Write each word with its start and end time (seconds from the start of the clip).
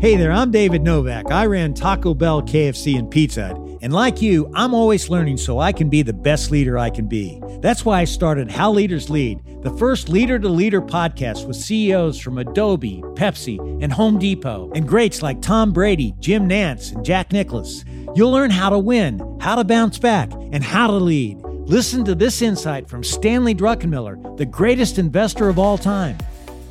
Hey 0.00 0.16
there, 0.16 0.32
I'm 0.32 0.50
David 0.50 0.82
Novak. 0.82 1.30
I 1.30 1.44
ran 1.44 1.74
Taco 1.74 2.14
Bell, 2.14 2.40
KFC, 2.40 2.98
and 2.98 3.10
Pizza 3.10 3.48
Hut. 3.48 3.78
And 3.82 3.92
like 3.92 4.22
you, 4.22 4.50
I'm 4.54 4.72
always 4.72 5.10
learning 5.10 5.36
so 5.36 5.58
I 5.58 5.72
can 5.72 5.90
be 5.90 6.00
the 6.00 6.14
best 6.14 6.50
leader 6.50 6.78
I 6.78 6.88
can 6.88 7.06
be. 7.06 7.38
That's 7.60 7.84
why 7.84 8.00
I 8.00 8.04
started 8.04 8.50
How 8.50 8.72
Leaders 8.72 9.10
Lead, 9.10 9.42
the 9.62 9.76
first 9.76 10.08
leader 10.08 10.38
to 10.38 10.48
leader 10.48 10.80
podcast 10.80 11.46
with 11.46 11.56
CEOs 11.56 12.18
from 12.18 12.38
Adobe, 12.38 13.02
Pepsi, 13.14 13.58
and 13.82 13.92
Home 13.92 14.18
Depot, 14.18 14.72
and 14.74 14.88
greats 14.88 15.20
like 15.20 15.42
Tom 15.42 15.70
Brady, 15.70 16.14
Jim 16.18 16.48
Nantz, 16.48 16.94
and 16.94 17.04
Jack 17.04 17.30
Nicklaus. 17.30 17.84
You'll 18.14 18.32
learn 18.32 18.50
how 18.50 18.70
to 18.70 18.78
win, 18.78 19.20
how 19.38 19.54
to 19.56 19.64
bounce 19.64 19.98
back, 19.98 20.32
and 20.32 20.64
how 20.64 20.86
to 20.86 20.94
lead. 20.94 21.42
Listen 21.42 22.06
to 22.06 22.14
this 22.14 22.40
insight 22.40 22.88
from 22.88 23.04
Stanley 23.04 23.54
Druckenmiller, 23.54 24.38
the 24.38 24.46
greatest 24.46 24.98
investor 24.98 25.50
of 25.50 25.58
all 25.58 25.76
time. 25.76 26.16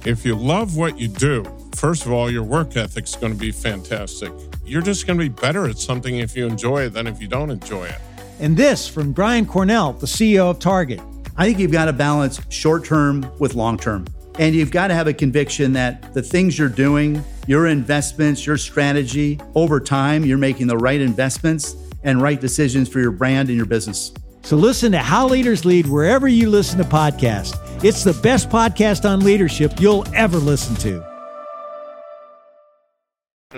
If 0.04 0.26
you 0.26 0.36
love 0.36 0.76
what 0.76 0.98
you 0.98 1.10
do, 1.10 1.46
first 1.76 2.06
of 2.06 2.12
all, 2.12 2.30
your 2.32 2.44
work 2.44 2.76
ethic's 2.76 3.16
going 3.16 3.34
to 3.34 3.40
be 3.40 3.52
fantastic. 3.52 4.32
You're 4.66 4.82
just 4.82 5.08
going 5.08 5.18
to 5.18 5.24
be 5.24 5.30
better 5.30 5.68
at 5.68 5.78
something 5.78 6.18
if 6.18 6.36
you 6.36 6.46
enjoy 6.48 6.84
it 6.84 6.90
than 6.90 7.08
if 7.08 7.22
you 7.22 7.28
don't 7.28 7.50
enjoy 7.50 7.86
it. 7.86 8.00
And 8.40 8.56
this 8.56 8.88
from 8.88 9.12
Brian 9.12 9.46
Cornell, 9.46 9.94
the 9.94 10.06
CEO 10.06 10.50
of 10.50 10.60
Target. 10.60 11.02
I 11.38 11.46
think 11.46 11.60
you've 11.60 11.72
got 11.72 11.86
to 11.86 11.94
balance 11.94 12.42
short 12.50 12.86
term 12.86 13.30
with 13.40 13.56
long 13.56 13.78
term. 13.78 14.06
And 14.38 14.56
you've 14.56 14.72
got 14.72 14.88
to 14.88 14.94
have 14.94 15.08
a 15.08 15.14
conviction 15.14 15.74
that 15.74 16.14
the 16.14 16.22
things 16.22 16.58
you're 16.58 16.70
doing, 16.70 17.24
your 17.48 17.68
investments, 17.68 18.46
your 18.46 18.58
strategy, 18.58 19.40
over 19.56 19.80
time, 19.80 20.24
you're 20.26 20.38
making 20.38 20.68
the 20.68 20.78
right 20.78 21.02
investments 21.02 21.76
and 22.04 22.22
right 22.22 22.40
decisions 22.40 22.88
for 22.88 23.00
your 23.00 23.12
brand 23.12 23.50
and 23.50 23.58
your 23.58 23.66
business. 23.66 24.14
So 24.44 24.56
listen 24.56 24.94
to 24.94 25.00
How 25.00 25.28
Leaders 25.28 25.66
Lead 25.66 25.88
wherever 25.88 26.28
you 26.28 26.50
listen 26.50 26.78
to 26.78 26.86
podcasts. 26.86 27.58
It's 27.84 28.04
the 28.04 28.14
best 28.14 28.50
podcast 28.50 29.10
on 29.10 29.20
leadership 29.22 29.80
you'll 29.80 30.06
ever 30.14 30.38
listen 30.38 30.76
to. 30.78 31.09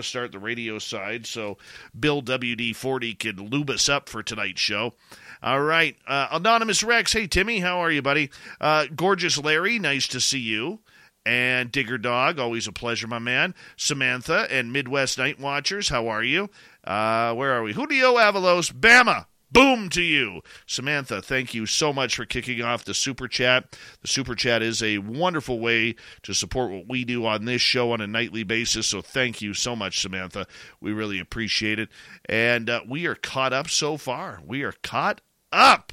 To 0.02 0.08
start 0.08 0.32
the 0.32 0.40
radio 0.40 0.80
side, 0.80 1.28
so 1.28 1.60
Bill 1.98 2.24
WD40 2.24 3.20
can 3.20 3.36
lube 3.36 3.70
us 3.70 3.88
up 3.88 4.10
for 4.10 4.24
tonight's 4.24 4.60
show. 4.60 4.96
All 5.44 5.62
right, 5.62 5.96
uh, 6.08 6.28
Anonymous 6.32 6.82
Rex. 6.82 7.14
Hey, 7.14 7.28
Timmy, 7.28 7.60
how 7.60 7.78
are 7.78 7.92
you, 7.92 8.02
buddy? 8.02 8.32
Uh, 8.60 8.88
gorgeous 8.96 9.38
Larry, 9.38 9.78
nice 9.78 10.08
to 10.08 10.20
see 10.20 10.40
you. 10.40 10.80
And 11.24 11.72
Digger 11.72 12.00
Dog, 12.00 12.40
always 12.40 12.66
a 12.66 12.72
pleasure, 12.72 13.06
my 13.06 13.20
man. 13.20 13.54
Samantha 13.78 14.48
and 14.50 14.74
Midwest 14.74 15.20
Night 15.20 15.40
Watchers, 15.40 15.90
how 15.90 16.08
are 16.08 16.24
you? 16.24 16.50
Uh, 16.84 17.36
where 17.36 17.54
are 17.54 17.62
we? 17.62 17.74
Julio 17.74 18.16
Avalos, 18.16 18.74
Bama. 18.74 19.28
Boom 19.52 19.90
to 19.90 20.02
you. 20.02 20.42
Samantha, 20.66 21.22
thank 21.22 21.54
you 21.54 21.66
so 21.66 21.92
much 21.92 22.16
for 22.16 22.26
kicking 22.26 22.62
off 22.62 22.86
the 22.86 22.94
Super 22.94 23.28
Chat. 23.28 23.78
The 24.02 24.08
Super 24.08 24.34
Chat 24.34 24.62
is 24.62 24.82
a 24.82 25.00
wonderful 25.00 25.60
way 25.60 25.96
to 26.24 26.34
support 26.34 26.72
what 26.72 26.88
we 26.88 27.04
do 27.04 27.26
on 27.26 27.44
this 27.46 27.62
show 27.62 27.92
on 27.92 28.00
a 28.00 28.08
nightly 28.08 28.44
basis. 28.44 28.88
So 28.88 29.02
thank 29.02 29.42
you 29.42 29.54
so 29.54 29.76
much, 29.76 30.00
Samantha. 30.00 30.48
We 30.80 30.94
really 30.94 31.20
appreciate 31.20 31.80
it. 31.80 31.90
And 32.30 32.70
uh, 32.70 32.82
we 32.88 33.06
are 33.08 33.16
caught 33.16 33.52
up 33.52 33.70
so 33.70 33.98
far. 33.98 34.42
We 34.46 34.64
are 34.64 34.74
caught 34.84 35.20
up. 35.52 35.91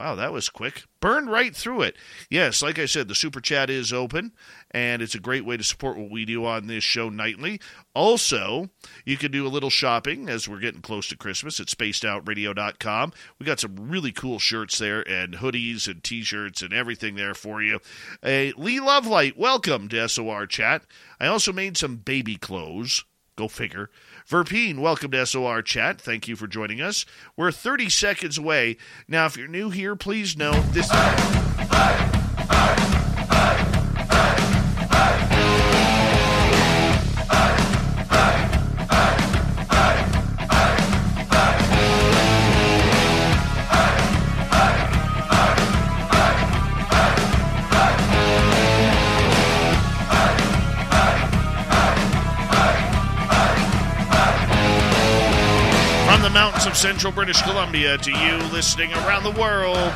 Wow, 0.00 0.14
that 0.14 0.32
was 0.32 0.48
quick. 0.48 0.84
Burned 1.00 1.30
right 1.30 1.54
through 1.54 1.82
it. 1.82 1.94
Yes, 2.30 2.62
like 2.62 2.78
I 2.78 2.86
said, 2.86 3.06
the 3.06 3.14
super 3.14 3.38
chat 3.38 3.68
is 3.68 3.92
open, 3.92 4.32
and 4.70 5.02
it's 5.02 5.14
a 5.14 5.20
great 5.20 5.44
way 5.44 5.58
to 5.58 5.62
support 5.62 5.98
what 5.98 6.10
we 6.10 6.24
do 6.24 6.46
on 6.46 6.68
this 6.68 6.82
show 6.82 7.10
nightly. 7.10 7.60
Also, 7.94 8.70
you 9.04 9.18
can 9.18 9.30
do 9.30 9.46
a 9.46 9.52
little 9.52 9.68
shopping 9.68 10.30
as 10.30 10.48
we're 10.48 10.58
getting 10.58 10.80
close 10.80 11.06
to 11.08 11.18
Christmas 11.18 11.60
at 11.60 11.66
spacedoutradio.com. 11.66 13.12
We 13.38 13.44
got 13.44 13.60
some 13.60 13.76
really 13.76 14.10
cool 14.10 14.38
shirts 14.38 14.78
there, 14.78 15.06
and 15.06 15.34
hoodies 15.34 15.86
and 15.86 16.02
t 16.02 16.22
shirts 16.22 16.62
and 16.62 16.72
everything 16.72 17.16
there 17.16 17.34
for 17.34 17.60
you. 17.60 17.80
Uh, 18.22 18.56
Lee 18.56 18.80
Lovelight, 18.80 19.36
welcome 19.36 19.86
to 19.88 20.08
SOR 20.08 20.46
Chat. 20.46 20.82
I 21.20 21.26
also 21.26 21.52
made 21.52 21.76
some 21.76 21.96
baby 21.96 22.36
clothes. 22.36 23.04
Go 23.36 23.48
figure. 23.48 23.90
Verpine, 24.30 24.78
welcome 24.78 25.10
to 25.10 25.26
SOR 25.26 25.60
Chat. 25.60 26.00
Thank 26.00 26.28
you 26.28 26.36
for 26.36 26.46
joining 26.46 26.80
us. 26.80 27.04
We're 27.36 27.50
30 27.50 27.90
seconds 27.90 28.38
away. 28.38 28.76
Now, 29.08 29.26
if 29.26 29.36
you're 29.36 29.48
new 29.48 29.70
here, 29.70 29.96
please 29.96 30.36
know 30.36 30.52
this. 30.70 30.88
The 56.30 56.34
mountains 56.34 56.66
of 56.66 56.76
central 56.76 57.12
British 57.12 57.42
Columbia 57.42 57.98
to 57.98 58.12
you 58.12 58.36
listening 58.52 58.92
around 58.92 59.24
the 59.24 59.40
world, 59.40 59.92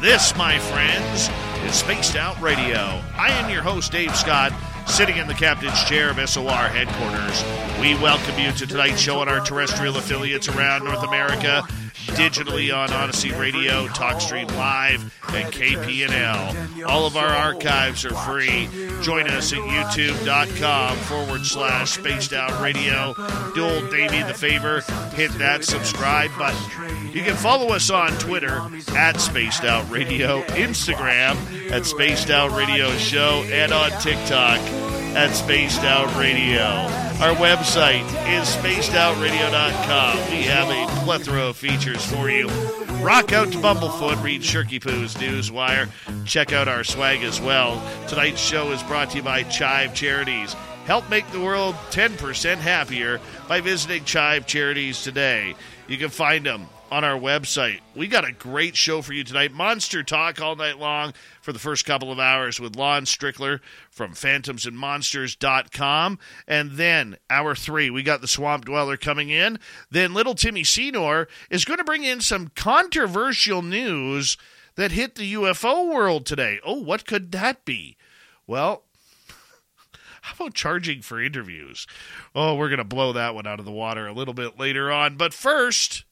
this, 0.00 0.34
my 0.34 0.58
friends, 0.58 1.28
is 1.68 1.74
Spaced 1.74 2.16
Out 2.16 2.40
Radio. 2.40 3.02
I 3.18 3.28
am 3.32 3.50
your 3.50 3.60
host, 3.60 3.92
Dave 3.92 4.16
Scott, 4.16 4.52
sitting 4.86 5.18
in 5.18 5.26
the 5.26 5.34
captain's 5.34 5.84
chair 5.84 6.08
of 6.08 6.28
SOR 6.28 6.68
headquarters. 6.68 7.44
We 7.82 8.02
welcome 8.02 8.38
you 8.38 8.50
to 8.52 8.66
tonight's 8.66 8.98
show 8.98 9.18
on 9.18 9.28
our 9.28 9.44
terrestrial 9.44 9.98
affiliates 9.98 10.48
around 10.48 10.84
North 10.84 11.02
America, 11.02 11.66
digitally 12.12 12.74
on 12.74 12.92
Odyssey 12.92 13.32
Radio, 13.32 13.86
TalkStream 13.88 14.50
Live, 14.56 15.02
and 15.32 15.52
KPNL. 15.52 16.86
All 16.86 17.06
of 17.06 17.16
our 17.16 17.28
archives 17.28 18.04
are 18.04 18.14
free. 18.14 18.68
Join 19.02 19.28
us 19.28 19.52
at 19.52 19.58
youtube.com 19.58 20.96
forward 20.98 21.44
slash 21.44 21.92
spaced 21.92 22.32
out 22.32 22.60
radio. 22.62 23.14
Do 23.54 23.64
old 23.64 23.90
Davey 23.90 24.22
the 24.22 24.34
favor, 24.34 24.82
hit 25.14 25.30
that 25.38 25.64
subscribe 25.64 26.30
button. 26.38 27.12
You 27.12 27.22
can 27.22 27.36
follow 27.36 27.68
us 27.74 27.90
on 27.90 28.10
Twitter 28.18 28.60
at 28.94 29.20
Spaced 29.20 29.64
Out 29.64 29.88
Radio, 29.90 30.42
Instagram 30.42 31.70
at 31.70 31.86
Spaced 31.86 32.30
Out 32.30 32.56
Radio 32.56 32.90
Show, 32.96 33.44
and 33.48 33.72
on 33.72 33.90
TikTok 34.00 35.03
at 35.16 35.34
Spaced 35.34 35.82
Out 35.82 36.14
Radio. 36.16 36.62
Our 37.22 37.34
website 37.36 38.04
is 38.28 38.48
spacedoutradio.com. 38.56 40.30
We 40.30 40.42
have 40.42 40.68
a 40.68 41.04
plethora 41.04 41.48
of 41.48 41.56
features 41.56 42.04
for 42.04 42.28
you. 42.28 42.48
Rock 43.00 43.32
out 43.32 43.52
to 43.52 43.58
Bumblefoot, 43.58 44.22
read 44.22 44.42
Shirky 44.42 44.82
Poo's 44.82 45.14
Newswire. 45.14 45.88
Check 46.24 46.52
out 46.52 46.68
our 46.68 46.82
swag 46.82 47.22
as 47.22 47.40
well. 47.40 47.80
Tonight's 48.08 48.40
show 48.40 48.72
is 48.72 48.82
brought 48.82 49.10
to 49.10 49.18
you 49.18 49.22
by 49.22 49.44
Chive 49.44 49.94
Charities. 49.94 50.54
Help 50.86 51.08
make 51.08 51.30
the 51.30 51.40
world 51.40 51.74
10% 51.90 52.56
happier 52.56 53.20
by 53.48 53.60
visiting 53.60 54.04
Chive 54.04 54.46
Charities 54.46 55.02
today. 55.02 55.54
You 55.86 55.96
can 55.96 56.10
find 56.10 56.44
them 56.44 56.66
on 56.90 57.04
our 57.04 57.18
website. 57.18 57.80
We 57.94 58.06
got 58.06 58.28
a 58.28 58.32
great 58.32 58.76
show 58.76 59.02
for 59.02 59.12
you 59.12 59.24
tonight. 59.24 59.52
Monster 59.52 60.02
Talk 60.02 60.40
all 60.40 60.56
night 60.56 60.78
long 60.78 61.12
for 61.40 61.52
the 61.52 61.58
first 61.58 61.84
couple 61.84 62.12
of 62.12 62.18
hours 62.18 62.60
with 62.60 62.76
Lon 62.76 63.04
Strickler 63.04 63.60
from 63.90 64.14
phantomsandmonsters.com. 64.14 66.18
And 66.46 66.72
then 66.72 67.16
hour 67.28 67.54
three, 67.54 67.90
we 67.90 68.02
got 68.02 68.20
the 68.20 68.28
Swamp 68.28 68.64
Dweller 68.64 68.96
coming 68.96 69.30
in. 69.30 69.58
Then 69.90 70.14
little 70.14 70.34
Timmy 70.34 70.64
Senor 70.64 71.28
is 71.50 71.64
going 71.64 71.78
to 71.78 71.84
bring 71.84 72.04
in 72.04 72.20
some 72.20 72.50
controversial 72.54 73.62
news 73.62 74.36
that 74.76 74.92
hit 74.92 75.14
the 75.14 75.34
UFO 75.34 75.92
world 75.92 76.26
today. 76.26 76.58
Oh, 76.64 76.80
what 76.80 77.06
could 77.06 77.32
that 77.32 77.64
be? 77.64 77.96
Well, 78.46 78.84
how 80.22 80.34
about 80.34 80.54
charging 80.54 81.02
for 81.02 81.22
interviews? 81.22 81.86
Oh, 82.34 82.54
we're 82.54 82.68
going 82.68 82.78
to 82.78 82.84
blow 82.84 83.12
that 83.12 83.34
one 83.34 83.46
out 83.46 83.58
of 83.58 83.64
the 83.64 83.72
water 83.72 84.06
a 84.06 84.12
little 84.12 84.34
bit 84.34 84.58
later 84.58 84.90
on. 84.90 85.16
But 85.16 85.32
first, 85.32 86.04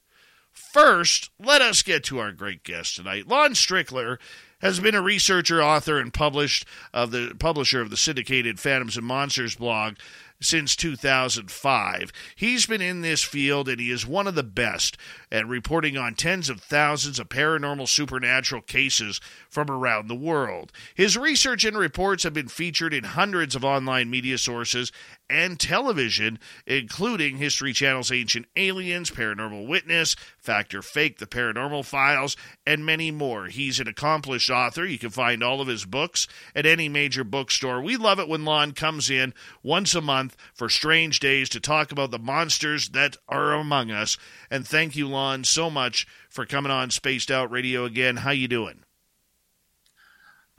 first, 0.73 1.29
let 1.39 1.61
us 1.61 1.83
get 1.83 2.03
to 2.05 2.19
our 2.19 2.31
great 2.31 2.63
guest 2.63 2.95
tonight. 2.95 3.27
Lon 3.27 3.51
Strickler 3.51 4.17
has 4.59 4.79
been 4.79 4.95
a 4.95 5.01
researcher, 5.01 5.61
author, 5.61 5.99
and 5.99 6.13
published 6.13 6.65
of 6.93 7.11
the 7.11 7.35
publisher 7.37 7.81
of 7.81 7.89
the 7.89 7.97
syndicated 7.97 8.59
Phantoms 8.59 8.97
and 8.97 9.05
Monsters 9.05 9.55
blog 9.55 9.95
since 10.41 10.75
2005. 10.75 12.11
He's 12.35 12.65
been 12.65 12.81
in 12.81 13.01
this 13.01 13.23
field 13.23 13.69
and 13.69 13.79
he 13.79 13.91
is 13.91 14.05
one 14.05 14.27
of 14.27 14.35
the 14.35 14.43
best 14.43 14.97
at 15.31 15.47
reporting 15.47 15.97
on 15.97 16.15
tens 16.15 16.49
of 16.49 16.61
thousands 16.61 17.19
of 17.19 17.29
paranormal 17.29 17.87
supernatural 17.87 18.61
cases 18.61 19.21
from 19.49 19.69
around 19.69 20.07
the 20.07 20.15
world. 20.15 20.71
His 20.95 21.17
research 21.17 21.63
and 21.63 21.77
reports 21.77 22.23
have 22.23 22.33
been 22.33 22.47
featured 22.47 22.93
in 22.93 23.03
hundreds 23.03 23.55
of 23.55 23.63
online 23.63 24.09
media 24.09 24.37
sources 24.37 24.91
and 25.29 25.59
television, 25.59 26.39
including 26.65 27.37
History 27.37 27.73
Channel's 27.73 28.11
Ancient 28.11 28.45
Aliens, 28.55 29.09
Paranormal 29.09 29.67
Witness, 29.67 30.15
Factor 30.37 30.81
Fake, 30.81 31.17
The 31.17 31.25
Paranormal 31.25 31.85
Files, 31.85 32.37
and 32.65 32.85
many 32.85 33.11
more. 33.11 33.47
He's 33.47 33.79
an 33.79 33.87
accomplished 33.87 34.49
author. 34.49 34.85
You 34.85 34.99
can 34.99 35.09
find 35.09 35.43
all 35.43 35.61
of 35.61 35.67
his 35.67 35.85
books 35.85 36.27
at 36.55 36.65
any 36.65 36.89
major 36.89 37.23
bookstore. 37.23 37.81
We 37.81 37.97
love 37.97 38.19
it 38.19 38.27
when 38.27 38.45
Lon 38.45 38.73
comes 38.73 39.09
in 39.09 39.33
once 39.63 39.95
a 39.95 40.01
month 40.01 40.35
for 40.53 40.69
Strange 40.69 41.19
Days 41.19 41.49
to 41.49 41.59
talk 41.59 41.91
about 41.91 42.11
the 42.11 42.19
monsters 42.19 42.89
that 42.89 43.17
are 43.27 43.53
among 43.53 43.91
us. 43.91 44.17
And 44.51 44.67
thank 44.67 44.95
you, 44.95 45.07
Lon, 45.07 45.43
so 45.43 45.69
much 45.69 46.05
for 46.29 46.45
coming 46.45 46.71
on 46.71 46.91
Spaced 46.91 47.31
Out 47.31 47.51
Radio 47.51 47.85
again. 47.85 48.17
How 48.17 48.31
you 48.31 48.47
doing? 48.47 48.83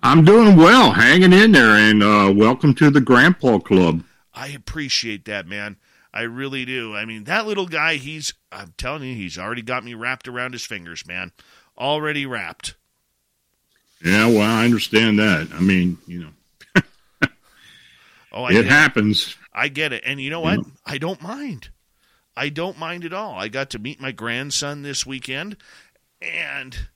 I'm 0.02 0.25
doing 0.25 0.56
well, 0.56 0.93
hanging 0.93 1.32
in 1.32 1.52
there, 1.52 1.76
and 1.76 2.02
uh, 2.02 2.31
welcome 2.34 2.75
to 2.75 2.90
the 2.90 3.00
Grandpa 3.00 3.58
Club. 3.58 4.02
I 4.34 4.48
appreciate 4.48 5.25
that, 5.26 5.46
man. 5.46 5.76
I 6.12 6.22
really 6.22 6.64
do. 6.64 6.94
I 6.94 7.04
mean, 7.04 7.25
that 7.25 7.46
little 7.46 7.66
guy, 7.66 7.96
he's, 7.96 8.34
I'm 8.52 8.75
telling 8.76 9.02
you, 9.02 9.14
he's 9.14 9.38
already 9.38 9.62
got 9.62 9.84
me 9.84 9.94
wrapped 9.94 10.28
around 10.28 10.52
his 10.52 10.64
fingers, 10.64 11.06
man. 11.06 11.32
Already 11.78 12.26
wrapped. 12.26 12.75
Yeah, 14.04 14.26
well, 14.26 14.42
I 14.42 14.64
understand 14.64 15.19
that. 15.19 15.48
I 15.52 15.60
mean, 15.60 15.98
you 16.06 16.25
know, 16.25 16.82
oh, 18.32 18.44
I 18.44 18.52
it 18.52 18.66
happens. 18.66 19.28
It. 19.28 19.36
I 19.52 19.69
get 19.69 19.92
it. 19.92 20.02
And 20.04 20.20
you 20.20 20.31
know 20.31 20.40
what? 20.40 20.60
I 20.84 20.98
don't 20.98 21.22
mind. 21.22 21.70
I 22.36 22.48
don't 22.48 22.78
mind 22.78 23.04
at 23.04 23.12
all. 23.12 23.38
I 23.38 23.48
got 23.48 23.70
to 23.70 23.78
meet 23.78 24.00
my 24.00 24.12
grandson 24.12 24.82
this 24.82 25.06
weekend, 25.06 25.56
and 26.20 26.88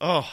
oh, 0.00 0.30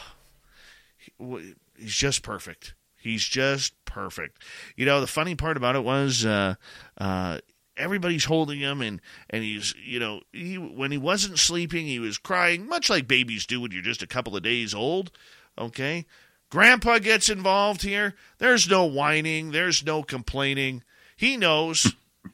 he's 1.78 1.94
just 1.94 2.24
perfect. 2.24 2.74
He's 3.08 3.24
just 3.24 3.74
perfect. 3.86 4.44
You 4.76 4.86
know, 4.86 5.02
the 5.02 5.08
funny 5.08 5.36
part 5.36 5.58
about 5.58 5.76
it 5.76 5.84
was 5.84 6.26
uh, 6.26 6.56
uh, 6.98 7.40
everybody's 7.78 8.26
holding 8.26 8.60
him, 8.60 8.82
and 8.82 9.02
and 9.30 9.44
he's 9.44 9.74
you 9.84 10.00
know 10.00 10.22
he 10.34 10.58
when 10.58 10.92
he 10.92 10.98
wasn't 10.98 11.40
sleeping, 11.40 11.86
he 11.86 12.00
was 12.00 12.18
crying, 12.18 12.68
much 12.68 12.90
like 12.90 13.08
babies 13.08 13.46
do 13.46 13.62
when 13.62 13.72
you're 13.72 13.82
just 13.82 14.04
a 14.04 14.08
couple 14.08 14.36
of 14.36 14.44
days 14.44 14.74
old. 14.74 15.12
Okay, 15.58 16.06
Grandpa 16.50 17.00
gets 17.00 17.30
involved 17.30 17.82
here. 17.82 18.16
There's 18.38 18.70
no 18.70 18.86
whining. 18.86 19.52
There's 19.52 19.86
no 19.86 20.04
complaining. 20.04 20.84
He 21.16 21.38
knows. 21.38 21.94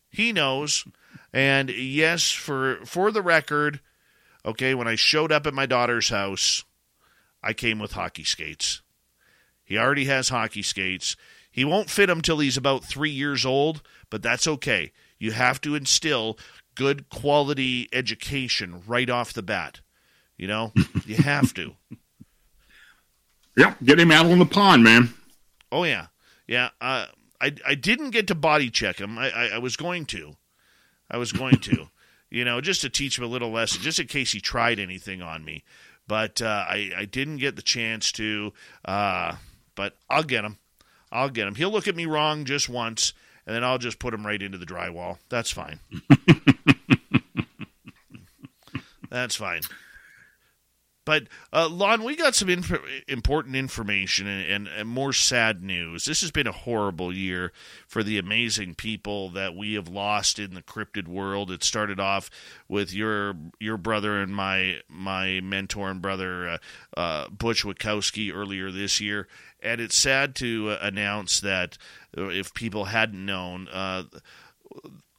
he 0.09 0.31
knows. 0.31 0.85
And 1.31 1.69
yes, 1.69 2.31
for 2.31 2.79
for 2.85 3.11
the 3.11 3.21
record, 3.21 3.79
okay, 4.45 4.75
when 4.75 4.87
I 4.87 4.95
showed 4.95 5.31
up 5.31 5.47
at 5.47 5.53
my 5.53 5.65
daughter's 5.65 6.09
house, 6.09 6.63
I 7.41 7.53
came 7.53 7.79
with 7.79 7.93
hockey 7.93 8.23
skates. 8.23 8.81
He 9.63 9.77
already 9.77 10.05
has 10.05 10.29
hockey 10.29 10.61
skates. 10.61 11.15
He 11.51 11.63
won't 11.63 11.89
fit 11.89 12.07
them 12.07 12.21
till 12.21 12.39
he's 12.39 12.57
about 12.57 12.83
three 12.83 13.11
years 13.11 13.45
old, 13.45 13.81
but 14.09 14.21
that's 14.21 14.47
okay. 14.47 14.91
You 15.19 15.31
have 15.31 15.61
to 15.61 15.75
instill 15.75 16.37
good 16.75 17.09
quality 17.09 17.87
education 17.93 18.81
right 18.87 19.09
off 19.09 19.33
the 19.33 19.43
bat. 19.43 19.81
You 20.37 20.47
know, 20.47 20.73
you 21.05 21.15
have 21.17 21.53
to. 21.53 21.75
Yep, 23.55 23.77
get 23.83 23.99
him 23.99 24.11
out 24.11 24.25
on 24.25 24.39
the 24.39 24.45
pond, 24.45 24.83
man. 24.83 25.13
Oh 25.71 25.83
yeah, 25.83 26.07
yeah. 26.47 26.69
Uh, 26.81 27.05
I 27.39 27.53
I 27.65 27.75
didn't 27.75 28.09
get 28.09 28.27
to 28.27 28.35
body 28.35 28.69
check 28.69 28.99
him. 28.99 29.17
I, 29.17 29.29
I, 29.29 29.47
I 29.49 29.57
was 29.59 29.75
going 29.75 30.05
to. 30.07 30.35
I 31.09 31.17
was 31.17 31.31
going 31.31 31.59
to. 31.59 31.89
you 32.31 32.43
know, 32.43 32.61
just 32.61 32.81
to 32.81 32.89
teach 32.89 33.17
him 33.17 33.23
a 33.23 33.27
little 33.27 33.51
lesson, 33.51 33.81
just 33.81 33.99
in 33.99 34.07
case 34.07 34.31
he 34.31 34.41
tried 34.41 34.79
anything 34.79 35.21
on 35.21 35.45
me. 35.45 35.63
But 36.07 36.41
uh, 36.41 36.65
I 36.67 36.91
I 36.97 37.05
didn't 37.05 37.37
get 37.37 37.55
the 37.55 37.61
chance 37.61 38.11
to. 38.13 38.53
Uh, 38.83 39.35
but 39.75 39.95
I'll 40.09 40.23
get 40.23 40.45
him. 40.45 40.57
I'll 41.11 41.29
get 41.29 41.47
him. 41.47 41.55
He'll 41.55 41.71
look 41.71 41.87
at 41.87 41.95
me 41.95 42.05
wrong 42.05 42.45
just 42.45 42.69
once, 42.69 43.13
and 43.45 43.55
then 43.55 43.63
I'll 43.63 43.77
just 43.77 43.99
put 43.99 44.13
him 44.13 44.25
right 44.25 44.41
into 44.41 44.57
the 44.57 44.65
drywall. 44.65 45.17
That's 45.29 45.51
fine. 45.51 45.79
That's 49.09 49.35
fine. 49.35 49.61
But 51.05 51.27
uh, 51.51 51.67
Lon, 51.69 52.03
we 52.03 52.15
got 52.15 52.33
some 52.35 52.49
important 52.49 53.55
information 53.55 54.27
and, 54.27 54.49
and, 54.49 54.67
and, 54.67 54.89
more 54.89 55.11
sad 55.11 55.61
news. 55.61 56.05
This 56.05 56.21
has 56.21 56.31
been 56.31 56.47
a 56.47 56.53
horrible 56.53 57.13
year 57.13 57.51
for 57.87 58.03
the 58.03 58.17
amazing 58.17 58.75
people 58.75 59.29
that 59.29 59.55
we 59.55 59.73
have 59.73 59.87
lost 59.89 60.39
in 60.39 60.53
the 60.53 60.61
cryptid 60.61 61.07
world. 61.07 61.51
It 61.51 61.63
started 61.63 61.99
off 61.99 62.29
with 62.69 62.93
your 62.93 63.35
your 63.59 63.77
brother 63.77 64.21
and 64.21 64.33
my 64.33 64.79
my 64.87 65.41
mentor 65.41 65.89
and 65.89 66.01
brother 66.01 66.47
uh, 66.47 66.57
uh, 66.95 67.29
Butch 67.29 67.63
Witkowski 67.63 68.33
earlier 68.33 68.71
this 68.71 69.01
year, 69.01 69.27
and 69.61 69.81
it's 69.81 69.97
sad 69.97 70.35
to 70.35 70.69
uh, 70.69 70.77
announce 70.81 71.39
that 71.41 71.77
uh, 72.17 72.29
if 72.29 72.53
people 72.53 72.85
hadn't 72.85 73.25
known 73.25 73.67
uh, 73.69 74.03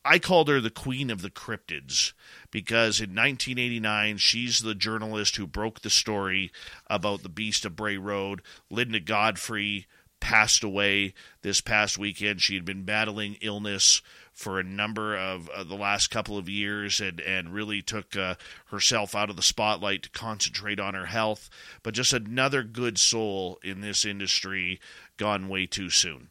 I 0.05 0.19
called 0.19 0.49
her 0.49 0.61
the 0.61 0.71
queen 0.71 1.11
of 1.11 1.23
the 1.23 1.31
cryptids 1.31 2.13
because 2.51 3.01
in 3.01 3.11
1989 3.11 4.19
she's 4.19 4.61
the 4.61 4.75
journalist 4.75 5.37
who 5.37 5.47
broke 5.47 5.81
the 5.81 5.91
story 5.91 6.53
about 6.89 7.23
the 7.23 7.31
Beast 7.31 7.65
of 7.65 7.75
Bray 7.75 7.97
Road. 7.97 8.43
Linda 8.71 9.01
Godfrey 9.01 9.87
passed 10.21 10.63
away 10.63 11.15
this 11.43 11.61
past 11.61 11.97
weekend. 11.97 12.43
She 12.43 12.55
had 12.55 12.65
been 12.65 12.85
battling 12.85 13.37
illness 13.41 14.03
for 14.33 14.59
a 14.59 14.65
number 14.65 15.17
of 15.17 15.49
uh, 15.51 15.65
the 15.65 15.75
last 15.75 16.09
couple 16.09 16.37
of 16.37 16.49
years 16.49 17.01
and, 17.01 17.21
and 17.21 17.55
really 17.55 17.81
took 17.81 18.17
uh, 18.17 18.35
herself 18.67 19.15
out 19.15 19.31
of 19.31 19.37
the 19.37 19.43
spotlight 19.43 20.03
to 20.03 20.11
concentrate 20.11 20.81
on 20.81 20.95
her 20.95 21.07
health. 21.07 21.49
But 21.83 21.95
just 21.95 22.13
another 22.13 22.63
good 22.63 22.99
soul 22.99 23.59
in 23.63 23.81
this 23.81 24.05
industry 24.05 24.81
gone 25.17 25.49
way 25.49 25.67
too 25.67 25.89
soon. 25.89 26.31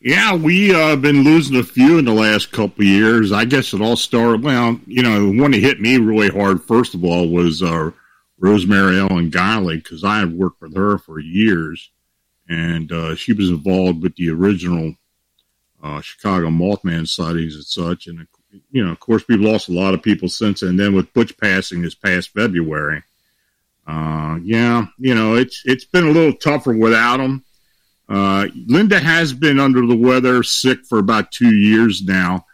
Yeah, 0.00 0.36
we 0.36 0.72
uh, 0.72 0.94
been 0.94 1.24
losing 1.24 1.56
a 1.56 1.64
few 1.64 1.98
in 1.98 2.04
the 2.04 2.12
last 2.12 2.52
couple 2.52 2.84
years. 2.84 3.32
I 3.32 3.44
guess 3.44 3.74
it 3.74 3.80
all 3.80 3.96
started. 3.96 4.44
Well, 4.44 4.78
you 4.86 5.02
know, 5.02 5.32
the 5.32 5.40
one 5.40 5.50
that 5.50 5.60
hit 5.60 5.80
me 5.80 5.98
really 5.98 6.28
hard 6.28 6.62
first 6.62 6.94
of 6.94 7.04
all 7.04 7.28
was 7.28 7.64
uh, 7.64 7.90
Rosemary 8.38 9.00
Ellen 9.00 9.30
Guiley 9.30 9.82
because 9.82 10.04
I 10.04 10.20
had 10.20 10.32
worked 10.32 10.60
with 10.60 10.76
her 10.76 10.98
for 10.98 11.18
years, 11.18 11.90
and 12.48 12.92
uh, 12.92 13.16
she 13.16 13.32
was 13.32 13.50
involved 13.50 14.00
with 14.00 14.14
the 14.14 14.30
original 14.30 14.94
uh, 15.82 16.00
Chicago 16.00 16.48
Mothman 16.48 17.08
sightings 17.08 17.56
and 17.56 17.64
such. 17.64 18.06
And 18.06 18.24
you 18.70 18.84
know, 18.84 18.92
of 18.92 19.00
course, 19.00 19.24
we've 19.28 19.40
lost 19.40 19.68
a 19.68 19.72
lot 19.72 19.94
of 19.94 20.02
people 20.02 20.28
since. 20.28 20.62
And 20.62 20.78
then 20.78 20.94
with 20.94 21.12
Butch 21.12 21.36
passing 21.38 21.82
this 21.82 21.96
past 21.96 22.28
February, 22.28 23.02
uh, 23.88 24.38
yeah, 24.44 24.86
you 24.96 25.16
know, 25.16 25.34
it's 25.34 25.62
it's 25.64 25.84
been 25.84 26.06
a 26.06 26.12
little 26.12 26.34
tougher 26.34 26.72
without 26.72 27.18
him. 27.18 27.42
Uh, 28.08 28.46
Linda 28.66 28.98
has 28.98 29.32
been 29.32 29.60
under 29.60 29.86
the 29.86 29.96
weather, 29.96 30.42
sick 30.42 30.86
for 30.88 30.98
about 30.98 31.30
two 31.30 31.54
years 31.54 32.02
now. 32.02 32.46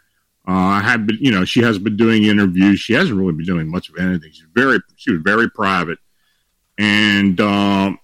Uh, 0.47 0.51
I 0.51 0.81
have 0.81 1.07
been, 1.07 1.17
you 1.19 1.31
know, 1.31 1.45
she 1.45 1.61
has 1.61 1.79
been 1.79 1.97
doing 1.97 2.23
interviews. 2.23 2.79
She 2.79 2.93
hasn't 2.93 3.17
really 3.17 3.33
been 3.33 3.45
doing 3.45 3.69
much 3.69 3.89
of 3.89 3.97
anything. 3.97 4.31
She's 4.31 4.45
very, 4.53 4.79
she 4.95 5.11
was 5.11 5.21
very 5.21 5.49
private, 5.49 5.97
and 6.77 7.39
um, 7.41 7.99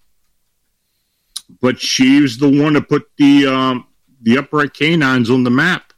but 1.61 1.79
she 1.79 2.21
was 2.21 2.37
the 2.37 2.49
one 2.49 2.73
to 2.73 2.81
put 2.81 3.03
the 3.17 3.45
um, 3.47 3.85
the 4.23 4.37
upright 4.37 4.73
canines 4.73 5.29
on 5.29 5.43
the 5.43 5.51
map. 5.51 5.93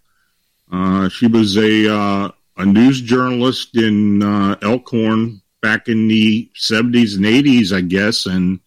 Uh, 0.72 1.08
she 1.08 1.28
was 1.28 1.56
a 1.56 1.94
uh, 1.94 2.32
a 2.58 2.66
news 2.66 3.00
journalist 3.00 3.78
in 3.78 4.22
uh, 4.22 4.58
Elkhorn 4.62 5.42
back 5.62 5.88
in 5.88 6.08
the 6.08 6.50
seventies 6.56 7.16
and 7.16 7.26
eighties, 7.26 7.72
I 7.72 7.82
guess. 7.82 8.26
And 8.26 8.60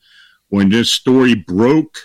when 0.49 0.71
this 0.71 0.91
story 0.91 1.35
broke, 1.35 1.99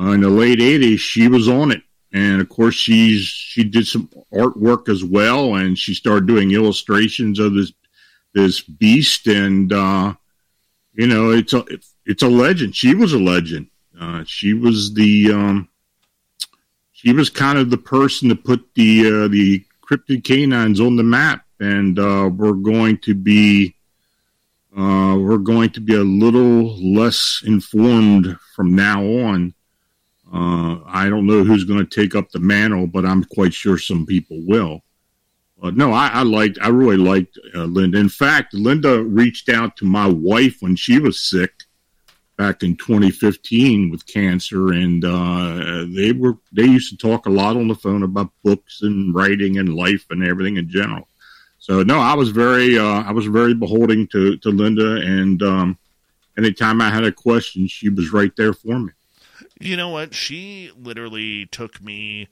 uh, 0.00 0.12
in 0.12 0.20
the 0.20 0.30
late 0.30 0.58
'80s, 0.58 0.98
she 0.98 1.28
was 1.28 1.48
on 1.48 1.70
it, 1.70 1.82
and 2.12 2.40
of 2.40 2.48
course 2.48 2.74
she's 2.74 3.22
she 3.22 3.64
did 3.64 3.86
some 3.86 4.08
artwork 4.32 4.88
as 4.88 5.04
well, 5.04 5.56
and 5.56 5.78
she 5.78 5.94
started 5.94 6.26
doing 6.26 6.52
illustrations 6.52 7.38
of 7.38 7.54
this 7.54 7.72
this 8.34 8.60
beast, 8.62 9.26
and 9.26 9.72
uh, 9.72 10.14
you 10.94 11.06
know 11.06 11.30
it's 11.30 11.52
a 11.52 11.64
it's 12.06 12.22
a 12.22 12.28
legend. 12.28 12.74
She 12.74 12.94
was 12.94 13.12
a 13.12 13.18
legend. 13.18 13.68
Uh, 14.00 14.24
she 14.26 14.54
was 14.54 14.94
the 14.94 15.32
um, 15.32 15.68
she 16.92 17.12
was 17.12 17.30
kind 17.30 17.58
of 17.58 17.70
the 17.70 17.78
person 17.78 18.28
to 18.28 18.34
put 18.34 18.62
the 18.74 19.06
uh, 19.06 19.28
the 19.28 19.64
cryptid 19.82 20.24
canines 20.24 20.80
on 20.80 20.96
the 20.96 21.02
map, 21.02 21.44
and 21.58 21.98
uh, 21.98 22.30
we're 22.32 22.52
going 22.52 22.98
to 22.98 23.14
be 23.14 23.74
uh, 24.76 25.16
we're 25.18 25.38
going 25.38 25.70
to 25.70 25.80
be 25.80 25.94
a 25.94 26.02
little 26.02 26.76
less 26.94 27.42
informed 27.44 28.38
from 28.54 28.74
now 28.74 29.02
on 29.02 29.52
uh, 30.32 30.78
I 30.86 31.08
don't 31.08 31.26
know 31.26 31.42
who's 31.44 31.64
going 31.64 31.84
to 31.84 32.00
take 32.00 32.14
up 32.14 32.30
the 32.30 32.38
mantle, 32.38 32.86
but 32.86 33.04
I'm 33.04 33.24
quite 33.24 33.52
sure 33.52 33.78
some 33.78 34.06
people 34.06 34.38
will. 34.46 34.82
But 35.60 35.76
no, 35.76 35.92
I, 35.92 36.08
I 36.08 36.22
liked, 36.22 36.58
I 36.62 36.68
really 36.68 36.96
liked 36.96 37.38
uh, 37.54 37.64
Linda. 37.64 37.98
In 37.98 38.08
fact, 38.08 38.54
Linda 38.54 39.02
reached 39.02 39.48
out 39.48 39.76
to 39.78 39.84
my 39.84 40.06
wife 40.06 40.56
when 40.60 40.76
she 40.76 40.98
was 40.98 41.20
sick 41.20 41.52
back 42.40 42.62
in 42.62 42.74
2015 42.76 43.90
with 43.90 44.06
cancer, 44.06 44.72
and 44.72 45.04
uh, 45.04 45.84
they 45.94 46.12
were 46.12 46.38
they 46.52 46.64
used 46.64 46.88
to 46.90 46.96
talk 46.96 47.26
a 47.26 47.30
lot 47.30 47.56
on 47.56 47.68
the 47.68 47.74
phone 47.74 48.02
about 48.02 48.32
books 48.42 48.80
and 48.80 49.14
writing 49.14 49.58
and 49.58 49.74
life 49.74 50.06
and 50.08 50.24
everything 50.24 50.56
in 50.56 50.66
general. 50.66 51.06
So 51.58 51.82
no, 51.82 51.98
I 51.98 52.14
was 52.14 52.30
very 52.30 52.78
uh, 52.78 53.02
I 53.02 53.12
was 53.12 53.26
very 53.26 53.52
beholding 53.52 54.06
to 54.08 54.38
to 54.38 54.48
Linda, 54.48 55.02
and 55.02 55.42
um, 55.42 55.78
anytime 56.38 56.80
I 56.80 56.88
had 56.88 57.04
a 57.04 57.12
question, 57.12 57.66
she 57.66 57.90
was 57.90 58.10
right 58.10 58.34
there 58.36 58.54
for 58.54 58.78
me. 58.78 58.92
You 59.60 59.76
know 59.76 59.90
what? 59.90 60.14
She 60.14 60.70
literally 60.76 61.46
took 61.46 61.82
me 61.82 62.28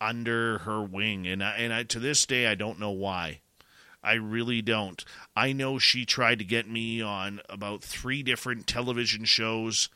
under 0.00 0.58
her 0.58 0.82
wing, 0.82 1.28
and 1.28 1.42
I, 1.42 1.52
and 1.52 1.72
I, 1.72 1.84
to 1.84 2.00
this 2.00 2.26
day 2.26 2.48
I 2.48 2.56
don't 2.56 2.80
know 2.80 2.90
why. 2.90 3.40
I 4.02 4.14
really 4.14 4.62
don't. 4.62 5.02
I 5.36 5.52
know 5.52 5.78
she 5.78 6.04
tried 6.04 6.40
to 6.40 6.44
get 6.44 6.68
me 6.68 7.00
on 7.00 7.40
about 7.48 7.84
three 7.84 8.24
different 8.24 8.66
television 8.66 9.24
shows. 9.24 9.88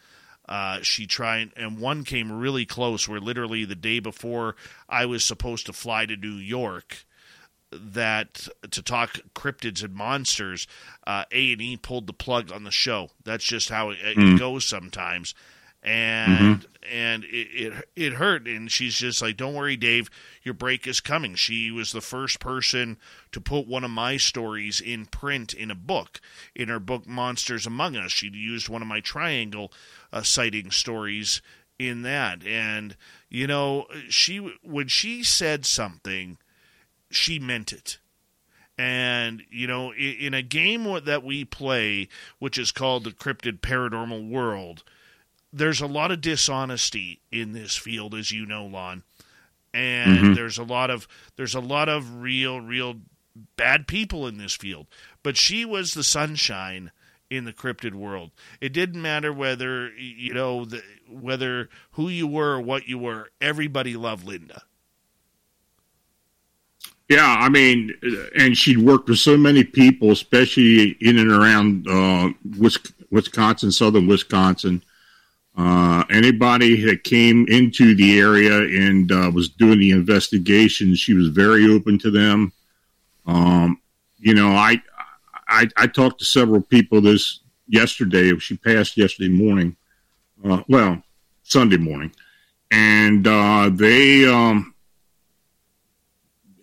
Uh, 0.48 0.78
she 0.82 1.08
tried, 1.08 1.50
and 1.56 1.80
one 1.80 2.04
came 2.04 2.30
really 2.30 2.64
close. 2.64 3.08
Where 3.08 3.18
literally 3.18 3.64
the 3.64 3.74
day 3.74 3.98
before 3.98 4.54
I 4.88 5.06
was 5.06 5.24
supposed 5.24 5.66
to 5.66 5.72
fly 5.72 6.06
to 6.06 6.16
New 6.16 6.36
York, 6.36 7.04
that 7.72 8.46
to 8.70 8.80
talk 8.80 9.18
cryptids 9.34 9.82
and 9.82 9.92
monsters, 9.92 10.68
uh, 11.04 11.24
A 11.32 11.52
and 11.52 11.60
E 11.60 11.76
pulled 11.76 12.06
the 12.06 12.12
plug 12.12 12.52
on 12.52 12.62
the 12.62 12.70
show. 12.70 13.10
That's 13.24 13.44
just 13.44 13.70
how 13.70 13.90
it, 13.90 13.98
it 14.00 14.16
mm. 14.16 14.38
goes 14.38 14.64
sometimes 14.64 15.34
and 15.86 16.60
mm-hmm. 16.60 16.92
and 16.92 17.24
it, 17.24 17.28
it 17.28 17.88
it 17.94 18.12
hurt. 18.14 18.46
And 18.46 18.70
she's 18.70 18.96
just 18.96 19.22
like, 19.22 19.36
"Don't 19.36 19.54
worry, 19.54 19.76
Dave, 19.76 20.10
your 20.42 20.54
break 20.54 20.86
is 20.86 21.00
coming." 21.00 21.36
She 21.36 21.70
was 21.70 21.92
the 21.92 22.00
first 22.00 22.40
person 22.40 22.98
to 23.32 23.40
put 23.40 23.68
one 23.68 23.84
of 23.84 23.90
my 23.90 24.16
stories 24.16 24.80
in 24.80 25.06
print 25.06 25.54
in 25.54 25.70
a 25.70 25.76
book. 25.76 26.20
In 26.54 26.68
her 26.68 26.80
book 26.80 27.06
Monsters 27.06 27.66
Among 27.66 27.96
Us, 27.96 28.10
she 28.10 28.28
used 28.28 28.68
one 28.68 28.82
of 28.82 28.88
my 28.88 29.00
triangle 29.00 29.72
uh, 30.12 30.22
sighting 30.22 30.72
stories 30.72 31.40
in 31.78 32.02
that, 32.02 32.44
and 32.44 32.96
you 33.30 33.46
know, 33.46 33.86
she 34.08 34.38
when 34.62 34.88
she 34.88 35.22
said 35.22 35.64
something, 35.64 36.36
she 37.10 37.38
meant 37.38 37.72
it 37.72 37.98
and, 38.78 39.42
you 39.50 39.66
know, 39.66 39.94
in 39.94 40.34
a 40.34 40.42
game 40.42 40.84
that 41.04 41.24
we 41.24 41.44
play, 41.44 42.08
which 42.38 42.58
is 42.58 42.72
called 42.72 43.04
the 43.04 43.10
Cryptid 43.10 43.60
Paranormal 43.60 44.28
World, 44.28 44.84
there's 45.56 45.80
a 45.80 45.86
lot 45.86 46.10
of 46.10 46.20
dishonesty 46.20 47.20
in 47.32 47.52
this 47.52 47.76
field, 47.76 48.14
as 48.14 48.30
you 48.30 48.44
know, 48.46 48.66
Lon. 48.66 49.02
And 49.72 50.18
mm-hmm. 50.18 50.34
there's 50.34 50.58
a 50.58 50.64
lot 50.64 50.90
of 50.90 51.08
there's 51.36 51.54
a 51.54 51.60
lot 51.60 51.88
of 51.88 52.22
real, 52.22 52.60
real 52.60 52.96
bad 53.56 53.86
people 53.86 54.26
in 54.26 54.38
this 54.38 54.54
field. 54.54 54.86
But 55.22 55.36
she 55.36 55.64
was 55.64 55.92
the 55.92 56.04
sunshine 56.04 56.92
in 57.30 57.44
the 57.44 57.52
cryptid 57.52 57.94
world. 57.94 58.30
It 58.60 58.72
didn't 58.72 59.00
matter 59.00 59.32
whether 59.32 59.90
you 59.96 60.34
know 60.34 60.64
the, 60.64 60.82
whether 61.10 61.68
who 61.92 62.08
you 62.08 62.26
were 62.26 62.56
or 62.56 62.60
what 62.60 62.86
you 62.86 62.98
were. 62.98 63.30
Everybody 63.40 63.96
loved 63.96 64.26
Linda. 64.26 64.62
Yeah, 67.08 67.36
I 67.38 67.48
mean, 67.48 67.92
and 68.36 68.56
she'd 68.56 68.78
worked 68.78 69.08
with 69.08 69.20
so 69.20 69.36
many 69.36 69.62
people, 69.62 70.10
especially 70.10 70.96
in 71.00 71.18
and 71.18 71.30
around 71.30 71.86
uh, 71.88 72.30
Wisconsin, 73.10 73.70
southern 73.70 74.08
Wisconsin. 74.08 74.82
Uh, 75.56 76.04
anybody 76.10 76.82
that 76.84 77.02
came 77.02 77.46
into 77.48 77.94
the 77.94 78.18
area 78.18 78.58
and 78.60 79.10
uh, 79.10 79.30
was 79.34 79.48
doing 79.48 79.78
the 79.78 79.90
investigation, 79.90 80.94
she 80.94 81.14
was 81.14 81.28
very 81.28 81.66
open 81.70 81.98
to 81.98 82.10
them. 82.10 82.52
Um, 83.26 83.80
you 84.18 84.34
know, 84.34 84.50
I, 84.50 84.82
I, 85.48 85.68
I 85.76 85.86
talked 85.86 86.18
to 86.18 86.24
several 86.24 86.60
people 86.60 87.00
this 87.00 87.40
yesterday. 87.68 88.36
She 88.38 88.56
passed 88.56 88.96
yesterday 88.96 89.30
morning. 89.30 89.76
Uh, 90.44 90.62
well, 90.68 91.02
Sunday 91.42 91.78
morning, 91.78 92.12
and 92.70 93.26
uh, 93.26 93.70
they. 93.72 94.26
Um, 94.26 94.74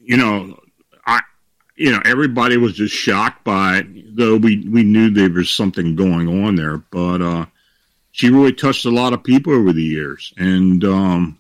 you 0.04 0.18
know, 0.18 0.60
I, 1.06 1.22
you 1.76 1.92
know, 1.92 2.02
everybody 2.06 2.58
was 2.58 2.74
just 2.74 2.94
shocked 2.94 3.44
by 3.44 3.78
it, 3.78 4.16
though 4.16 4.36
we, 4.36 4.68
we 4.68 4.84
knew 4.84 5.10
there 5.10 5.30
was 5.30 5.50
something 5.50 5.96
going 5.96 6.46
on 6.46 6.56
there. 6.56 6.78
But 6.78 7.22
uh, 7.22 7.46
she 8.14 8.30
really 8.30 8.54
touched 8.54 8.86
a 8.86 8.92
lot 8.92 9.12
of 9.12 9.24
people 9.24 9.54
over 9.54 9.74
the 9.74 9.84
years, 9.84 10.34
and 10.38 10.84
um, 10.86 11.40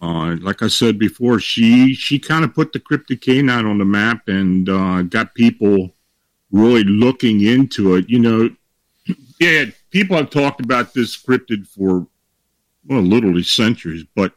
uh, 0.00 0.36
like 0.42 0.62
I 0.62 0.68
said 0.68 0.98
before, 0.98 1.40
she 1.40 1.94
she 1.94 2.18
kind 2.18 2.44
of 2.44 2.54
put 2.54 2.72
the 2.74 2.80
cryptid 2.80 3.22
canine 3.22 3.64
on 3.64 3.78
the 3.78 3.84
map 3.86 4.28
and 4.28 4.68
uh, 4.68 5.02
got 5.02 5.34
people 5.34 5.94
really 6.52 6.84
looking 6.84 7.40
into 7.40 7.94
it. 7.94 8.10
You 8.10 8.18
know, 8.18 8.50
yeah, 9.40 9.64
people 9.90 10.18
have 10.18 10.28
talked 10.28 10.60
about 10.60 10.92
this 10.92 11.16
cryptid 11.16 11.66
for 11.66 12.06
well, 12.86 13.00
literally 13.00 13.42
centuries, 13.42 14.04
but 14.14 14.34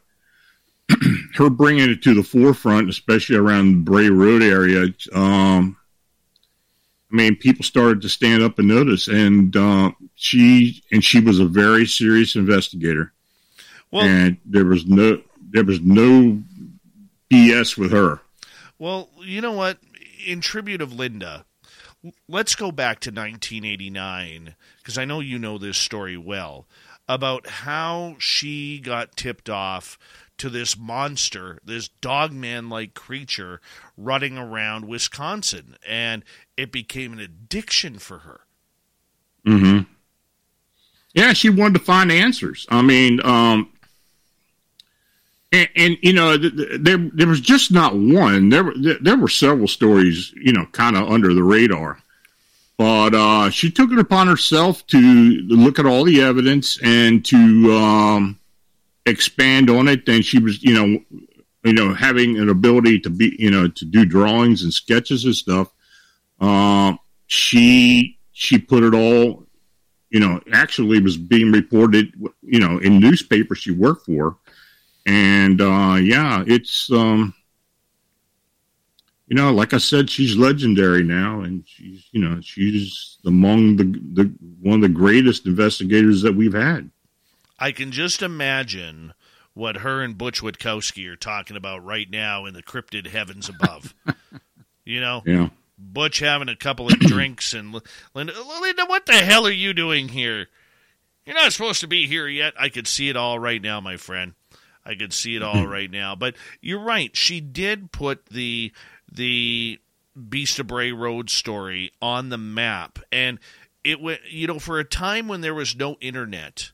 her 1.34 1.50
bringing 1.50 1.90
it 1.90 2.02
to 2.04 2.14
the 2.14 2.22
forefront, 2.22 2.88
especially 2.88 3.36
around 3.36 3.70
the 3.70 3.90
Bray 3.90 4.08
Road 4.08 4.42
area, 4.42 4.86
um, 5.12 5.76
I 7.12 7.16
mean, 7.16 7.36
people 7.36 7.64
started 7.64 8.02
to 8.02 8.08
stand 8.08 8.42
up 8.42 8.58
and 8.58 8.68
notice, 8.68 9.08
and 9.08 9.56
uh, 9.56 9.92
she 10.14 10.82
and 10.92 11.02
she 11.02 11.20
was 11.20 11.40
a 11.40 11.44
very 11.44 11.86
serious 11.86 12.36
investigator. 12.36 13.12
Well, 13.90 14.04
and 14.04 14.36
there 14.44 14.64
was 14.64 14.86
no 14.86 15.20
there 15.50 15.64
was 15.64 15.80
no 15.80 16.40
BS 17.30 17.76
with 17.76 17.90
her. 17.90 18.20
Well, 18.78 19.08
you 19.22 19.40
know 19.40 19.52
what? 19.52 19.78
In 20.24 20.40
tribute 20.40 20.80
of 20.80 20.92
Linda, 20.92 21.44
let's 22.28 22.54
go 22.54 22.70
back 22.70 23.00
to 23.00 23.10
1989 23.10 24.54
because 24.78 24.96
I 24.96 25.04
know 25.04 25.20
you 25.20 25.38
know 25.38 25.58
this 25.58 25.78
story 25.78 26.16
well 26.16 26.66
about 27.08 27.48
how 27.48 28.14
she 28.20 28.78
got 28.78 29.16
tipped 29.16 29.50
off 29.50 29.98
to 30.40 30.48
this 30.48 30.76
monster, 30.76 31.58
this 31.64 31.88
dogman 31.88 32.70
like 32.70 32.94
creature 32.94 33.60
running 33.96 34.38
around 34.38 34.88
Wisconsin. 34.88 35.76
And 35.86 36.24
it 36.56 36.72
became 36.72 37.12
an 37.12 37.20
addiction 37.20 37.98
for 37.98 38.18
her. 38.18 38.40
hmm. 39.44 39.80
Yeah, 41.12 41.32
she 41.32 41.50
wanted 41.50 41.74
to 41.74 41.84
find 41.84 42.10
answers. 42.10 42.66
I 42.70 42.82
mean, 42.82 43.20
um, 43.24 43.70
and, 45.52 45.68
and, 45.74 45.98
you 46.02 46.12
know, 46.12 46.36
there 46.38 46.98
there 47.12 47.26
was 47.26 47.40
just 47.40 47.72
not 47.72 47.96
one. 47.96 48.48
There 48.48 48.64
were 48.64 48.74
there 49.00 49.16
were 49.16 49.28
several 49.28 49.66
stories, 49.66 50.32
you 50.36 50.52
know, 50.52 50.66
kind 50.72 50.96
of 50.96 51.10
under 51.10 51.34
the 51.34 51.42
radar. 51.42 51.98
But 52.78 53.14
uh, 53.14 53.50
she 53.50 53.70
took 53.70 53.90
it 53.90 53.98
upon 53.98 54.28
herself 54.28 54.86
to 54.86 54.98
look 54.98 55.78
at 55.78 55.84
all 55.84 56.04
the 56.04 56.22
evidence 56.22 56.78
and 56.82 57.22
to 57.26 57.76
um, 57.76 58.39
expand 59.06 59.70
on 59.70 59.88
it, 59.88 60.06
then 60.06 60.22
she 60.22 60.38
was, 60.38 60.62
you 60.62 60.74
know, 60.74 61.00
you 61.64 61.72
know, 61.74 61.94
having 61.94 62.38
an 62.38 62.48
ability 62.48 63.00
to 63.00 63.10
be, 63.10 63.36
you 63.38 63.50
know, 63.50 63.68
to 63.68 63.84
do 63.84 64.04
drawings 64.04 64.62
and 64.62 64.72
sketches 64.72 65.24
and 65.24 65.34
stuff. 65.34 65.70
Uh, 66.40 66.94
she 67.26 68.18
she 68.32 68.58
put 68.58 68.82
it 68.82 68.94
all, 68.94 69.44
you 70.08 70.20
know, 70.20 70.40
actually 70.52 71.00
was 71.00 71.16
being 71.16 71.52
reported, 71.52 72.12
you 72.42 72.58
know, 72.60 72.78
in 72.78 72.98
newspapers 72.98 73.58
she 73.58 73.70
worked 73.70 74.06
for, 74.06 74.38
and 75.06 75.60
uh, 75.60 75.96
yeah, 76.00 76.42
it's, 76.46 76.90
um, 76.90 77.34
you 79.26 79.36
know, 79.36 79.52
like 79.52 79.74
I 79.74 79.78
said, 79.78 80.10
she's 80.10 80.36
legendary 80.36 81.04
now, 81.04 81.42
and 81.42 81.62
she's, 81.66 82.08
you 82.10 82.20
know, 82.20 82.40
she's 82.40 83.18
among 83.24 83.76
the 83.76 83.84
the 83.84 84.32
one 84.60 84.76
of 84.76 84.80
the 84.82 84.88
greatest 84.88 85.46
investigators 85.46 86.22
that 86.22 86.34
we've 86.34 86.54
had. 86.54 86.90
I 87.60 87.72
can 87.72 87.92
just 87.92 88.22
imagine 88.22 89.12
what 89.52 89.78
her 89.78 90.02
and 90.02 90.16
Butch 90.16 90.40
Witkowski 90.40 91.06
are 91.08 91.16
talking 91.16 91.56
about 91.56 91.84
right 91.84 92.08
now 92.10 92.46
in 92.46 92.54
the 92.54 92.62
cryptid 92.62 93.06
heavens 93.08 93.48
above. 93.48 93.94
you 94.84 95.00
know, 95.00 95.22
yeah. 95.26 95.50
Butch 95.78 96.20
having 96.20 96.48
a 96.48 96.56
couple 96.56 96.86
of 96.86 96.98
drinks 96.98 97.52
and 97.52 97.80
Linda, 98.14 98.32
Linda, 98.60 98.86
what 98.86 99.06
the 99.06 99.12
hell 99.12 99.46
are 99.46 99.52
you 99.52 99.74
doing 99.74 100.08
here? 100.08 100.46
You're 101.26 101.36
not 101.36 101.52
supposed 101.52 101.80
to 101.82 101.86
be 101.86 102.06
here 102.06 102.26
yet. 102.26 102.54
I 102.58 102.70
could 102.70 102.86
see 102.86 103.08
it 103.08 103.16
all 103.16 103.38
right 103.38 103.60
now, 103.60 103.80
my 103.80 103.96
friend. 103.98 104.34
I 104.84 104.94
could 104.94 105.12
see 105.12 105.36
it 105.36 105.42
all 105.42 105.66
right 105.68 105.90
now. 105.90 106.16
But 106.16 106.34
you're 106.60 106.80
right. 106.80 107.14
She 107.16 107.40
did 107.40 107.92
put 107.92 108.26
the 108.26 108.72
the 109.12 109.78
Beast 110.28 110.58
of 110.58 110.68
Bray 110.68 110.92
Road 110.92 111.28
story 111.28 111.92
on 112.00 112.30
the 112.30 112.38
map, 112.38 112.98
and 113.12 113.38
it 113.84 114.00
went. 114.00 114.20
You 114.30 114.46
know, 114.46 114.58
for 114.58 114.78
a 114.78 114.84
time 114.84 115.28
when 115.28 115.40
there 115.42 115.54
was 115.54 115.76
no 115.76 115.96
internet 116.00 116.72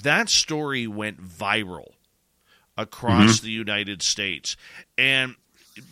that 0.00 0.28
story 0.28 0.86
went 0.86 1.22
viral 1.22 1.92
across 2.76 3.36
mm-hmm. 3.36 3.46
the 3.46 3.52
United 3.52 4.02
States. 4.02 4.56
And 4.96 5.36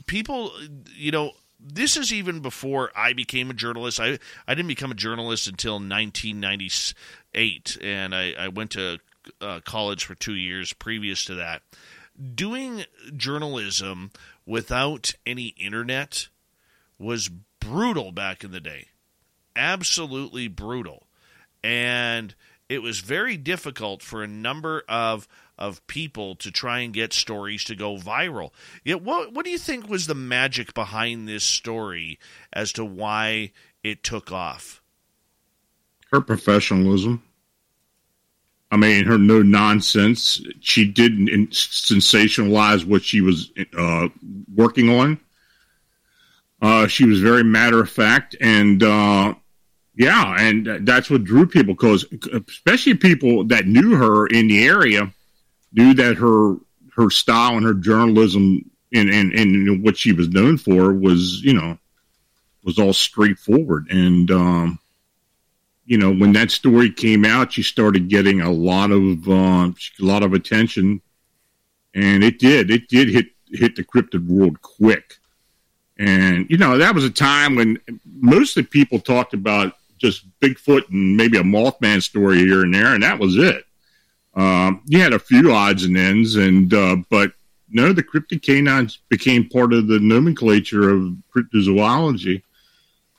people, 0.06 0.52
you 0.94 1.10
know, 1.10 1.32
this 1.58 1.96
is 1.96 2.12
even 2.12 2.40
before 2.40 2.90
I 2.96 3.12
became 3.12 3.50
a 3.50 3.54
journalist. 3.54 4.00
I, 4.00 4.18
I 4.46 4.54
didn't 4.54 4.68
become 4.68 4.90
a 4.90 4.94
journalist 4.94 5.46
until 5.46 5.74
1998, 5.74 7.78
and 7.82 8.14
I, 8.14 8.32
I 8.38 8.48
went 8.48 8.70
to 8.72 8.98
uh, 9.40 9.60
college 9.64 10.04
for 10.04 10.14
two 10.14 10.34
years 10.34 10.72
previous 10.72 11.24
to 11.26 11.34
that. 11.34 11.62
Doing 12.34 12.84
journalism 13.16 14.10
without 14.46 15.12
any 15.26 15.48
internet 15.58 16.28
was 16.98 17.30
brutal 17.60 18.12
back 18.12 18.44
in 18.44 18.52
the 18.52 18.60
day. 18.60 18.86
Absolutely 19.54 20.48
brutal. 20.48 21.06
And 21.62 22.34
it 22.70 22.82
was 22.82 23.00
very 23.00 23.36
difficult 23.36 24.00
for 24.00 24.22
a 24.22 24.28
number 24.28 24.84
of 24.88 25.28
of 25.58 25.86
people 25.88 26.36
to 26.36 26.50
try 26.50 26.78
and 26.78 26.94
get 26.94 27.12
stories 27.12 27.64
to 27.64 27.74
go 27.74 27.96
viral. 27.96 28.52
Yet, 28.84 29.02
what 29.02 29.34
what 29.34 29.44
do 29.44 29.50
you 29.50 29.58
think 29.58 29.88
was 29.88 30.06
the 30.06 30.14
magic 30.14 30.72
behind 30.72 31.28
this 31.28 31.44
story 31.44 32.18
as 32.52 32.72
to 32.74 32.84
why 32.84 33.50
it 33.82 34.02
took 34.04 34.32
off? 34.32 34.80
Her 36.12 36.20
professionalism. 36.20 37.22
I 38.70 38.76
mean, 38.76 39.04
her 39.04 39.18
no 39.18 39.42
nonsense. 39.42 40.40
She 40.60 40.86
didn't 40.86 41.28
sensationalize 41.50 42.84
what 42.84 43.02
she 43.02 43.20
was 43.20 43.50
uh, 43.76 44.08
working 44.54 44.88
on. 44.88 45.18
Uh, 46.62 46.86
she 46.86 47.04
was 47.04 47.20
very 47.20 47.42
matter 47.42 47.80
of 47.80 47.90
fact, 47.90 48.36
and 48.40 48.82
uh, 48.82 49.34
yeah, 50.00 50.34
and 50.38 50.86
that's 50.86 51.10
what 51.10 51.24
drew 51.24 51.44
people 51.46 51.74
because, 51.74 52.06
especially 52.48 52.94
people 52.94 53.44
that 53.48 53.66
knew 53.66 53.96
her 53.96 54.26
in 54.26 54.48
the 54.48 54.64
area, 54.64 55.12
knew 55.74 55.92
that 55.92 56.16
her 56.16 56.56
her 56.96 57.10
style 57.10 57.58
and 57.58 57.66
her 57.66 57.74
journalism 57.74 58.64
and, 58.94 59.10
and, 59.10 59.34
and 59.34 59.84
what 59.84 59.98
she 59.98 60.12
was 60.12 60.30
known 60.30 60.56
for 60.56 60.90
was, 60.94 61.42
you 61.42 61.52
know, 61.52 61.76
was 62.64 62.78
all 62.78 62.94
straightforward. 62.94 63.88
And, 63.90 64.30
um, 64.30 64.78
you 65.84 65.98
know, 65.98 66.14
when 66.14 66.32
that 66.32 66.50
story 66.50 66.90
came 66.90 67.26
out, 67.26 67.52
she 67.52 67.62
started 67.62 68.08
getting 68.08 68.40
a 68.40 68.50
lot 68.50 68.90
of 68.90 69.28
uh, 69.28 69.70
a 69.70 69.74
lot 70.00 70.22
of 70.22 70.32
attention, 70.32 71.02
and 71.94 72.24
it 72.24 72.38
did. 72.38 72.70
It 72.70 72.88
did 72.88 73.10
hit 73.10 73.26
hit 73.52 73.76
the 73.76 73.84
cryptid 73.84 74.26
world 74.26 74.62
quick, 74.62 75.16
and 75.98 76.46
you 76.48 76.56
know 76.56 76.78
that 76.78 76.94
was 76.94 77.04
a 77.04 77.10
time 77.10 77.56
when 77.56 77.78
most 78.06 78.56
of 78.56 78.64
the 78.64 78.70
people 78.70 78.98
talked 79.00 79.34
about 79.34 79.74
just 80.00 80.26
Bigfoot 80.40 80.88
and 80.88 81.16
maybe 81.16 81.38
a 81.38 81.42
Mothman 81.42 82.02
story 82.02 82.38
here 82.38 82.62
and 82.62 82.74
there, 82.74 82.94
and 82.94 83.02
that 83.02 83.18
was 83.18 83.36
it. 83.36 83.64
Um, 84.34 84.82
you 84.86 85.00
had 85.00 85.12
a 85.12 85.18
few 85.18 85.52
odds 85.52 85.84
and 85.84 85.96
ends, 85.96 86.36
and 86.36 86.72
uh, 86.72 86.96
but 87.10 87.32
no, 87.68 87.92
the 87.92 88.02
cryptid 88.02 88.42
canines 88.42 88.98
became 89.08 89.48
part 89.48 89.72
of 89.72 89.86
the 89.86 90.00
nomenclature 90.00 90.90
of 90.90 91.12
cryptozoology, 91.34 92.42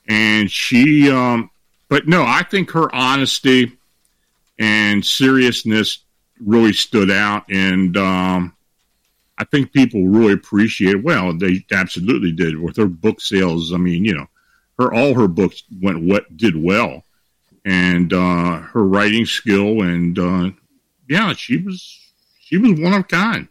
and 0.08 0.50
she. 0.50 1.10
Um, 1.10 1.50
but 1.88 2.08
no, 2.08 2.24
I 2.24 2.42
think 2.42 2.70
her 2.70 2.92
honesty 2.94 3.78
and 4.58 5.04
seriousness 5.04 5.98
really 6.40 6.72
stood 6.72 7.10
out, 7.10 7.44
and 7.50 7.96
um, 7.96 8.56
I 9.38 9.44
think 9.44 9.72
people 9.72 10.06
really 10.06 10.32
appreciate. 10.32 11.02
Well, 11.02 11.36
they 11.36 11.64
absolutely 11.70 12.32
did 12.32 12.58
with 12.58 12.76
her 12.76 12.86
book 12.86 13.20
sales. 13.20 13.72
I 13.72 13.76
mean, 13.76 14.04
you 14.04 14.14
know, 14.14 14.26
her 14.78 14.92
all 14.92 15.14
her 15.14 15.28
books 15.28 15.62
went 15.80 16.02
what 16.02 16.36
did 16.36 16.62
well, 16.62 17.04
and 17.64 18.12
uh, 18.12 18.58
her 18.60 18.84
writing 18.84 19.26
skill 19.26 19.82
and 19.82 20.18
uh, 20.18 20.50
yeah, 21.08 21.32
she 21.34 21.58
was 21.58 21.98
she 22.40 22.58
was 22.58 22.78
one 22.80 22.94
of 22.94 23.00
a 23.00 23.04
kind. 23.04 23.48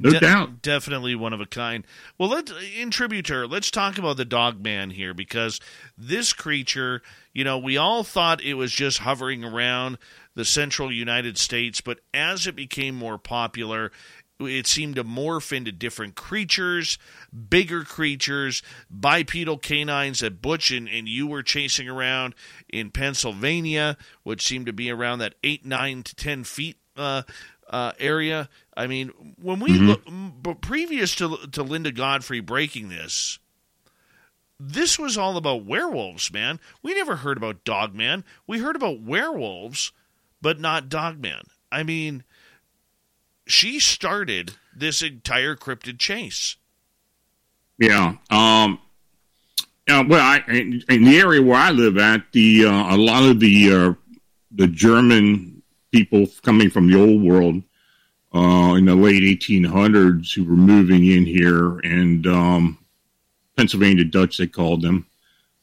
No 0.00 0.10
De- 0.10 0.20
doubt. 0.20 0.62
Definitely 0.62 1.16
one 1.16 1.32
of 1.32 1.40
a 1.40 1.46
kind. 1.46 1.84
Well, 2.16 2.28
let's 2.28 2.52
in 2.78 2.90
tribute 2.90 3.26
to 3.26 3.32
her, 3.34 3.46
let's 3.48 3.70
talk 3.70 3.98
about 3.98 4.16
the 4.16 4.24
dog 4.24 4.62
man 4.62 4.90
here 4.90 5.12
because 5.12 5.60
this 5.96 6.32
creature, 6.32 7.02
you 7.32 7.42
know, 7.42 7.58
we 7.58 7.76
all 7.76 8.04
thought 8.04 8.40
it 8.40 8.54
was 8.54 8.72
just 8.72 8.98
hovering 8.98 9.44
around 9.44 9.98
the 10.36 10.44
central 10.44 10.92
United 10.92 11.36
States, 11.36 11.80
but 11.80 11.98
as 12.14 12.46
it 12.46 12.54
became 12.54 12.94
more 12.94 13.18
popular, 13.18 13.90
it 14.40 14.66
seemed 14.66 14.96
to 14.96 15.04
morph 15.04 15.52
into 15.52 15.72
different 15.72 16.14
creatures, 16.14 16.98
bigger 17.50 17.82
creatures, 17.82 18.62
bipedal 18.90 19.58
canines 19.58 20.20
that 20.20 20.40
Butch 20.40 20.70
and, 20.70 20.88
and 20.88 21.08
you 21.08 21.26
were 21.26 21.42
chasing 21.42 21.88
around 21.88 22.34
in 22.68 22.90
Pennsylvania, 22.90 23.96
which 24.22 24.46
seemed 24.46 24.66
to 24.66 24.72
be 24.72 24.90
around 24.90 25.18
that 25.18 25.34
8, 25.42 25.64
9 25.66 26.02
to 26.04 26.14
10 26.14 26.44
feet 26.44 26.76
uh, 26.96 27.22
uh, 27.68 27.92
area. 27.98 28.48
I 28.76 28.86
mean, 28.86 29.08
when 29.40 29.60
we 29.60 29.70
mm-hmm. 29.70 29.86
look, 29.88 30.02
but 30.42 30.60
previous 30.60 31.14
to, 31.16 31.36
to 31.52 31.62
Linda 31.62 31.90
Godfrey 31.90 32.40
breaking 32.40 32.88
this, 32.88 33.38
this 34.60 34.98
was 34.98 35.16
all 35.16 35.36
about 35.36 35.64
werewolves, 35.64 36.32
man. 36.32 36.60
We 36.82 36.94
never 36.94 37.16
heard 37.16 37.36
about 37.36 37.64
Dogman. 37.64 38.24
We 38.46 38.58
heard 38.58 38.76
about 38.76 39.00
werewolves, 39.00 39.92
but 40.40 40.58
not 40.58 40.88
Dogman. 40.88 41.42
I 41.70 41.82
mean, 41.82 42.24
she 43.48 43.80
started 43.80 44.52
this 44.76 45.02
entire 45.02 45.56
cryptid 45.56 45.98
chase. 45.98 46.56
Yeah. 47.78 48.16
Um, 48.30 48.80
uh, 49.88 50.04
well, 50.06 50.20
I, 50.20 50.42
in, 50.48 50.82
in, 50.88 51.04
the 51.04 51.18
area 51.18 51.42
where 51.42 51.56
I 51.56 51.70
live 51.70 51.96
at, 51.96 52.30
the 52.32 52.66
uh, 52.66 52.94
a 52.94 52.98
lot 52.98 53.22
of 53.22 53.40
the 53.40 53.72
uh, 53.72 53.94
the 54.52 54.66
German 54.66 55.62
people 55.90 56.26
coming 56.42 56.68
from 56.68 56.90
the 56.90 57.00
old 57.00 57.22
world 57.22 57.62
uh, 58.34 58.74
in 58.76 58.84
the 58.84 58.94
late 58.94 59.22
1800s 59.22 60.34
who 60.34 60.44
were 60.44 60.56
moving 60.56 61.06
in 61.06 61.24
here, 61.24 61.78
and 61.78 62.26
um, 62.26 62.78
Pennsylvania 63.56 64.04
Dutch 64.04 64.36
they 64.36 64.46
called 64.46 64.82
them, 64.82 65.06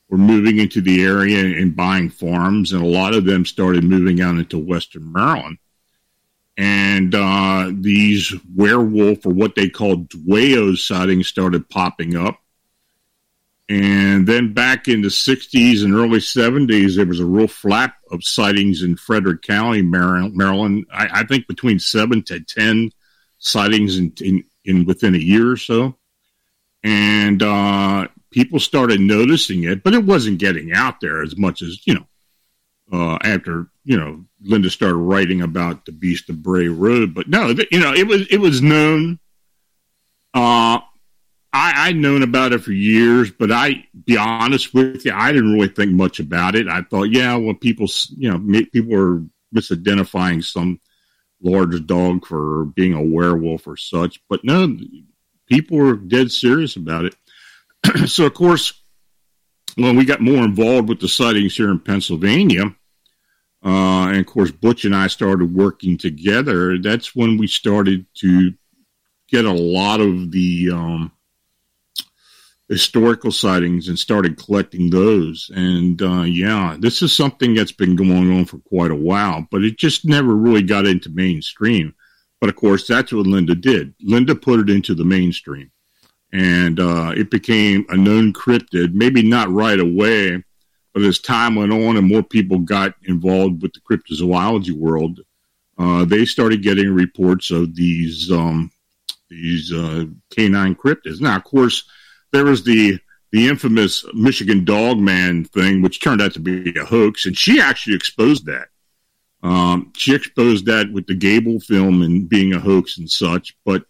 were 0.10 0.18
moving 0.18 0.58
into 0.58 0.82
the 0.82 1.04
area 1.04 1.42
and 1.42 1.76
buying 1.76 2.10
farms, 2.10 2.72
and 2.72 2.82
a 2.82 2.88
lot 2.88 3.14
of 3.14 3.26
them 3.26 3.46
started 3.46 3.84
moving 3.84 4.22
out 4.22 4.38
into 4.38 4.58
Western 4.58 5.12
Maryland 5.12 5.60
and 6.58 7.14
uh, 7.14 7.72
these 7.74 8.34
werewolf 8.56 9.26
or 9.26 9.34
what 9.34 9.56
they 9.56 9.70
call 9.70 9.98
Dwayyos 9.98 10.78
sightings 10.80 11.28
started 11.28 11.70
popping 11.70 12.16
up. 12.16 12.40
And 13.68 14.28
then 14.28 14.54
back 14.54 14.88
in 14.88 15.02
the 15.02 15.08
60s 15.08 15.84
and 15.84 15.96
early 15.96 16.20
70s, 16.20 16.96
there 16.96 17.06
was 17.06 17.20
a 17.20 17.26
real 17.26 17.48
flap 17.48 17.96
of 18.12 18.24
sightings 18.24 18.84
in 18.84 18.96
Frederick 18.96 19.42
County, 19.42 19.82
Maryland. 19.82 20.86
I, 20.94 21.10
I 21.12 21.24
think 21.24 21.48
between 21.48 21.80
seven 21.80 22.22
to 22.24 22.40
10 22.40 22.92
sightings 23.40 23.98
in, 23.98 24.14
in, 24.22 24.44
in 24.64 24.86
within 24.86 25.16
a 25.16 25.20
year 25.20 25.52
or 25.52 25.58
so. 25.58 25.98
And 26.84 27.42
uh, 27.42 28.08
people 28.30 28.60
started 28.60 29.02
noticing 29.02 29.64
it, 29.64 29.84
but 29.84 29.96
it 29.96 30.06
wasn't 30.06 30.38
getting 30.38 30.72
out 30.72 31.02
there 31.02 31.24
as 31.24 31.36
much 31.36 31.64
as, 31.64 31.86
you 31.88 31.96
know, 31.96 32.06
uh, 32.92 33.18
after 33.24 33.68
you 33.84 33.98
know 33.98 34.26
Linda 34.42 34.70
started 34.70 34.96
writing 34.96 35.42
about 35.42 35.86
the 35.86 35.92
Beast 35.92 36.30
of 36.30 36.42
Bray 36.42 36.68
Road. 36.68 37.14
But 37.14 37.28
no, 37.28 37.54
you 37.72 37.80
know 37.80 37.94
it 37.94 38.08
was 38.08 38.28
it 38.28 38.38
was 38.38 38.62
known. 38.62 39.20
Uh, 40.34 40.80
I, 41.56 41.88
I'd 41.88 41.96
known 41.96 42.22
about 42.22 42.52
it 42.52 42.60
for 42.60 42.74
years, 42.74 43.32
but 43.32 43.50
I 43.50 43.86
be 44.06 44.18
honest 44.18 44.74
with 44.74 45.06
you, 45.06 45.14
I 45.14 45.32
didn't 45.32 45.54
really 45.54 45.70
think 45.70 45.92
much 45.92 46.20
about 46.20 46.56
it. 46.56 46.68
I 46.68 46.82
thought, 46.82 47.06
yeah, 47.06 47.36
well, 47.38 47.54
people, 47.54 47.88
you 48.18 48.30
know, 48.30 48.64
people 48.74 48.92
were 48.92 49.24
misidentifying 49.56 50.44
some 50.44 50.82
large 51.42 51.86
dog 51.86 52.26
for 52.26 52.66
being 52.66 52.94
a 52.94 53.02
werewolf 53.02 53.68
or 53.68 53.78
such, 53.78 54.22
but 54.28 54.44
no, 54.44 54.78
people 55.48 55.78
were 55.78 55.96
dead 55.96 56.30
serious 56.30 56.76
about 56.76 57.06
it. 57.06 57.16
so, 58.10 58.26
of 58.26 58.34
course, 58.34 58.74
when 59.76 59.96
we 59.96 60.06
got 60.06 60.22
more 60.22 60.44
involved 60.44 60.90
with 60.90 61.00
the 61.00 61.08
sightings 61.08 61.56
here 61.56 61.70
in 61.70 61.80
Pennsylvania, 61.80 62.76
uh, 63.64 64.08
and 64.10 64.18
of 64.18 64.26
course, 64.26 64.52
Butch 64.52 64.86
and 64.86 64.96
I 64.96 65.08
started 65.08 65.54
working 65.54 65.98
together. 65.98 66.78
That's 66.78 67.16
when 67.16 67.38
we 67.38 67.48
started 67.48 68.06
to 68.16 68.54
get 69.28 69.46
a 69.46 69.52
lot 69.52 70.02
of 70.02 70.32
the 70.32 70.70
um, 70.72 71.12
historical 72.70 73.32
sightings 73.32 73.88
and 73.88 73.98
started 73.98 74.38
collecting 74.38 74.90
those. 74.90 75.50
And 75.56 76.02
uh, 76.02 76.24
yeah, 76.24 76.78
this 76.80 77.02
is 77.02 77.14
something 77.14 77.54
that's 77.56 77.72
been 77.72 77.96
going 77.96 78.32
on 78.38 78.46
for 78.46 78.60
quite 78.60 78.92
a 78.92 78.96
while, 78.96 79.48
but 79.50 79.64
it 79.64 79.78
just 79.78 80.06
never 80.06 80.36
really 80.36 80.64
got 80.64 80.86
into 80.86 81.10
mainstream. 81.10 81.96
But 82.40 82.50
of 82.50 82.56
course, 82.56 82.88
that's 82.88 83.12
what 83.12 83.26
Linda 83.26 83.56
did. 83.56 83.96
Linda 84.02 84.36
put 84.36 84.60
it 84.60 84.70
into 84.70 84.94
the 84.94 85.06
mainstream 85.06 85.72
and 86.36 86.82
uh, 86.82 87.14
it 87.16 87.32
became 87.32 87.86
a 87.88 87.96
known 87.96 88.34
cryptid. 88.34 88.94
Maybe 88.94 89.22
not 89.24 89.50
right 89.50 89.80
away, 89.80 90.44
but 90.94 91.04
as 91.04 91.20
time 91.20 91.56
went 91.56 91.72
on 91.72 91.96
and 91.96 92.08
more 92.08 92.24
people 92.24 92.60
got 92.60 92.94
involved 93.04 93.62
with 93.62 93.72
the 93.74 93.80
cryptozoology 93.80 94.74
world, 94.74 95.22
uh, 95.78 96.04
they 96.04 96.26
started 96.26 96.62
getting 96.62 96.94
reports 96.94 97.52
of 97.52 97.74
these 97.74 98.30
um, 98.32 98.70
these 99.30 99.72
uh, 99.72 100.06
canine 100.30 100.76
cryptids. 100.76 101.22
Now, 101.22 101.38
of 101.38 101.46
course, 101.46 101.88
there 102.34 102.44
was 102.44 102.66
the 102.66 103.00
the 103.32 103.48
infamous 103.48 104.06
Michigan 104.14 104.66
Dog 104.66 104.98
Man 104.98 105.46
thing, 105.46 105.82
which 105.82 106.02
turned 106.02 106.22
out 106.22 106.34
to 106.34 106.42
be 106.42 106.78
a 106.78 106.84
hoax, 106.84 107.26
and 107.26 107.38
she 107.38 107.62
actually 107.62 107.96
exposed 107.96 108.46
that. 108.48 108.68
Um, 109.42 109.94
she 109.96 110.14
exposed 110.14 110.66
that 110.66 110.92
with 110.92 111.08
the 111.08 111.16
Gable 111.16 111.62
film 111.62 112.02
and 112.02 112.28
being 112.28 112.54
a 112.54 112.60
hoax 112.60 112.98
and 112.98 113.10
such, 113.10 113.56
but 113.64 113.86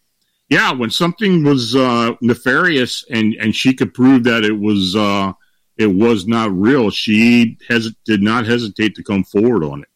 yeah, 0.49 0.71
when 0.71 0.91
something 0.91 1.43
was 1.43 1.75
uh, 1.75 2.13
nefarious 2.21 3.03
and 3.09 3.33
and 3.35 3.55
she 3.55 3.73
could 3.73 3.93
prove 3.93 4.23
that 4.25 4.43
it 4.43 4.59
was 4.59 4.95
uh, 4.95 5.33
it 5.77 5.87
was 5.87 6.27
not 6.27 6.51
real, 6.51 6.89
she 6.89 7.57
has 7.67 7.93
did 8.05 8.21
not 8.21 8.45
hesitate 8.45 8.95
to 8.95 9.03
come 9.03 9.23
forward 9.23 9.63
on 9.63 9.81
it. 9.81 9.89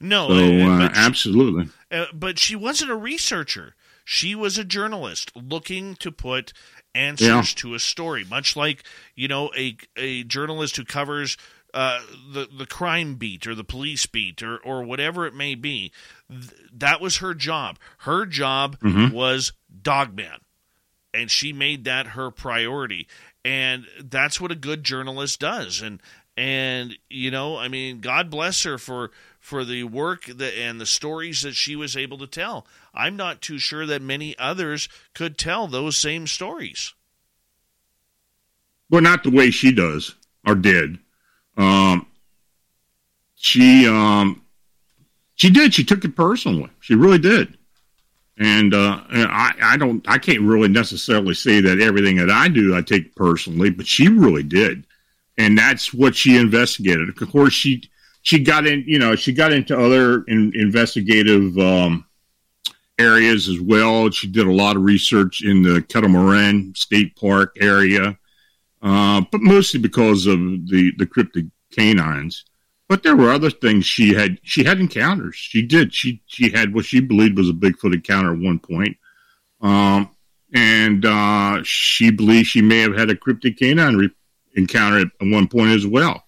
No, 0.00 0.28
so, 0.28 0.70
uh, 0.70 0.90
absolutely. 0.94 1.68
Uh, 1.90 2.06
but 2.12 2.38
she 2.38 2.56
wasn't 2.56 2.90
a 2.90 2.96
researcher. 2.96 3.74
She 4.04 4.34
was 4.34 4.58
a 4.58 4.64
journalist 4.64 5.32
looking 5.34 5.94
to 5.96 6.12
put 6.12 6.52
answers 6.94 7.26
yeah. 7.26 7.42
to 7.56 7.74
a 7.74 7.78
story, 7.78 8.24
much 8.24 8.56
like 8.56 8.84
you 9.14 9.28
know 9.28 9.50
a 9.56 9.76
a 9.96 10.24
journalist 10.24 10.76
who 10.76 10.84
covers 10.84 11.36
uh, 11.74 12.00
the 12.32 12.48
the 12.56 12.66
crime 12.66 13.16
beat 13.16 13.46
or 13.46 13.54
the 13.54 13.64
police 13.64 14.06
beat 14.06 14.42
or 14.42 14.58
or 14.58 14.82
whatever 14.82 15.26
it 15.26 15.34
may 15.34 15.54
be. 15.54 15.92
Th- 16.30 16.52
that 16.72 17.00
was 17.00 17.18
her 17.18 17.34
job. 17.34 17.78
Her 17.98 18.26
job 18.26 18.78
mm-hmm. 18.80 19.14
was 19.14 19.52
Dogman. 19.82 20.40
And 21.12 21.30
she 21.30 21.52
made 21.52 21.84
that 21.84 22.08
her 22.08 22.30
priority. 22.30 23.06
And 23.44 23.86
that's 24.02 24.40
what 24.40 24.50
a 24.50 24.56
good 24.56 24.82
journalist 24.84 25.40
does. 25.40 25.80
And 25.80 26.00
and 26.36 26.98
you 27.08 27.30
know, 27.30 27.56
I 27.56 27.68
mean, 27.68 28.00
God 28.00 28.30
bless 28.30 28.64
her 28.64 28.78
for 28.78 29.10
for 29.38 29.64
the 29.64 29.84
work 29.84 30.24
that, 30.24 30.58
and 30.58 30.80
the 30.80 30.86
stories 30.86 31.42
that 31.42 31.54
she 31.54 31.76
was 31.76 31.96
able 31.96 32.18
to 32.18 32.26
tell. 32.26 32.66
I'm 32.94 33.16
not 33.16 33.42
too 33.42 33.58
sure 33.58 33.86
that 33.86 34.02
many 34.02 34.36
others 34.38 34.88
could 35.14 35.38
tell 35.38 35.68
those 35.68 35.96
same 35.96 36.26
stories. 36.26 36.94
Well, 38.90 39.02
not 39.02 39.22
the 39.22 39.30
way 39.30 39.50
she 39.50 39.72
does 39.72 40.14
or 40.46 40.54
did. 40.54 40.98
Um, 41.56 42.06
she 43.34 43.86
um, 43.86 44.42
she 45.34 45.50
did. 45.50 45.74
She 45.74 45.84
took 45.84 46.04
it 46.04 46.16
personally. 46.16 46.70
She 46.80 46.94
really 46.94 47.18
did. 47.18 47.56
And, 48.36 48.74
uh, 48.74 49.00
I, 49.10 49.52
I 49.62 49.76
don't, 49.76 50.04
I 50.08 50.18
can't 50.18 50.42
really 50.42 50.68
necessarily 50.68 51.34
say 51.34 51.60
that 51.60 51.80
everything 51.80 52.16
that 52.16 52.30
I 52.30 52.48
do 52.48 52.74
I 52.74 52.82
take 52.82 53.14
personally, 53.14 53.70
but 53.70 53.86
she 53.86 54.08
really 54.08 54.42
did, 54.42 54.86
and 55.38 55.56
that's 55.56 55.94
what 55.94 56.16
she 56.16 56.36
investigated. 56.36 57.08
Of 57.08 57.30
course, 57.30 57.52
she 57.52 57.88
she 58.22 58.40
got 58.40 58.66
in, 58.66 58.82
you 58.86 58.98
know, 58.98 59.14
she 59.14 59.32
got 59.32 59.52
into 59.52 59.78
other 59.78 60.24
in, 60.24 60.50
investigative 60.56 61.56
um, 61.58 62.06
areas 62.98 63.48
as 63.48 63.60
well. 63.60 64.10
She 64.10 64.26
did 64.26 64.46
a 64.46 64.52
lot 64.52 64.76
of 64.76 64.82
research 64.82 65.42
in 65.44 65.62
the 65.62 65.82
Kettle 65.82 66.72
State 66.74 67.14
Park 67.14 67.56
area, 67.60 68.18
uh, 68.82 69.22
but 69.30 69.42
mostly 69.42 69.78
because 69.78 70.26
of 70.26 70.38
the 70.38 70.92
the 70.98 71.06
cryptid 71.06 71.50
canines. 71.70 72.44
But 72.88 73.02
there 73.02 73.16
were 73.16 73.32
other 73.32 73.50
things 73.50 73.86
she 73.86 74.12
had. 74.12 74.38
She 74.42 74.64
had 74.64 74.78
encounters. 74.78 75.36
She 75.36 75.62
did. 75.62 75.94
She 75.94 76.22
she 76.26 76.50
had 76.50 76.74
what 76.74 76.84
she 76.84 77.00
believed 77.00 77.38
was 77.38 77.48
a 77.48 77.54
Bigfoot 77.54 77.94
encounter 77.94 78.32
at 78.32 78.38
one 78.38 78.58
point. 78.58 78.96
Um, 79.60 80.10
and 80.54 81.04
uh, 81.04 81.60
she 81.64 82.10
believes 82.10 82.48
she 82.48 82.62
may 82.62 82.78
have 82.78 82.96
had 82.96 83.10
a 83.10 83.14
cryptid 83.14 83.58
canine 83.58 83.96
re- 83.96 84.10
encounter 84.54 84.98
at 84.98 85.08
one 85.20 85.48
point 85.48 85.70
as 85.70 85.86
well. 85.86 86.22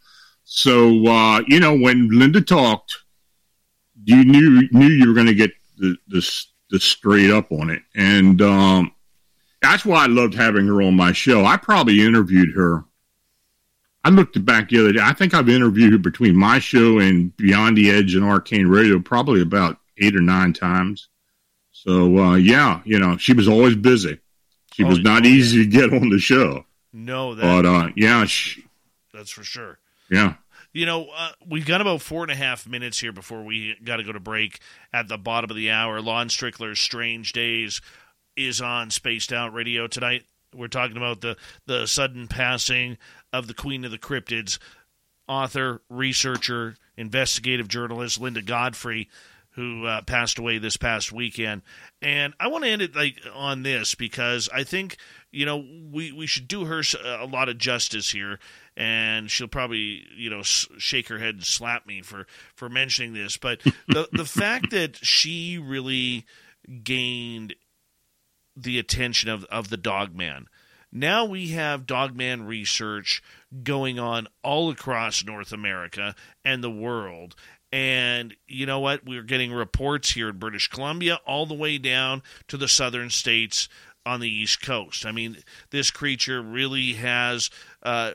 So 0.45 1.07
uh, 1.07 1.43
you 1.47 1.61
know, 1.61 1.77
when 1.77 2.09
Linda 2.11 2.41
talked, 2.41 2.97
you 4.05 4.25
knew 4.25 4.69
knew 4.73 4.89
you 4.89 5.09
were 5.09 5.15
going 5.15 5.27
to 5.27 5.35
get 5.35 5.53
the, 5.77 5.97
the, 6.09 6.45
the 6.71 6.81
straight 6.81 7.31
up 7.31 7.53
on 7.53 7.71
it, 7.71 7.83
and 7.95 8.41
um, 8.41 8.93
that's 9.61 9.85
why 9.85 10.05
I 10.05 10.07
loved 10.07 10.35
having 10.35 10.67
her 10.67 10.83
on 10.83 10.95
my 10.95 11.13
show. 11.13 11.45
I 11.45 11.57
probably 11.57 12.01
interviewed 12.01 12.55
her. 12.55 12.85
I 14.07 14.09
looked 14.09 14.43
back 14.45 14.69
the 14.69 14.79
other 14.79 14.93
day. 14.93 15.01
I 15.03 15.13
think 15.13 15.35
I've 15.35 15.49
interviewed 15.49 16.01
between 16.01 16.37
my 16.37 16.61
show 16.61 17.01
and 17.01 17.37
Beyond 17.37 17.77
the 17.77 17.91
Edge 17.91 18.15
and 18.15 18.25
Arcane 18.25 18.69
Radio 18.69 19.01
probably 19.01 19.43
about 19.43 19.79
eight 19.99 20.15
or 20.15 20.21
nine 20.21 20.53
times. 20.53 21.09
So 21.73 22.17
uh, 22.17 22.37
yeah, 22.37 22.83
you 22.85 23.01
know, 23.01 23.17
she 23.17 23.33
was 23.33 23.49
always 23.49 23.75
busy. 23.75 24.21
She 24.75 24.85
oh, 24.85 24.87
was 24.87 25.01
not 25.01 25.25
oh, 25.25 25.29
easy 25.29 25.65
to 25.65 25.69
get 25.69 25.93
on 25.93 26.11
the 26.11 26.21
show. 26.21 26.65
No, 26.93 27.35
that, 27.35 27.43
but 27.43 27.67
uh, 27.67 27.89
yeah, 27.97 28.25
she, 28.27 28.65
that's 29.13 29.33
for 29.33 29.43
sure. 29.43 29.81
Yeah. 30.09 30.35
You 30.73 30.87
know, 30.87 31.09
uh, 31.13 31.33
we've 31.45 31.67
got 31.67 31.81
about 31.81 32.01
four 32.01 32.23
and 32.23 32.31
a 32.31 32.37
half 32.37 32.65
minutes 32.65 33.01
here 33.01 33.11
before 33.11 33.43
we 33.43 33.75
got 33.83 33.97
to 33.97 34.05
go 34.05 34.13
to 34.13 34.21
break 34.21 34.61
at 34.93 35.09
the 35.09 35.19
bottom 35.19 35.51
of 35.51 35.57
the 35.57 35.73
hour. 35.73 36.01
Lon 36.01 36.29
Strickler's 36.29 36.79
Strange 36.79 37.33
Days 37.33 37.81
is 38.37 38.61
on 38.61 38.93
Spaced 38.93 39.33
Out 39.33 39.53
Radio 39.53 39.89
tonight. 39.89 40.23
We're 40.55 40.69
talking 40.69 40.97
about 40.97 41.21
the, 41.21 41.37
the 41.67 41.87
sudden 41.87 42.29
passing 42.29 42.99
of 43.33 43.47
the 43.47 43.55
Queen 43.55 43.85
of 43.85 43.91
the 43.91 43.99
Cryptids, 43.99 44.59
author, 45.29 45.83
researcher, 45.89 46.77
investigative 46.97 47.69
journalist 47.69 48.21
Linda 48.21 48.43
Godfrey 48.43 49.09
who 49.57 49.87
uh, 49.87 50.03
passed 50.03 50.39
away 50.39 50.59
this 50.59 50.77
past 50.77 51.13
weekend. 51.13 51.63
And 52.03 52.35
I 52.39 52.49
want 52.49 52.65
to 52.65 52.71
end 52.71 52.83
it 52.83 52.95
like 52.95 53.19
on 53.35 53.63
this 53.63 53.95
because 53.95 54.51
I 54.55 54.65
think 54.65 54.99
you 55.33 55.47
know 55.47 55.65
we 55.91 56.13
we 56.13 56.27
should 56.27 56.47
do 56.47 56.67
her 56.67 56.83
a 57.03 57.27
lot 57.27 57.49
of 57.49 57.59
justice 57.59 58.11
here, 58.11 58.39
and 58.77 59.31
she'll 59.31 59.49
probably 59.49 60.05
you 60.15 60.29
know 60.31 60.43
shake 60.43 61.09
her 61.09 61.19
head 61.19 61.37
and 61.37 61.45
slap 61.45 61.87
me 61.87 62.03
for 62.03 62.27
for 62.55 62.69
mentioning 62.69 63.15
this. 63.15 63.39
But 63.39 63.63
the 63.89 64.09
the 64.13 64.27
fact 64.27 64.71
that 64.71 64.97
she 64.97 65.59
really 65.59 66.27
gained 66.85 67.55
the 68.57 68.79
attention 68.79 69.29
of 69.29 69.45
of 69.45 69.69
the 69.69 69.77
Dogman. 69.77 70.49
Now 70.93 71.25
we 71.25 71.49
have 71.49 71.87
Dogman 71.87 72.47
research 72.47 73.23
going 73.63 73.99
on 73.99 74.29
all 74.43 74.71
across 74.71 75.25
North 75.25 75.53
America 75.53 76.15
and 76.45 76.63
the 76.63 76.71
world. 76.71 77.35
And 77.73 78.35
you 78.47 78.65
know 78.65 78.81
what? 78.81 79.05
We're 79.05 79.23
getting 79.23 79.53
reports 79.53 80.13
here 80.13 80.31
in 80.31 80.39
British 80.39 80.69
Columbia 80.69 81.21
all 81.27 81.47
the 81.47 81.55
way 81.55 81.79
down 81.79 82.23
to 82.49 82.57
the 82.57 82.69
southern 82.69 83.11
states 83.11 83.69
on 84.07 84.21
the 84.21 84.31
East 84.31 84.63
Coast. 84.63 85.05
I 85.05 85.13
mean, 85.13 85.39
this 85.71 85.91
creature 85.91 86.41
really 86.41 86.95
has 86.95 87.51
uh, 87.83 88.13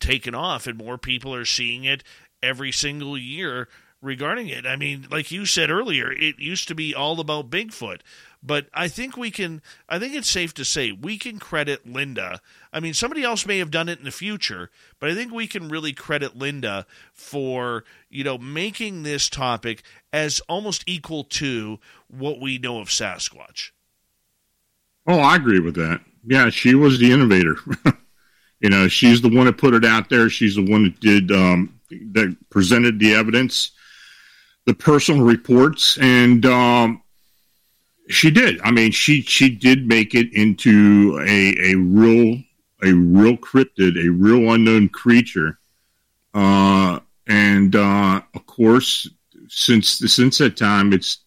taken 0.00 0.34
off, 0.34 0.66
and 0.66 0.76
more 0.76 0.98
people 0.98 1.34
are 1.34 1.44
seeing 1.44 1.84
it 1.84 2.02
every 2.42 2.72
single 2.72 3.16
year 3.16 3.68
regarding 4.02 4.48
it. 4.48 4.66
I 4.66 4.76
mean, 4.76 5.06
like 5.10 5.30
you 5.30 5.46
said 5.46 5.70
earlier, 5.70 6.10
it 6.10 6.38
used 6.38 6.68
to 6.68 6.74
be 6.74 6.94
all 6.94 7.20
about 7.20 7.50
Bigfoot. 7.50 8.00
But 8.42 8.68
I 8.72 8.88
think 8.88 9.16
we 9.16 9.30
can, 9.30 9.60
I 9.88 9.98
think 9.98 10.14
it's 10.14 10.30
safe 10.30 10.54
to 10.54 10.64
say 10.64 10.92
we 10.92 11.18
can 11.18 11.38
credit 11.38 11.86
Linda. 11.86 12.40
I 12.72 12.80
mean, 12.80 12.94
somebody 12.94 13.22
else 13.22 13.44
may 13.44 13.58
have 13.58 13.70
done 13.70 13.88
it 13.88 13.98
in 13.98 14.04
the 14.06 14.10
future, 14.10 14.70
but 14.98 15.10
I 15.10 15.14
think 15.14 15.32
we 15.32 15.46
can 15.46 15.68
really 15.68 15.92
credit 15.92 16.36
Linda 16.36 16.86
for, 17.12 17.84
you 18.08 18.24
know, 18.24 18.38
making 18.38 19.02
this 19.02 19.28
topic 19.28 19.82
as 20.12 20.40
almost 20.48 20.84
equal 20.86 21.24
to 21.24 21.78
what 22.08 22.40
we 22.40 22.56
know 22.56 22.80
of 22.80 22.88
Sasquatch. 22.88 23.72
Oh, 25.06 25.18
I 25.18 25.36
agree 25.36 25.60
with 25.60 25.74
that. 25.74 26.00
Yeah, 26.26 26.48
she 26.48 26.74
was 26.74 26.98
the 26.98 27.12
innovator. 27.12 27.56
you 28.60 28.70
know, 28.70 28.88
she's 28.88 29.20
the 29.20 29.34
one 29.34 29.46
that 29.46 29.58
put 29.58 29.74
it 29.74 29.84
out 29.84 30.08
there. 30.08 30.30
She's 30.30 30.56
the 30.56 30.64
one 30.64 30.84
that 30.84 31.00
did, 31.00 31.30
um, 31.30 31.78
that 31.90 32.34
presented 32.48 32.98
the 32.98 33.14
evidence, 33.14 33.72
the 34.64 34.74
personal 34.74 35.24
reports, 35.24 35.98
and, 35.98 36.46
um, 36.46 37.02
she 38.10 38.30
did. 38.30 38.60
I 38.62 38.70
mean, 38.70 38.90
she 38.90 39.22
she 39.22 39.48
did 39.48 39.86
make 39.86 40.14
it 40.14 40.32
into 40.32 41.18
a 41.26 41.72
a 41.72 41.74
real 41.76 42.42
a 42.82 42.92
real 42.92 43.36
cryptid, 43.36 43.96
a 43.96 44.08
real 44.08 44.52
unknown 44.52 44.88
creature. 44.88 45.58
Uh, 46.34 47.00
and 47.26 47.76
uh, 47.76 48.20
of 48.34 48.46
course, 48.46 49.08
since 49.48 49.88
since 49.88 50.38
that 50.38 50.56
time, 50.56 50.92
it's 50.92 51.24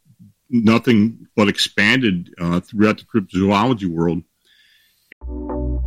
nothing 0.49 1.27
but 1.35 1.47
expanded 1.47 2.33
uh, 2.39 2.59
throughout 2.59 2.97
the 2.97 3.05
cryptozoology 3.05 3.87
world. 3.87 4.23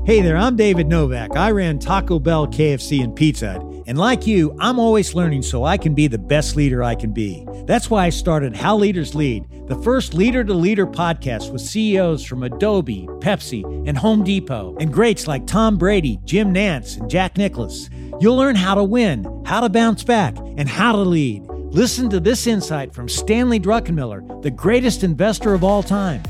Hey 0.07 0.21
there, 0.21 0.37
I'm 0.37 0.55
David 0.55 0.87
Novak. 0.87 1.35
I 1.35 1.51
ran 1.51 1.81
Taco 1.81 2.21
Bell, 2.21 2.47
KFC, 2.47 3.03
and 3.03 3.16
Pizza 3.16 3.55
Hut. 3.55 3.85
And 3.88 3.99
like 3.99 4.25
you, 4.25 4.57
I'm 4.61 4.79
always 4.79 5.16
learning 5.16 5.42
so 5.42 5.64
I 5.64 5.77
can 5.77 5.97
be 5.97 6.07
the 6.07 6.16
best 6.16 6.55
leader 6.55 6.85
I 6.85 6.95
can 6.95 7.12
be. 7.12 7.45
That's 7.64 7.90
why 7.90 8.05
I 8.05 8.11
started 8.11 8.55
How 8.55 8.77
Leaders 8.77 9.16
Lead, 9.16 9.45
the 9.66 9.75
first 9.83 10.14
leader 10.14 10.45
to 10.45 10.55
leader 10.55 10.87
podcast 10.87 11.51
with 11.51 11.61
CEOs 11.61 12.25
from 12.25 12.45
Adobe, 12.45 13.09
Pepsi, 13.19 13.64
and 13.88 13.99
Home 13.99 14.23
Depot, 14.23 14.77
and 14.79 14.92
greats 14.92 15.27
like 15.27 15.45
Tom 15.45 15.77
Brady, 15.77 16.21
Jim 16.25 16.55
Nantz, 16.55 17.01
and 17.01 17.11
Jack 17.11 17.37
Nicklaus. 17.37 17.90
You'll 18.21 18.37
learn 18.37 18.55
how 18.55 18.77
to 18.77 18.85
win, 18.85 19.42
how 19.45 19.59
to 19.59 19.69
bounce 19.69 20.05
back, 20.05 20.37
and 20.38 20.69
how 20.69 20.92
to 20.92 20.99
lead. 20.99 21.49
Listen 21.49 22.09
to 22.11 22.21
this 22.21 22.47
insight 22.47 22.95
from 22.95 23.09
Stanley 23.09 23.59
Druckenmiller, 23.59 24.40
the 24.42 24.53
greatest 24.53 25.03
investor 25.03 25.53
of 25.53 25.64
all 25.64 25.83
time. 25.83 26.23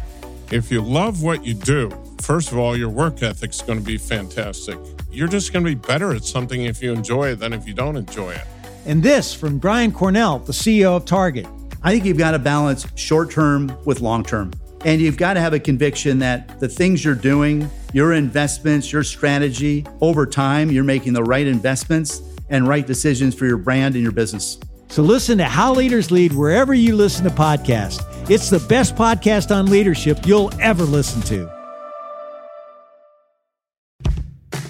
If 0.50 0.72
you 0.72 0.80
love 0.80 1.22
what 1.22 1.44
you 1.44 1.52
do, 1.52 1.90
first 2.20 2.52
of 2.52 2.58
all, 2.58 2.76
your 2.76 2.88
work 2.88 3.22
ethic's 3.22 3.62
going 3.62 3.78
to 3.78 3.84
be 3.84 3.98
fantastic. 3.98 4.78
You're 5.10 5.28
just 5.28 5.52
going 5.52 5.64
to 5.64 5.70
be 5.70 5.74
better 5.74 6.14
at 6.14 6.24
something 6.24 6.64
if 6.64 6.82
you 6.82 6.92
enjoy 6.92 7.30
it 7.30 7.36
than 7.36 7.52
if 7.52 7.66
you 7.66 7.74
don't 7.74 7.96
enjoy 7.96 8.32
it. 8.32 8.44
And 8.84 9.02
this 9.02 9.34
from 9.34 9.58
Brian 9.58 9.92
Cornell, 9.92 10.38
the 10.40 10.52
CEO 10.52 10.96
of 10.96 11.04
Target. 11.04 11.46
I 11.82 11.92
think 11.92 12.04
you've 12.04 12.18
got 12.18 12.32
to 12.32 12.38
balance 12.38 12.86
short 12.96 13.30
term 13.30 13.76
with 13.84 14.00
long 14.00 14.24
term. 14.24 14.52
And 14.84 15.00
you've 15.00 15.16
got 15.16 15.34
to 15.34 15.40
have 15.40 15.52
a 15.52 15.58
conviction 15.58 16.18
that 16.20 16.60
the 16.60 16.68
things 16.68 17.04
you're 17.04 17.14
doing, 17.14 17.68
your 17.92 18.12
investments, 18.12 18.92
your 18.92 19.02
strategy, 19.02 19.84
over 20.00 20.26
time, 20.26 20.70
you're 20.70 20.84
making 20.84 21.12
the 21.12 21.24
right 21.24 21.46
investments 21.46 22.20
and 22.50 22.68
right 22.68 22.86
decisions 22.86 23.34
for 23.34 23.46
your 23.46 23.56
brand 23.56 23.94
and 23.94 24.02
your 24.02 24.12
business. 24.12 24.58
So 24.88 25.02
listen 25.02 25.38
to 25.38 25.44
How 25.44 25.74
Leaders 25.74 26.10
Lead 26.10 26.32
wherever 26.32 26.72
you 26.72 26.94
listen 26.94 27.24
to 27.24 27.30
podcasts. 27.30 28.04
It's 28.30 28.50
the 28.50 28.60
best 28.60 28.94
podcast 28.94 29.54
on 29.54 29.66
leadership 29.66 30.26
you'll 30.26 30.52
ever 30.60 30.84
listen 30.84 31.22
to. 31.22 31.55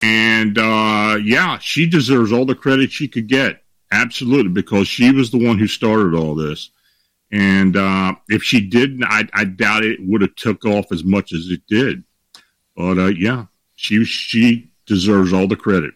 And 0.00 0.56
uh, 0.58 1.18
yeah, 1.22 1.58
she 1.58 1.88
deserves 1.88 2.32
all 2.32 2.44
the 2.44 2.54
credit 2.54 2.92
she 2.92 3.08
could 3.08 3.28
get. 3.28 3.62
Absolutely, 3.90 4.52
because 4.52 4.86
she 4.86 5.10
was 5.12 5.30
the 5.30 5.44
one 5.44 5.58
who 5.58 5.66
started 5.66 6.14
all 6.14 6.34
this. 6.34 6.70
And 7.30 7.76
uh, 7.76 8.14
if 8.28 8.42
she 8.42 8.60
didn't, 8.60 9.04
I, 9.04 9.28
I 9.34 9.44
doubt 9.44 9.84
it 9.84 9.98
would 10.02 10.22
have 10.22 10.34
took 10.34 10.64
off 10.64 10.92
as 10.92 11.04
much 11.04 11.32
as 11.32 11.48
it 11.50 11.62
did. 11.66 12.04
But 12.76 12.98
uh, 12.98 13.06
yeah, 13.06 13.46
she 13.74 14.04
she 14.04 14.70
deserves 14.86 15.32
all 15.32 15.46
the 15.46 15.56
credit. 15.56 15.94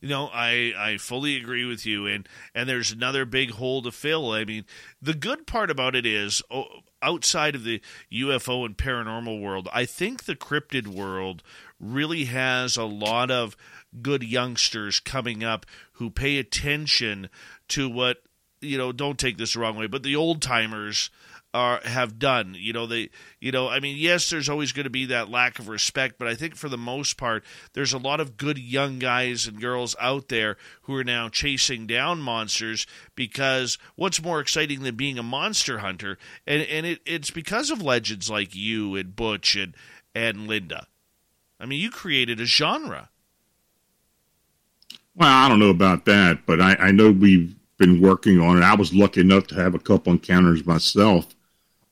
You 0.00 0.08
know, 0.08 0.30
I, 0.32 0.72
I 0.76 0.96
fully 0.98 1.36
agree 1.36 1.64
with 1.64 1.84
you, 1.84 2.06
and 2.06 2.28
and 2.54 2.68
there's 2.68 2.92
another 2.92 3.24
big 3.24 3.52
hole 3.52 3.82
to 3.82 3.90
fill. 3.90 4.30
I 4.30 4.44
mean, 4.44 4.64
the 5.02 5.14
good 5.14 5.46
part 5.46 5.70
about 5.70 5.96
it 5.96 6.06
is, 6.06 6.42
oh, 6.50 6.66
outside 7.02 7.54
of 7.54 7.64
the 7.64 7.80
UFO 8.12 8.64
and 8.64 8.76
paranormal 8.76 9.40
world, 9.42 9.68
I 9.72 9.86
think 9.86 10.24
the 10.24 10.36
cryptid 10.36 10.86
world 10.86 11.42
really 11.80 12.24
has 12.24 12.76
a 12.76 12.84
lot 12.84 13.30
of 13.30 13.56
good 14.02 14.22
youngsters 14.22 15.00
coming 15.00 15.42
up 15.42 15.64
who 15.92 16.10
pay 16.10 16.38
attention 16.38 17.28
to 17.68 17.88
what 17.88 18.18
you 18.60 18.78
know, 18.78 18.92
don't 18.92 19.18
take 19.18 19.38
this 19.38 19.54
the 19.54 19.60
wrong 19.60 19.76
way, 19.76 19.86
but 19.86 20.02
the 20.02 20.16
old 20.16 20.42
timers 20.42 21.10
are 21.54 21.80
have 21.84 22.18
done. 22.18 22.54
You 22.58 22.72
know, 22.72 22.86
they 22.86 23.10
you 23.40 23.52
know, 23.52 23.68
I 23.68 23.80
mean, 23.80 23.96
yes, 23.96 24.28
there's 24.28 24.48
always 24.48 24.72
going 24.72 24.84
to 24.84 24.90
be 24.90 25.06
that 25.06 25.30
lack 25.30 25.58
of 25.58 25.68
respect, 25.68 26.16
but 26.18 26.28
I 26.28 26.34
think 26.34 26.56
for 26.56 26.68
the 26.68 26.76
most 26.76 27.16
part, 27.16 27.44
there's 27.72 27.92
a 27.92 27.98
lot 27.98 28.20
of 28.20 28.36
good 28.36 28.58
young 28.58 28.98
guys 28.98 29.46
and 29.46 29.60
girls 29.60 29.96
out 30.00 30.28
there 30.28 30.56
who 30.82 30.94
are 30.96 31.04
now 31.04 31.28
chasing 31.28 31.86
down 31.86 32.20
monsters 32.20 32.86
because 33.14 33.78
what's 33.96 34.22
more 34.22 34.40
exciting 34.40 34.82
than 34.82 34.96
being 34.96 35.18
a 35.18 35.22
monster 35.22 35.78
hunter? 35.78 36.18
And 36.46 36.62
and 36.62 36.84
it, 36.84 37.00
it's 37.06 37.30
because 37.30 37.70
of 37.70 37.82
legends 37.82 38.28
like 38.28 38.54
you 38.54 38.96
and 38.96 39.16
Butch 39.16 39.56
and 39.56 39.74
and 40.14 40.46
Linda. 40.46 40.86
I 41.60 41.66
mean, 41.66 41.80
you 41.80 41.90
created 41.90 42.40
a 42.40 42.44
genre. 42.44 43.10
Well, 45.14 45.28
I 45.28 45.48
don't 45.48 45.58
know 45.58 45.70
about 45.70 46.04
that, 46.04 46.46
but 46.46 46.60
I, 46.60 46.76
I 46.76 46.90
know 46.92 47.10
we've 47.10 47.54
been 47.76 48.00
working 48.00 48.40
on 48.40 48.58
it. 48.58 48.62
I 48.62 48.74
was 48.74 48.94
lucky 48.94 49.20
enough 49.20 49.48
to 49.48 49.56
have 49.56 49.74
a 49.74 49.78
couple 49.78 50.12
encounters 50.12 50.64
myself 50.64 51.34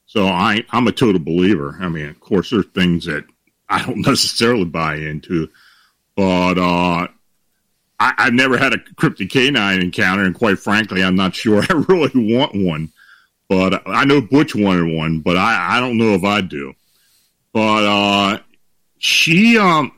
so 0.06 0.28
I, 0.28 0.64
I'm 0.70 0.86
a 0.86 0.92
total 0.92 1.20
believer. 1.20 1.76
I 1.80 1.88
mean, 1.88 2.06
of 2.06 2.20
course, 2.20 2.50
there's 2.50 2.66
things 2.66 3.04
that 3.04 3.24
I 3.68 3.84
don't 3.84 3.98
necessarily 4.06 4.64
buy 4.64 4.94
into, 4.94 5.50
but 6.14 6.58
uh, 6.58 7.08
I, 7.98 8.14
have 8.16 8.32
never 8.32 8.56
had 8.56 8.72
a 8.72 8.78
cryptid 8.78 9.30
canine 9.30 9.82
encounter, 9.82 10.22
and 10.22 10.34
quite 10.34 10.58
frankly, 10.58 11.02
I'm 11.02 11.16
not 11.16 11.34
sure 11.34 11.62
I 11.68 11.84
really 11.88 12.34
want 12.34 12.54
one. 12.54 12.92
But 13.48 13.86
I 13.86 14.04
know 14.04 14.20
Butch 14.20 14.56
wanted 14.56 14.96
one, 14.96 15.20
but 15.20 15.36
I, 15.36 15.76
I 15.76 15.80
don't 15.80 15.98
know 15.98 16.14
if 16.14 16.24
I 16.24 16.40
do. 16.40 16.74
But 17.52 17.84
uh, 17.84 18.38
she, 18.98 19.58
um, 19.58 19.92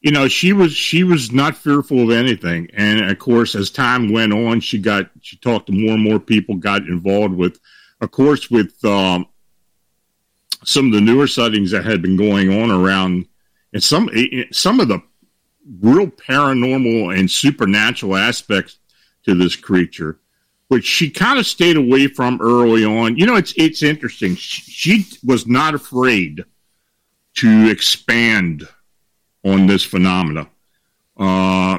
you 0.00 0.10
know, 0.10 0.28
she 0.28 0.52
was 0.52 0.72
she 0.72 1.04
was 1.04 1.32
not 1.32 1.56
fearful 1.56 2.02
of 2.02 2.10
anything, 2.10 2.68
and 2.72 3.10
of 3.10 3.18
course, 3.18 3.54
as 3.54 3.70
time 3.70 4.12
went 4.12 4.32
on, 4.32 4.60
she 4.60 4.78
got 4.78 5.10
she 5.20 5.36
talked 5.36 5.66
to 5.66 5.72
more 5.72 5.94
and 5.94 6.02
more 6.02 6.18
people, 6.20 6.56
got 6.56 6.82
involved 6.82 7.34
with 7.34 7.58
of 8.00 8.10
course, 8.10 8.50
with 8.50 8.82
um, 8.84 9.26
some 10.64 10.86
of 10.86 10.92
the 10.92 11.00
newer 11.00 11.26
sightings 11.26 11.70
that 11.70 11.84
had 11.84 12.02
been 12.02 12.16
going 12.16 12.50
on 12.62 12.70
around, 12.70 13.26
and 13.72 13.82
some 13.82 14.08
some 14.52 14.80
of 14.80 14.88
the 14.88 15.02
real 15.80 16.06
paranormal 16.06 17.16
and 17.16 17.30
supernatural 17.30 18.16
aspects 18.16 18.78
to 19.24 19.34
this 19.34 19.54
creature, 19.54 20.18
which 20.68 20.86
she 20.86 21.10
kind 21.10 21.38
of 21.38 21.46
stayed 21.46 21.76
away 21.76 22.06
from 22.06 22.40
early 22.40 22.84
on. 22.84 23.16
You 23.16 23.26
know, 23.26 23.36
it's 23.36 23.52
it's 23.56 23.82
interesting. 23.82 24.34
She, 24.34 24.62
she 24.62 25.06
was 25.24 25.46
not 25.46 25.74
afraid 25.74 26.44
to 27.40 27.70
expand 27.70 28.68
on 29.44 29.66
this 29.66 29.82
phenomena. 29.82 30.48
Uh, 31.16 31.78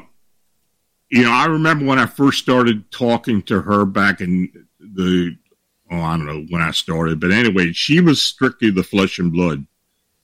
you 1.10 1.24
know, 1.24 1.32
I 1.32 1.46
remember 1.46 1.86
when 1.86 2.00
I 2.00 2.06
first 2.06 2.40
started 2.40 2.90
talking 2.92 3.42
to 3.44 3.62
her 3.62 3.86
back 3.86 4.22
in 4.22 4.68
the 4.80 5.36
oh, 5.92 6.00
I 6.00 6.18
don't 6.18 6.26
know 6.26 6.46
when 6.50 6.62
I 6.62 6.72
started, 6.72 7.20
but 7.20 7.32
anyway, 7.32 7.74
she 7.74 8.00
was 8.00 8.24
strictly 8.24 8.72
the 8.72 8.84
flesh 8.84 9.20
and 9.20 9.32
blood 9.32 9.66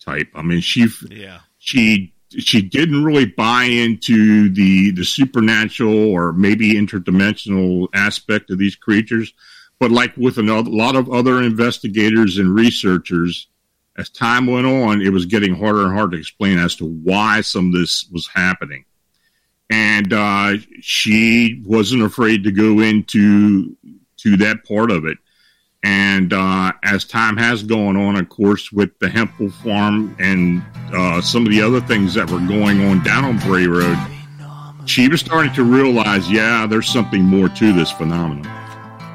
type. 0.04 0.30
I 0.34 0.41
mean, 0.41 0.62
she 0.62 0.88
yeah 1.10 1.39
she 1.60 2.13
she 2.30 2.62
didn't 2.62 3.04
really 3.04 3.26
buy 3.26 3.65
into 3.65 4.50
the 4.50 4.91
the 4.91 5.06
supernatural 5.06 6.10
or 6.10 6.34
maybe 6.34 6.73
interdimensional 6.73 7.89
aspect 7.93 8.50
of 8.50 8.58
these 8.58 8.76
creatures, 8.76 9.34
but 9.80 9.91
like 9.91 10.15
with 10.17 10.38
another, 10.38 10.69
a 10.69 10.73
lot 10.73 10.95
of 10.95 11.12
other 11.12 11.43
investigators 11.43 12.38
and 12.38 12.56
researchers, 12.56 13.47
as 13.98 14.10
time 14.10 14.46
went 14.46 14.68
on, 14.68 15.02
it 15.02 15.10
was 15.10 15.26
getting 15.26 15.56
harder 15.56 15.86
and 15.86 15.94
harder 15.94 16.12
to 16.12 16.20
explain 16.20 16.60
as 16.60 16.76
to 16.76 16.86
why 16.86 17.42
some 17.42 17.68
of 17.68 17.74
this 17.74 18.08
was 18.12 18.28
happening. 18.34 18.86
And 19.70 20.14
uh, 20.14 20.54
she 20.82 21.62
wasn't 21.66 22.04
afraid 22.04 22.44
to 22.44 22.52
go 22.52 22.80
into 22.80 23.76
to 24.18 24.38
that 24.38 24.64
part 24.66 24.92
of 24.92 25.06
it. 25.06 25.18
And 25.84 26.34
uh, 26.34 26.74
as 26.84 27.06
time 27.06 27.38
has 27.38 27.64
gone 27.64 27.98
on, 27.98 28.18
of 28.18 28.30
course, 28.30 28.72
with 28.72 28.98
the 29.00 29.10
Hempel 29.10 29.50
Farm 29.50 30.16
and 30.20 30.64
uh, 30.94 31.22
some 31.22 31.46
of 31.46 31.52
the 31.52 31.62
other 31.62 31.82
things 31.82 32.14
that 32.16 32.30
were 32.30 32.40
going 32.40 32.86
on 32.88 33.04
down 33.04 33.26
on 33.26 33.38
Bray 33.40 33.68
Road, 33.68 33.98
she 34.86 35.08
was 35.08 35.20
starting 35.20 35.54
to 35.54 35.64
realize, 35.64 36.30
yeah, 36.32 36.66
there's 36.66 36.90
something 36.90 37.22
more 37.22 37.50
to 37.50 37.74
this 37.74 37.92
phenomenon. 37.92 38.66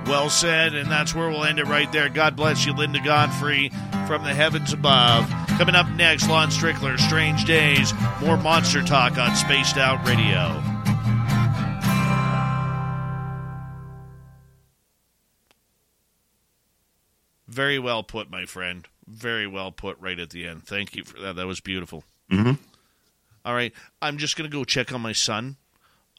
Well 0.06 0.30
said, 0.30 0.74
and 0.74 0.90
that's 0.90 1.14
where 1.14 1.28
we'll 1.28 1.44
end 1.44 1.58
it 1.58 1.66
right 1.66 1.90
there. 1.90 2.08
God 2.08 2.36
bless 2.36 2.66
you, 2.66 2.72
Linda 2.74 3.00
Godfrey, 3.02 3.70
from 4.06 4.24
the 4.24 4.34
heavens 4.34 4.72
above. 4.72 5.28
Coming 5.58 5.74
up 5.74 5.88
next, 5.90 6.28
Lon 6.28 6.48
Strickler, 6.50 6.98
Strange 6.98 7.44
Days, 7.44 7.92
more 8.20 8.36
monster 8.36 8.82
talk 8.82 9.18
on 9.18 9.34
Spaced 9.36 9.76
Out 9.78 10.06
Radio. 10.06 10.62
Very 17.48 17.78
well 17.78 18.02
put, 18.02 18.30
my 18.30 18.46
friend. 18.46 18.88
Very 19.06 19.46
well 19.46 19.72
put 19.72 19.98
right 20.00 20.18
at 20.18 20.30
the 20.30 20.46
end. 20.46 20.64
Thank 20.64 20.96
you 20.96 21.04
for 21.04 21.20
that. 21.20 21.36
That 21.36 21.46
was 21.46 21.60
beautiful. 21.60 22.02
Mm-hmm. 22.30 22.52
All 23.44 23.54
right. 23.54 23.72
I'm 24.00 24.16
just 24.16 24.36
going 24.36 24.50
to 24.50 24.56
go 24.56 24.64
check 24.64 24.92
on 24.92 25.02
my 25.02 25.12
son. 25.12 25.56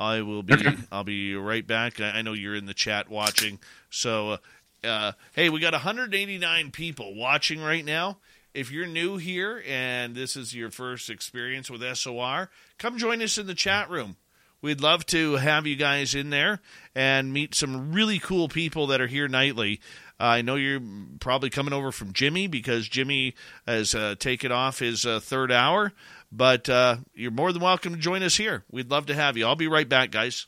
I 0.03 0.21
will 0.21 0.43
be. 0.43 0.53
Okay. 0.53 0.75
I'll 0.91 1.03
be 1.03 1.35
right 1.35 1.65
back. 1.65 1.99
I, 1.99 2.21
know 2.21 2.33
you're 2.33 2.55
in 2.55 2.65
the 2.65 2.73
chat 2.73 3.09
watching. 3.09 3.59
So, 3.89 4.31
uh, 4.31 4.37
uh, 4.83 5.11
hey, 5.33 5.49
we 5.49 5.59
got 5.59 5.73
189 5.73 6.71
people 6.71 7.15
watching 7.15 7.61
right 7.61 7.85
now. 7.85 8.17
If 8.53 8.71
you're 8.71 8.85
new 8.85 9.17
here 9.17 9.63
and 9.67 10.13
this 10.13 10.35
is 10.35 10.53
your 10.53 10.69
first 10.69 11.09
experience 11.09 11.71
with 11.71 11.81
SOR, 11.97 12.49
come 12.77 12.97
join 12.97 13.21
us 13.21 13.37
in 13.37 13.47
the 13.47 13.55
chat 13.55 13.89
room. 13.89 14.17
We'd 14.61 14.79
love 14.79 15.05
to 15.07 15.33
have 15.33 15.67
you 15.67 15.75
guys 15.75 16.15
in 16.15 16.29
there 16.29 16.61
and 16.95 17.33
meet 17.33 17.53
some 17.53 17.91
really 17.91 18.19
cool 18.19 18.47
people 18.47 18.87
that 18.87 19.01
are 19.01 19.07
here 19.07 19.27
nightly. 19.27 19.81
Uh, 20.19 20.23
I 20.23 20.41
know 20.41 20.55
you're 20.55 20.81
probably 21.19 21.49
coming 21.49 21.73
over 21.73 21.91
from 21.91 22.13
Jimmy 22.13 22.47
because 22.47 22.87
Jimmy 22.87 23.35
has 23.67 23.93
uh, 23.93 24.15
taken 24.17 24.53
off 24.53 24.79
his 24.79 25.05
uh, 25.05 25.19
third 25.19 25.51
hour, 25.51 25.91
but 26.35 26.67
uh, 26.67 26.97
you're 27.13 27.31
more 27.31 27.53
than 27.53 27.61
welcome 27.61 27.93
to 27.93 27.99
join 27.99 28.23
us 28.23 28.35
here. 28.35 28.65
We'd 28.71 28.89
love 28.89 29.05
to 29.07 29.15
have 29.15 29.37
you. 29.37 29.45
I'll 29.45 29.55
be 29.55 29.67
right 29.67 29.87
back, 29.87 30.11
guys. 30.11 30.47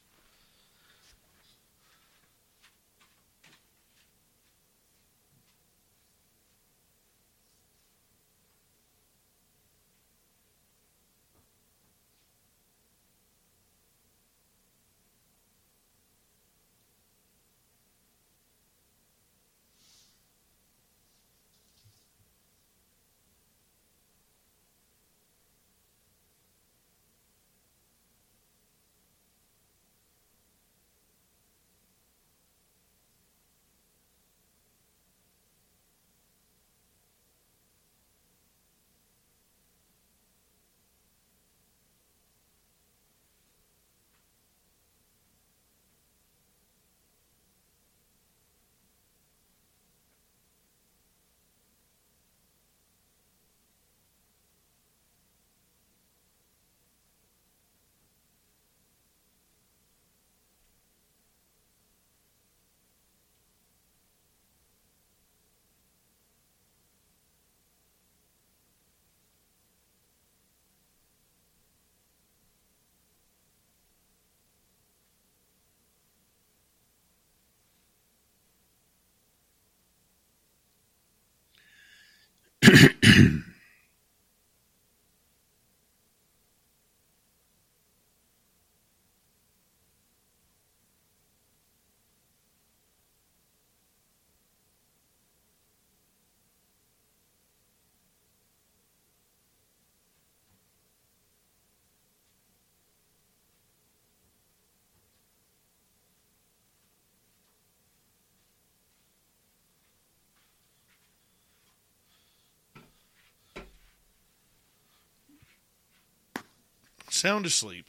Sound 117.26 117.48
asleep. 117.48 117.88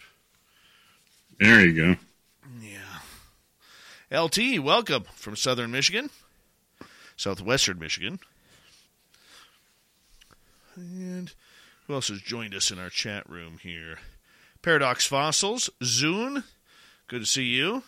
There 1.39 1.61
you 1.61 1.75
go. 1.75 1.97
Yeah. 2.59 4.19
LT, 4.19 4.59
welcome 4.65 5.05
from 5.15 5.37
Southern 5.37 5.71
Michigan, 5.71 6.09
Southwestern 7.19 7.79
Michigan. 7.79 8.19
And 10.75 11.35
who 11.87 11.93
else 11.93 12.09
has 12.09 12.23
joined 12.23 12.55
us 12.55 12.71
in 12.71 12.79
our 12.79 12.89
chat 12.89 13.29
room 13.29 13.59
here? 13.63 13.99
Paradox 14.63 15.05
Fossils, 15.05 15.69
Zune, 15.83 16.43
good 17.07 17.21
to 17.21 17.27
see 17.27 17.45
you. 17.45 17.83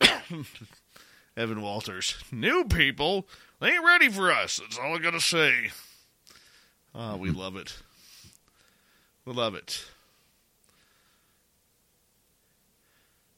Evan 1.36 1.60
Walters, 1.60 2.16
new 2.32 2.64
people, 2.64 3.28
they 3.60 3.72
ain't 3.72 3.84
ready 3.84 4.08
for 4.08 4.32
us. 4.32 4.60
That's 4.62 4.78
all 4.78 4.96
I 4.96 4.98
gotta 4.98 5.20
say. 5.20 5.72
Oh, 6.94 7.18
we 7.18 7.28
love 7.28 7.54
it. 7.56 7.74
We 9.28 9.34
love 9.34 9.54
it. 9.54 9.84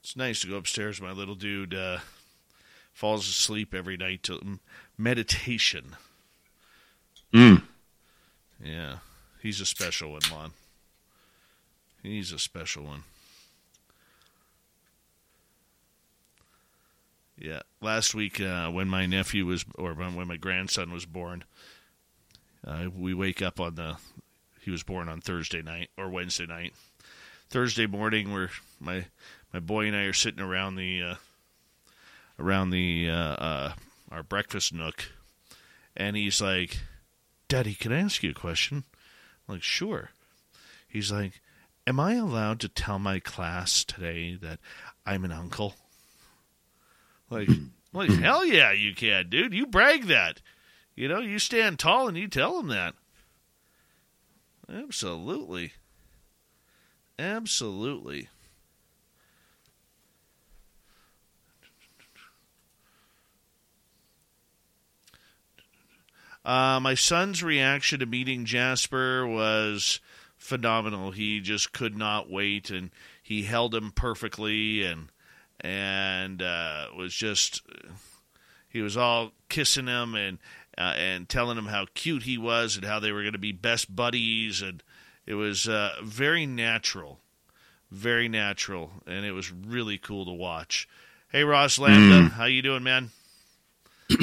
It's 0.00 0.14
nice 0.16 0.40
to 0.42 0.46
go 0.46 0.54
upstairs. 0.54 1.00
My 1.00 1.10
little 1.10 1.34
dude 1.34 1.74
uh, 1.74 1.98
falls 2.92 3.28
asleep 3.28 3.74
every 3.74 3.96
night 3.96 4.22
to 4.22 4.60
meditation. 4.96 5.96
Mm. 7.34 7.64
Yeah, 8.64 8.98
he's 9.42 9.60
a 9.60 9.66
special 9.66 10.12
one, 10.12 10.20
Lon. 10.30 10.52
He's 12.04 12.30
a 12.30 12.38
special 12.38 12.84
one. 12.84 13.02
Yeah, 17.36 17.62
last 17.80 18.14
week 18.14 18.40
uh, 18.40 18.70
when 18.70 18.86
my 18.86 19.06
nephew 19.06 19.44
was, 19.44 19.64
or 19.74 19.94
when 19.94 20.28
my 20.28 20.36
grandson 20.36 20.92
was 20.92 21.04
born, 21.04 21.42
uh, 22.64 22.86
we 22.96 23.12
wake 23.12 23.42
up 23.42 23.58
on 23.58 23.74
the. 23.74 23.96
He 24.60 24.70
was 24.70 24.82
born 24.82 25.08
on 25.08 25.20
Thursday 25.20 25.62
night 25.62 25.90
or 25.96 26.08
Wednesday 26.08 26.46
night. 26.46 26.74
Thursday 27.48 27.86
morning, 27.86 28.32
where 28.32 28.50
my 28.78 29.06
my 29.52 29.58
boy 29.58 29.86
and 29.86 29.96
I 29.96 30.02
are 30.02 30.12
sitting 30.12 30.40
around 30.40 30.76
the 30.76 31.02
uh, 31.02 31.14
around 32.38 32.70
the 32.70 33.08
uh, 33.10 33.14
uh, 33.14 33.72
our 34.10 34.22
breakfast 34.22 34.72
nook, 34.72 35.10
and 35.96 36.16
he's 36.16 36.40
like, 36.40 36.78
"Daddy, 37.48 37.74
can 37.74 37.92
I 37.92 38.00
ask 38.00 38.22
you 38.22 38.30
a 38.30 38.34
question?" 38.34 38.84
I'm 39.48 39.56
like, 39.56 39.62
"Sure." 39.62 40.10
He's 40.86 41.10
like, 41.10 41.40
"Am 41.86 41.98
I 41.98 42.14
allowed 42.14 42.60
to 42.60 42.68
tell 42.68 42.98
my 42.98 43.18
class 43.18 43.84
today 43.84 44.34
that 44.34 44.60
I'm 45.04 45.24
an 45.24 45.32
uncle?" 45.32 45.74
Like, 47.30 47.48
like 47.92 48.10
hell 48.20 48.44
yeah, 48.44 48.72
you 48.72 48.94
can, 48.94 49.28
dude. 49.28 49.54
You 49.54 49.66
brag 49.66 50.06
that. 50.06 50.40
You 50.94 51.08
know, 51.08 51.20
you 51.20 51.38
stand 51.38 51.78
tall 51.78 52.08
and 52.08 52.16
you 52.16 52.28
tell 52.28 52.56
them 52.58 52.68
that. 52.68 52.94
Absolutely. 54.72 55.72
Absolutely. 57.18 58.28
Uh, 66.44 66.80
my 66.80 66.94
son's 66.94 67.42
reaction 67.42 68.00
to 68.00 68.06
meeting 68.06 68.44
Jasper 68.44 69.26
was 69.26 70.00
phenomenal. 70.36 71.10
He 71.10 71.40
just 71.40 71.72
could 71.72 71.96
not 71.96 72.30
wait, 72.30 72.70
and 72.70 72.90
he 73.22 73.42
held 73.42 73.74
him 73.74 73.92
perfectly, 73.92 74.82
and 74.82 75.08
and 75.60 76.40
uh, 76.40 76.86
was 76.96 77.14
just 77.14 77.60
he 78.70 78.80
was 78.80 78.96
all 78.96 79.32
kissing 79.50 79.86
him 79.86 80.14
and 80.14 80.38
uh, 80.80 80.94
and 80.96 81.28
telling 81.28 81.58
him 81.58 81.66
how 81.66 81.84
cute 81.92 82.22
he 82.22 82.38
was 82.38 82.76
and 82.76 82.86
how 82.86 82.98
they 82.98 83.12
were 83.12 83.20
going 83.20 83.34
to 83.34 83.38
be 83.38 83.52
best 83.52 83.94
buddies, 83.94 84.62
and 84.62 84.82
it 85.26 85.34
was 85.34 85.68
uh, 85.68 85.92
very 86.02 86.46
natural, 86.46 87.20
very 87.90 88.28
natural, 88.28 88.90
and 89.06 89.26
it 89.26 89.32
was 89.32 89.52
really 89.52 89.98
cool 89.98 90.24
to 90.24 90.32
watch. 90.32 90.88
Hey, 91.28 91.44
Ross 91.44 91.78
Lambda, 91.78 92.28
mm. 92.28 92.32
how 92.32 92.46
you 92.46 92.62
doing, 92.62 92.82
man? 92.82 93.10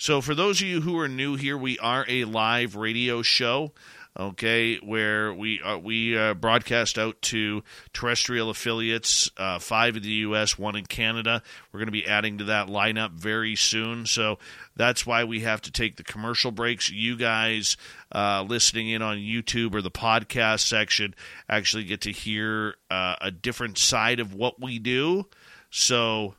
So, 0.00 0.22
for 0.22 0.34
those 0.34 0.62
of 0.62 0.66
you 0.66 0.80
who 0.80 0.98
are 0.98 1.08
new 1.08 1.36
here, 1.36 1.58
we 1.58 1.78
are 1.78 2.06
a 2.08 2.24
live 2.24 2.74
radio 2.74 3.20
show. 3.20 3.72
Okay, 4.18 4.76
where 4.78 5.32
we 5.32 5.60
uh, 5.62 5.78
we 5.78 6.18
uh, 6.18 6.34
broadcast 6.34 6.98
out 6.98 7.22
to 7.22 7.62
terrestrial 7.92 8.50
affiliates, 8.50 9.30
uh, 9.36 9.60
five 9.60 9.96
in 9.96 10.02
the 10.02 10.08
U.S., 10.08 10.58
one 10.58 10.74
in 10.74 10.84
Canada. 10.84 11.44
We're 11.70 11.78
going 11.78 11.86
to 11.86 11.92
be 11.92 12.08
adding 12.08 12.38
to 12.38 12.44
that 12.44 12.66
lineup 12.66 13.12
very 13.12 13.54
soon, 13.54 14.06
so 14.06 14.40
that's 14.74 15.06
why 15.06 15.22
we 15.22 15.40
have 15.40 15.62
to 15.62 15.70
take 15.70 15.96
the 15.96 16.02
commercial 16.02 16.50
breaks. 16.50 16.90
You 16.90 17.16
guys 17.16 17.76
uh, 18.12 18.44
listening 18.48 18.88
in 18.88 19.00
on 19.00 19.18
YouTube 19.18 19.74
or 19.76 19.80
the 19.80 19.92
podcast 19.92 20.66
section 20.66 21.14
actually 21.48 21.84
get 21.84 22.00
to 22.00 22.10
hear 22.10 22.74
uh, 22.90 23.14
a 23.20 23.30
different 23.30 23.78
side 23.78 24.18
of 24.18 24.34
what 24.34 24.60
we 24.60 24.80
do. 24.80 25.26
So 25.70 26.34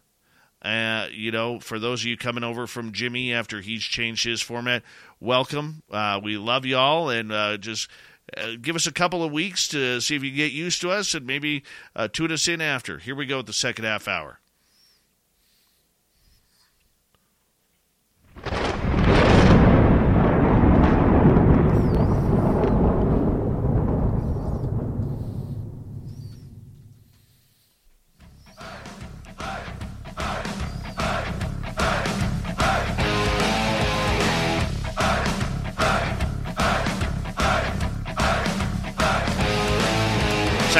uh, 0.62 1.08
you 1.12 1.32
know, 1.32 1.60
for 1.60 1.80
those 1.80 2.02
of 2.02 2.06
you 2.06 2.18
coming 2.18 2.44
over 2.44 2.68
from 2.68 2.92
Jimmy 2.92 3.34
after 3.34 3.62
he's 3.62 3.82
changed 3.82 4.24
his 4.24 4.42
format, 4.42 4.84
welcome. 5.22 5.84
Uh, 5.90 6.20
we 6.22 6.38
love 6.38 6.66
y'all, 6.66 7.10
and 7.10 7.32
uh, 7.32 7.56
just 7.56 7.90
uh, 8.36 8.54
give 8.62 8.76
us 8.76 8.88
a 8.88 8.92
couple 8.92 9.24
of 9.24 9.32
weeks 9.32 9.68
to 9.70 10.02
see 10.02 10.16
if 10.16 10.24
you 10.24 10.32
get 10.32 10.52
used 10.52 10.82
to 10.82 10.92
us, 10.92 11.14
and 11.14 11.26
maybe 11.26 11.64
uh, 11.96 12.10
tune 12.10 12.32
us 12.32 12.48
in 12.48 12.60
after. 12.60 12.98
Here 12.98 13.16
we 13.16 13.26
go 13.26 13.38
with 13.38 13.46
the 13.46 13.54
second 13.54 13.86
half 13.86 14.08
hour. 14.08 14.41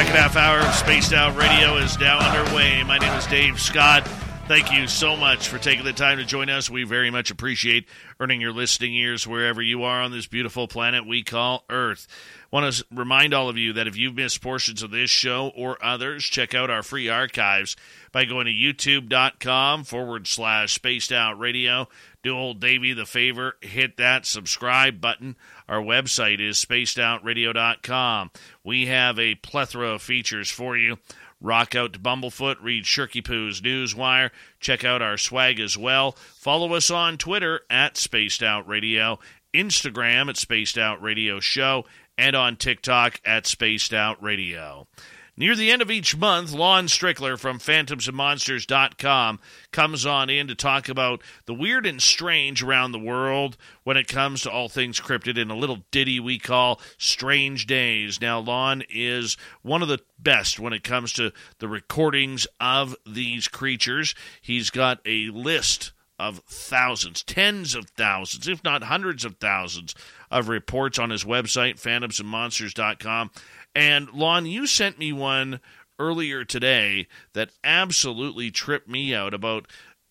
Second 0.02 0.16
half 0.16 0.36
hour 0.36 0.58
of 0.58 0.74
Spaced 0.74 1.12
Out 1.12 1.36
Radio 1.36 1.76
is 1.76 1.96
now 1.96 2.18
underway. 2.18 2.82
My 2.82 2.98
name 2.98 3.12
is 3.12 3.24
Dave 3.28 3.60
Scott. 3.60 4.04
Thank 4.48 4.72
you 4.72 4.88
so 4.88 5.16
much 5.16 5.46
for 5.46 5.58
taking 5.58 5.84
the 5.84 5.92
time 5.92 6.18
to 6.18 6.24
join 6.24 6.50
us. 6.50 6.68
We 6.68 6.82
very 6.82 7.08
much 7.08 7.30
appreciate 7.30 7.86
earning 8.18 8.40
your 8.40 8.52
listening 8.52 8.94
ears 8.94 9.28
wherever 9.28 9.62
you 9.62 9.84
are 9.84 10.02
on 10.02 10.10
this 10.10 10.26
beautiful 10.26 10.66
planet 10.66 11.06
we 11.06 11.22
call 11.22 11.64
Earth. 11.70 12.08
Want 12.50 12.74
to 12.74 12.84
remind 12.92 13.32
all 13.32 13.48
of 13.48 13.56
you 13.56 13.74
that 13.74 13.86
if 13.86 13.96
you've 13.96 14.16
missed 14.16 14.42
portions 14.42 14.82
of 14.82 14.90
this 14.90 15.08
show 15.08 15.52
or 15.54 15.82
others, 15.82 16.24
check 16.24 16.52
out 16.52 16.68
our 16.68 16.82
free 16.82 17.08
archives 17.08 17.76
by 18.10 18.24
going 18.24 18.46
to 18.46 18.52
youtube.com 18.52 19.84
forward 19.84 20.26
slash 20.26 20.74
spaced 20.74 21.12
out 21.12 21.38
radio. 21.38 21.88
Do 22.22 22.36
old 22.36 22.60
Davey 22.60 22.92
the 22.92 23.06
favor, 23.06 23.56
hit 23.60 23.96
that 23.96 24.26
subscribe 24.26 25.00
button 25.00 25.36
our 25.68 25.80
website 25.80 26.38
is 26.38 26.58
spacedoutradio.com. 26.58 28.30
We 28.62 28.86
have 28.86 29.18
a 29.18 29.36
plethora 29.36 29.88
of 29.94 30.02
features 30.02 30.50
for 30.50 30.76
you. 30.76 30.98
Rock 31.40 31.74
out 31.74 31.94
to 31.94 31.98
Bumblefoot, 31.98 32.56
read 32.60 32.84
Shirky 32.84 33.24
Poo's 33.24 33.60
Newswire, 33.60 34.30
check 34.60 34.84
out 34.84 35.02
our 35.02 35.16
swag 35.16 35.58
as 35.58 35.76
well. 35.76 36.12
Follow 36.12 36.74
us 36.74 36.90
on 36.90 37.18
Twitter 37.18 37.62
at 37.68 37.96
Spaced 37.96 38.42
Out 38.42 38.68
Radio, 38.68 39.18
Instagram 39.52 40.28
at 40.28 40.36
Spaced 40.36 40.78
Out 40.78 41.02
Radio 41.02 41.40
Show, 41.40 41.84
and 42.16 42.36
on 42.36 42.56
TikTok 42.56 43.20
at 43.24 43.46
Spaced 43.46 43.92
Out 43.92 44.22
Radio. 44.22 44.86
Near 45.34 45.56
the 45.56 45.70
end 45.70 45.80
of 45.80 45.90
each 45.90 46.14
month, 46.14 46.52
Lon 46.52 46.88
Strickler 46.88 47.38
from 47.38 47.58
phantomsandmonsters.com 47.58 49.40
comes 49.70 50.04
on 50.04 50.28
in 50.28 50.46
to 50.48 50.54
talk 50.54 50.90
about 50.90 51.22
the 51.46 51.54
weird 51.54 51.86
and 51.86 52.02
strange 52.02 52.62
around 52.62 52.92
the 52.92 52.98
world 52.98 53.56
when 53.82 53.96
it 53.96 54.08
comes 54.08 54.42
to 54.42 54.50
all 54.50 54.68
things 54.68 55.00
cryptid 55.00 55.38
in 55.38 55.50
a 55.50 55.56
little 55.56 55.84
ditty 55.90 56.20
we 56.20 56.38
call 56.38 56.82
Strange 56.98 57.66
Days. 57.66 58.20
Now, 58.20 58.40
Lon 58.40 58.82
is 58.90 59.38
one 59.62 59.80
of 59.80 59.88
the 59.88 60.00
best 60.18 60.60
when 60.60 60.74
it 60.74 60.84
comes 60.84 61.14
to 61.14 61.32
the 61.60 61.68
recordings 61.68 62.46
of 62.60 62.94
these 63.06 63.48
creatures. 63.48 64.14
He's 64.42 64.68
got 64.68 65.00
a 65.06 65.30
list 65.30 65.92
of 66.22 66.38
thousands, 66.46 67.22
tens 67.24 67.74
of 67.74 67.90
thousands, 67.90 68.46
if 68.46 68.62
not 68.62 68.84
hundreds 68.84 69.24
of 69.24 69.36
thousands 69.36 69.94
of 70.30 70.48
reports 70.48 70.98
on 70.98 71.10
his 71.10 71.24
website, 71.24 71.80
phantomsandmonsters.com. 71.80 73.30
And 73.74 74.08
Lon, 74.12 74.46
you 74.46 74.66
sent 74.66 74.98
me 75.00 75.12
one 75.12 75.60
earlier 75.98 76.44
today 76.44 77.08
that 77.32 77.50
absolutely 77.64 78.52
tripped 78.52 78.88
me 78.88 79.12
out 79.12 79.34
about 79.34 79.66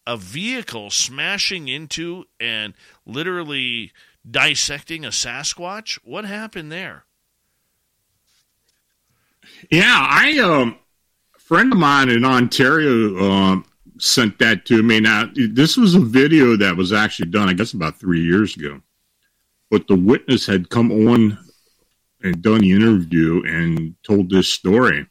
a 0.06 0.18
vehicle 0.18 0.90
smashing 0.90 1.70
into 1.70 2.26
and 2.40 2.74
literally 3.06 3.94
dissecting 4.30 5.06
a 5.06 5.10
Sasquatch. 5.10 5.98
What 6.04 6.26
happened 6.26 6.72
there? 6.72 7.06
Yeah, 9.70 10.06
I 10.10 10.38
um, 10.40 10.78
a 11.36 11.40
friend 11.40 11.72
of 11.72 11.80
mine 11.80 12.10
in 12.10 12.26
Ontario 12.26 13.32
um, 13.32 13.66
sent 14.02 14.40
that 14.40 14.66
to 14.66 14.82
me. 14.82 15.00
Now, 15.00 15.30
this 15.34 15.78
was 15.78 15.96
a 15.96 16.00
video 16.00 16.58
that 16.58 16.76
was 16.76 16.92
actually 16.92 17.30
done, 17.30 17.50
I 17.50 17.54
guess, 17.54 17.74
about 17.74 18.00
three 18.00 18.22
years 18.22 18.56
ago. 18.58 18.82
but 19.70 19.88
the 19.88 19.96
witness 19.96 20.46
had 20.46 20.70
come 20.70 20.92
on 20.92 21.38
and 22.22 22.42
done 22.42 22.60
the 22.60 22.72
interview 22.72 23.42
and 23.46 23.96
told 24.04 24.30
this 24.30 24.50
story. 24.50 25.08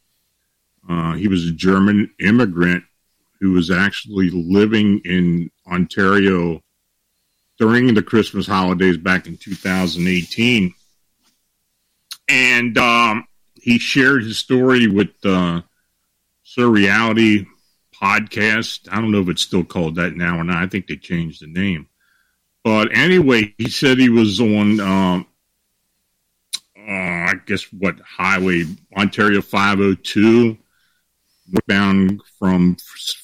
Uh, 0.86 1.14
he 1.14 1.28
was 1.28 1.47
a 1.47 1.53
German 1.53 2.11
immigrant 2.20 2.84
who 3.41 3.53
was 3.53 3.70
actually 3.70 4.28
living 4.28 5.01
in 5.07 5.51
Ontario 5.66 6.62
during 7.59 7.95
the 7.95 8.03
Christmas 8.03 8.47
holidays 8.47 8.99
back 8.99 9.26
in 9.26 9.38
2018. 9.38 10.74
And 12.28 12.76
um, 12.76 13.26
he 13.55 13.78
shared 13.78 14.24
his 14.24 14.38
story 14.38 14.88
with 14.88 15.11
uh, 15.24 15.62
Surreality 16.45 17.47
podcast. 18.01 18.88
I 18.90 18.96
don't 18.96 19.11
know 19.11 19.20
if 19.20 19.28
it's 19.28 19.42
still 19.42 19.64
called 19.64 19.96
that 19.96 20.16
now 20.16 20.38
or 20.38 20.44
not. 20.44 20.62
I 20.62 20.66
think 20.66 20.86
they 20.86 20.96
changed 20.96 21.42
the 21.42 21.46
name. 21.46 21.88
But 22.64 22.96
anyway, 22.96 23.55
he 23.59 23.70
said 23.70 23.98
he 23.98 24.09
was 24.09 24.40
on, 24.40 24.80
um, 24.80 25.26
uh, 26.76 26.90
I 26.90 27.34
guess, 27.46 27.64
what 27.72 27.98
highway, 28.01 28.64
Ontario 28.96 29.40
502, 29.40 30.59
bound 31.66 32.20
from 32.38 32.76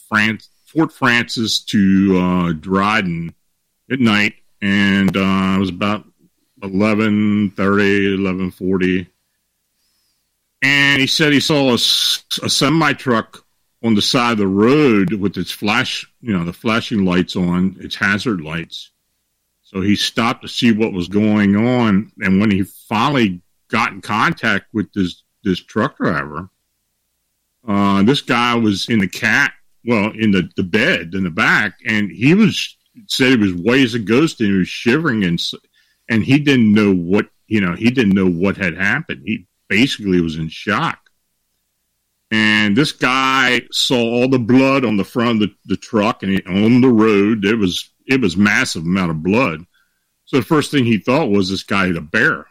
France, 0.08 0.48
Fort 0.64 0.92
Frances 0.92 1.60
to 1.60 2.18
uh, 2.18 2.52
Dryden 2.52 3.34
at 3.90 4.00
night. 4.00 4.34
And 4.62 5.16
uh, 5.16 5.54
it 5.56 5.60
was 5.60 5.68
about 5.68 6.04
11.30, 6.62 7.54
11.40. 7.54 9.06
And 10.62 11.00
he 11.00 11.06
said 11.06 11.32
he 11.32 11.40
saw 11.40 11.70
a, 11.70 11.74
a 11.74 12.50
semi 12.50 12.92
truck 12.94 13.45
on 13.86 13.94
the 13.94 14.02
side 14.02 14.32
of 14.32 14.38
the 14.38 14.46
road 14.46 15.12
with 15.12 15.36
its 15.36 15.52
flash, 15.52 16.10
you 16.20 16.36
know, 16.36 16.44
the 16.44 16.52
flashing 16.52 17.04
lights 17.04 17.36
on, 17.36 17.76
its 17.78 17.94
hazard 17.94 18.40
lights. 18.40 18.90
So 19.62 19.80
he 19.80 19.94
stopped 19.94 20.42
to 20.42 20.48
see 20.48 20.72
what 20.72 20.92
was 20.92 21.08
going 21.08 21.54
on. 21.56 22.10
And 22.20 22.40
when 22.40 22.50
he 22.50 22.62
finally 22.62 23.40
got 23.68 23.92
in 23.92 24.00
contact 24.00 24.66
with 24.72 24.92
this, 24.92 25.22
this 25.44 25.60
truck 25.62 25.98
driver, 25.98 26.50
uh, 27.66 28.02
this 28.02 28.22
guy 28.22 28.56
was 28.56 28.88
in 28.88 28.98
the 28.98 29.08
cat, 29.08 29.52
well, 29.84 30.10
in 30.10 30.32
the, 30.32 30.50
the 30.56 30.64
bed 30.64 31.14
in 31.14 31.22
the 31.22 31.30
back, 31.30 31.78
and 31.86 32.10
he 32.10 32.34
was 32.34 32.76
said 33.06 33.30
he 33.30 33.36
was 33.36 33.54
white 33.54 33.80
as 33.80 33.94
a 33.94 33.98
ghost 33.98 34.40
and 34.40 34.50
he 34.50 34.58
was 34.58 34.68
shivering 34.68 35.22
and 35.22 35.38
and 36.08 36.24
he 36.24 36.38
didn't 36.38 36.72
know 36.72 36.94
what 36.94 37.26
you 37.46 37.60
know 37.60 37.74
he 37.74 37.90
didn't 37.90 38.14
know 38.14 38.28
what 38.28 38.56
had 38.56 38.74
happened. 38.74 39.22
He 39.24 39.46
basically 39.68 40.20
was 40.20 40.36
in 40.36 40.48
shock. 40.48 41.05
And 42.30 42.76
this 42.76 42.92
guy 42.92 43.62
saw 43.70 43.98
all 43.98 44.28
the 44.28 44.38
blood 44.38 44.84
on 44.84 44.96
the 44.96 45.04
front 45.04 45.42
of 45.42 45.48
the, 45.48 45.54
the 45.66 45.76
truck 45.76 46.22
and 46.22 46.32
he, 46.32 46.42
on 46.44 46.80
the 46.80 46.88
road. 46.88 47.44
It 47.44 47.56
was 47.56 47.90
it 48.06 48.20
was 48.20 48.36
massive 48.36 48.82
amount 48.82 49.10
of 49.10 49.22
blood. 49.22 49.64
So 50.24 50.38
the 50.38 50.44
first 50.44 50.70
thing 50.70 50.84
he 50.84 50.98
thought 50.98 51.30
was 51.30 51.48
this 51.48 51.62
guy 51.62 51.86
had 51.86 51.96
a 51.96 52.00
bear. 52.00 52.46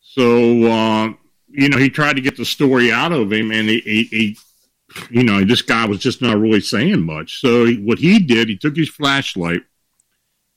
So 0.00 0.64
uh, 0.64 1.12
you 1.48 1.68
know 1.68 1.78
he 1.78 1.90
tried 1.90 2.14
to 2.16 2.22
get 2.22 2.36
the 2.36 2.44
story 2.44 2.92
out 2.92 3.12
of 3.12 3.32
him, 3.32 3.50
and 3.50 3.68
he, 3.68 3.80
he, 3.80 4.02
he 4.04 4.38
you 5.10 5.24
know 5.24 5.44
this 5.44 5.62
guy 5.62 5.86
was 5.86 5.98
just 5.98 6.22
not 6.22 6.38
really 6.38 6.60
saying 6.60 7.04
much. 7.04 7.40
So 7.40 7.64
he, 7.64 7.78
what 7.78 7.98
he 7.98 8.20
did, 8.20 8.48
he 8.48 8.56
took 8.56 8.76
his 8.76 8.88
flashlight 8.88 9.62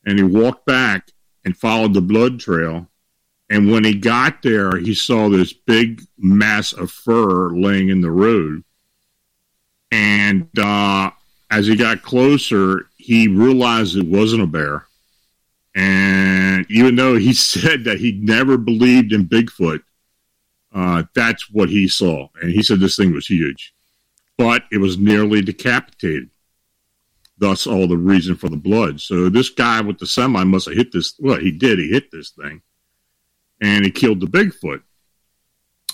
and 0.05 0.17
he 0.17 0.23
walked 0.23 0.65
back 0.65 1.11
and 1.43 1.57
followed 1.57 1.93
the 1.93 2.01
blood 2.01 2.39
trail 2.39 2.87
and 3.49 3.71
when 3.71 3.83
he 3.83 3.95
got 3.95 4.41
there, 4.41 4.77
he 4.77 4.93
saw 4.93 5.29
this 5.29 5.53
big 5.53 6.01
mass 6.17 6.73
of 6.73 6.91
fur 6.91 7.51
laying 7.51 7.89
in 7.89 8.01
the 8.01 8.11
road. 8.11 8.63
And 9.91 10.49
uh, 10.59 11.11
as 11.49 11.67
he 11.67 11.77
got 11.77 12.01
closer, 12.01 12.87
he 12.97 13.29
realized 13.29 13.95
it 13.95 14.05
wasn't 14.05 14.43
a 14.43 14.47
bear. 14.47 14.85
And 15.73 16.65
even 16.69 16.95
though 16.95 17.15
he 17.15 17.33
said 17.33 17.85
that 17.85 17.99
he 17.99 18.11
never 18.11 18.57
believed 18.57 19.13
in 19.13 19.29
Bigfoot, 19.29 19.81
uh, 20.73 21.03
that's 21.15 21.49
what 21.49 21.69
he 21.69 21.87
saw. 21.87 22.27
And 22.41 22.51
he 22.51 22.61
said 22.61 22.81
this 22.81 22.97
thing 22.97 23.13
was 23.13 23.27
huge, 23.27 23.73
but 24.37 24.63
it 24.71 24.79
was 24.79 24.97
nearly 24.97 25.41
decapitated. 25.41 26.29
Thus, 27.39 27.67
all 27.67 27.87
the 27.87 27.97
reason 27.97 28.35
for 28.35 28.49
the 28.49 28.57
blood. 28.57 28.99
So 28.99 29.29
this 29.29 29.49
guy 29.49 29.79
with 29.79 29.99
the 29.99 30.07
semi 30.07 30.43
must 30.43 30.67
have 30.67 30.75
hit 30.75 30.91
this. 30.91 31.13
Well, 31.19 31.37
he 31.37 31.51
did. 31.51 31.77
He 31.77 31.87
hit 31.87 32.11
this 32.11 32.31
thing 32.31 32.63
and 33.61 33.85
he 33.85 33.91
killed 33.91 34.19
the 34.19 34.27
Bigfoot. 34.27 34.81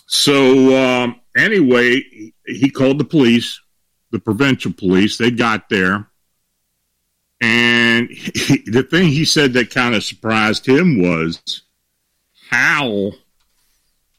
So 0.05 0.75
um, 0.75 1.19
anyway, 1.35 2.03
he 2.45 2.69
called 2.69 2.97
the 2.97 3.05
police, 3.05 3.59
the 4.11 4.19
provincial 4.19 4.73
police. 4.73 5.17
They 5.17 5.31
got 5.31 5.69
there, 5.69 6.07
and 7.41 8.09
he, 8.11 8.63
the 8.65 8.83
thing 8.83 9.07
he 9.07 9.25
said 9.25 9.53
that 9.53 9.71
kind 9.71 9.95
of 9.95 10.03
surprised 10.03 10.67
him 10.67 11.01
was 11.01 11.63
how 12.49 13.11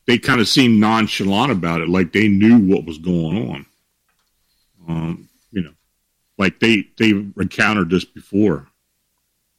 they 0.07 0.19
kind 0.19 0.41
of 0.41 0.49
seemed 0.49 0.81
nonchalant 0.81 1.53
about 1.53 1.81
it, 1.81 1.89
like 1.89 2.13
they 2.13 2.29
knew 2.29 2.59
what 2.59 2.85
was 2.85 2.99
going 2.99 3.51
on. 3.51 3.67
Um, 4.89 5.29
you 5.51 5.63
know, 5.63 5.75
like 6.39 6.61
they 6.61 6.89
they 6.99 7.11
encountered 7.11 7.91
this 7.91 8.05
before. 8.05 8.67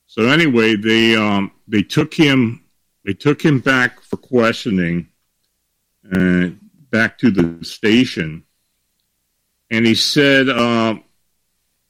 So 0.08 0.24
anyway, 0.28 0.76
they 0.76 1.16
um, 1.16 1.52
they 1.68 1.82
took 1.82 2.14
him 2.14 2.65
they 3.06 3.14
took 3.14 3.42
him 3.42 3.60
back 3.60 4.02
for 4.02 4.18
questioning, 4.18 5.10
uh, 6.12 6.50
back 6.90 7.18
to 7.20 7.32
the 7.32 7.64
station, 7.64 8.44
and 9.70 9.86
he 9.86 9.96
said, 9.96 10.50
uh, 10.50 10.96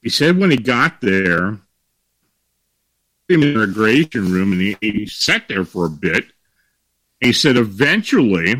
he 0.02 0.08
said 0.08 0.38
when 0.38 0.50
he 0.50 0.56
got 0.56 1.00
there, 1.00 1.58
in 3.28 3.40
the 3.40 3.54
immigration 3.54 4.32
room, 4.32 4.52
and 4.52 4.60
he, 4.60 4.76
he 4.80 5.06
sat 5.06 5.48
there 5.48 5.64
for 5.64 5.86
a 5.86 5.90
bit. 5.90 6.26
He 7.20 7.32
said, 7.32 7.56
eventually, 7.56 8.54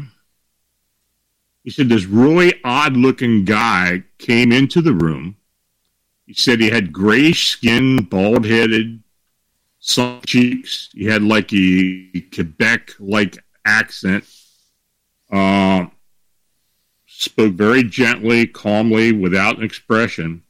he 1.63 1.71
said 1.71 1.89
this 1.89 2.05
really 2.05 2.55
odd-looking 2.65 3.45
guy 3.45 4.05
came 4.19 4.51
into 4.51 4.81
the 4.81 4.93
room. 4.93 5.37
He 6.27 6.35
said 6.35 6.61
he 6.61 6.71
had 6.71 6.93
grayish 6.93 7.49
skin, 7.49 8.05
bald-headed, 8.05 9.03
some 9.87 10.21
cheeks. 10.27 10.91
He 10.93 11.05
had 11.05 11.23
like 11.23 11.53
a 11.53 12.25
Quebec 12.35 12.95
like 12.99 13.39
accent. 13.65 14.25
Uh, 15.31 15.87
spoke 17.07 17.55
very 17.55 17.85
gently, 17.85 18.47
calmly, 18.47 19.13
without 19.13 19.59
an 19.59 19.65
expression. 19.65 20.43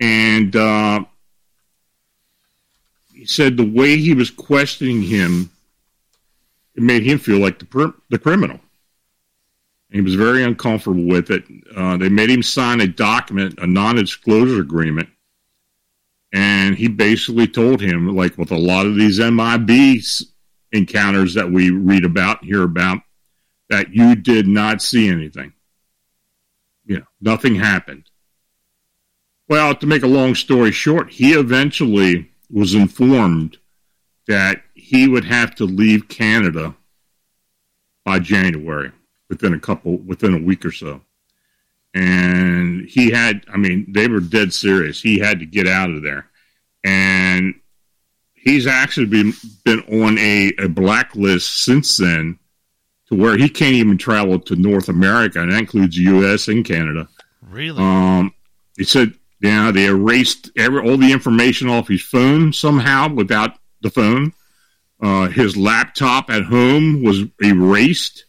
And 0.00 0.56
uh, 0.56 1.04
he 3.12 3.26
said 3.26 3.56
the 3.56 3.70
way 3.70 3.98
he 3.98 4.14
was 4.14 4.30
questioning 4.30 5.02
him, 5.02 5.50
it 6.74 6.82
made 6.82 7.02
him 7.02 7.18
feel 7.18 7.38
like 7.38 7.58
the, 7.58 7.94
the 8.08 8.18
criminal. 8.18 8.58
He 9.90 10.00
was 10.00 10.14
very 10.14 10.42
uncomfortable 10.42 11.04
with 11.04 11.30
it. 11.30 11.44
Uh, 11.76 11.98
they 11.98 12.08
made 12.08 12.30
him 12.30 12.42
sign 12.42 12.80
a 12.80 12.86
document, 12.86 13.58
a 13.58 13.66
non 13.66 13.96
disclosure 13.96 14.60
agreement, 14.60 15.10
and 16.32 16.76
he 16.76 16.88
basically 16.88 17.46
told 17.46 17.80
him, 17.80 18.16
like 18.16 18.38
with 18.38 18.50
a 18.50 18.58
lot 18.58 18.86
of 18.86 18.96
these 18.96 19.18
MIB 19.18 20.02
encounters 20.72 21.34
that 21.34 21.50
we 21.50 21.70
read 21.70 22.04
about, 22.04 22.44
hear 22.44 22.62
about, 22.62 23.00
that 23.68 23.94
you 23.94 24.14
did 24.14 24.46
not 24.46 24.80
see 24.80 25.08
anything. 25.08 25.52
You 26.84 26.98
know, 26.98 27.06
nothing 27.20 27.54
happened. 27.54 28.04
Well, 29.48 29.74
to 29.74 29.86
make 29.86 30.02
a 30.02 30.08
long 30.08 30.34
story 30.34 30.72
short, 30.72 31.10
he 31.10 31.34
eventually 31.34 32.30
was 32.50 32.74
informed 32.74 33.58
that 34.26 34.62
he 34.74 35.08
would 35.08 35.24
have 35.24 35.54
to 35.56 35.64
leave 35.64 36.08
Canada 36.08 36.74
by 38.04 38.18
January 38.18 38.92
within 39.28 39.52
a 39.52 39.60
couple 39.60 39.98
within 39.98 40.34
a 40.34 40.42
week 40.42 40.64
or 40.64 40.72
so 40.72 41.02
and 41.94 42.86
he 42.88 43.10
had 43.10 43.44
i 43.52 43.56
mean 43.56 43.86
they 43.88 44.08
were 44.08 44.20
dead 44.20 44.52
serious. 44.52 45.00
He 45.00 45.18
had 45.18 45.40
to 45.40 45.46
get 45.46 45.66
out 45.66 45.90
of 45.90 46.02
there. 46.02 46.26
And 46.84 47.54
he's 48.34 48.66
actually 48.66 49.06
been 49.06 49.32
been 49.64 49.80
on 49.80 50.18
a, 50.18 50.52
a 50.58 50.68
blacklist 50.68 51.64
since 51.64 51.96
then 51.96 52.38
to 53.08 53.14
where 53.14 53.36
he 53.36 53.48
can't 53.48 53.74
even 53.74 53.98
travel 53.98 54.38
to 54.40 54.56
north 54.56 54.88
america 54.88 55.40
and 55.40 55.52
that 55.52 55.58
includes 55.58 55.96
the 55.96 56.04
us 56.04 56.48
and 56.48 56.64
canada. 56.64 57.08
Really? 57.42 57.78
Um 57.78 58.34
he 58.76 58.84
said 58.84 59.14
yeah 59.40 59.70
they 59.70 59.86
erased 59.86 60.50
every 60.56 60.80
all 60.80 60.96
the 60.96 61.12
information 61.12 61.68
off 61.68 61.88
his 61.88 62.02
phone 62.02 62.52
somehow 62.52 63.08
without 63.08 63.58
the 63.82 63.90
phone. 63.90 64.32
Uh, 65.02 65.28
his 65.28 65.56
laptop 65.56 66.30
at 66.30 66.44
home 66.44 67.02
was 67.02 67.24
erased. 67.42 68.24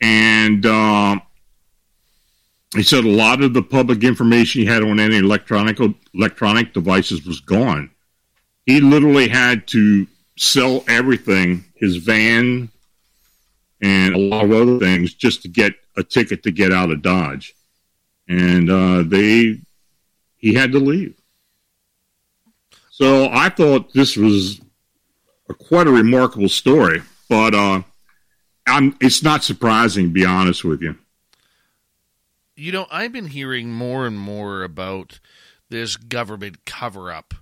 And 0.00 0.64
uh, 0.64 1.18
he 2.74 2.82
said 2.82 3.04
a 3.04 3.08
lot 3.08 3.42
of 3.42 3.54
the 3.54 3.62
public 3.62 4.02
information 4.02 4.62
he 4.62 4.66
had 4.66 4.82
on 4.82 4.98
any 4.98 5.18
electronic 5.18 5.78
electronic 6.14 6.72
devices 6.72 7.24
was 7.26 7.40
gone. 7.40 7.90
He 8.64 8.80
literally 8.80 9.28
had 9.28 9.66
to 9.68 10.06
sell 10.36 10.84
everything, 10.88 11.64
his 11.76 11.96
van 11.96 12.68
and 13.80 14.14
a 14.14 14.18
lot 14.18 14.44
of 14.44 14.52
other 14.52 14.78
things, 14.78 15.14
just 15.14 15.42
to 15.42 15.48
get 15.48 15.74
a 15.96 16.02
ticket 16.02 16.42
to 16.42 16.50
get 16.50 16.72
out 16.72 16.90
of 16.90 17.02
Dodge. 17.02 17.54
And 18.28 18.70
uh, 18.70 19.02
they, 19.02 19.60
he 20.36 20.54
had 20.54 20.72
to 20.72 20.78
leave. 20.78 21.14
So 22.90 23.28
I 23.30 23.50
thought 23.50 23.92
this 23.92 24.16
was 24.16 24.60
a 25.48 25.54
quite 25.54 25.86
a 25.86 25.92
remarkable 25.92 26.48
story. 26.48 27.02
But 27.28 27.54
uh, 27.54 27.82
it's 29.00 29.22
not 29.22 29.44
surprising, 29.44 30.06
to 30.06 30.12
be 30.12 30.24
honest 30.24 30.64
with 30.64 30.80
you. 30.80 30.96
You 32.56 32.72
know, 32.72 32.86
I've 32.90 33.12
been 33.12 33.26
hearing 33.26 33.70
more 33.70 34.06
and 34.06 34.18
more 34.18 34.62
about 34.62 35.20
this 35.68 35.96
government 35.96 36.64
cover 36.64 37.12
up 37.12 37.34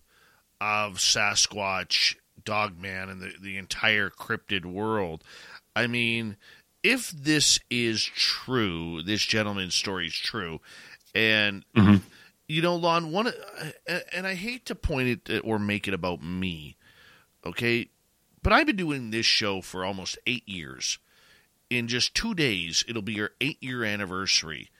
of 0.60 0.94
Sasquatch, 0.94 2.16
Dogman, 2.44 3.08
and 3.08 3.22
the, 3.22 3.32
the 3.40 3.56
entire 3.56 4.10
cryptid 4.10 4.64
world. 4.64 5.22
I 5.76 5.86
mean, 5.86 6.36
if 6.82 7.10
this 7.10 7.60
is 7.70 8.04
true, 8.04 9.02
this 9.02 9.22
gentleman's 9.22 9.76
story 9.76 10.08
is 10.08 10.14
true, 10.14 10.60
and 11.14 11.64
mm-hmm. 11.76 11.96
you 12.48 12.60
know, 12.60 12.74
Lon, 12.74 13.12
one, 13.12 13.32
and 14.12 14.26
I 14.26 14.34
hate 14.34 14.66
to 14.66 14.74
point 14.74 15.28
it 15.28 15.40
or 15.44 15.60
make 15.60 15.86
it 15.86 15.94
about 15.94 16.24
me, 16.24 16.76
okay, 17.46 17.88
but 18.42 18.52
I've 18.52 18.66
been 18.66 18.76
doing 18.76 19.10
this 19.10 19.26
show 19.26 19.60
for 19.60 19.84
almost 19.84 20.18
eight 20.26 20.48
years. 20.48 20.98
In 21.70 21.86
just 21.86 22.14
two 22.14 22.34
days, 22.34 22.84
it'll 22.88 23.00
be 23.00 23.14
your 23.14 23.30
eight 23.40 23.62
year 23.62 23.84
anniversary 23.84 24.70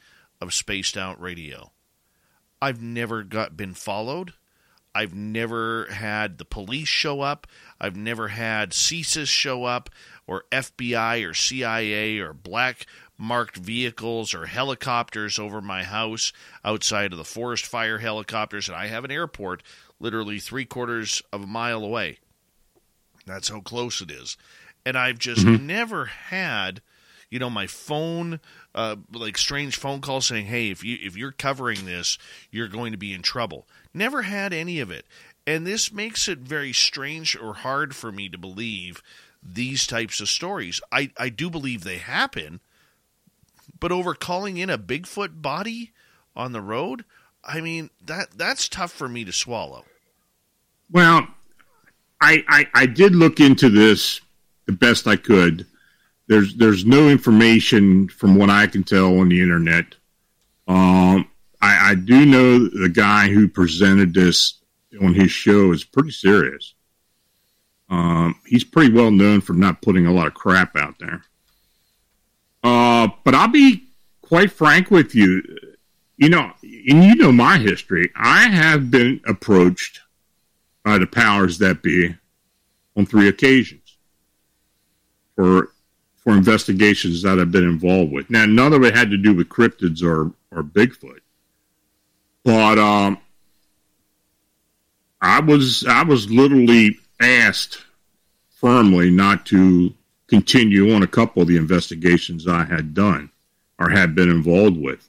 of 0.45 0.55
Spaced 0.55 0.97
Out 0.97 1.21
Radio. 1.21 1.73
I've 2.63 2.81
never 2.81 3.25
got 3.25 3.57
been 3.57 3.75
followed. 3.75 4.35
I've 4.95 5.15
never 5.15 5.87
had 5.87 6.39
the 6.39 6.45
police 6.45 6.87
show 6.87 7.21
up. 7.21 7.49
I've 7.81 7.97
never 7.97 8.29
had 8.29 8.71
CSIS 8.71 9.27
show 9.27 9.65
up 9.65 9.91
or 10.27 10.45
FBI 10.53 11.29
or 11.29 11.35
CIA 11.35 12.19
or 12.21 12.33
black 12.33 12.87
marked 13.19 13.57
vehicles 13.57 14.35
or 14.35 14.47
helicopters 14.47 15.39
over 15.39 15.61
my 15.61 15.83
house 15.83 16.33
outside 16.65 17.13
of 17.13 17.19
the 17.19 17.25
forest 17.25 17.67
fire 17.67 17.99
helicopters. 17.99 18.69
And 18.69 18.77
I 18.77 18.87
have 18.87 19.05
an 19.05 19.11
airport 19.11 19.63
literally 19.99 20.39
three 20.39 20.65
quarters 20.65 21.23
of 21.33 21.43
a 21.43 21.47
mile 21.47 21.83
away. 21.83 22.19
That's 23.27 23.49
how 23.49 23.61
close 23.61 24.01
it 24.01 24.11
is. 24.11 24.37
And 24.87 24.97
I've 24.99 25.19
just 25.19 25.45
mm-hmm. 25.45 25.67
never 25.67 26.05
had, 26.07 26.83
you 27.35 27.41
know, 27.41 27.51
my 27.51 27.67
phone, 27.67 28.39
uh, 28.77 28.95
like 29.13 29.37
strange 29.37 29.77
phone 29.77 30.01
calls 30.01 30.27
saying, 30.27 30.47
"Hey, 30.47 30.71
if 30.71 30.85
you 30.85 30.97
if 31.03 31.17
you're 31.17 31.33
covering 31.33 31.85
this, 31.85 32.17
you're 32.53 32.69
going 32.69 32.93
to 32.93 32.97
be 32.97 33.13
in 33.13 33.23
trouble." 33.23 33.67
Never 33.93 34.23
had 34.23 34.53
any 34.53 34.79
of 34.79 34.93
it, 34.93 35.05
and 35.45 35.67
this 35.67 35.93
makes 35.93 36.29
it 36.29 36.39
very 36.39 36.73
strange 36.73 37.35
or 37.35 37.55
hard 37.55 37.97
for 37.97 38.13
me 38.13 38.29
to 38.29 38.39
believe 38.39 39.03
these 39.43 39.85
types 39.85 40.21
of 40.21 40.29
stories. 40.29 40.81
I, 40.93 41.11
I 41.19 41.29
do 41.29 41.51
believe 41.51 41.83
they 41.83 41.99
happen, 41.99 42.61
but 43.81 43.91
over 43.91 44.15
calling 44.15 44.57
in 44.57 44.71
a 44.71 44.79
Bigfoot 44.79 45.43
body 45.43 45.91
on 46.37 46.53
the 46.53 46.63
road, 46.63 47.05
I 47.43 47.61
mean 47.61 47.91
that 48.07 48.39
that's 48.39 48.69
tough 48.69 48.93
for 48.93 49.09
me 49.09 49.25
to 49.25 49.33
swallow. 49.33 49.87
Well, 50.89 51.27
I, 52.21 52.45
I, 52.47 52.69
I 52.75 52.87
did 52.87 53.17
look 53.17 53.41
into 53.41 53.71
this 53.71 54.21
the 54.67 54.73
best 54.73 55.09
I 55.09 55.17
could. 55.17 55.67
There's 56.27 56.57
there's 56.57 56.87
no 56.87 57.09
information 57.09 58.09
from 58.09 58.37
what 58.37 58.51
I 58.51 58.67
can 58.67 58.83
tell 58.83 59.19
on 59.19 59.29
the 59.29 59.43
internet. 59.43 59.87
Um, 60.67 61.29
I, 61.61 61.91
I 61.91 61.95
do 61.95 62.25
know 62.25 62.59
the 62.59 62.89
guy 62.89 63.29
who 63.29 63.49
presented 63.49 64.15
this 64.15 64.61
on 65.03 65.15
his 65.15 65.31
show 65.31 65.73
is 65.73 65.85
pretty 65.85 66.11
serious. 66.11 66.75
Um, 67.91 68.41
he's 68.47 68.65
pretty 68.65 68.93
well 68.93 69.11
known 69.11 69.41
for 69.41 69.53
not 69.53 69.83
putting 69.83 70.07
a 70.07 70.13
lot 70.13 70.27
of 70.27 70.35
crap 70.35 70.77
out 70.77 70.99
there. 70.99 71.23
Uh, 72.63 73.09
but 73.25 73.35
I'll 73.35 73.49
be 73.49 73.89
quite 74.23 74.51
frank 74.51 74.91
with 74.91 75.15
you. 75.15 75.43
You 76.17 76.31
know, 76.31 76.53
and 76.63 77.05
you 77.05 77.17
know 77.17 77.33
my 77.33 77.59
history. 77.59 78.11
I 78.17 78.49
have 78.49 78.91
been 78.91 79.21
approached 79.27 80.01
by 80.85 80.97
the 80.99 81.07
powers 81.07 81.59
that 81.59 81.83
be 81.83 82.15
on 82.97 83.05
three 83.05 83.29
occasions 83.29 83.99
for 85.35 85.74
for 86.25 86.33
investigations 86.33 87.23
that 87.23 87.39
I've 87.39 87.53
been 87.53 87.65
involved 87.65 88.11
with. 88.11 88.31
Now, 88.31 88.47
none 88.47 88.73
of 88.73 88.83
it 88.83 88.97
had 88.97 89.11
to 89.11 89.19
do 89.19 89.35
with 89.35 89.49
cryptids 89.49 90.03
or 90.03 90.33
or 90.51 90.63
Bigfoot, 90.63 91.21
but 92.43 92.79
um, 92.79 93.19
I 95.21 95.41
was 95.41 95.85
I 95.87 96.03
was 96.03 96.31
literally 96.31 96.99
asked 97.21 97.85
firmly 98.51 99.11
not 99.11 99.47
to 99.47 99.93
continue 100.27 100.95
on 100.95 101.03
a 101.03 101.07
couple 101.07 101.43
of 101.43 101.49
the 101.49 101.57
investigations 101.57 102.49
I 102.49 102.65
had 102.65 102.95
done 102.95 103.31
or 103.79 103.91
had 103.91 104.15
been 104.15 104.31
involved 104.31 104.77
with. 104.77 105.09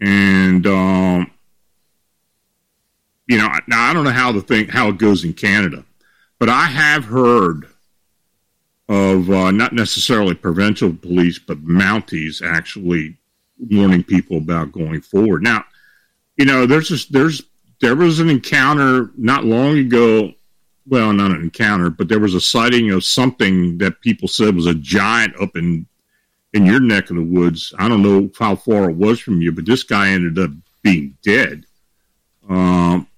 And 0.00 0.66
um, 0.66 1.30
you 3.26 3.38
know, 3.38 3.48
now 3.66 3.90
I 3.90 3.92
don't 3.92 4.04
know 4.04 4.10
how 4.10 4.32
the 4.32 4.42
thing 4.42 4.68
how 4.68 4.88
it 4.88 4.98
goes 4.98 5.24
in 5.24 5.32
Canada, 5.32 5.84
but 6.38 6.48
I 6.48 6.66
have 6.66 7.04
heard 7.04 7.68
of 8.88 9.30
uh, 9.30 9.50
not 9.50 9.72
necessarily 9.72 10.34
provincial 10.34 10.92
police, 10.92 11.38
but 11.38 11.64
Mounties 11.64 12.42
actually 12.42 13.16
warning 13.70 14.02
people 14.02 14.38
about 14.38 14.72
going 14.72 15.00
forward. 15.00 15.42
Now, 15.42 15.64
you 16.36 16.44
know, 16.44 16.66
there's 16.66 16.88
just 16.88 17.12
there's 17.12 17.42
there 17.80 17.96
was 17.96 18.20
an 18.20 18.28
encounter 18.28 19.10
not 19.16 19.44
long 19.44 19.78
ago 19.78 20.32
well, 20.86 21.12
not 21.12 21.30
an 21.30 21.40
encounter, 21.40 21.90
but 21.90 22.08
there 22.08 22.20
was 22.20 22.34
a 22.34 22.40
sighting 22.40 22.90
of 22.90 23.04
something 23.04 23.78
that 23.78 24.00
people 24.00 24.28
said 24.28 24.54
was 24.54 24.66
a 24.66 24.74
giant 24.74 25.34
up 25.40 25.56
in 25.56 25.86
in 26.52 26.66
your 26.66 26.80
neck 26.80 27.10
of 27.10 27.16
the 27.16 27.22
woods. 27.22 27.74
I 27.78 27.88
don't 27.88 28.02
know 28.02 28.30
how 28.38 28.54
far 28.54 28.90
it 28.90 28.96
was 28.96 29.18
from 29.18 29.40
you, 29.40 29.50
but 29.50 29.66
this 29.66 29.82
guy 29.82 30.10
ended 30.10 30.38
up 30.38 30.50
being 30.82 31.16
dead. 31.22 31.64
Um, 32.48 33.08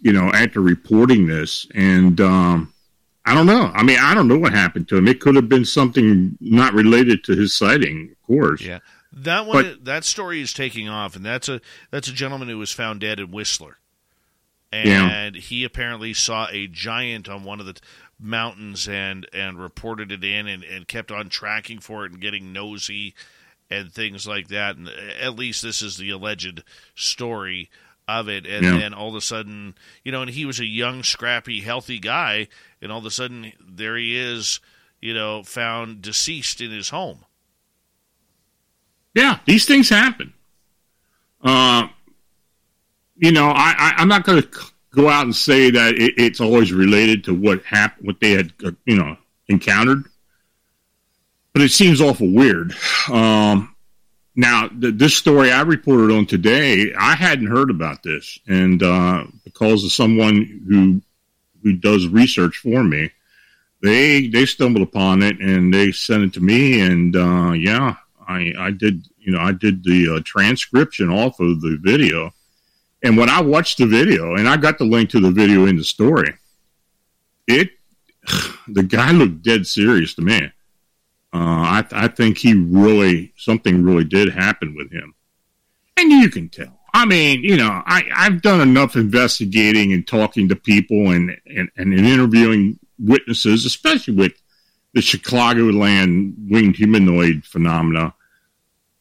you 0.00 0.12
know, 0.12 0.30
after 0.32 0.60
reporting 0.60 1.26
this, 1.26 1.66
and 1.74 2.20
um, 2.20 2.71
I 3.24 3.34
don't 3.34 3.46
know. 3.46 3.70
I 3.74 3.82
mean, 3.82 3.98
I 4.00 4.14
don't 4.14 4.28
know 4.28 4.38
what 4.38 4.52
happened 4.52 4.88
to 4.88 4.96
him. 4.96 5.06
It 5.06 5.20
could 5.20 5.36
have 5.36 5.48
been 5.48 5.64
something 5.64 6.36
not 6.40 6.74
related 6.74 7.22
to 7.24 7.36
his 7.36 7.54
sighting, 7.54 8.10
of 8.10 8.26
course. 8.26 8.60
Yeah, 8.60 8.80
that 9.12 9.46
one, 9.46 9.64
but, 9.64 9.84
that 9.84 10.04
story 10.04 10.40
is 10.40 10.52
taking 10.52 10.88
off, 10.88 11.14
and 11.14 11.24
that's 11.24 11.48
a 11.48 11.60
that's 11.90 12.08
a 12.08 12.12
gentleman 12.12 12.48
who 12.48 12.58
was 12.58 12.72
found 12.72 13.00
dead 13.00 13.20
in 13.20 13.30
Whistler 13.30 13.78
and 14.72 15.34
yeah. 15.36 15.40
he 15.40 15.64
apparently 15.64 16.14
saw 16.14 16.48
a 16.50 16.66
giant 16.66 17.28
on 17.28 17.44
one 17.44 17.60
of 17.60 17.66
the 17.66 17.78
mountains 18.18 18.88
and 18.88 19.26
and 19.32 19.58
reported 19.58 20.10
it 20.10 20.24
in 20.24 20.46
and, 20.46 20.64
and 20.64 20.88
kept 20.88 21.12
on 21.12 21.28
tracking 21.28 21.78
for 21.78 22.06
it 22.06 22.12
and 22.12 22.20
getting 22.20 22.52
nosy 22.52 23.14
and 23.70 23.92
things 23.92 24.26
like 24.26 24.48
that. 24.48 24.76
And 24.76 24.88
at 24.88 25.36
least 25.36 25.62
this 25.62 25.82
is 25.82 25.98
the 25.98 26.10
alleged 26.10 26.62
story 26.94 27.70
of 28.08 28.28
it. 28.28 28.46
And 28.46 28.64
yeah. 28.64 28.78
then 28.78 28.94
all 28.94 29.08
of 29.10 29.14
a 29.14 29.20
sudden, 29.20 29.74
you 30.04 30.12
know, 30.12 30.22
and 30.22 30.30
he 30.30 30.44
was 30.44 30.60
a 30.60 30.66
young, 30.66 31.02
scrappy, 31.02 31.60
healthy 31.60 31.98
guy, 31.98 32.48
and 32.80 32.90
all 32.90 32.98
of 32.98 33.06
a 33.06 33.10
sudden 33.10 33.52
there 33.60 33.96
he 33.96 34.16
is, 34.16 34.60
you 35.00 35.14
know, 35.14 35.42
found 35.42 36.02
deceased 36.02 36.60
in 36.60 36.70
his 36.70 36.88
home. 36.90 37.24
Yeah, 39.14 39.38
these 39.46 39.66
things 39.66 39.88
happen. 39.88 40.32
Uh, 41.42 41.88
you 43.16 43.32
know, 43.32 43.48
I, 43.48 43.94
I 43.96 44.02
am 44.02 44.08
not 44.08 44.24
going 44.24 44.42
to 44.42 44.48
go 44.90 45.08
out 45.08 45.24
and 45.24 45.34
say 45.34 45.70
that 45.70 45.94
it, 45.94 46.14
it's 46.16 46.40
always 46.40 46.72
related 46.72 47.24
to 47.24 47.34
what 47.34 47.62
happened, 47.64 48.06
what 48.06 48.20
they 48.20 48.32
had, 48.32 48.52
uh, 48.64 48.72
you 48.84 48.96
know, 48.96 49.16
encountered. 49.48 50.04
But 51.52 51.62
it 51.62 51.70
seems 51.70 52.00
awful 52.00 52.30
weird. 52.30 52.74
Um, 53.10 53.71
now, 54.34 54.68
this 54.72 55.14
story 55.14 55.52
I 55.52 55.60
reported 55.60 56.14
on 56.14 56.24
today, 56.24 56.94
I 56.98 57.14
hadn't 57.14 57.48
heard 57.48 57.70
about 57.70 58.02
this, 58.02 58.38
and 58.48 58.82
uh, 58.82 59.24
because 59.44 59.84
of 59.84 59.92
someone 59.92 60.62
who 60.66 61.02
who 61.62 61.74
does 61.74 62.08
research 62.08 62.56
for 62.56 62.82
me, 62.82 63.10
they 63.82 64.28
they 64.28 64.46
stumbled 64.46 64.88
upon 64.88 65.22
it 65.22 65.38
and 65.40 65.72
they 65.72 65.92
sent 65.92 66.22
it 66.22 66.32
to 66.34 66.40
me, 66.40 66.80
and 66.80 67.14
uh, 67.14 67.52
yeah, 67.52 67.96
I 68.26 68.54
I 68.58 68.70
did 68.70 69.06
you 69.18 69.32
know 69.32 69.40
I 69.40 69.52
did 69.52 69.84
the 69.84 70.16
uh, 70.16 70.20
transcription 70.24 71.10
off 71.10 71.38
of 71.38 71.60
the 71.60 71.78
video. 71.80 72.32
And 73.04 73.16
when 73.16 73.28
I 73.28 73.42
watched 73.42 73.78
the 73.78 73.86
video, 73.86 74.36
and 74.36 74.48
I 74.48 74.56
got 74.56 74.78
the 74.78 74.84
link 74.84 75.10
to 75.10 75.20
the 75.20 75.32
video 75.32 75.66
in 75.66 75.76
the 75.76 75.84
story, 75.84 76.32
it 77.46 77.70
the 78.68 78.82
guy 78.82 79.10
looked 79.10 79.42
dead 79.42 79.66
serious 79.66 80.14
to 80.14 80.22
me. 80.22 80.50
Uh, 81.34 81.82
I, 81.82 81.84
I 81.92 82.08
think 82.08 82.38
he 82.38 82.54
really 82.54 83.32
something 83.36 83.82
really 83.82 84.04
did 84.04 84.32
happen 84.32 84.74
with 84.74 84.92
him, 84.92 85.14
and 85.96 86.10
you 86.10 86.28
can 86.28 86.48
tell. 86.48 86.78
I 86.94 87.06
mean, 87.06 87.42
you 87.42 87.56
know, 87.56 87.82
I, 87.86 88.04
I've 88.14 88.42
done 88.42 88.60
enough 88.60 88.96
investigating 88.96 89.92
and 89.92 90.06
talking 90.06 90.48
to 90.50 90.56
people 90.56 91.10
and, 91.10 91.34
and, 91.46 91.70
and 91.76 91.94
interviewing 91.94 92.78
witnesses, 92.98 93.64
especially 93.64 94.14
with 94.14 94.34
the 94.92 95.00
Chicagoland 95.00 96.34
winged 96.50 96.76
humanoid 96.76 97.46
phenomena, 97.46 98.14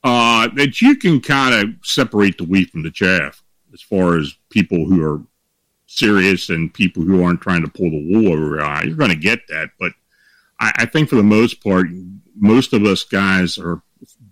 uh, 0.03 0.47
that 0.55 0.81
you 0.81 0.95
can 0.95 1.19
kind 1.19 1.53
of 1.53 1.85
separate 1.85 2.37
the 2.37 2.45
wheat 2.45 2.69
from 2.69 2.83
the 2.83 2.91
chaff 2.91 3.43
as 3.73 3.81
far 3.81 4.17
as 4.17 4.35
people 4.49 4.85
who 4.85 5.03
are 5.05 5.21
serious 5.87 6.49
and 6.49 6.73
people 6.73 7.03
who 7.03 7.23
aren't 7.23 7.41
trying 7.41 7.61
to 7.61 7.69
pull 7.69 7.89
the 7.89 8.09
wool 8.11 8.31
over 8.31 8.55
your 8.55 8.63
eye. 8.63 8.83
You're 8.83 8.95
going 8.95 9.11
to 9.11 9.17
get 9.17 9.41
that, 9.49 9.71
but 9.77 9.91
I, 10.59 10.71
I, 10.77 10.85
think 10.85 11.09
for 11.09 11.17
the 11.17 11.23
most 11.23 11.61
part, 11.61 11.87
most 12.41 12.73
of 12.73 12.83
us 12.83 13.03
guys 13.05 13.57
or 13.57 13.81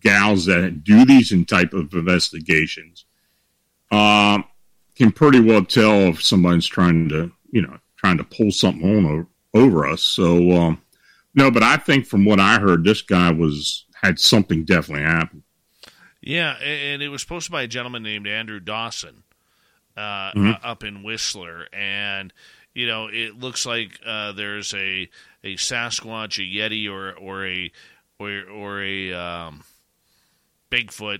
gals 0.02 0.46
that 0.46 0.84
do 0.84 1.06
these 1.06 1.32
in 1.32 1.46
type 1.46 1.74
of 1.74 1.94
investigations 1.94 3.06
uh, 3.92 4.42
can 4.96 5.12
pretty 5.12 5.40
well 5.40 5.64
tell 5.64 5.94
if 6.10 6.22
somebody's 6.24 6.66
trying 6.68 7.08
to, 7.10 7.32
you 7.52 7.62
know, 7.62 7.78
trying 7.96 8.18
to 8.18 8.24
pull 8.24 8.52
something 8.52 9.06
on 9.06 9.28
over 9.54 9.88
us. 9.88 10.02
So 10.02 10.52
um, 10.52 10.82
no, 11.36 11.52
but 11.52 11.64
I 11.64 11.78
think 11.78 12.06
from 12.06 12.26
what 12.26 12.40
I 12.40 12.60
heard, 12.60 12.84
this 12.84 13.02
guy 13.02 13.32
was 13.32 13.86
had 14.02 14.20
something 14.20 14.64
definitely 14.66 15.04
happen. 15.06 15.44
Yeah, 16.22 16.54
and 16.58 17.02
it 17.02 17.10
was 17.10 17.24
posted 17.24 17.52
by 17.52 17.64
a 17.64 17.68
gentleman 17.68 18.04
named 18.04 18.28
Andrew 18.28 18.60
Dawson 18.60 19.24
uh, 19.96 20.32
Mhm. 20.34 20.60
up 20.64 20.84
in 20.84 21.04
Whistler, 21.04 21.68
and 21.74 22.34
you 22.74 22.88
know 22.88 23.08
it 23.08 23.40
looks 23.40 23.66
like 23.66 24.00
uh, 24.06 24.32
there's 24.34 24.74
a 24.74 25.10
a 25.44 25.56
Sasquatch, 25.56 26.38
a 26.38 26.42
Yeti, 26.58 26.90
or 26.92 27.14
or 27.14 27.46
a 27.46 27.72
or 28.20 28.44
or 28.50 28.84
a 28.84 29.14
um, 29.14 29.64
Bigfoot 30.72 31.20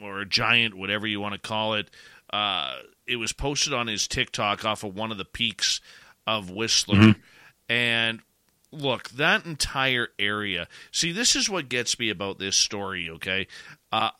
or 0.00 0.20
a 0.20 0.26
giant, 0.26 0.74
whatever 0.74 1.06
you 1.06 1.20
want 1.20 1.34
to 1.34 1.40
call 1.40 1.74
it. 1.74 1.90
Uh, 2.32 2.76
it 3.06 3.16
was 3.16 3.32
posted 3.32 3.72
on 3.72 3.86
his 3.86 4.06
TikTok 4.08 4.64
off 4.64 4.84
of 4.84 4.94
one 4.94 5.10
of 5.12 5.18
the 5.18 5.24
peaks 5.24 5.80
of 6.26 6.48
Whistler, 6.50 6.96
Mhm. 6.96 7.20
and 7.68 8.20
look, 8.72 9.10
that 9.10 9.44
entire 9.44 10.08
area. 10.18 10.68
See, 10.92 11.10
this 11.12 11.34
is 11.34 11.50
what 11.50 11.68
gets 11.68 11.98
me 11.98 12.08
about 12.08 12.38
this 12.38 12.56
story. 12.56 13.10
Okay, 13.10 13.48
uh, 13.90 14.10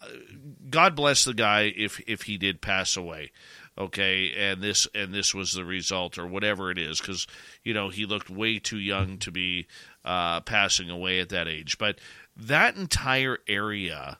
God 0.68 0.96
bless 0.96 1.24
the 1.24 1.34
guy 1.34 1.72
if 1.76 2.00
if 2.06 2.22
he 2.22 2.36
did 2.36 2.60
pass 2.60 2.96
away. 2.96 3.30
Okay, 3.78 4.34
and 4.36 4.60
this 4.60 4.86
and 4.94 5.14
this 5.14 5.32
was 5.34 5.52
the 5.52 5.64
result, 5.64 6.18
or 6.18 6.26
whatever 6.26 6.70
it 6.70 6.78
is, 6.78 7.00
because 7.00 7.26
you 7.62 7.72
know 7.72 7.88
he 7.90 8.04
looked 8.06 8.28
way 8.28 8.58
too 8.58 8.78
young 8.78 9.18
to 9.18 9.30
be 9.30 9.66
uh, 10.04 10.40
passing 10.40 10.90
away 10.90 11.20
at 11.20 11.28
that 11.30 11.48
age. 11.48 11.78
But 11.78 11.98
that 12.36 12.76
entire 12.76 13.38
area 13.48 14.18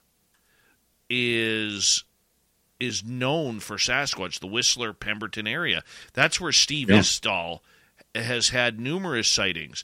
is 1.09 2.03
is 2.79 3.03
known 3.03 3.59
for 3.59 3.75
Sasquatch, 3.77 4.39
the 4.39 4.47
Whistler 4.47 4.91
Pemberton 4.91 5.45
area. 5.45 5.83
That's 6.13 6.41
where 6.41 6.51
Steve 6.51 6.89
Yeah. 6.89 6.97
Has 8.15 8.49
had 8.49 8.79
numerous 8.79 9.27
sightings. 9.27 9.83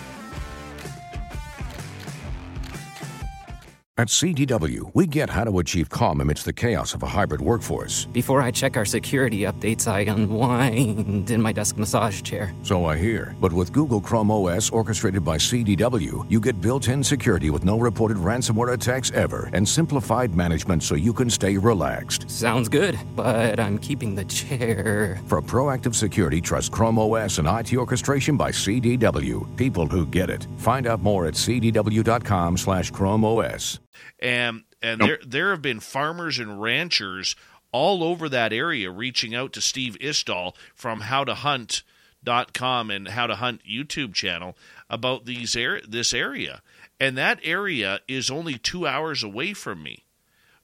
At 4.01 4.07
CDW, 4.07 4.89
we 4.95 5.05
get 5.05 5.29
how 5.29 5.43
to 5.43 5.59
achieve 5.59 5.87
calm 5.87 6.21
amidst 6.21 6.45
the 6.45 6.53
chaos 6.53 6.95
of 6.95 7.03
a 7.03 7.05
hybrid 7.05 7.39
workforce. 7.39 8.05
Before 8.05 8.41
I 8.41 8.49
check 8.49 8.75
our 8.75 8.83
security 8.83 9.41
updates, 9.41 9.85
I 9.85 9.99
unwind 10.11 11.29
in 11.29 11.39
my 11.39 11.51
desk 11.51 11.77
massage 11.77 12.23
chair. 12.23 12.51
So 12.63 12.85
I 12.85 12.97
hear. 12.97 13.35
But 13.39 13.53
with 13.53 13.71
Google 13.71 14.01
Chrome 14.01 14.31
OS 14.31 14.71
orchestrated 14.71 15.23
by 15.23 15.37
CDW, 15.37 16.25
you 16.31 16.39
get 16.39 16.59
built 16.59 16.87
in 16.87 17.03
security 17.03 17.51
with 17.51 17.63
no 17.63 17.77
reported 17.77 18.17
ransomware 18.17 18.73
attacks 18.73 19.11
ever 19.11 19.51
and 19.53 19.69
simplified 19.69 20.33
management 20.33 20.81
so 20.81 20.95
you 20.95 21.13
can 21.13 21.29
stay 21.29 21.55
relaxed. 21.59 22.27
Sounds 22.27 22.69
good, 22.69 22.97
but 23.15 23.59
I'm 23.59 23.77
keeping 23.77 24.15
the 24.15 24.25
chair. 24.25 25.21
For 25.27 25.43
proactive 25.43 25.93
security, 25.93 26.41
trust 26.41 26.71
Chrome 26.71 26.97
OS 26.97 27.37
and 27.37 27.47
IT 27.47 27.75
orchestration 27.75 28.35
by 28.35 28.49
CDW. 28.49 29.45
People 29.57 29.85
who 29.85 30.07
get 30.07 30.31
it. 30.31 30.47
Find 30.57 30.87
out 30.87 31.01
more 31.03 31.27
at 31.27 31.35
cdw.com 31.35 32.57
slash 32.57 32.89
Chrome 32.89 33.23
OS. 33.23 33.79
And 34.19 34.63
and 34.81 34.99
Nope. 34.99 35.07
there 35.07 35.19
there 35.25 35.49
have 35.51 35.61
been 35.61 35.79
farmers 35.79 36.39
and 36.39 36.61
ranchers 36.61 37.35
all 37.71 38.03
over 38.03 38.27
that 38.29 38.51
area 38.51 38.89
reaching 38.91 39.33
out 39.33 39.53
to 39.53 39.61
Steve 39.61 39.97
Isdahl 40.01 40.53
from 40.75 41.01
howtohunt.com 41.01 42.91
and 42.91 43.07
how 43.09 43.27
to 43.27 43.35
hunt 43.35 43.61
YouTube 43.69 44.13
channel 44.13 44.57
about 44.89 45.25
these 45.25 45.55
air 45.55 45.81
this 45.87 46.13
area. 46.13 46.61
And 46.99 47.17
that 47.17 47.39
area 47.43 47.99
is 48.07 48.29
only 48.29 48.57
2 48.57 48.85
hours 48.85 49.23
away 49.23 49.53
from 49.53 49.81
me. 49.81 50.03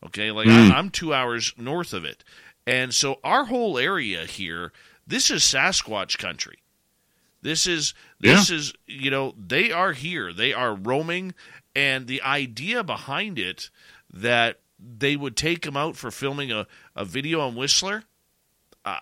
Okay? 0.06 0.32
Like 0.32 0.48
Mm. 0.48 0.72
I'm 0.72 0.90
2 0.90 1.14
hours 1.14 1.54
north 1.58 1.94
of 1.94 2.06
it. 2.06 2.24
And 2.66 2.94
so 2.94 3.20
our 3.24 3.46
whole 3.46 3.78
area 3.78 4.26
here, 4.26 4.72
this 5.08 5.32
is 5.32 5.42
Sasquatch 5.44 6.18
country. 6.18 6.60
This 7.42 7.66
is 7.66 7.94
this 8.20 8.50
is 8.50 8.74
you 8.88 9.10
know 9.10 9.34
they 9.38 9.72
are 9.72 9.94
here. 9.94 10.34
They 10.34 10.54
are 10.54 10.76
roaming, 10.76 11.34
and 11.78 12.08
the 12.08 12.24
idea 12.24 12.84
behind 12.84 13.38
it 13.38 13.70
that 14.12 14.60
they 14.80 15.16
would 15.16 15.38
take 15.38 15.64
him 15.64 15.78
out 15.78 15.96
for 15.96 16.10
filming 16.10 16.52
a, 16.52 16.66
a 16.96 17.06
video 17.06 17.40
on 17.40 17.56
Whistler. 17.56 18.04
Uh, 18.84 19.00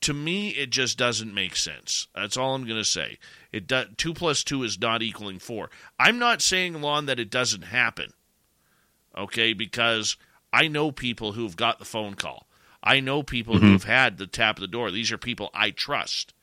to 0.00 0.12
me, 0.12 0.48
it 0.50 0.70
just 0.70 0.98
doesn't 0.98 1.32
make 1.32 1.54
sense. 1.54 2.08
That's 2.14 2.36
all 2.36 2.54
I'm 2.56 2.64
going 2.64 2.80
to 2.80 2.84
say. 2.84 3.18
It 3.52 3.68
do, 3.68 3.84
two 3.96 4.12
plus 4.12 4.42
two 4.42 4.64
is 4.64 4.80
not 4.80 5.02
equaling 5.02 5.38
four. 5.38 5.70
I'm 6.00 6.18
not 6.18 6.42
saying, 6.42 6.80
Lon, 6.80 7.06
that 7.06 7.20
it 7.20 7.30
doesn't 7.30 7.62
happen. 7.62 8.12
Okay, 9.16 9.52
because 9.52 10.16
I 10.52 10.66
know 10.66 10.90
people 10.90 11.32
who've 11.32 11.56
got 11.56 11.78
the 11.78 11.84
phone 11.84 12.14
call. 12.14 12.48
I 12.82 12.98
know 12.98 13.22
people 13.22 13.56
Mhm. 13.56 13.60
who've 13.60 13.84
had 13.84 14.16
the 14.16 14.26
tap 14.26 14.56
at 14.56 14.60
the 14.60 14.66
door. 14.66 14.90
These 14.90 15.12
are 15.12 15.18
people 15.18 15.50
I 15.54 15.70
trust. 15.70 16.34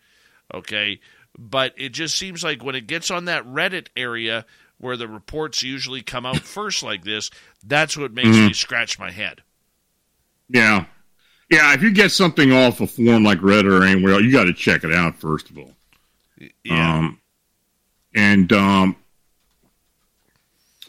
Okay, 0.53 0.99
but 1.37 1.73
it 1.77 1.89
just 1.89 2.15
seems 2.15 2.41
like 2.43 2.63
when 2.63 2.75
it 2.75 2.87
gets 2.87 3.11
on 3.11 3.25
that 3.25 3.43
Reddit 3.45 3.87
area 3.97 4.45
where 4.79 4.97
the 4.97 5.07
reports 5.07 5.63
usually 5.63 6.01
come 6.01 6.25
out 6.25 6.37
first 6.39 6.83
like 6.83 7.03
this, 7.03 7.31
that's 7.63 7.97
what 7.97 8.13
makes 8.13 8.29
Mhm. 8.29 8.47
me 8.47 8.53
scratch 8.53 8.99
my 8.99 9.11
head. 9.11 9.41
Yeah. 10.49 10.85
Yeah, 11.49 11.73
if 11.73 11.81
you 11.81 11.91
get 11.91 12.11
something 12.11 12.51
off 12.51 12.81
a 12.81 12.87
forum 12.87 13.23
like 13.23 13.39
Reddit 13.39 13.71
or 13.71 13.83
anywhere 13.83 14.13
else, 14.13 14.23
you 14.23 14.31
got 14.31 14.43
to 14.45 14.53
check 14.53 14.83
it 14.83 14.93
out 14.93 15.19
first 15.19 15.49
of 15.49 15.57
all. 15.57 15.73
Yeah. 16.63 16.97
Um, 16.97 17.19
and 18.13 18.51
um, 18.53 18.95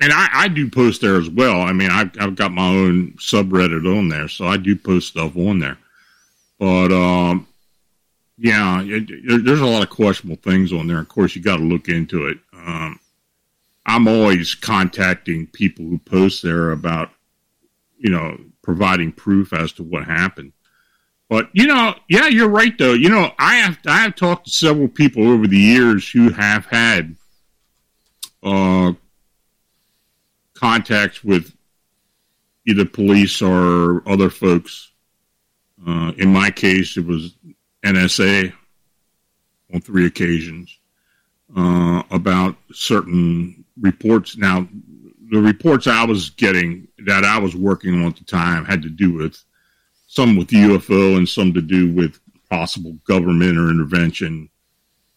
and 0.00 0.12
I, 0.12 0.28
I 0.32 0.48
do 0.48 0.68
post 0.70 1.00
there 1.00 1.16
as 1.16 1.28
well. 1.28 1.60
I 1.60 1.72
mean, 1.72 1.90
I've, 1.90 2.10
I've 2.20 2.36
got 2.36 2.52
my 2.52 2.68
own 2.68 3.12
subreddit 3.18 3.86
on 3.98 4.08
there, 4.08 4.28
so 4.28 4.46
I 4.46 4.56
do 4.56 4.76
post 4.76 5.08
stuff 5.08 5.36
on 5.36 5.58
there. 5.58 5.78
But 6.58 6.92
um, 6.92 7.46
yeah, 8.36 8.82
it, 8.84 9.08
there, 9.26 9.38
there's 9.38 9.60
a 9.60 9.66
lot 9.66 9.82
of 9.82 9.90
questionable 9.90 10.40
things 10.42 10.72
on 10.72 10.86
there. 10.86 10.98
Of 11.00 11.08
course, 11.08 11.34
you 11.34 11.42
got 11.42 11.56
to 11.56 11.64
look 11.64 11.88
into 11.88 12.26
it. 12.26 12.38
Um, 12.52 12.98
I'm 13.88 14.06
always 14.06 14.54
contacting 14.54 15.46
people 15.46 15.86
who 15.86 15.98
post 15.98 16.42
there 16.42 16.72
about, 16.72 17.10
you 17.96 18.10
know, 18.10 18.38
providing 18.62 19.12
proof 19.12 19.54
as 19.54 19.72
to 19.72 19.82
what 19.82 20.04
happened. 20.04 20.52
But 21.30 21.48
you 21.52 21.66
know, 21.66 21.94
yeah, 22.08 22.26
you're 22.28 22.48
right 22.50 22.76
though. 22.76 22.92
You 22.92 23.08
know, 23.08 23.32
I 23.38 23.56
have 23.56 23.78
I 23.86 23.98
have 23.98 24.14
talked 24.14 24.44
to 24.44 24.50
several 24.50 24.88
people 24.88 25.28
over 25.28 25.46
the 25.46 25.58
years 25.58 26.08
who 26.08 26.30
have 26.30 26.66
had 26.66 27.16
uh, 28.42 28.92
contacts 30.54 31.24
with 31.24 31.54
either 32.66 32.84
police 32.84 33.40
or 33.40 34.06
other 34.08 34.30
folks. 34.30 34.90
Uh, 35.86 36.12
in 36.18 36.32
my 36.32 36.50
case, 36.50 36.96
it 36.96 37.06
was 37.06 37.34
NSA 37.84 38.52
on 39.72 39.80
three 39.80 40.06
occasions 40.06 40.78
uh, 41.56 42.02
about 42.10 42.56
certain 42.72 43.64
reports. 43.80 44.36
Now, 44.36 44.68
the 45.30 45.40
reports 45.40 45.86
I 45.86 46.04
was 46.04 46.30
getting 46.30 46.88
that 47.06 47.24
I 47.24 47.38
was 47.38 47.54
working 47.54 48.00
on 48.00 48.08
at 48.08 48.16
the 48.16 48.24
time 48.24 48.64
had 48.64 48.82
to 48.82 48.88
do 48.88 49.12
with 49.12 49.42
some 50.06 50.36
with 50.36 50.48
UFO 50.48 51.16
and 51.16 51.28
some 51.28 51.52
to 51.54 51.60
do 51.60 51.92
with 51.92 52.18
possible 52.50 52.96
government 53.06 53.58
or 53.58 53.70
intervention 53.70 54.48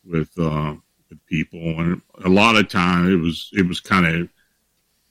with 0.06 0.30
uh, 0.38 0.76
with 1.10 1.26
people. 1.28 1.60
And 1.60 2.02
a 2.24 2.30
lot 2.30 2.56
of 2.56 2.70
time 2.70 3.12
it 3.12 3.16
was 3.16 3.50
it 3.54 3.68
was 3.68 3.80
kind 3.80 4.06
of 4.06 4.30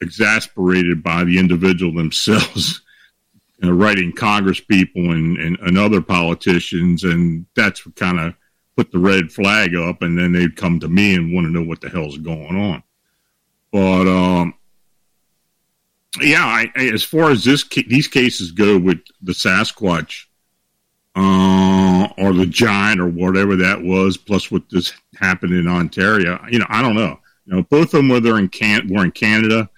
exasperated 0.00 1.02
by 1.02 1.24
the 1.24 1.38
individual 1.38 1.94
themselves. 1.94 2.82
Writing 3.62 4.10
Congress 4.10 4.58
people 4.58 5.12
and, 5.12 5.36
and, 5.36 5.58
and 5.58 5.76
other 5.76 6.00
politicians, 6.00 7.04
and 7.04 7.44
that's 7.54 7.84
what 7.84 7.94
kind 7.94 8.18
of 8.18 8.32
put 8.74 8.90
the 8.90 8.98
red 8.98 9.30
flag 9.30 9.76
up, 9.76 10.00
and 10.00 10.18
then 10.18 10.32
they'd 10.32 10.56
come 10.56 10.80
to 10.80 10.88
me 10.88 11.14
and 11.14 11.34
want 11.34 11.46
to 11.46 11.52
know 11.52 11.62
what 11.62 11.82
the 11.82 11.90
hell's 11.90 12.16
going 12.16 12.56
on. 12.56 12.82
But 13.72 14.08
um, 14.08 14.54
yeah, 16.20 16.44
I, 16.44 16.70
I- 16.76 16.88
as 16.92 17.02
far 17.04 17.30
as 17.30 17.44
this 17.44 17.64
these 17.86 18.08
cases 18.08 18.50
go 18.52 18.78
with 18.78 18.98
the 19.22 19.32
Sasquatch 19.32 20.24
uh, 21.16 22.08
or 22.18 22.32
the 22.32 22.46
giant 22.46 23.00
or 23.00 23.08
whatever 23.08 23.56
that 23.56 23.82
was, 23.82 24.16
plus 24.16 24.50
what 24.50 24.62
this 24.70 24.92
happened 25.16 25.54
in 25.54 25.68
Ontario, 25.68 26.40
you 26.50 26.58
know, 26.58 26.66
I 26.68 26.82
don't 26.82 26.94
know. 26.96 27.18
You 27.46 27.56
know, 27.56 27.62
both 27.64 27.94
of 27.94 28.06
them 28.06 28.08
were 28.08 28.38
in 28.38 28.48
Can 28.48 28.88
were 28.92 29.04
in 29.04 29.10
Canada. 29.12 29.68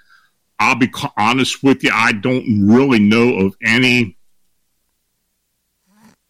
I'll 0.59 0.76
be 0.76 0.90
honest 1.16 1.62
with 1.62 1.82
you, 1.82 1.90
I 1.93 2.12
don't 2.12 2.66
really 2.68 2.99
know 3.01 3.38
of 3.47 3.57
any. 3.64 4.16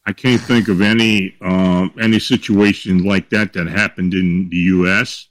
I 0.07 0.13
can't 0.13 0.41
think 0.41 0.69
of 0.69 0.81
any 0.81 1.37
um, 1.41 1.93
any 2.01 2.19
situation 2.19 3.05
like 3.05 3.31
that 3.31 3.53
that 3.53 3.67
happened 3.69 4.15
in 4.15 4.49
the 4.49 4.57
U.S. 4.57 5.29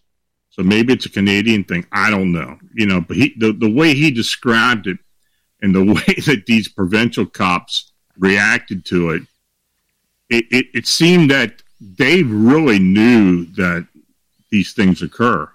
So 0.51 0.63
maybe 0.63 0.93
it's 0.93 1.05
a 1.05 1.09
Canadian 1.09 1.63
thing. 1.63 1.85
I 1.91 2.11
don't 2.11 2.31
know. 2.31 2.57
You 2.73 2.85
know, 2.85 3.01
but 3.01 3.17
he 3.17 3.33
the, 3.37 3.53
the 3.53 3.71
way 3.71 3.93
he 3.93 4.11
described 4.11 4.87
it 4.87 4.97
and 5.61 5.73
the 5.73 5.83
way 5.93 6.15
that 6.25 6.45
these 6.45 6.67
provincial 6.67 7.25
cops 7.25 7.91
reacted 8.17 8.85
to 8.85 9.11
it, 9.11 9.23
it, 10.29 10.45
it, 10.51 10.65
it 10.73 10.87
seemed 10.87 11.31
that 11.31 11.63
they 11.79 12.23
really 12.23 12.79
knew 12.79 13.45
that 13.53 13.87
these 14.49 14.73
things 14.73 15.01
occur. 15.01 15.49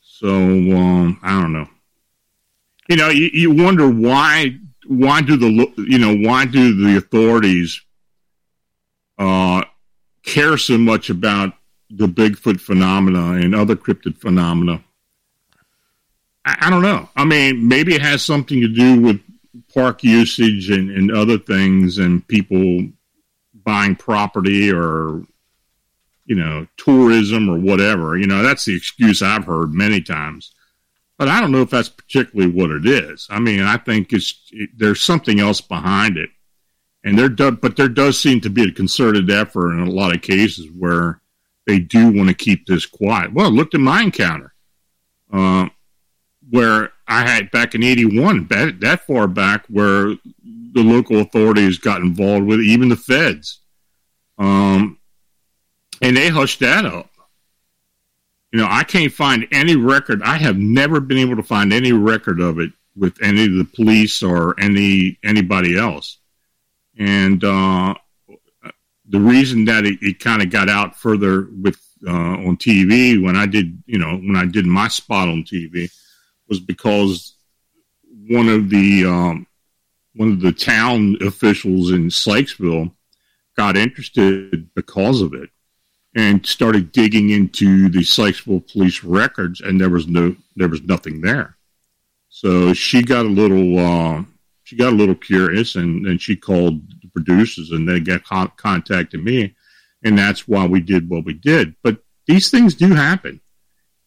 So 0.00 0.28
um, 0.28 1.18
I 1.22 1.40
don't 1.40 1.52
know. 1.52 1.68
You 2.88 2.96
know, 2.96 3.08
you, 3.08 3.30
you 3.32 3.50
wonder 3.50 3.88
why 3.88 4.58
why 4.86 5.20
do 5.20 5.36
the 5.36 5.72
you 5.76 5.98
know 5.98 6.16
why 6.16 6.46
do 6.46 6.74
the 6.74 6.96
authorities 6.96 7.82
uh, 9.18 9.64
care 10.22 10.56
so 10.56 10.78
much 10.78 11.10
about 11.10 11.52
the 11.90 12.06
Bigfoot 12.06 12.60
phenomena 12.60 13.32
and 13.32 13.54
other 13.54 13.76
cryptid 13.76 14.18
phenomena? 14.18 14.82
I, 16.44 16.56
I, 16.62 16.70
don't 16.70 16.82
know. 16.82 17.08
I 17.16 17.24
mean, 17.24 17.68
maybe 17.68 17.94
it 17.94 18.02
has 18.02 18.22
something 18.22 18.60
to 18.60 18.68
do 18.68 19.00
with 19.00 19.20
park 19.72 20.02
usage 20.02 20.70
and, 20.70 20.90
and 20.90 21.10
other 21.10 21.38
things, 21.38 21.98
and 21.98 22.26
people 22.26 22.88
buying 23.64 23.96
property 23.96 24.72
or 24.72 25.22
you 26.24 26.36
know 26.36 26.66
tourism 26.76 27.48
or 27.48 27.58
whatever. 27.58 28.16
You 28.16 28.26
know, 28.26 28.42
that's 28.42 28.64
the 28.64 28.76
excuse 28.76 29.22
I've 29.22 29.44
heard 29.44 29.72
many 29.72 30.00
times. 30.00 30.52
But 31.18 31.28
I 31.28 31.40
don't 31.40 31.50
know 31.50 31.62
if 31.62 31.70
that's 31.70 31.88
particularly 31.88 32.52
what 32.52 32.70
it 32.70 32.86
is. 32.86 33.26
I 33.28 33.40
mean, 33.40 33.60
I 33.62 33.76
think 33.76 34.12
it's 34.12 34.48
it, 34.52 34.70
there's 34.76 35.02
something 35.02 35.40
else 35.40 35.60
behind 35.60 36.16
it, 36.16 36.30
and 37.02 37.18
there 37.18 37.28
do, 37.28 37.50
but 37.50 37.76
there 37.76 37.88
does 37.88 38.18
seem 38.18 38.40
to 38.42 38.50
be 38.50 38.62
a 38.62 38.72
concerted 38.72 39.30
effort 39.30 39.72
in 39.72 39.80
a 39.80 39.90
lot 39.90 40.14
of 40.14 40.22
cases 40.22 40.68
where 40.76 41.20
they 41.68 41.78
do 41.78 42.10
want 42.10 42.30
to 42.30 42.34
keep 42.34 42.66
this 42.66 42.86
quiet. 42.86 43.32
Well, 43.34 43.50
look 43.50 43.74
at 43.74 43.80
my 43.80 44.00
encounter, 44.00 44.54
uh, 45.30 45.68
where 46.48 46.92
I 47.06 47.28
had 47.28 47.50
back 47.50 47.74
in 47.74 47.84
'81, 47.84 48.46
that, 48.48 48.80
that 48.80 49.06
far 49.06 49.28
back, 49.28 49.66
where 49.68 50.14
the 50.72 50.82
local 50.82 51.20
authorities 51.20 51.76
got 51.78 52.00
involved 52.00 52.46
with, 52.46 52.60
even 52.60 52.88
the 52.88 52.96
feds, 52.96 53.60
um, 54.38 54.98
and 56.00 56.16
they 56.16 56.30
hushed 56.30 56.60
that 56.60 56.86
up. 56.86 57.10
You 58.50 58.60
know, 58.60 58.68
I 58.70 58.82
can't 58.84 59.12
find 59.12 59.46
any 59.52 59.76
record. 59.76 60.22
I 60.22 60.38
have 60.38 60.56
never 60.56 61.00
been 61.00 61.18
able 61.18 61.36
to 61.36 61.42
find 61.42 61.70
any 61.70 61.92
record 61.92 62.40
of 62.40 62.58
it 62.58 62.72
with 62.96 63.22
any 63.22 63.44
of 63.44 63.52
the 63.52 63.68
police 63.76 64.22
or 64.22 64.58
any 64.58 65.18
anybody 65.22 65.78
else. 65.78 66.18
And 66.98 67.44
uh, 67.44 67.94
the 69.08 69.20
reason 69.20 69.64
that 69.66 69.84
it, 69.84 69.98
it 70.02 70.20
kind 70.20 70.42
of 70.42 70.50
got 70.50 70.68
out 70.68 70.96
further 70.96 71.48
with 71.62 71.80
uh, 72.06 72.10
on 72.10 72.56
TV 72.56 73.22
when 73.22 73.36
I 73.36 73.46
did, 73.46 73.82
you 73.86 73.98
know, 73.98 74.16
when 74.16 74.36
I 74.36 74.46
did 74.46 74.66
my 74.66 74.88
spot 74.88 75.28
on 75.28 75.44
TV, 75.44 75.90
was 76.48 76.60
because 76.60 77.34
one 78.28 78.48
of 78.48 78.70
the 78.70 79.04
um, 79.04 79.46
one 80.14 80.32
of 80.32 80.40
the 80.40 80.52
town 80.52 81.16
officials 81.20 81.90
in 81.90 82.08
Sykesville 82.08 82.92
got 83.56 83.76
interested 83.76 84.72
because 84.74 85.20
of 85.20 85.34
it 85.34 85.50
and 86.14 86.44
started 86.46 86.92
digging 86.92 87.30
into 87.30 87.88
the 87.88 88.00
Sykesville 88.00 88.70
police 88.72 89.04
records, 89.04 89.60
and 89.60 89.80
there 89.80 89.90
was 89.90 90.06
no 90.06 90.36
there 90.56 90.68
was 90.68 90.82
nothing 90.82 91.20
there. 91.20 91.56
So 92.28 92.72
she 92.72 93.02
got 93.02 93.26
a 93.26 93.28
little 93.28 93.78
uh, 93.78 94.24
she 94.64 94.76
got 94.76 94.92
a 94.92 94.96
little 94.96 95.14
curious, 95.14 95.76
and 95.76 96.04
then 96.04 96.18
she 96.18 96.36
called 96.36 96.80
producers, 97.24 97.70
and 97.70 97.88
they 97.88 98.00
got 98.00 98.24
con- 98.24 98.52
contacted 98.56 99.22
me, 99.22 99.54
and 100.04 100.18
that's 100.18 100.46
why 100.46 100.66
we 100.66 100.80
did 100.80 101.08
what 101.08 101.24
we 101.24 101.34
did. 101.34 101.74
But 101.82 101.98
these 102.26 102.50
things 102.50 102.74
do 102.74 102.94
happen, 102.94 103.40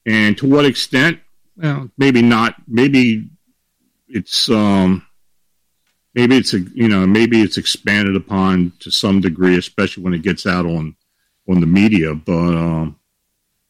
and 0.06 0.38
to 0.38 0.48
what 0.48 0.66
extent? 0.66 1.20
Well, 1.58 1.90
maybe 1.98 2.22
not. 2.22 2.56
Maybe 2.68 3.30
it's 4.08 4.50
um, 4.50 5.06
maybe 6.16 6.38
it's 6.38 6.54
a 6.54 6.60
you 6.60 6.88
know 6.88 7.06
maybe 7.06 7.42
it's 7.42 7.58
expanded 7.58 8.16
upon 8.16 8.74
to 8.80 8.92
some 8.92 9.22
degree, 9.22 9.58
especially 9.58 10.04
when 10.04 10.14
it 10.14 10.22
gets 10.22 10.46
out 10.46 10.66
on 10.66 10.96
on 11.50 11.60
the 11.60 11.68
media, 11.68 12.16
but 12.16 12.56
um, 12.56 13.00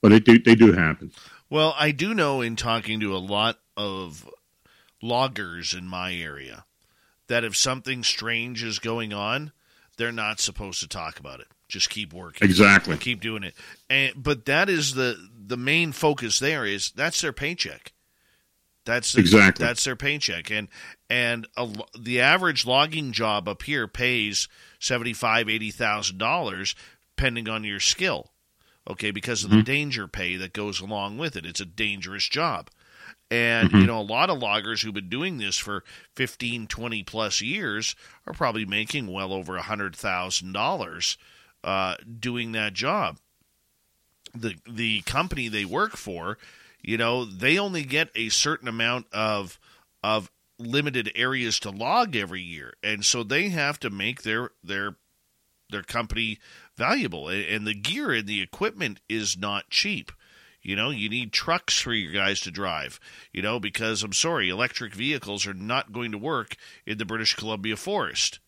but 0.02 0.12
it 0.12 0.26
do, 0.26 0.40
they 0.40 0.56
do 0.56 0.74
happen. 0.74 1.12
Well, 1.50 1.76
I 1.78 1.92
do 1.92 2.14
know 2.14 2.42
in 2.42 2.56
talking 2.56 3.00
to 3.02 3.16
a 3.16 3.20
lot 3.20 3.60
of 3.76 4.30
loggers 5.02 5.74
in 5.74 5.88
my 5.88 6.14
area 6.14 6.66
that 7.32 7.46
if 7.46 7.56
something 7.56 8.04
strange 8.04 8.62
is 8.62 8.78
going 8.78 9.14
on, 9.14 9.54
they're 9.96 10.12
not 10.12 10.42
supposed 10.42 10.82
to 10.82 10.88
talk 10.88 11.18
about 11.18 11.40
it. 11.40 11.48
Just 11.70 11.90
keep 11.90 12.12
working. 12.12 12.46
Exactly. 12.46 12.98
Keep 12.98 13.22
doing 13.22 13.44
it. 13.44 13.54
And 13.90 14.22
but 14.22 14.46
that 14.48 14.70
is 14.70 14.96
the 14.96 15.16
the 15.34 15.56
main 15.56 15.94
focus 15.94 16.40
there 16.40 16.66
is 16.66 16.92
that's 16.92 17.22
their 17.22 17.32
paycheck. 17.32 17.94
That's 18.84 19.16
exactly 19.16 19.66
that's 19.66 19.86
their 19.86 19.96
paycheck, 19.96 20.52
and 20.52 20.68
and 21.10 21.48
a, 21.56 21.70
the 21.98 22.20
average 22.20 22.66
logging 22.66 23.14
job 23.14 23.48
up 23.48 23.64
here 23.64 23.88
pays 23.88 24.50
seventy 24.80 25.14
five 25.14 25.48
eighty 25.48 25.72
thousand 25.72 26.18
dollars 26.18 26.76
depending 27.16 27.48
on 27.48 27.64
your 27.64 27.80
skill. 27.80 28.32
Okay, 28.90 29.12
because 29.12 29.46
of 29.46 29.52
the 29.52 29.58
mm-hmm. 29.58 29.64
danger 29.64 30.08
pay 30.08 30.36
that 30.36 30.52
goes 30.52 30.82
along 30.82 31.18
with 31.18 31.38
it. 31.38 31.46
It's 31.46 31.62
a 31.62 31.66
dangerous 31.66 32.28
job. 32.28 32.70
And, 33.32 33.70
mm-hmm. 33.70 33.78
you 33.78 33.88
know, 33.88 34.02
a 34.02 34.04
lot 34.04 34.30
of 34.30 34.40
loggers 34.40 34.82
who've 34.82 34.94
been 34.94 35.08
doing 35.08 35.38
this 35.38 35.58
for 35.58 35.86
15, 36.16 36.68
20 36.68 37.04
plus 37.04 37.42
years 37.42 37.96
are 38.28 38.34
probably 38.34 38.66
making 38.66 39.08
well 39.08 39.32
over 39.32 39.56
a 39.56 39.62
$100,000 39.62 41.18
uh, 41.64 41.96
doing 42.20 42.52
that 42.52 42.74
job. 42.74 43.18
The, 44.36 44.56
the 44.70 45.02
company 45.04 45.48
they 45.48 45.64
work 45.64 45.96
for, 45.96 46.38
you 46.82 46.98
know, 46.98 47.24
they 47.24 47.58
only 47.58 47.84
get 47.84 48.10
a 48.16 48.28
certain 48.30 48.68
amount 48.68 49.08
of, 49.14 49.58
of 50.04 50.30
limited 50.60 51.10
areas 51.16 51.58
to 51.62 51.70
log 51.70 52.18
every 52.18 52.42
year. 52.42 52.74
And 52.84 53.06
so 53.06 53.24
they 53.24 53.48
have 53.50 53.80
to 53.80 53.90
make 53.90 54.24
their, 54.24 54.52
their, 54.62 54.98
their 55.70 55.84
company 55.84 56.40
valuable, 56.76 57.30
and 57.30 57.66
the 57.66 57.74
gear 57.74 58.12
and 58.12 58.28
the 58.28 58.42
equipment 58.42 59.00
is 59.08 59.38
not 59.38 59.70
cheap. 59.70 60.12
You 60.62 60.76
know, 60.76 60.92
you 60.92 61.10
need 61.10 61.32
trucks 61.32 61.80
for 61.80 61.94
your 61.94 62.14
guys 62.14 62.40
to 62.42 62.52
drive, 62.52 63.00
you 63.34 63.42
know, 63.42 63.60
because 63.60 64.04
I'm 64.04 64.14
sorry, 64.14 64.50
electric 64.50 64.94
vehicles 64.94 65.48
are 65.48 65.54
not 65.54 65.92
going 65.92 66.12
to 66.12 66.18
work 66.18 66.56
in 66.86 66.98
the 66.98 67.06
British 67.06 67.36
Columbia 67.36 67.76
forest. 67.76 68.40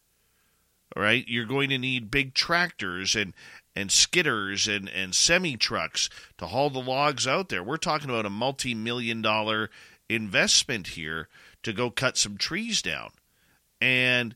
All 0.95 1.01
right, 1.01 1.25
you're 1.27 1.45
going 1.45 1.69
to 1.69 1.79
need 1.79 2.11
big 2.11 2.33
tractors 2.35 3.15
and 3.15 3.33
and 3.75 3.89
skidders 3.89 4.73
and 4.73 4.87
and 4.89 5.15
semi 5.15 5.57
trucks 5.57 6.09
to 6.37 6.45
haul 6.45 6.69
the 6.69 6.79
logs 6.79 7.25
out 7.25 7.49
there. 7.49 7.63
We're 7.63 7.77
talking 7.77 8.11
about 8.11 8.27
a 8.27 8.29
multi-million 8.29 9.23
dollar 9.23 9.71
investment 10.07 10.89
here 10.89 11.29
to 11.63 11.73
go 11.73 11.89
cut 11.89 12.17
some 12.17 12.37
trees 12.37 12.83
down. 12.83 13.09
And 13.81 14.35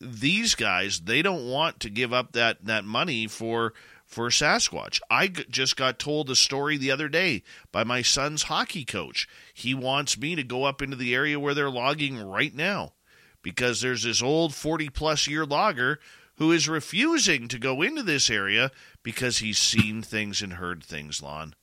these 0.00 0.54
guys 0.54 1.00
they 1.00 1.20
don't 1.20 1.46
want 1.46 1.80
to 1.80 1.90
give 1.90 2.12
up 2.12 2.32
that 2.32 2.64
that 2.64 2.84
money 2.84 3.26
for 3.26 3.74
for 4.08 4.30
Sasquatch. 4.30 5.00
I 5.10 5.28
g- 5.28 5.44
just 5.50 5.76
got 5.76 5.98
told 5.98 6.30
a 6.30 6.34
story 6.34 6.78
the 6.78 6.90
other 6.90 7.08
day 7.08 7.42
by 7.70 7.84
my 7.84 8.02
son's 8.02 8.44
hockey 8.44 8.84
coach. 8.84 9.28
He 9.52 9.74
wants 9.74 10.18
me 10.18 10.34
to 10.34 10.42
go 10.42 10.64
up 10.64 10.80
into 10.80 10.96
the 10.96 11.14
area 11.14 11.38
where 11.38 11.54
they're 11.54 11.70
logging 11.70 12.18
right 12.20 12.54
now 12.54 12.94
because 13.42 13.80
there's 13.80 14.02
this 14.02 14.22
old 14.22 14.54
40 14.54 14.88
plus 14.88 15.28
year 15.28 15.44
logger 15.44 16.00
who 16.36 16.50
is 16.50 16.68
refusing 16.68 17.48
to 17.48 17.58
go 17.58 17.82
into 17.82 18.02
this 18.02 18.30
area 18.30 18.70
because 19.02 19.38
he's 19.38 19.58
seen 19.58 20.02
things 20.02 20.40
and 20.40 20.54
heard 20.54 20.82
things, 20.82 21.22
Lon. 21.22 21.54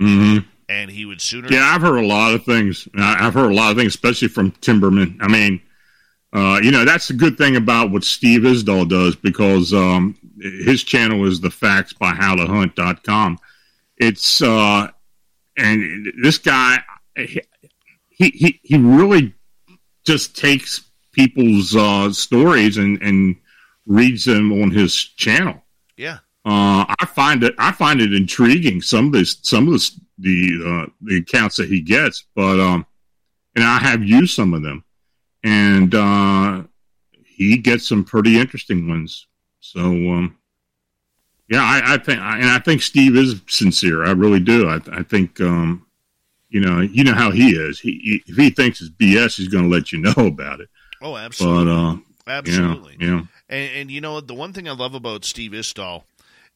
Mm-hmm. 0.00 0.46
And 0.68 0.90
he 0.90 1.04
would 1.04 1.20
sooner. 1.20 1.48
Yeah, 1.50 1.64
I've 1.64 1.80
heard 1.80 1.98
a 1.98 2.06
lot 2.06 2.32
of 2.34 2.44
things. 2.44 2.86
I've 2.96 3.34
heard 3.34 3.50
a 3.50 3.54
lot 3.54 3.72
of 3.72 3.76
things, 3.76 3.94
especially 3.94 4.28
from 4.28 4.52
Timberman. 4.52 5.16
I 5.20 5.26
mean, 5.26 5.62
uh, 6.32 6.60
you 6.62 6.70
know, 6.70 6.84
that's 6.84 7.08
the 7.08 7.14
good 7.14 7.38
thing 7.38 7.56
about 7.56 7.90
what 7.90 8.04
Steve 8.04 8.42
Isdahl 8.42 8.88
does 8.88 9.16
because 9.16 9.72
um, 9.72 10.14
his 10.40 10.82
channel 10.82 11.26
is 11.26 11.40
the 11.40 11.50
facts 11.50 11.92
by 11.92 12.12
howtohunt.com. 12.12 13.38
It's, 13.96 14.42
uh, 14.42 14.88
and 15.56 16.12
this 16.22 16.38
guy, 16.38 16.78
he, 17.16 17.42
he, 18.10 18.60
he 18.62 18.76
really 18.78 19.34
just 20.04 20.36
takes 20.36 20.88
people's 21.12 21.74
uh, 21.74 22.12
stories 22.12 22.76
and, 22.76 23.00
and 23.02 23.36
reads 23.86 24.24
them 24.24 24.52
on 24.62 24.70
his 24.70 24.94
channel. 24.94 25.62
Yeah. 25.96 26.18
Uh, 26.44 26.86
I 26.98 27.06
find 27.06 27.42
it, 27.42 27.54
I 27.58 27.72
find 27.72 28.00
it 28.00 28.14
intriguing. 28.14 28.80
Some 28.80 29.06
of 29.06 29.12
this, 29.12 29.38
some 29.42 29.66
of 29.66 29.72
this, 29.72 30.00
the, 30.18 30.62
uh, 30.64 30.90
the 31.02 31.18
accounts 31.18 31.56
that 31.56 31.68
he 31.68 31.80
gets, 31.80 32.24
but, 32.34 32.60
um, 32.60 32.86
and 33.56 33.64
I 33.64 33.78
have 33.78 34.02
used 34.04 34.34
some 34.34 34.54
of 34.54 34.62
them 34.62 34.84
and 35.44 35.94
uh, 35.94 36.62
he 37.24 37.58
gets 37.58 37.88
some 37.88 38.04
pretty 38.04 38.38
interesting 38.38 38.88
ones. 38.88 39.26
So, 39.60 39.80
um, 39.80 40.36
yeah, 41.48 41.62
I, 41.62 41.94
I, 41.94 41.98
think, 41.98 42.20
and 42.20 42.44
I 42.50 42.58
think 42.58 42.82
Steve 42.82 43.16
is 43.16 43.40
sincere. 43.48 44.04
I 44.04 44.12
really 44.12 44.40
do. 44.40 44.68
I, 44.68 44.80
I 44.92 45.02
think, 45.02 45.40
um, 45.40 45.86
you 46.50 46.60
know, 46.60 46.80
you 46.80 47.04
know 47.04 47.14
how 47.14 47.30
he 47.30 47.50
is. 47.50 47.80
He, 47.80 48.00
he, 48.02 48.22
if 48.30 48.36
he 48.36 48.50
thinks 48.50 48.80
it's 48.80 48.90
BS, 48.90 49.36
he's 49.36 49.48
going 49.48 49.64
to 49.64 49.70
let 49.70 49.92
you 49.92 49.98
know 50.02 50.26
about 50.26 50.60
it. 50.60 50.68
Oh, 51.02 51.16
absolutely. 51.16 51.64
But, 51.64 51.70
uh, 51.70 51.96
absolutely. 52.38 52.96
Yeah. 53.00 53.06
yeah. 53.06 53.22
And, 53.48 53.70
and, 53.76 53.90
you 53.90 54.00
know, 54.00 54.20
the 54.20 54.34
one 54.34 54.52
thing 54.52 54.68
I 54.68 54.72
love 54.72 54.94
about 54.94 55.24
Steve 55.24 55.52
Isdahl 55.52 56.04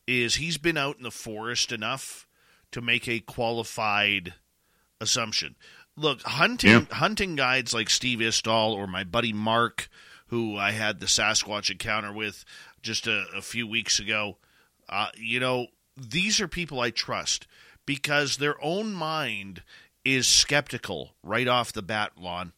is 0.06 0.34
he's 0.34 0.58
been 0.58 0.76
out 0.76 0.96
in 0.98 1.04
the 1.04 1.10
forest 1.10 1.72
enough 1.72 2.26
to 2.72 2.80
make 2.80 3.08
a 3.08 3.20
qualified 3.20 4.34
assumption. 5.00 5.56
Look, 5.96 6.22
hunting 6.22 6.70
Yeah. 6.70 6.84
hunting 6.90 7.36
guides 7.36 7.74
like 7.74 7.90
Steve 7.90 8.20
Isdahl 8.20 8.72
or 8.72 8.86
my 8.86 9.04
buddy 9.04 9.32
Mark, 9.32 9.88
who 10.28 10.56
I 10.56 10.72
had 10.72 11.00
the 11.00 11.06
Sasquatch 11.06 11.70
encounter 11.70 12.12
with 12.12 12.44
just 12.82 13.06
a, 13.06 13.24
a 13.36 13.42
few 13.42 13.66
weeks 13.66 13.98
ago. 13.98 14.36
Uh, 14.88 15.08
you 15.16 15.40
know, 15.40 15.68
these 15.96 16.40
are 16.40 16.48
people 16.48 16.80
I 16.80 16.90
trust 16.90 17.46
because 17.86 18.36
their 18.36 18.62
own 18.62 18.92
mind 18.92 19.62
is 20.04 20.26
skeptical 20.26 21.14
right 21.22 21.46
off 21.48 21.72
the 21.72 21.82
bat. 21.82 22.12
Lon, 22.18 22.52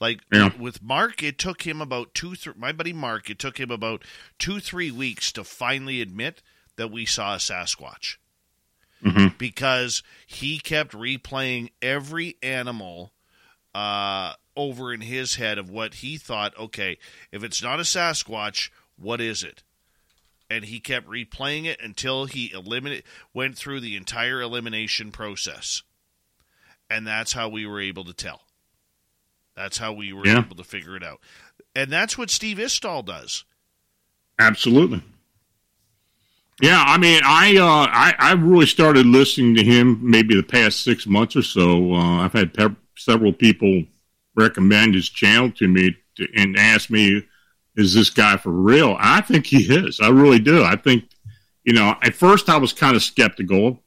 like 0.00 0.20
Yeah. 0.32 0.50
with 0.56 0.82
Mark, 0.82 1.22
it 1.22 1.38
took 1.38 1.62
him 1.62 1.80
about 1.80 2.14
two. 2.14 2.34
Th- 2.36 2.56
my 2.56 2.72
buddy 2.72 2.92
Mark, 2.92 3.28
it 3.28 3.38
took 3.38 3.58
him 3.58 3.70
about 3.70 4.02
two 4.38 4.60
three 4.60 4.90
weeks 4.90 5.32
to 5.32 5.42
finally 5.44 6.00
admit 6.00 6.42
that 6.76 6.90
we 6.90 7.04
saw 7.06 7.34
a 7.34 7.38
Sasquatch 7.38 8.16
because 9.38 10.02
he 10.26 10.58
kept 10.58 10.92
replaying 10.92 11.70
every 11.80 12.36
animal 12.42 13.12
uh, 13.74 14.32
over 14.56 14.92
in 14.92 15.00
his 15.00 15.36
head 15.36 15.58
of 15.58 15.70
what 15.70 15.94
he 15.94 16.16
thought. 16.16 16.56
Okay, 16.58 16.98
if 17.30 17.44
it's 17.44 17.62
not 17.62 17.78
a 17.78 17.82
Sasquatch, 17.84 18.70
what 18.98 19.20
is 19.20 19.42
it? 19.42 19.62
And 20.48 20.64
he 20.66 20.78
kept 20.78 21.08
replaying 21.08 21.64
it 21.64 21.80
until 21.82 22.26
he 22.26 22.52
eliminated 22.52 23.04
went 23.34 23.56
through 23.58 23.80
the 23.80 23.96
entire 23.96 24.40
elimination 24.40 25.10
process, 25.10 25.82
and 26.88 27.06
that's 27.06 27.32
how 27.32 27.48
we 27.48 27.66
were 27.66 27.80
able 27.80 28.04
to 28.04 28.12
tell. 28.14 28.42
That's 29.56 29.78
how 29.78 29.92
we 29.92 30.12
were 30.12 30.26
Yeah. 30.26 30.38
able 30.40 30.56
to 30.56 30.64
figure 30.64 30.96
it 30.96 31.02
out, 31.02 31.20
and 31.74 31.90
that's 31.90 32.16
what 32.16 32.30
Steve 32.30 32.58
Isdahl 32.58 33.04
does. 33.04 33.44
Absolutely. 34.38 35.02
Yeah, 36.60 36.82
I 36.86 36.96
mean, 36.96 37.20
I 37.24 37.56
uh, 37.56 37.86
I 37.90 38.14
I 38.18 38.32
really 38.32 38.66
started 38.66 39.04
listening 39.04 39.56
to 39.56 39.64
him 39.64 39.98
maybe 40.00 40.34
the 40.34 40.42
past 40.42 40.80
six 40.84 41.06
months 41.06 41.36
or 41.36 41.42
so. 41.42 41.92
Uh, 41.92 42.24
I've 42.24 42.32
had 42.32 42.54
pe- 42.54 42.74
several 42.96 43.32
people 43.32 43.84
recommend 44.34 44.94
his 44.94 45.08
channel 45.08 45.50
to 45.52 45.68
me 45.68 45.96
to, 46.16 46.26
and 46.34 46.56
ask 46.56 46.88
me, 46.88 47.24
"Is 47.76 47.94
this 47.94 48.10
guy 48.10 48.36
for 48.36 48.50
real?" 48.50 48.96
I 48.98 49.20
think 49.20 49.46
he 49.46 49.64
is. 49.64 50.00
I 50.00 50.08
really 50.08 50.38
do. 50.38 50.64
I 50.64 50.76
think, 50.76 51.04
you 51.64 51.72
know, 51.72 51.94
at 52.02 52.14
first 52.14 52.48
I 52.48 52.56
was 52.56 52.72
kind 52.72 52.96
of 52.96 53.02
skeptical, 53.02 53.82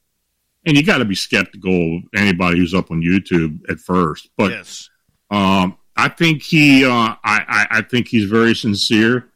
and 0.66 0.78
you 0.78 0.84
got 0.84 1.00
to 1.00 1.06
be 1.06 1.16
skeptical 1.16 1.98
of 1.98 2.04
anybody 2.16 2.60
who's 2.60 2.74
up 2.74 2.92
on 2.92 3.02
YouTube 3.02 3.60
at 3.70 3.80
first. 3.80 4.30
But 4.38 4.52
yes, 4.52 4.90
um, 5.32 5.78
I 5.96 6.10
think 6.10 6.42
he, 6.42 6.86
uh, 6.86 6.90
I, 6.92 7.18
I, 7.24 7.68
I 7.72 7.82
think 7.82 8.08
he's 8.08 8.30
very 8.30 8.56
sincere. 8.56 9.30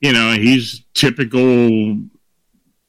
You 0.00 0.12
know, 0.12 0.32
he's 0.32 0.84
typical 0.94 1.98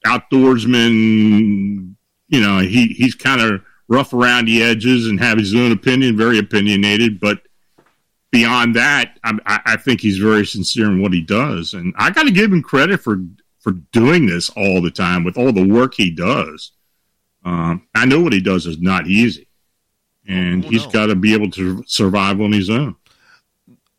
outdoorsman. 0.06 1.96
You 2.28 2.42
know, 2.42 2.60
he 2.60 2.88
he's 2.88 3.16
kind 3.16 3.42
of 3.42 3.62
rough 3.88 4.14
around 4.14 4.46
the 4.46 4.64
edges 4.64 5.08
and 5.08 5.20
have 5.20 5.38
his 5.38 5.54
own 5.54 5.72
opinion, 5.72 6.18
very 6.18 6.40
opinionated. 6.40 7.20
But 7.20 7.42
beyond 8.34 8.76
that, 8.76 9.18
I, 9.24 9.38
I 9.66 9.78
think 9.78 10.02
he's 10.02 10.18
very 10.18 10.46
sincere 10.46 10.88
in 10.88 11.02
what 11.02 11.14
he 11.14 11.22
does, 11.22 11.74
and 11.74 11.94
I 11.98 12.10
got 12.12 12.24
to 12.24 12.32
give 12.32 12.52
him 12.52 12.62
credit 12.62 13.00
for 13.02 13.20
for 13.62 13.72
doing 13.94 14.26
this 14.26 14.50
all 14.50 14.82
the 14.82 14.92
time 14.92 15.24
with 15.24 15.38
all 15.38 15.54
the 15.54 15.66
work 15.66 15.94
he 15.94 16.12
does. 16.12 16.74
Um, 17.46 17.88
I 17.96 18.06
know 18.06 18.20
what 18.20 18.34
he 18.34 18.42
does 18.42 18.66
is 18.66 18.78
not 18.82 19.08
easy 19.08 19.48
and 20.28 20.66
Oh, 20.66 20.70
he's 20.70 20.84
no. 20.86 20.92
got 20.92 21.06
to 21.08 21.16
be 21.16 21.34
able 21.34 21.50
to 21.52 21.82
survive 21.88 22.40
on 22.42 22.52
his 22.52 22.70
own. 22.70 22.96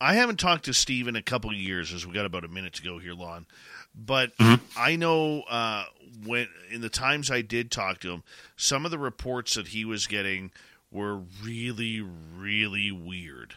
I 0.01 0.15
haven't 0.15 0.39
talked 0.39 0.67
to 0.67 0.75
Steve 0.75 1.09
in 1.09 1.17
a 1.17 1.23
couple 1.23 1.49
of 1.51 1.57
years, 1.57 1.93
as 1.95 2.07
we 2.07 2.13
got 2.13 2.27
about 2.27 2.45
a 2.45 2.49
minute 2.49 2.75
to 2.75 2.83
go 2.83 2.99
here, 2.99 3.15
Lon. 3.15 3.47
But 3.95 4.37
Mhm. 4.37 4.61
I 4.77 4.97
know 4.97 5.43
uh, 5.43 5.85
when 6.27 6.49
in 6.71 6.81
the 6.83 6.89
times 6.91 7.31
I 7.31 7.41
did 7.41 7.71
talk 7.71 8.01
to 8.01 8.11
him, 8.11 8.23
some 8.57 8.85
of 8.85 8.91
the 8.91 8.99
reports 8.99 9.55
that 9.55 9.69
he 9.69 9.85
was 9.87 10.07
getting 10.07 10.51
were 10.91 11.23
really, 11.43 12.03
really 12.03 12.91
weird. 12.93 13.55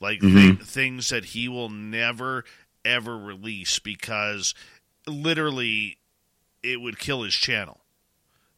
Like 0.00 0.20
Mhm. 0.20 0.58
thi- 0.58 0.64
things 0.64 1.08
that 1.08 1.26
he 1.26 1.48
will 1.48 1.68
never 1.70 2.44
ever 2.84 3.18
release 3.18 3.78
because 3.80 4.54
literally 5.06 5.98
it 6.62 6.80
would 6.80 6.98
kill 6.98 7.22
his 7.22 7.34
channel. 7.34 7.80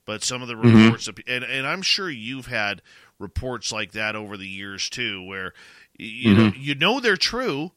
But 0.05 0.24
some 0.24 0.43
of 0.43 0.49
the 0.49 0.55
Mhm. 0.55 0.84
reports, 0.84 1.07
that, 1.07 1.18
and 1.28 1.45
and 1.45 1.66
I'm 1.66 1.82
sure 1.82 2.11
you've 2.11 2.47
had 2.47 2.82
reports 3.18 3.72
like 3.72 3.93
that 3.93 4.16
over 4.16 4.36
the 4.36 4.49
years 4.49 4.89
too, 4.89 5.22
where 5.22 5.53
you 5.99 6.34
know 6.34 6.53
you 6.57 6.74
know 6.74 7.01
they're 7.01 7.16
true, 7.16 7.72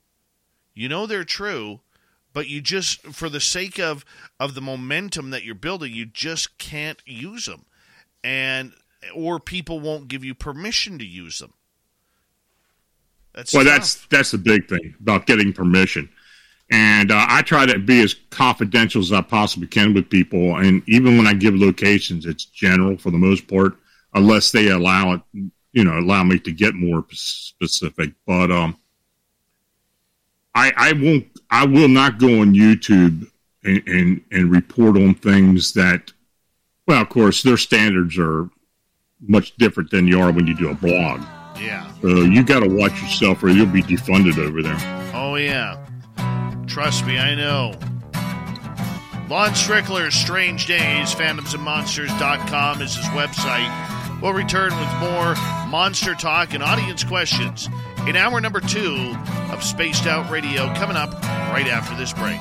you 0.73 0.87
know 0.89 1.05
they're 1.05 1.23
true, 1.25 1.81
but 2.33 2.47
you 2.47 2.61
just 2.61 3.01
for 3.13 3.27
the 3.29 3.41
sake 3.41 3.79
of 3.79 4.05
of 4.39 4.53
the 4.53 4.61
momentum 4.61 5.29
that 5.31 5.43
you're 5.43 5.55
building, 5.55 5.93
you 5.93 6.05
just 6.05 6.57
can't 6.57 7.01
use 7.05 7.45
them, 7.45 7.65
and 8.23 8.73
or 9.13 9.39
people 9.39 9.79
won't 9.79 10.07
give 10.07 10.23
you 10.23 10.33
permission 10.33 10.97
to 10.99 11.05
use 11.05 11.39
them. 11.39 11.53
That's 13.33 13.53
Well, 13.53 13.63
tough. 13.63 13.73
that's 13.73 14.05
that's 14.07 14.31
the 14.31 14.37
big 14.37 14.67
thing 14.67 14.95
about 14.99 15.25
getting 15.25 15.53
permission. 15.53 16.09
And 16.69 17.11
uh, 17.11 17.25
I 17.27 17.41
try 17.41 17.65
to 17.65 17.79
be 17.79 18.01
as 18.01 18.15
confidential 18.29 19.01
as 19.01 19.11
I 19.11 19.21
possibly 19.21 19.67
can 19.67 19.93
with 19.93 20.09
people. 20.09 20.55
And 20.57 20.81
even 20.87 21.17
when 21.17 21.27
I 21.27 21.33
give 21.33 21.53
locations, 21.53 22.25
it's 22.25 22.45
general 22.45 22.97
for 22.97 23.11
the 23.11 23.17
most 23.17 23.47
part, 23.47 23.73
unless 24.13 24.51
they 24.51 24.69
allow 24.69 25.13
it, 25.13 25.21
you 25.73 25.83
know, 25.83 25.99
allow 25.99 26.23
me 26.23 26.39
to 26.39 26.51
get 26.51 26.73
more 26.73 27.05
specific. 27.11 28.13
But 28.25 28.51
um, 28.51 28.77
I 30.55 30.71
I 30.77 30.93
won't 30.93 31.27
I 31.49 31.65
will 31.65 31.89
not 31.89 32.19
go 32.19 32.39
on 32.41 32.53
YouTube 32.53 33.29
and 33.63 33.83
and, 33.87 34.21
and 34.31 34.51
report 34.51 34.95
on 34.97 35.15
things 35.15 35.73
that, 35.73 36.11
well, 36.87 37.01
of 37.01 37.09
course, 37.09 37.43
their 37.43 37.57
standards 37.57 38.17
are 38.17 38.49
much 39.19 39.55
different 39.57 39.91
than 39.91 40.07
you 40.07 40.19
are 40.21 40.31
when 40.31 40.47
you 40.47 40.55
do 40.55 40.69
a 40.69 40.73
blog. 40.73 41.21
Yeah. 41.61 41.91
So 42.01 42.07
you 42.07 42.43
got 42.43 42.61
to 42.61 42.69
watch 42.69 43.01
yourself, 43.01 43.43
or 43.43 43.49
you'll 43.49 43.65
be 43.67 43.81
defunded 43.83 44.37
over 44.37 44.61
there. 44.61 44.77
Oh, 45.13 45.35
yeah. 45.35 45.77
Trust 46.67 47.05
me, 47.05 47.17
I 47.17 47.35
know. 47.35 47.73
Lon 49.29 49.51
Strickler's 49.51 50.13
Strange 50.13 50.65
Days, 50.65 51.13
Phantoms 51.13 51.53
and 51.53 51.63
phantomsandmonsters.com 51.63 52.81
is 52.81 52.95
his 52.95 53.05
website. 53.07 54.21
We'll 54.21 54.33
return 54.33 54.71
with 54.77 54.93
more 54.99 55.35
monster 55.67 56.15
talk 56.15 56.53
and 56.53 56.61
audience 56.61 57.03
questions 57.03 57.69
in 58.07 58.15
hour 58.15 58.41
number 58.41 58.59
two 58.59 59.15
of 59.51 59.63
Spaced 59.63 60.05
Out 60.05 60.29
Radio 60.29 60.73
coming 60.75 60.97
up 60.97 61.13
right 61.53 61.67
after 61.67 61.95
this 61.95 62.13
break. 62.13 62.39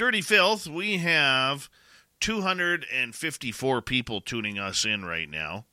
Dirty 0.00 0.22
Filth, 0.22 0.66
we 0.66 0.96
have 0.96 1.68
254 2.20 3.82
people 3.82 4.22
tuning 4.22 4.58
us 4.58 4.86
in 4.86 5.04
right 5.04 5.28
now. 5.28 5.66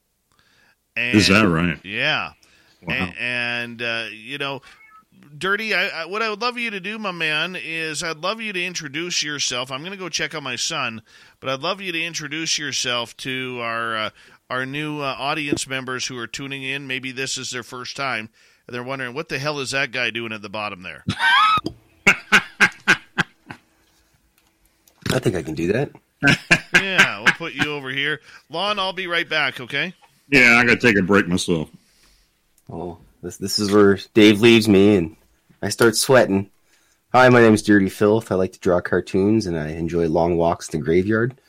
And, 0.97 1.17
Is 1.17 1.29
that 1.29 1.47
right? 1.47 1.79
Yeah. 1.85 2.33
Wow. 2.85 2.93
A- 2.93 3.21
And, 3.23 3.81
uh, 3.81 4.07
you 4.11 4.37
know, 4.37 4.61
Dirty, 5.37 5.73
I, 5.73 6.01
I, 6.01 6.05
what 6.07 6.21
I 6.21 6.29
would 6.29 6.41
love 6.41 6.57
you 6.57 6.69
to 6.71 6.81
do, 6.81 6.99
my 6.99 7.13
man, 7.13 7.55
is 7.55 8.03
I'd 8.03 8.17
love 8.17 8.41
you 8.41 8.51
to 8.51 8.61
introduce 8.61 9.23
yourself. 9.23 9.71
I'm 9.71 9.79
going 9.79 9.93
to 9.93 9.97
go 9.97 10.09
check 10.09 10.35
on 10.35 10.43
my 10.43 10.57
son, 10.57 11.03
but 11.39 11.49
I'd 11.49 11.61
love 11.61 11.79
you 11.79 11.93
to 11.93 12.03
introduce 12.03 12.57
yourself 12.57 13.15
to 13.17 13.59
our 13.61 13.95
uh, 13.95 14.09
our 14.49 14.65
new 14.65 14.99
uh, 14.99 15.15
audience 15.17 15.69
members 15.69 16.05
who 16.07 16.17
are 16.17 16.27
tuning 16.27 16.63
in. 16.63 16.85
Maybe 16.85 17.13
this 17.13 17.37
is 17.37 17.49
their 17.51 17.63
first 17.63 17.95
time, 17.95 18.27
and 18.67 18.75
they're 18.75 18.83
wondering 18.83 19.13
what 19.13 19.29
the 19.29 19.39
hell 19.39 19.59
is 19.59 19.71
that 19.71 19.91
guy 19.91 20.09
doing 20.09 20.33
at 20.33 20.41
the 20.41 20.49
bottom 20.49 20.83
there. 20.83 21.05
I 25.11 25.19
think 25.19 25.35
I 25.35 25.43
can 25.43 25.53
do 25.55 25.71
that. 25.73 25.91
yeah, 26.75 27.19
we'll 27.19 27.33
put 27.33 27.53
you 27.53 27.71
over 27.71 27.89
here. 27.89 28.21
Lon, 28.49 28.79
I'll 28.79 28.93
be 28.93 29.07
right 29.07 29.27
back. 29.27 29.59
Okay. 29.59 29.93
Yeah, 30.29 30.57
I 30.57 30.65
got 30.65 30.79
to 30.79 30.87
take 30.87 30.97
a 30.97 31.03
break 31.03 31.27
myself. 31.27 31.69
Oh, 32.69 32.97
this 33.21 33.37
this 33.37 33.59
is 33.59 33.71
where 33.71 33.97
Dave 34.13 34.41
leaves 34.41 34.67
me 34.67 34.95
and 34.95 35.15
I 35.61 35.69
start 35.69 35.95
sweating. 35.95 36.49
Hi, 37.13 37.29
my 37.29 37.41
name 37.41 37.53
is 37.53 37.63
Dirty 37.63 37.89
Filth. 37.89 38.31
I 38.31 38.35
like 38.35 38.51
to 38.53 38.59
draw 38.59 38.81
cartoons 38.81 39.45
and 39.45 39.57
I 39.57 39.69
enjoy 39.69 40.07
long 40.07 40.37
walks 40.37 40.67
in 40.69 40.79
the 40.79 40.85
graveyard. 40.85 41.39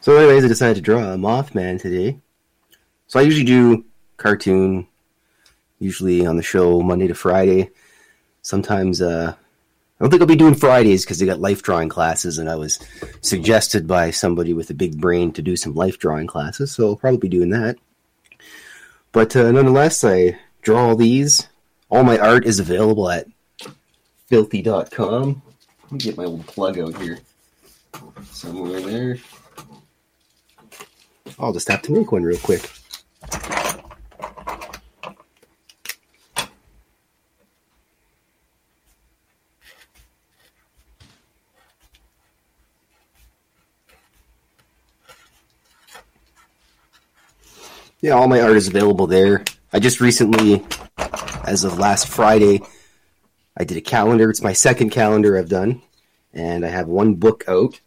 So, 0.00 0.16
anyways, 0.16 0.44
I 0.44 0.48
decided 0.48 0.76
to 0.76 0.80
draw 0.80 1.12
a 1.12 1.16
Mothman 1.16 1.80
today. 1.80 2.18
So 3.06 3.20
I 3.20 3.22
usually 3.22 3.44
do 3.44 3.84
cartoon, 4.16 4.86
usually 5.78 6.26
on 6.26 6.36
the 6.36 6.42
show 6.42 6.80
Monday 6.80 7.06
to 7.08 7.14
Friday. 7.14 7.70
Sometimes 8.42 9.00
uh, 9.00 9.34
I 10.02 10.04
don't 10.04 10.10
think 10.10 10.20
I'll 10.20 10.26
be 10.28 10.36
doing 10.36 10.54
Fridays 10.54 11.04
because 11.04 11.20
they 11.20 11.26
got 11.26 11.40
life 11.40 11.62
drawing 11.62 11.88
classes, 11.88 12.38
and 12.38 12.50
I 12.50 12.56
was 12.56 12.80
suggested 13.20 13.86
by 13.86 14.10
somebody 14.10 14.52
with 14.52 14.68
a 14.68 14.74
big 14.74 15.00
brain 15.00 15.32
to 15.34 15.42
do 15.42 15.56
some 15.56 15.74
life 15.74 15.98
drawing 15.98 16.26
classes, 16.26 16.72
so 16.72 16.88
I'll 16.88 16.96
probably 16.96 17.18
be 17.18 17.28
doing 17.28 17.50
that. 17.50 17.76
But 19.12 19.36
uh, 19.36 19.52
nonetheless, 19.52 20.02
I 20.02 20.38
draw 20.62 20.88
all 20.88 20.96
these. 20.96 21.46
All 21.88 22.02
my 22.02 22.18
art 22.18 22.46
is 22.46 22.58
available 22.58 23.10
at 23.10 23.28
filthy.com. 24.26 25.42
Let 25.84 25.92
me 25.92 25.98
get 25.98 26.16
my 26.16 26.24
little 26.24 26.44
plug 26.44 26.78
out 26.78 27.00
here. 27.00 27.20
Somewhere 28.24 28.80
there. 28.80 29.18
I'll 31.38 31.52
just 31.52 31.68
have 31.68 31.82
to 31.82 31.92
make 31.92 32.10
one 32.10 32.22
real 32.22 32.38
quick. 32.38 32.68
Yeah, 48.02 48.14
all 48.14 48.26
my 48.26 48.40
art 48.40 48.56
is 48.56 48.66
available 48.66 49.06
there. 49.06 49.44
I 49.72 49.78
just 49.78 50.00
recently, 50.00 50.64
as 51.44 51.62
of 51.62 51.78
last 51.78 52.08
Friday, 52.08 52.60
I 53.56 53.62
did 53.62 53.76
a 53.76 53.80
calendar. 53.80 54.28
It's 54.28 54.42
my 54.42 54.54
second 54.54 54.90
calendar 54.90 55.38
I've 55.38 55.48
done, 55.48 55.80
and 56.34 56.66
I 56.66 56.68
have 56.68 56.88
one 56.88 57.14
book 57.14 57.44
out. 57.46 57.80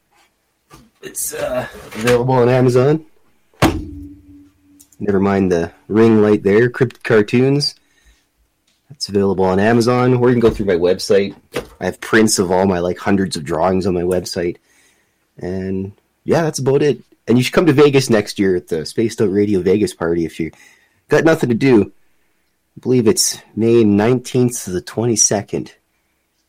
It's 1.01 1.33
uh, 1.33 1.67
available 1.95 2.35
on 2.35 2.47
Amazon. 2.47 3.05
Never 5.01 5.19
mind 5.19 5.51
the 5.51 5.73
ring 5.89 6.21
light 6.21 6.43
there, 6.43 6.69
Crypt 6.69 7.03
Cartoons. 7.03 7.75
That's 8.89 9.09
available 9.09 9.43
on 9.43 9.59
Amazon, 9.59 10.13
or 10.13 10.29
you 10.29 10.35
can 10.35 10.39
go 10.39 10.49
through 10.49 10.67
my 10.67 10.75
website. 10.75 11.35
I 11.81 11.85
have 11.85 11.99
prints 11.99 12.39
of 12.39 12.51
all 12.51 12.65
my 12.65 12.79
like 12.79 12.99
hundreds 12.99 13.35
of 13.35 13.43
drawings 13.43 13.85
on 13.85 13.93
my 13.93 14.03
website. 14.03 14.59
And 15.37 15.91
yeah, 16.23 16.43
that's 16.43 16.59
about 16.59 16.83
it. 16.83 17.03
And 17.27 17.37
you 17.37 17.43
should 17.43 17.53
come 17.53 17.65
to 17.65 17.73
Vegas 17.73 18.09
next 18.09 18.37
year 18.37 18.55
at 18.55 18.67
the 18.67 18.85
Spaced 18.85 19.21
Out 19.21 19.31
Radio 19.31 19.61
Vegas 19.61 19.93
party 19.93 20.25
if 20.25 20.39
you 20.39 20.51
got 21.09 21.23
nothing 21.23 21.49
to 21.49 21.55
do. 21.55 21.91
I 22.77 22.79
believe 22.81 23.07
it's 23.07 23.39
May 23.55 23.83
19th 23.83 24.65
to 24.65 24.71
the 24.71 24.81
22nd. 24.81 25.71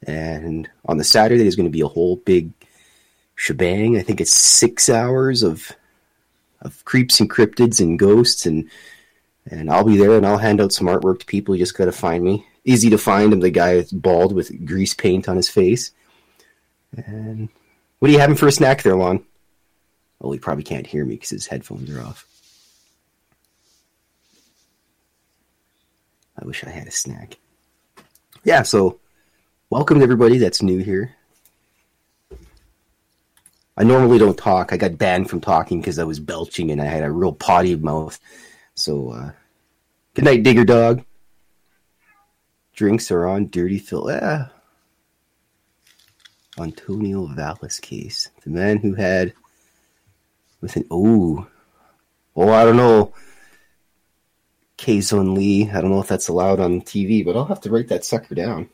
And 0.07 0.69
on 0.85 0.99
the 0.99 1.05
Saturday, 1.05 1.43
there's 1.43 1.57
going 1.57 1.69
to 1.69 1.71
be 1.71 1.81
a 1.81 1.89
whole 1.89 2.17
big 2.17 2.53
shebang. 3.37 3.97
I 3.97 4.03
think 4.03 4.21
it's 4.21 4.33
six 4.33 4.89
hours 4.89 5.43
of 5.43 5.73
of 6.63 6.85
creeps 6.85 7.21
and 7.21 7.31
cryptids 7.31 7.81
and 7.81 7.99
ghosts 7.99 8.47
and 8.47 8.69
and 9.49 9.71
I'll 9.71 9.85
be 9.85 9.97
there 9.97 10.17
and 10.17 10.27
I'll 10.27 10.39
hand 10.39 10.61
out 10.61 10.73
some 10.73 10.89
artwork 10.89 11.21
to 11.21 11.27
people. 11.27 11.55
You 11.55 11.63
just 11.63 11.77
got 11.77 11.85
to 11.85 11.93
find 11.93 12.25
me. 12.25 12.45
Easy 12.65 12.91
to 12.91 12.99
find. 12.99 13.33
I'm 13.33 13.41
the 13.41 13.51
guy 13.51 13.77
that's 13.77 13.93
bald 13.93 14.35
with 14.35 14.67
grease 14.67 14.95
paint 14.95 15.29
on 15.29 15.37
his 15.37 15.49
face. 15.49 15.93
And 16.97 17.49
what 17.99 18.09
are 18.09 18.13
you 18.13 18.19
having 18.19 18.35
for 18.35 18.49
a 18.49 18.53
snack 18.53 18.83
there, 18.83 18.97
Lon? 18.97 19.25
Oh, 20.21 20.33
he 20.33 20.39
probably 20.39 20.65
can't 20.65 20.87
hear 20.87 21.05
me 21.05 21.15
because 21.15 21.31
his 21.31 21.47
headphones 21.47 21.91
are 21.91 22.03
off. 22.03 22.27
I 26.39 26.45
wish 26.45 26.65
I 26.65 26.71
had 26.71 26.87
a 26.87 26.93
snack. 26.93 27.39
Yeah, 28.45 28.63
so 28.63 29.01
welcome 29.71 29.99
to 29.99 30.05
everybody 30.05 30.39
that's 30.39 30.63
new 30.63 30.79
here. 30.79 31.15
I 33.77 33.85
normally 33.85 34.19
don't 34.19 34.39
talk. 34.39 34.73
I 34.73 34.79
got 34.79 34.97
banned 34.97 35.29
from 35.29 35.41
talking 35.41 35.81
because 35.81 35.99
I 35.99 36.05
was 36.05 36.19
belching 36.19 36.71
and 36.71 36.81
I 36.81 36.87
had 36.87 37.03
a 37.03 37.11
real 37.11 37.33
potty 37.33 37.77
mouth. 37.77 38.19
So, 38.75 39.11
uh, 39.11 39.31
good 40.15 40.25
night, 40.25 40.43
Digger 40.43 40.65
Dog. 40.65 41.05
Drinks 42.75 43.11
are 43.11 43.27
on 43.27 43.49
Dirty 43.49 43.79
Phil. 43.79 44.09
Ah. 44.11 44.51
Antonio 46.59 47.27
Vallis 47.27 47.81
case. 47.81 48.31
The 48.45 48.51
man 48.51 48.79
who 48.79 48.95
had 48.95 49.35
with 50.67 50.75
an 50.75 50.87
oh 50.91 51.47
oh 52.35 52.51
I 52.51 52.65
don't 52.65 52.77
know 52.77 53.15
Kazon 54.77 55.37
Lee. 55.37 55.71
I 55.71 55.81
don't 55.81 55.93
know 55.93 56.01
if 56.01 56.09
that's 56.09 56.27
allowed 56.27 56.59
on 56.59 56.83
TV, 56.83 57.25
but 57.25 57.37
I'll 57.37 57.45
have 57.47 57.61
to 57.63 57.71
write 57.71 57.89
that 57.89 58.05
sucker 58.05 58.35
down. 58.35 58.69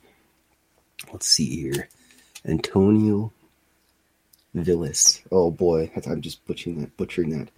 Let's 1.12 1.26
see 1.26 1.61
here. 1.61 1.88
Antonio 2.47 3.30
Villas. 4.55 5.20
Oh 5.30 5.51
boy, 5.51 5.93
I'm 6.07 6.22
just 6.22 6.45
butchering 6.47 6.80
that. 6.80 6.97
Butchering 6.97 7.30
that. 7.38 7.49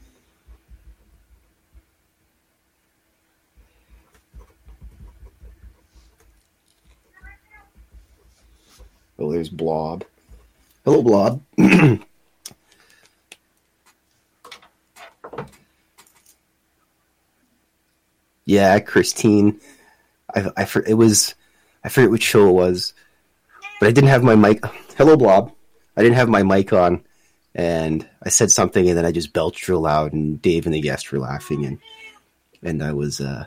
Oh, 9.16 9.30
there's 9.30 9.48
Blob. 9.48 10.04
Hello, 10.84 11.02
Blob. 11.02 11.40
yeah, 18.44 18.78
Christine. 18.80 19.60
I, 20.34 20.50
I, 20.56 20.66
it 20.86 20.94
was, 20.94 21.34
I 21.82 21.88
forget 21.88 22.10
which 22.10 22.22
show 22.22 22.48
it 22.48 22.52
was, 22.52 22.94
but 23.80 23.88
I 23.88 23.92
didn't 23.92 24.10
have 24.10 24.22
my 24.22 24.34
mic. 24.34 24.64
Hello, 24.96 25.16
Blob. 25.16 25.52
I 25.96 26.02
didn't 26.02 26.16
have 26.16 26.28
my 26.28 26.42
mic 26.42 26.72
on, 26.72 27.04
and 27.54 28.08
I 28.22 28.28
said 28.28 28.50
something, 28.50 28.88
and 28.88 28.98
then 28.98 29.06
I 29.06 29.12
just 29.12 29.32
belched 29.32 29.68
real 29.68 29.80
loud, 29.80 30.12
and 30.12 30.40
Dave 30.42 30.66
and 30.66 30.74
the 30.74 30.80
guest 30.80 31.12
were 31.12 31.18
laughing, 31.18 31.64
and 31.64 31.78
and 32.62 32.82
I 32.82 32.92
was, 32.92 33.20
uh, 33.20 33.46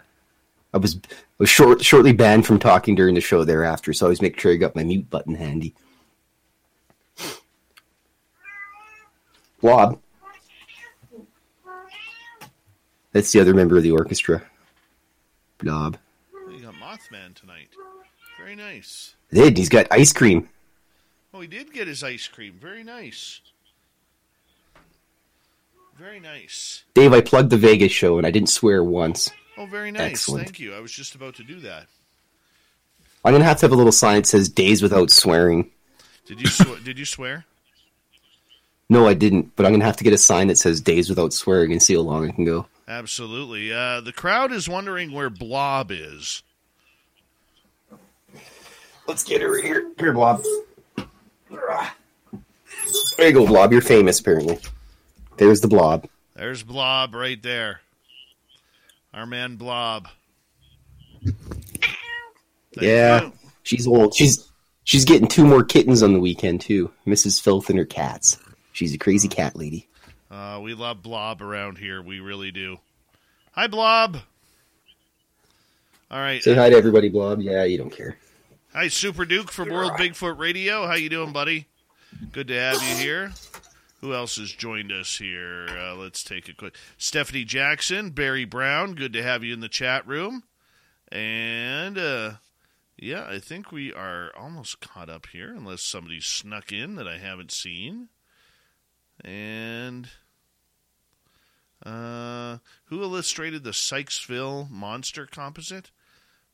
I 0.74 0.78
was 0.78 1.00
was 1.38 1.50
short, 1.50 1.84
shortly 1.84 2.14
banned 2.14 2.46
from 2.46 2.60
talking 2.60 2.96
during 2.96 3.16
the 3.16 3.22
show 3.22 3.44
thereafter. 3.44 3.94
So 3.94 4.06
I 4.06 4.08
always 4.08 4.22
make 4.22 4.40
sure 4.40 4.52
I 4.52 4.56
got 4.56 4.76
my 4.76 4.84
mute 4.84 5.10
button 5.10 5.36
handy. 5.36 5.74
Blob. 9.62 10.00
That's 13.12 13.32
the 13.32 13.40
other 13.40 13.54
member 13.54 13.78
of 13.78 13.84
the 13.84 13.92
orchestra. 13.92 14.44
Blob. 15.60 15.98
You 16.52 16.62
got 16.62 16.74
Mothman 16.76 17.34
tonight. 17.34 17.70
Very 18.38 18.56
nice. 18.56 19.16
Did 19.34 19.58
he's 19.58 19.70
got 19.70 19.88
ice 19.92 20.14
cream? 20.14 20.50
Oh, 21.34 21.42
he 21.42 21.48
did 21.48 21.74
get 21.74 21.88
his 21.88 22.04
ice 22.04 22.28
cream. 22.28 22.58
Very 22.62 22.84
nice. 22.84 23.42
Very 25.98 26.20
nice. 26.20 26.84
Dave, 26.94 27.12
I 27.14 27.22
plugged 27.22 27.50
the 27.50 27.58
Vegas 27.58 27.92
show 27.92 28.18
and 28.18 28.28
I 28.28 28.32
didn't 28.32 28.50
swear 28.50 28.84
once. 28.84 29.32
Oh, 29.58 29.66
very 29.66 29.92
nice. 29.92 30.12
Excellent. 30.12 30.46
Thank 30.46 30.60
you. 30.60 30.76
I 30.76 30.80
was 30.80 30.92
just 30.92 31.16
about 31.16 31.36
to 31.36 31.44
do 31.44 31.60
that. 31.62 31.88
I'm 33.26 33.34
gonna 33.34 33.44
have 33.44 33.58
to 33.58 33.66
have 33.66 33.72
a 33.72 33.76
little 33.76 33.92
sign 33.92 34.18
that 34.18 34.28
says 34.28 34.48
"Days 34.48 34.82
without 34.82 35.10
swearing." 35.10 35.72
Did 36.28 36.40
you 36.40 36.48
sw- 36.48 36.84
did 36.84 36.98
you 37.00 37.06
swear? 37.06 37.46
No, 38.90 39.06
I 39.06 39.16
didn't. 39.16 39.54
But 39.58 39.66
I'm 39.66 39.74
gonna 39.74 39.84
have 39.84 39.98
to 39.98 40.06
get 40.06 40.14
a 40.14 40.18
sign 40.18 40.48
that 40.48 40.58
says 40.58 40.80
"Days 40.80 41.10
without 41.10 41.34
swearing" 41.34 41.74
and 41.74 41.84
see 41.84 41.96
how 41.96 42.00
long 42.02 42.26
I 42.26 42.32
can 42.32 42.46
go. 42.46 42.68
Absolutely. 42.88 43.74
Uh, 43.74 44.02
the 44.02 44.14
crowd 44.14 44.52
is 44.52 44.70
wondering 44.70 45.12
where 45.12 45.30
Blob 45.30 45.92
is. 45.92 46.44
Let's 49.08 49.24
get 49.24 49.42
her 49.42 49.62
here. 49.62 49.92
Here, 50.00 50.14
Blob. 50.14 50.44
There 53.18 53.28
you 53.28 53.34
go, 53.34 53.46
Blob. 53.48 53.72
You're 53.72 53.82
famous, 53.82 54.20
apparently. 54.20 54.60
There's 55.38 55.62
the 55.62 55.68
Blob. 55.68 56.08
There's 56.36 56.64
Blob 56.64 57.14
right 57.14 57.42
there. 57.42 57.82
Our 59.14 59.26
man 59.26 59.56
Blob. 59.56 60.08
Thank 61.24 61.36
yeah, 62.76 63.24
you. 63.24 63.34
she's 63.64 63.88
old. 63.88 64.14
She's 64.16 64.48
she's 64.84 65.04
getting 65.04 65.28
two 65.28 65.46
more 65.46 65.64
kittens 65.64 66.04
on 66.04 66.14
the 66.14 66.20
weekend 66.20 66.62
too. 66.62 66.92
Mrs. 67.08 67.42
Filth 67.42 67.70
and 67.70 67.80
her 67.80 67.86
cats. 67.86 68.38
She's 68.72 68.94
a 68.94 69.00
crazy 69.00 69.28
cat 69.28 69.56
lady. 69.56 69.88
Uh, 70.30 70.60
we 70.62 70.74
love 70.74 71.02
Blob 71.02 71.42
around 71.42 71.78
here. 71.78 72.02
We 72.02 72.20
really 72.20 72.52
do. 72.52 72.78
Hi, 73.54 73.68
Blob. 73.68 74.18
All 76.10 76.20
right. 76.20 76.44
Say 76.44 76.54
hi 76.54 76.70
to 76.70 76.76
everybody, 76.76 77.10
Blob. 77.10 77.42
Yeah, 77.42 77.64
you 77.64 77.78
don't 77.78 77.90
care. 77.90 78.18
Hi, 78.74 78.88
Super 78.88 79.26
Duke 79.26 79.52
from 79.52 79.70
World 79.70 79.94
Bigfoot 79.94 80.38
Radio. 80.38 80.86
How 80.86 80.94
you 80.94 81.10
doing, 81.10 81.34
buddy? 81.34 81.68
Good 82.32 82.48
to 82.50 82.54
have 82.54 82.82
you 82.82 82.96
here. 82.96 83.32
Who 84.02 84.14
else 84.14 84.38
has 84.38 84.52
joined 84.52 84.92
us 84.92 85.18
here? 85.18 85.68
Uh, 85.70 85.96
let's 85.96 86.24
take 86.24 86.48
a 86.48 86.54
quick. 86.54 86.76
Stephanie 86.98 87.44
Jackson, 87.44 88.12
Barry 88.12 88.46
Brown. 88.46 88.94
Good 88.94 89.14
to 89.14 89.24
have 89.24 89.44
you 89.44 89.54
in 89.54 89.60
the 89.60 89.68
chat 89.68 90.08
room. 90.08 90.44
And 91.12 91.98
uh, 91.98 92.34
yeah, 92.98 93.26
I 93.28 93.40
think 93.40 93.72
we 93.72 93.92
are 93.92 94.32
almost 94.38 94.80
caught 94.82 95.10
up 95.10 95.28
here, 95.32 95.54
unless 95.54 95.82
somebody 95.82 96.20
snuck 96.20 96.72
in 96.72 96.96
that 96.96 97.08
I 97.08 97.18
haven't 97.18 97.52
seen. 97.52 98.10
And 99.24 100.10
uh, 101.86 102.58
who 102.86 103.02
illustrated 103.02 103.64
the 103.64 103.72
Sykesville 103.72 104.70
monster 104.70 105.26
composite? 105.26 105.92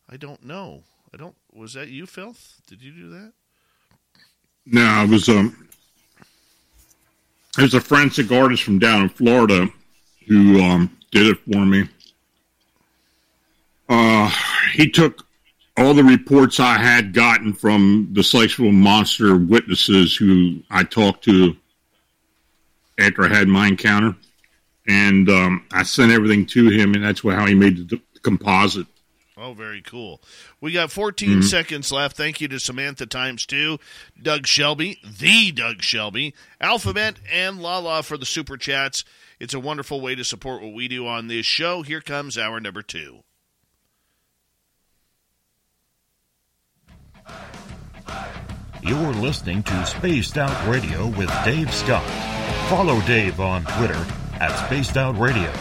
I 0.09 0.17
don't 0.17 0.43
know. 0.43 0.83
I 1.13 1.17
don't. 1.17 1.35
Was 1.51 1.73
that 1.73 1.89
you, 1.89 2.05
Filth? 2.05 2.61
Did 2.67 2.81
you 2.81 2.91
do 2.91 3.09
that? 3.09 3.33
No, 4.65 5.03
it 5.03 5.09
was 5.09 5.27
um 5.29 5.67
there's 7.55 7.73
a 7.73 7.81
forensic 7.81 8.31
artist 8.31 8.63
from 8.63 8.79
down 8.79 9.03
in 9.03 9.09
Florida 9.09 9.69
who 10.27 10.61
um, 10.61 10.97
did 11.11 11.27
it 11.27 11.37
for 11.39 11.65
me. 11.65 11.87
Uh, 13.87 14.31
he 14.73 14.89
took 14.89 15.27
all 15.77 15.93
the 15.93 16.03
reports 16.03 16.59
I 16.59 16.77
had 16.77 17.13
gotten 17.13 17.53
from 17.53 18.09
the 18.13 18.21
Sykesville 18.21 18.73
monster 18.73 19.37
witnesses 19.37 20.15
who 20.15 20.63
I 20.71 20.83
talked 20.83 21.23
to 21.25 21.55
after 22.99 23.23
I 23.23 23.27
had 23.29 23.47
my 23.47 23.67
encounter, 23.67 24.15
and 24.87 25.29
um, 25.29 25.65
I 25.71 25.83
sent 25.83 26.11
everything 26.11 26.45
to 26.47 26.69
him, 26.69 26.93
and 26.93 27.03
that's 27.03 27.21
how 27.21 27.45
he 27.45 27.55
made 27.55 27.89
the, 27.89 28.01
the 28.13 28.19
composite. 28.19 28.87
Oh, 29.35 29.53
very 29.53 29.81
cool. 29.81 30.21
We 30.61 30.71
got 30.71 30.91
14 30.91 31.29
mm-hmm. 31.29 31.41
seconds 31.41 31.91
left. 31.91 32.15
Thank 32.15 32.39
you 32.39 32.47
to 32.49 32.59
Samantha 32.59 33.05
times 33.05 33.45
two, 33.45 33.79
Doug 34.21 34.45
Shelby, 34.45 34.99
the 35.03 35.51
Doug 35.51 35.81
Shelby, 35.81 36.33
Alphabet, 36.61 37.15
and 37.31 37.59
Lala 37.59 38.03
for 38.03 38.17
the 38.17 38.25
super 38.25 38.57
chats. 38.57 39.03
It's 39.39 39.53
a 39.53 39.59
wonderful 39.59 39.99
way 39.99 40.15
to 40.15 40.23
support 40.23 40.61
what 40.61 40.73
we 40.73 40.87
do 40.87 41.07
on 41.07 41.27
this 41.27 41.45
show. 41.45 41.81
Here 41.81 41.99
comes 41.99 42.37
our 42.37 42.59
number 42.59 42.81
two. 42.81 43.23
You're 48.83 49.13
listening 49.13 49.63
to 49.63 49.85
Spaced 49.85 50.37
Out 50.37 50.67
Radio 50.67 51.07
with 51.07 51.31
Dave 51.43 51.73
Scott. 51.73 52.03
Follow 52.69 52.99
Dave 53.01 53.39
on 53.39 53.63
Twitter 53.65 54.05
at 54.39 54.55
Spaced 54.65 54.97
Out 54.97 55.17
Radio 55.17 55.51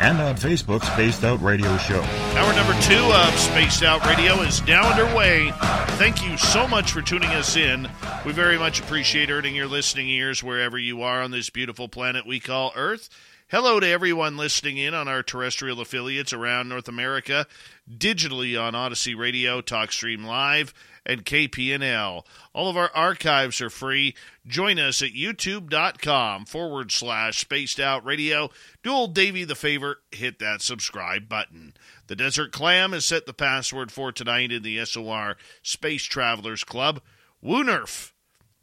and 0.00 0.20
on 0.20 0.36
Facebook, 0.36 0.84
Spaced 0.84 1.24
Out 1.24 1.40
Radio 1.42 1.76
Show. 1.78 2.00
Hour 2.02 2.52
number 2.54 2.80
two 2.82 3.12
of 3.12 3.38
Spaced 3.38 3.82
Out 3.82 4.04
Radio 4.06 4.40
is 4.42 4.64
now 4.66 4.90
underway. 4.90 5.50
Thank 5.96 6.24
you 6.24 6.36
so 6.36 6.68
much 6.68 6.92
for 6.92 7.02
tuning 7.02 7.30
us 7.30 7.56
in. 7.56 7.88
We 8.24 8.32
very 8.32 8.58
much 8.58 8.80
appreciate 8.80 9.30
earning 9.30 9.56
your 9.56 9.66
listening 9.66 10.08
ears 10.08 10.42
wherever 10.42 10.78
you 10.78 11.02
are 11.02 11.22
on 11.22 11.30
this 11.30 11.50
beautiful 11.50 11.88
planet 11.88 12.26
we 12.26 12.38
call 12.38 12.72
Earth. 12.76 13.08
Hello 13.50 13.80
to 13.80 13.88
everyone 13.88 14.36
listening 14.36 14.76
in 14.76 14.92
on 14.92 15.08
our 15.08 15.22
terrestrial 15.22 15.80
affiliates 15.80 16.34
around 16.34 16.68
North 16.68 16.86
America, 16.86 17.46
digitally 17.90 18.60
on 18.60 18.74
Odyssey 18.74 19.14
Radio, 19.14 19.62
TalkStream 19.62 20.26
Live, 20.26 20.74
and 21.08 21.24
KPNL. 21.24 22.24
All 22.52 22.68
of 22.68 22.76
our 22.76 22.90
archives 22.94 23.60
are 23.60 23.70
free. 23.70 24.14
Join 24.46 24.78
us 24.78 25.00
at 25.02 25.12
youtube.com 25.12 26.44
forward 26.44 26.92
slash 26.92 27.38
spaced 27.38 27.80
out 27.80 28.04
radio. 28.04 28.50
Do 28.82 28.92
old 28.92 29.14
Davey 29.14 29.44
the 29.44 29.54
favor, 29.54 30.00
hit 30.12 30.38
that 30.38 30.60
subscribe 30.60 31.28
button. 31.28 31.72
The 32.06 32.16
Desert 32.16 32.52
Clam 32.52 32.92
has 32.92 33.06
set 33.06 33.26
the 33.26 33.34
password 33.34 33.90
for 33.90 34.12
tonight 34.12 34.52
in 34.52 34.62
the 34.62 34.84
SOR 34.84 35.36
Space 35.62 36.04
Travelers 36.04 36.62
Club. 36.62 37.00
Woonerf. 37.42 38.12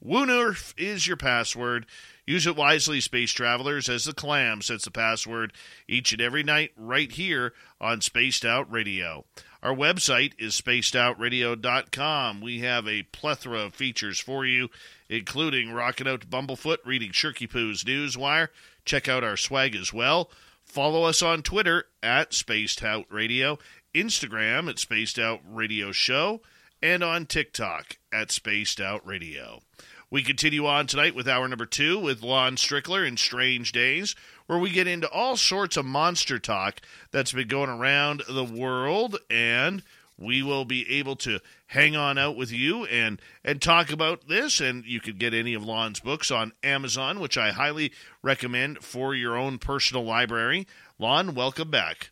Woonerf 0.04 0.74
is 0.78 1.08
your 1.08 1.18
password. 1.18 1.88
Use 2.28 2.48
it 2.48 2.56
wisely, 2.56 3.00
space 3.02 3.32
travelers, 3.32 3.88
as 3.88 4.06
the 4.06 4.14
clam 4.14 4.62
sets 4.62 4.86
the 4.86 4.92
password 4.92 5.54
each 5.88 6.12
and 6.12 6.22
every 6.22 6.42
night 6.42 6.72
right 6.76 7.12
here 7.12 7.54
on 7.80 8.02
Spaced 8.02 8.44
Out 8.44 8.72
Radio. 8.72 9.26
Our 9.66 9.74
website 9.74 10.34
is 10.38 10.62
spacedoutradio.com. 10.62 12.40
We 12.40 12.60
have 12.60 12.88
a 12.88 13.02
plethora 13.02 13.62
of 13.62 13.74
features 13.74 14.20
for 14.20 14.46
you, 14.46 14.70
including 15.10 15.72
rocking 15.72 16.08
out 16.08 16.22
to 16.22 16.28
Bumblefoot, 16.28 16.78
reading 16.86 17.10
Shirky 17.10 17.50
Poo's 17.50 17.84
Newswire. 17.84 18.50
Check 18.86 19.10
out 19.10 19.24
our 19.24 19.36
swag 19.36 19.76
as 19.76 19.92
well. 19.92 20.30
Follow 20.64 21.06
us 21.06 21.24
on 21.24 21.42
Twitter 21.42 21.86
at 22.04 22.32
Spaced 22.32 22.84
Out 22.84 23.08
Radio, 23.10 23.58
Instagram 23.96 24.70
at 24.70 24.78
Spaced 24.78 25.18
Out 25.18 25.40
Radio 25.44 25.92
Show, 25.92 26.42
and 26.84 27.04
on 27.04 27.26
TikTok 27.26 27.98
at 28.14 28.30
Spaced 28.30 28.80
Out 28.80 29.04
Radio. 29.04 29.64
We 30.12 30.22
continue 30.22 30.68
on 30.68 30.86
tonight 30.86 31.16
with 31.16 31.28
hour 31.28 31.48
number 31.48 31.66
two 31.66 31.98
with 31.98 32.22
Lon 32.22 32.56
Strickler 32.56 33.08
in 33.08 33.18
Strange 33.18 33.72
Days, 33.72 34.16
where 34.48 34.60
we 34.60 34.70
get 34.70 34.88
into 34.88 35.10
all 35.10 35.38
sorts 35.38 35.78
of 35.78 35.86
monster 35.86 36.40
talk 36.40 36.82
that's 37.12 37.32
been 37.32 37.48
going 37.48 37.70
around 37.70 38.24
the 38.30 38.44
world, 38.44 39.18
and 39.30 39.84
we 40.18 40.42
will 40.42 40.66
be 40.66 40.98
able 40.98 41.16
to 41.18 41.40
hang 41.68 41.96
on 41.96 42.18
out 42.18 42.38
with 42.38 42.52
you 42.52 42.86
and 42.86 43.22
and 43.44 43.62
talk 43.62 43.92
about 43.92 44.28
this. 44.28 44.60
And 44.60 44.86
you 44.86 45.00
could 45.00 45.20
get 45.20 45.34
any 45.34 45.54
of 45.54 45.64
Lon's 45.64 46.00
books 46.00 46.32
on 46.32 46.54
Amazon, 46.64 47.20
which 47.20 47.38
I 47.38 47.52
highly 47.52 47.92
recommend 48.22 48.84
for 48.84 49.14
your 49.16 49.36
own 49.36 49.58
personal 49.58 50.04
library. 50.04 50.68
Lon, 51.00 51.36
welcome 51.36 51.70
back. 51.70 52.12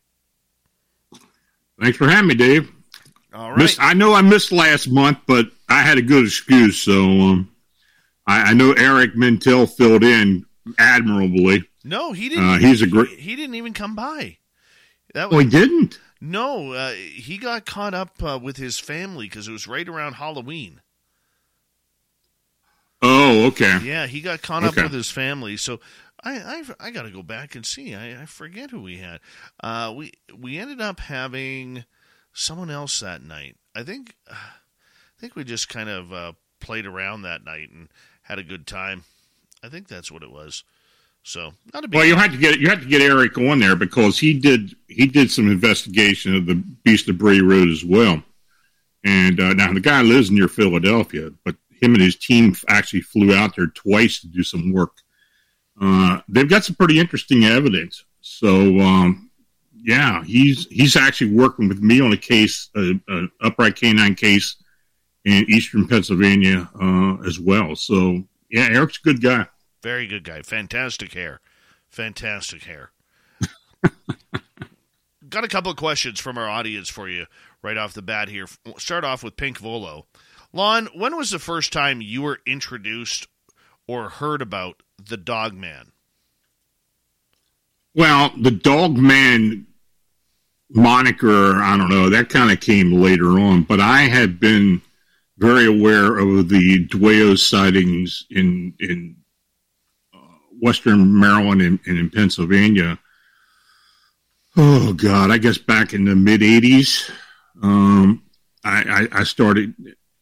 Thanks 1.81 1.97
for 1.97 2.09
having 2.09 2.27
me, 2.27 2.35
Dave. 2.35 2.71
All 3.33 3.49
right. 3.49 3.57
Missed, 3.57 3.81
I 3.81 3.93
know 3.93 4.13
I 4.13 4.21
missed 4.21 4.51
last 4.51 4.87
month, 4.87 5.19
but 5.25 5.47
I 5.67 5.81
had 5.81 5.97
a 5.97 6.03
good 6.03 6.25
excuse, 6.25 6.77
so 6.79 7.01
um, 7.01 7.51
I, 8.27 8.51
I 8.51 8.53
know 8.53 8.73
Eric 8.73 9.15
Mintel 9.15 9.67
filled 9.67 10.03
in 10.03 10.45
admirably. 10.77 11.67
No, 11.83 12.13
he 12.13 12.29
didn't. 12.29 12.49
Uh, 12.49 12.57
he's 12.59 12.81
a 12.81 12.87
great. 12.87 13.19
He 13.19 13.35
didn't 13.35 13.55
even 13.55 13.73
come 13.73 13.95
by. 13.95 14.37
That 15.13 15.29
Oh, 15.31 15.37
he 15.39 15.45
didn't. 15.45 15.99
No, 16.21 16.71
uh, 16.71 16.91
he 16.93 17.37
got 17.37 17.65
caught 17.65 17.93
up 17.93 18.23
uh, 18.23 18.39
with 18.41 18.55
his 18.57 18.79
family 18.79 19.25
because 19.27 19.47
it 19.47 19.51
was 19.51 19.67
right 19.67 19.87
around 19.87 20.13
Halloween. 20.13 20.81
Oh, 23.01 23.47
okay. 23.47 23.79
Yeah, 23.83 24.07
he 24.07 24.21
got 24.21 24.41
caught 24.41 24.63
Okay. 24.63 24.79
up 24.81 24.83
with 24.85 24.93
his 24.93 25.11
family. 25.11 25.57
So 25.57 25.79
I 26.23 26.63
I, 26.79 26.87
I 26.87 26.91
got 26.91 27.03
to 27.03 27.11
go 27.11 27.21
back 27.23 27.55
and 27.55 27.65
see. 27.65 27.93
I, 27.93 28.21
I 28.21 28.25
forget 28.25 28.71
who 28.71 28.81
we 28.81 28.97
had. 28.97 29.19
Uh, 29.61 29.93
we 29.95 30.13
we 30.33 30.57
ended 30.57 30.79
up 30.79 31.01
having 31.01 31.83
someone 32.31 32.69
else 32.69 32.99
that 33.01 33.21
night. 33.21 33.57
I 33.75 33.83
think 33.83 34.15
uh, 34.29 34.35
I 34.35 35.19
think 35.19 35.35
we 35.35 35.43
just 35.43 35.67
kind 35.67 35.89
of 35.89 36.13
uh, 36.13 36.31
played 36.61 36.85
around 36.85 37.23
that 37.23 37.43
night 37.43 37.69
and 37.71 37.89
had 38.23 38.39
a 38.39 38.43
good 38.43 38.65
time. 38.65 39.03
I 39.61 39.67
think 39.67 39.87
that's 39.89 40.11
what 40.11 40.23
it 40.23 40.31
was. 40.31 40.63
So 41.23 41.53
not 41.73 41.85
a 41.85 41.87
big. 41.87 41.97
Well, 41.97 42.05
you 42.05 42.15
had 42.15 42.31
to 42.31 42.37
get 42.37 42.59
you 42.59 42.69
had 42.69 42.81
to 42.81 42.87
get 42.87 43.01
Eric 43.01 43.37
on 43.37 43.59
there 43.59 43.75
because 43.75 44.19
he 44.19 44.33
did 44.33 44.75
he 44.87 45.07
did 45.07 45.31
some 45.31 45.49
investigation 45.49 46.35
of 46.35 46.45
the 46.45 46.55
Beast 46.55 47.09
of 47.09 47.17
Bray 47.17 47.39
Road 47.39 47.69
as 47.69 47.83
well. 47.83 48.21
And 49.05 49.39
uh, 49.39 49.53
now 49.53 49.73
the 49.73 49.79
guy 49.79 50.01
lives 50.01 50.31
near 50.31 50.47
Philadelphia, 50.47 51.31
but 51.43 51.55
him 51.69 51.93
and 51.93 52.01
his 52.01 52.15
team 52.15 52.55
actually 52.67 53.01
flew 53.01 53.33
out 53.33 53.55
there 53.55 53.67
twice 53.67 54.21
to 54.21 54.27
do 54.27 54.43
some 54.43 54.71
work. 54.71 54.91
Uh, 55.81 56.19
they've 56.29 56.49
got 56.49 56.63
some 56.63 56.75
pretty 56.75 56.99
interesting 56.99 57.43
evidence. 57.45 58.03
So 58.21 58.79
um, 58.79 59.31
yeah, 59.73 60.23
he's 60.23 60.67
he's 60.67 60.95
actually 60.95 61.33
working 61.33 61.67
with 61.67 61.81
me 61.81 62.01
on 62.01 62.13
a 62.13 62.17
case, 62.17 62.69
an 62.75 63.31
upright 63.41 63.75
canine 63.75 64.15
case 64.15 64.57
in 65.25 65.45
eastern 65.49 65.87
Pennsylvania 65.87 66.69
uh, 66.81 67.15
as 67.25 67.39
well. 67.39 67.75
So 67.75 68.23
yeah, 68.49 68.67
Eric's 68.71 68.99
a 68.99 69.07
good 69.07 69.21
guy. 69.21 69.47
Very 69.83 70.07
good 70.07 70.23
guy. 70.23 70.41
Fantastic 70.41 71.13
hair. 71.13 71.41
Fantastic 71.89 72.63
hair. 72.63 72.91
Got 75.29 75.43
a 75.43 75.49
couple 75.49 75.71
of 75.71 75.77
questions 75.77 76.21
from 76.21 76.37
our 76.37 76.49
audience 76.49 76.87
for 76.87 77.09
you 77.09 77.25
right 77.61 77.77
off 77.77 77.93
the 77.93 78.01
bat 78.01 78.29
here. 78.29 78.45
Start 78.77 79.03
off 79.03 79.23
with 79.23 79.35
Pink 79.35 79.57
Volo. 79.57 80.05
Lon, 80.53 80.87
when 80.95 81.17
was 81.17 81.31
the 81.31 81.39
first 81.39 81.73
time 81.73 81.99
you 81.99 82.21
were 82.21 82.39
introduced 82.45 83.27
or 83.85 84.09
heard 84.09 84.41
about 84.41 84.81
the 85.03 85.17
Dog 85.17 85.53
Man? 85.53 85.91
Well, 87.95 88.31
the 88.39 88.51
dog 88.51 88.97
man 88.97 89.67
moniker, 90.69 91.61
I 91.61 91.77
don't 91.77 91.89
know, 91.89 92.09
that 92.09 92.29
kind 92.29 92.51
of 92.51 92.59
came 92.59 92.93
later 92.93 93.39
on, 93.39 93.63
but 93.63 93.79
I 93.79 94.03
had 94.03 94.39
been 94.39 94.81
very 95.37 95.67
aware 95.67 96.17
of 96.17 96.49
the 96.49 96.87
Dwayyo 96.87 97.37
sightings 97.37 98.25
in, 98.31 98.73
in 98.79 99.15
Western 100.63 101.19
Maryland 101.19 101.61
and, 101.61 101.77
and 101.85 101.97
in 101.97 102.09
Pennsylvania. 102.09 102.97
Oh 104.55 104.93
God, 104.93 105.29
I 105.29 105.37
guess 105.37 105.57
back 105.57 105.93
in 105.93 106.05
the 106.05 106.15
mid 106.15 106.39
'80s, 106.39 107.11
um, 107.61 108.23
I, 108.63 109.07
I, 109.11 109.19
I 109.19 109.23
started 109.25 109.73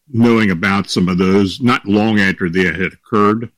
knowing 0.10 0.50
about 0.50 0.90
some 0.90 1.10
of 1.10 1.20
those. 1.20 1.62
Not 1.62 1.86
long 1.86 2.20
after 2.20 2.50
they 2.50 2.66
had 2.66 2.92
occurred, 2.94 3.52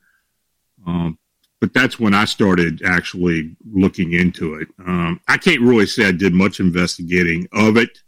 um, 0.86 1.18
but 1.58 1.72
that's 1.72 1.98
when 1.98 2.12
I 2.12 2.26
started 2.26 2.82
actually 2.84 3.56
looking 3.72 4.12
into 4.12 4.56
it. 4.56 4.68
Um, 4.86 5.22
I 5.26 5.38
can't 5.38 5.62
really 5.62 5.86
say 5.86 6.06
I 6.06 6.12
did 6.12 6.34
much 6.34 6.60
investigating 6.60 7.48
of 7.54 7.78
it. 7.78 7.98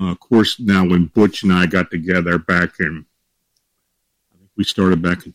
Uh, 0.00 0.12
of 0.12 0.20
course, 0.20 0.60
now 0.60 0.86
when 0.86 1.06
Butch 1.06 1.42
and 1.42 1.52
I 1.52 1.66
got 1.66 1.90
together 1.90 2.38
back 2.38 2.78
in, 2.78 3.04
I 4.32 4.38
think 4.38 4.50
we 4.56 4.62
started 4.62 5.02
back 5.02 5.26
in. 5.26 5.34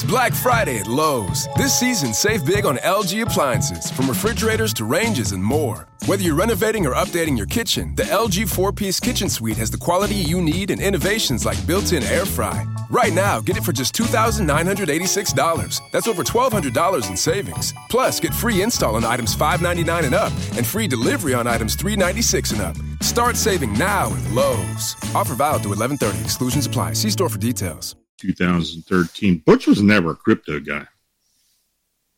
It's 0.00 0.08
Black 0.08 0.32
Friday 0.32 0.78
at 0.78 0.86
Lowe's. 0.86 1.46
This 1.58 1.78
season, 1.78 2.14
save 2.14 2.46
big 2.46 2.64
on 2.64 2.78
LG 2.78 3.20
appliances, 3.20 3.90
from 3.90 4.08
refrigerators 4.08 4.72
to 4.74 4.86
ranges 4.86 5.32
and 5.32 5.44
more. 5.44 5.86
Whether 6.06 6.22
you're 6.22 6.34
renovating 6.34 6.86
or 6.86 6.94
updating 6.94 7.36
your 7.36 7.44
kitchen, 7.44 7.94
the 7.96 8.04
LG 8.04 8.48
four 8.48 8.72
piece 8.72 8.98
kitchen 8.98 9.28
suite 9.28 9.58
has 9.58 9.70
the 9.70 9.76
quality 9.76 10.14
you 10.14 10.40
need 10.40 10.70
and 10.70 10.80
innovations 10.80 11.44
like 11.44 11.66
built 11.66 11.92
in 11.92 12.02
air 12.04 12.24
fry. 12.24 12.64
Right 12.88 13.12
now, 13.12 13.40
get 13.40 13.58
it 13.58 13.62
for 13.62 13.74
just 13.74 13.94
$2,986. 13.94 15.80
That's 15.92 16.08
over 16.08 16.24
$1,200 16.24 17.10
in 17.10 17.16
savings. 17.18 17.74
Plus, 17.90 18.20
get 18.20 18.32
free 18.32 18.62
install 18.62 18.94
on 18.96 19.04
items 19.04 19.34
599 19.34 20.06
and 20.06 20.14
up, 20.14 20.32
and 20.56 20.66
free 20.66 20.88
delivery 20.88 21.34
on 21.34 21.46
items 21.46 21.74
396 21.74 22.52
and 22.52 22.62
up. 22.62 22.76
Start 23.02 23.36
saving 23.36 23.74
now 23.74 24.06
at 24.06 24.32
Lowe's. 24.32 24.96
Offer 25.14 25.34
valid 25.34 25.60
through 25.60 25.76
1130. 25.76 26.24
Exclusions 26.24 26.64
apply. 26.64 26.94
See 26.94 27.10
store 27.10 27.28
for 27.28 27.36
details. 27.36 27.99
2013. 28.20 29.38
Butch 29.38 29.66
was 29.66 29.82
never 29.82 30.12
a 30.12 30.16
crypto 30.16 30.60
guy. 30.60 30.86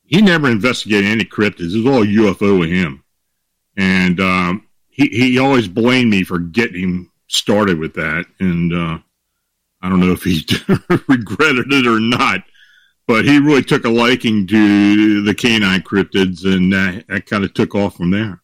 He 0.04 0.20
never 0.20 0.50
investigated 0.50 1.10
any 1.10 1.24
cryptids. 1.24 1.74
It 1.74 1.84
was 1.84 1.86
all 1.86 2.04
UFO 2.04 2.60
with 2.60 2.68
him. 2.70 3.02
And 3.76 4.20
um, 4.20 4.66
he, 4.88 5.08
he 5.08 5.38
always 5.38 5.68
blamed 5.68 6.10
me 6.10 6.22
for 6.24 6.38
getting 6.38 6.82
him 6.82 7.12
started 7.28 7.78
with 7.78 7.94
that. 7.94 8.26
And 8.40 8.74
uh, 8.74 8.98
I 9.80 9.88
don't 9.88 10.00
know 10.00 10.12
if 10.12 10.22
he 10.22 10.44
regretted 11.08 11.72
it 11.72 11.86
or 11.86 11.98
not. 11.98 12.42
but 13.06 13.24
he 13.24 13.38
really 13.38 13.62
took 13.62 13.84
a 13.84 13.90
liking 13.90 14.46
to 14.46 15.22
the 15.22 15.34
canine 15.34 15.82
cryptids, 15.82 16.44
and 16.44 16.72
that, 16.72 17.06
that 17.08 17.26
kind 17.26 17.44
of 17.44 17.54
took 17.54 17.74
off 17.74 17.96
from 17.96 18.10
there. 18.10 18.41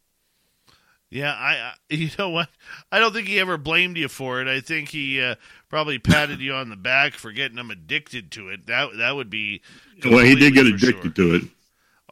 Yeah, 1.11 1.33
I, 1.33 1.73
you 1.95 2.11
know 2.19 2.31
what? 2.31 2.49
I 2.93 2.99
don't 2.99 3.13
think 3.13 3.29
he 3.29 3.41
ever 3.41 3.57
blamed 3.57 3.97
you 3.97 4.09
for 4.09 4.41
it. 4.41 4.49
I 4.49 4.61
think 4.61 4.91
he 4.91 5.21
uh, 5.21 5.37
probably 5.69 5.99
patted 5.99 6.41
you 6.41 6.55
on 6.55 6.69
the 6.69 6.77
back 6.77 7.15
for 7.15 7.33
getting 7.33 7.59
him 7.59 7.71
addicted 7.71 8.31
to 8.33 8.49
it. 8.49 8.67
That 8.67 8.91
that 8.99 9.17
would 9.17 9.31
be. 9.31 9.63
Well, 10.05 10.25
he 10.25 10.35
did 10.35 10.55
get 10.55 10.67
addicted 10.67 11.17
sure. 11.17 11.29
to 11.29 11.35
it. 11.37 11.43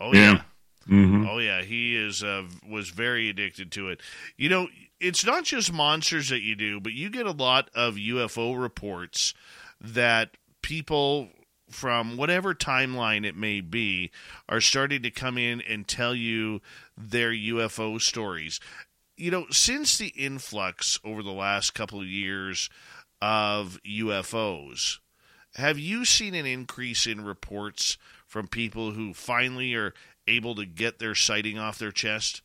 Oh 0.00 0.12
yeah. 0.12 0.32
Yeah. 0.32 0.42
Mhm. 0.88 1.28
Oh 1.28 1.38
yeah, 1.38 1.62
he 1.62 1.96
is 1.96 2.22
uh, 2.22 2.44
was 2.68 2.90
very 2.90 3.28
addicted 3.28 3.72
to 3.72 3.88
it. 3.88 4.00
You 4.36 4.48
know, 4.48 4.68
it's 5.00 5.24
not 5.24 5.44
just 5.44 5.72
monsters 5.72 6.28
that 6.28 6.42
you 6.42 6.54
do, 6.54 6.80
but 6.80 6.92
you 6.92 7.10
get 7.10 7.26
a 7.26 7.32
lot 7.32 7.70
of 7.74 7.96
UFO 7.96 8.60
reports 8.60 9.34
that 9.80 10.36
people 10.62 11.28
from 11.70 12.16
whatever 12.16 12.54
timeline 12.54 13.26
it 13.26 13.36
may 13.36 13.60
be 13.60 14.10
are 14.48 14.60
starting 14.60 15.02
to 15.02 15.10
come 15.10 15.36
in 15.36 15.60
and 15.60 15.88
tell 15.88 16.14
you 16.14 16.60
their 16.96 17.32
UFO 17.32 18.00
stories. 18.00 18.60
You 19.16 19.30
know, 19.30 19.46
since 19.50 19.96
the 19.96 20.08
influx 20.08 21.00
over 21.04 21.22
the 21.22 21.32
last 21.32 21.72
couple 21.72 22.00
of 22.00 22.06
years 22.06 22.68
of 23.22 23.78
UFOs, 23.86 24.98
have 25.54 25.78
you 25.78 26.04
seen 26.04 26.34
an 26.34 26.44
increase 26.44 27.06
in 27.06 27.24
reports 27.24 27.96
from 28.26 28.46
people 28.46 28.90
who 28.90 29.14
finally 29.14 29.74
are 29.74 29.94
able 30.28 30.54
to 30.56 30.66
get 30.66 30.98
their 30.98 31.14
sighting 31.14 31.58
off 31.58 31.78
their 31.78 31.92
chest? 31.92 32.42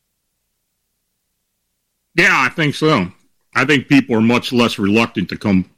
Yeah, 2.14 2.32
I 2.32 2.48
think 2.48 2.74
so. 2.74 3.12
I 3.54 3.66
think 3.66 3.88
people 3.88 4.16
are 4.16 4.22
much 4.22 4.52
less 4.52 4.78
reluctant 4.78 5.28
to 5.28 5.36
come 5.36 5.70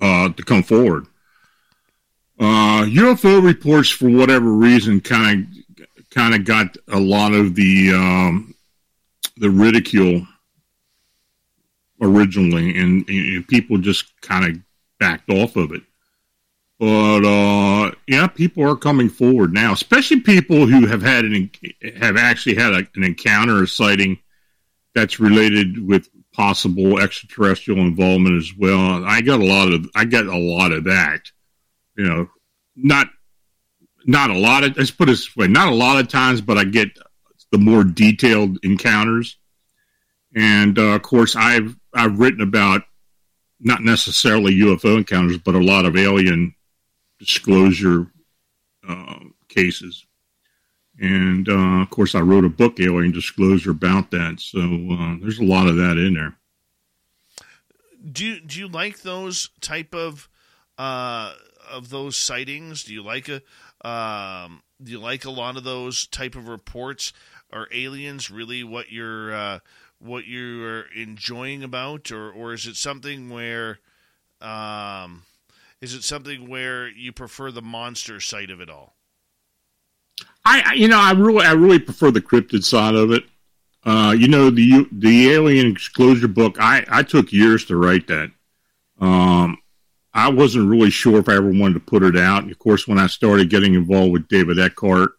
uh, 0.00 0.30
to 0.30 0.42
come 0.42 0.62
forward. 0.62 1.06
Uh, 2.38 2.84
UFO 2.84 3.42
reports, 3.42 3.88
for 3.88 4.10
whatever 4.10 4.50
reason, 4.50 5.00
kind 5.00 5.46
of 5.78 5.86
kind 6.10 6.34
of 6.34 6.44
got 6.44 6.76
a 6.88 6.98
lot 6.98 7.32
of 7.32 7.54
the 7.54 7.92
um, 7.92 8.54
the 9.36 9.50
ridicule 9.50 10.26
originally, 12.00 12.78
and, 12.78 13.08
and 13.08 13.48
people 13.48 13.78
just 13.78 14.20
kind 14.20 14.44
of 14.44 14.62
backed 14.98 15.30
off 15.30 15.56
of 15.56 15.72
it. 15.72 15.82
But 16.78 17.24
uh, 17.24 17.92
yeah, 18.06 18.26
people 18.26 18.68
are 18.70 18.76
coming 18.76 19.08
forward 19.08 19.52
now, 19.52 19.72
especially 19.72 20.20
people 20.20 20.66
who 20.66 20.86
have 20.86 21.02
had 21.02 21.24
an 21.24 21.50
have 21.98 22.16
actually 22.18 22.56
had 22.56 22.74
a, 22.74 22.86
an 22.94 23.02
encounter, 23.02 23.62
a 23.62 23.68
sighting 23.68 24.18
that's 24.94 25.18
related 25.18 25.86
with 25.86 26.08
possible 26.34 26.98
extraterrestrial 26.98 27.80
involvement 27.80 28.36
as 28.36 28.52
well. 28.58 29.04
I 29.06 29.22
got 29.22 29.40
a 29.40 29.44
lot 29.44 29.72
of 29.72 29.88
I 29.94 30.04
got 30.04 30.26
a 30.26 30.36
lot 30.36 30.72
of 30.72 30.84
that. 30.84 31.22
You 31.96 32.04
know, 32.04 32.28
not 32.76 33.08
not 34.04 34.28
a 34.28 34.38
lot 34.38 34.64
of 34.64 34.76
let's 34.76 34.90
put 34.90 35.08
it 35.08 35.12
this 35.12 35.34
way, 35.34 35.48
not 35.48 35.68
a 35.68 35.74
lot 35.74 35.98
of 35.98 36.08
times, 36.08 36.42
but 36.42 36.58
I 36.58 36.64
get 36.64 36.90
the 37.52 37.58
more 37.58 37.84
detailed 37.84 38.58
encounters. 38.62 39.38
And 40.34 40.78
uh, 40.78 40.94
of 40.94 41.02
course, 41.02 41.34
I've 41.36 41.76
I've 41.94 42.18
written 42.18 42.40
about 42.40 42.82
not 43.58 43.82
necessarily 43.82 44.54
UFO 44.60 44.98
encounters, 44.98 45.38
but 45.38 45.54
a 45.54 45.64
lot 45.64 45.86
of 45.86 45.96
alien 45.96 46.54
disclosure 47.18 48.06
uh, 48.86 49.20
cases. 49.48 50.06
And 50.98 51.48
uh, 51.48 51.82
of 51.82 51.90
course, 51.90 52.14
I 52.14 52.20
wrote 52.20 52.44
a 52.44 52.50
book, 52.50 52.80
Alien 52.80 53.12
Disclosure, 53.12 53.70
about 53.70 54.10
that. 54.12 54.40
So 54.40 54.60
uh, 54.60 55.16
there's 55.20 55.38
a 55.38 55.44
lot 55.44 55.68
of 55.68 55.76
that 55.76 55.98
in 55.98 56.14
there. 56.14 56.36
Do 58.10 58.24
you, 58.24 58.40
do 58.40 58.58
you 58.58 58.68
like 58.68 59.02
those 59.02 59.50
type 59.60 59.94
of 59.94 60.28
uh, 60.78 61.34
of 61.70 61.90
those 61.90 62.16
sightings? 62.16 62.84
Do 62.84 62.94
you 62.94 63.02
like 63.02 63.28
a 63.28 63.42
um, 63.86 64.62
do 64.82 64.92
you 64.92 65.00
like 65.00 65.24
a 65.24 65.30
lot 65.30 65.56
of 65.56 65.64
those 65.64 66.06
type 66.06 66.34
of 66.34 66.48
reports? 66.48 67.12
Are 67.52 67.68
aliens 67.72 68.30
really 68.30 68.64
what 68.64 68.90
you're 68.90 69.34
uh, 69.34 69.58
what 69.98 70.26
you're 70.26 70.82
enjoying 70.92 71.62
about, 71.62 72.10
or 72.10 72.30
or 72.30 72.52
is 72.52 72.66
it 72.66 72.76
something 72.76 73.30
where 73.30 73.78
um, 74.40 75.22
is 75.80 75.94
it 75.94 76.04
something 76.04 76.48
where 76.48 76.88
you 76.88 77.12
prefer 77.12 77.50
the 77.50 77.62
monster 77.62 78.20
side 78.20 78.50
of 78.50 78.60
it 78.60 78.70
all? 78.70 78.94
I, 80.44 80.74
you 80.74 80.86
know, 80.88 80.98
I 80.98 81.12
really, 81.12 81.44
I 81.44 81.52
really 81.52 81.80
prefer 81.80 82.10
the 82.10 82.20
cryptid 82.20 82.64
side 82.64 82.94
of 82.94 83.10
it. 83.10 83.24
Uh, 83.84 84.14
you 84.16 84.28
know, 84.28 84.50
the 84.50 84.88
the 84.92 85.32
alien 85.32 85.74
disclosure 85.74 86.28
book. 86.28 86.56
I 86.58 86.84
I 86.88 87.02
took 87.02 87.32
years 87.32 87.64
to 87.66 87.76
write 87.76 88.06
that. 88.08 88.30
Um, 89.00 89.58
I 90.12 90.30
wasn't 90.30 90.70
really 90.70 90.90
sure 90.90 91.18
if 91.18 91.28
I 91.28 91.34
ever 91.34 91.50
wanted 91.50 91.74
to 91.74 91.80
put 91.80 92.02
it 92.02 92.16
out. 92.16 92.42
And 92.42 92.50
of 92.50 92.58
course, 92.58 92.88
when 92.88 92.98
I 92.98 93.06
started 93.06 93.50
getting 93.50 93.74
involved 93.74 94.12
with 94.12 94.28
David 94.28 94.58
Eckhart 94.58 95.10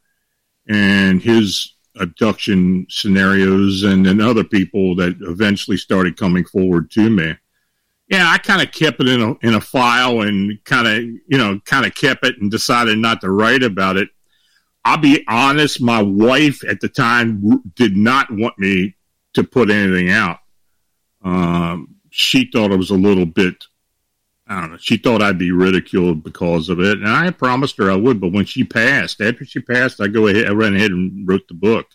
and 0.68 1.22
his 1.22 1.76
abduction 2.00 2.86
scenarios, 2.90 3.84
and 3.84 4.06
then 4.06 4.22
other 4.22 4.44
people 4.44 4.96
that 4.96 5.16
eventually 5.22 5.78
started 5.78 6.18
coming 6.18 6.46
forward 6.46 6.92
to 6.92 7.10
me, 7.10 7.36
yeah, 8.10 8.30
I 8.30 8.38
kind 8.38 8.62
of 8.62 8.72
kept 8.72 9.02
it 9.02 9.10
in 9.10 9.22
a 9.22 9.36
in 9.46 9.54
a 9.54 9.62
file 9.62 10.22
and 10.22 10.64
kind 10.64 10.88
of 10.88 11.04
you 11.04 11.38
know 11.38 11.60
kind 11.66 11.86
of 11.86 11.94
kept 11.94 12.26
it 12.26 12.40
and 12.40 12.50
decided 12.50 12.98
not 12.98 13.22
to 13.22 13.32
write 13.32 13.64
about 13.64 13.98
it. 13.98 14.10
I'll 14.86 14.98
be 14.98 15.26
honest, 15.28 15.82
my 15.82 16.02
wife 16.02 16.64
at 16.64 16.80
the 16.80 16.88
time 16.88 17.42
w- 17.42 17.62
did 17.76 17.98
not 17.98 18.32
want 18.32 18.58
me 18.58 18.96
to 19.34 19.44
put 19.44 19.70
anything 19.70 20.10
out. 20.10 20.40
Um, 21.24 21.96
she 22.10 22.50
thought 22.50 22.72
it 22.72 22.78
was 22.78 22.92
a 22.92 22.96
little 22.96 23.26
bit, 23.26 23.66
I 24.50 24.62
don't 24.62 24.72
know, 24.72 24.78
she 24.80 24.98
thought 24.98 25.22
I'd 25.22 25.38
be 25.38 25.52
ridiculed 25.52 26.24
because 26.24 26.70
of 26.70 26.80
it. 26.80 27.00
And 27.00 27.08
I 27.08 27.30
promised 27.32 27.78
her 27.78 27.92
I 27.92 27.96
would, 27.96 28.22
but 28.22 28.32
when 28.32 28.46
she 28.46 28.64
passed, 28.64 29.20
after 29.20 29.44
she 29.46 29.60
passed, 29.60 30.00
I 30.02 30.08
go 30.08 30.28
ahead, 30.28 30.48
I 30.48 30.52
ran 30.52 30.76
ahead 30.76 30.92
and 30.92 31.28
wrote 31.28 31.48
the 31.48 31.54
book. 31.54 31.88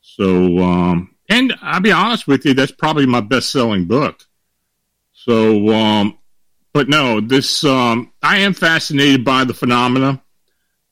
So, 0.00 0.58
um, 0.58 1.14
and 1.28 1.54
I'll 1.62 1.80
be 1.80 1.92
honest 1.92 2.26
with 2.26 2.44
you, 2.44 2.54
that's 2.54 2.72
probably 2.72 3.06
my 3.06 3.20
best 3.20 3.50
selling 3.50 3.86
book. 3.86 4.22
So, 5.12 5.68
um, 5.68 6.18
but 6.72 6.88
no, 6.88 7.20
this, 7.20 7.64
um, 7.64 8.12
I 8.22 8.38
am 8.38 8.54
fascinated 8.54 9.24
by 9.24 9.44
the 9.44 9.54
phenomena, 9.54 10.22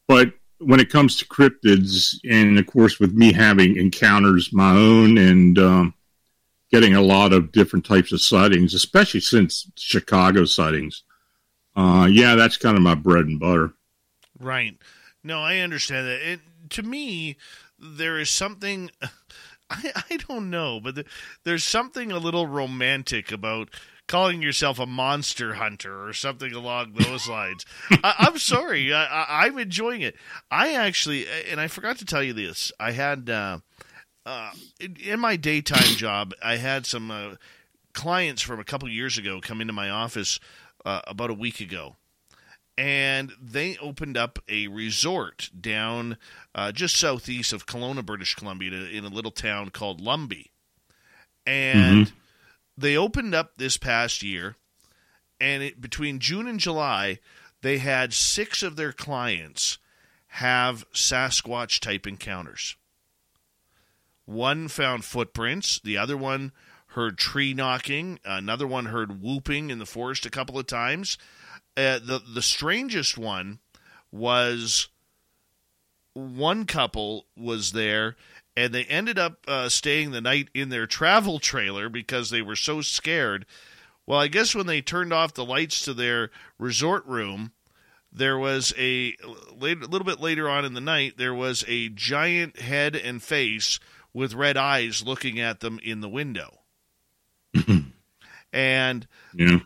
but 0.06 0.32
when 0.58 0.80
it 0.80 0.90
comes 0.90 1.16
to 1.16 1.26
cryptids, 1.26 2.18
and 2.28 2.58
of 2.58 2.66
course, 2.66 2.98
with 2.98 3.12
me 3.12 3.32
having 3.32 3.76
encounters 3.76 4.52
my 4.52 4.72
own 4.72 5.18
and 5.18 5.58
um, 5.58 5.94
getting 6.70 6.94
a 6.94 7.02
lot 7.02 7.32
of 7.32 7.52
different 7.52 7.84
types 7.84 8.12
of 8.12 8.20
sightings, 8.20 8.74
especially 8.74 9.20
since 9.20 9.70
Chicago 9.76 10.44
sightings, 10.44 11.02
uh, 11.76 12.08
yeah, 12.10 12.34
that's 12.34 12.56
kind 12.56 12.76
of 12.76 12.82
my 12.82 12.94
bread 12.94 13.26
and 13.26 13.38
butter. 13.38 13.72
Right. 14.38 14.76
No, 15.22 15.40
I 15.40 15.58
understand 15.58 16.06
that. 16.06 16.32
It, 16.32 16.40
to 16.70 16.82
me, 16.82 17.36
there 17.78 18.18
is 18.18 18.30
something. 18.30 18.90
I, 19.70 19.92
I 20.10 20.16
don't 20.16 20.48
know, 20.48 20.80
but 20.80 21.04
there's 21.44 21.62
something 21.62 22.10
a 22.10 22.18
little 22.18 22.46
romantic 22.46 23.30
about 23.30 23.68
calling 24.06 24.40
yourself 24.40 24.78
a 24.78 24.86
monster 24.86 25.54
hunter 25.54 26.08
or 26.08 26.14
something 26.14 26.54
along 26.54 26.94
those 26.94 27.28
lines. 27.28 27.64
I, 27.90 28.26
am 28.26 28.38
sorry, 28.38 28.92
I, 28.92 29.46
am 29.46 29.58
enjoying 29.58 30.00
it. 30.00 30.16
I 30.50 30.72
actually, 30.72 31.26
and 31.50 31.60
I 31.60 31.68
forgot 31.68 31.98
to 31.98 32.06
tell 32.06 32.22
you 32.22 32.32
this. 32.32 32.72
I 32.80 32.92
had 32.92 33.28
uh, 33.30 33.58
uh, 34.28 34.50
in, 34.80 34.96
in, 34.96 35.20
my 35.20 35.36
daytime 35.36 35.96
job, 35.96 36.34
I 36.42 36.56
had 36.56 36.86
some 36.86 37.10
uh, 37.10 37.34
clients 37.94 38.42
from 38.42 38.60
a 38.60 38.64
couple 38.64 38.88
years 38.88 39.18
ago 39.18 39.40
come 39.40 39.60
into 39.60 39.72
my 39.72 39.90
office 39.90 40.38
uh, 40.84 41.00
about 41.06 41.30
a 41.30 41.34
week 41.34 41.60
ago. 41.60 41.96
And 42.76 43.32
they 43.42 43.76
opened 43.78 44.16
up 44.16 44.38
a 44.48 44.68
resort 44.68 45.50
down 45.58 46.16
uh, 46.54 46.70
just 46.70 46.96
southeast 46.96 47.52
of 47.52 47.66
Kelowna, 47.66 48.06
British 48.06 48.36
Columbia, 48.36 48.70
in 48.70 49.04
a 49.04 49.08
little 49.08 49.32
town 49.32 49.70
called 49.70 50.00
Lumby. 50.00 50.46
And 51.44 52.06
mm-hmm 52.06 52.18
they 52.78 52.96
opened 52.96 53.34
up 53.34 53.56
this 53.56 53.76
past 53.76 54.22
year, 54.22 54.54
and 55.40 55.64
it, 55.64 55.80
between 55.80 56.20
June 56.20 56.46
and 56.46 56.60
July, 56.60 57.18
they 57.60 57.78
had 57.78 58.14
six 58.14 58.62
of 58.62 58.76
their 58.76 58.92
clients 58.92 59.78
have 60.28 60.88
Sasquatch 60.92 61.80
type 61.80 62.06
encounters. 62.06 62.76
One 64.28 64.68
found 64.68 65.06
footprints, 65.06 65.80
the 65.82 65.96
other 65.96 66.14
one 66.14 66.52
heard 66.88 67.16
tree 67.16 67.54
knocking, 67.54 68.20
another 68.26 68.66
one 68.66 68.84
heard 68.84 69.22
whooping 69.22 69.70
in 69.70 69.78
the 69.78 69.86
forest 69.86 70.26
a 70.26 70.30
couple 70.30 70.58
of 70.58 70.66
times. 70.66 71.16
Uh, 71.78 71.98
the 71.98 72.20
the 72.34 72.42
strangest 72.42 73.16
one 73.16 73.60
was 74.12 74.88
one 76.12 76.66
couple 76.66 77.24
was 77.38 77.72
there 77.72 78.16
and 78.54 78.74
they 78.74 78.84
ended 78.84 79.18
up 79.18 79.46
uh, 79.48 79.70
staying 79.70 80.10
the 80.10 80.20
night 80.20 80.50
in 80.52 80.68
their 80.68 80.86
travel 80.86 81.38
trailer 81.38 81.88
because 81.88 82.28
they 82.28 82.42
were 82.42 82.54
so 82.54 82.82
scared. 82.82 83.46
Well, 84.04 84.20
I 84.20 84.28
guess 84.28 84.54
when 84.54 84.66
they 84.66 84.82
turned 84.82 85.14
off 85.14 85.32
the 85.32 85.44
lights 85.44 85.80
to 85.86 85.94
their 85.94 86.30
resort 86.58 87.06
room, 87.06 87.52
there 88.12 88.38
was 88.38 88.74
a 88.76 89.16
later, 89.56 89.86
little 89.86 90.04
bit 90.04 90.20
later 90.20 90.50
on 90.50 90.66
in 90.66 90.74
the 90.74 90.82
night 90.82 91.16
there 91.16 91.34
was 91.34 91.64
a 91.66 91.88
giant 91.88 92.60
head 92.60 92.94
and 92.94 93.22
face 93.22 93.80
with 94.12 94.34
red 94.34 94.56
eyes 94.56 95.04
looking 95.04 95.38
at 95.38 95.60
them 95.60 95.78
in 95.82 96.00
the 96.00 96.08
window. 96.08 96.60
and 98.52 99.06
yeah. 99.34 99.58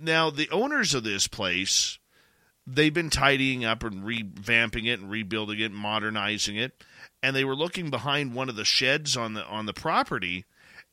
now 0.00 0.30
the 0.30 0.48
owners 0.50 0.94
of 0.94 1.04
this 1.04 1.26
place 1.26 1.98
they've 2.66 2.94
been 2.94 3.10
tidying 3.10 3.64
up 3.64 3.82
and 3.82 4.04
revamping 4.04 4.86
it 4.86 5.00
and 5.00 5.10
rebuilding 5.10 5.60
it 5.60 5.66
and 5.66 5.74
modernizing 5.74 6.56
it 6.56 6.84
and 7.22 7.34
they 7.34 7.44
were 7.44 7.56
looking 7.56 7.90
behind 7.90 8.32
one 8.32 8.48
of 8.48 8.56
the 8.56 8.64
sheds 8.64 9.16
on 9.16 9.34
the 9.34 9.44
on 9.46 9.66
the 9.66 9.72
property 9.72 10.44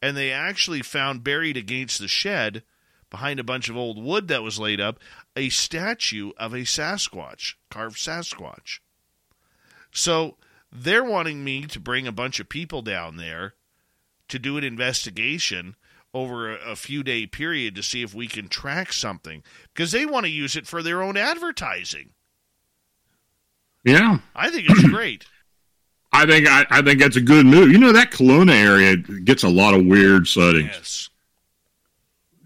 and 0.02 0.18
they 0.18 0.32
actually 0.32 0.82
found 0.82 1.24
buried 1.24 1.56
against 1.56 2.00
the 2.00 2.08
shed 2.08 2.64
behind 3.10 3.40
a 3.40 3.44
bunch 3.44 3.70
of 3.70 3.78
old 3.78 4.04
wood 4.04 4.28
that 4.30 4.42
was 4.42 4.58
laid 4.58 4.82
up 4.82 5.00
a 5.36 5.50
statue 5.50 6.32
of 6.38 6.54
a 6.54 6.62
Sasquatch, 6.62 7.56
carved 7.70 7.98
Sasquatch. 7.98 8.80
So 9.92 10.38
they're 10.72 11.04
wanting 11.04 11.44
me 11.44 11.66
to 11.66 11.80
bring 11.80 12.08
a 12.08 12.12
bunch 12.12 12.40
of 12.40 12.50
people 12.50 12.82
down 12.82 13.18
there 13.18 13.54
to 14.30 14.40
do 14.40 14.58
an 14.58 14.64
investigation 14.64 15.76
over 16.14 16.52
a, 16.52 16.72
a 16.72 16.76
few 16.76 17.04
day 17.04 17.26
period 17.26 17.76
to 17.76 17.84
see 17.84 18.02
if 18.02 18.14
we 18.14 18.28
can 18.28 18.48
track 18.48 18.94
something 18.94 19.44
because 19.74 19.92
they 19.92 20.06
want 20.06 20.26
to 20.26 20.32
use 20.32 20.56
it 20.56 20.68
for 20.68 20.82
their 20.82 21.02
own 21.02 21.18
advertising. 21.18 22.10
Yeah, 23.84 24.20
I 24.36 24.50
think 24.50 24.70
it's 24.70 24.84
great. 24.90 25.26
I 26.14 26.26
think 26.26 26.48
I, 26.48 26.66
I, 26.70 26.82
think 26.82 27.00
that's 27.00 27.16
a 27.16 27.22
good 27.22 27.46
move. 27.46 27.72
You 27.72 27.78
know 27.78 27.94
that 27.94 28.12
Kelowna 28.12 28.54
area 28.54 28.98
gets 28.98 29.44
a 29.44 29.50
lot 29.50 29.74
of 29.74 29.86
weird 29.86 30.28
sightings. 30.28 30.70
Yes. 30.72 31.10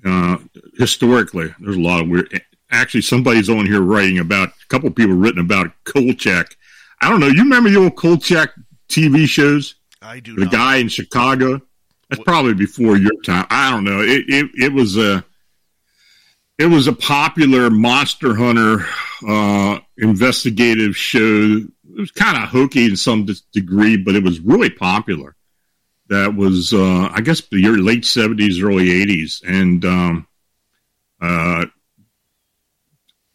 Uh, 0.06 0.38
historically, 0.78 1.54
there's 1.60 1.76
a 1.76 1.82
lot 1.82 2.02
of 2.02 2.08
weird. 2.08 2.42
Actually, 2.70 3.02
somebody's 3.02 3.50
on 3.50 3.66
here 3.66 3.82
writing 3.82 4.20
about 4.20 4.50
a 4.50 4.68
couple 4.68 4.90
people 4.92 5.16
written 5.16 5.42
about 5.42 5.72
Kolchak. 5.84 6.58
I 7.06 7.10
don't 7.10 7.20
know. 7.20 7.28
You 7.28 7.44
remember 7.44 7.70
the 7.70 7.78
old 7.78 7.96
Kolchak 7.96 8.50
TV 8.90 9.28
shows? 9.28 9.76
I 10.02 10.20
do. 10.20 10.34
The 10.34 10.46
not. 10.46 10.52
guy 10.52 10.76
in 10.78 10.88
Chicago. 10.88 11.62
That's 12.10 12.24
probably 12.24 12.56
before 12.56 12.98
your 12.98 13.22
time. 13.22 13.46
I 13.52 13.70
don't 13.70 13.84
know. 13.84 14.02
It 14.02 14.26
it, 14.28 14.50
it 14.56 14.74
was 14.74 14.98
a 14.98 15.24
it 16.58 16.66
was 16.66 16.88
a 16.88 16.94
popular 16.94 17.70
monster 17.70 18.34
hunter 18.34 18.88
uh, 19.28 19.82
investigative 20.00 20.98
show. 20.98 21.58
It 21.96 22.00
was 22.00 22.10
kind 22.10 22.42
of 22.42 22.50
hokey 22.50 22.86
in 22.86 22.98
some 22.98 23.28
degree, 23.54 23.98
but 23.98 24.16
it 24.16 24.24
was 24.24 24.40
really 24.40 24.72
popular. 24.72 25.36
That 26.10 26.36
was, 26.36 26.74
uh, 26.74 27.10
I 27.14 27.22
guess, 27.22 27.42
the 27.42 27.60
year 27.60 27.78
late 27.78 28.06
seventies, 28.06 28.64
early 28.64 28.90
eighties, 28.90 29.44
and 29.46 29.86
um, 29.86 30.28
uh, 31.22 31.66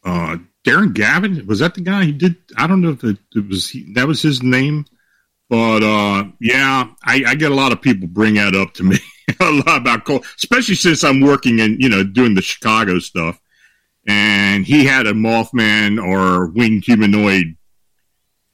uh, 0.03 0.37
Darren 0.63 0.93
Gavin 0.93 1.45
was 1.47 1.59
that 1.59 1.73
the 1.73 1.81
guy? 1.81 2.05
He 2.05 2.11
did. 2.11 2.35
I 2.57 2.67
don't 2.67 2.81
know 2.81 2.91
if 2.91 3.03
it, 3.03 3.17
it 3.35 3.47
was 3.47 3.69
he, 3.69 3.91
that 3.93 4.07
was 4.07 4.21
his 4.21 4.43
name. 4.43 4.85
But 5.49 5.83
uh, 5.83 6.25
yeah, 6.39 6.87
I, 7.03 7.23
I, 7.27 7.35
get 7.35 7.51
a 7.51 7.55
lot 7.55 7.73
of 7.73 7.81
people 7.81 8.07
bring 8.07 8.35
that 8.35 8.55
up 8.55 8.73
to 8.75 8.83
me 8.83 8.97
a 9.41 9.51
lot 9.51 9.81
about 9.81 10.05
Cole, 10.05 10.23
especially 10.37 10.75
since 10.75 11.03
I'm 11.03 11.19
working 11.19 11.59
in 11.59 11.77
you 11.79 11.89
know 11.89 12.03
doing 12.03 12.35
the 12.35 12.41
Chicago 12.41 12.99
stuff. 12.99 13.37
And 14.07 14.65
he 14.65 14.85
had 14.85 15.07
a 15.07 15.13
Mothman 15.13 16.01
or 16.01 16.47
winged 16.47 16.85
humanoid 16.85 17.57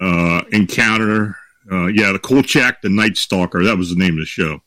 uh, 0.02 0.42
encounter. 0.52 1.36
Uh, 1.72 1.86
yeah, 1.88 2.14
the 2.14 2.20
Kolchak, 2.20 2.82
the 2.82 2.90
Night 2.90 3.16
Stalker. 3.16 3.64
That 3.64 3.78
was 3.78 3.90
the 3.90 3.96
name 3.96 4.14
of 4.14 4.20
the 4.20 4.26
show. 4.26 4.62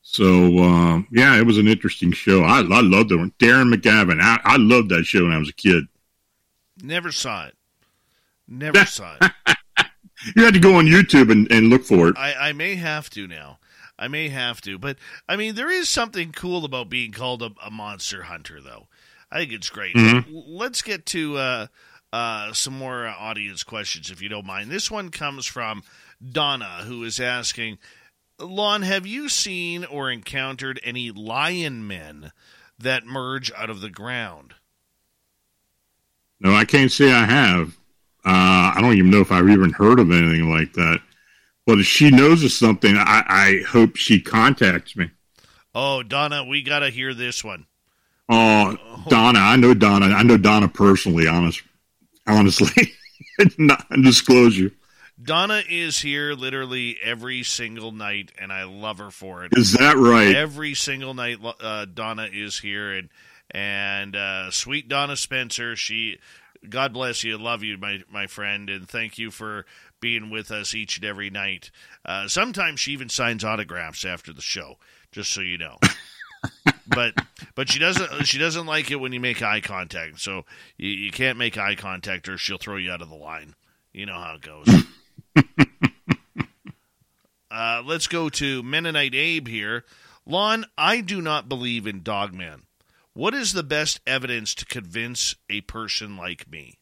So 0.00 0.58
uh, 0.58 1.02
yeah, 1.12 1.38
it 1.38 1.44
was 1.44 1.58
an 1.58 1.68
interesting 1.68 2.12
show. 2.12 2.42
I, 2.44 2.60
I 2.60 2.80
loved 2.80 3.12
it. 3.12 3.18
Darren 3.38 3.74
McGavin. 3.74 4.20
I, 4.22 4.40
I 4.42 4.56
loved 4.56 4.88
that 4.88 5.04
show 5.04 5.24
when 5.24 5.32
I 5.32 5.38
was 5.38 5.50
a 5.50 5.54
kid. 5.54 5.84
Never 6.80 7.12
saw 7.12 7.46
it. 7.46 7.56
Never 8.46 8.84
saw 8.86 9.16
it. 9.20 9.56
You 10.36 10.44
had 10.44 10.54
to 10.54 10.60
go 10.60 10.76
on 10.76 10.86
YouTube 10.86 11.32
and, 11.32 11.50
and 11.50 11.68
look 11.68 11.84
for 11.84 12.08
it. 12.08 12.16
I, 12.16 12.34
I 12.48 12.52
may 12.52 12.76
have 12.76 13.10
to 13.10 13.26
now. 13.26 13.58
I 13.98 14.08
may 14.08 14.28
have 14.28 14.60
to. 14.62 14.78
But, 14.78 14.98
I 15.28 15.36
mean, 15.36 15.54
there 15.54 15.70
is 15.70 15.88
something 15.88 16.32
cool 16.32 16.64
about 16.64 16.88
being 16.88 17.12
called 17.12 17.42
a, 17.42 17.50
a 17.64 17.70
monster 17.70 18.22
hunter, 18.22 18.60
though. 18.60 18.88
I 19.30 19.38
think 19.38 19.52
it's 19.52 19.70
great. 19.70 19.96
Mm-hmm. 19.96 20.30
Let's 20.32 20.82
get 20.82 21.06
to 21.06 21.36
uh, 21.36 21.66
uh, 22.12 22.52
some 22.52 22.78
more 22.78 23.06
uh, 23.06 23.14
audience 23.18 23.62
questions, 23.62 24.10
if 24.10 24.20
you 24.22 24.28
don't 24.28 24.46
mind. 24.46 24.70
This 24.70 24.90
one 24.90 25.10
comes 25.10 25.46
from 25.46 25.82
Donna, 26.24 26.82
who 26.84 27.02
is 27.04 27.18
asking 27.18 27.78
Lon, 28.38 28.82
have 28.82 29.06
you 29.06 29.28
seen 29.28 29.84
or 29.84 30.10
encountered 30.10 30.80
any 30.82 31.10
lion 31.10 31.86
men 31.86 32.32
that 32.78 33.06
merge 33.06 33.52
out 33.52 33.70
of 33.70 33.80
the 33.80 33.90
ground? 33.90 34.54
No, 36.42 36.54
I 36.54 36.64
can't 36.64 36.90
say 36.90 37.12
I 37.12 37.24
have. 37.24 37.68
Uh, 38.24 38.74
I 38.74 38.78
don't 38.80 38.94
even 38.94 39.10
know 39.10 39.20
if 39.20 39.30
I've 39.30 39.48
even 39.48 39.70
heard 39.70 40.00
of 40.00 40.10
anything 40.10 40.50
like 40.50 40.72
that. 40.74 41.00
But 41.66 41.78
if 41.78 41.86
she 41.86 42.10
knows 42.10 42.42
of 42.42 42.50
something, 42.50 42.96
I, 42.96 43.24
I 43.28 43.62
hope 43.68 43.96
she 43.96 44.20
contacts 44.20 44.96
me. 44.96 45.10
Oh, 45.74 46.02
Donna, 46.02 46.44
we 46.44 46.62
got 46.62 46.80
to 46.80 46.90
hear 46.90 47.14
this 47.14 47.44
one. 47.44 47.66
Oh, 48.28 48.76
Donna, 49.08 49.38
I 49.38 49.56
know 49.56 49.72
Donna. 49.72 50.06
I 50.06 50.22
know 50.24 50.36
Donna 50.36 50.68
personally, 50.68 51.28
honest, 51.28 51.62
honestly. 52.26 52.92
Not 53.58 53.86
disclosure. 54.02 54.72
Donna 55.22 55.62
is 55.68 56.00
here 56.00 56.34
literally 56.34 56.98
every 57.02 57.44
single 57.44 57.92
night, 57.92 58.32
and 58.38 58.52
I 58.52 58.64
love 58.64 58.98
her 58.98 59.10
for 59.10 59.44
it. 59.44 59.52
Is 59.56 59.72
that 59.74 59.96
right? 59.96 60.34
Every 60.34 60.74
single 60.74 61.14
night, 61.14 61.38
uh, 61.60 61.84
Donna 61.84 62.28
is 62.32 62.58
here, 62.58 62.92
and 62.92 63.08
and 63.52 64.16
uh, 64.16 64.50
sweet 64.50 64.88
Donna 64.88 65.16
Spencer, 65.16 65.76
she 65.76 66.18
God 66.68 66.92
bless 66.92 67.22
you. 67.22 67.38
Love 67.38 67.62
you, 67.62 67.76
my 67.78 68.02
my 68.10 68.26
friend, 68.26 68.68
and 68.70 68.88
thank 68.88 69.18
you 69.18 69.30
for 69.30 69.66
being 70.00 70.30
with 70.30 70.50
us 70.50 70.74
each 70.74 70.96
and 70.96 71.04
every 71.04 71.30
night. 71.30 71.70
Uh, 72.04 72.28
sometimes 72.28 72.80
she 72.80 72.92
even 72.92 73.08
signs 73.08 73.44
autographs 73.44 74.04
after 74.04 74.32
the 74.32 74.42
show, 74.42 74.76
just 75.12 75.32
so 75.32 75.40
you 75.40 75.58
know. 75.58 75.78
but 76.86 77.14
but 77.54 77.68
she 77.68 77.78
doesn't 77.78 78.24
she 78.24 78.38
doesn't 78.38 78.66
like 78.66 78.90
it 78.90 78.96
when 78.96 79.12
you 79.12 79.20
make 79.20 79.42
eye 79.42 79.60
contact. 79.60 80.20
So 80.20 80.44
you, 80.76 80.90
you 80.90 81.10
can't 81.10 81.38
make 81.38 81.58
eye 81.58 81.74
contact, 81.74 82.28
or 82.28 82.38
she'll 82.38 82.58
throw 82.58 82.76
you 82.76 82.90
out 82.90 83.02
of 83.02 83.08
the 83.08 83.16
line. 83.16 83.54
You 83.92 84.06
know 84.06 84.14
how 84.14 84.34
it 84.34 84.40
goes. 84.40 84.84
uh, 87.50 87.82
let's 87.84 88.06
go 88.06 88.28
to 88.30 88.62
Mennonite 88.62 89.14
Abe 89.14 89.48
here. 89.48 89.84
Lon, 90.24 90.64
I 90.78 91.00
do 91.00 91.20
not 91.20 91.48
believe 91.48 91.86
in 91.86 92.02
Dogman. 92.02 92.62
What 93.14 93.34
is 93.34 93.52
the 93.52 93.62
best 93.62 94.00
evidence 94.06 94.54
to 94.54 94.64
convince 94.64 95.34
a 95.50 95.60
person 95.62 96.16
like 96.16 96.50
me? 96.50 96.78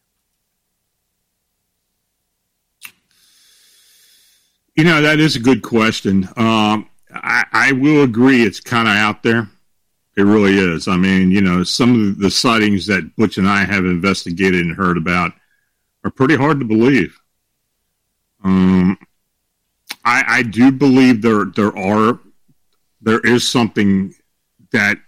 You 4.77 4.85
know, 4.85 5.03
that 5.03 5.19
is 5.19 5.35
a 5.35 5.41
good 5.41 5.63
question. 5.63 6.29
Um, 6.37 6.89
I, 7.13 7.45
I, 7.53 7.73
will 7.73 8.05
agree 8.05 8.45
it's 8.45 8.61
kind 8.61 8.87
of 8.87 8.95
out 8.95 9.23
there. 9.23 9.49
It 10.17 10.23
really 10.23 10.57
is. 10.57 10.87
I 10.87 10.97
mean, 10.97 11.31
you 11.33 11.41
know, 11.41 11.65
some 11.65 12.09
of 12.09 12.19
the 12.19 12.31
sightings 12.31 12.87
that 12.87 13.15
Butch 13.17 13.37
and 13.37 13.49
I 13.49 13.65
have 13.65 13.85
investigated 13.85 14.65
and 14.65 14.77
heard 14.77 14.97
about 14.97 15.33
are 16.05 16.11
pretty 16.11 16.37
hard 16.37 16.61
to 16.61 16.65
believe. 16.65 17.19
Um, 18.45 18.97
I, 20.05 20.25
I 20.27 20.43
do 20.43 20.71
believe 20.71 21.21
there 21.21 21.45
there 21.45 21.77
are 21.77 22.19
there 23.03 23.21
is 23.21 23.49
something 23.49 24.15
that 24.73 24.99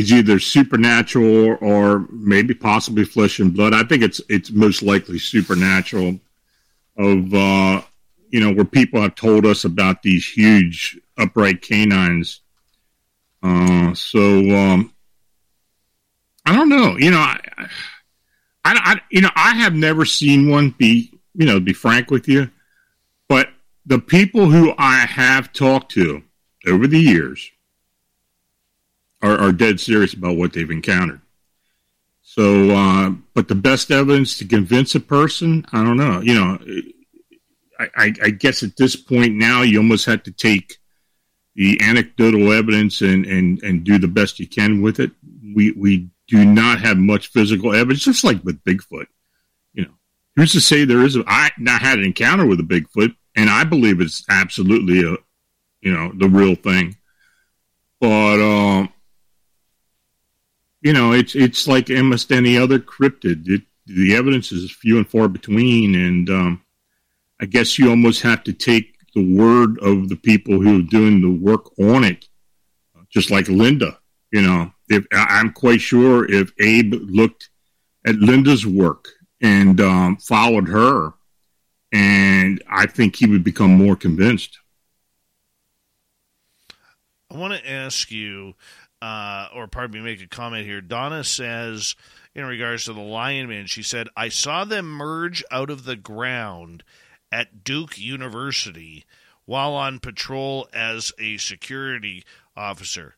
is 0.00 0.10
either 0.10 0.38
supernatural 0.38 1.58
or 1.60 2.06
maybe 2.10 2.54
possibly 2.54 3.04
flesh 3.04 3.38
and 3.38 3.52
blood. 3.52 3.74
I 3.74 3.82
think 3.84 4.02
it's 4.02 4.20
it's 4.30 4.50
most 4.50 4.82
likely 4.82 5.18
supernatural. 5.18 6.18
Of 6.96 7.34
uh, 7.34 7.82
you 8.30 8.40
know 8.40 8.52
where 8.52 8.64
people 8.64 9.02
have 9.02 9.14
told 9.14 9.44
us 9.44 9.64
about 9.64 10.02
these 10.02 10.26
huge 10.26 10.98
upright 11.18 11.60
canines. 11.60 12.40
Uh, 13.42 13.92
so 13.94 14.38
um, 14.56 14.94
I 16.46 16.54
don't 16.54 16.70
know. 16.70 16.96
You 16.96 17.10
know, 17.10 17.18
I, 17.18 17.38
I, 17.58 17.68
I, 18.64 19.00
you 19.10 19.20
know, 19.20 19.30
I 19.36 19.54
have 19.56 19.74
never 19.74 20.06
seen 20.06 20.48
one. 20.50 20.70
Be 20.70 21.12
you 21.34 21.44
know, 21.44 21.60
be 21.60 21.74
frank 21.74 22.10
with 22.10 22.26
you, 22.26 22.50
but 23.28 23.50
the 23.84 23.98
people 23.98 24.50
who 24.50 24.72
I 24.78 25.00
have 25.00 25.52
talked 25.52 25.92
to 25.92 26.22
over 26.66 26.86
the 26.86 27.00
years 27.00 27.50
are, 29.22 29.38
are 29.38 29.52
dead 29.52 29.80
serious 29.80 30.14
about 30.14 30.36
what 30.36 30.52
they've 30.52 30.70
encountered. 30.70 31.20
So, 32.22 32.70
uh, 32.70 33.10
but 33.34 33.48
the 33.48 33.54
best 33.54 33.90
evidence 33.90 34.38
to 34.38 34.44
convince 34.44 34.94
a 34.94 35.00
person, 35.00 35.66
I 35.72 35.82
don't 35.82 35.96
know. 35.96 36.20
You 36.20 36.34
know, 36.34 36.58
I, 37.96 38.12
I, 38.22 38.30
guess 38.30 38.62
at 38.62 38.76
this 38.76 38.94
point 38.94 39.34
now, 39.34 39.62
you 39.62 39.78
almost 39.78 40.06
have 40.06 40.22
to 40.24 40.30
take 40.30 40.76
the 41.54 41.80
anecdotal 41.82 42.52
evidence 42.52 43.00
and, 43.00 43.26
and, 43.26 43.60
and 43.62 43.84
do 43.84 43.98
the 43.98 44.06
best 44.06 44.38
you 44.38 44.46
can 44.46 44.82
with 44.82 45.00
it. 45.00 45.10
We 45.54 45.72
we 45.72 46.10
do 46.28 46.44
not 46.44 46.80
have 46.80 46.96
much 46.98 47.28
physical 47.28 47.74
evidence, 47.74 48.04
just 48.04 48.22
like 48.22 48.44
with 48.44 48.62
Bigfoot. 48.62 49.06
You 49.74 49.86
know, 49.86 49.94
who's 50.36 50.52
to 50.52 50.60
say 50.60 50.84
there 50.84 51.02
is? 51.02 51.16
A, 51.16 51.24
I 51.26 51.50
had 51.66 51.98
an 51.98 52.04
encounter 52.04 52.46
with 52.46 52.60
a 52.60 52.62
Bigfoot, 52.62 53.16
and 53.34 53.50
I 53.50 53.64
believe 53.64 54.00
it's 54.00 54.24
absolutely 54.28 55.00
a, 55.00 55.16
you 55.80 55.92
know, 55.92 56.12
the 56.14 56.28
real 56.28 56.54
thing. 56.54 56.96
But 58.00 58.40
um, 58.40 58.92
you 60.82 60.92
know, 60.92 61.12
it's 61.12 61.34
it's 61.34 61.68
like 61.68 61.90
almost 61.90 62.32
any 62.32 62.56
other 62.56 62.78
cryptid. 62.78 63.48
It, 63.48 63.62
the 63.86 64.14
evidence 64.14 64.52
is 64.52 64.70
few 64.70 64.98
and 64.98 65.08
far 65.08 65.28
between, 65.28 65.94
and 65.94 66.30
um, 66.30 66.62
I 67.40 67.46
guess 67.46 67.78
you 67.78 67.90
almost 67.90 68.22
have 68.22 68.44
to 68.44 68.52
take 68.52 68.94
the 69.14 69.36
word 69.36 69.78
of 69.80 70.08
the 70.08 70.16
people 70.16 70.60
who 70.60 70.78
are 70.78 70.82
doing 70.82 71.20
the 71.20 71.30
work 71.30 71.78
on 71.78 72.04
it, 72.04 72.26
just 73.08 73.30
like 73.30 73.48
Linda. 73.48 73.98
You 74.30 74.42
know, 74.42 74.72
if 74.88 75.04
I'm 75.12 75.52
quite 75.52 75.80
sure 75.80 76.30
if 76.30 76.52
Abe 76.60 76.94
looked 76.94 77.50
at 78.06 78.16
Linda's 78.16 78.66
work 78.66 79.08
and 79.42 79.80
um, 79.80 80.16
followed 80.18 80.68
her, 80.68 81.12
and 81.92 82.62
I 82.70 82.86
think 82.86 83.16
he 83.16 83.26
would 83.26 83.44
become 83.44 83.72
more 83.72 83.96
convinced. 83.96 84.58
I 87.32 87.36
want 87.36 87.54
to 87.54 87.70
ask 87.70 88.10
you, 88.10 88.54
uh, 89.02 89.48
or 89.54 89.66
pardon 89.66 90.02
me, 90.02 90.10
make 90.10 90.22
a 90.22 90.26
comment 90.26 90.66
here. 90.66 90.80
Donna 90.80 91.24
says, 91.24 91.96
in 92.34 92.44
regards 92.44 92.84
to 92.84 92.92
the 92.92 93.00
Lion 93.00 93.48
Man, 93.48 93.66
she 93.66 93.82
said, 93.82 94.08
I 94.16 94.28
saw 94.28 94.64
them 94.64 94.90
merge 94.90 95.42
out 95.50 95.70
of 95.70 95.84
the 95.84 95.96
ground 95.96 96.82
at 97.32 97.64
Duke 97.64 97.98
University 97.98 99.04
while 99.44 99.72
on 99.72 99.98
patrol 99.98 100.68
as 100.72 101.12
a 101.18 101.36
security 101.38 102.24
officer. 102.56 103.16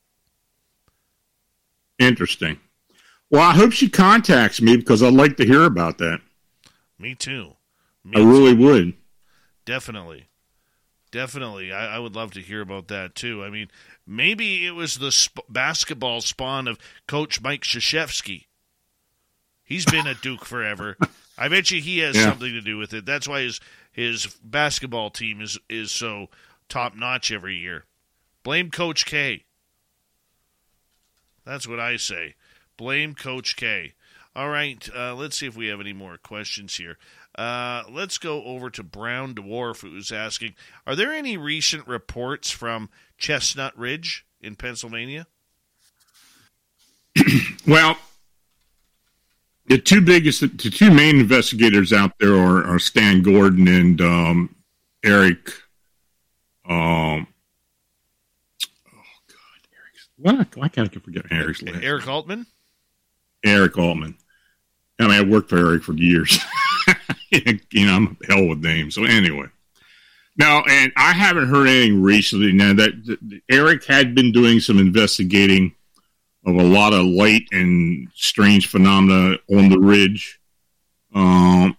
Interesting. 1.99 2.59
Well, 3.31 3.43
I 3.43 3.55
hope 3.55 3.73
she 3.73 3.89
contacts 3.89 4.61
me 4.61 4.77
because 4.77 5.03
I'd 5.03 5.15
like 5.15 5.37
to 5.39 5.47
hear 5.47 5.65
about 5.65 5.99
that. 5.99 6.21
Me 6.99 7.15
too. 7.15 7.57
Me 8.05 8.21
I 8.21 8.25
really 8.25 8.55
would. 8.55 8.95
Definitely. 9.65 10.29
Definitely. 11.13 11.73
I, 11.73 11.97
I, 11.97 11.99
would 11.99 12.17
love 12.17 12.33
to 12.33 12.41
hear 12.41 12.63
about 12.63 12.89
that 12.89 13.15
too. 13.15 13.45
I 13.45 13.51
mean, 13.51 13.69
maybe 14.07 14.67
it 14.67 14.71
was 14.71 14.99
the 14.99 15.13
sp- 15.13 15.45
basketball 15.49 16.23
spawn 16.23 16.67
of 16.67 16.79
Coach 17.07 17.43
Mike 17.43 17.63
Krzyzewski. 17.63 18.47
He's 19.63 19.85
been 19.85 20.07
at 20.07 20.23
Duke 20.23 20.47
forever. 20.47 20.97
I 21.39 21.49
bet 21.49 21.71
you 21.71 21.81
he 21.83 21.99
has 21.99 22.17
yeah. 22.17 22.25
something 22.25 22.51
to 22.53 22.63
do 22.63 22.79
with 22.79 22.95
it. 22.95 23.07
That's 23.07 23.29
why 23.29 23.43
his 23.43 23.61
his 23.93 24.27
basketball 24.43 25.11
team 25.11 25.41
is 25.43 25.59
is 25.69 25.93
so 25.93 26.29
top 26.69 26.97
notch 26.97 27.31
every 27.31 27.57
year. 27.57 27.85
Blame 28.43 28.71
Coach 28.71 29.05
K. 29.05 29.45
That's 31.45 31.69
what 31.69 31.79
I 31.79 31.97
say. 31.97 32.35
Blame 32.79 33.15
Coach 33.15 33.57
K. 33.57 33.93
All 34.35 34.49
right, 34.49 34.89
uh, 34.97 35.15
let's 35.15 35.37
see 35.37 35.47
if 35.47 35.57
we 35.57 35.67
have 35.67 35.81
any 35.81 35.93
more 35.93 36.17
questions 36.17 36.77
here. 36.77 36.97
Uh, 37.37 37.83
let's 37.91 38.19
go 38.19 38.45
over 38.45 38.69
to 38.69 38.83
Brown 38.83 39.35
Dwarf, 39.35 39.81
who's 39.81 40.13
asking 40.13 40.55
Are 40.87 40.95
there 40.95 41.13
any 41.13 41.37
recent 41.37 41.87
reports 41.89 42.51
from 42.51 42.91
Chestnut 43.17 43.77
Ridge 43.77 44.27
in 44.41 44.55
Pennsylvania? 44.55 45.27
well, 47.67 47.97
the 49.67 49.79
two 49.79 50.03
biggest, 50.03 50.41
the 50.41 50.49
two 50.71 50.91
main 50.91 51.21
investigators 51.21 51.93
out 51.93 52.13
there 52.19 52.35
are, 52.35 52.65
are 52.67 52.79
Stan 52.79 53.23
Gordon 53.23 53.67
and 53.67 54.01
um, 54.01 54.55
Eric. 55.03 55.53
Um, 56.69 57.27
oh 58.89 59.15
God, 59.29 59.63
Eric! 59.73 60.47
Why, 60.55 60.61
why 60.61 60.69
can't 60.69 60.95
I 60.95 61.01
forget 61.01 61.25
Eric's? 61.31 61.63
Eric 61.63 62.09
Altman. 62.09 62.47
Eric 63.45 63.79
Altman. 63.79 64.17
I 65.01 65.05
mean, 65.05 65.13
I 65.13 65.23
worked 65.23 65.49
for 65.49 65.59
Eric 65.59 65.83
for 65.83 65.95
years. 65.95 66.39
you 67.73 67.87
know, 67.87 67.95
I'm 67.95 68.17
hell 68.29 68.47
with 68.47 68.63
names. 68.63 68.95
So 68.95 69.05
anyway, 69.05 69.47
now, 70.37 70.63
and 70.69 70.93
I 70.97 71.13
haven't 71.13 71.49
heard 71.49 71.69
anything 71.69 72.03
recently. 72.03 72.53
Now 72.53 72.75
that, 72.75 73.05
that 73.07 73.41
Eric 73.51 73.85
had 73.85 74.15
been 74.15 74.33
doing 74.33 74.61
some 74.61 74.79
investigating 74.79 75.75
of 76.45 76.57
a 76.57 76.63
lot 76.63 76.93
of 76.93 77.05
light 77.07 77.45
and 77.53 78.09
strange 78.15 78.67
phenomena 78.67 79.37
on 79.51 79.69
the 79.69 79.79
ridge. 79.79 80.41
Um, 81.15 81.77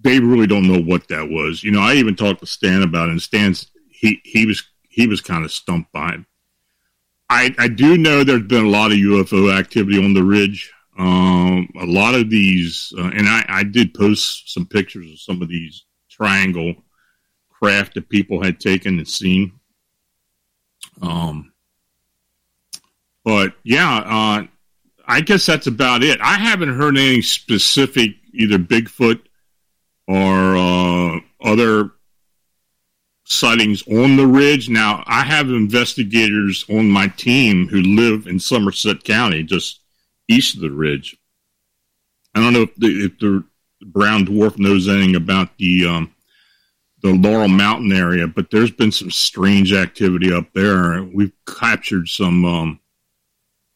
they 0.00 0.20
really 0.20 0.46
don't 0.46 0.68
know 0.68 0.80
what 0.80 1.08
that 1.08 1.28
was. 1.28 1.64
You 1.64 1.72
know, 1.72 1.80
I 1.80 1.94
even 1.94 2.14
talked 2.14 2.40
to 2.40 2.46
Stan 2.46 2.82
about 2.82 3.08
it, 3.08 3.12
and 3.12 3.22
Stan's 3.22 3.70
he 3.90 4.20
he 4.24 4.46
was 4.46 4.62
he 4.88 5.06
was 5.06 5.20
kind 5.20 5.44
of 5.44 5.52
stumped 5.52 5.92
by 5.92 6.10
it. 6.10 6.20
I 7.28 7.54
I 7.58 7.68
do 7.68 7.98
know 7.98 8.22
there's 8.22 8.42
been 8.42 8.64
a 8.64 8.70
lot 8.70 8.92
of 8.92 8.98
UFO 8.98 9.56
activity 9.56 10.02
on 10.02 10.14
the 10.14 10.22
ridge. 10.22 10.72
Um, 10.98 11.68
a 11.80 11.86
lot 11.86 12.16
of 12.16 12.28
these, 12.28 12.92
uh, 12.98 13.10
and 13.14 13.28
I, 13.28 13.44
I 13.48 13.62
did 13.62 13.94
post 13.94 14.52
some 14.52 14.66
pictures 14.66 15.12
of 15.12 15.20
some 15.20 15.40
of 15.40 15.48
these 15.48 15.84
triangle 16.10 16.74
craft 17.50 17.94
that 17.94 18.08
people 18.08 18.42
had 18.42 18.58
taken 18.58 18.98
and 18.98 19.06
seen. 19.06 19.52
Um, 21.00 21.52
but 23.24 23.54
yeah, 23.62 23.98
uh, 23.98 24.46
I 25.06 25.20
guess 25.20 25.46
that's 25.46 25.68
about 25.68 26.02
it. 26.02 26.20
I 26.20 26.34
haven't 26.34 26.76
heard 26.76 26.96
any 26.96 27.22
specific, 27.22 28.16
either 28.32 28.58
Bigfoot 28.58 29.20
or 30.08 30.56
uh, 30.56 31.20
other 31.42 31.92
sightings 33.24 33.86
on 33.86 34.16
the 34.16 34.26
ridge. 34.26 34.68
Now, 34.68 35.04
I 35.06 35.22
have 35.22 35.48
investigators 35.48 36.64
on 36.68 36.90
my 36.90 37.08
team 37.08 37.68
who 37.68 37.82
live 37.82 38.26
in 38.26 38.40
Somerset 38.40 39.04
County, 39.04 39.42
just 39.42 39.80
east 40.28 40.56
of 40.56 40.62
the 40.62 40.70
ridge. 40.70 41.16
I 42.34 42.40
don't 42.40 42.52
know 42.52 42.62
if 42.62 42.74
the, 42.76 43.04
if 43.04 43.18
the 43.18 43.44
brown 43.84 44.26
dwarf 44.26 44.58
knows 44.58 44.88
anything 44.88 45.16
about 45.16 45.56
the 45.58 45.86
um, 45.86 46.14
the 47.02 47.12
Laurel 47.12 47.48
Mountain 47.48 47.92
area, 47.92 48.26
but 48.26 48.50
there's 48.50 48.70
been 48.70 48.92
some 48.92 49.10
strange 49.10 49.72
activity 49.72 50.32
up 50.32 50.52
there. 50.52 51.02
We've 51.02 51.32
captured 51.46 52.08
some, 52.08 52.44
um, 52.44 52.80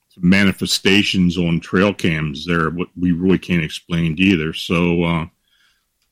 some 0.08 0.28
manifestations 0.28 1.38
on 1.38 1.60
trail 1.60 1.94
cams 1.94 2.44
there, 2.44 2.70
what 2.70 2.88
we 2.98 3.12
really 3.12 3.38
can't 3.38 3.62
explain 3.62 4.16
either. 4.18 4.52
So, 4.52 5.04
uh, 5.04 5.26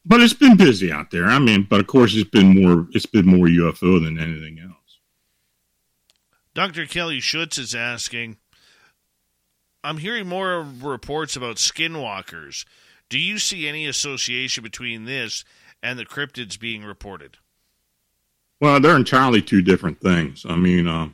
but 0.06 0.20
it's 0.20 0.32
been 0.32 0.56
busy 0.56 0.92
out 0.92 1.10
there. 1.10 1.26
I 1.26 1.38
mean, 1.38 1.66
but 1.68 1.80
of 1.80 1.86
course, 1.86 2.14
it's 2.14 2.30
been 2.30 2.62
more 2.62 2.86
it's 2.92 3.06
been 3.06 3.26
more 3.26 3.46
UFO 3.46 4.02
than 4.02 4.18
anything 4.18 4.58
else. 4.58 4.70
Dr. 6.54 6.86
Kelly 6.86 7.20
Schutz 7.20 7.58
is 7.58 7.74
asking 7.74 8.38
I'm 9.82 9.98
hearing 9.98 10.26
more 10.26 10.66
reports 10.82 11.36
about 11.36 11.56
skinwalkers. 11.56 12.64
Do 13.08 13.18
you 13.18 13.38
see 13.38 13.66
any 13.66 13.86
association 13.86 14.62
between 14.62 15.04
this 15.04 15.44
and 15.82 15.98
the 15.98 16.04
cryptids 16.04 16.58
being 16.58 16.84
reported? 16.84 17.38
Well, 18.60 18.78
they're 18.78 18.96
entirely 18.96 19.40
two 19.40 19.62
different 19.62 20.00
things. 20.00 20.44
I 20.48 20.54
mean, 20.56 20.86
uh, 20.86 21.08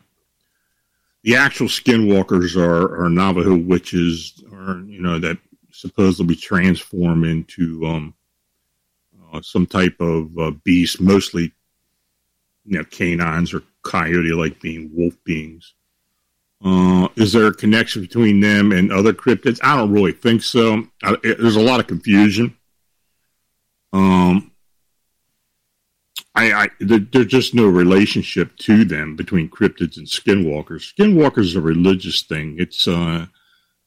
the 1.23 1.37
actual 1.37 1.69
skinwalkers 1.69 2.57
are, 2.57 3.05
are 3.05 3.09
Navajo 3.09 3.57
witches, 3.57 4.43
or 4.51 4.83
you 4.87 5.01
know, 5.01 5.19
that 5.21 5.39
supposedly 5.71 6.35
transform 6.35 7.25
into 7.25 7.87
um, 7.87 8.15
uh, 9.33 9.41
some 9.43 9.67
type 9.67 9.97
of 10.01 10.37
uh, 10.39 10.51
beast, 10.65 11.01
mostly 11.01 11.53
you 12.65 12.79
know, 12.79 12.85
canines 12.85 13.55
or 13.55 13.63
coyote-like 13.83 14.61
being 14.61 14.91
wolf 14.93 15.15
beings. 15.23 15.75
Uh, 16.65 17.09
is 17.17 17.33
there 17.33 17.47
a 17.47 17.55
connection 17.55 18.03
between 18.03 18.41
them 18.41 18.73
and 18.73 18.93
other 18.93 19.13
cryptids? 19.13 19.61
I 19.63 19.77
don't 19.77 19.93
really 19.93 20.13
think 20.13 20.43
so. 20.43 20.85
I, 21.03 21.15
it, 21.23 21.39
there's 21.39 21.57
a 21.57 21.61
lot 21.61 21.81
of 21.81 21.87
confusion. 21.87 22.57
Um, 23.93 24.53
I, 26.35 26.53
I 26.53 26.69
there, 26.81 26.99
there's 26.99 27.27
just 27.27 27.55
no 27.55 27.67
relationship 27.67 28.57
to 28.59 28.85
them 28.85 29.17
between 29.17 29.49
cryptids 29.49 29.97
and 29.97 30.07
skinwalkers. 30.07 30.95
Skinwalkers 30.95 31.45
is 31.45 31.57
a 31.57 31.61
religious 31.61 32.23
thing. 32.23 32.57
It's 32.59 32.87
uh, 32.87 33.27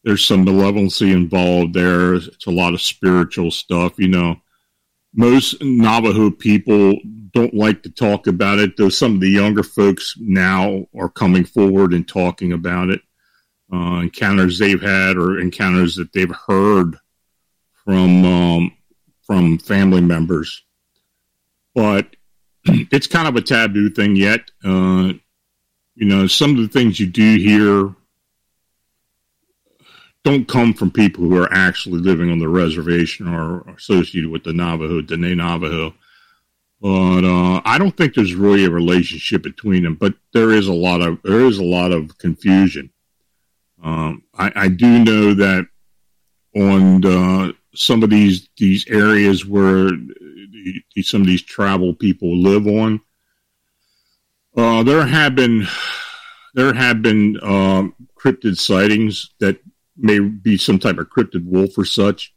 there's 0.04 0.26
some 0.26 0.46
malevolency 0.46 1.12
involved 1.12 1.74
there. 1.74 2.16
It's 2.16 2.48
a 2.48 2.52
lot 2.52 2.74
of 2.74 2.82
spiritual 2.82 3.52
stuff. 3.52 3.94
You 3.98 4.08
know, 4.08 4.42
most 5.14 5.62
Navajo 5.62 6.32
people 6.32 6.98
don't 7.34 7.54
like 7.54 7.84
to 7.84 7.90
talk 7.90 8.28
about 8.28 8.60
it, 8.60 8.78
though 8.78 8.90
some 8.90 9.16
of 9.16 9.22
the 9.22 9.30
younger 9.30 9.64
folks 9.64 10.16
now 10.20 10.88
are 10.98 11.10
coming 11.10 11.46
forward 11.46 11.94
and 11.94 12.08
talking 12.08 12.54
about 12.54 12.90
it. 12.90 13.02
Uh, 13.72 14.02
encounters 14.02 14.58
they've 14.58 14.82
had 14.82 15.16
or 15.16 15.40
encounters 15.40 15.96
that 15.96 16.12
they've 16.12 16.34
heard 16.48 16.98
from 17.86 18.26
um, 18.26 18.72
from 19.24 19.60
family 19.60 20.02
members, 20.02 20.64
but 21.76 22.16
it's 22.66 23.08
kind 23.08 23.28
of 23.28 23.36
a 23.36 23.42
taboo 23.42 23.90
thing 23.90 24.16
yet. 24.16 24.42
Uh, 24.64 25.14
you 25.96 26.06
know, 26.06 26.26
some 26.28 26.52
of 26.52 26.58
the 26.58 26.68
things 26.68 27.00
you 27.00 27.06
do 27.06 27.38
hear 27.38 27.94
don't 30.24 30.48
come 30.48 30.74
from 30.74 30.92
people 30.92 31.24
who 31.24 31.38
are 31.38 31.54
actually 31.54 32.00
living 32.00 32.32
on 32.32 32.40
the 32.40 32.50
reservation 32.50 33.28
or 33.28 33.62
associated 33.70 34.30
with 34.30 34.44
the 34.44 34.54
Navajo, 34.54 35.02
Dene 35.02 35.38
Navajo. 35.38 35.94
But 36.82 37.26
uh, 37.26 37.62
I 37.66 37.78
don't 37.78 37.96
think 37.96 38.14
there's 38.14 38.36
really 38.36 38.66
a 38.66 38.70
relationship 38.70 39.44
between 39.44 39.84
them. 39.84 39.96
But 39.96 40.14
there 40.34 40.52
is 40.52 40.68
a 40.68 40.74
lot 40.74 41.02
of 41.02 41.22
there 41.24 41.42
is 41.42 41.58
a 41.58 41.64
lot 41.64 41.92
of 41.92 42.18
confusion. 42.18 42.90
Um, 43.84 44.24
I, 44.38 44.52
I, 44.56 44.68
do 44.68 45.04
know 45.04 45.34
that 45.36 45.66
on 46.54 47.06
uh, 47.06 47.54
some 47.74 48.04
of 48.04 48.10
these 48.10 48.50
these 48.58 48.86
areas 48.90 49.46
where 49.46 49.90
the, 49.90 50.84
some 51.02 51.22
of 51.22 51.28
these 51.28 51.42
travel 51.42 51.94
people 51.94 52.38
live 52.38 52.68
on, 52.68 53.00
uh, 54.58 54.84
there 54.84 55.06
have 55.06 55.36
been 55.36 55.66
there 56.54 56.74
have 56.74 57.02
been 57.02 57.40
um, 57.42 57.96
cryptid 58.16 58.58
sightings 58.58 59.32
that 59.40 59.60
may 59.98 60.20
be 60.20 60.58
some 60.58 60.80
type 60.80 60.98
of 60.98 61.10
cryptid 61.10 61.46
wolf 61.46 61.78
or 61.78 61.86
such. 61.86 62.34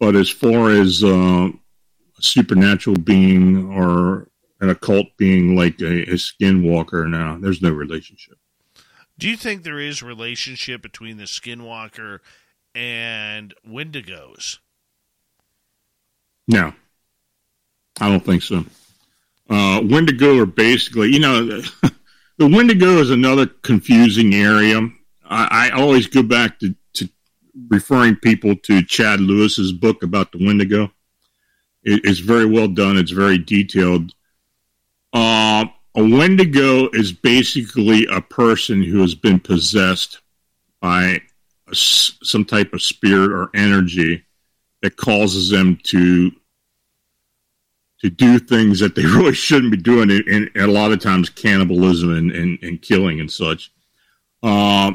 But 0.00 0.16
as 0.16 0.28
far 0.28 0.70
as 0.70 1.04
uh, 1.04 1.50
supernatural 2.24 2.96
being 2.96 3.70
or 3.72 4.28
an 4.60 4.70
occult 4.70 5.06
being 5.16 5.56
like 5.56 5.80
a, 5.80 6.02
a 6.02 6.14
skinwalker, 6.14 7.08
now 7.08 7.38
there's 7.40 7.62
no 7.62 7.70
relationship. 7.70 8.38
Do 9.18 9.28
you 9.28 9.36
think 9.36 9.62
there 9.62 9.78
is 9.78 10.02
relationship 10.02 10.82
between 10.82 11.18
the 11.18 11.24
skinwalker 11.24 12.18
and 12.74 13.54
Wendigos? 13.68 14.58
No, 16.48 16.72
I 18.00 18.08
don't 18.08 18.24
think 18.24 18.42
so. 18.42 18.64
Uh, 19.48 19.82
Wendigo 19.84 20.38
are 20.38 20.46
basically, 20.46 21.12
you 21.12 21.20
know, 21.20 21.44
the, 21.44 21.70
the 22.38 22.48
Wendigo 22.48 22.98
is 22.98 23.10
another 23.10 23.46
confusing 23.46 24.34
area. 24.34 24.88
I, 25.24 25.70
I 25.70 25.80
always 25.80 26.06
go 26.06 26.22
back 26.22 26.58
to, 26.60 26.74
to 26.94 27.08
referring 27.68 28.16
people 28.16 28.56
to 28.56 28.82
Chad 28.82 29.20
Lewis's 29.20 29.72
book 29.72 30.02
about 30.02 30.32
the 30.32 30.44
Wendigo. 30.44 30.90
It, 31.84 32.02
it's 32.04 32.20
very 32.20 32.46
well 32.46 32.68
done. 32.68 32.96
It's 32.96 33.10
very 33.10 33.38
detailed. 33.38 34.12
Uh, 35.12 35.66
a 35.94 36.02
Wendigo 36.02 36.88
is 36.90 37.12
basically 37.12 38.06
a 38.06 38.20
person 38.20 38.82
who 38.82 39.00
has 39.00 39.14
been 39.14 39.38
possessed 39.38 40.20
by 40.80 41.20
a, 41.70 41.74
some 41.74 42.44
type 42.44 42.72
of 42.72 42.82
spirit 42.82 43.30
or 43.30 43.50
energy 43.54 44.24
that 44.82 44.96
causes 44.96 45.50
them 45.50 45.78
to 45.84 46.32
to 48.00 48.10
do 48.10 48.38
things 48.38 48.80
that 48.80 48.94
they 48.94 49.02
really 49.06 49.32
shouldn't 49.32 49.70
be 49.70 49.78
doing, 49.78 50.10
and, 50.10 50.26
and 50.28 50.50
a 50.56 50.66
lot 50.66 50.92
of 50.92 51.00
times 51.00 51.30
cannibalism 51.30 52.14
and, 52.14 52.32
and, 52.32 52.58
and 52.62 52.82
killing 52.82 53.18
and 53.18 53.32
such. 53.32 53.72
Uh, 54.42 54.92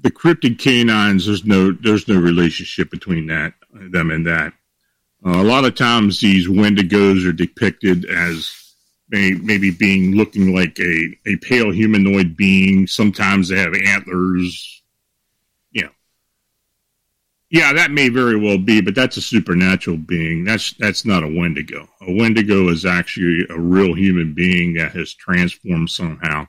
the 0.00 0.10
cryptid 0.10 0.58
canines, 0.58 1.26
there's 1.26 1.44
no 1.44 1.70
there's 1.70 2.08
no 2.08 2.18
relationship 2.18 2.90
between 2.90 3.26
that 3.26 3.54
them 3.72 4.10
and 4.10 4.26
that. 4.26 4.52
Uh, 5.24 5.40
a 5.40 5.44
lot 5.44 5.64
of 5.64 5.74
times, 5.74 6.20
these 6.20 6.48
Wendigos 6.48 7.28
are 7.28 7.32
depicted 7.32 8.04
as 8.06 8.52
may, 9.08 9.32
maybe 9.32 9.70
being 9.70 10.16
looking 10.16 10.54
like 10.54 10.78
a, 10.80 11.16
a 11.26 11.36
pale 11.36 11.70
humanoid 11.70 12.36
being. 12.36 12.86
Sometimes 12.86 13.48
they 13.48 13.58
have 13.58 13.74
antlers. 13.74 14.82
Know, 15.74 15.88
yeah, 17.50 17.72
that 17.74 17.90
may 17.90 18.08
very 18.08 18.36
well 18.36 18.58
be, 18.58 18.80
but 18.80 18.94
that's 18.94 19.18
a 19.18 19.20
supernatural 19.20 19.98
being. 19.98 20.44
That's 20.44 20.72
that's 20.72 21.04
not 21.04 21.22
a 21.22 21.28
Wendigo. 21.28 21.86
A 22.00 22.12
Wendigo 22.12 22.68
is 22.68 22.86
actually 22.86 23.46
a 23.50 23.58
real 23.58 23.94
human 23.94 24.32
being 24.32 24.74
that 24.74 24.92
has 24.92 25.14
transformed 25.14 25.90
somehow 25.90 26.48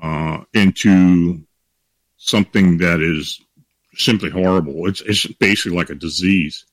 uh, 0.00 0.44
into 0.52 1.42
something 2.18 2.78
that 2.78 3.00
is 3.00 3.40
simply 3.94 4.30
horrible. 4.30 4.86
It's 4.86 5.00
it's 5.00 5.26
basically 5.26 5.76
like 5.76 5.90
a 5.90 5.94
disease 5.94 6.66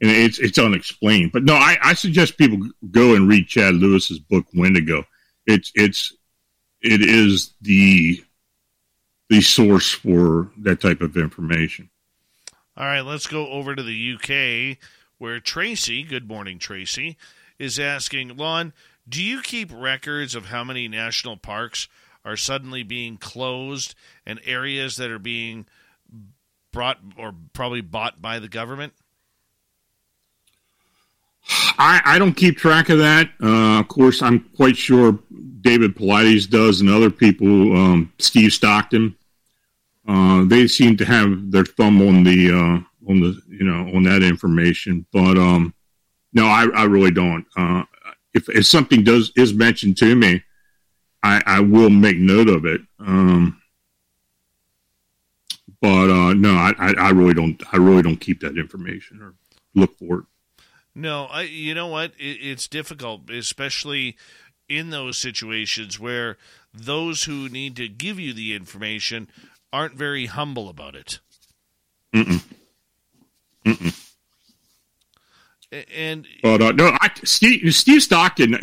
and 0.00 0.10
it's 0.10 0.38
it's 0.38 0.58
unexplained. 0.58 1.32
But 1.32 1.44
no, 1.44 1.54
I, 1.54 1.76
I 1.82 1.94
suggest 1.94 2.38
people 2.38 2.58
go 2.90 3.14
and 3.14 3.28
read 3.28 3.48
Chad 3.48 3.74
Lewis's 3.74 4.18
book 4.18 4.46
Wendigo. 4.54 5.04
It's 5.46 5.70
it's 5.74 6.12
it 6.80 7.00
is 7.00 7.54
the 7.62 8.22
the 9.30 9.40
source 9.40 9.90
for 9.90 10.50
that 10.58 10.80
type 10.80 11.00
of 11.00 11.16
information. 11.16 11.90
All 12.76 12.86
right, 12.86 13.00
let's 13.00 13.26
go 13.26 13.48
over 13.48 13.74
to 13.74 13.82
the 13.82 14.14
UK 14.14 14.78
where 15.18 15.40
Tracy, 15.40 16.02
good 16.02 16.28
morning 16.28 16.58
Tracy, 16.58 17.16
is 17.58 17.78
asking, 17.78 18.36
Lon, 18.36 18.72
do 19.08 19.22
you 19.22 19.40
keep 19.40 19.70
records 19.72 20.34
of 20.34 20.46
how 20.46 20.64
many 20.64 20.88
national 20.88 21.36
parks 21.36 21.88
are 22.24 22.36
suddenly 22.36 22.82
being 22.82 23.16
closed 23.16 23.94
and 24.26 24.40
areas 24.44 24.96
that 24.96 25.10
are 25.10 25.18
being 25.18 25.66
brought 26.72 26.98
or 27.16 27.34
probably 27.52 27.80
bought 27.80 28.20
by 28.20 28.38
the 28.38 28.48
government? 28.48 28.92
I, 31.48 32.00
I 32.04 32.18
don't 32.18 32.34
keep 32.34 32.56
track 32.56 32.88
of 32.88 32.98
that. 32.98 33.30
Uh, 33.42 33.80
of 33.80 33.88
course, 33.88 34.22
I'm 34.22 34.40
quite 34.56 34.76
sure 34.76 35.18
David 35.60 35.96
Paulides 35.96 36.48
does, 36.48 36.80
and 36.80 36.90
other 36.90 37.10
people, 37.10 37.76
um, 37.76 38.12
Steve 38.18 38.52
Stockton. 38.52 39.16
Uh, 40.06 40.44
they 40.44 40.66
seem 40.66 40.96
to 40.98 41.04
have 41.04 41.50
their 41.50 41.64
thumb 41.64 42.00
on 42.02 42.24
the 42.24 42.50
uh, 42.50 43.10
on 43.10 43.20
the 43.20 43.40
you 43.48 43.64
know 43.64 43.94
on 43.94 44.02
that 44.04 44.22
information, 44.22 45.06
but 45.12 45.38
um, 45.38 45.74
no, 46.32 46.46
I, 46.46 46.66
I 46.74 46.84
really 46.84 47.10
don't. 47.10 47.46
Uh, 47.56 47.84
if, 48.34 48.48
if 48.48 48.66
something 48.66 49.04
does 49.04 49.32
is 49.36 49.54
mentioned 49.54 49.96
to 49.98 50.14
me, 50.14 50.42
I, 51.22 51.42
I 51.46 51.60
will 51.60 51.90
make 51.90 52.18
note 52.18 52.48
of 52.48 52.66
it. 52.66 52.80
Um, 52.98 53.60
but 55.80 56.10
uh, 56.10 56.34
no, 56.34 56.54
I, 56.54 56.72
I 56.78 57.10
really 57.10 57.34
don't. 57.34 57.62
I 57.72 57.76
really 57.76 58.02
don't 58.02 58.16
keep 58.16 58.40
that 58.40 58.58
information 58.58 59.22
or 59.22 59.34
look 59.74 59.96
for 59.98 60.18
it. 60.18 60.24
No, 60.94 61.24
I, 61.24 61.42
you 61.42 61.74
know 61.74 61.88
what? 61.88 62.12
It, 62.18 62.38
it's 62.40 62.68
difficult, 62.68 63.30
especially 63.30 64.16
in 64.68 64.90
those 64.90 65.18
situations 65.18 65.98
where 65.98 66.38
those 66.72 67.24
who 67.24 67.48
need 67.48 67.76
to 67.76 67.88
give 67.88 68.18
you 68.18 68.32
the 68.32 68.54
information 68.54 69.28
aren't 69.72 69.94
very 69.94 70.26
humble 70.26 70.68
about 70.68 70.94
it. 70.94 71.18
Mm-mm. 72.14 72.42
Mm-mm. 73.64 74.10
And 75.92 76.26
uh, 76.44 76.56
no, 76.56 76.96
I, 77.00 77.10
Steve, 77.24 77.74
Steve 77.74 78.02
Stockton, 78.02 78.56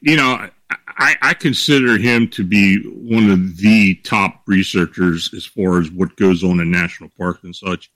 you 0.00 0.16
know, 0.16 0.50
I, 0.98 1.16
I 1.22 1.34
consider 1.34 1.96
him 1.96 2.28
to 2.28 2.44
be 2.44 2.82
one 2.84 3.30
of 3.30 3.56
the 3.56 3.94
top 4.04 4.42
researchers 4.46 5.32
as 5.34 5.46
far 5.46 5.80
as 5.80 5.90
what 5.90 6.16
goes 6.16 6.44
on 6.44 6.60
in 6.60 6.70
national 6.70 7.10
parks 7.16 7.42
and 7.44 7.56
such. 7.56 7.90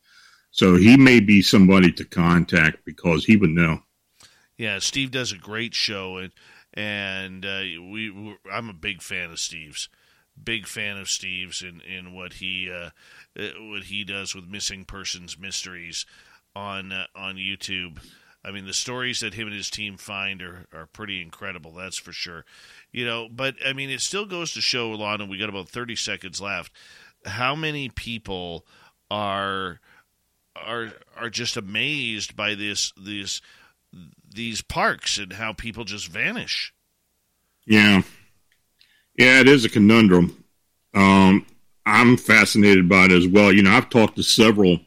So 0.57 0.77
he 0.77 0.97
may 0.97 1.21
be 1.21 1.43
somebody 1.43 1.93
to 1.93 2.05
contact 2.07 2.87
because 2.87 3.27
he 3.27 3.37
would 3.37 3.51
know. 3.51 3.81
Yeah, 4.57 4.79
Steve 4.79 5.11
does 5.11 5.31
a 5.31 5.37
great 5.37 5.75
show, 5.75 6.17
and 6.17 6.33
and 6.73 7.45
uh, 7.45 7.61
we 7.91 8.39
I'm 8.51 8.71
a 8.71 8.75
big 8.75 9.03
fan 9.03 9.31
of 9.31 9.39
Steve's, 9.39 9.91
big 10.43 10.67
fan 10.67 10.97
of 10.97 11.11
Steve's 11.11 11.61
and 11.61 11.83
in, 11.83 12.07
in 12.07 12.15
what 12.15 12.35
he 12.35 12.71
uh, 12.71 12.89
uh, 13.39 13.51
what 13.59 13.85
he 13.85 14.03
does 14.03 14.35
with 14.35 14.49
missing 14.49 14.87
persons 14.87 15.39
mysteries 15.39 16.07
on 16.55 16.91
uh, 16.91 17.05
on 17.15 17.37
YouTube. 17.37 17.99
I 18.43 18.51
mean, 18.51 18.65
the 18.65 18.73
stories 18.73 19.21
that 19.21 19.35
him 19.35 19.49
and 19.49 19.57
his 19.57 19.69
team 19.69 19.99
find 19.99 20.41
are, 20.41 20.65
are 20.73 20.87
pretty 20.87 21.21
incredible. 21.21 21.73
That's 21.73 21.99
for 21.99 22.13
sure. 22.13 22.47
You 22.93 23.05
know, 23.05 23.29
but 23.31 23.57
I 23.67 23.75
mean, 23.75 23.91
it 23.91 24.01
still 24.01 24.25
goes 24.25 24.55
to 24.55 24.63
show, 24.63 24.91
Lana. 24.93 25.27
We 25.27 25.37
got 25.37 25.51
about 25.51 25.69
thirty 25.69 25.97
seconds 25.97 26.41
left. 26.41 26.73
How 27.27 27.55
many 27.55 27.91
people 27.91 28.65
are 29.11 29.81
are 30.65 30.93
are 31.17 31.31
just 31.31 31.57
amazed 31.57 32.37
by 32.37 32.55
this 32.55 32.93
these 32.97 33.41
these 34.35 34.63
parks 34.63 35.19
and 35.19 35.33
how 35.33 35.53
people 35.53 35.85
just 35.85 36.09
vanish. 36.09 36.73
Yeah, 37.67 38.03
yeah, 39.19 39.41
it 39.41 39.49
is 39.49 39.65
a 39.65 39.69
conundrum. 39.69 40.45
Um, 40.95 41.47
I'm 41.85 42.17
fascinated 42.17 42.89
by 42.89 43.07
it 43.07 43.13
as 43.13 43.27
well. 43.27 43.53
You 43.53 43.63
know, 43.63 43.73
I've 43.73 43.91
talked 43.91 44.17
to 44.17 44.23
several 44.23 44.81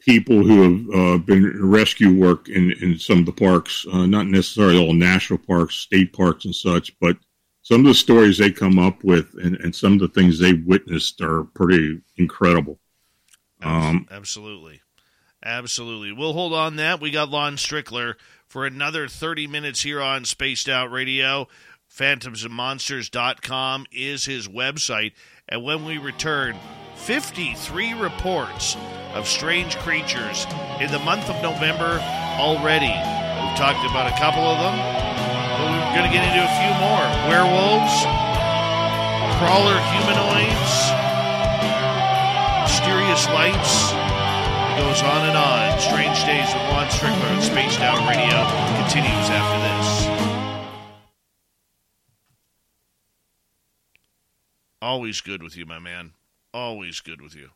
people 0.00 0.42
who 0.42 0.62
have 0.62 0.94
uh, 0.94 1.18
been 1.18 1.70
rescue 1.70 2.14
work 2.14 2.48
in, 2.48 2.72
in 2.80 2.98
some 2.98 3.18
of 3.18 3.26
the 3.26 3.32
parks, 3.32 3.84
uh, 3.92 4.06
not 4.06 4.26
necessarily 4.26 4.78
all 4.78 4.94
national 4.94 5.38
parks, 5.38 5.74
state 5.74 6.12
parks, 6.12 6.44
and 6.44 6.54
such, 6.54 6.98
but 6.98 7.16
some 7.62 7.80
of 7.80 7.86
the 7.86 7.94
stories 7.94 8.38
they 8.38 8.50
come 8.50 8.78
up 8.78 9.04
with 9.04 9.34
and, 9.42 9.56
and 9.56 9.74
some 9.74 9.92
of 9.92 9.98
the 9.98 10.08
things 10.08 10.38
they 10.38 10.54
witnessed 10.54 11.20
are 11.20 11.44
pretty 11.44 12.00
incredible. 12.16 12.78
Um, 13.62 14.06
Absolutely. 14.10 14.80
Absolutely. 15.44 16.12
We'll 16.12 16.32
hold 16.32 16.52
on 16.52 16.76
that. 16.76 17.00
We 17.00 17.10
got 17.10 17.30
Lon 17.30 17.56
Strickler 17.56 18.14
for 18.46 18.66
another 18.66 19.08
30 19.08 19.46
minutes 19.46 19.82
here 19.82 20.00
on 20.00 20.24
Spaced 20.24 20.68
Out 20.68 20.90
Radio. 20.90 21.46
PhantomsandMonsters.com 21.94 23.86
is 23.92 24.24
his 24.24 24.48
website. 24.48 25.12
And 25.48 25.62
when 25.62 25.84
we 25.84 25.98
return, 25.98 26.56
53 26.96 27.94
reports 27.94 28.76
of 29.14 29.26
strange 29.26 29.76
creatures 29.78 30.46
in 30.80 30.90
the 30.90 30.98
month 30.98 31.30
of 31.30 31.40
November 31.42 32.00
already. 32.38 32.92
We've 32.92 33.56
talked 33.56 33.84
about 33.88 34.12
a 34.12 34.16
couple 34.18 34.42
of 34.42 34.58
them, 34.58 34.76
but 34.76 35.70
we're 35.70 35.96
going 35.96 36.10
to 36.10 36.14
get 36.14 36.26
into 36.26 36.42
a 36.42 36.54
few 36.58 36.72
more 36.82 37.06
werewolves, 37.30 37.94
crawler 39.38 39.78
humanoids 39.94 40.97
mysterious 42.78 43.26
lights. 43.30 43.90
It 43.90 44.78
goes 44.78 45.02
on 45.02 45.26
and 45.26 45.36
on. 45.36 45.80
Strange 45.80 46.24
Days 46.24 46.46
with 46.54 46.62
Lon 46.70 46.86
Strickler 46.86 47.36
on 47.36 47.42
Spaced 47.42 47.80
Out 47.80 47.98
Radio 48.08 48.36
continues 48.80 49.28
after 49.30 49.58
this. 49.66 50.68
Always 54.80 55.20
good 55.20 55.42
with 55.42 55.56
you, 55.56 55.66
my 55.66 55.80
man. 55.80 56.12
Always 56.54 57.00
good 57.00 57.20
with 57.20 57.34
you. 57.34 57.48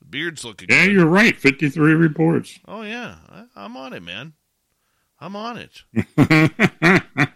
The 0.00 0.06
beard's 0.06 0.44
looking 0.44 0.66
good. 0.66 0.74
yeah, 0.74 0.86
good. 0.86 0.92
you're 0.92 1.06
right. 1.06 1.36
53 1.36 1.94
reports. 1.94 2.58
Oh, 2.66 2.82
yeah. 2.82 3.14
I, 3.28 3.44
I'm 3.54 3.76
on 3.76 3.92
it, 3.92 4.02
man. 4.02 4.32
I'm 5.20 5.36
on 5.36 5.56
it. 5.56 5.84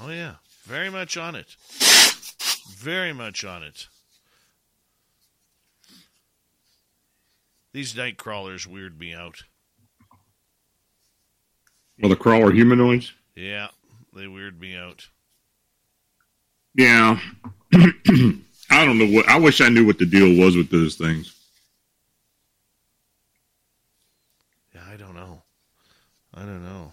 Oh 0.00 0.10
yeah, 0.10 0.34
very 0.64 0.90
much 0.90 1.16
on 1.16 1.34
it. 1.34 1.56
Very 2.76 3.12
much 3.12 3.44
on 3.44 3.62
it. 3.62 3.86
These 7.72 7.96
night 7.96 8.16
crawlers 8.16 8.66
weird 8.66 8.98
me 8.98 9.12
out. 9.12 9.42
Well, 12.00 12.08
the 12.08 12.16
crawler 12.16 12.52
humanoids. 12.52 13.12
Yeah, 13.34 13.68
They 14.14 14.26
weird 14.28 14.60
me 14.60 14.76
out. 14.76 15.06
Yeah. 16.74 17.18
I 17.72 18.84
don't 18.84 18.98
know 18.98 19.06
what. 19.08 19.28
I 19.28 19.38
wish 19.38 19.60
I 19.60 19.68
knew 19.68 19.84
what 19.86 19.98
the 19.98 20.06
deal 20.06 20.42
was 20.42 20.56
with 20.56 20.70
those 20.70 20.94
things. 20.94 21.34
Yeah, 24.74 24.82
I 24.88 24.96
don't 24.96 25.14
know. 25.14 25.42
I 26.34 26.42
don't 26.42 26.62
know. 26.62 26.92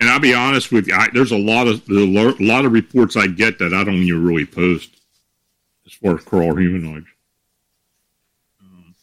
And 0.00 0.08
I'll 0.08 0.18
be 0.18 0.32
honest 0.32 0.72
with 0.72 0.88
you, 0.88 0.94
I, 0.94 1.08
there's 1.12 1.32
a 1.32 1.38
lot 1.38 1.68
of 1.68 1.88
a 1.90 2.34
lot 2.40 2.64
of 2.64 2.72
reports 2.72 3.16
I 3.16 3.26
get 3.26 3.58
that 3.58 3.74
I 3.74 3.84
don't 3.84 3.94
even 3.96 4.24
really 4.24 4.46
post 4.46 4.90
as 5.86 5.92
far 5.92 6.16
as 6.16 6.24
crawl 6.24 6.56
humanoids. 6.56 7.06
Um, 8.62 8.94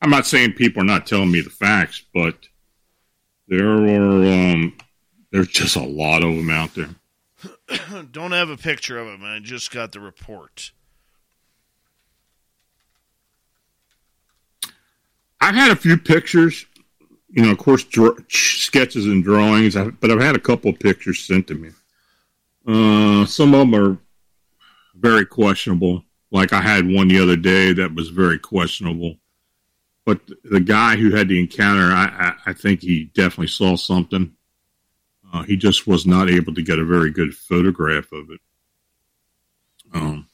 I'm 0.00 0.10
not 0.10 0.26
saying 0.26 0.54
people 0.54 0.80
are 0.82 0.86
not 0.86 1.06
telling 1.06 1.30
me 1.30 1.42
the 1.42 1.50
facts, 1.50 2.02
but 2.14 2.34
there 3.48 3.68
are 3.68 4.24
um, 4.24 4.74
there's 5.30 5.48
just 5.48 5.76
a 5.76 5.84
lot 5.84 6.24
of 6.24 6.34
them 6.34 6.48
out 6.48 6.74
there. 6.74 8.02
don't 8.12 8.32
have 8.32 8.48
a 8.48 8.56
picture 8.56 8.98
of 8.98 9.08
him. 9.08 9.22
I 9.22 9.40
just 9.40 9.70
got 9.70 9.92
the 9.92 10.00
report. 10.00 10.72
I've 15.38 15.54
had 15.54 15.70
a 15.70 15.76
few 15.76 15.98
pictures 15.98 16.64
you 17.28 17.42
know, 17.42 17.50
of 17.50 17.58
course, 17.58 17.84
dr- 17.84 18.24
sketches 18.28 19.06
and 19.06 19.24
drawings, 19.24 19.74
but 19.74 20.10
I've 20.10 20.20
had 20.20 20.36
a 20.36 20.40
couple 20.40 20.70
of 20.70 20.78
pictures 20.78 21.24
sent 21.24 21.48
to 21.48 21.54
me. 21.54 21.70
Uh, 22.66 23.26
some 23.26 23.54
of 23.54 23.60
them 23.60 23.74
are 23.74 23.98
very 24.94 25.26
questionable. 25.26 26.04
Like 26.30 26.52
I 26.52 26.60
had 26.60 26.90
one 26.90 27.08
the 27.08 27.20
other 27.20 27.36
day 27.36 27.72
that 27.72 27.94
was 27.94 28.08
very 28.08 28.38
questionable. 28.38 29.16
But 30.04 30.20
the 30.44 30.60
guy 30.60 30.96
who 30.96 31.14
had 31.14 31.28
the 31.28 31.40
encounter, 31.40 31.92
I, 31.92 32.04
I, 32.46 32.50
I 32.50 32.52
think 32.52 32.80
he 32.80 33.04
definitely 33.04 33.48
saw 33.48 33.76
something. 33.76 34.32
Uh, 35.32 35.42
he 35.42 35.56
just 35.56 35.86
was 35.86 36.06
not 36.06 36.30
able 36.30 36.54
to 36.54 36.62
get 36.62 36.78
a 36.78 36.84
very 36.84 37.10
good 37.10 37.34
photograph 37.34 38.12
of 38.12 38.30
it. 38.30 38.40
Um, 39.92 40.25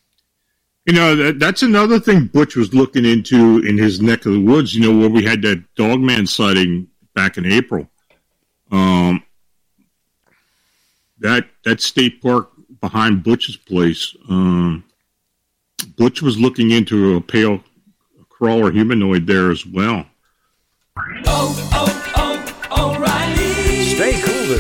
you 0.85 0.93
know, 0.93 1.15
that, 1.15 1.39
that's 1.39 1.63
another 1.63 2.01
thing 2.01 2.27
Butch 2.27 2.57
was 2.57 2.75
looking 2.75 3.05
into 3.05 3.59
in 3.59 3.79
his 3.79 4.01
neck 4.01 4.27
of 4.27 4.33
the 4.33 4.43
woods, 4.43 4.75
you 4.75 4.81
know, 4.81 4.99
where 4.99 5.09
we 5.09 5.25
had 5.25 5.43
that 5.43 5.63
dogman 5.77 6.27
sighting 6.27 6.89
back 7.15 7.37
in 7.37 7.47
April. 7.47 7.89
Um, 8.71 9.23
that 11.21 11.47
that 11.65 11.81
state 11.81 12.21
park 12.21 12.51
behind 12.81 13.23
Butch's 13.23 13.57
place, 13.57 14.17
um, 14.29 14.83
Butch 15.97 16.21
was 16.21 16.39
looking 16.39 16.73
into 16.73 17.17
a 17.17 17.21
pale 17.21 17.63
crawler 18.29 18.73
humanoid 18.73 19.27
there 19.27 19.51
as 19.53 19.65
well. 19.65 20.07
Oh, 21.27 21.71
oh, 21.73 21.92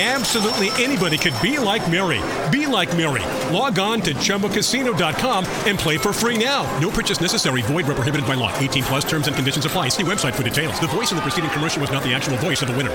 Absolutely 0.00 0.70
anybody 0.82 1.18
could 1.18 1.34
be 1.42 1.58
like 1.58 1.90
Mary. 1.90 2.22
Be 2.50 2.64
like 2.64 2.96
Mary. 2.96 3.20
Log 3.54 3.78
on 3.78 4.00
to 4.00 4.14
ChumbaCasino.com 4.14 5.44
and 5.66 5.78
play 5.78 5.98
for 5.98 6.10
free 6.10 6.42
now. 6.42 6.62
No 6.78 6.88
purchase 6.88 7.20
necessary. 7.20 7.60
Void 7.62 7.86
where 7.86 7.96
prohibited 7.96 8.26
by 8.26 8.32
law. 8.32 8.56
18 8.58 8.84
plus 8.84 9.04
terms 9.04 9.26
and 9.26 9.36
conditions 9.36 9.66
apply. 9.66 9.90
See 9.90 10.02
website 10.02 10.32
for 10.32 10.42
details. 10.42 10.80
The 10.80 10.86
voice 10.86 11.10
in 11.10 11.16
the 11.16 11.22
preceding 11.22 11.50
commercial 11.50 11.82
was 11.82 11.90
not 11.90 12.02
the 12.02 12.14
actual 12.14 12.38
voice 12.38 12.62
of 12.62 12.68
the 12.68 12.76
winner. 12.78 12.94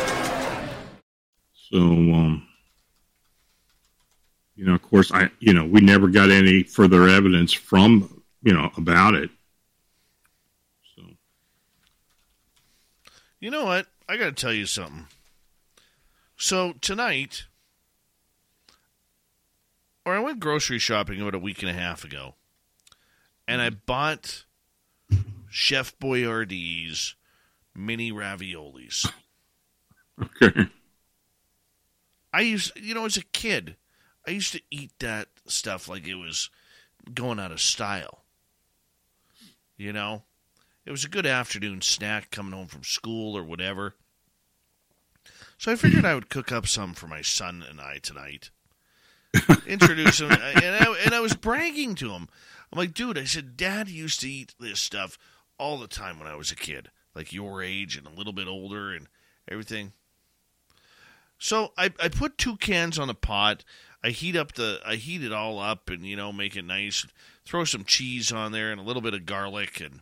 So, 1.53 1.77
um, 1.77 2.47
you 4.55 4.65
know, 4.65 4.73
of 4.73 4.81
course, 4.81 5.11
I, 5.11 5.29
you 5.39 5.53
know, 5.53 5.63
we 5.63 5.81
never 5.81 6.07
got 6.07 6.31
any 6.31 6.63
further 6.63 7.07
evidence 7.07 7.53
from, 7.53 8.23
you 8.41 8.53
know, 8.53 8.71
about 8.77 9.13
it. 9.13 9.29
So, 10.95 11.03
You 13.39 13.51
know 13.51 13.65
what? 13.65 13.85
I 14.09 14.17
got 14.17 14.25
to 14.25 14.31
tell 14.31 14.53
you 14.53 14.65
something. 14.65 15.05
So 16.37 16.73
tonight, 16.81 17.45
or 20.05 20.15
I 20.15 20.19
went 20.19 20.39
grocery 20.39 20.79
shopping 20.79 21.21
about 21.21 21.35
a 21.35 21.39
week 21.39 21.61
and 21.61 21.71
a 21.71 21.73
half 21.73 22.03
ago, 22.03 22.35
and 23.47 23.61
I 23.61 23.69
bought 23.69 24.43
Chef 25.49 25.97
Boyardee's 25.99 27.15
mini 27.73 28.11
raviolis. 28.11 29.09
Okay. 30.21 30.67
I 32.33 32.41
used, 32.41 32.77
you 32.77 32.93
know, 32.93 33.05
as 33.05 33.15
a 33.17 33.23
kid, 33.23 33.77
I 34.27 34.31
used 34.31 34.51
to 34.53 34.61
eat 34.69 34.91
that 34.99 35.29
stuff 35.47 35.87
like 35.87 36.05
it 36.05 36.15
was 36.15 36.49
going 37.13 37.39
out 37.39 37.51
of 37.51 37.61
style. 37.61 38.23
You 39.77 39.93
know, 39.93 40.23
it 40.85 40.91
was 40.91 41.05
a 41.05 41.09
good 41.09 41.25
afternoon 41.25 41.81
snack 41.81 42.31
coming 42.31 42.53
home 42.53 42.67
from 42.67 42.83
school 42.83 43.37
or 43.37 43.43
whatever. 43.43 43.95
So 45.57 45.71
I 45.71 45.75
figured 45.75 46.05
I 46.05 46.15
would 46.15 46.29
cook 46.29 46.51
up 46.51 46.67
some 46.67 46.93
for 46.93 47.07
my 47.07 47.21
son 47.21 47.63
and 47.67 47.79
I 47.79 47.97
tonight. 47.97 48.51
Introduce 49.67 50.21
him, 50.21 50.31
and 50.31 50.41
I, 50.41 50.95
and 51.03 51.13
I 51.13 51.19
was 51.19 51.35
bragging 51.35 51.95
to 51.95 52.11
him. 52.11 52.29
I'm 52.71 52.77
like, 52.79 52.93
dude, 52.93 53.17
I 53.17 53.25
said, 53.25 53.57
Dad 53.57 53.89
used 53.89 54.21
to 54.21 54.29
eat 54.29 54.55
this 54.59 54.79
stuff 54.79 55.17
all 55.57 55.77
the 55.77 55.87
time 55.87 56.19
when 56.19 56.27
I 56.27 56.35
was 56.35 56.51
a 56.51 56.55
kid, 56.55 56.89
like 57.13 57.33
your 57.33 57.61
age 57.61 57.97
and 57.97 58.07
a 58.07 58.11
little 58.11 58.33
bit 58.33 58.47
older 58.47 58.93
and 58.93 59.07
everything. 59.49 59.93
So 61.37 61.73
I, 61.77 61.91
I 62.01 62.07
put 62.09 62.37
two 62.37 62.57
cans 62.57 62.97
on 62.97 63.07
the 63.07 63.13
pot. 63.13 63.63
I 64.03 64.09
heat 64.09 64.35
up 64.35 64.53
the 64.53 64.79
I 64.85 64.95
heat 64.95 65.23
it 65.23 65.33
all 65.33 65.59
up 65.59 65.89
and 65.89 66.05
you 66.05 66.15
know 66.15 66.31
make 66.31 66.55
it 66.55 66.63
nice. 66.63 67.05
Throw 67.43 67.63
some 67.63 67.83
cheese 67.83 68.31
on 68.31 68.51
there 68.51 68.71
and 68.71 68.79
a 68.79 68.83
little 68.83 69.01
bit 69.01 69.13
of 69.13 69.25
garlic 69.25 69.79
and 69.79 70.01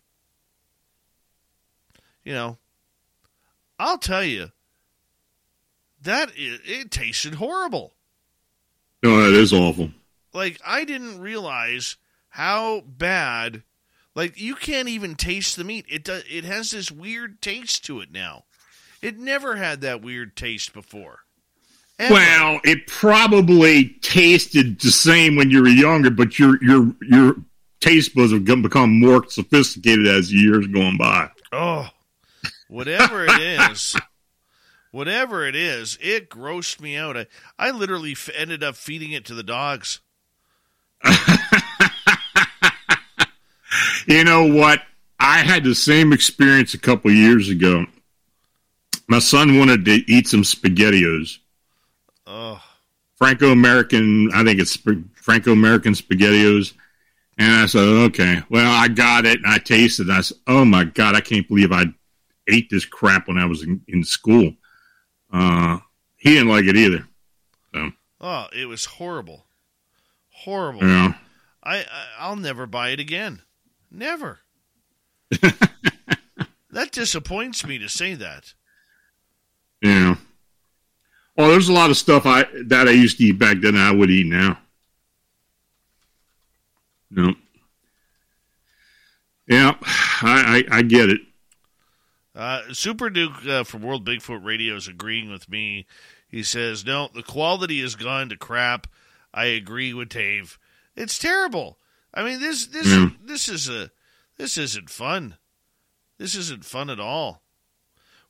you 2.23 2.33
know 2.33 2.57
I'll 3.79 3.97
tell 3.97 4.23
you 4.23 4.51
that 6.03 6.29
it, 6.35 6.61
it 6.65 6.91
tasted 6.91 7.35
horrible. 7.35 7.93
No, 9.01 9.21
that 9.21 9.37
is 9.37 9.51
awful. 9.51 9.91
Like 10.33 10.59
I 10.65 10.85
didn't 10.85 11.19
realize 11.19 11.97
how 12.29 12.81
bad 12.81 13.63
like 14.15 14.39
you 14.39 14.55
can't 14.55 14.89
even 14.89 15.15
taste 15.15 15.55
the 15.55 15.63
meat. 15.63 15.85
It 15.89 16.03
does, 16.03 16.23
it 16.29 16.45
has 16.45 16.71
this 16.71 16.91
weird 16.91 17.41
taste 17.41 17.85
to 17.85 17.99
it 17.99 18.11
now. 18.11 18.45
It 19.01 19.17
never 19.17 19.55
had 19.55 19.81
that 19.81 20.01
weird 20.01 20.35
taste 20.35 20.73
before. 20.73 21.19
Ever. 21.99 22.13
Well, 22.13 22.61
it 22.63 22.87
probably 22.87 23.89
tasted 24.01 24.79
the 24.79 24.91
same 24.91 25.35
when 25.35 25.51
you 25.51 25.61
were 25.61 25.67
younger, 25.67 26.09
but 26.09 26.39
your 26.39 26.63
your 26.63 26.93
your 27.01 27.35
taste 27.81 28.15
buds 28.15 28.31
have 28.31 28.45
become 28.45 28.99
more 28.99 29.27
sophisticated 29.29 30.07
as 30.07 30.33
years 30.33 30.65
going 30.67 30.97
by. 30.97 31.29
Oh, 31.51 31.89
whatever 32.67 33.25
it 33.25 33.39
is, 33.39 33.95
whatever 34.93 35.45
it 35.45 35.57
is, 35.57 35.97
it 35.99 36.29
grossed 36.29 36.79
me 36.79 36.95
out. 36.95 37.17
I, 37.17 37.27
I 37.59 37.71
literally 37.71 38.13
f- 38.13 38.29
ended 38.33 38.63
up 38.63 38.75
feeding 38.77 39.11
it 39.11 39.25
to 39.25 39.33
the 39.33 39.43
dogs. 39.43 39.99
You 44.07 44.23
know 44.23 44.45
what? 44.53 44.81
I 45.19 45.39
had 45.39 45.63
the 45.63 45.75
same 45.75 46.11
experience 46.11 46.73
a 46.73 46.79
couple 46.79 47.11
years 47.11 47.49
ago. 47.49 47.85
My 49.07 49.19
son 49.19 49.57
wanted 49.57 49.85
to 49.85 50.11
eat 50.11 50.27
some 50.27 50.43
SpaghettiOs. 50.43 51.37
Oh, 52.27 52.61
Franco 53.15 53.51
American, 53.51 54.29
I 54.33 54.43
think 54.43 54.59
it's 54.59 54.77
Franco 55.15 55.53
American 55.53 55.93
SpaghettiOs. 55.93 56.73
And 57.37 57.51
I 57.51 57.65
said, 57.65 57.81
okay, 57.81 58.43
well, 58.49 58.71
I 58.71 58.87
got 58.87 59.25
it 59.25 59.37
and 59.37 59.47
I 59.47 59.57
tasted 59.57 60.09
it. 60.09 60.11
I 60.11 60.21
said, 60.21 60.37
oh 60.47 60.65
my 60.65 60.83
God, 60.83 61.15
I 61.15 61.21
can't 61.21 61.47
believe 61.47 61.71
I 61.71 61.85
ate 62.49 62.69
this 62.69 62.85
crap 62.85 63.27
when 63.27 63.37
I 63.37 63.45
was 63.45 63.63
in, 63.63 63.81
in 63.87 64.03
school. 64.03 64.53
Uh, 65.33 65.79
he 66.17 66.33
didn't 66.33 66.47
like 66.47 66.65
it 66.65 66.77
either. 66.77 67.07
So, 67.73 67.91
oh, 68.21 68.47
it 68.55 68.65
was 68.65 68.85
horrible, 68.85 69.45
horrible. 70.29 70.83
yeah. 70.83 71.15
I, 71.63 71.77
I 71.79 72.05
I'll 72.19 72.35
never 72.35 72.67
buy 72.67 72.89
it 72.89 72.99
again. 72.99 73.41
Never. 73.89 74.39
that 76.71 76.91
disappoints 76.91 77.65
me 77.65 77.79
to 77.79 77.89
say 77.89 78.13
that. 78.13 78.53
Yeah. 79.81 80.15
Oh, 81.37 81.49
there's 81.49 81.69
a 81.69 81.73
lot 81.73 81.89
of 81.89 81.97
stuff 81.97 82.25
I 82.25 82.45
that 82.65 82.87
I 82.87 82.91
used 82.91 83.17
to 83.17 83.23
eat 83.23 83.39
back 83.39 83.57
then 83.61 83.75
I 83.75 83.91
would 83.91 84.11
eat 84.11 84.27
now. 84.27 84.59
No. 87.09 87.33
Yeah, 89.47 89.75
I, 89.81 90.63
I, 90.71 90.77
I 90.77 90.81
get 90.83 91.09
it. 91.09 91.21
Uh, 92.35 92.61
Super 92.73 93.09
Duke 93.09 93.45
uh, 93.45 93.63
from 93.63 93.81
World 93.83 94.05
Bigfoot 94.05 94.43
Radio 94.43 94.75
is 94.75 94.87
agreeing 94.87 95.29
with 95.31 95.49
me. 95.49 95.85
He 96.27 96.41
says, 96.43 96.83
"No, 96.85 97.09
the 97.13 97.21
quality 97.23 97.79
has 97.81 97.95
gone 97.95 98.29
to 98.29 98.37
crap." 98.37 98.87
I 99.33 99.45
agree 99.45 99.93
with 99.93 100.09
Dave. 100.09 100.57
It's 100.95 101.17
terrible. 101.19 101.77
I 102.13 102.23
mean 102.23 102.39
this 102.39 102.67
this 102.67 102.87
Yeah. 102.87 103.09
this 103.23 103.47
is 103.49 103.69
a 103.69 103.91
this 104.37 104.57
isn't 104.57 104.89
fun. 104.89 105.37
This 106.17 106.35
isn't 106.35 106.65
fun 106.65 106.89
at 106.89 106.99
all. 106.99 107.41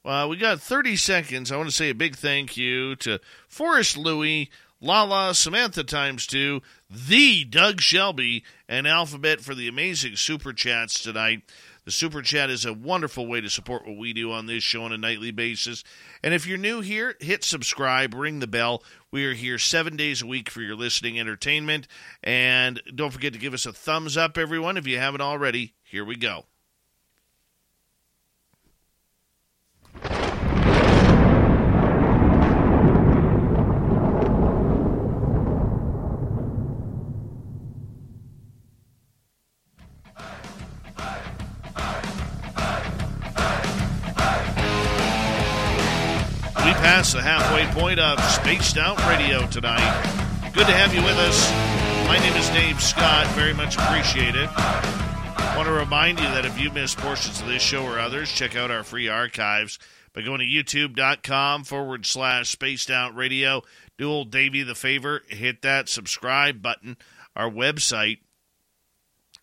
Well, 0.03 0.27
we 0.27 0.35
got 0.35 0.59
30 0.59 0.97
seconds. 0.97 1.49
I 1.51 1.55
want 1.55 1.69
to 1.69 1.75
say 1.75 1.89
a 1.89 1.95
big 1.95 2.17
thank 2.17 2.57
you 2.57 2.95
to 2.97 3.19
Forrest 3.47 3.95
Louie, 3.95 4.49
Lala, 4.81 5.33
Samantha 5.33 5.83
times 5.85 6.27
two, 6.27 6.61
the 6.89 7.45
Doug 7.45 7.79
Shelby, 7.79 8.43
and 8.67 8.85
Alphabet 8.85 9.39
for 9.39 9.55
the 9.55 9.69
amazing 9.69 10.17
super 10.17 10.51
chats 10.51 11.01
tonight. 11.01 11.43
The 11.85 11.91
super 11.91 12.21
chat 12.21 12.49
is 12.49 12.65
a 12.65 12.73
wonderful 12.73 13.27
way 13.27 13.41
to 13.41 13.49
support 13.49 13.85
what 13.85 13.97
we 13.97 14.13
do 14.13 14.31
on 14.31 14.45
this 14.45 14.63
show 14.63 14.83
on 14.83 14.93
a 14.93 14.97
nightly 14.97 15.31
basis. 15.31 15.83
And 16.23 16.33
if 16.33 16.47
you're 16.47 16.57
new 16.57 16.79
here, 16.79 17.15
hit 17.19 17.43
subscribe, 17.43 18.13
ring 18.13 18.39
the 18.39 18.47
bell. 18.47 18.83
We 19.11 19.25
are 19.25 19.33
here 19.33 19.59
seven 19.59 19.97
days 19.97 20.21
a 20.21 20.27
week 20.27 20.49
for 20.49 20.61
your 20.61 20.75
listening 20.75 21.19
entertainment. 21.19 21.87
And 22.23 22.81
don't 22.95 23.11
forget 23.11 23.33
to 23.33 23.39
give 23.39 23.53
us 23.53 23.65
a 23.65 23.73
thumbs 23.73 24.15
up, 24.15 24.37
everyone, 24.37 24.77
if 24.77 24.87
you 24.87 24.97
haven't 24.97 25.21
already. 25.21 25.73
Here 25.83 26.05
we 26.05 26.15
go. 26.15 26.45
Passed 46.93 47.13
the 47.13 47.23
halfway 47.23 47.65
point 47.73 47.99
of 47.99 48.23
Spaced 48.23 48.77
Out 48.77 49.03
Radio 49.07 49.47
tonight. 49.47 50.51
Good 50.53 50.67
to 50.67 50.73
have 50.73 50.93
you 50.93 51.01
with 51.01 51.17
us. 51.17 51.51
My 52.07 52.19
name 52.19 52.35
is 52.35 52.47
Dave 52.49 52.79
Scott. 52.79 53.25
Very 53.29 53.51
much 53.51 53.77
appreciate 53.77 54.35
it. 54.35 54.47
I 54.55 55.55
want 55.57 55.67
to 55.67 55.73
remind 55.73 56.19
you 56.19 56.25
that 56.25 56.45
if 56.45 56.61
you 56.61 56.69
missed 56.69 56.99
portions 56.99 57.41
of 57.41 57.47
this 57.47 57.63
show 57.63 57.83
or 57.83 57.97
others, 57.97 58.31
check 58.31 58.55
out 58.55 58.69
our 58.69 58.83
free 58.83 59.09
archives 59.09 59.79
by 60.13 60.21
going 60.21 60.37
to 60.37 60.45
youtube.com 60.45 61.63
forward 61.63 62.05
slash 62.05 62.51
spaced 62.51 62.91
out 62.91 63.15
radio. 63.15 63.63
Do 63.97 64.11
old 64.11 64.29
Davey 64.29 64.61
the 64.61 64.75
favor, 64.75 65.23
hit 65.27 65.63
that 65.63 65.89
subscribe 65.89 66.61
button. 66.61 66.97
Our 67.35 67.49
website 67.49 68.19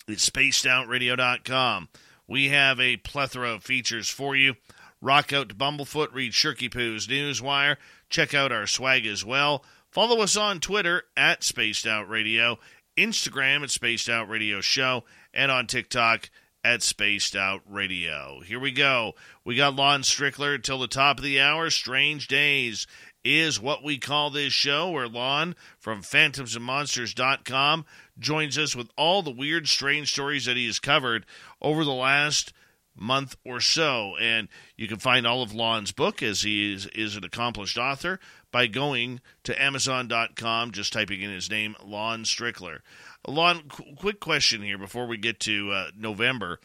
is 0.07 0.19
spacedoutradio.com. 0.19 1.89
We 2.29 2.51
have 2.51 2.79
a 2.79 2.99
plethora 2.99 3.55
of 3.55 3.65
features 3.65 4.09
for 4.09 4.37
you. 4.37 4.55
Rock 5.01 5.33
out 5.33 5.49
to 5.49 5.55
Bumblefoot, 5.55 6.13
read 6.13 6.33
Shirky 6.33 6.71
Poo's 6.71 7.07
Newswire. 7.07 7.77
Check 8.11 8.35
out 8.35 8.53
our 8.53 8.67
swag 8.67 9.07
as 9.07 9.25
well. 9.25 9.65
Follow 9.91 10.21
us 10.21 10.37
on 10.37 10.61
Twitter 10.61 11.05
at 11.17 11.43
Spaced 11.43 11.87
Out 11.87 12.09
Radio, 12.09 12.59
Instagram 12.97 13.63
at 13.63 13.71
Spaced 13.71 14.09
Out 14.09 14.29
Radio 14.29 14.61
Show, 14.61 15.05
and 15.33 15.51
on 15.51 15.67
TikTok 15.67 16.31
at 16.63 16.83
Spaced 16.83 17.35
Out 17.35 17.63
Radio. 17.67 18.41
Here 18.41 18.61
we 18.61 18.73
go. 18.73 19.15
We 19.45 19.57
got 19.57 19.75
Lon 19.75 20.03
Strickler 20.03 20.63
till 20.63 20.79
the 20.79 20.87
top 20.87 21.19
of 21.19 21.25
the 21.25 21.41
hour. 21.41 21.71
Strange 21.71 22.29
Days 22.29 22.87
is 23.25 23.61
what 23.61 23.83
we 23.83 23.99
call 23.99 24.31
this 24.31 24.53
show, 24.53 24.91
where 24.91 25.09
Lon 25.09 25.55
from 25.79 26.03
phantomsandmonsters.com 26.03 27.85
joins 28.19 28.59
us 28.59 28.77
with 28.77 28.91
all 28.97 29.23
the 29.23 29.31
weird, 29.31 29.69
strange 29.69 30.13
stories 30.13 30.47
that 30.47 30.57
he 30.57 30.67
has 30.67 30.79
covered 30.79 31.27
over 31.61 31.85
the 31.85 31.93
last 31.93 32.53
month 33.01 33.37
or 33.45 33.61
so. 33.61 34.17
And 34.21 34.49
you 34.77 34.87
can 34.87 34.99
find 34.99 35.27
all 35.27 35.43
of 35.43 35.55
Lon's 35.55 35.93
book, 35.93 36.23
as 36.23 36.43
he 36.43 36.73
is, 36.73 36.87
is 36.89 37.17
an 37.17 37.25
accomplished 37.25 37.79
author, 37.79 38.21
by 38.53 38.67
going 38.67 39.21
to 39.45 39.61
Amazon.com, 39.61 40.73
just 40.73 40.93
typing 40.93 41.23
in 41.23 41.31
his 41.31 41.51
name, 41.51 41.75
Lon 41.85 42.25
Strickler. 42.25 42.81
Lon, 43.27 43.63
qu- 43.69 43.95
quick 43.97 44.21
question 44.21 44.63
here 44.63 44.79
before 44.79 45.07
we 45.07 45.17
get 45.17 45.41
to 45.41 45.71
uh, 45.73 45.87
November. 45.97 46.61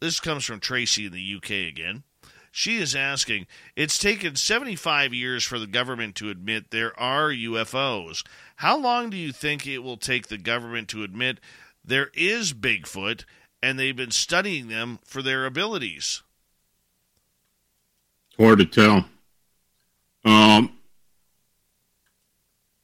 This 0.00 0.20
comes 0.20 0.44
from 0.44 0.60
Tracy 0.60 1.06
in 1.06 1.12
the 1.12 1.34
UK 1.36 1.50
again. 1.68 2.02
She 2.56 2.76
is 2.76 2.94
asking 2.94 3.48
It's 3.74 3.98
taken 3.98 4.36
75 4.36 5.12
years 5.12 5.42
for 5.42 5.58
the 5.58 5.66
government 5.66 6.14
to 6.16 6.30
admit 6.30 6.70
there 6.70 6.98
are 6.98 7.30
UFOs. 7.30 8.24
How 8.56 8.78
long 8.78 9.10
do 9.10 9.16
you 9.16 9.32
think 9.32 9.66
it 9.66 9.78
will 9.78 9.96
take 9.96 10.28
the 10.28 10.38
government 10.38 10.88
to 10.90 11.02
admit 11.02 11.40
there 11.84 12.10
is 12.14 12.54
Bigfoot 12.54 13.24
and 13.64 13.78
they've 13.78 13.96
been 13.96 14.10
studying 14.10 14.68
them 14.68 14.98
for 15.04 15.22
their 15.22 15.46
abilities? 15.46 16.22
Hard 18.36 18.58
to 18.58 18.66
tell. 18.66 19.06
Um, 20.26 20.76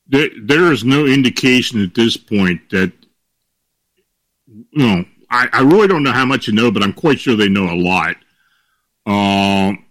there, 0.07 0.31
there 0.43 0.73
is 0.73 0.83
no 0.83 1.05
indication 1.05 1.83
at 1.83 1.95
this 1.95 2.17
point 2.17 2.71
that, 2.71 2.93
you 4.47 4.65
know, 4.73 5.05
I, 5.31 5.49
I 5.53 5.61
really 5.61 5.87
don't 5.87 6.03
know 6.03 6.13
how 6.13 6.25
much 6.25 6.47
you 6.47 6.55
know, 6.55 6.71
but 6.71 6.83
I'm 6.83 6.95
quite 6.95 7.21
sure 7.21 7.37
they 7.37 7.51
know 7.51 7.71
a 7.71 7.77
lot. 7.77 8.17
Um, 9.05 9.85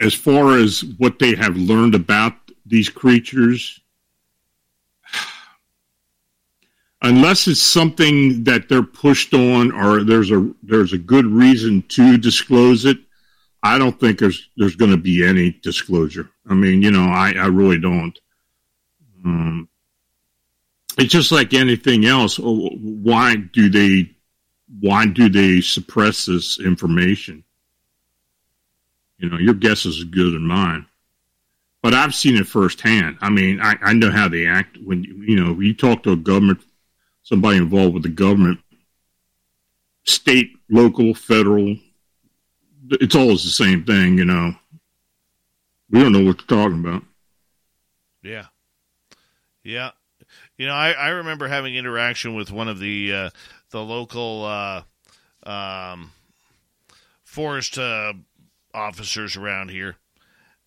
as 0.00 0.14
far 0.14 0.56
as 0.56 0.84
what 0.96 1.18
they 1.18 1.34
have 1.34 1.56
learned 1.58 1.94
about 1.94 2.32
these 2.64 2.88
creatures, 2.88 3.78
unless 7.02 7.46
it's 7.46 7.60
something 7.60 8.44
that 8.44 8.68
they're 8.68 8.82
pushed 8.82 9.34
on 9.34 9.72
or 9.72 10.04
there's 10.04 10.30
a 10.30 10.50
there's 10.62 10.92
a 10.92 10.98
good 10.98 11.26
reason 11.26 11.82
to 11.88 12.18
disclose 12.18 12.84
it, 12.84 12.98
I 13.62 13.78
don't 13.78 13.98
think 13.98 14.18
there's 14.18 14.48
there's 14.56 14.76
going 14.76 14.90
to 14.90 14.96
be 14.96 15.26
any 15.26 15.52
disclosure. 15.62 16.30
I 16.48 16.54
mean, 16.54 16.82
you 16.82 16.90
know, 16.90 17.04
I 17.04 17.32
I 17.32 17.46
really 17.46 17.78
don't. 17.78 18.18
Um, 19.24 19.68
it's 20.96 21.12
just 21.12 21.32
like 21.32 21.54
anything 21.54 22.04
else. 22.04 22.40
Oh, 22.42 22.70
Why 22.70 23.36
do 23.36 23.68
they 23.68 24.10
why 24.80 25.06
do 25.06 25.28
they 25.28 25.60
suppress 25.60 26.26
this 26.26 26.60
information? 26.60 27.44
You 29.18 29.30
know, 29.30 29.38
your 29.38 29.54
guess 29.54 29.86
is 29.86 29.98
as 29.98 30.04
good 30.04 30.34
as 30.34 30.40
mine. 30.40 30.86
But 31.82 31.94
I've 31.94 32.14
seen 32.14 32.36
it 32.36 32.46
firsthand. 32.46 33.18
I 33.20 33.30
mean, 33.30 33.60
I, 33.60 33.76
I 33.80 33.92
know 33.92 34.10
how 34.10 34.28
they 34.28 34.46
act 34.46 34.78
when 34.84 35.04
you, 35.04 35.14
you 35.22 35.36
know 35.36 35.58
you 35.60 35.74
talk 35.74 36.02
to 36.02 36.12
a 36.12 36.16
government, 36.16 36.60
somebody 37.28 37.58
involved 37.58 37.92
with 37.92 38.02
the 38.02 38.08
government, 38.08 38.58
state, 40.04 40.52
local, 40.70 41.12
federal. 41.14 41.76
It's 42.90 43.14
always 43.14 43.44
the 43.44 43.50
same 43.50 43.84
thing. 43.84 44.16
You 44.16 44.24
know, 44.24 44.54
we 45.90 46.00
don't 46.00 46.12
know 46.12 46.24
what 46.24 46.40
you're 46.40 46.58
talking 46.58 46.80
about. 46.80 47.02
Yeah. 48.22 48.46
Yeah. 49.62 49.90
You 50.56 50.66
know, 50.66 50.72
I, 50.74 50.92
I 50.92 51.08
remember 51.08 51.48
having 51.48 51.74
interaction 51.74 52.34
with 52.34 52.50
one 52.50 52.68
of 52.68 52.78
the 52.80 53.12
uh, 53.12 53.30
the 53.70 53.82
local 53.82 54.44
uh, 54.44 54.82
um, 55.48 56.12
forest 57.22 57.78
uh, 57.78 58.14
officers 58.72 59.36
around 59.36 59.70
here, 59.70 59.96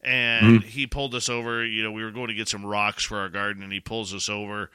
and 0.01 0.61
Mhm. 0.61 0.63
he 0.63 0.87
pulled 0.87 1.13
us 1.15 1.27
over. 1.29 1.65
You 1.65 1.83
know, 1.83 1.91
we 1.91 2.03
were 2.03 2.11
going 2.11 2.27
to 2.29 2.33
get 2.35 2.47
some 2.47 2.65
rocks 2.65 3.03
for 3.03 3.17
our 3.17 3.29
garden, 3.29 3.63
and 3.63 3.73
he 3.73 3.79
pulls 3.79 4.13
us 4.13 4.29
over 4.29 4.69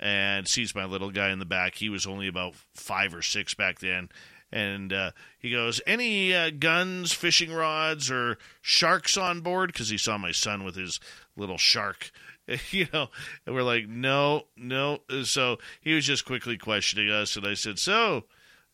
and 0.00 0.48
sees 0.48 0.74
my 0.74 0.86
little 0.86 1.10
guy 1.10 1.30
in 1.30 1.38
the 1.38 1.44
back. 1.44 1.76
He 1.76 1.90
was 1.90 2.06
only 2.06 2.26
about 2.26 2.54
five 2.74 3.14
or 3.14 3.22
six 3.22 3.54
back 3.54 3.78
then. 3.78 4.08
And 4.50 4.92
uh, 4.92 5.12
he 5.38 5.50
goes, 5.50 5.80
Any 5.86 6.34
uh, 6.34 6.50
guns, 6.50 7.12
fishing 7.12 7.52
rods, 7.52 8.10
or 8.10 8.38
sharks 8.60 9.16
on 9.16 9.42
board? 9.42 9.72
Because 9.72 9.90
he 9.90 9.98
saw 9.98 10.18
my 10.18 10.32
son 10.32 10.64
with 10.64 10.74
his 10.74 10.98
little 11.36 11.58
shark, 11.58 12.10
you 12.70 12.88
know. 12.92 13.08
And 13.46 13.54
we're 13.54 13.62
like, 13.62 13.86
No, 13.86 14.46
no. 14.56 15.00
So 15.22 15.58
he 15.80 15.94
was 15.94 16.06
just 16.06 16.24
quickly 16.24 16.56
questioning 16.56 17.10
us. 17.10 17.36
And 17.36 17.46
I 17.46 17.54
said, 17.54 17.78
So, 17.78 18.24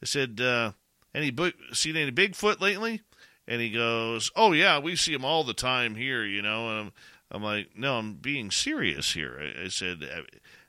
I 0.00 0.06
said, 0.06 0.40
uh, 0.40 0.72
Any 1.14 1.30
bu- 1.30 1.52
seen 1.72 1.96
any 1.96 2.12
Bigfoot 2.12 2.60
lately? 2.60 3.02
And 3.48 3.60
he 3.60 3.70
goes, 3.70 4.30
"Oh 4.34 4.50
yeah, 4.50 4.80
we 4.80 4.96
see 4.96 5.12
them 5.12 5.24
all 5.24 5.44
the 5.44 5.54
time 5.54 5.94
here, 5.94 6.24
you 6.24 6.42
know." 6.42 6.68
And 6.68 6.80
I'm, 6.80 6.92
I'm 7.30 7.42
like, 7.44 7.76
"No, 7.76 7.96
I'm 7.98 8.14
being 8.14 8.50
serious 8.50 9.12
here." 9.12 9.38
I, 9.40 9.66
I 9.66 9.68
said, 9.68 10.02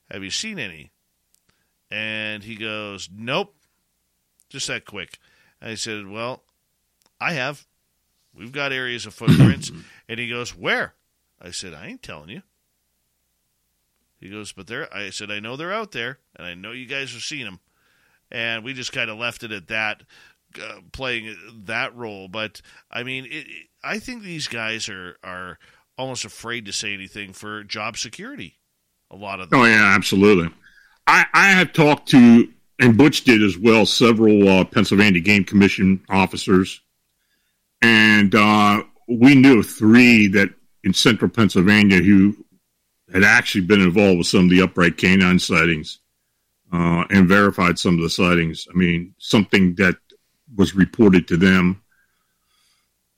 have, 0.10 0.16
"Have 0.16 0.24
you 0.24 0.32
seen 0.32 0.60
any?" 0.60 0.92
And 1.90 2.44
he 2.44 2.56
goes, 2.56 3.10
"Nope, 3.12 3.56
just 4.50 4.68
that 4.68 4.86
quick." 4.86 5.20
And 5.62 5.72
I 5.72 5.76
said, 5.76 6.08
"Well, 6.08 6.44
I 7.20 7.34
have. 7.34 7.66
We've 8.34 8.52
got 8.52 8.72
areas 8.72 9.06
of 9.06 9.14
footprints." 9.14 9.72
and 10.10 10.20
he 10.20 10.28
goes, 10.30 10.56
"Where?" 10.56 10.94
I 11.42 11.52
said, 11.52 11.74
"I 11.74 11.88
ain't 11.88 12.04
telling 12.04 12.30
you." 12.30 12.42
He 14.20 14.30
goes, 14.30 14.52
"But 14.52 14.68
they're." 14.68 14.94
I 14.96 15.10
said, 15.12 15.32
"I 15.32 15.40
know 15.40 15.56
they're 15.56 15.74
out 15.74 15.92
there, 15.92 16.20
and 16.36 16.46
I 16.48 16.54
know 16.56 16.72
you 16.72 16.86
guys 16.86 17.14
have 17.14 17.22
seen 17.22 17.46
them." 17.46 17.60
And 18.32 18.64
we 18.64 18.74
just 18.74 18.92
kind 18.92 19.10
of 19.10 19.18
left 19.18 19.44
it 19.44 19.52
at 19.52 19.68
that 19.68 20.04
uh, 20.62 20.82
playing 20.92 21.36
that 21.66 21.96
role. 21.96 22.28
But 22.28 22.62
I 22.92 23.04
mean, 23.04 23.26
it, 23.26 23.48
it- 23.48 23.68
I 23.84 24.00
think 24.00 24.24
these 24.24 24.48
guys 24.48 24.90
are 24.90 25.18
are 25.24 25.60
almost 25.98 26.26
afraid 26.26 26.66
to 26.66 26.74
say 26.74 26.94
anything 26.94 27.32
for 27.32 27.64
job 27.64 27.98
security. 27.98 28.58
A 29.12 29.16
lot 29.16 29.40
of 29.40 29.50
them. 29.50 29.60
Oh 29.60 29.66
yeah, 29.66 29.94
absolutely. 29.96 30.50
I 31.06 31.26
I 31.34 31.48
have 31.50 31.74
talked 31.74 32.10
to 32.10 32.52
and 32.80 32.98
Butch 32.98 33.24
did 33.24 33.42
as 33.42 33.58
well 33.58 33.86
several 33.86 34.48
uh, 34.48 34.64
Pennsylvania 34.66 35.22
Game 35.22 35.44
Commission 35.44 36.02
officers, 36.10 36.82
and 37.82 38.36
uh, 38.36 38.84
we 39.08 39.36
knew 39.36 39.64
three 39.64 40.28
that 40.28 40.50
in 40.84 40.94
central 40.94 41.30
Pennsylvania 41.30 42.02
who 42.02 42.36
had 43.14 43.24
actually 43.24 43.62
been 43.62 43.82
involved 43.82 44.18
with 44.18 44.28
some 44.28 44.46
of 44.46 44.50
the 44.50 44.62
upright 44.62 44.98
canine 44.98 45.40
sightings 45.40 46.00
uh, 46.74 47.06
and 47.10 47.28
verified 47.28 47.80
some 47.80 47.96
of 47.96 48.02
the 48.02 48.10
sightings. 48.10 48.68
I 48.70 48.78
mean, 48.78 49.14
something 49.18 49.76
that 49.76 49.96
was 50.56 50.76
reported 50.76 51.28
to 51.30 51.38
them. 51.38 51.82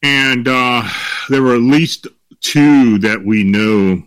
And 0.02 0.48
uh, 0.48 0.88
there 1.30 1.42
were 1.42 1.56
at 1.56 1.62
least 1.62 2.08
two 2.42 3.00
that 3.00 3.24
we 3.24 3.44
know 3.44 4.04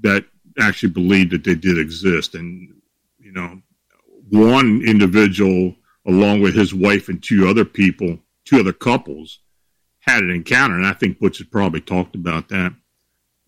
that 0.00 0.24
actually 0.58 0.90
believed 0.90 1.32
that 1.32 1.44
they 1.44 1.54
did 1.54 1.78
exist. 1.78 2.34
And, 2.34 2.74
you 3.18 3.32
know, 3.32 3.60
one 4.30 4.82
individual, 4.84 5.74
along 6.06 6.40
with 6.40 6.54
his 6.54 6.74
wife 6.74 7.08
and 7.08 7.22
two 7.22 7.48
other 7.48 7.64
people, 7.64 8.18
two 8.44 8.58
other 8.58 8.72
couples, 8.72 9.40
had 10.00 10.22
an 10.22 10.30
encounter. 10.30 10.76
And 10.76 10.86
I 10.86 10.92
think 10.92 11.18
Butch 11.18 11.38
has 11.38 11.46
probably 11.46 11.80
talked 11.80 12.14
about 12.14 12.48
that 12.48 12.74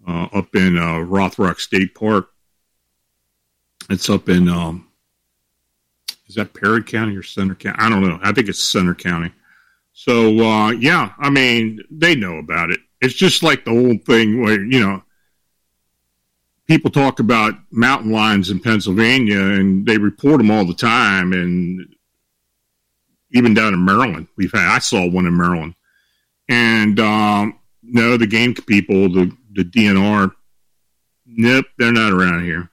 uh, 0.07 0.29
up 0.33 0.55
in 0.55 0.77
uh, 0.77 1.05
Rothrock 1.05 1.61
State 1.61 1.95
Park. 1.95 2.31
It's 3.91 4.11
up 4.11 4.29
in, 4.29 4.49
um, 4.49 4.89
is 6.27 6.35
that 6.35 6.53
Perry 6.53 6.83
County 6.83 7.17
or 7.17 7.23
Center 7.23 7.55
County? 7.55 7.79
I 7.79 7.89
don't 7.89 8.03
know. 8.03 8.19
I 8.23 8.33
think 8.33 8.49
it's 8.49 8.63
Center 8.63 8.95
County. 8.95 9.33
So, 9.95 10.39
uh, 10.39 10.71
yeah, 10.73 11.13
I 11.19 11.31
mean, 11.31 11.81
they 11.91 12.15
know 12.15 12.39
about 12.39 12.71
it. 12.71 12.81
It's 13.01 13.15
just 13.15 13.43
like 13.43 13.65
the 13.65 13.71
whole 13.71 13.97
thing 13.99 14.43
where, 14.43 14.63
you 14.63 14.81
know, 14.81 15.03
people 16.69 16.90
talk 16.90 17.19
about 17.19 17.55
mountain 17.70 18.12
lions 18.12 18.51
in 18.51 18.61
Pennsylvania 18.61 19.40
and 19.40 19.86
they 19.86 19.97
report 19.97 20.39
them 20.39 20.51
all 20.51 20.66
the 20.66 20.74
time. 20.74 21.32
And 21.32 21.95
even 23.32 23.55
down 23.55 23.73
in 23.73 23.85
Maryland, 23.85 24.28
we've 24.36 24.53
had, 24.53 24.77
I 24.77 24.78
saw 24.78 25.09
one 25.09 25.27
in 25.27 25.36
Maryland. 25.36 25.74
And, 26.49 27.01
um, 27.01 27.59
no, 27.82 28.16
the 28.16 28.27
game 28.27 28.55
people, 28.55 29.11
the, 29.11 29.35
the 29.53 29.65
DNR, 29.65 30.32
nope, 31.27 31.66
they're 31.78 31.93
not 31.93 32.12
around 32.12 32.45
here. 32.45 32.70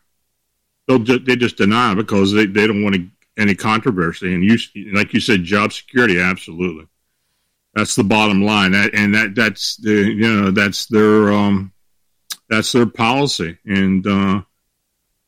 They'll 0.87 0.99
just, 0.99 1.25
they 1.25 1.37
just 1.37 1.57
deny 1.57 1.93
it 1.93 1.95
because 1.95 2.33
they, 2.33 2.45
they 2.45 2.67
don't 2.67 2.83
want 2.83 2.97
any 3.37 3.55
controversy. 3.55 4.33
And 4.33 4.43
you, 4.43 4.57
like 4.93 5.13
you 5.13 5.19
said, 5.21 5.43
job 5.43 5.71
security, 5.71 6.19
absolutely. 6.19 6.87
That's 7.73 7.95
the 7.95 8.03
bottom 8.03 8.43
line. 8.43 8.73
That, 8.73 8.93
and 8.93 9.15
that, 9.15 9.35
that's 9.35 9.77
the, 9.77 9.91
you 9.91 10.33
know, 10.33 10.51
that's 10.51 10.85
their, 10.87 11.31
um, 11.31 11.71
that's 12.49 12.71
their 12.71 12.85
policy. 12.85 13.57
And, 13.65 14.05
uh, 14.05 14.41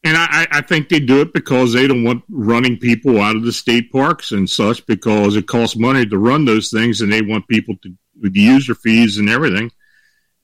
and 0.04 0.16
I, 0.18 0.48
I 0.52 0.62
think 0.62 0.90
they 0.90 1.00
do 1.00 1.22
it 1.22 1.34
because 1.34 1.74
they 1.74 1.88
don't 1.88 2.04
want 2.04 2.24
running 2.30 2.78
people 2.78 3.20
out 3.20 3.36
of 3.36 3.44
the 3.44 3.52
state 3.52 3.92
parks 3.92 4.32
and 4.32 4.50
such 4.50 4.86
because 4.86 5.36
it 5.36 5.48
costs 5.48 5.76
money 5.76 6.06
to 6.06 6.18
run 6.18 6.46
those 6.46 6.70
things 6.70 7.02
and 7.02 7.12
they 7.12 7.22
want 7.22 7.48
people 7.48 7.76
to, 7.84 7.94
with 8.22 8.34
the 8.34 8.40
user 8.40 8.76
fees 8.76 9.18
and 9.18 9.30
everything. 9.30 9.72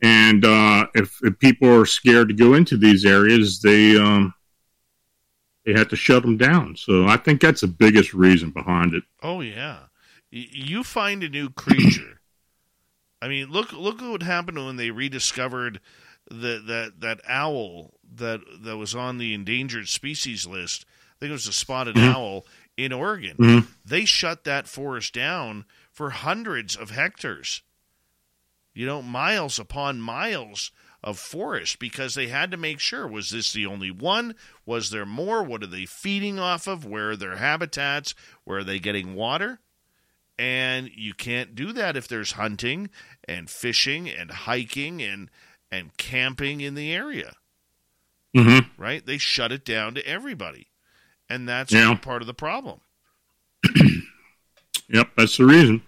And 0.02 0.44
uh, 0.44 0.88
if, 0.96 1.18
if 1.24 1.40
people 1.40 1.70
are 1.70 1.86
scared 1.86 2.28
to 2.28 2.34
go 2.34 2.56
into 2.56 2.78
these 2.78 3.06
areas, 3.06 3.62
they 3.62 3.98
um, 3.98 4.34
they 5.66 5.72
have 5.74 5.88
to 5.90 5.96
shut 5.96 6.24
them 6.24 6.36
down. 6.36 6.76
So 6.76 7.08
I 7.08 7.16
think 7.16 7.40
that's 7.40 7.62
the 7.62 7.68
biggest 7.68 8.14
reason 8.14 8.50
behind 8.52 8.94
it. 8.94 9.04
Oh 9.22 9.40
yeah, 9.40 9.84
Y- 10.34 10.50
you 10.52 10.84
find 10.84 11.24
a 11.24 11.30
new 11.30 11.50
creature. 11.50 12.20
I 13.22 13.28
mean, 13.28 13.50
look 13.50 13.72
look 13.72 14.02
what 14.02 14.24
happened 14.24 14.58
when 14.58 14.76
they 14.76 14.92
rediscovered 14.92 15.80
the, 16.30 16.62
that 16.66 17.00
that 17.02 17.22
owl 17.28 17.94
that 18.16 18.40
that 18.62 18.78
was 18.78 18.96
on 18.96 19.18
the 19.18 19.34
endangered 19.34 19.88
species 19.90 20.46
list. 20.46 20.86
I 20.88 21.20
think 21.20 21.30
it 21.30 21.34
was 21.34 21.48
a 21.48 21.54
spotted 21.54 21.96
Mhm. 21.96 22.14
owl 22.14 22.46
in 22.78 22.92
Oregon. 22.92 23.38
Mhm. 23.38 23.68
They 23.86 24.06
shut 24.06 24.44
that 24.46 24.68
forest 24.68 25.14
down 25.14 25.66
for 25.92 26.10
hundreds 26.12 26.76
of 26.76 26.90
hectares. 26.92 27.62
You 28.74 28.86
know, 28.86 29.02
miles 29.02 29.60
upon 29.60 30.02
miles 30.02 30.72
of 31.04 31.20
forest 31.20 31.80
because 31.80 32.16
they 32.16 32.30
had 32.30 32.50
to 32.52 32.58
make 32.58 32.80
sure 32.80 33.08
was 33.08 33.30
this 33.30 33.52
the 33.54 33.66
only 33.66 33.92
one? 33.92 34.36
Was 34.66 34.90
there 34.90 35.06
more? 35.06 35.44
What 35.44 35.62
are 35.64 35.68
they 35.68 35.86
feeding 35.86 36.40
off 36.40 36.66
of? 36.66 36.86
Where 36.86 37.12
are 37.12 37.16
their 37.18 37.36
habitats? 37.38 38.16
Where 38.46 38.60
are 38.60 38.64
they 38.64 38.80
getting 38.80 39.14
water? 39.14 39.60
And 40.40 40.90
you 40.96 41.14
can't 41.14 41.54
do 41.54 41.74
that 41.74 41.96
if 41.96 42.08
there's 42.08 42.32
hunting 42.32 42.90
and 43.28 43.50
fishing 43.50 44.10
and 44.10 44.32
hiking 44.32 45.02
and 45.02 45.30
and 45.74 45.96
camping 45.98 46.62
in 46.62 46.76
the 46.76 46.94
area. 46.94 47.34
Mm-hmm. 48.36 48.82
Right? 48.82 49.06
They 49.06 49.18
shut 49.18 49.52
it 49.52 49.66
down 49.66 49.96
to 49.96 50.06
everybody. 50.08 50.68
And 51.30 51.48
that's 51.50 51.72
Yeah. 51.72 51.96
part 51.96 52.22
of 52.22 52.28
the 52.28 52.34
problem. 52.34 52.80
Yep, 54.90 55.12
that's 55.16 55.38
the 55.38 55.46
reason. 55.46 55.82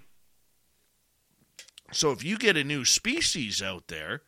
So 1.91 2.11
if 2.11 2.23
you 2.23 2.37
get 2.37 2.57
a 2.57 2.63
new 2.63 2.85
species 2.85 3.61
out 3.61 3.87
there, 3.89 4.21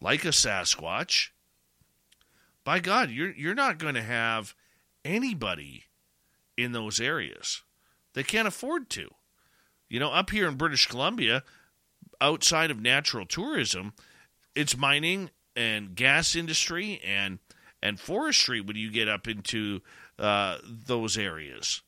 like 0.00 0.24
a 0.24 0.28
Sasquatch, 0.28 1.28
by 2.64 2.80
God, 2.80 3.10
you're 3.10 3.30
you're 3.30 3.54
not 3.54 3.78
going 3.78 3.94
to 3.94 4.02
have 4.02 4.54
anybody 5.04 5.84
in 6.56 6.72
those 6.72 7.00
areas. 7.00 7.62
They 8.12 8.24
can't 8.24 8.48
afford 8.48 8.90
to. 8.90 9.08
You 9.88 10.00
know, 10.00 10.10
up 10.10 10.30
here 10.30 10.48
in 10.48 10.56
British 10.56 10.86
Columbia, 10.86 11.42
outside 12.20 12.70
of 12.70 12.80
natural 12.80 13.24
tourism, 13.24 13.94
it's 14.54 14.76
mining 14.76 15.30
and 15.56 15.94
gas 15.94 16.34
industry 16.36 17.00
and 17.04 17.38
and 17.82 17.98
forestry 17.98 18.60
when 18.60 18.76
you 18.76 18.90
get 18.90 19.08
up 19.08 19.26
into 19.26 19.80
uh, 20.18 20.58
those 20.64 21.16
areas. 21.16 21.80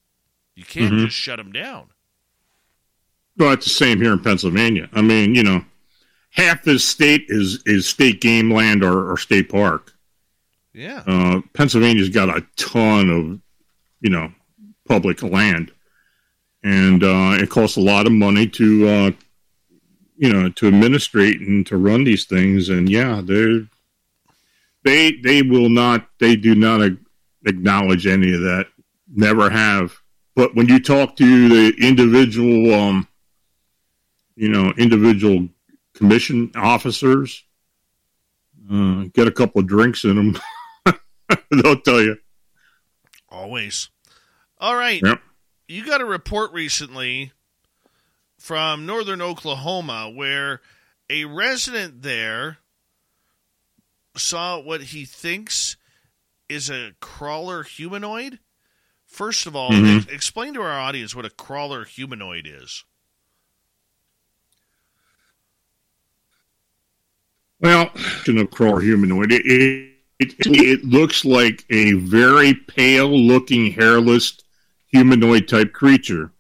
You 0.55 0.65
can't 0.65 0.93
Mhm. 0.95 1.05
just 1.07 1.17
shut 1.17 1.37
them 1.37 1.53
down. 1.53 1.89
Well, 3.37 3.53
it's 3.53 3.65
the 3.67 3.71
same 3.71 4.01
here 4.01 4.13
in 4.13 4.21
Pennsylvania. 4.21 4.89
I 4.93 5.03
mean, 5.03 5.35
you 5.35 5.43
know, 5.43 5.65
half 6.31 6.63
the 6.63 6.79
state 6.79 7.27
is 7.29 7.63
is 7.67 7.87
state 7.87 8.21
game 8.21 8.51
land 8.53 8.83
or, 8.85 9.11
or 9.13 9.17
state 9.17 9.49
park. 9.49 9.93
Yeah. 10.75 11.03
Uh, 11.07 11.41
Pennsylvania's 11.53 12.09
got 12.09 12.35
a 12.35 12.47
ton 12.57 13.11
of, 13.11 13.41
you 14.01 14.11
know, 14.11 14.33
public 14.89 15.23
land, 15.23 15.73
and 16.63 17.03
uh, 17.05 17.37
it 17.39 17.51
costs 17.51 17.77
a 17.77 17.81
lot 17.81 18.07
of 18.07 18.13
money 18.13 18.47
to, 18.49 18.89
uh, 18.89 19.11
you 20.23 20.33
know, 20.33 20.49
to 20.49 20.69
administrate 20.69 21.41
and 21.41 21.67
to 21.67 21.77
run 21.77 22.05
these 22.05 22.27
things. 22.27 22.69
And 22.69 22.89
yeah, 22.89 23.21
they 23.25 23.67
they 24.85 25.17
they 25.17 25.43
will 25.43 25.69
not. 25.69 26.09
They 26.21 26.37
do 26.37 26.55
not 26.55 26.81
a- 26.81 26.97
acknowledge 27.45 28.07
any 28.07 28.33
of 28.33 28.43
that. 28.43 28.69
Never 29.13 29.51
have. 29.51 29.97
But 30.37 30.55
when 30.55 30.69
you 30.69 30.79
talk 30.79 31.17
to 31.17 31.49
the 31.49 31.75
individual, 31.85 32.73
um, 32.73 33.09
you 34.37 34.49
know, 34.49 34.73
individual 34.79 35.49
commission 35.93 36.53
officers, 36.55 37.43
uh, 38.73 39.07
get 39.13 39.27
a 39.27 39.33
couple 39.33 39.61
of 39.61 39.67
drinks 39.67 40.05
in 40.05 40.15
them. 40.15 40.39
They'll 41.51 41.81
tell 41.81 42.01
you. 42.01 42.17
Always. 43.29 43.91
All 44.59 44.77
right. 44.77 45.03
Yep. 45.05 45.21
You 45.67 45.85
got 45.85 46.01
a 46.01 46.05
report 46.05 46.53
recently 46.53 47.33
from 48.43 48.85
northern 48.85 49.23
Oklahoma 49.23 50.11
where 50.13 50.61
a 51.09 51.25
resident 51.25 52.03
there 52.03 52.59
saw 54.17 54.59
what 54.59 54.83
he 54.83 55.05
thinks 55.05 55.77
is 56.49 56.69
a 56.69 56.93
crawler 56.99 57.63
humanoid. 57.63 58.41
First 59.07 59.47
of 59.47 59.55
all, 59.55 59.71
Mhm. 59.71 60.11
explain 60.11 60.55
to 60.55 60.63
our 60.63 60.79
audience 60.79 61.15
what 61.15 61.25
a 61.25 61.31
crawler 61.31 61.85
humanoid 61.85 62.47
is. 62.49 62.83
Well, 67.61 67.93
know, 68.27 68.47
crawler 68.47 68.81
humanoid. 68.81 69.31
It, 69.31 69.47
it, 69.47 69.93
it, 70.19 70.37
it 70.47 70.85
looks 70.85 71.25
like 71.25 71.65
a 71.71 71.93
very 71.93 72.55
pale 72.55 73.17
looking, 73.17 73.71
hairless 73.71 74.37
humanoid 74.89 75.47
type 75.47 75.73
creature. 75.73 76.33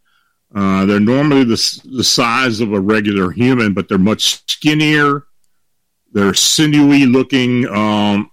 Uh, 0.55 0.85
they're 0.85 1.01
normally 1.01 1.45
the, 1.45 1.81
the 1.85 2.05
size 2.05 2.61
of 2.61 2.73
a 2.73 2.81
regular 2.81 3.31
human, 3.31 3.73
but 3.73 3.89
they're 3.89 3.99
much 3.99 4.43
skinnier. 4.51 5.25
They're 6.13 6.35
sinewy 6.35 7.07
looking. 7.07 7.67
Um, 7.69 8.31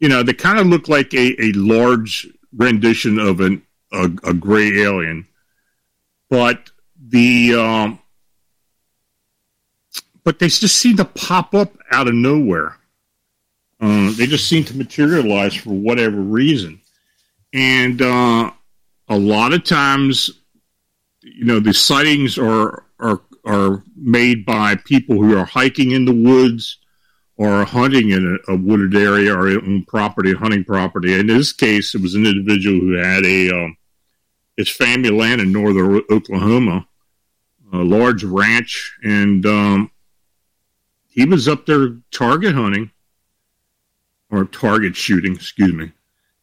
you 0.00 0.08
know, 0.08 0.22
they 0.22 0.32
kind 0.32 0.58
of 0.58 0.66
look 0.66 0.88
like 0.88 1.14
a, 1.14 1.40
a 1.40 1.52
large 1.52 2.26
rendition 2.56 3.18
of 3.18 3.40
an 3.40 3.62
a, 3.92 4.04
a 4.24 4.34
gray 4.34 4.80
alien, 4.80 5.26
but 6.28 6.70
the 7.08 7.54
um, 7.54 7.98
but 10.24 10.38
they 10.38 10.48
just 10.48 10.76
seem 10.76 10.96
to 10.96 11.04
pop 11.04 11.54
up 11.54 11.72
out 11.92 12.08
of 12.08 12.14
nowhere. 12.14 12.76
Uh, 13.80 14.12
they 14.16 14.26
just 14.26 14.48
seem 14.48 14.64
to 14.64 14.76
materialize 14.76 15.54
for 15.54 15.70
whatever 15.70 16.16
reason, 16.16 16.80
and 17.52 18.02
uh, 18.02 18.50
a 19.10 19.18
lot 19.18 19.52
of 19.52 19.64
times, 19.64 20.30
you 21.20 21.44
know, 21.44 21.60
the 21.60 21.74
sightings 21.74 22.38
are 22.38 22.84
are 22.98 23.20
are 23.44 23.82
made 23.96 24.46
by 24.46 24.76
people 24.76 25.16
who 25.16 25.36
are 25.36 25.44
hiking 25.44 25.90
in 25.90 26.04
the 26.04 26.14
woods 26.14 26.78
or 27.36 27.64
hunting 27.64 28.10
in 28.10 28.38
a, 28.48 28.52
a 28.52 28.56
wooded 28.56 28.94
area 28.94 29.34
or 29.34 29.48
on 29.48 29.84
property, 29.86 30.32
hunting 30.32 30.64
property. 30.64 31.18
In 31.18 31.26
this 31.26 31.52
case, 31.52 31.94
it 31.94 32.00
was 32.00 32.14
an 32.14 32.26
individual 32.26 32.78
who 32.78 32.92
had 32.92 33.24
a 33.26 33.50
um, 33.50 33.76
his 34.56 34.68
family 34.68 35.10
land 35.10 35.40
in 35.40 35.52
northern 35.52 36.02
Oklahoma, 36.10 36.86
a 37.72 37.78
large 37.78 38.22
ranch, 38.22 38.96
and 39.02 39.44
um, 39.44 39.90
he 41.08 41.24
was 41.24 41.48
up 41.48 41.66
there 41.66 41.96
target 42.12 42.54
hunting 42.54 42.92
or 44.30 44.44
target 44.44 44.94
shooting, 44.94 45.34
excuse 45.34 45.72
me. 45.72 45.90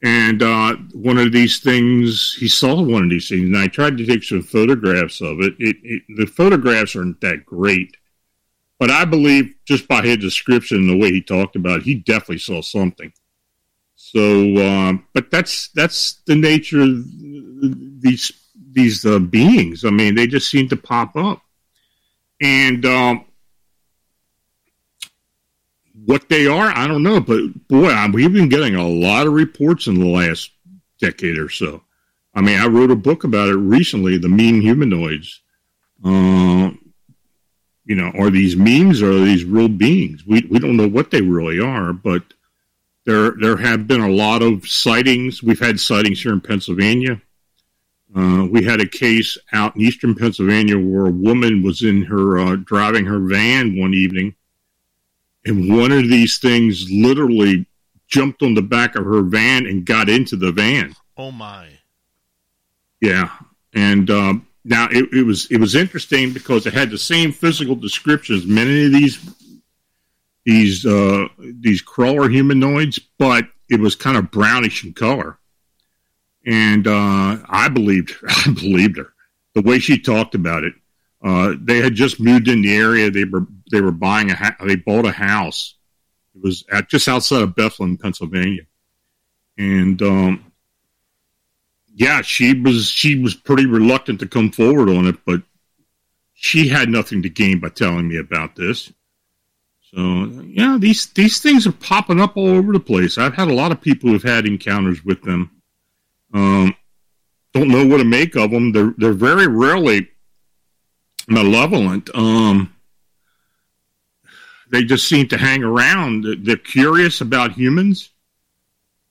And 0.03 0.43
uh, 0.43 0.75
one 0.93 1.17
of 1.17 1.31
these 1.31 1.59
things, 1.59 2.35
he 2.39 2.47
saw 2.47 2.81
one 2.81 3.05
of 3.05 3.09
these 3.09 3.29
things, 3.29 3.43
and 3.43 3.57
I 3.57 3.67
tried 3.67 3.97
to 3.97 4.05
take 4.05 4.23
some 4.23 4.43
photographs 4.43 5.21
of 5.21 5.39
it. 5.39 5.55
It, 5.57 5.77
it. 5.81 6.03
The 6.17 6.27
photographs 6.27 6.95
aren't 6.95 7.19
that 7.21 7.45
great, 7.45 7.97
but 8.77 8.91
I 8.91 9.05
believe 9.05 9.55
just 9.65 9.87
by 9.87 10.03
his 10.03 10.17
description 10.17 10.77
and 10.77 10.89
the 10.89 10.97
way 10.97 11.11
he 11.11 11.21
talked 11.21 11.55
about 11.55 11.79
it, 11.79 11.83
he 11.83 11.95
definitely 11.95 12.37
saw 12.37 12.61
something. 12.61 13.11
So, 13.95 14.57
um, 14.63 15.07
but 15.13 15.31
that's 15.31 15.69
that's 15.69 16.21
the 16.27 16.35
nature 16.35 16.81
of 16.81 17.03
these 17.99 18.31
these 18.71 19.03
uh, 19.03 19.17
beings. 19.17 19.83
I 19.83 19.89
mean, 19.89 20.13
they 20.13 20.27
just 20.27 20.51
seem 20.51 20.69
to 20.69 20.77
pop 20.77 21.15
up, 21.15 21.41
and 22.39 22.85
um, 22.85 23.25
what 26.07 26.29
they 26.29 26.47
are, 26.47 26.69
I 26.75 26.87
don't 26.87 27.03
know. 27.03 27.19
But 27.19 27.67
boy, 27.67 27.89
I, 27.89 28.09
we've 28.09 28.33
been 28.33 28.49
getting 28.49 28.75
a 28.75 28.87
lot 28.87 29.27
of 29.27 29.33
reports 29.33 29.87
in 29.87 29.99
the 29.99 30.07
last 30.07 30.51
decade 30.99 31.37
or 31.37 31.49
so. 31.49 31.83
I 32.33 32.41
mean, 32.41 32.57
I 32.59 32.67
wrote 32.67 32.91
a 32.91 32.95
book 32.95 33.25
about 33.25 33.49
it 33.49 33.55
recently, 33.55 34.17
the 34.17 34.29
mean 34.29 34.61
humanoids. 34.61 35.41
Uh, 36.03 36.71
you 37.85 37.95
know, 37.95 38.11
are 38.17 38.29
these 38.29 38.55
memes 38.55 39.01
or 39.01 39.11
are 39.11 39.25
these 39.25 39.43
real 39.43 39.67
beings? 39.67 40.25
We 40.25 40.47
we 40.49 40.59
don't 40.59 40.77
know 40.77 40.87
what 40.87 41.11
they 41.11 41.21
really 41.21 41.59
are, 41.59 41.91
but 41.93 42.23
there 43.05 43.31
there 43.31 43.57
have 43.57 43.87
been 43.87 44.01
a 44.01 44.09
lot 44.09 44.41
of 44.41 44.67
sightings. 44.67 45.43
We've 45.43 45.59
had 45.59 45.79
sightings 45.79 46.21
here 46.21 46.33
in 46.33 46.41
Pennsylvania. 46.41 47.21
Uh, 48.15 48.47
we 48.49 48.63
had 48.63 48.79
a 48.79 48.87
case 48.87 49.37
out 49.51 49.75
in 49.75 49.81
eastern 49.81 50.15
Pennsylvania 50.15 50.79
where 50.79 51.07
a 51.07 51.11
woman 51.11 51.63
was 51.63 51.81
in 51.81 52.03
her 52.03 52.37
uh, 52.37 52.55
driving 52.55 53.05
her 53.05 53.19
van 53.19 53.77
one 53.77 53.93
evening, 53.93 54.35
and 55.47 55.75
one 55.75 55.91
of 55.91 56.09
these 56.09 56.37
things 56.37 56.89
literally 56.91 57.65
jumped 58.07 58.41
on 58.41 58.53
the 58.53 58.61
back 58.61 58.95
of 58.95 59.05
her 59.05 59.21
van 59.21 59.65
and 59.65 59.85
got 59.85 60.09
into 60.09 60.35
the 60.35 60.51
van. 60.51 60.95
Oh 61.17 61.31
my! 61.31 61.67
Yeah, 63.01 63.29
and 63.73 64.09
um, 64.09 64.47
now 64.63 64.87
it, 64.91 65.11
it 65.13 65.23
was 65.23 65.49
it 65.51 65.59
was 65.59 65.75
interesting 65.75 66.33
because 66.33 66.65
it 66.65 66.73
had 66.73 66.89
the 66.89 66.97
same 66.97 67.31
physical 67.31 67.75
descriptions. 67.75 68.45
Many 68.45 68.85
of 68.85 68.91
these 68.91 69.19
these 70.45 70.85
uh, 70.85 71.27
these 71.37 71.81
crawler 71.81 72.29
humanoids, 72.29 72.99
but 73.17 73.47
it 73.69 73.79
was 73.79 73.95
kind 73.95 74.17
of 74.17 74.31
brownish 74.31 74.83
in 74.83 74.93
color. 74.93 75.37
And 76.45 76.87
uh, 76.87 77.37
I 77.49 77.69
believed 77.69 78.15
I 78.27 78.51
believed 78.51 78.97
her 78.97 79.13
the 79.53 79.61
way 79.61 79.79
she 79.79 79.99
talked 79.99 80.35
about 80.35 80.63
it. 80.63 80.73
Uh, 81.23 81.53
they 81.59 81.81
had 81.81 81.95
just 81.95 82.19
moved 82.19 82.47
in 82.47 82.61
the 82.61 82.75
area. 82.75 83.09
They 83.09 83.23
were 83.23 83.45
they 83.71 83.81
were 83.81 83.91
buying 83.91 84.29
a 84.29 84.35
ha- 84.35 84.55
they 84.65 84.75
bought 84.75 85.05
a 85.05 85.11
house. 85.11 85.75
It 86.35 86.43
was 86.43 86.63
at, 86.71 86.89
just 86.89 87.07
outside 87.07 87.41
of 87.41 87.55
Bethlehem, 87.55 87.97
Pennsylvania, 87.97 88.63
and 89.57 89.99
um, 90.01 90.51
yeah, 91.95 92.21
she 92.21 92.59
was 92.59 92.87
she 92.87 93.17
was 93.19 93.33
pretty 93.33 93.65
reluctant 93.65 94.19
to 94.19 94.27
come 94.27 94.51
forward 94.51 94.89
on 94.89 95.07
it, 95.07 95.17
but 95.25 95.41
she 96.35 96.67
had 96.67 96.89
nothing 96.89 97.23
to 97.23 97.29
gain 97.29 97.59
by 97.59 97.69
telling 97.69 98.07
me 98.07 98.17
about 98.17 98.55
this. 98.55 98.93
So 99.91 100.25
yeah, 100.45 100.77
these 100.79 101.07
these 101.07 101.39
things 101.39 101.65
are 101.65 101.71
popping 101.71 102.21
up 102.21 102.37
all 102.37 102.49
over 102.49 102.71
the 102.71 102.79
place. 102.79 103.17
I've 103.17 103.33
had 103.33 103.47
a 103.47 103.55
lot 103.55 103.71
of 103.71 103.81
people 103.81 104.11
who've 104.11 104.21
had 104.21 104.45
encounters 104.45 105.03
with 105.03 105.23
them. 105.23 105.49
Um, 106.31 106.75
don't 107.53 107.69
know 107.69 107.87
what 107.87 107.97
to 107.97 108.03
make 108.03 108.35
of 108.35 108.51
them. 108.51 108.71
They're 108.71 108.93
they're 108.97 109.13
very 109.13 109.47
rarely 109.47 110.09
malevolent. 111.27 112.09
Um, 112.13 112.73
they 114.69 114.83
just 114.83 115.07
seem 115.07 115.27
to 115.29 115.37
hang 115.37 115.63
around. 115.63 116.25
They're 116.43 116.57
curious 116.57 117.21
about 117.21 117.53
humans, 117.53 118.09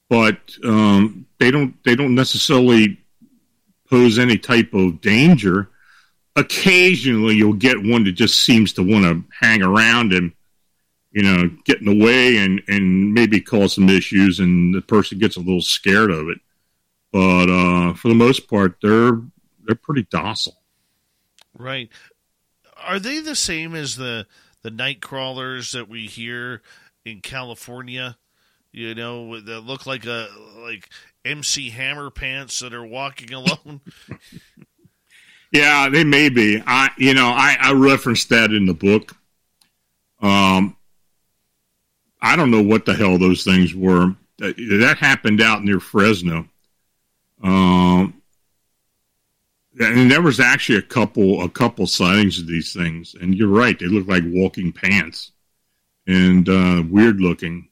but 0.09 0.38
um, 0.64 1.26
they 1.38 1.51
don't 1.51 1.82
they 1.84 1.94
don't 1.94 2.14
necessarily 2.14 2.98
pose 3.88 4.18
any 4.18 4.38
type 4.38 4.74
of 4.74 5.01
danger. 5.01 5.68
Occasionally, 6.34 7.34
you'll 7.34 7.55
get 7.55 7.82
one 7.82 8.05
that 8.05 8.12
just 8.12 8.40
seems 8.40 8.74
to 8.74 8.82
want 8.82 9.05
to 9.05 9.24
hang 9.40 9.62
around 9.62 10.12
and 10.12 10.32
you 11.16 11.22
know, 11.22 11.51
get 11.64 11.80
in 11.80 11.86
the 11.86 12.05
way 12.05 12.36
and, 12.36 12.60
and 12.68 13.14
maybe 13.14 13.40
cause 13.40 13.74
some 13.74 13.88
issues 13.88 14.38
and 14.38 14.74
the 14.74 14.82
person 14.82 15.18
gets 15.18 15.36
a 15.36 15.40
little 15.40 15.62
scared 15.62 16.10
of 16.10 16.28
it. 16.28 16.38
But 17.10 17.48
uh, 17.48 17.94
for 17.94 18.09
the 18.09 18.14
most 18.14 18.51
part, 18.51 18.76
they're 18.82 19.22
they're 19.64 19.76
pretty 19.76 20.02
docile. 20.10 20.59
Right. 21.59 21.89
Are 22.77 22.99
they 22.99 23.20
the 23.20 23.37
same 23.37 23.74
as 23.74 23.97
the 23.97 24.27
the 24.62 24.70
night 24.70 25.01
crawlers 25.01 25.73
that 25.73 25.89
we 25.89 26.07
hear 26.07 26.62
in 27.05 27.20
California? 27.20 28.16
You 28.73 28.95
know, 28.95 29.41
that 29.41 29.61
look 29.61 29.87
like 29.87 30.05
a 30.05 30.28
like 30.59 30.89
MC 31.24 31.70
Hammer 31.70 32.11
pants 32.11 32.61
that 32.61 32.74
are 32.74 32.85
walking 32.85 33.33
alone. 33.33 33.81
yeah, 35.51 35.89
they 35.89 36.05
may 36.05 36.28
be. 36.28 36.62
I 36.66 36.91
you 36.99 37.15
know 37.15 37.28
I, 37.28 37.57
I 37.61 37.73
referenced 37.73 38.28
that 38.31 38.53
in 38.53 38.66
the 38.66 38.74
book. 38.74 39.16
Um, 40.20 40.77
I 42.20 42.37
don't 42.37 42.51
know 42.51 42.62
what 42.62 42.85
the 42.85 42.95
hell 42.95 43.19
those 43.19 43.45
things 43.45 43.74
were. 43.74 44.15
That, 44.39 44.57
that 44.57 44.99
happened 44.99 45.41
out 45.41 45.65
near 45.65 45.81
Fresno. 45.81 46.47
Um, 47.43 48.15
and 49.78 50.11
there 50.11 50.23
was 50.23 50.40
actually 50.40 50.78
a 50.78 50.82
couple 50.82 51.43
a 51.43 51.48
couple 51.48 51.86
sightings 51.86 52.39
of 52.39 52.47
these 52.47 52.73
things. 52.73 53.15
And 53.20 53.35
you're 53.35 53.48
right; 53.48 53.78
they 53.78 53.86
look 53.86 54.09
like 54.09 54.23
walking 54.27 54.73
pants 54.73 55.32
and 56.07 56.48
uh, 56.48 56.82
weird 56.89 57.20
looking. 57.20 57.69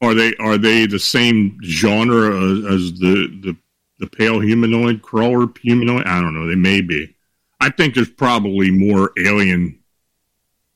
Are 0.00 0.14
they 0.14 0.34
are 0.36 0.58
they 0.58 0.86
the 0.86 0.98
same 0.98 1.58
genre 1.62 2.28
as, 2.28 2.64
as 2.74 2.98
the, 2.98 3.40
the 3.42 3.56
the 3.98 4.06
pale 4.06 4.40
humanoid 4.40 5.02
crawler 5.02 5.46
humanoid? 5.60 6.06
I 6.06 6.20
don't 6.20 6.34
know. 6.34 6.46
They 6.46 6.54
may 6.54 6.80
be. 6.80 7.14
I 7.60 7.70
think 7.70 7.94
there's 7.94 8.10
probably 8.10 8.70
more 8.70 9.12
alien 9.18 9.80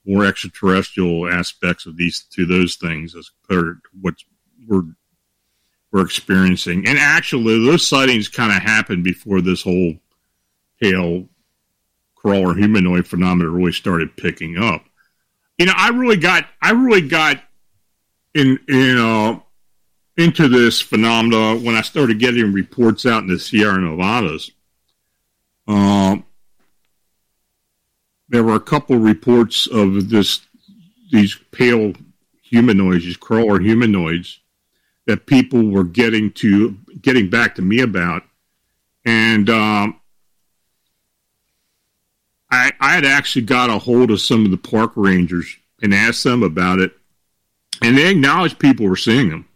more 0.07 0.25
extraterrestrial 0.25 1.31
aspects 1.31 1.87
of 1.87 1.97
these 1.97 2.25
to 2.31 2.47
those 2.47 2.77
things 2.77 3.15
as 3.15 3.31
compared 3.31 3.83
to 3.83 3.91
what 4.01 4.15
we're 4.67 4.85
we're 5.93 6.05
experiencing. 6.05 6.87
And 6.87 6.99
actually, 6.99 7.65
those 7.65 7.87
sightings 7.87 8.29
kind 8.29 8.53
of 8.53 8.63
happened 8.63 9.05
before 9.05 9.41
this 9.41 9.63
whole 9.63 9.95
pale 10.81 11.29
crawler 12.15 12.55
humanoid 12.55 13.07
phenomenon 13.07 13.55
really 13.55 13.73
started 13.73 14.17
picking 14.17 14.59
up. 14.59 14.85
You 15.59 15.67
know, 15.67 15.75
I 15.77 15.91
really 15.91 16.17
got 16.17 16.47
I 16.63 16.73
really 16.73 17.07
got 17.07 17.43
in 18.35 18.59
in 18.69 18.99
uh, 18.99 19.41
into 20.17 20.49
this 20.49 20.81
phenomena 20.81 21.57
when 21.59 21.75
I 21.75 21.83
started 21.83 22.19
getting 22.19 22.53
reports 22.53 23.07
out 23.07 23.23
in 23.23 23.29
the 23.29 23.39
Sierra 23.39 23.79
Nevadas. 23.81 24.51
Um, 25.67 26.25
there 28.29 28.45
were 28.45 28.55
a 28.55 28.61
couple 28.61 28.97
reports 28.97 29.67
of 29.67 30.09
this 30.09 30.41
these 31.13 31.37
pale 31.51 31.93
humanoids, 32.43 33.05
these 33.05 33.17
crawler 33.17 33.61
humanoids, 33.61 34.41
that 35.07 35.27
people 35.27 35.71
were 35.71 35.85
getting 35.85 36.33
to 36.33 36.77
getting 37.01 37.29
back 37.29 37.55
to 37.57 37.63
me 37.63 37.81
about, 37.81 38.23
and 39.05 39.51
um, 39.51 40.00
I, 42.51 42.73
I 42.81 42.95
had 42.95 43.05
actually 43.05 43.43
got 43.43 43.71
a 43.71 43.79
hold 43.79 44.11
of 44.11 44.21
some 44.21 44.45
of 44.45 44.51
the 44.51 44.57
park 44.57 44.93
rangers 44.97 45.57
and 45.83 45.95
asked 45.95 46.25
them 46.25 46.43
about 46.43 46.81
it, 46.81 46.93
and 47.83 47.97
they 47.97 48.11
acknowledged 48.11 48.59
people 48.59 48.89
were 48.89 48.97
seeing 48.97 49.29
them, 49.29 49.49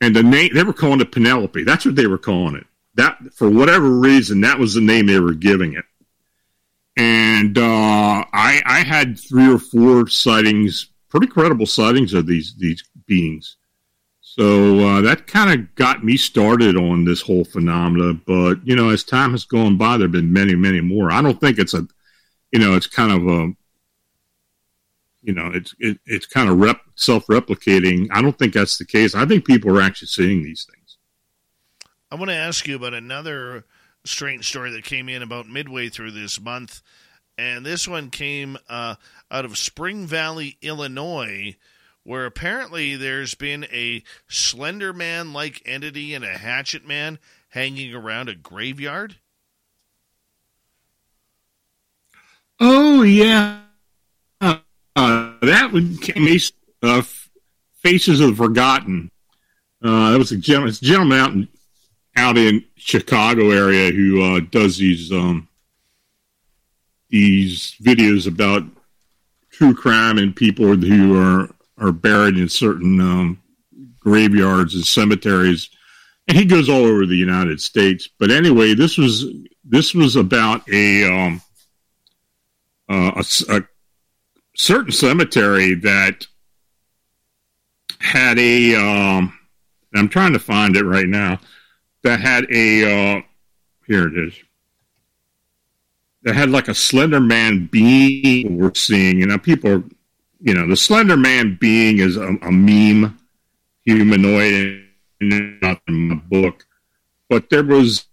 and 0.00 0.16
the 0.16 0.22
name 0.22 0.54
they 0.54 0.64
were 0.64 0.72
calling 0.72 1.00
it 1.00 1.12
Penelope. 1.12 1.64
That's 1.64 1.84
what 1.84 1.96
they 1.96 2.06
were 2.06 2.18
calling 2.18 2.56
it. 2.56 2.66
That 2.94 3.18
for 3.34 3.48
whatever 3.48 3.88
reason, 3.88 4.40
that 4.40 4.58
was 4.58 4.74
the 4.74 4.80
name 4.80 5.06
they 5.06 5.20
were 5.20 5.34
giving 5.34 5.74
it 5.74 5.84
and 6.96 7.56
uh, 7.56 8.24
I, 8.32 8.62
I 8.66 8.80
had 8.80 9.18
three 9.18 9.50
or 9.50 9.58
four 9.58 10.08
sightings, 10.08 10.90
pretty 11.08 11.28
credible 11.28 11.64
sightings 11.64 12.12
of 12.12 12.26
these 12.26 12.54
these 12.58 12.84
beings. 13.06 13.56
So 14.36 14.78
uh, 14.78 15.00
that 15.00 15.26
kind 15.26 15.50
of 15.50 15.74
got 15.74 16.04
me 16.04 16.16
started 16.16 16.76
on 16.76 17.04
this 17.04 17.20
whole 17.20 17.44
phenomena. 17.44 18.14
But 18.14 18.64
you 18.64 18.76
know, 18.76 18.90
as 18.90 19.02
time 19.02 19.32
has 19.32 19.44
gone 19.44 19.76
by, 19.76 19.96
there've 19.96 20.12
been 20.12 20.32
many, 20.32 20.54
many 20.54 20.80
more. 20.80 21.10
I 21.10 21.20
don't 21.20 21.40
think 21.40 21.58
it's 21.58 21.74
a, 21.74 21.84
you 22.52 22.60
know, 22.60 22.76
it's 22.76 22.86
kind 22.86 23.10
of 23.10 23.26
a, 23.26 23.52
you 25.22 25.34
know, 25.34 25.50
it's 25.52 25.74
it, 25.80 25.98
it's 26.06 26.26
kind 26.26 26.48
of 26.48 26.60
rep, 26.60 26.80
self 26.94 27.26
replicating. 27.26 28.06
I 28.12 28.22
don't 28.22 28.38
think 28.38 28.54
that's 28.54 28.78
the 28.78 28.84
case. 28.84 29.16
I 29.16 29.26
think 29.26 29.44
people 29.44 29.76
are 29.76 29.82
actually 29.82 30.06
seeing 30.06 30.44
these 30.44 30.64
things. 30.72 30.96
I 32.12 32.14
want 32.14 32.30
to 32.30 32.36
ask 32.36 32.68
you 32.68 32.76
about 32.76 32.94
another 32.94 33.64
strange 34.04 34.48
story 34.48 34.70
that 34.70 34.84
came 34.84 35.08
in 35.08 35.22
about 35.22 35.48
midway 35.48 35.88
through 35.88 36.12
this 36.12 36.40
month, 36.40 36.82
and 37.36 37.66
this 37.66 37.88
one 37.88 38.10
came 38.10 38.58
uh, 38.68 38.94
out 39.28 39.44
of 39.44 39.58
Spring 39.58 40.06
Valley, 40.06 40.56
Illinois, 40.62 41.56
where 42.04 42.26
apparently 42.26 42.96
there's 42.96 43.34
been 43.34 43.64
a 43.64 44.02
Slender 44.28 44.92
Man 44.92 45.32
like 45.32 45.62
entity 45.64 46.14
and 46.14 46.24
a 46.24 46.38
Hatchet 46.38 46.86
Man 46.86 47.18
hanging 47.50 47.94
around 47.94 48.28
a 48.28 48.34
graveyard. 48.34 49.16
Oh 52.58 53.02
yeah, 53.02 53.60
uh, 54.40 54.58
that 54.96 55.70
would 55.72 56.02
came 56.02 56.38
uh, 56.82 57.02
Faces 57.82 58.20
of 58.20 58.30
the 58.30 58.36
Forgotten. 58.36 59.10
Uh, 59.82 60.10
that 60.12 60.18
was 60.18 60.32
a 60.32 60.36
gentleman, 60.36 60.70
a 60.70 60.84
gentleman 60.84 61.18
out 61.18 61.32
in 61.32 61.48
out 62.16 62.36
in 62.36 62.64
Chicago 62.76 63.50
area 63.50 63.90
who 63.90 64.22
uh, 64.22 64.40
does 64.50 64.76
these 64.76 65.10
um, 65.10 65.48
these 67.08 67.76
videos 67.82 68.26
about 68.26 68.62
true 69.50 69.74
crime 69.74 70.18
and 70.18 70.36
people 70.36 70.76
who 70.76 71.18
are 71.18 71.48
are 71.80 71.92
buried 71.92 72.36
in 72.36 72.48
certain 72.48 73.00
um, 73.00 73.42
graveyards 73.98 74.74
and 74.74 74.84
cemeteries, 74.84 75.70
and 76.28 76.36
he 76.36 76.44
goes 76.44 76.68
all 76.68 76.84
over 76.84 77.06
the 77.06 77.16
United 77.16 77.60
States. 77.60 78.08
But 78.18 78.30
anyway, 78.30 78.74
this 78.74 78.96
was 78.96 79.26
this 79.64 79.94
was 79.94 80.16
about 80.16 80.68
a 80.70 81.04
um, 81.04 81.42
uh, 82.88 83.12
a, 83.16 83.56
a 83.56 83.62
certain 84.56 84.92
cemetery 84.92 85.74
that 85.74 86.26
had 87.98 88.38
a 88.38 88.74
um, 88.74 89.38
I'm 89.94 90.08
trying 90.08 90.32
to 90.34 90.38
find 90.38 90.76
it 90.76 90.84
right 90.84 91.08
now 91.08 91.40
that 92.02 92.20
had 92.20 92.46
a 92.50 93.16
uh, 93.18 93.22
here 93.86 94.06
it 94.06 94.16
is 94.16 94.34
that 96.22 96.34
had 96.34 96.50
like 96.50 96.68
a 96.68 96.74
Slender 96.74 97.20
Man 97.20 97.66
being 97.66 98.58
we're 98.58 98.74
seeing. 98.74 99.18
You 99.18 99.26
know, 99.26 99.38
people 99.38 99.70
are, 99.70 99.84
you 100.40 100.54
know, 100.54 100.66
the 100.66 100.76
Slender 100.76 101.16
Man 101.16 101.56
being 101.60 101.98
is 101.98 102.16
a, 102.16 102.28
a 102.42 102.50
meme 102.50 103.18
humanoid, 103.84 104.86
not 105.20 105.80
in 105.86 106.08
my 106.08 106.14
book, 106.14 106.66
but 107.28 107.50
there 107.50 107.62
was 107.62 108.06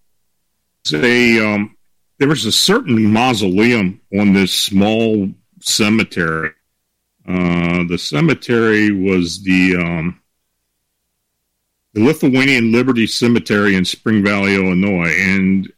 a 0.92 1.40
um, 1.40 1.76
there 2.18 2.28
was 2.28 2.44
a 2.44 2.52
certain 2.52 3.04
mausoleum 3.12 4.00
on 4.18 4.32
this 4.32 4.52
small 4.52 5.30
cemetery. 5.60 6.50
Uh, 7.26 7.84
the 7.88 7.98
cemetery 7.98 8.90
was 8.90 9.42
the 9.42 9.76
um, 9.76 10.20
the 11.94 12.04
Lithuanian 12.04 12.72
Liberty 12.72 13.06
Cemetery 13.06 13.74
in 13.74 13.84
Spring 13.84 14.22
Valley, 14.22 14.54
Illinois, 14.54 15.12
and 15.16 15.72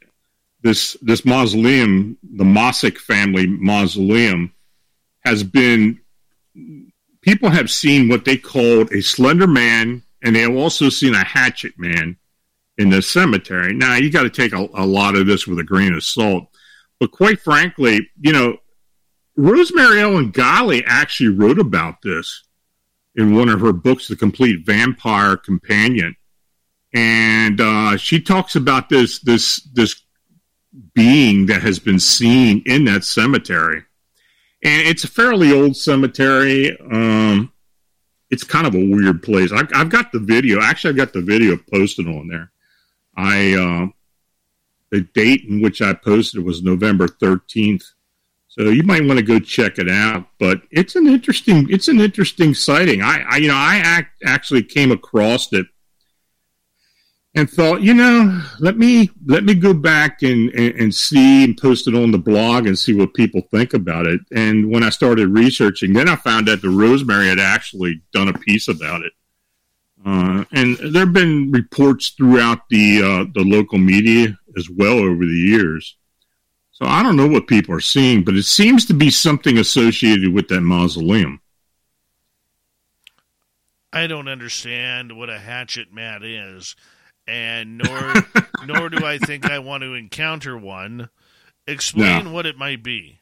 this 0.62 0.97
this 1.01 1.24
mausoleum, 1.24 2.18
the 2.22 2.44
Mossick 2.44 2.98
family 2.98 3.47
mausoleum, 3.47 4.52
has 5.24 5.44
been 5.44 5.99
people 7.22 7.51
have 7.51 7.70
seen 7.70 8.09
what 8.09 8.24
they 8.24 8.36
called 8.36 8.92
a 8.92 9.02
slender 9.02 9.47
man, 9.47 10.02
and 10.22 10.34
they 10.34 10.40
have 10.40 10.55
also 10.55 10.88
seen 10.88 11.14
a 11.14 11.24
hatchet 11.24 11.72
man 11.78 12.16
in 12.78 12.90
the 12.90 13.02
cemetery. 13.02 13.74
Now 13.74 13.97
you 13.97 14.10
got 14.10 14.22
to 14.22 14.30
take 14.30 14.52
a, 14.52 14.68
a 14.74 14.86
lot 14.86 15.16
of 15.16 15.26
this 15.26 15.47
with 15.47 15.59
a 15.59 15.64
grain 15.64 15.92
of 15.94 16.05
salt, 16.05 16.48
but 16.98 17.12
quite 17.12 17.40
frankly, 17.40 18.09
you 18.20 18.32
know, 18.32 18.56
Rosemary 19.36 20.01
Ellen 20.01 20.32
Guiley 20.32 20.82
actually 20.86 21.30
wrote 21.30 21.59
about 21.59 22.02
this 22.02 22.42
in 23.14 23.34
one 23.34 23.48
of 23.48 23.60
her 23.60 23.72
books, 23.72 24.09
The 24.09 24.16
Complete 24.16 24.66
Vampire 24.66 25.36
Companion, 25.36 26.14
and 26.92 27.60
uh, 27.60 27.97
she 27.97 28.20
talks 28.20 28.56
about 28.56 28.88
this 28.88 29.20
this 29.20 29.62
this 29.72 30.02
being 30.94 31.47
that 31.47 31.62
has 31.62 31.78
been 31.78 32.01
seen 32.01 32.62
in 32.66 32.84
that 32.84 33.05
cemetery. 33.05 33.82
And 34.62 34.87
it's 34.87 35.05
a 35.05 35.09
fairly 35.09 35.53
old 35.53 35.77
cemetery. 35.77 36.78
Um, 36.81 37.53
it's 38.31 38.45
kind 38.45 38.66
of 38.66 38.74
a 38.74 38.91
weird 38.91 39.23
place. 39.23 39.53
I've, 39.53 39.69
I've, 39.74 39.89
got 39.89 40.12
the 40.12 40.20
video. 40.20 40.61
Actually, 40.61 40.91
I've 40.91 40.97
got 40.97 41.12
the 41.12 41.23
video 41.23 41.57
posted 41.57 42.07
on 42.07 42.28
there. 42.28 42.53
I 43.16 43.55
uh, 43.55 43.87
the 44.91 45.03
date 45.15 45.45
in 45.49 45.61
which 45.61 45.82
I 45.82 45.95
posted 45.95 46.45
was 46.45 46.62
November 46.62 47.09
thirteenth. 47.09 47.85
So 48.49 48.65
you 48.65 48.82
might 48.82 49.07
want 49.07 49.19
to 49.19 49.24
go 49.24 49.39
check 49.39 49.78
it 49.78 49.89
out. 49.89 50.27
But 50.39 50.62
it's 50.70 50.95
an 50.95 51.07
interesting 51.07 51.69
it's 51.70 51.89
an 51.89 52.01
interesting 52.01 52.55
sighting. 52.55 53.03
I, 53.03 53.24
I 53.28 53.37
you 53.39 53.49
know 53.49 53.55
I 53.55 53.77
act, 53.82 54.23
actually 54.24 54.62
came 54.62 54.93
across 54.93 55.53
it 55.53 55.66
and 57.35 57.48
thought, 57.48 57.81
you 57.81 57.94
know, 57.94 58.43
let 58.59 58.77
me 58.77 59.11
let 59.27 59.44
me 59.44 59.55
go 59.55 59.73
back 59.73 60.23
and, 60.23 60.51
and, 60.51 60.74
and, 60.74 60.94
see 60.94 61.44
and 61.44 61.57
post 61.57 61.86
it 61.86 61.94
on 61.94 62.11
the 62.11 62.19
blog 62.19 62.66
and 62.66 62.78
see 62.78 62.93
what 62.93 63.15
people 63.15 63.40
think 63.52 63.73
about 63.73 64.07
it. 64.07 64.20
And 64.32 64.70
when 64.70 64.82
I 64.82 64.90
started 64.90 65.28
researching, 65.28 65.93
then 65.93 66.09
I 66.09 66.16
found 66.16 66.48
out 66.48 66.61
the 66.61 66.70
Rosemary 66.70 67.28
had 67.28 67.39
actually 67.39 68.02
done 68.12 68.28
a 68.28 68.32
piece 68.32 68.66
about 68.66 69.02
it. 69.02 69.12
Uh, 70.05 70.44
and 70.52 70.77
there 70.78 71.05
have 71.05 71.12
been 71.12 71.52
reports 71.52 72.11
throughout 72.11 72.69
the 72.69 73.02
uh, 73.02 73.24
the 73.35 73.44
local 73.44 73.78
media 73.78 74.36
as 74.57 74.69
well 74.69 74.98
over 74.98 75.24
the 75.24 75.31
years. 75.31 75.97
So 76.73 76.86
I 76.86 77.02
don't 77.02 77.16
know 77.16 77.28
what 77.28 77.47
people 77.47 77.74
are 77.74 77.81
seeing, 77.81 78.24
but 78.24 78.35
it 78.35 78.44
seems 78.44 78.86
to 78.86 78.94
be 78.94 79.11
something 79.11 79.59
associated 79.59 80.32
with 80.32 80.48
that 80.48 80.62
mausoleum. 80.62 81.43
I 83.93 84.07
don't 84.07 84.28
understand 84.28 85.16
what 85.16 85.28
a 85.28 85.39
hatchet 85.39 85.93
mat 85.93 86.23
is 86.23 86.74
and 87.31 87.78
nor 87.78 88.15
nor 88.66 88.89
do 88.89 89.07
I 89.07 89.19
think 89.19 89.48
I 89.48 89.61
want 89.61 89.82
to 89.82 89.94
encounter 89.94 90.59
one. 90.59 91.09
Explain 91.66 92.24
no. 92.24 92.32
what 92.32 92.47
it 92.47 92.59
might 92.59 92.82
be. 92.82 93.20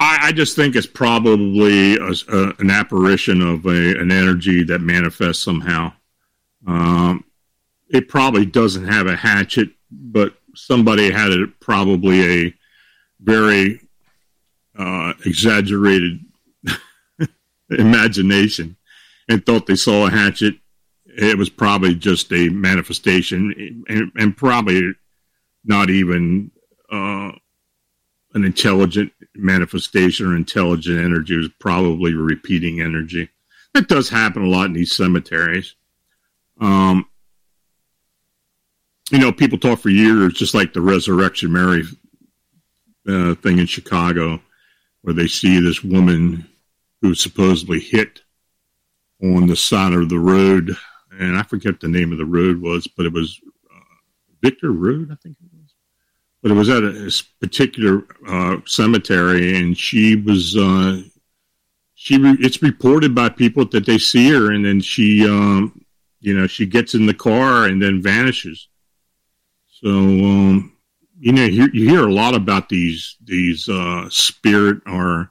I, 0.00 0.18
I 0.22 0.32
just 0.32 0.56
think 0.56 0.74
it's 0.74 0.86
probably 0.86 1.96
a, 1.96 2.10
a, 2.10 2.54
an 2.58 2.70
apparition 2.70 3.40
of 3.40 3.64
a, 3.66 3.98
an 3.98 4.10
energy 4.10 4.64
that 4.64 4.80
manifests 4.80 5.42
somehow. 5.42 5.92
Um, 6.66 7.24
it 7.88 8.08
probably 8.08 8.44
doesn't 8.44 8.88
have 8.88 9.06
a 9.06 9.14
hatchet, 9.14 9.68
but 9.90 10.34
somebody 10.56 11.10
had 11.10 11.30
a, 11.30 11.46
probably 11.60 12.46
a 12.46 12.54
very 13.20 13.80
uh, 14.76 15.12
exaggerated 15.24 16.20
imagination 17.70 18.76
and 19.28 19.46
thought 19.46 19.66
they 19.66 19.76
saw 19.76 20.06
a 20.06 20.10
hatchet 20.10 20.56
it 21.16 21.38
was 21.38 21.48
probably 21.48 21.94
just 21.94 22.32
a 22.32 22.48
manifestation 22.48 23.84
and, 23.88 24.12
and 24.16 24.36
probably 24.36 24.92
not 25.64 25.90
even 25.90 26.50
uh, 26.90 27.30
an 28.34 28.44
intelligent 28.44 29.12
manifestation 29.34 30.26
or 30.26 30.36
intelligent 30.36 30.98
energy. 30.98 31.34
It 31.34 31.38
was 31.38 31.50
probably 31.60 32.14
repeating 32.14 32.80
energy. 32.80 33.28
That 33.74 33.88
does 33.88 34.08
happen 34.08 34.44
a 34.44 34.48
lot 34.48 34.66
in 34.66 34.72
these 34.72 34.94
cemeteries. 34.94 35.74
Um, 36.60 37.06
you 39.10 39.18
know, 39.18 39.32
people 39.32 39.58
talk 39.58 39.80
for 39.80 39.90
years, 39.90 40.34
just 40.34 40.54
like 40.54 40.72
the 40.72 40.80
Resurrection 40.80 41.52
Mary 41.52 41.84
uh, 43.08 43.34
thing 43.36 43.58
in 43.58 43.66
Chicago, 43.66 44.40
where 45.02 45.14
they 45.14 45.28
see 45.28 45.60
this 45.60 45.84
woman 45.84 46.48
who 47.02 47.14
supposedly 47.14 47.80
hit 47.80 48.22
on 49.22 49.46
the 49.46 49.56
side 49.56 49.92
of 49.92 50.08
the 50.08 50.18
road 50.18 50.76
and 51.18 51.36
I 51.36 51.42
forget 51.42 51.80
the 51.80 51.88
name 51.88 52.12
of 52.12 52.18
the 52.18 52.24
road 52.24 52.60
was, 52.60 52.86
but 52.86 53.06
it 53.06 53.12
was 53.12 53.40
uh, 53.70 53.96
Victor 54.42 54.72
Road, 54.72 55.10
I 55.10 55.16
think 55.16 55.36
it 55.42 55.50
was. 55.52 55.74
But 56.42 56.50
it 56.50 56.54
was 56.54 56.68
at 56.68 56.82
a, 56.82 57.24
particular 57.40 58.04
uh, 58.28 58.58
cemetery, 58.66 59.56
and 59.56 59.76
she 59.76 60.16
was. 60.16 60.56
Uh, 60.56 61.02
she 61.94 62.18
re- 62.18 62.36
it's 62.40 62.62
reported 62.62 63.14
by 63.14 63.28
people 63.28 63.64
that 63.66 63.86
they 63.86 63.98
see 63.98 64.28
her, 64.30 64.52
and 64.52 64.64
then 64.64 64.80
she, 64.80 65.26
um, 65.26 65.84
you 66.20 66.36
know, 66.36 66.46
she 66.46 66.66
gets 66.66 66.94
in 66.94 67.06
the 67.06 67.14
car 67.14 67.64
and 67.64 67.80
then 67.80 68.02
vanishes. 68.02 68.68
So, 69.82 69.88
um, 69.88 70.76
you 71.18 71.32
know, 71.32 71.44
you, 71.44 71.68
you 71.72 71.88
hear 71.88 72.06
a 72.06 72.12
lot 72.12 72.34
about 72.34 72.68
these 72.68 73.16
these 73.24 73.68
uh, 73.68 74.08
spirit 74.10 74.78
or 74.86 75.30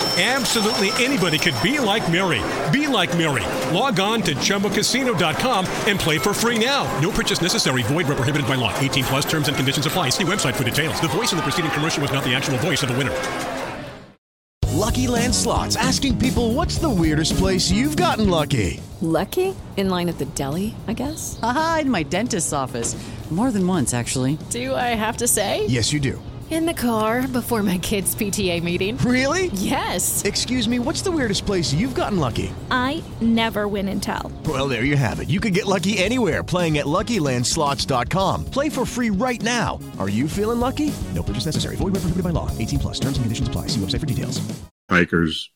Absolutely 0.17 0.89
anybody 1.03 1.39
could 1.39 1.55
be 1.63 1.79
like 1.79 2.11
Mary. 2.11 2.41
Be 2.77 2.85
like 2.85 3.15
Mary. 3.17 3.45
Log 3.73 3.97
on 4.01 4.21
to 4.23 4.35
ChumbaCasino.com 4.35 5.65
and 5.87 5.97
play 5.97 6.17
for 6.17 6.33
free 6.33 6.59
now. 6.59 6.83
No 6.99 7.11
purchase 7.11 7.41
necessary. 7.41 7.83
Void 7.83 8.07
where 8.07 8.17
prohibited 8.17 8.45
by 8.45 8.55
law. 8.55 8.77
18 8.79 9.05
plus 9.05 9.25
terms 9.25 9.47
and 9.47 9.55
conditions 9.55 9.85
apply. 9.85 10.09
See 10.09 10.25
website 10.25 10.55
for 10.55 10.65
details. 10.65 10.99
The 10.99 11.07
voice 11.07 11.31
in 11.31 11.37
the 11.37 11.43
preceding 11.43 11.71
commercial 11.71 12.01
was 12.01 12.11
not 12.11 12.25
the 12.25 12.35
actual 12.35 12.57
voice 12.57 12.83
of 12.83 12.89
the 12.89 12.97
winner. 12.97 13.15
Lucky 14.73 15.07
Land 15.07 15.33
Slots 15.33 15.77
asking 15.77 16.19
people 16.19 16.53
what's 16.53 16.77
the 16.77 16.89
weirdest 16.89 17.37
place 17.37 17.71
you've 17.71 17.95
gotten 17.95 18.29
lucky? 18.29 18.81
Lucky? 18.99 19.55
In 19.77 19.89
line 19.89 20.09
at 20.09 20.17
the 20.17 20.25
deli, 20.25 20.75
I 20.87 20.93
guess? 20.93 21.39
Aha, 21.41 21.79
in 21.81 21.89
my 21.89 22.03
dentist's 22.03 22.51
office. 22.51 22.97
More 23.29 23.51
than 23.51 23.65
once, 23.65 23.93
actually. 23.93 24.37
Do 24.49 24.75
I 24.75 24.89
have 24.95 25.17
to 25.17 25.27
say? 25.27 25.65
Yes, 25.67 25.93
you 25.93 26.01
do. 26.01 26.21
In 26.51 26.65
the 26.65 26.73
car 26.73 27.27
before 27.29 27.63
my 27.63 27.77
kids' 27.77 28.13
PTA 28.13 28.61
meeting. 28.61 28.97
Really? 28.97 29.45
Yes. 29.53 30.23
Excuse 30.25 30.67
me, 30.67 30.79
what's 30.79 31.01
the 31.01 31.09
weirdest 31.09 31.45
place 31.45 31.71
you've 31.71 31.95
gotten 31.95 32.19
lucky? 32.19 32.53
I 32.69 33.01
never 33.21 33.69
win 33.69 33.87
and 33.87 34.03
tell. 34.03 34.29
Well, 34.45 34.67
there 34.67 34.83
you 34.83 34.97
have 34.97 35.21
it. 35.21 35.29
You 35.29 35.39
can 35.39 35.53
get 35.53 35.65
lucky 35.65 35.97
anywhere 35.97 36.43
playing 36.43 36.79
at 36.79 36.85
LuckyLandSlots.com. 36.87 38.45
Play 38.45 38.67
for 38.67 38.85
free 38.85 39.11
right 39.11 39.41
now. 39.41 39.79
Are 39.97 40.09
you 40.09 40.27
feeling 40.27 40.59
lucky? 40.59 40.91
No 41.15 41.23
purchase 41.23 41.45
necessary. 41.45 41.77
Void 41.77 41.93
where 41.93 42.01
prohibited 42.01 42.25
by 42.25 42.31
law. 42.31 42.49
18 42.57 42.79
plus. 42.79 42.99
Terms 42.99 43.17
and 43.17 43.23
conditions 43.23 43.47
apply. 43.47 43.67
See 43.67 43.79
website 43.79 44.01
for 44.01 44.05
details. 44.07 44.41
hikers. 44.89 45.49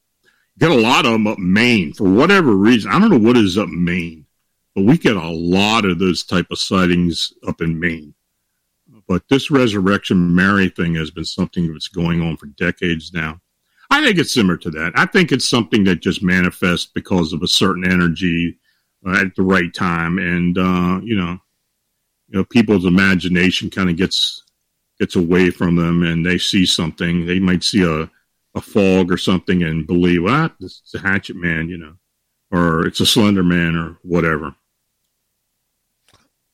Get 0.58 0.72
a 0.72 0.76
lot 0.76 1.06
of 1.06 1.12
them 1.12 1.28
up 1.28 1.38
Maine 1.38 1.92
for 1.92 2.10
whatever 2.10 2.54
reason. 2.54 2.90
I 2.90 3.00
don't 3.00 3.10
know 3.10 3.20
what 3.20 3.36
is 3.36 3.58
up 3.58 3.68
Maine, 3.68 4.26
but 4.74 4.86
we 4.86 4.98
get 4.98 5.18
a 5.18 5.28
lot 5.30 5.84
of 5.84 6.00
those 6.00 6.24
type 6.24 6.48
of 6.52 6.58
sightings 6.58 7.34
up 7.46 7.60
in 7.60 7.78
Maine. 7.78 8.14
But 9.07 9.27
this 9.30 9.52
Resurrection 9.52 10.36
Mary 10.36 10.69
thing 10.69 10.95
has 10.95 11.11
been 11.11 11.26
something 11.26 11.72
that's 11.72 11.88
going 11.88 12.22
on 12.22 12.38
for 12.38 12.48
decades 12.48 13.14
now. 13.14 13.40
I 13.91 14.03
think 14.03 14.18
it's 14.18 14.34
similar 14.34 14.57
to 14.57 14.72
that. 14.72 14.94
I 14.95 15.06
think 15.06 15.32
it's 15.32 15.48
something 15.48 15.84
that 15.84 16.02
just 16.02 16.23
manifests 16.23 16.88
because 16.88 17.34
of 17.34 17.44
a 17.44 17.48
certain 17.48 17.90
energy 17.90 18.57
uh, 19.06 19.18
at 19.22 19.36
the 19.36 19.44
right 19.44 19.73
time, 19.73 20.18
and 20.18 20.57
uh, 20.57 20.99
you 21.03 21.15
know, 21.15 21.40
you 22.27 22.40
know, 22.40 22.45
people's 22.45 22.86
imagination 22.86 23.69
kind 23.69 23.90
of 23.90 23.98
gets 23.98 24.44
gets 24.99 25.15
away 25.15 25.52
from 25.52 25.76
them, 25.76 26.02
and 26.03 26.26
they 26.26 26.40
see 26.40 26.65
something. 26.65 27.26
They 27.26 27.40
might 27.40 27.64
see 27.64 27.84
a 27.84 28.10
a 28.56 28.61
fog 28.61 29.11
or 29.11 29.18
something 29.18 29.64
and 29.64 29.86
believe, 29.86 30.23
well, 30.23 30.49
this 30.60 30.82
is 30.86 30.95
a 30.95 30.99
hatchet 30.99 31.36
man, 31.36 31.68
you 31.68 31.77
know, 31.77 31.95
or 32.52 32.88
it's 32.88 33.02
a 33.02 33.06
slender 33.06 33.44
man 33.44 33.76
or 33.76 33.98
whatever. 34.02 34.56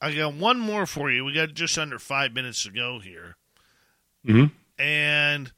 I 0.01 0.13
got 0.15 0.33
one 0.33 0.59
more 0.59 0.85
for 0.85 1.11
you. 1.11 1.23
We 1.23 1.33
got 1.33 1.53
just 1.53 1.77
under 1.77 1.99
five 1.99 2.33
minutes 2.33 2.63
to 2.63 2.71
go 2.71 2.99
here. 2.99 3.35
Mm-hmm. 4.25 4.53
And 4.81 5.51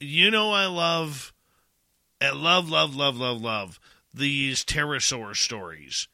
you 0.00 0.30
know 0.30 0.52
I 0.52 0.66
love 0.66 1.32
I 2.20 2.30
love, 2.30 2.68
love, 2.68 2.94
love, 2.96 3.16
love, 3.16 3.40
love 3.40 3.80
these 4.14 4.64
pterosaur 4.64 5.36
stories. 5.36 6.08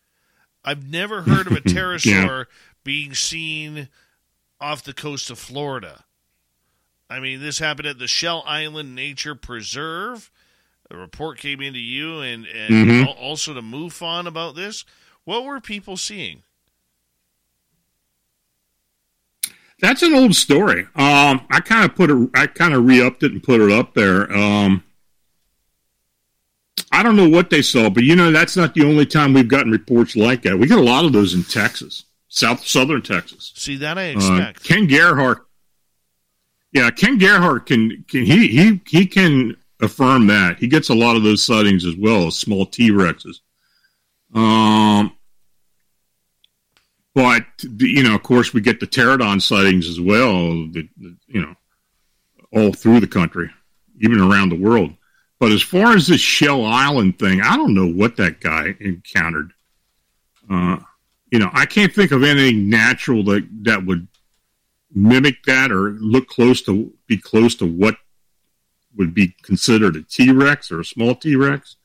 I've 0.65 0.89
never 0.91 1.23
heard 1.23 1.47
of 1.47 1.53
a 1.53 1.61
pterosaur 1.61 2.47
being 2.83 3.15
seen 3.15 3.89
off 4.61 4.83
the 4.85 4.93
coast 4.95 5.31
of 5.31 5.39
Florida. 5.39 6.05
I 7.09 7.21
mean, 7.21 7.41
this 7.41 7.59
happened 7.59 7.87
at 7.89 7.99
the 7.99 8.07
Shell 8.09 8.43
Island 8.47 8.95
Nature 8.95 9.35
Preserve. 9.35 10.31
A 10.91 10.97
report 10.97 11.39
came 11.39 11.61
into 11.61 11.79
you 11.79 12.21
and, 12.21 12.47
and 12.47 12.75
Mhm. 12.89 13.17
also 13.19 13.55
to 13.55 13.63
MUFON 13.63 14.27
about 14.27 14.55
this. 14.55 14.85
What 15.25 15.45
were 15.45 15.61
people 15.61 15.97
seeing? 15.97 16.43
That's 19.81 20.03
an 20.03 20.15
old 20.15 20.35
story. 20.35 20.83
Um, 20.95 21.47
I 21.51 21.61
kind 21.61 21.85
of 21.85 21.95
put 21.97 22.11
it, 22.11 22.31
I 22.35 22.47
kind 22.47 22.75
of 22.75 22.87
re-upped 22.87 23.23
it 23.23 23.33
and 23.33 23.43
put 23.43 23.61
it 23.61 23.71
up 23.71 23.95
there. 23.95 24.31
Um, 24.35 24.83
I 26.93 27.03
don't 27.03 27.17
know 27.17 27.29
what 27.29 27.51
they 27.51 27.61
saw, 27.63 27.91
but 27.91 28.05
you 28.05 28.15
know, 28.17 28.31
that's 28.31 28.57
not 28.57 28.75
the 28.75 28.85
only 28.85 29.05
time 29.07 29.35
we've 29.35 29.49
gotten 29.49 29.73
reports 29.73 30.15
like 30.17 30.43
that. 30.43 30.59
We 30.59 30.67
get 30.69 30.79
a 30.79 30.83
lot 30.83 31.05
of 31.05 31.13
those 31.13 31.35
in 31.35 31.43
Texas, 31.43 32.05
South, 32.29 32.65
Southern 32.67 33.03
Texas. 33.03 33.53
See, 33.57 33.77
that 33.77 33.99
I 33.99 34.11
Uh, 34.11 34.17
expect. 34.17 34.63
Ken 34.65 34.87
Gerhard, 34.87 35.39
Yeah, 36.73 36.91
Ken 36.91 37.19
Gerhard 37.19 37.67
can, 37.67 38.05
can 38.09 38.25
he 38.25 38.49
he 38.49 38.81
he 38.87 39.07
can 39.07 39.57
affirm 39.81 40.29
that 40.29 40.59
he 40.59 40.67
gets 40.69 40.89
a 40.89 40.95
lot 40.95 41.17
of 41.17 41.23
those 41.25 41.43
sightings 41.45 41.85
as 41.85 41.95
well 41.97 42.29
as 42.29 42.37
small 42.39 42.65
T 42.65 42.91
Rexes. 42.91 43.41
Um, 44.35 45.13
but 47.15 47.45
you 47.63 48.03
know, 48.03 48.15
of 48.15 48.23
course, 48.23 48.53
we 48.53 48.61
get 48.61 48.81
the 48.81 48.87
pterodon 48.87 49.41
sightings 49.41 49.89
as 49.89 50.01
well. 50.01 50.33
You 50.33 51.17
know, 51.29 51.55
all 52.53 52.73
through 52.73 53.01
the 53.01 53.07
country, 53.07 53.51
even 54.01 54.21
around 54.21 54.49
the 54.51 54.61
world. 54.61 54.95
But 55.39 55.53
as 55.53 55.63
far 55.63 55.95
as 55.95 56.07
this 56.07 56.21
Shell 56.21 56.65
Island 56.65 57.19
thing, 57.19 57.41
I 57.41 57.57
don't 57.57 57.75
know 57.75 57.87
what 57.87 58.17
that 58.17 58.41
guy 58.41 58.75
encountered. 58.81 59.53
Uh, 60.51 60.79
you 61.31 61.39
know, 61.39 61.51
I 61.53 61.67
can't 61.67 61.93
think 61.93 62.13
of 62.13 62.23
anything 62.23 62.69
natural 62.69 63.25
that 63.25 63.47
that 63.63 63.85
would 63.85 64.09
mimic 64.95 65.43
that 65.45 65.73
or 65.73 65.91
look 65.91 66.29
close 66.29 66.63
to 66.63 66.93
be 67.07 67.19
close 67.19 67.55
to 67.57 67.67
what 67.67 67.97
would 68.97 69.13
be 69.13 69.35
considered 69.43 69.97
a 69.97 70.03
T 70.03 70.31
Rex 70.31 70.71
or 70.71 70.81
a 70.81 70.85
small 70.85 71.15
T 71.15 71.35
Rex. 71.37 71.77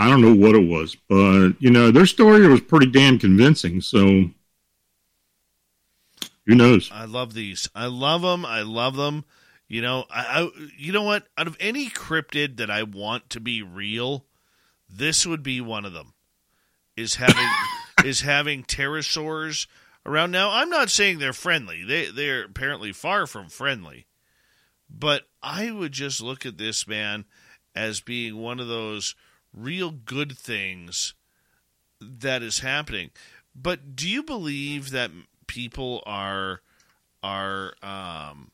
I 0.00 0.08
don't 0.08 0.22
know 0.22 0.34
what 0.34 0.54
it 0.54 0.66
was, 0.66 0.96
but 1.10 1.50
you 1.60 1.70
know, 1.70 1.90
their 1.90 2.06
story 2.06 2.48
was 2.48 2.62
pretty 2.62 2.86
damn 2.86 3.18
convincing. 3.18 3.82
So 3.82 4.30
who 6.46 6.54
knows? 6.54 6.90
I 6.90 7.04
love 7.04 7.34
these. 7.34 7.68
I 7.74 7.84
love 7.84 8.22
them. 8.22 8.46
I 8.46 8.62
love 8.62 8.96
them. 8.96 9.26
You 9.68 9.82
know, 9.82 10.06
I, 10.10 10.40
I 10.40 10.50
you 10.78 10.92
know 10.92 11.02
what? 11.02 11.26
Out 11.36 11.48
of 11.48 11.56
any 11.60 11.90
cryptid 11.90 12.56
that 12.56 12.70
I 12.70 12.82
want 12.82 13.28
to 13.28 13.40
be 13.40 13.60
real, 13.60 14.24
this 14.88 15.26
would 15.26 15.42
be 15.42 15.60
one 15.60 15.84
of 15.84 15.92
them. 15.92 16.14
Is 16.96 17.16
having 17.16 17.48
is 18.04 18.22
having 18.22 18.64
pterosaurs 18.64 19.66
around. 20.06 20.30
Now, 20.30 20.50
I'm 20.50 20.70
not 20.70 20.88
saying 20.88 21.18
they're 21.18 21.34
friendly. 21.34 21.84
They 21.84 22.06
they're 22.10 22.44
apparently 22.44 22.92
far 22.92 23.26
from 23.26 23.50
friendly. 23.50 24.06
But 24.88 25.28
I 25.42 25.70
would 25.70 25.92
just 25.92 26.22
look 26.22 26.46
at 26.46 26.56
this 26.56 26.88
man 26.88 27.26
as 27.74 28.00
being 28.00 28.38
one 28.38 28.60
of 28.60 28.66
those 28.66 29.14
real 29.54 29.90
good 29.90 30.36
things 30.36 31.14
that 32.00 32.42
is 32.42 32.60
happening. 32.60 33.10
But 33.54 33.96
do 33.96 34.08
you 34.08 34.22
believe 34.22 34.90
that 34.90 35.10
people 35.46 36.02
are 36.06 36.60
are 37.22 37.74
um, 37.82 38.50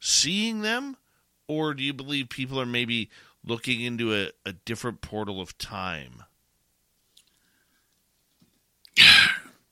seeing 0.00 0.62
them, 0.62 0.96
or 1.46 1.74
do 1.74 1.82
you 1.82 1.92
believe 1.92 2.28
people 2.28 2.60
are 2.60 2.66
maybe 2.66 3.10
looking 3.44 3.80
into 3.80 4.14
a, 4.14 4.30
a 4.46 4.52
different 4.52 5.00
portal 5.00 5.40
of 5.40 5.58
time? 5.58 6.22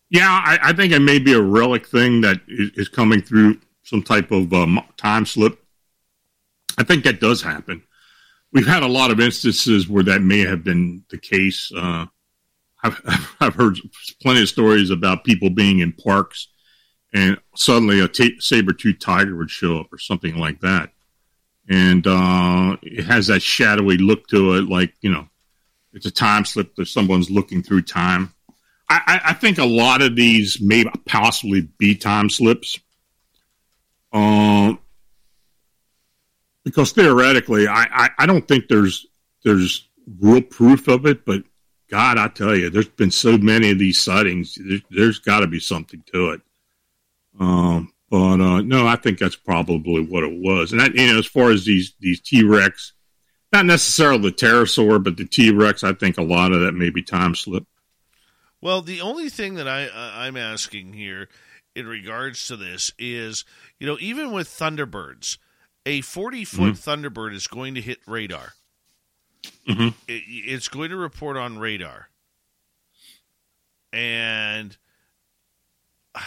Yeah, 0.08 0.28
I, 0.28 0.58
I 0.62 0.72
think 0.72 0.92
it 0.92 1.00
may 1.00 1.18
be 1.18 1.32
a 1.32 1.40
relic 1.40 1.86
thing 1.86 2.20
that 2.20 2.40
is, 2.46 2.70
is 2.74 2.88
coming 2.88 3.20
through 3.20 3.58
some 3.82 4.02
type 4.02 4.30
of 4.30 4.52
um, 4.52 4.80
time 4.96 5.26
slip. 5.26 5.62
I 6.78 6.84
think 6.84 7.04
that 7.04 7.20
does 7.20 7.42
happen. 7.42 7.82
We've 8.52 8.66
had 8.66 8.82
a 8.82 8.88
lot 8.88 9.10
of 9.10 9.20
instances 9.20 9.88
where 9.88 10.04
that 10.04 10.22
may 10.22 10.40
have 10.40 10.64
been 10.64 11.04
the 11.10 11.18
case. 11.18 11.70
Uh, 11.76 12.06
I've, 12.82 13.00
I've 13.40 13.54
heard 13.54 13.78
plenty 14.22 14.42
of 14.42 14.48
stories 14.48 14.90
about 14.90 15.24
people 15.24 15.50
being 15.50 15.80
in 15.80 15.92
parks 15.92 16.48
and 17.12 17.38
suddenly 17.54 18.00
a 18.00 18.08
t- 18.08 18.40
saber-toothed 18.40 19.00
tiger 19.00 19.36
would 19.36 19.50
show 19.50 19.78
up 19.80 19.92
or 19.92 19.98
something 19.98 20.36
like 20.36 20.60
that. 20.60 20.90
And 21.68 22.06
uh, 22.06 22.76
it 22.82 23.04
has 23.04 23.26
that 23.28 23.42
shadowy 23.42 23.98
look 23.98 24.26
to 24.28 24.54
it, 24.54 24.68
like, 24.68 24.94
you 25.00 25.10
know, 25.10 25.28
it's 25.92 26.06
a 26.06 26.10
time 26.10 26.44
slip 26.44 26.74
that 26.76 26.86
someone's 26.88 27.30
looking 27.30 27.62
through 27.62 27.82
time. 27.82 28.32
I, 28.88 29.00
I- 29.06 29.30
I 29.30 29.32
think 29.32 29.58
a 29.58 29.64
lot 29.64 30.02
of 30.02 30.14
these 30.14 30.60
may 30.60 30.84
possibly 31.06 31.62
be 31.78 31.94
time 31.96 32.28
slips. 32.30 32.78
Um, 34.12 34.78
because 36.66 36.90
theoretically, 36.90 37.68
I, 37.68 37.86
I, 37.92 38.10
I 38.18 38.26
don't 38.26 38.46
think 38.46 38.66
there's 38.66 39.06
there's 39.44 39.88
real 40.20 40.42
proof 40.42 40.88
of 40.88 41.06
it, 41.06 41.24
but 41.24 41.44
God, 41.88 42.18
I 42.18 42.26
tell 42.26 42.56
you, 42.56 42.70
there's 42.70 42.88
been 42.88 43.12
so 43.12 43.38
many 43.38 43.70
of 43.70 43.78
these 43.78 44.00
sightings. 44.00 44.58
There's, 44.60 44.82
there's 44.90 45.18
got 45.20 45.40
to 45.40 45.46
be 45.46 45.60
something 45.60 46.02
to 46.12 46.30
it. 46.30 46.40
Um, 47.38 47.92
but 48.10 48.40
uh, 48.40 48.62
no, 48.62 48.84
I 48.84 48.96
think 48.96 49.18
that's 49.18 49.36
probably 49.36 50.04
what 50.04 50.24
it 50.24 50.40
was. 50.40 50.72
And 50.72 50.80
that, 50.80 50.96
you 50.96 51.06
know, 51.06 51.18
as 51.20 51.26
far 51.26 51.52
as 51.52 51.64
these 51.64 51.94
these 52.00 52.20
T 52.20 52.42
Rex, 52.42 52.94
not 53.52 53.64
necessarily 53.64 54.22
the 54.22 54.32
pterosaur, 54.32 55.02
but 55.02 55.16
the 55.16 55.24
T 55.24 55.52
Rex, 55.52 55.84
I 55.84 55.92
think 55.92 56.18
a 56.18 56.22
lot 56.22 56.50
of 56.50 56.62
that 56.62 56.72
may 56.72 56.90
be 56.90 57.02
time 57.02 57.36
slip. 57.36 57.64
Well, 58.60 58.82
the 58.82 59.02
only 59.02 59.28
thing 59.28 59.54
that 59.54 59.68
I 59.68 59.84
uh, 59.84 60.12
I'm 60.16 60.36
asking 60.36 60.94
here 60.94 61.28
in 61.76 61.86
regards 61.86 62.48
to 62.48 62.56
this 62.56 62.90
is, 62.98 63.44
you 63.78 63.86
know, 63.86 63.98
even 64.00 64.32
with 64.32 64.48
Thunderbirds, 64.48 65.38
a 65.86 66.00
40 66.02 66.44
foot 66.44 66.74
Mhm. 66.74 67.10
Thunderbird 67.10 67.32
is 67.32 67.46
going 67.46 67.74
to 67.76 67.80
hit 67.80 68.00
radar. 68.06 68.52
Mhm. 69.68 69.94
It, 70.08 70.22
it's 70.26 70.68
going 70.68 70.90
to 70.90 70.96
report 70.96 71.36
on 71.36 71.58
radar, 71.58 72.10
and 73.92 74.76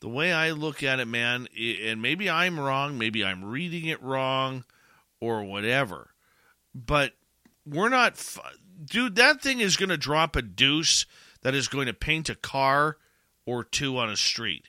the 0.00 0.08
way 0.08 0.32
I 0.32 0.50
look 0.52 0.82
at 0.82 1.00
it, 1.00 1.06
man, 1.06 1.48
i- 1.56 1.78
and 1.84 2.00
maybe 2.02 2.28
I'm 2.30 2.58
wrong, 2.60 2.98
maybe 2.98 3.24
I'm 3.24 3.44
reading 3.44 3.86
it 3.86 4.02
wrong, 4.02 4.64
or 5.20 5.42
whatever, 5.44 6.10
but 6.74 7.14
we're 7.64 7.88
not, 7.88 8.12
f- 8.12 8.38
dude. 8.84 9.16
That 9.16 9.40
thing 9.42 9.60
is 9.60 9.76
going 9.76 9.88
to 9.88 9.96
drop 9.96 10.36
a 10.36 10.42
deuce 10.42 11.06
that 11.42 11.54
is 11.54 11.68
going 11.68 11.86
to 11.86 11.94
paint 11.94 12.28
a 12.28 12.34
car 12.34 12.98
or 13.46 13.64
two 13.64 13.96
on 13.98 14.10
a 14.10 14.16
street, 14.16 14.68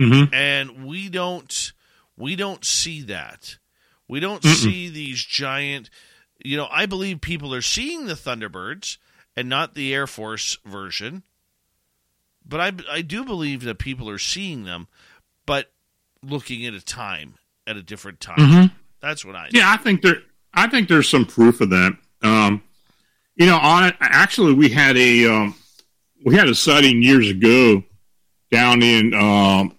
Mhm. 0.00 0.32
and 0.32 0.84
we 0.86 1.08
don't, 1.08 1.72
we 2.16 2.36
don't 2.36 2.64
see 2.64 3.02
that. 3.02 3.58
We 4.08 4.20
don't 4.20 4.44
see 4.44 4.88
these 4.88 5.24
giant. 5.24 5.90
You 6.44 6.56
know, 6.58 6.68
I 6.70 6.86
believe 6.86 7.20
people 7.20 7.54
are 7.54 7.62
seeing 7.62 8.06
the 8.06 8.14
Thunderbirds 8.14 8.98
and 9.36 9.48
not 9.48 9.74
the 9.74 9.94
Air 9.94 10.06
Force 10.06 10.58
version. 10.64 11.22
But 12.46 12.60
I, 12.60 12.72
I 12.98 13.00
do 13.02 13.24
believe 13.24 13.62
that 13.64 13.78
people 13.78 14.08
are 14.10 14.18
seeing 14.18 14.64
them, 14.64 14.86
but 15.46 15.72
looking 16.22 16.66
at 16.66 16.74
a 16.74 16.80
time 16.84 17.34
at 17.66 17.76
a 17.76 17.82
different 17.82 18.20
time. 18.20 18.36
Mhm. 18.38 18.70
That's 19.00 19.24
what 19.24 19.34
I. 19.36 19.48
Yeah, 19.52 19.70
I 19.70 19.76
think 19.78 20.02
there. 20.02 20.22
I 20.52 20.68
think 20.68 20.88
there's 20.88 21.08
some 21.08 21.24
proof 21.24 21.60
of 21.62 21.70
that. 21.70 21.96
Um, 22.22 22.62
you 23.36 23.46
know, 23.46 23.56
on 23.58 23.84
it, 23.84 23.96
actually, 24.00 24.52
we 24.52 24.68
had 24.68 24.96
a 24.96 25.26
um, 25.26 25.54
we 26.24 26.36
had 26.36 26.48
a 26.48 26.54
sighting 26.54 27.02
years 27.02 27.28
ago 27.30 27.82
down 28.50 28.82
in 28.82 29.14
um, 29.14 29.73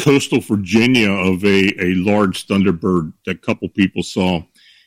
coastal 0.00 0.40
Virginia 0.40 1.10
of 1.10 1.44
a, 1.44 1.72
a 1.82 1.94
large 1.94 2.46
thunderbird 2.46 3.12
that 3.26 3.36
a 3.36 3.38
couple 3.38 3.68
people 3.68 4.02
saw, 4.02 4.42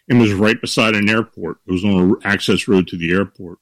and 0.10 0.20
was 0.20 0.34
right 0.34 0.60
beside 0.60 0.96
an 0.96 1.10
airport. 1.10 1.58
It 1.66 1.72
was 1.72 1.86
on 1.86 1.92
an 1.92 2.16
access 2.24 2.68
road 2.68 2.88
to 2.90 2.98
the 2.98 3.12
airport, 3.14 3.60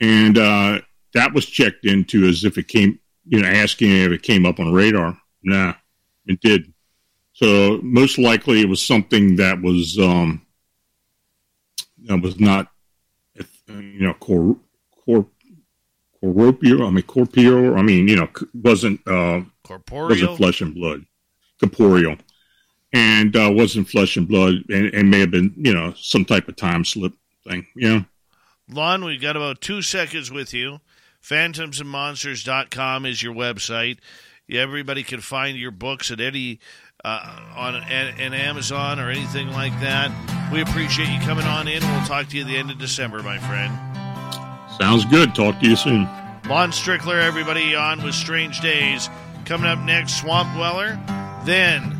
and 0.00 0.38
uh, 0.38 0.80
that 1.14 1.32
was 1.32 1.46
checked 1.46 1.86
into 1.86 2.26
as 2.26 2.44
if 2.44 2.58
it 2.58 2.68
came, 2.68 2.98
you 3.26 3.40
know, 3.40 3.48
asking 3.48 3.90
if 3.90 4.12
it 4.12 4.22
came 4.22 4.46
up 4.46 4.60
on 4.60 4.72
radar. 4.72 5.18
Nah, 5.42 5.74
it 6.26 6.40
did. 6.40 6.72
So 7.32 7.80
most 7.82 8.18
likely 8.18 8.60
it 8.60 8.68
was 8.68 8.80
something 8.80 9.36
that 9.36 9.60
was 9.60 9.98
um, 9.98 10.46
that 12.04 12.22
was 12.22 12.38
not, 12.38 12.70
you 13.66 14.00
know, 14.00 14.14
cor, 14.14 14.56
cor, 15.04 15.26
corporeal. 16.20 16.86
I 16.86 16.90
mean, 16.90 17.02
corporeal. 17.02 17.76
I 17.76 17.82
mean, 17.82 18.06
you 18.08 18.16
know, 18.16 18.28
wasn't 18.54 19.00
uh, 19.06 19.40
Corporeal? 19.64 20.08
wasn't 20.08 20.36
flesh 20.36 20.60
and 20.60 20.74
blood, 20.74 21.04
corporeal, 21.58 22.16
and 22.92 23.34
uh, 23.34 23.50
wasn't 23.52 23.88
flesh 23.88 24.16
and 24.16 24.28
blood, 24.28 24.54
and, 24.68 24.94
and 24.94 25.10
may 25.10 25.20
have 25.20 25.30
been, 25.30 25.54
you 25.56 25.74
know, 25.74 25.94
some 25.96 26.24
type 26.24 26.48
of 26.48 26.56
time 26.56 26.84
slip 26.84 27.14
thing. 27.46 27.66
Know, 27.74 28.04
Lon, 28.70 29.04
we've 29.04 29.20
got 29.20 29.36
about 29.36 29.60
two 29.60 29.82
seconds 29.82 30.30
with 30.30 30.54
you. 30.54 30.80
Phantomsandmonsters.com 31.22 33.06
is 33.06 33.22
your 33.22 33.34
website. 33.34 33.98
Everybody 34.50 35.02
can 35.02 35.20
find 35.20 35.56
your 35.56 35.70
books 35.70 36.10
at 36.10 36.20
any 36.20 36.60
uh, 37.04 37.38
on 37.54 37.76
an, 37.76 37.82
an 38.18 38.34
Amazon 38.34 38.98
or 38.98 39.10
anything 39.10 39.48
like 39.48 39.72
that. 39.80 40.10
We 40.52 40.62
appreciate 40.62 41.08
you 41.08 41.20
coming 41.20 41.46
on 41.46 41.68
in. 41.68 41.82
We'll 41.82 42.06
talk 42.06 42.28
to 42.28 42.36
you 42.36 42.42
at 42.42 42.48
the 42.48 42.56
end 42.56 42.70
of 42.70 42.78
December, 42.78 43.22
my 43.22 43.38
friend. 43.38 43.72
sounds 44.78 45.04
good. 45.06 45.34
Talk 45.34 45.60
to 45.60 45.68
you 45.68 45.76
soon. 45.76 46.08
Lon 46.48 46.70
Strickler, 46.72 47.22
everybody 47.22 47.74
on 47.74 48.02
with 48.02 48.14
Strange 48.14 48.60
Days. 48.60 49.08
Coming 49.44 49.66
up 49.66 49.78
next, 49.80 50.20
Swamp 50.20 50.54
Dweller. 50.54 50.98
Then, 51.44 51.92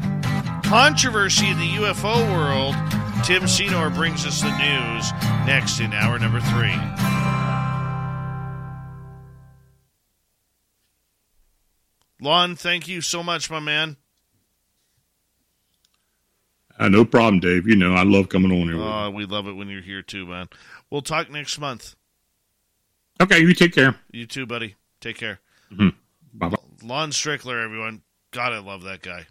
controversy 0.62 1.48
in 1.48 1.58
the 1.58 1.68
UFO 1.76 2.16
world. 2.32 2.74
Tim 3.24 3.46
Senor 3.46 3.90
brings 3.90 4.26
us 4.26 4.40
the 4.40 4.50
news 4.58 5.12
next 5.46 5.80
in 5.80 5.92
hour 5.92 6.18
number 6.18 6.40
three. 6.40 6.74
Lon, 12.20 12.56
thank 12.56 12.88
you 12.88 13.00
so 13.00 13.22
much, 13.22 13.50
my 13.50 13.60
man. 13.60 13.96
Uh, 16.78 16.88
no 16.88 17.04
problem, 17.04 17.40
Dave. 17.40 17.68
You 17.68 17.76
know, 17.76 17.94
I 17.94 18.02
love 18.02 18.28
coming 18.28 18.50
on 18.50 18.68
here. 18.68 18.80
Uh, 18.80 19.10
we 19.10 19.26
love 19.26 19.46
it 19.46 19.52
when 19.52 19.68
you're 19.68 19.82
here 19.82 20.02
too, 20.02 20.26
man. 20.26 20.48
We'll 20.90 21.02
talk 21.02 21.30
next 21.30 21.58
month. 21.58 21.94
okay, 23.20 23.38
you 23.40 23.52
take 23.54 23.74
care. 23.74 23.96
You 24.10 24.26
too, 24.26 24.46
buddy. 24.46 24.76
Take 25.00 25.18
care. 25.18 25.40
Bye 25.70 26.48
bye. 26.48 26.56
Lon 26.84 27.10
Strickler, 27.10 27.64
everyone. 27.64 28.02
God, 28.30 28.52
I 28.52 28.58
love 28.58 28.82
that 28.82 29.00
guy. 29.00 29.26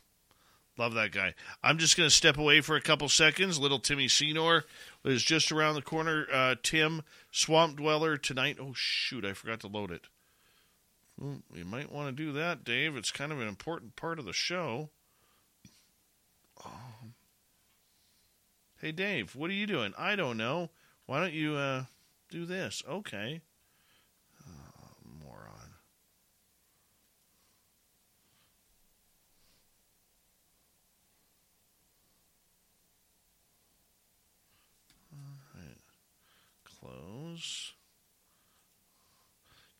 Love 0.75 0.95
that 0.95 1.11
guy. 1.11 1.35
I'm 1.61 1.77
just 1.77 1.95
going 1.95 2.09
to 2.09 2.15
step 2.15 2.37
away 2.37 2.61
for 2.61 2.75
a 2.75 2.81
couple 2.81 3.07
seconds. 3.07 3.59
Little 3.59 3.77
Timmy 3.77 4.07
Senor 4.07 4.65
is 5.05 5.21
just 5.21 5.51
around 5.51 5.75
the 5.75 5.83
corner. 5.83 6.25
Uh, 6.33 6.55
Tim, 6.63 7.03
Swamp 7.31 7.77
Dweller 7.77 8.17
tonight. 8.17 8.57
Oh, 8.59 8.73
shoot. 8.73 9.23
I 9.23 9.33
forgot 9.33 9.59
to 9.59 9.67
load 9.67 9.91
it. 9.91 10.07
Well, 11.19 11.43
you 11.53 11.63
might 11.63 11.91
want 11.91 12.07
to 12.15 12.23
do 12.23 12.31
that, 12.31 12.63
Dave. 12.63 12.95
It's 12.95 13.11
kind 13.11 13.31
of 13.31 13.39
an 13.39 13.47
important 13.47 13.95
part 13.95 14.17
of 14.17 14.25
the 14.25 14.33
show. 14.33 14.89
Oh. 16.65 16.71
Hey, 18.81 18.91
Dave, 18.91 19.35
what 19.35 19.51
are 19.51 19.53
you 19.53 19.67
doing? 19.67 19.93
I 19.95 20.15
don't 20.15 20.37
know. 20.37 20.71
Why 21.05 21.19
don't 21.19 21.33
you 21.33 21.53
uh, 21.53 21.83
do 22.31 22.45
this? 22.45 22.81
Okay. 22.89 23.41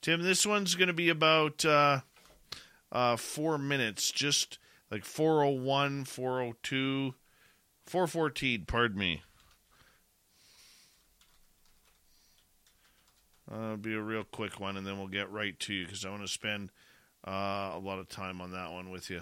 Tim, 0.01 0.21
this 0.21 0.45
one's 0.45 0.75
going 0.75 0.87
to 0.87 0.93
be 0.93 1.09
about 1.09 1.63
uh, 1.63 2.01
uh, 2.91 3.15
four 3.15 3.57
minutes, 3.57 4.11
just 4.11 4.59
like 4.91 5.05
401, 5.05 6.05
402, 6.05 7.15
414, 7.85 8.65
pardon 8.65 8.97
me. 8.97 9.21
Uh, 13.51 13.55
it'll 13.55 13.77
be 13.77 13.93
a 13.93 14.01
real 14.01 14.23
quick 14.23 14.59
one, 14.59 14.77
and 14.77 14.85
then 14.85 14.97
we'll 14.97 15.07
get 15.07 15.31
right 15.31 15.59
to 15.61 15.73
you 15.73 15.85
because 15.85 16.05
I 16.05 16.09
want 16.09 16.21
to 16.21 16.27
spend 16.27 16.69
uh, 17.27 17.71
a 17.73 17.79
lot 17.81 17.99
of 17.99 18.09
time 18.09 18.41
on 18.41 18.51
that 18.51 18.71
one 18.71 18.89
with 18.89 19.09
you. 19.09 19.21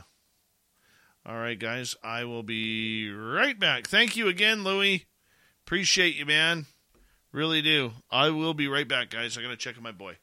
All 1.26 1.38
right, 1.38 1.60
guys, 1.60 1.96
I 2.04 2.24
will 2.24 2.44
be 2.44 3.12
right 3.12 3.60
back. 3.60 3.88
Thank 3.88 4.16
you 4.16 4.28
again, 4.28 4.64
Louie. 4.64 5.06
Appreciate 5.66 6.16
you, 6.16 6.26
man. 6.26 6.66
Really 7.32 7.62
do. 7.62 7.92
I 8.10 8.30
will 8.30 8.54
be 8.54 8.68
right 8.68 8.88
back, 8.88 9.10
guys. 9.10 9.38
I 9.38 9.42
got 9.42 9.50
to 9.50 9.58
check 9.58 9.78
on 9.78 9.84
my 9.84 9.92
boy. 9.92 10.18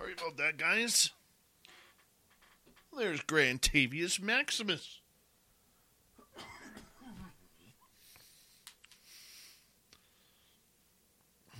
Sorry 0.00 0.14
about 0.14 0.38
that, 0.38 0.56
guys. 0.56 1.10
There's 2.96 3.20
Grantavius 3.20 4.18
Maximus. 4.18 5.00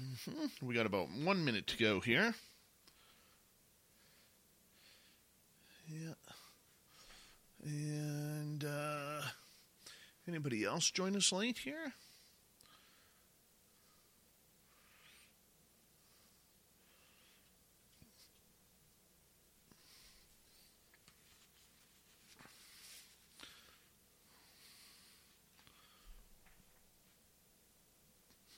Mhm. 0.00 0.50
We 0.62 0.74
got 0.74 0.86
about 0.86 1.10
one 1.10 1.44
minute 1.44 1.66
to 1.66 1.76
go 1.76 2.00
here. 2.00 2.34
Yeah. 5.86 6.14
And 7.62 8.64
uh, 8.64 9.20
anybody 10.26 10.64
else 10.64 10.90
join 10.90 11.14
us 11.14 11.30
late 11.30 11.58
here? 11.58 11.92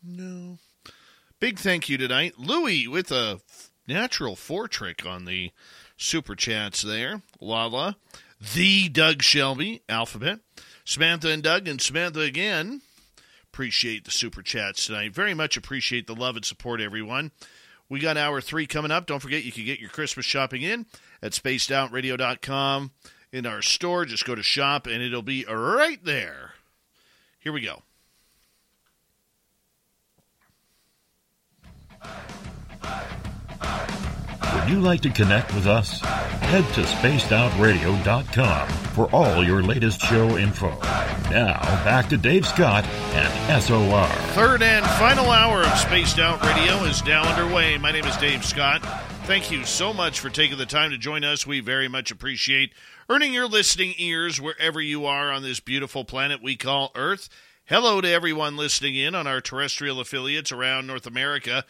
No. 0.02 0.58
Big 1.40 1.58
thank 1.58 1.88
you 1.88 1.98
tonight. 1.98 2.34
Louie 2.38 2.86
with 2.86 3.10
a 3.10 3.40
natural 3.86 4.36
four 4.36 4.68
trick 4.68 5.06
on 5.06 5.24
the 5.24 5.50
super 5.96 6.34
chats 6.34 6.82
there. 6.82 7.22
Lala. 7.40 7.96
The 8.54 8.88
Doug 8.88 9.22
Shelby, 9.22 9.82
Alphabet. 9.88 10.40
Samantha 10.84 11.28
and 11.28 11.42
Doug, 11.42 11.68
and 11.68 11.80
Samantha 11.80 12.20
again. 12.20 12.82
Appreciate 13.52 14.04
the 14.04 14.10
super 14.10 14.42
chats 14.42 14.86
tonight. 14.86 15.14
Very 15.14 15.34
much 15.34 15.56
appreciate 15.56 16.06
the 16.06 16.14
love 16.14 16.36
and 16.36 16.44
support, 16.44 16.80
everyone. 16.80 17.30
We 17.88 18.00
got 18.00 18.16
hour 18.16 18.40
three 18.40 18.66
coming 18.66 18.90
up. 18.90 19.06
Don't 19.06 19.20
forget 19.20 19.44
you 19.44 19.52
can 19.52 19.64
get 19.64 19.78
your 19.78 19.90
Christmas 19.90 20.26
shopping 20.26 20.62
in 20.62 20.86
at 21.22 21.32
spacedoutradio.com 21.32 22.90
in 23.30 23.46
our 23.46 23.62
store. 23.62 24.04
Just 24.06 24.24
go 24.24 24.34
to 24.34 24.42
shop 24.42 24.86
and 24.86 25.02
it'll 25.02 25.22
be 25.22 25.44
right 25.44 26.02
there. 26.04 26.54
Here 27.38 27.52
we 27.52 27.60
go. 27.60 27.82
Would 34.54 34.68
you 34.70 34.80
like 34.80 35.00
to 35.00 35.10
connect 35.10 35.54
with 35.54 35.66
us? 35.66 36.00
Head 36.00 36.64
to 36.74 36.82
spacedoutradio.com 36.82 38.68
for 38.68 39.10
all 39.10 39.44
your 39.44 39.62
latest 39.62 40.00
show 40.02 40.36
info. 40.36 40.68
Now, 41.30 41.60
back 41.84 42.08
to 42.10 42.16
Dave 42.16 42.46
Scott 42.46 42.84
and 42.84 43.62
SOR. 43.62 44.06
Third 44.34 44.62
and 44.62 44.84
final 45.00 45.30
hour 45.30 45.62
of 45.62 45.78
Spaced 45.78 46.18
Out 46.18 46.42
Radio 46.44 46.84
is 46.84 47.04
now 47.04 47.22
underway. 47.22 47.78
My 47.78 47.90
name 47.90 48.04
is 48.04 48.16
Dave 48.18 48.44
Scott. 48.44 48.82
Thank 49.24 49.50
you 49.50 49.64
so 49.64 49.92
much 49.92 50.20
for 50.20 50.28
taking 50.30 50.58
the 50.58 50.66
time 50.66 50.90
to 50.90 50.98
join 50.98 51.24
us. 51.24 51.46
We 51.46 51.60
very 51.60 51.88
much 51.88 52.10
appreciate 52.10 52.72
earning 53.08 53.32
your 53.32 53.46
listening 53.48 53.94
ears 53.98 54.40
wherever 54.40 54.80
you 54.80 55.06
are 55.06 55.32
on 55.32 55.42
this 55.42 55.60
beautiful 55.60 56.04
planet 56.04 56.42
we 56.42 56.56
call 56.56 56.92
Earth. 56.94 57.28
Hello 57.66 58.00
to 58.00 58.10
everyone 58.10 58.56
listening 58.56 58.96
in 58.96 59.14
on 59.14 59.26
our 59.26 59.40
terrestrial 59.40 60.00
affiliates 60.00 60.50
around 60.50 60.86
North 60.86 61.06
America, 61.06 61.64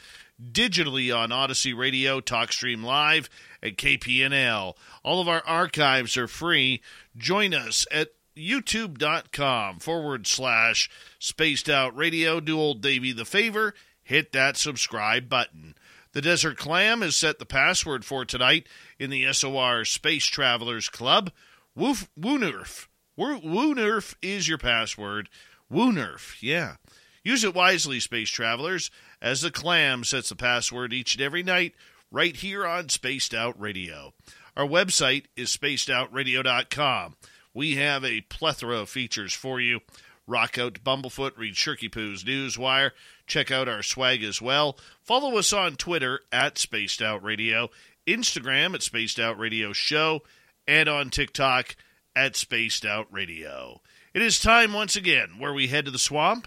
digitally 0.51 1.15
on 1.17 1.31
Odyssey 1.33 1.73
Radio, 1.73 2.21
TalkStream 2.21 2.83
Live, 2.83 3.29
and 3.63 3.77
KPNL. 3.77 4.75
All 5.05 5.21
of 5.21 5.29
our 5.29 5.43
archives 5.47 6.17
are 6.17 6.29
free. 6.29 6.83
Join 7.17 7.55
us 7.55 7.87
at 7.91 8.09
youtube.com 8.37 9.79
forward 9.79 10.27
slash 10.27 10.91
spaced 11.19 11.69
out 11.69 11.97
radio. 11.97 12.41
Do 12.41 12.59
old 12.59 12.81
Davey 12.81 13.13
the 13.13 13.25
favor, 13.25 13.75
hit 14.03 14.33
that 14.33 14.57
subscribe 14.57 15.29
button. 15.29 15.75
The 16.13 16.23
Desert 16.23 16.59
Clam 16.59 17.01
has 17.01 17.17
set 17.17 17.39
the 17.39 17.47
password 17.47 18.05
for 18.05 18.25
tonight 18.25 18.67
in 18.99 19.11
the 19.11 19.33
SOR 19.33 19.85
Space 19.85 20.27
Travelers 20.27 20.89
Club. 20.89 21.31
Woof, 21.75 22.09
Woonerf. 22.19 22.87
Woo- 23.17 23.41
Woonerf 23.41 24.15
is 24.21 24.47
your 24.49 24.59
password. 24.59 25.29
Woonerf, 25.73 26.37
yeah. 26.43 26.77
Use 27.25 27.45
it 27.45 27.55
wisely, 27.55 28.01
space 28.01 28.29
travelers, 28.29 28.91
as 29.23 29.41
the 29.41 29.51
clam 29.51 30.03
sets 30.03 30.29
the 30.29 30.37
password 30.37 30.93
each 30.93 31.15
and 31.15 31.23
every 31.23 31.45
night 31.45 31.75
right 32.11 32.37
here 32.37 32.67
on 32.67 32.89
Spaced 32.89 33.33
Out 33.33 33.59
Radio. 33.59 34.13
Our 34.57 34.67
website 34.67 35.27
is 35.37 35.57
spacedoutradio.com. 35.57 37.17
We 37.55 37.77
have 37.77 38.05
a 38.05 38.23
plethora 38.23 38.79
of 38.81 38.91
features 38.91 39.33
for 39.33 39.61
you. 39.61 39.81
Rock 40.27 40.59
out 40.59 40.85
Bumblefoot, 40.85 41.37
read 41.37 41.55
Shirky 41.55 41.91
Poo's 41.91 42.25
Newswire, 42.25 42.93
check 43.27 43.51
out 43.51 43.69
our 43.69 43.83
swag 43.83 44.23
as 44.23 44.41
well. 44.43 44.79
Follow 45.03 45.37
us 45.37 45.53
on 45.53 45.77
Twitter 45.77 46.21
at 46.31 46.59
Spaced 46.59 47.03
Out 47.03 47.23
Radio, 47.23 47.71
Instagram 48.07 48.75
at 48.75 48.83
Spaced 48.83 49.19
Out 49.19 49.39
Radio 49.39 49.73
Show, 49.73 50.23
and 50.67 50.89
on 50.89 51.11
TikTok 51.11 51.77
at 52.15 52.37
Spaced 52.37 52.85
Out 52.85 53.09
Radio. 53.11 53.81
It 54.15 54.23
is 54.23 54.39
time 54.39 54.73
once 54.73 54.95
again 54.97 55.39
where 55.39 55.53
we 55.53 55.69
head 55.69 55.87
to 55.87 55.91
the 55.91 55.99
swamp. 55.99 56.47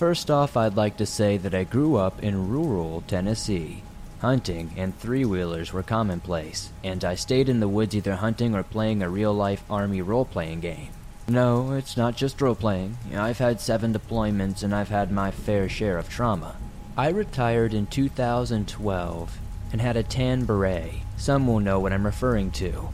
First 0.00 0.30
off, 0.30 0.56
I'd 0.56 0.78
like 0.78 0.96
to 0.96 1.04
say 1.04 1.36
that 1.36 1.54
I 1.54 1.64
grew 1.64 1.96
up 1.96 2.22
in 2.22 2.48
rural 2.48 3.04
Tennessee. 3.06 3.82
Hunting 4.22 4.72
and 4.78 4.98
three 4.98 5.26
wheelers 5.26 5.74
were 5.74 5.82
commonplace, 5.82 6.72
and 6.82 7.04
I 7.04 7.14
stayed 7.14 7.50
in 7.50 7.60
the 7.60 7.68
woods 7.68 7.94
either 7.94 8.14
hunting 8.14 8.54
or 8.54 8.62
playing 8.62 9.02
a 9.02 9.10
real 9.10 9.34
life 9.34 9.62
Army 9.68 10.00
role 10.00 10.24
playing 10.24 10.60
game. 10.60 10.88
No, 11.28 11.72
it's 11.72 11.98
not 11.98 12.16
just 12.16 12.40
role 12.40 12.54
playing. 12.54 12.96
I've 13.14 13.36
had 13.36 13.60
seven 13.60 13.92
deployments 13.92 14.62
and 14.62 14.74
I've 14.74 14.88
had 14.88 15.12
my 15.12 15.30
fair 15.30 15.68
share 15.68 15.98
of 15.98 16.08
trauma. 16.08 16.56
I 16.96 17.10
retired 17.10 17.74
in 17.74 17.86
2012 17.86 19.38
and 19.70 19.82
had 19.82 19.98
a 19.98 20.02
tan 20.02 20.46
beret. 20.46 20.94
Some 21.18 21.46
will 21.46 21.60
know 21.60 21.78
what 21.78 21.92
I'm 21.92 22.06
referring 22.06 22.52
to. 22.52 22.88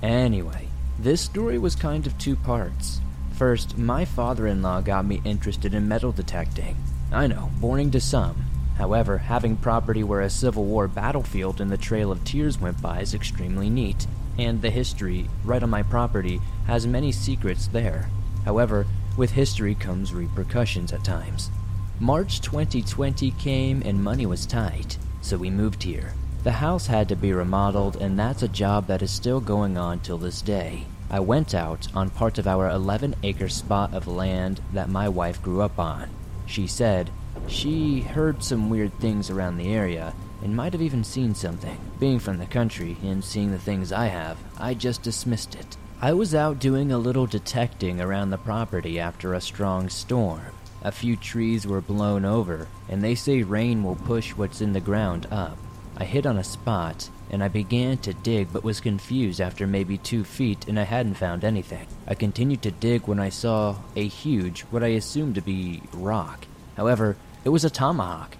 Anyway, 0.00 0.68
this 0.96 1.22
story 1.22 1.58
was 1.58 1.74
kind 1.74 2.06
of 2.06 2.16
two 2.18 2.36
parts. 2.36 3.00
First, 3.42 3.76
my 3.76 4.04
father 4.04 4.46
in 4.46 4.62
law 4.62 4.80
got 4.80 5.04
me 5.04 5.20
interested 5.24 5.74
in 5.74 5.88
metal 5.88 6.12
detecting. 6.12 6.76
I 7.10 7.26
know, 7.26 7.50
boring 7.58 7.90
to 7.90 8.00
some. 8.00 8.44
However, 8.78 9.18
having 9.18 9.56
property 9.56 10.04
where 10.04 10.20
a 10.20 10.30
Civil 10.30 10.64
War 10.64 10.86
battlefield 10.86 11.60
and 11.60 11.68
the 11.68 11.76
Trail 11.76 12.12
of 12.12 12.22
Tears 12.22 12.60
went 12.60 12.80
by 12.80 13.00
is 13.00 13.14
extremely 13.14 13.68
neat, 13.68 14.06
and 14.38 14.62
the 14.62 14.70
history, 14.70 15.28
right 15.42 15.60
on 15.60 15.70
my 15.70 15.82
property, 15.82 16.40
has 16.68 16.86
many 16.86 17.10
secrets 17.10 17.66
there. 17.66 18.08
However, 18.44 18.86
with 19.16 19.32
history 19.32 19.74
comes 19.74 20.14
repercussions 20.14 20.92
at 20.92 21.02
times. 21.02 21.50
March 21.98 22.42
2020 22.42 23.32
came 23.32 23.82
and 23.84 24.04
money 24.04 24.24
was 24.24 24.46
tight, 24.46 24.98
so 25.20 25.36
we 25.36 25.50
moved 25.50 25.82
here. 25.82 26.14
The 26.44 26.52
house 26.52 26.86
had 26.86 27.08
to 27.08 27.16
be 27.16 27.32
remodeled, 27.32 27.96
and 27.96 28.16
that's 28.16 28.44
a 28.44 28.48
job 28.62 28.86
that 28.86 29.02
is 29.02 29.10
still 29.10 29.40
going 29.40 29.76
on 29.76 29.98
till 29.98 30.18
this 30.18 30.42
day. 30.42 30.86
I 31.12 31.20
went 31.20 31.54
out 31.54 31.88
on 31.94 32.08
part 32.08 32.38
of 32.38 32.48
our 32.48 32.70
11 32.70 33.16
acre 33.22 33.50
spot 33.50 33.92
of 33.92 34.08
land 34.08 34.62
that 34.72 34.88
my 34.88 35.10
wife 35.10 35.42
grew 35.42 35.60
up 35.60 35.78
on. 35.78 36.08
She 36.46 36.66
said 36.66 37.10
she 37.46 38.00
heard 38.00 38.42
some 38.42 38.70
weird 38.70 38.98
things 38.98 39.28
around 39.28 39.58
the 39.58 39.74
area 39.74 40.14
and 40.42 40.56
might 40.56 40.72
have 40.72 40.80
even 40.80 41.04
seen 41.04 41.34
something. 41.34 41.78
Being 42.00 42.18
from 42.18 42.38
the 42.38 42.46
country 42.46 42.96
and 43.02 43.22
seeing 43.22 43.50
the 43.50 43.58
things 43.58 43.92
I 43.92 44.06
have, 44.06 44.38
I 44.58 44.72
just 44.72 45.02
dismissed 45.02 45.54
it. 45.54 45.76
I 46.00 46.14
was 46.14 46.34
out 46.34 46.58
doing 46.58 46.90
a 46.90 46.98
little 46.98 47.26
detecting 47.26 48.00
around 48.00 48.30
the 48.30 48.38
property 48.38 48.98
after 48.98 49.34
a 49.34 49.40
strong 49.40 49.90
storm. 49.90 50.54
A 50.82 50.90
few 50.90 51.16
trees 51.16 51.66
were 51.66 51.82
blown 51.82 52.24
over, 52.24 52.68
and 52.88 53.04
they 53.04 53.14
say 53.14 53.42
rain 53.42 53.84
will 53.84 53.96
push 53.96 54.30
what's 54.30 54.62
in 54.62 54.72
the 54.72 54.80
ground 54.80 55.26
up. 55.30 55.58
I 55.96 56.04
hit 56.04 56.24
on 56.24 56.38
a 56.38 56.44
spot, 56.44 57.10
and 57.32 57.42
I 57.42 57.48
began 57.48 57.96
to 57.98 58.12
dig 58.12 58.52
but 58.52 58.62
was 58.62 58.80
confused 58.80 59.40
after 59.40 59.66
maybe 59.66 59.98
two 59.98 60.22
feet 60.22 60.68
and 60.68 60.78
I 60.78 60.84
hadn't 60.84 61.14
found 61.14 61.42
anything. 61.42 61.86
I 62.06 62.14
continued 62.14 62.62
to 62.62 62.70
dig 62.70 63.08
when 63.08 63.18
I 63.18 63.30
saw 63.30 63.76
a 63.96 64.06
huge, 64.06 64.60
what 64.70 64.84
I 64.84 64.88
assumed 64.88 65.34
to 65.36 65.40
be, 65.40 65.82
rock. 65.94 66.46
However, 66.76 67.16
it 67.44 67.48
was 67.48 67.64
a 67.64 67.70
tomahawk. 67.70 68.36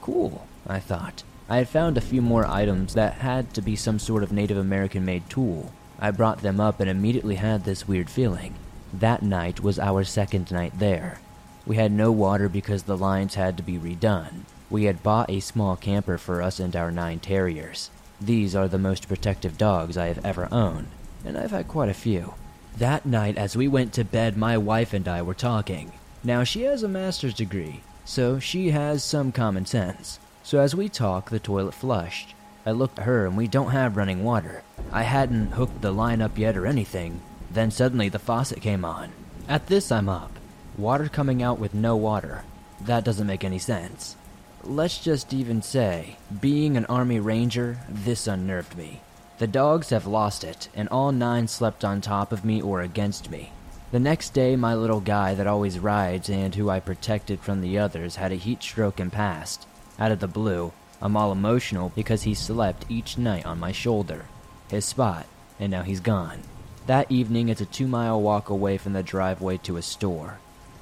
Cool, 0.00 0.46
I 0.66 0.80
thought. 0.80 1.22
I 1.48 1.58
had 1.58 1.68
found 1.68 1.96
a 1.96 2.02
few 2.02 2.20
more 2.20 2.46
items 2.46 2.94
that 2.94 3.14
had 3.14 3.54
to 3.54 3.62
be 3.62 3.76
some 3.76 3.98
sort 3.98 4.22
of 4.22 4.32
Native 4.32 4.56
American 4.56 5.04
made 5.04 5.30
tool. 5.30 5.72
I 5.98 6.10
brought 6.10 6.42
them 6.42 6.60
up 6.60 6.80
and 6.80 6.90
immediately 6.90 7.36
had 7.36 7.64
this 7.64 7.86
weird 7.86 8.10
feeling. 8.10 8.54
That 8.92 9.22
night 9.22 9.60
was 9.60 9.78
our 9.78 10.02
second 10.02 10.50
night 10.50 10.78
there. 10.78 11.20
We 11.64 11.76
had 11.76 11.92
no 11.92 12.10
water 12.10 12.48
because 12.48 12.82
the 12.82 12.96
lines 12.96 13.36
had 13.36 13.56
to 13.56 13.62
be 13.62 13.78
redone. 13.78 14.42
We 14.68 14.84
had 14.84 15.02
bought 15.02 15.30
a 15.30 15.40
small 15.40 15.76
camper 15.76 16.18
for 16.18 16.42
us 16.42 16.58
and 16.58 16.74
our 16.74 16.90
nine 16.90 17.20
terriers. 17.20 17.90
These 18.24 18.54
are 18.54 18.68
the 18.68 18.78
most 18.78 19.08
protective 19.08 19.58
dogs 19.58 19.98
I 19.98 20.06
have 20.06 20.24
ever 20.24 20.46
owned, 20.52 20.86
and 21.24 21.36
I've 21.36 21.50
had 21.50 21.66
quite 21.66 21.88
a 21.88 21.94
few. 21.94 22.34
That 22.76 23.04
night, 23.04 23.36
as 23.36 23.56
we 23.56 23.66
went 23.66 23.92
to 23.94 24.04
bed, 24.04 24.36
my 24.36 24.56
wife 24.56 24.92
and 24.92 25.08
I 25.08 25.22
were 25.22 25.34
talking. 25.34 25.90
Now, 26.22 26.44
she 26.44 26.62
has 26.62 26.84
a 26.84 26.88
master's 26.88 27.34
degree, 27.34 27.80
so 28.04 28.38
she 28.38 28.70
has 28.70 29.02
some 29.02 29.32
common 29.32 29.66
sense. 29.66 30.20
So, 30.44 30.60
as 30.60 30.72
we 30.72 30.88
talk, 30.88 31.30
the 31.30 31.40
toilet 31.40 31.74
flushed. 31.74 32.36
I 32.64 32.70
looked 32.70 33.00
at 33.00 33.06
her, 33.06 33.26
and 33.26 33.36
we 33.36 33.48
don't 33.48 33.72
have 33.72 33.96
running 33.96 34.22
water. 34.22 34.62
I 34.92 35.02
hadn't 35.02 35.54
hooked 35.54 35.82
the 35.82 35.90
line 35.90 36.22
up 36.22 36.38
yet 36.38 36.56
or 36.56 36.64
anything. 36.64 37.20
Then 37.50 37.72
suddenly 37.72 38.08
the 38.08 38.20
faucet 38.20 38.60
came 38.60 38.84
on. 38.84 39.10
At 39.48 39.66
this, 39.66 39.90
I'm 39.90 40.08
up. 40.08 40.38
Water 40.78 41.08
coming 41.08 41.42
out 41.42 41.58
with 41.58 41.74
no 41.74 41.96
water. 41.96 42.44
That 42.80 43.02
doesn't 43.04 43.26
make 43.26 43.42
any 43.42 43.58
sense. 43.58 44.14
Let's 44.64 44.98
just 44.98 45.34
even 45.34 45.60
say, 45.60 46.18
being 46.40 46.76
an 46.76 46.84
Army 46.84 47.18
Ranger, 47.18 47.80
this 47.88 48.28
unnerved 48.28 48.76
me. 48.76 49.00
The 49.38 49.48
dogs 49.48 49.90
have 49.90 50.06
lost 50.06 50.44
it, 50.44 50.68
and 50.72 50.88
all 50.88 51.10
nine 51.10 51.48
slept 51.48 51.84
on 51.84 52.00
top 52.00 52.30
of 52.30 52.44
me 52.44 52.62
or 52.62 52.80
against 52.80 53.28
me. 53.28 53.50
The 53.90 53.98
next 53.98 54.34
day, 54.34 54.54
my 54.54 54.76
little 54.76 55.00
guy 55.00 55.34
that 55.34 55.48
always 55.48 55.80
rides 55.80 56.30
and 56.30 56.54
who 56.54 56.70
I 56.70 56.78
protected 56.78 57.40
from 57.40 57.60
the 57.60 57.76
others 57.76 58.14
had 58.14 58.30
a 58.30 58.36
heat 58.36 58.62
stroke 58.62 59.00
and 59.00 59.12
passed. 59.12 59.66
Out 59.98 60.12
of 60.12 60.20
the 60.20 60.28
blue, 60.28 60.72
I'm 61.00 61.16
all 61.16 61.32
emotional 61.32 61.90
because 61.96 62.22
he 62.22 62.32
slept 62.32 62.86
each 62.88 63.18
night 63.18 63.44
on 63.44 63.58
my 63.58 63.72
shoulder, 63.72 64.26
his 64.68 64.84
spot, 64.84 65.26
and 65.58 65.72
now 65.72 65.82
he's 65.82 65.98
gone. 65.98 66.38
That 66.86 67.10
evening, 67.10 67.48
it's 67.48 67.60
a 67.60 67.66
two 67.66 67.88
mile 67.88 68.22
walk 68.22 68.48
away 68.48 68.78
from 68.78 68.92
the 68.92 69.02
driveway 69.02 69.56
to 69.58 69.76
a 69.76 69.82
store. 69.82 70.38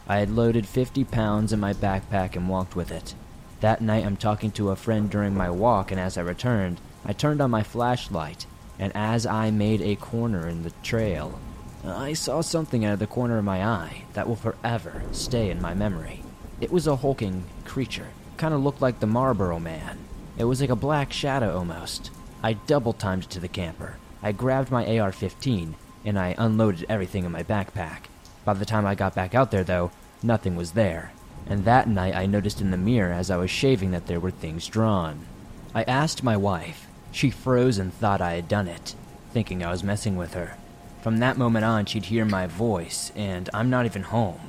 I 0.06 0.18
had 0.18 0.28
loaded 0.28 0.66
50 0.66 1.04
pounds 1.04 1.50
in 1.50 1.60
my 1.60 1.72
backpack 1.72 2.36
and 2.36 2.46
walked 2.46 2.76
with 2.76 2.90
it. 2.90 3.14
That 3.60 3.80
night, 3.80 4.04
I'm 4.04 4.16
talking 4.16 4.50
to 4.52 4.70
a 4.70 4.76
friend 4.76 5.10
during 5.10 5.34
my 5.34 5.50
walk, 5.50 5.90
and 5.90 6.00
as 6.00 6.16
I 6.16 6.22
returned, 6.22 6.80
I 7.04 7.12
turned 7.12 7.40
on 7.40 7.50
my 7.50 7.62
flashlight 7.62 8.46
and 8.80 8.96
as 8.96 9.26
I 9.26 9.50
made 9.50 9.82
a 9.82 9.96
corner 9.96 10.48
in 10.48 10.62
the 10.62 10.72
trail, 10.82 11.38
I 11.84 12.14
saw 12.14 12.40
something 12.40 12.82
out 12.82 12.94
of 12.94 12.98
the 12.98 13.06
corner 13.06 13.36
of 13.36 13.44
my 13.44 13.62
eye 13.62 14.04
that 14.14 14.26
will 14.26 14.36
forever 14.36 15.02
stay 15.12 15.50
in 15.50 15.60
my 15.60 15.74
memory. 15.74 16.22
It 16.62 16.72
was 16.72 16.86
a 16.86 16.96
hulking 16.96 17.44
creature, 17.66 18.08
kind 18.38 18.54
of 18.54 18.62
looked 18.62 18.80
like 18.80 18.98
the 18.98 19.06
Marlboro 19.06 19.58
Man. 19.58 19.98
It 20.38 20.44
was 20.44 20.62
like 20.62 20.70
a 20.70 20.76
black 20.76 21.12
shadow 21.12 21.58
almost. 21.58 22.10
I 22.42 22.54
double 22.54 22.94
timed 22.94 23.28
to 23.30 23.38
the 23.38 23.48
camper. 23.48 23.98
I 24.22 24.32
grabbed 24.32 24.70
my 24.70 24.98
AR 24.98 25.12
15 25.12 25.76
and 26.06 26.18
I 26.18 26.34
unloaded 26.38 26.86
everything 26.88 27.26
in 27.26 27.32
my 27.32 27.42
backpack. 27.42 28.04
By 28.46 28.54
the 28.54 28.64
time 28.64 28.86
I 28.86 28.94
got 28.94 29.14
back 29.14 29.34
out 29.34 29.50
there, 29.50 29.64
though, 29.64 29.90
nothing 30.22 30.56
was 30.56 30.72
there. 30.72 31.12
And 31.46 31.64
that 31.64 31.88
night 31.88 32.14
I 32.14 32.26
noticed 32.26 32.60
in 32.60 32.70
the 32.70 32.76
mirror 32.76 33.12
as 33.12 33.30
I 33.30 33.36
was 33.36 33.50
shaving 33.50 33.90
that 33.90 34.06
there 34.06 34.20
were 34.20 34.30
things 34.30 34.68
drawn. 34.68 35.26
I 35.74 35.82
asked 35.84 36.22
my 36.22 36.36
wife, 36.36 36.86
she 37.12 37.30
froze 37.30 37.78
and 37.78 37.92
thought 37.92 38.20
I 38.20 38.34
had 38.34 38.48
done 38.48 38.68
it, 38.68 38.94
thinking 39.32 39.62
I 39.62 39.70
was 39.70 39.84
messing 39.84 40.16
with 40.16 40.34
her. 40.34 40.56
From 41.02 41.18
that 41.18 41.38
moment 41.38 41.64
on, 41.64 41.86
she'd 41.86 42.04
hear 42.04 42.24
my 42.24 42.46
voice, 42.46 43.10
and 43.16 43.48
I'm 43.54 43.70
not 43.70 43.86
even 43.86 44.02
home. 44.02 44.40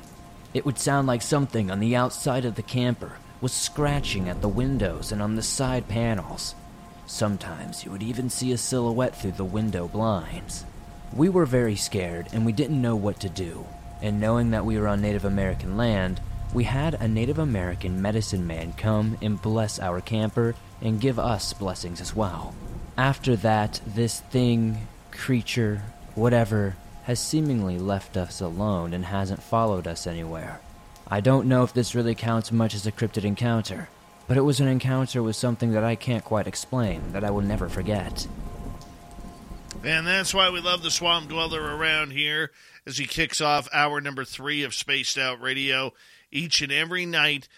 It 0.54 0.66
would 0.66 0.78
sound 0.78 1.06
like 1.06 1.22
something 1.22 1.70
on 1.70 1.80
the 1.80 1.96
outside 1.96 2.44
of 2.44 2.56
the 2.56 2.62
camper 2.62 3.12
was 3.40 3.52
scratching 3.52 4.28
at 4.28 4.40
the 4.40 4.48
windows 4.48 5.10
and 5.10 5.20
on 5.20 5.34
the 5.34 5.42
side 5.42 5.88
panels. 5.88 6.54
Sometimes 7.06 7.84
you 7.84 7.90
would 7.90 8.02
even 8.02 8.30
see 8.30 8.52
a 8.52 8.58
silhouette 8.58 9.16
through 9.16 9.32
the 9.32 9.44
window 9.44 9.88
blinds. 9.88 10.64
We 11.14 11.28
were 11.28 11.44
very 11.44 11.74
scared 11.74 12.28
and 12.32 12.46
we 12.46 12.52
didn't 12.52 12.80
know 12.80 12.96
what 12.96 13.18
to 13.20 13.28
do. 13.28 13.66
And 14.00 14.20
knowing 14.20 14.50
that 14.50 14.64
we 14.64 14.78
were 14.78 14.88
on 14.88 15.00
Native 15.00 15.24
American 15.24 15.76
land, 15.76 16.20
we 16.52 16.64
had 16.64 16.94
a 16.94 17.08
Native 17.08 17.38
American 17.38 18.02
medicine 18.02 18.46
man 18.46 18.72
come 18.74 19.16
and 19.22 19.40
bless 19.40 19.78
our 19.78 20.00
camper 20.00 20.54
and 20.80 21.00
give 21.00 21.18
us 21.18 21.52
blessings 21.52 22.00
as 22.00 22.14
well. 22.14 22.54
After 22.96 23.36
that, 23.36 23.80
this 23.86 24.20
thing, 24.20 24.86
creature, 25.10 25.82
whatever, 26.14 26.76
has 27.04 27.18
seemingly 27.18 27.78
left 27.78 28.16
us 28.16 28.40
alone 28.40 28.92
and 28.92 29.06
hasn't 29.06 29.42
followed 29.42 29.86
us 29.86 30.06
anywhere. 30.06 30.60
I 31.08 31.20
don't 31.20 31.48
know 31.48 31.62
if 31.62 31.72
this 31.72 31.94
really 31.94 32.14
counts 32.14 32.52
much 32.52 32.74
as 32.74 32.86
a 32.86 32.92
cryptid 32.92 33.24
encounter, 33.24 33.88
but 34.28 34.36
it 34.36 34.42
was 34.42 34.60
an 34.60 34.68
encounter 34.68 35.22
with 35.22 35.36
something 35.36 35.72
that 35.72 35.84
I 35.84 35.94
can't 35.94 36.24
quite 36.24 36.46
explain, 36.46 37.12
that 37.12 37.24
I 37.24 37.30
will 37.30 37.42
never 37.42 37.68
forget. 37.68 38.26
And 39.84 40.06
that's 40.06 40.32
why 40.32 40.50
we 40.50 40.60
love 40.60 40.82
the 40.82 40.90
Swamp 40.90 41.28
Dweller 41.28 41.76
around 41.76 42.12
here 42.12 42.52
as 42.86 42.98
he 42.98 43.06
kicks 43.06 43.40
off 43.40 43.68
hour 43.72 44.00
number 44.00 44.24
three 44.24 44.62
of 44.62 44.74
Spaced 44.74 45.18
Out 45.18 45.40
Radio 45.40 45.92
each 46.32 46.62
and 46.62 46.72
every 46.72 47.06
night, 47.06 47.48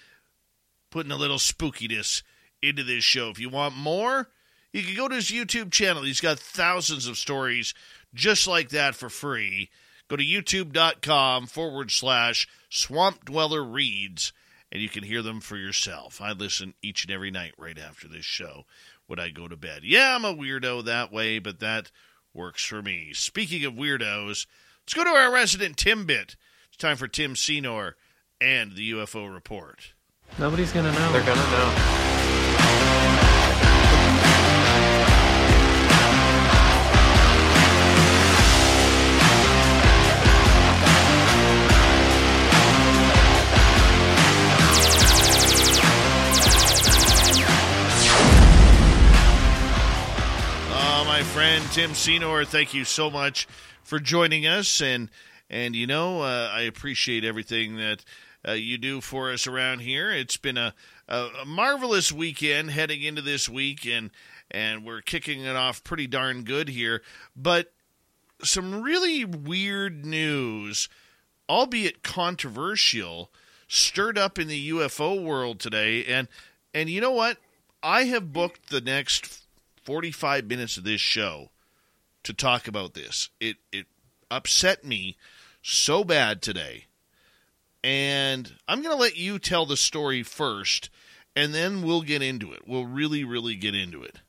putting 0.90 1.12
a 1.12 1.16
little 1.16 1.38
spookiness 1.38 2.22
into 2.60 2.82
this 2.82 3.04
show. 3.04 3.30
If 3.30 3.38
you 3.38 3.48
want 3.48 3.76
more, 3.76 4.28
you 4.72 4.82
can 4.82 4.96
go 4.96 5.08
to 5.08 5.14
his 5.14 5.30
YouTube 5.30 5.70
channel. 5.70 6.02
He's 6.02 6.20
got 6.20 6.38
thousands 6.38 7.06
of 7.06 7.16
stories 7.16 7.74
just 8.12 8.46
like 8.46 8.70
that 8.70 8.94
for 8.94 9.08
free. 9.08 9.70
Go 10.08 10.16
to 10.16 10.24
youtube.com 10.24 11.46
forward 11.46 11.90
slash 11.90 12.46
swamp 12.68 13.24
dweller 13.24 13.64
reads 13.64 14.32
and 14.70 14.82
you 14.82 14.88
can 14.88 15.04
hear 15.04 15.22
them 15.22 15.40
for 15.40 15.56
yourself. 15.56 16.20
I 16.20 16.32
listen 16.32 16.74
each 16.82 17.04
and 17.04 17.12
every 17.12 17.30
night 17.30 17.54
right 17.56 17.78
after 17.78 18.08
this 18.08 18.24
show 18.24 18.64
when 19.06 19.20
I 19.20 19.30
go 19.30 19.48
to 19.48 19.56
bed. 19.56 19.82
Yeah, 19.84 20.14
I'm 20.14 20.24
a 20.24 20.34
weirdo 20.34 20.84
that 20.84 21.12
way, 21.12 21.38
but 21.38 21.60
that 21.60 21.90
works 22.34 22.64
for 22.64 22.82
me. 22.82 23.12
Speaking 23.14 23.64
of 23.64 23.74
weirdos, 23.74 24.46
let's 24.82 24.94
go 24.94 25.04
to 25.04 25.10
our 25.10 25.32
resident 25.32 25.76
Timbit. 25.76 26.36
It's 26.68 26.76
time 26.76 26.96
for 26.96 27.06
Tim 27.06 27.36
Senor 27.36 27.96
and 28.40 28.72
the 28.72 28.92
UFO 28.92 29.32
report. 29.32 29.92
Nobody's 30.38 30.72
gonna 30.72 30.92
know. 30.92 31.12
They're 31.12 31.24
gonna 31.24 31.50
know. 31.50 32.00
Uh, 50.76 51.04
my 51.06 51.22
friend 51.22 51.64
Tim 51.70 51.94
Senor, 51.94 52.44
thank 52.44 52.74
you 52.74 52.84
so 52.84 53.10
much 53.10 53.46
for 53.84 53.98
joining 54.00 54.46
us, 54.46 54.80
and 54.80 55.08
and 55.50 55.74
you 55.76 55.86
know 55.86 56.22
uh, 56.22 56.50
I 56.52 56.62
appreciate 56.62 57.24
everything 57.24 57.76
that 57.76 58.04
uh, 58.46 58.52
you 58.52 58.78
do 58.78 59.00
for 59.00 59.32
us 59.32 59.46
around 59.46 59.80
here. 59.80 60.10
It's 60.10 60.36
been 60.36 60.58
a, 60.58 60.74
a, 61.08 61.28
a 61.42 61.44
marvelous 61.44 62.12
weekend 62.12 62.70
heading 62.70 63.02
into 63.02 63.22
this 63.22 63.48
week, 63.48 63.86
and 63.86 64.10
and 64.50 64.84
we're 64.84 65.00
kicking 65.00 65.40
it 65.40 65.56
off 65.56 65.82
pretty 65.84 66.06
darn 66.06 66.44
good 66.44 66.68
here. 66.68 67.02
But 67.34 67.72
some 68.42 68.82
really 68.82 69.24
weird 69.24 70.04
news, 70.04 70.88
albeit 71.48 72.02
controversial, 72.02 73.30
stirred 73.68 74.18
up 74.18 74.38
in 74.38 74.48
the 74.48 74.70
UFO 74.70 75.22
world 75.22 75.60
today, 75.60 76.04
and 76.04 76.28
and 76.72 76.90
you 76.90 77.00
know 77.00 77.12
what? 77.12 77.38
I 77.82 78.04
have 78.04 78.32
booked 78.32 78.70
the 78.70 78.80
next 78.80 79.42
45 79.84 80.46
minutes 80.46 80.76
of 80.76 80.84
this 80.84 81.00
show 81.00 81.50
to 82.22 82.32
talk 82.32 82.68
about 82.68 82.94
this. 82.94 83.30
It 83.40 83.56
it 83.72 83.86
upset 84.30 84.84
me 84.84 85.16
so 85.62 86.04
bad 86.04 86.42
today. 86.42 86.86
And 87.82 88.52
I'm 88.66 88.82
going 88.82 88.94
to 88.94 89.00
let 89.00 89.16
you 89.16 89.38
tell 89.38 89.66
the 89.66 89.76
story 89.76 90.22
first 90.22 90.90
and 91.36 91.54
then 91.54 91.82
we'll 91.82 92.02
get 92.02 92.22
into 92.22 92.52
it. 92.52 92.62
We'll 92.66 92.86
really 92.86 93.24
really 93.24 93.56
get 93.56 93.74
into 93.74 94.02
it. 94.02 94.20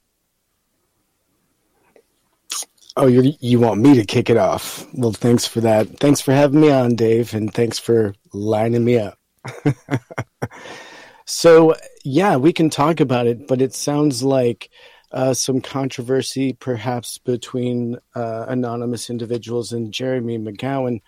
Oh, 2.98 3.08
you 3.08 3.34
you 3.40 3.60
want 3.60 3.82
me 3.82 3.96
to 3.96 4.06
kick 4.06 4.30
it 4.30 4.38
off? 4.38 4.88
Well, 4.94 5.12
thanks 5.12 5.46
for 5.46 5.62
that. 5.62 6.00
Thanks 6.00 6.22
for 6.22 6.32
having 6.32 6.62
me 6.62 6.72
on, 6.72 6.96
Dave, 6.96 7.34
and 7.34 7.54
thanks 7.54 7.78
for 7.78 8.16
lining 8.32 8.86
me 8.86 9.00
up. 9.00 9.20
so, 11.26 11.76
yeah, 12.06 12.38
we 12.38 12.54
can 12.54 12.70
talk 12.70 13.02
about 13.02 13.28
it, 13.28 13.48
but 13.48 13.62
it 13.62 13.74
sounds 13.74 14.24
like 14.24 14.70
uh, 15.16 15.34
some 15.34 15.62
controversy, 15.62 16.52
perhaps 16.52 17.18
between 17.20 17.98
uh, 18.16 18.46
anonymous 18.50 19.10
individuals 19.10 19.72
and 19.72 19.94
Jeremy 19.94 20.38
McGowan, 20.38 21.02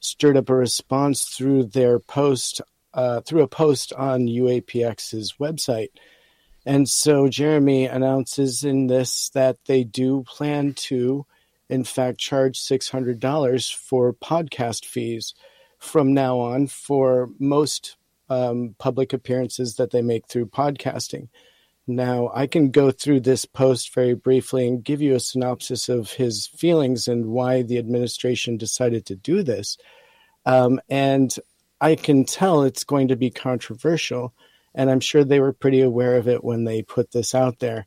stirred 0.00 0.36
up 0.36 0.50
a 0.50 0.54
response 0.54 1.26
through 1.26 1.66
their 1.66 2.00
post 2.00 2.60
uh, 2.92 3.20
through 3.20 3.42
a 3.42 3.48
post 3.48 3.92
on 3.92 4.26
UAPX's 4.26 5.34
website. 5.40 5.90
And 6.66 6.88
so 6.88 7.28
Jeremy 7.28 7.86
announces 7.86 8.64
in 8.64 8.88
this 8.88 9.30
that 9.30 9.58
they 9.66 9.84
do 9.84 10.24
plan 10.24 10.74
to, 10.74 11.24
in 11.68 11.84
fact, 11.84 12.18
charge 12.18 12.58
$600 12.58 13.74
for 13.74 14.12
podcast 14.12 14.84
fees 14.84 15.34
from 15.78 16.12
now 16.12 16.38
on 16.38 16.66
for 16.66 17.30
most 17.38 17.96
um, 18.28 18.74
public 18.78 19.12
appearances 19.12 19.76
that 19.76 19.92
they 19.92 20.02
make 20.02 20.26
through 20.26 20.46
podcasting. 20.46 21.28
Now, 21.86 22.30
I 22.32 22.46
can 22.46 22.70
go 22.70 22.90
through 22.90 23.20
this 23.20 23.44
post 23.44 23.92
very 23.92 24.14
briefly 24.14 24.68
and 24.68 24.84
give 24.84 25.02
you 25.02 25.14
a 25.14 25.20
synopsis 25.20 25.88
of 25.88 26.12
his 26.12 26.46
feelings 26.46 27.08
and 27.08 27.26
why 27.26 27.62
the 27.62 27.78
administration 27.78 28.56
decided 28.56 29.04
to 29.06 29.16
do 29.16 29.42
this. 29.42 29.76
Um, 30.46 30.80
and 30.88 31.34
I 31.80 31.96
can 31.96 32.24
tell 32.24 32.62
it's 32.62 32.84
going 32.84 33.08
to 33.08 33.16
be 33.16 33.30
controversial, 33.30 34.32
and 34.74 34.90
I'm 34.90 35.00
sure 35.00 35.24
they 35.24 35.40
were 35.40 35.52
pretty 35.52 35.80
aware 35.80 36.16
of 36.16 36.28
it 36.28 36.44
when 36.44 36.64
they 36.64 36.82
put 36.82 37.10
this 37.10 37.34
out 37.34 37.58
there. 37.58 37.86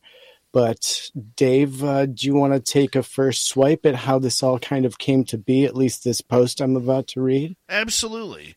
But 0.51 1.09
Dave, 1.35 1.83
uh, 1.83 2.05
do 2.05 2.27
you 2.27 2.33
want 2.33 2.53
to 2.53 2.59
take 2.59 2.95
a 2.95 3.03
first 3.03 3.47
swipe 3.47 3.85
at 3.85 3.95
how 3.95 4.19
this 4.19 4.41
all 4.41 4.59
kind 4.59 4.85
of 4.85 4.97
came 4.97 5.25
to 5.25 5.37
be? 5.37 5.65
At 5.65 5.75
least 5.75 6.03
this 6.03 6.21
post 6.21 6.61
I'm 6.61 6.77
about 6.77 7.07
to 7.07 7.21
read. 7.21 7.57
Absolutely. 7.67 8.55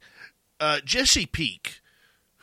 Uh, 0.60 0.78
Jesse 0.84 1.26
Peak, 1.26 1.80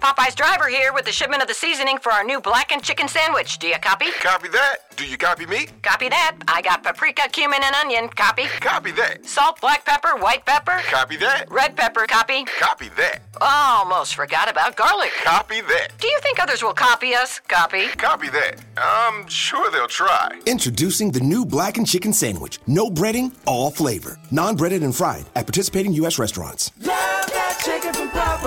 Popeye's 0.00 0.34
driver 0.34 0.68
here 0.68 0.92
with 0.92 1.04
the 1.04 1.12
shipment 1.12 1.42
of 1.42 1.48
the 1.48 1.54
seasoning 1.54 1.98
for 1.98 2.12
our 2.12 2.22
new 2.22 2.40
blackened 2.40 2.82
chicken 2.82 3.08
sandwich. 3.08 3.58
Do 3.58 3.66
you 3.66 3.78
copy? 3.80 4.06
Copy 4.20 4.48
that. 4.48 4.96
Do 4.96 5.04
you 5.06 5.16
copy 5.16 5.46
me? 5.46 5.66
Copy 5.82 6.08
that. 6.08 6.36
I 6.48 6.62
got 6.62 6.82
paprika, 6.82 7.28
cumin, 7.30 7.60
and 7.62 7.74
onion. 7.76 8.08
Copy. 8.08 8.44
Copy 8.60 8.90
that. 8.92 9.26
Salt, 9.26 9.60
black 9.60 9.84
pepper, 9.84 10.16
white 10.16 10.44
pepper. 10.44 10.80
Copy 10.90 11.16
that. 11.16 11.50
Red 11.50 11.76
pepper. 11.76 12.06
Copy. 12.06 12.44
Copy 12.60 12.88
that. 12.96 13.20
Almost 13.40 14.14
forgot 14.14 14.50
about 14.50 14.76
garlic. 14.76 15.10
Copy 15.24 15.60
that. 15.62 15.88
Do 16.00 16.08
you 16.08 16.18
think 16.22 16.40
others 16.40 16.62
will 16.62 16.74
copy 16.74 17.14
us? 17.14 17.40
Copy. 17.48 17.88
Copy 17.88 18.28
that. 18.30 18.60
I'm 18.76 19.26
sure 19.28 19.70
they'll 19.70 19.88
try. 19.88 20.30
Introducing 20.46 21.10
the 21.10 21.20
new 21.20 21.44
blackened 21.44 21.86
chicken 21.86 22.12
sandwich. 22.12 22.58
No 22.66 22.90
breading, 22.90 23.34
all 23.46 23.70
flavor. 23.70 24.18
Non 24.30 24.56
breaded 24.56 24.82
and 24.82 24.94
fried 24.94 25.26
at 25.34 25.46
participating 25.46 25.92
U.S. 25.94 26.18
restaurants. 26.18 26.72
Love 26.80 26.86
that 27.32 27.60
chicken 27.64 27.92
from 27.94 28.08
Popeyes. 28.10 28.37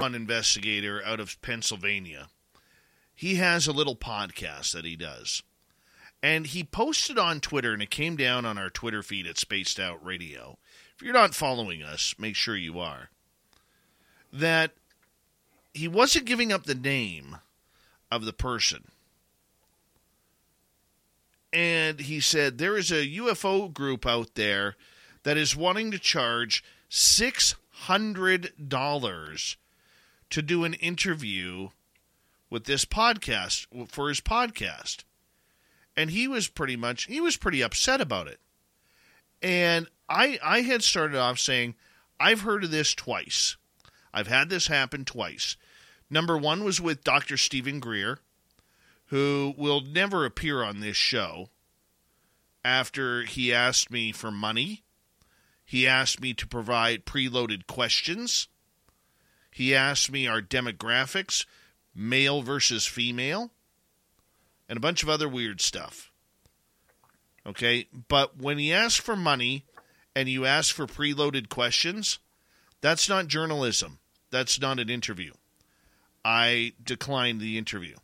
An 0.00 0.14
investigator 0.14 1.02
out 1.04 1.18
of 1.18 1.42
Pennsylvania. 1.42 2.28
He 3.14 3.34
has 3.34 3.66
a 3.66 3.72
little 3.72 3.96
podcast 3.96 4.72
that 4.72 4.84
he 4.84 4.94
does. 4.94 5.42
And 6.22 6.46
he 6.46 6.62
posted 6.62 7.18
on 7.18 7.40
Twitter, 7.40 7.72
and 7.72 7.82
it 7.82 7.90
came 7.90 8.14
down 8.16 8.46
on 8.46 8.56
our 8.56 8.70
Twitter 8.70 9.02
feed 9.02 9.26
at 9.26 9.38
Spaced 9.38 9.80
Out 9.80 10.04
Radio. 10.04 10.56
If 10.94 11.02
you're 11.02 11.12
not 11.12 11.34
following 11.34 11.82
us, 11.82 12.14
make 12.16 12.36
sure 12.36 12.56
you 12.56 12.78
are. 12.78 13.10
That 14.32 14.70
he 15.74 15.88
wasn't 15.88 16.26
giving 16.26 16.52
up 16.52 16.64
the 16.64 16.76
name 16.76 17.38
of 18.10 18.24
the 18.24 18.32
person. 18.32 18.92
And 21.52 22.00
he 22.00 22.20
said 22.20 22.58
there 22.58 22.76
is 22.76 22.92
a 22.92 23.06
UFO 23.06 23.72
group 23.72 24.06
out 24.06 24.36
there 24.36 24.76
that 25.24 25.36
is 25.36 25.56
wanting 25.56 25.90
to 25.90 25.98
charge 25.98 26.62
$600 26.88 29.56
to 30.30 30.42
do 30.42 30.64
an 30.64 30.74
interview 30.74 31.68
with 32.50 32.64
this 32.64 32.84
podcast 32.84 33.66
for 33.88 34.08
his 34.08 34.20
podcast. 34.20 35.04
And 35.96 36.10
he 36.10 36.28
was 36.28 36.48
pretty 36.48 36.76
much 36.76 37.06
he 37.06 37.20
was 37.20 37.36
pretty 37.36 37.62
upset 37.62 38.00
about 38.00 38.28
it. 38.28 38.40
And 39.42 39.88
I 40.08 40.38
I 40.42 40.62
had 40.62 40.82
started 40.82 41.18
off 41.18 41.38
saying 41.38 41.74
I've 42.20 42.42
heard 42.42 42.64
of 42.64 42.70
this 42.70 42.94
twice. 42.94 43.56
I've 44.12 44.28
had 44.28 44.48
this 44.48 44.68
happen 44.68 45.04
twice. 45.04 45.56
Number 46.10 46.38
1 46.38 46.64
was 46.64 46.80
with 46.80 47.04
Dr. 47.04 47.36
Steven 47.36 47.80
Greer, 47.80 48.18
who 49.06 49.54
will 49.56 49.82
never 49.82 50.24
appear 50.24 50.62
on 50.62 50.80
this 50.80 50.96
show 50.96 51.50
after 52.64 53.22
he 53.22 53.52
asked 53.52 53.90
me 53.90 54.12
for 54.12 54.30
money. 54.30 54.82
He 55.64 55.86
asked 55.86 56.20
me 56.20 56.32
to 56.34 56.46
provide 56.46 57.04
preloaded 57.04 57.66
questions. 57.66 58.48
He 59.58 59.74
asked 59.74 60.12
me 60.12 60.28
our 60.28 60.40
demographics, 60.40 61.44
male 61.92 62.42
versus 62.42 62.86
female, 62.86 63.50
and 64.68 64.76
a 64.76 64.80
bunch 64.80 65.02
of 65.02 65.08
other 65.08 65.28
weird 65.28 65.60
stuff. 65.60 66.12
Okay, 67.44 67.88
but 68.06 68.36
when 68.36 68.58
he 68.58 68.72
asks 68.72 69.00
for 69.00 69.16
money 69.16 69.64
and 70.14 70.28
you 70.28 70.46
ask 70.46 70.72
for 70.72 70.86
preloaded 70.86 71.48
questions, 71.48 72.20
that's 72.82 73.08
not 73.08 73.26
journalism. 73.26 73.98
That's 74.30 74.60
not 74.60 74.78
an 74.78 74.88
interview. 74.88 75.32
I 76.24 76.74
declined 76.80 77.40
the 77.40 77.58
interview. 77.58 77.96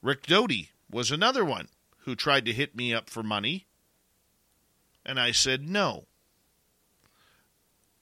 Rick 0.00 0.28
Doty 0.28 0.70
was 0.90 1.10
another 1.10 1.44
one 1.44 1.68
who 2.04 2.16
tried 2.16 2.46
to 2.46 2.54
hit 2.54 2.74
me 2.74 2.94
up 2.94 3.10
for 3.10 3.22
money, 3.22 3.66
and 5.04 5.20
I 5.20 5.32
said 5.32 5.68
no. 5.68 6.06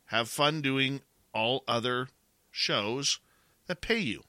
Have 0.07 0.29
fun 0.29 0.63
doing 0.63 1.03
all 1.39 1.65
other 1.69 2.09
shows 2.51 3.21
that 3.67 3.81
pay 3.81 3.99
you 3.99 4.25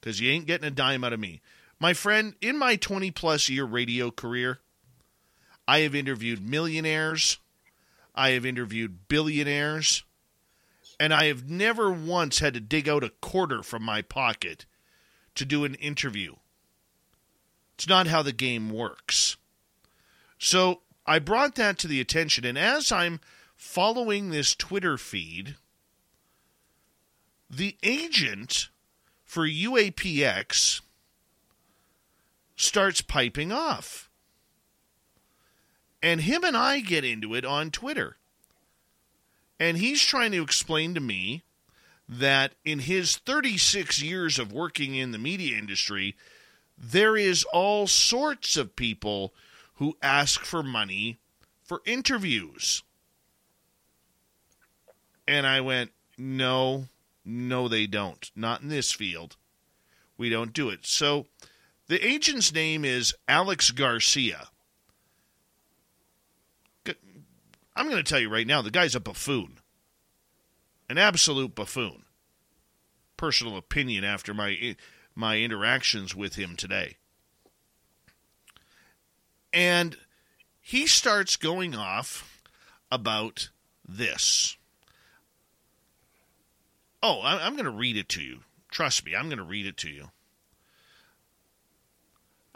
because 0.00 0.20
you 0.20 0.30
ain't 0.30 0.46
getting 0.46 0.66
a 0.66 0.70
dime 0.70 1.04
out 1.04 1.12
of 1.12 1.20
me. 1.20 1.40
My 1.78 1.92
friend, 1.92 2.34
in 2.40 2.58
my 2.58 2.76
20 2.76 3.10
plus 3.12 3.48
year 3.48 3.64
radio 3.64 4.10
career, 4.10 4.60
I 5.68 5.80
have 5.80 5.94
interviewed 5.94 6.48
millionaires, 6.48 7.38
I 8.14 8.30
have 8.30 8.46
interviewed 8.46 9.08
billionaires, 9.08 10.04
and 10.98 11.12
I 11.12 11.26
have 11.26 11.48
never 11.48 11.92
once 11.92 12.38
had 12.38 12.54
to 12.54 12.60
dig 12.60 12.88
out 12.88 13.04
a 13.04 13.10
quarter 13.20 13.62
from 13.62 13.82
my 13.82 14.02
pocket 14.02 14.64
to 15.34 15.44
do 15.44 15.64
an 15.64 15.74
interview. 15.74 16.36
It's 17.74 17.88
not 17.88 18.06
how 18.06 18.22
the 18.22 18.32
game 18.32 18.70
works. 18.70 19.36
So 20.38 20.80
I 21.06 21.18
brought 21.18 21.56
that 21.56 21.78
to 21.78 21.88
the 21.88 22.00
attention, 22.00 22.44
and 22.46 22.56
as 22.56 22.90
I'm 22.90 23.20
following 23.54 24.30
this 24.30 24.54
Twitter 24.54 24.96
feed, 24.96 25.56
the 27.48 27.76
agent 27.82 28.68
for 29.24 29.46
UAPX 29.46 30.80
starts 32.56 33.00
piping 33.00 33.52
off. 33.52 34.08
And 36.02 36.20
him 36.22 36.44
and 36.44 36.56
I 36.56 36.80
get 36.80 37.04
into 37.04 37.34
it 37.34 37.44
on 37.44 37.70
Twitter. 37.70 38.16
And 39.58 39.78
he's 39.78 40.04
trying 40.04 40.32
to 40.32 40.42
explain 40.42 40.94
to 40.94 41.00
me 41.00 41.42
that 42.08 42.52
in 42.64 42.80
his 42.80 43.16
36 43.16 44.02
years 44.02 44.38
of 44.38 44.52
working 44.52 44.94
in 44.94 45.10
the 45.10 45.18
media 45.18 45.58
industry, 45.58 46.14
there 46.78 47.16
is 47.16 47.44
all 47.52 47.86
sorts 47.86 48.56
of 48.56 48.76
people 48.76 49.32
who 49.74 49.96
ask 50.02 50.44
for 50.44 50.62
money 50.62 51.18
for 51.64 51.82
interviews. 51.84 52.82
And 55.26 55.46
I 55.46 55.60
went, 55.60 55.90
no, 56.16 56.86
no, 57.26 57.66
they 57.66 57.86
don't. 57.86 58.30
Not 58.36 58.62
in 58.62 58.68
this 58.68 58.92
field. 58.92 59.36
We 60.16 60.30
don't 60.30 60.52
do 60.52 60.70
it. 60.70 60.86
So 60.86 61.26
the 61.88 62.04
agent's 62.06 62.54
name 62.54 62.84
is 62.84 63.14
Alex 63.28 63.72
Garcia. 63.72 64.48
I'm 67.74 67.90
going 67.90 68.02
to 68.02 68.08
tell 68.08 68.20
you 68.20 68.30
right 68.30 68.46
now, 68.46 68.62
the 68.62 68.70
guy's 68.70 68.94
a 68.94 69.00
buffoon. 69.00 69.58
An 70.88 70.96
absolute 70.96 71.54
buffoon. 71.54 72.04
Personal 73.18 73.56
opinion 73.56 74.04
after 74.04 74.32
my 74.32 74.76
my 75.14 75.38
interactions 75.38 76.14
with 76.14 76.36
him 76.36 76.56
today. 76.56 76.96
And 79.52 79.96
he 80.60 80.86
starts 80.86 81.36
going 81.36 81.74
off 81.74 82.42
about 82.90 83.50
this. 83.86 84.56
Oh, 87.08 87.20
I'm 87.22 87.52
going 87.52 87.66
to 87.66 87.70
read 87.70 87.96
it 87.96 88.08
to 88.10 88.20
you. 88.20 88.40
Trust 88.68 89.06
me, 89.06 89.14
I'm 89.14 89.26
going 89.26 89.38
to 89.38 89.44
read 89.44 89.64
it 89.64 89.76
to 89.76 89.88
you. 89.88 90.10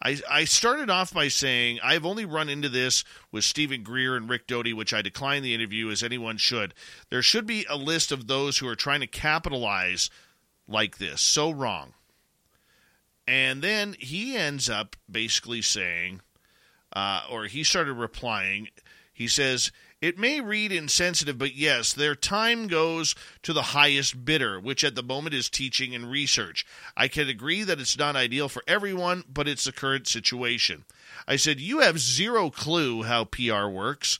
I, 0.02 0.18
I 0.28 0.44
started 0.44 0.90
off 0.90 1.14
by 1.14 1.28
saying 1.28 1.78
I've 1.84 2.04
only 2.04 2.24
run 2.24 2.48
into 2.48 2.68
this 2.68 3.04
with 3.30 3.44
Steven 3.44 3.84
Greer 3.84 4.16
and 4.16 4.28
Rick 4.28 4.48
Doty, 4.48 4.72
which 4.72 4.92
I 4.92 5.02
declined 5.02 5.44
the 5.44 5.54
interview 5.54 5.88
as 5.88 6.02
anyone 6.02 6.36
should. 6.36 6.74
There 7.10 7.22
should 7.22 7.46
be 7.46 7.64
a 7.70 7.76
list 7.76 8.10
of 8.10 8.26
those 8.26 8.58
who 8.58 8.66
are 8.66 8.74
trying 8.74 9.00
to 9.00 9.06
capitalize 9.06 10.10
like 10.66 10.98
this. 10.98 11.20
So 11.20 11.52
wrong. 11.52 11.94
And 13.28 13.62
then 13.62 13.94
he 14.00 14.36
ends 14.36 14.68
up 14.68 14.96
basically 15.08 15.62
saying, 15.62 16.22
uh, 16.92 17.22
or 17.30 17.44
he 17.44 17.62
started 17.62 17.92
replying, 17.92 18.66
He 19.12 19.28
says, 19.28 19.70
It 20.00 20.18
may 20.18 20.40
read 20.40 20.72
insensitive, 20.72 21.36
but 21.36 21.54
yes, 21.54 21.92
their 21.92 22.14
time 22.14 22.68
goes 22.68 23.14
to 23.42 23.52
the 23.52 23.62
highest 23.62 24.24
bidder, 24.24 24.58
which 24.58 24.82
at 24.82 24.94
the 24.94 25.02
moment 25.02 25.34
is 25.34 25.50
teaching 25.50 25.94
and 25.94 26.10
research. 26.10 26.64
I 26.96 27.06
can 27.06 27.28
agree 27.28 27.64
that 27.64 27.78
it's 27.78 27.98
not 27.98 28.16
ideal 28.16 28.48
for 28.48 28.62
everyone, 28.66 29.24
but 29.28 29.46
it's 29.46 29.64
the 29.64 29.72
current 29.72 30.08
situation. 30.08 30.86
I 31.28 31.36
said, 31.36 31.60
You 31.60 31.80
have 31.80 31.98
zero 31.98 32.48
clue 32.48 33.02
how 33.02 33.24
PR 33.24 33.66
works. 33.66 34.18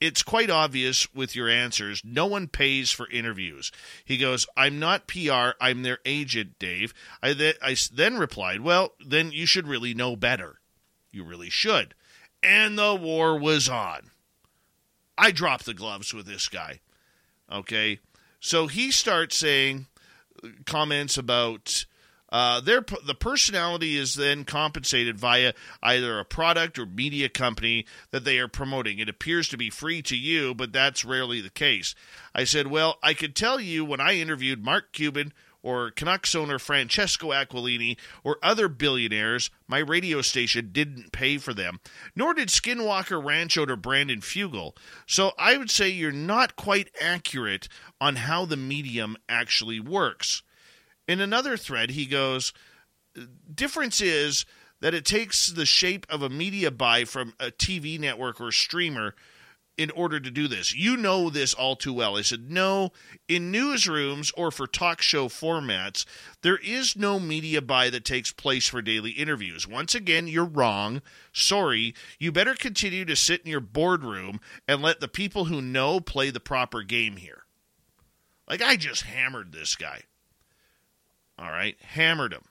It's 0.00 0.22
quite 0.22 0.48
obvious 0.48 1.12
with 1.12 1.36
your 1.36 1.48
answers. 1.48 2.00
No 2.04 2.24
one 2.24 2.46
pays 2.46 2.90
for 2.90 3.10
interviews. 3.10 3.70
He 4.04 4.16
goes, 4.16 4.46
I'm 4.56 4.78
not 4.78 5.08
PR, 5.08 5.50
I'm 5.60 5.82
their 5.82 5.98
agent, 6.06 6.58
Dave. 6.58 6.94
I, 7.22 7.34
th- 7.34 7.58
I 7.60 7.76
then 7.92 8.16
replied, 8.16 8.60
Well, 8.60 8.94
then 9.04 9.30
you 9.32 9.44
should 9.44 9.68
really 9.68 9.92
know 9.92 10.16
better. 10.16 10.60
You 11.10 11.22
really 11.24 11.50
should. 11.50 11.94
And 12.42 12.78
the 12.78 12.94
war 12.94 13.38
was 13.38 13.68
on. 13.68 14.10
I 15.18 15.30
dropped 15.30 15.66
the 15.66 15.74
gloves 15.74 16.14
with 16.14 16.26
this 16.26 16.48
guy. 16.48 16.80
Okay. 17.50 18.00
So 18.40 18.66
he 18.66 18.90
starts 18.90 19.36
saying 19.36 19.86
comments 20.64 21.18
about 21.18 21.84
uh, 22.30 22.60
their 22.60 22.84
the 23.06 23.14
personality 23.14 23.96
is 23.96 24.14
then 24.14 24.44
compensated 24.44 25.18
via 25.18 25.54
either 25.82 26.18
a 26.18 26.24
product 26.24 26.78
or 26.78 26.84
media 26.84 27.28
company 27.28 27.86
that 28.10 28.24
they 28.24 28.38
are 28.38 28.48
promoting. 28.48 28.98
It 28.98 29.08
appears 29.08 29.48
to 29.48 29.56
be 29.56 29.70
free 29.70 30.02
to 30.02 30.16
you, 30.16 30.54
but 30.54 30.72
that's 30.72 31.04
rarely 31.04 31.40
the 31.40 31.50
case. 31.50 31.94
I 32.34 32.44
said, 32.44 32.66
well, 32.66 32.98
I 33.02 33.14
could 33.14 33.34
tell 33.34 33.58
you 33.60 33.84
when 33.84 34.00
I 34.00 34.16
interviewed 34.16 34.62
Mark 34.62 34.92
Cuban 34.92 35.32
or 35.62 35.90
Canucks 35.90 36.34
owner 36.34 36.58
Francesco 36.58 37.28
Aquilini 37.28 37.96
or 38.22 38.38
other 38.42 38.68
billionaires, 38.68 39.50
my 39.66 39.78
radio 39.78 40.22
station 40.22 40.70
didn't 40.72 41.12
pay 41.12 41.38
for 41.38 41.52
them, 41.52 41.80
nor 42.14 42.34
did 42.34 42.48
Skinwalker 42.48 43.22
Ranch 43.22 43.58
owner 43.58 43.76
Brandon 43.76 44.20
Fugel. 44.20 44.76
So 45.06 45.32
I 45.38 45.56
would 45.56 45.70
say 45.70 45.88
you're 45.88 46.12
not 46.12 46.56
quite 46.56 46.90
accurate 47.00 47.68
on 48.00 48.16
how 48.16 48.44
the 48.44 48.56
medium 48.56 49.16
actually 49.28 49.80
works. 49.80 50.42
In 51.06 51.20
another 51.20 51.56
thread, 51.56 51.90
he 51.90 52.06
goes, 52.06 52.52
difference 53.52 54.00
is 54.00 54.46
that 54.80 54.94
it 54.94 55.04
takes 55.04 55.48
the 55.48 55.66
shape 55.66 56.06
of 56.08 56.22
a 56.22 56.28
media 56.28 56.70
buy 56.70 57.04
from 57.04 57.34
a 57.40 57.46
TV 57.46 57.98
network 57.98 58.40
or 58.40 58.52
streamer 58.52 59.14
in 59.78 59.92
order 59.92 60.18
to 60.18 60.30
do 60.30 60.48
this. 60.48 60.74
You 60.74 60.96
know 60.96 61.30
this 61.30 61.54
all 61.54 61.76
too 61.76 61.92
well. 61.92 62.18
I 62.18 62.22
said, 62.22 62.50
no, 62.50 62.90
in 63.28 63.52
newsrooms 63.52 64.32
or 64.36 64.50
for 64.50 64.66
talk 64.66 65.00
show 65.00 65.28
formats, 65.28 66.04
there 66.42 66.58
is 66.58 66.96
no 66.96 67.20
media 67.20 67.62
buy 67.62 67.88
that 67.90 68.04
takes 68.04 68.32
place 68.32 68.66
for 68.66 68.82
daily 68.82 69.12
interviews. 69.12 69.66
Once 69.68 69.94
again, 69.94 70.26
you're 70.26 70.44
wrong. 70.44 71.00
Sorry. 71.32 71.94
You 72.18 72.32
better 72.32 72.54
continue 72.54 73.04
to 73.04 73.16
sit 73.16 73.42
in 73.42 73.50
your 73.50 73.60
boardroom 73.60 74.40
and 74.66 74.82
let 74.82 74.98
the 74.98 75.08
people 75.08 75.46
who 75.46 75.62
know 75.62 76.00
play 76.00 76.30
the 76.30 76.40
proper 76.40 76.82
game 76.82 77.16
here. 77.16 77.44
Like, 78.48 78.60
I 78.60 78.76
just 78.76 79.02
hammered 79.02 79.52
this 79.52 79.76
guy. 79.76 80.02
All 81.38 81.50
right, 81.50 81.76
hammered 81.80 82.32
him. 82.32 82.42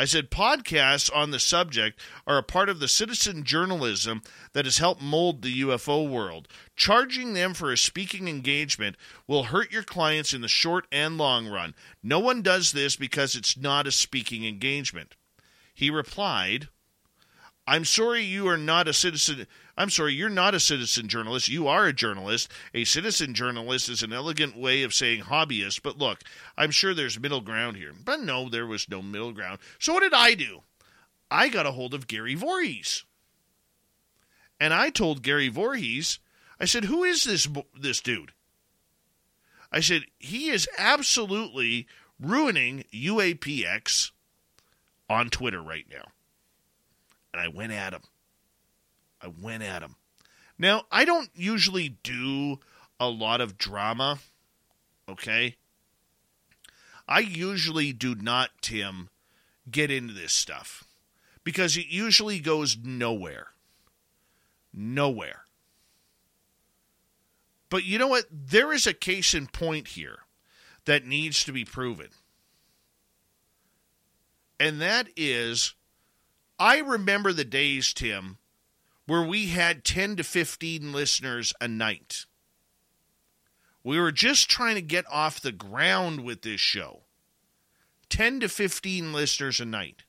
I 0.00 0.06
said 0.06 0.30
podcasts 0.30 1.14
on 1.14 1.30
the 1.30 1.38
subject 1.38 2.00
are 2.26 2.38
a 2.38 2.42
part 2.42 2.70
of 2.70 2.80
the 2.80 2.88
citizen 2.88 3.44
journalism 3.44 4.22
that 4.54 4.64
has 4.64 4.78
helped 4.78 5.02
mold 5.02 5.42
the 5.42 5.60
UFO 5.60 6.08
world. 6.08 6.48
Charging 6.74 7.34
them 7.34 7.52
for 7.52 7.70
a 7.70 7.76
speaking 7.76 8.26
engagement 8.26 8.96
will 9.26 9.42
hurt 9.42 9.70
your 9.70 9.82
clients 9.82 10.32
in 10.32 10.40
the 10.40 10.48
short 10.48 10.86
and 10.90 11.18
long 11.18 11.48
run. 11.48 11.74
No 12.02 12.18
one 12.18 12.40
does 12.40 12.72
this 12.72 12.96
because 12.96 13.36
it's 13.36 13.58
not 13.58 13.86
a 13.86 13.92
speaking 13.92 14.46
engagement. 14.46 15.16
He 15.74 15.90
replied, 15.90 16.68
I'm 17.70 17.84
sorry 17.84 18.24
you 18.24 18.48
are 18.48 18.56
not 18.56 18.88
a 18.88 18.92
citizen. 18.92 19.46
I'm 19.76 19.90
sorry, 19.90 20.12
you're 20.12 20.28
not 20.28 20.56
a 20.56 20.60
citizen 20.60 21.06
journalist. 21.06 21.48
You 21.48 21.68
are 21.68 21.86
a 21.86 21.92
journalist. 21.92 22.50
A 22.74 22.82
citizen 22.82 23.32
journalist 23.32 23.88
is 23.88 24.02
an 24.02 24.12
elegant 24.12 24.56
way 24.56 24.82
of 24.82 24.92
saying 24.92 25.22
hobbyist. 25.22 25.80
But 25.84 25.96
look, 25.96 26.18
I'm 26.58 26.72
sure 26.72 26.94
there's 26.94 27.20
middle 27.20 27.40
ground 27.40 27.76
here. 27.76 27.92
But 28.04 28.22
no, 28.22 28.48
there 28.48 28.66
was 28.66 28.88
no 28.88 29.02
middle 29.02 29.30
ground. 29.30 29.60
So 29.78 29.92
what 29.94 30.00
did 30.00 30.12
I 30.12 30.34
do? 30.34 30.62
I 31.30 31.48
got 31.48 31.64
a 31.64 31.70
hold 31.70 31.94
of 31.94 32.08
Gary 32.08 32.34
Voorhees. 32.34 33.04
And 34.58 34.74
I 34.74 34.90
told 34.90 35.22
Gary 35.22 35.48
Voorhees, 35.48 36.18
I 36.58 36.64
said, 36.64 36.86
who 36.86 37.04
is 37.04 37.22
this, 37.22 37.46
this 37.80 38.00
dude? 38.00 38.32
I 39.70 39.78
said, 39.78 40.06
he 40.18 40.50
is 40.50 40.68
absolutely 40.76 41.86
ruining 42.18 42.82
UAPX 42.92 44.10
on 45.08 45.30
Twitter 45.30 45.62
right 45.62 45.86
now 45.88 46.06
and 47.32 47.40
I 47.40 47.48
went 47.48 47.72
at 47.72 47.92
him. 47.92 48.02
I 49.20 49.28
went 49.28 49.62
at 49.62 49.82
him. 49.82 49.96
Now, 50.58 50.84
I 50.90 51.04
don't 51.04 51.30
usually 51.34 51.96
do 52.02 52.58
a 52.98 53.08
lot 53.08 53.40
of 53.40 53.56
drama, 53.56 54.18
okay? 55.08 55.56
I 57.08 57.20
usually 57.20 57.92
do 57.92 58.14
not, 58.14 58.50
Tim, 58.60 59.08
get 59.70 59.90
into 59.90 60.14
this 60.14 60.32
stuff 60.32 60.84
because 61.44 61.76
it 61.76 61.86
usually 61.86 62.40
goes 62.40 62.76
nowhere. 62.82 63.48
Nowhere. 64.72 65.44
But 67.70 67.84
you 67.84 67.98
know 67.98 68.08
what? 68.08 68.26
There 68.30 68.72
is 68.72 68.86
a 68.86 68.92
case 68.92 69.32
in 69.32 69.46
point 69.46 69.88
here 69.88 70.20
that 70.84 71.06
needs 71.06 71.44
to 71.44 71.52
be 71.52 71.64
proven. 71.64 72.08
And 74.58 74.80
that 74.80 75.08
is 75.16 75.74
I 76.60 76.80
remember 76.80 77.32
the 77.32 77.46
days, 77.46 77.94
Tim, 77.94 78.36
where 79.06 79.22
we 79.22 79.46
had 79.46 79.82
10 79.82 80.16
to 80.16 80.22
15 80.22 80.92
listeners 80.92 81.54
a 81.58 81.66
night. 81.66 82.26
We 83.82 83.98
were 83.98 84.12
just 84.12 84.50
trying 84.50 84.74
to 84.74 84.82
get 84.82 85.06
off 85.10 85.40
the 85.40 85.52
ground 85.52 86.22
with 86.22 86.42
this 86.42 86.60
show. 86.60 87.04
10 88.10 88.40
to 88.40 88.48
15 88.50 89.10
listeners 89.14 89.58
a 89.58 89.64
night. 89.64 90.02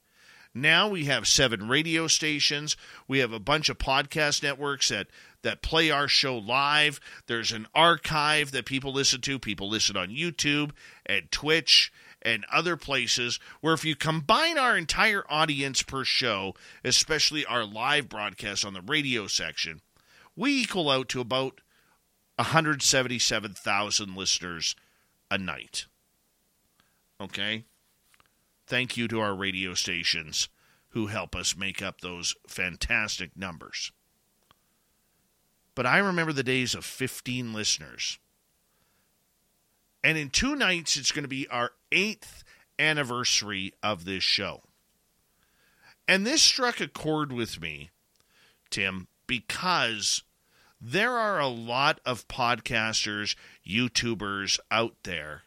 Now 0.54 0.90
we 0.90 1.06
have 1.06 1.26
seven 1.26 1.70
radio 1.70 2.08
stations. 2.08 2.76
We 3.08 3.20
have 3.20 3.32
a 3.32 3.40
bunch 3.40 3.70
of 3.70 3.78
podcast 3.78 4.44
networks 4.44 4.90
that, 4.90 5.08
that 5.44 5.62
play 5.62 5.90
our 5.90 6.10
show 6.10 6.38
live. 6.38 7.00
There's 7.28 7.54
an 7.54 7.68
archive 7.74 8.52
that 8.52 8.66
people 8.66 8.92
listen 8.92 9.22
to. 9.22 9.40
People 9.40 9.70
listen 9.70 9.96
on 9.96 10.10
YouTube 10.10 10.72
and 11.06 11.32
Twitch 11.32 11.94
and 12.22 12.46
other 12.52 12.78
places 12.78 13.40
where 13.62 13.74
if 13.74 13.86
you 13.86 13.96
combine 13.96 14.58
our 14.58 14.78
entire 14.78 15.24
audience 15.30 15.82
per 15.82 16.04
show, 16.04 16.54
especially 16.84 17.46
our 17.46 17.66
live 17.66 18.10
broadcast 18.10 18.66
on 18.66 18.74
the 18.74 18.82
radio 18.82 19.28
section, 19.28 19.82
we 20.36 20.62
equal 20.62 20.90
out 20.90 21.10
to 21.10 21.22
about 21.22 21.62
177,000 22.36 24.16
listeners 24.16 24.76
a 25.30 25.38
night. 25.38 25.86
Okay? 27.20 27.66
Thank 28.68 28.98
you 28.98 29.08
to 29.10 29.20
our 29.20 29.36
radio 29.36 29.74
stations 29.74 30.50
who 30.90 31.08
help 31.08 31.36
us 31.36 31.56
make 31.56 31.82
up 31.82 32.02
those 32.02 32.36
fantastic 32.48 33.38
numbers. 33.38 33.92
But 35.76 35.86
I 35.86 36.00
remember 36.00 36.34
the 36.34 36.44
days 36.44 36.76
of 36.76 36.84
15 36.84 37.54
listeners. 37.54 38.20
And 40.04 40.18
in 40.18 40.30
two 40.30 40.56
nights, 40.56 40.98
it's 40.98 41.12
going 41.12 41.24
to 41.24 41.30
be 41.30 41.48
our 41.50 41.72
eighth 41.92 42.44
anniversary 42.80 43.74
of 43.84 44.06
this 44.06 44.24
show. 44.24 44.62
And 46.08 46.26
this 46.26 46.42
struck 46.42 46.82
a 46.82 46.88
chord 46.88 47.32
with 47.32 47.62
me, 47.62 47.92
Tim, 48.70 49.08
because 49.28 50.24
there 50.82 51.18
are 51.18 51.40
a 51.40 51.48
lot 51.48 52.00
of 52.06 52.28
podcasters, 52.28 53.36
YouTubers 53.66 54.60
out 54.72 54.96
there 55.04 55.44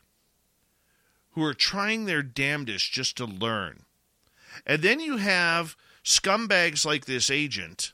who 1.33 1.43
are 1.43 1.55
trying 1.55 2.05
their 2.05 2.23
damnedest 2.23 2.93
just 2.93 3.17
to 3.17 3.25
learn. 3.25 3.83
And 4.65 4.83
then 4.83 5.01
you 5.01 5.17
have 5.17 5.77
scumbags 6.05 6.87
like 6.87 7.07
this 7.07 7.31
agent 7.31 7.93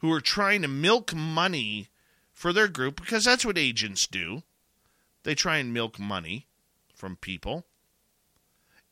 who 0.00 0.12
are 0.12 0.20
trying 0.20 0.62
to 0.62 0.68
milk 0.68 1.14
money 1.14 1.88
for 2.32 2.52
their 2.52 2.66
group 2.66 3.00
because 3.00 3.24
that's 3.24 3.44
what 3.44 3.56
agents 3.56 4.08
do. 4.08 4.42
They 5.24 5.34
try 5.34 5.58
and 5.58 5.72
milk 5.72 5.98
money 5.98 6.46
from 6.94 7.16
people 7.16 7.66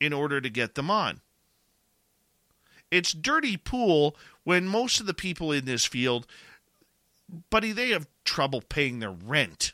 in 0.00 0.12
order 0.12 0.40
to 0.40 0.50
get 0.50 0.74
them 0.74 0.90
on. 0.90 1.20
It's 2.90 3.12
dirty 3.12 3.56
pool 3.56 4.16
when 4.42 4.66
most 4.66 5.00
of 5.00 5.06
the 5.06 5.14
people 5.14 5.52
in 5.52 5.64
this 5.64 5.86
field, 5.86 6.26
buddy, 7.50 7.72
they 7.72 7.90
have 7.90 8.08
trouble 8.24 8.62
paying 8.62 8.98
their 8.98 9.12
rent, 9.12 9.72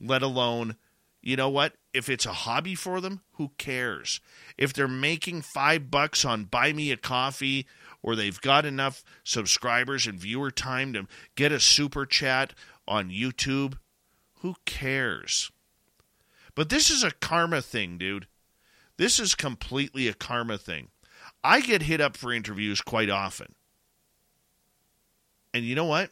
let 0.00 0.22
alone, 0.22 0.76
you 1.22 1.36
know 1.36 1.50
what? 1.50 1.74
If 1.92 2.08
it's 2.08 2.26
a 2.26 2.32
hobby 2.32 2.74
for 2.74 3.00
them, 3.00 3.20
who 3.32 3.52
cares? 3.58 4.20
If 4.56 4.72
they're 4.72 4.88
making 4.88 5.42
five 5.42 5.90
bucks 5.90 6.24
on 6.24 6.44
Buy 6.44 6.72
Me 6.72 6.90
a 6.90 6.96
Coffee 6.96 7.66
or 8.02 8.16
they've 8.16 8.40
got 8.40 8.64
enough 8.64 9.04
subscribers 9.22 10.06
and 10.06 10.18
viewer 10.18 10.50
time 10.50 10.92
to 10.94 11.06
get 11.34 11.52
a 11.52 11.60
super 11.60 12.06
chat 12.06 12.54
on 12.88 13.10
YouTube, 13.10 13.74
who 14.40 14.56
cares? 14.64 15.50
But 16.54 16.68
this 16.68 16.90
is 16.90 17.02
a 17.02 17.10
karma 17.10 17.62
thing, 17.62 17.98
dude. 17.98 18.26
This 18.96 19.18
is 19.18 19.34
completely 19.34 20.08
a 20.08 20.14
karma 20.14 20.58
thing. 20.58 20.88
I 21.42 21.60
get 21.60 21.82
hit 21.82 22.00
up 22.00 22.16
for 22.16 22.32
interviews 22.32 22.80
quite 22.80 23.08
often. 23.08 23.54
And 25.54 25.64
you 25.64 25.74
know 25.74 25.86
what? 25.86 26.10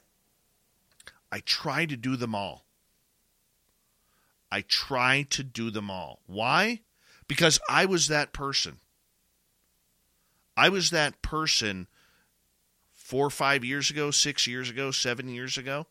I 1.30 1.40
try 1.40 1.84
to 1.86 1.96
do 1.96 2.16
them 2.16 2.34
all. 2.34 2.64
I 4.50 4.62
try 4.62 5.26
to 5.30 5.42
do 5.42 5.70
them 5.70 5.90
all. 5.90 6.20
Why? 6.26 6.80
Because 7.26 7.60
I 7.68 7.84
was 7.84 8.08
that 8.08 8.32
person. 8.32 8.78
I 10.56 10.70
was 10.70 10.90
that 10.90 11.20
person 11.22 11.86
four 12.94 13.30
five 13.30 13.64
years 13.64 13.90
ago, 13.90 14.10
six 14.10 14.46
years 14.46 14.70
ago, 14.70 14.90
seven 14.90 15.28
years 15.28 15.58
ago, 15.58 15.86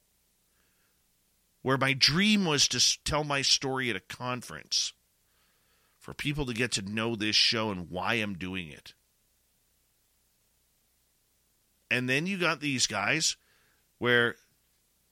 where 1.61 1.77
my 1.77 1.93
dream 1.93 2.45
was 2.45 2.67
to 2.67 3.03
tell 3.03 3.23
my 3.23 3.41
story 3.41 3.89
at 3.89 3.95
a 3.95 4.01
conference 4.01 4.93
for 5.99 6.13
people 6.13 6.45
to 6.45 6.53
get 6.53 6.71
to 6.71 6.81
know 6.81 7.15
this 7.15 7.35
show 7.35 7.71
and 7.71 7.89
why 7.89 8.15
I'm 8.15 8.35
doing 8.35 8.69
it. 8.69 8.93
And 11.89 12.09
then 12.09 12.25
you 12.25 12.37
got 12.37 12.59
these 12.59 12.87
guys 12.87 13.37
where 13.97 14.35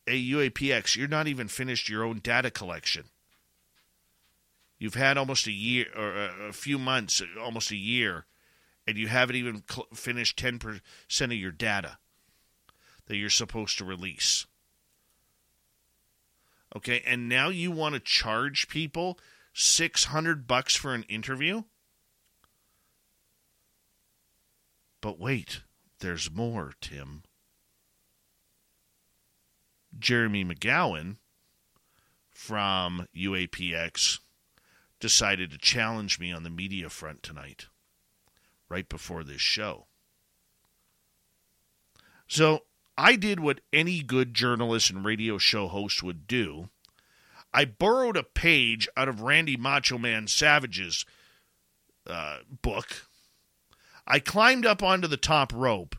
a 0.08 0.32
UAPX, 0.32 0.96
you're 0.96 1.08
not 1.08 1.28
even 1.28 1.48
finished 1.48 1.90
your 1.90 2.04
own 2.04 2.20
data 2.20 2.52
collection. 2.52 3.06
You've 4.78 4.96
had 4.96 5.18
almost 5.18 5.48
a 5.48 5.52
year 5.52 5.88
or 5.96 6.16
uh, 6.16 6.50
a 6.50 6.54
few 6.54 6.78
months, 6.78 7.22
almost 7.42 7.72
a 7.72 7.78
year, 7.78 8.26
and 8.86 8.98
you 8.98 9.08
haven't 9.08 9.36
even 9.36 9.64
cl- 9.70 9.88
finished 9.94 10.38
10% 10.38 10.82
of 11.22 11.32
your 11.34 11.52
data 11.52 11.98
that 13.08 13.16
you're 13.16 13.30
supposed 13.30 13.78
to 13.78 13.86
release. 13.86 14.46
Okay, 16.74 17.02
and 17.06 17.28
now 17.28 17.50
you 17.50 17.72
want 17.72 17.96
to 17.96 18.00
charge 18.00 18.68
people 18.68 19.20
600 19.54 20.48
bucks 20.48 20.76
for 20.76 20.94
an 20.94 21.04
interview? 21.04 21.64
But 25.02 25.20
wait, 25.20 25.62
there's 26.00 26.32
more, 26.32 26.74
Tim. 26.82 27.24
Jeremy 29.98 30.44
McGowan 30.44 31.18
from 32.32 33.08
UAPX 33.16 34.20
decided 35.00 35.52
to 35.52 35.58
challenge 35.58 36.20
me 36.20 36.32
on 36.32 36.44
the 36.44 36.50
media 36.50 36.90
front 36.90 37.24
tonight, 37.24 37.68
right 38.68 38.90
before 38.90 39.24
this 39.24 39.42
show. 39.42 39.88
So 42.28 42.64
I 42.98 43.16
did 43.16 43.40
what 43.40 43.62
any 43.74 44.02
good 44.02 44.34
journalist 44.34 44.90
and 44.90 45.04
radio 45.04 45.38
show 45.38 45.68
host 45.68 46.02
would 46.02 46.28
do. 46.28 46.70
I 47.54 47.66
borrowed 47.66 48.18
a 48.18 48.24
page 48.24 48.88
out 48.96 49.08
of 49.08 49.22
Randy 49.22 49.58
Macho 49.58 49.98
Man 49.98 50.28
Savage's 50.28 51.06
uh, 52.08 52.40
book. 52.62 53.08
I 54.08 54.20
climbed 54.20 54.66
up 54.66 54.84
onto 54.84 55.08
the 55.08 55.18
top 55.18 55.52
rope 55.54 55.96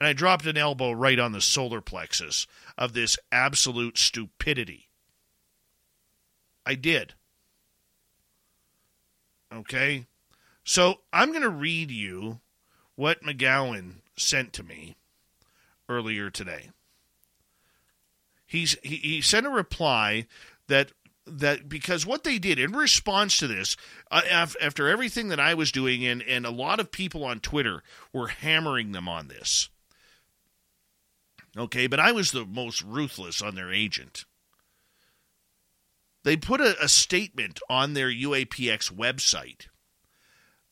and 0.00 0.06
I 0.06 0.12
dropped 0.12 0.46
an 0.46 0.56
elbow 0.56 0.92
right 0.92 1.18
on 1.18 1.32
the 1.32 1.40
solar 1.40 1.80
plexus 1.80 2.46
of 2.76 2.92
this 2.92 3.18
absolute 3.30 3.96
stupidity. 3.96 4.88
I 6.66 6.74
did. 6.74 7.14
Okay? 9.52 10.06
So 10.64 11.00
I'm 11.12 11.30
going 11.30 11.42
to 11.42 11.48
read 11.48 11.90
you 11.90 12.40
what 12.96 13.22
McGowan 13.22 13.96
sent 14.16 14.52
to 14.54 14.62
me 14.62 14.96
earlier 15.88 16.30
today. 16.30 16.70
He's, 18.46 18.76
he, 18.82 18.96
he 18.96 19.20
sent 19.20 19.46
a 19.46 19.50
reply 19.50 20.26
that 20.68 20.92
that 21.26 21.68
because 21.68 22.04
what 22.04 22.24
they 22.24 22.38
did 22.38 22.58
in 22.58 22.72
response 22.72 23.38
to 23.38 23.46
this, 23.46 23.76
uh, 24.10 24.22
after 24.60 24.88
everything 24.88 25.28
that 25.28 25.40
I 25.40 25.54
was 25.54 25.72
doing, 25.72 26.04
and, 26.04 26.22
and 26.22 26.44
a 26.44 26.50
lot 26.50 26.80
of 26.80 26.92
people 26.92 27.24
on 27.24 27.40
Twitter 27.40 27.82
were 28.12 28.28
hammering 28.28 28.92
them 28.92 29.08
on 29.08 29.28
this. 29.28 29.70
Okay, 31.56 31.86
but 31.86 32.00
I 32.00 32.12
was 32.12 32.32
the 32.32 32.44
most 32.44 32.82
ruthless 32.82 33.40
on 33.40 33.54
their 33.54 33.72
agent. 33.72 34.24
They 36.24 36.36
put 36.36 36.60
a, 36.60 36.82
a 36.82 36.88
statement 36.88 37.60
on 37.70 37.94
their 37.94 38.10
UAPX 38.10 38.92
website 38.92 39.68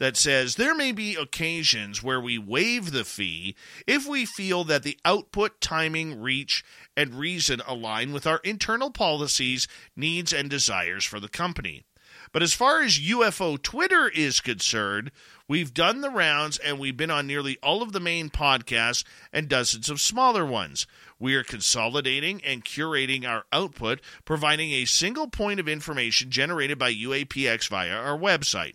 that 0.03 0.17
says 0.17 0.57
there 0.57 0.75
may 0.75 0.91
be 0.91 1.15
occasions 1.15 2.03
where 2.03 2.21
we 2.21 2.37
waive 2.37 2.91
the 2.91 3.05
fee 3.05 3.55
if 3.87 4.05
we 4.05 4.27
feel 4.27 4.65
that 4.65 4.83
the 4.83 4.99
output, 5.05 5.61
timing, 5.61 6.21
reach, 6.21 6.65
and 6.97 7.15
reason 7.15 7.63
align 7.69 8.13
with 8.13 8.27
our 8.27 8.41
internal 8.43 8.91
policies, 8.91 9.69
needs, 9.95 10.33
and 10.33 10.51
desires 10.51 11.05
for 11.05 11.21
the 11.21 11.29
company. 11.29 11.85
But 12.33 12.43
as 12.43 12.53
far 12.53 12.83
as 12.83 12.99
UFO 12.99 13.63
Twitter 13.63 14.09
is 14.09 14.41
concerned, 14.41 15.13
we've 15.47 15.73
done 15.73 16.01
the 16.01 16.11
rounds 16.11 16.59
and 16.59 16.81
we've 16.81 16.97
been 16.97 17.13
on 17.13 17.29
nearly 17.29 17.57
all 17.63 17.81
of 17.81 17.93
the 17.93 18.01
main 18.01 18.29
podcasts 18.29 19.05
and 19.33 19.49
dozens 19.49 19.89
of 19.89 20.01
smaller 20.01 20.45
ones. 20.45 20.85
We 21.21 21.37
are 21.37 21.45
consolidating 21.45 22.43
and 22.43 22.65
curating 22.65 23.25
our 23.25 23.45
output, 23.53 24.01
providing 24.25 24.73
a 24.73 24.85
single 24.85 25.29
point 25.29 25.61
of 25.61 25.69
information 25.69 26.29
generated 26.29 26.77
by 26.77 26.93
UAPX 26.93 27.69
via 27.69 27.95
our 27.95 28.19
website. 28.19 28.75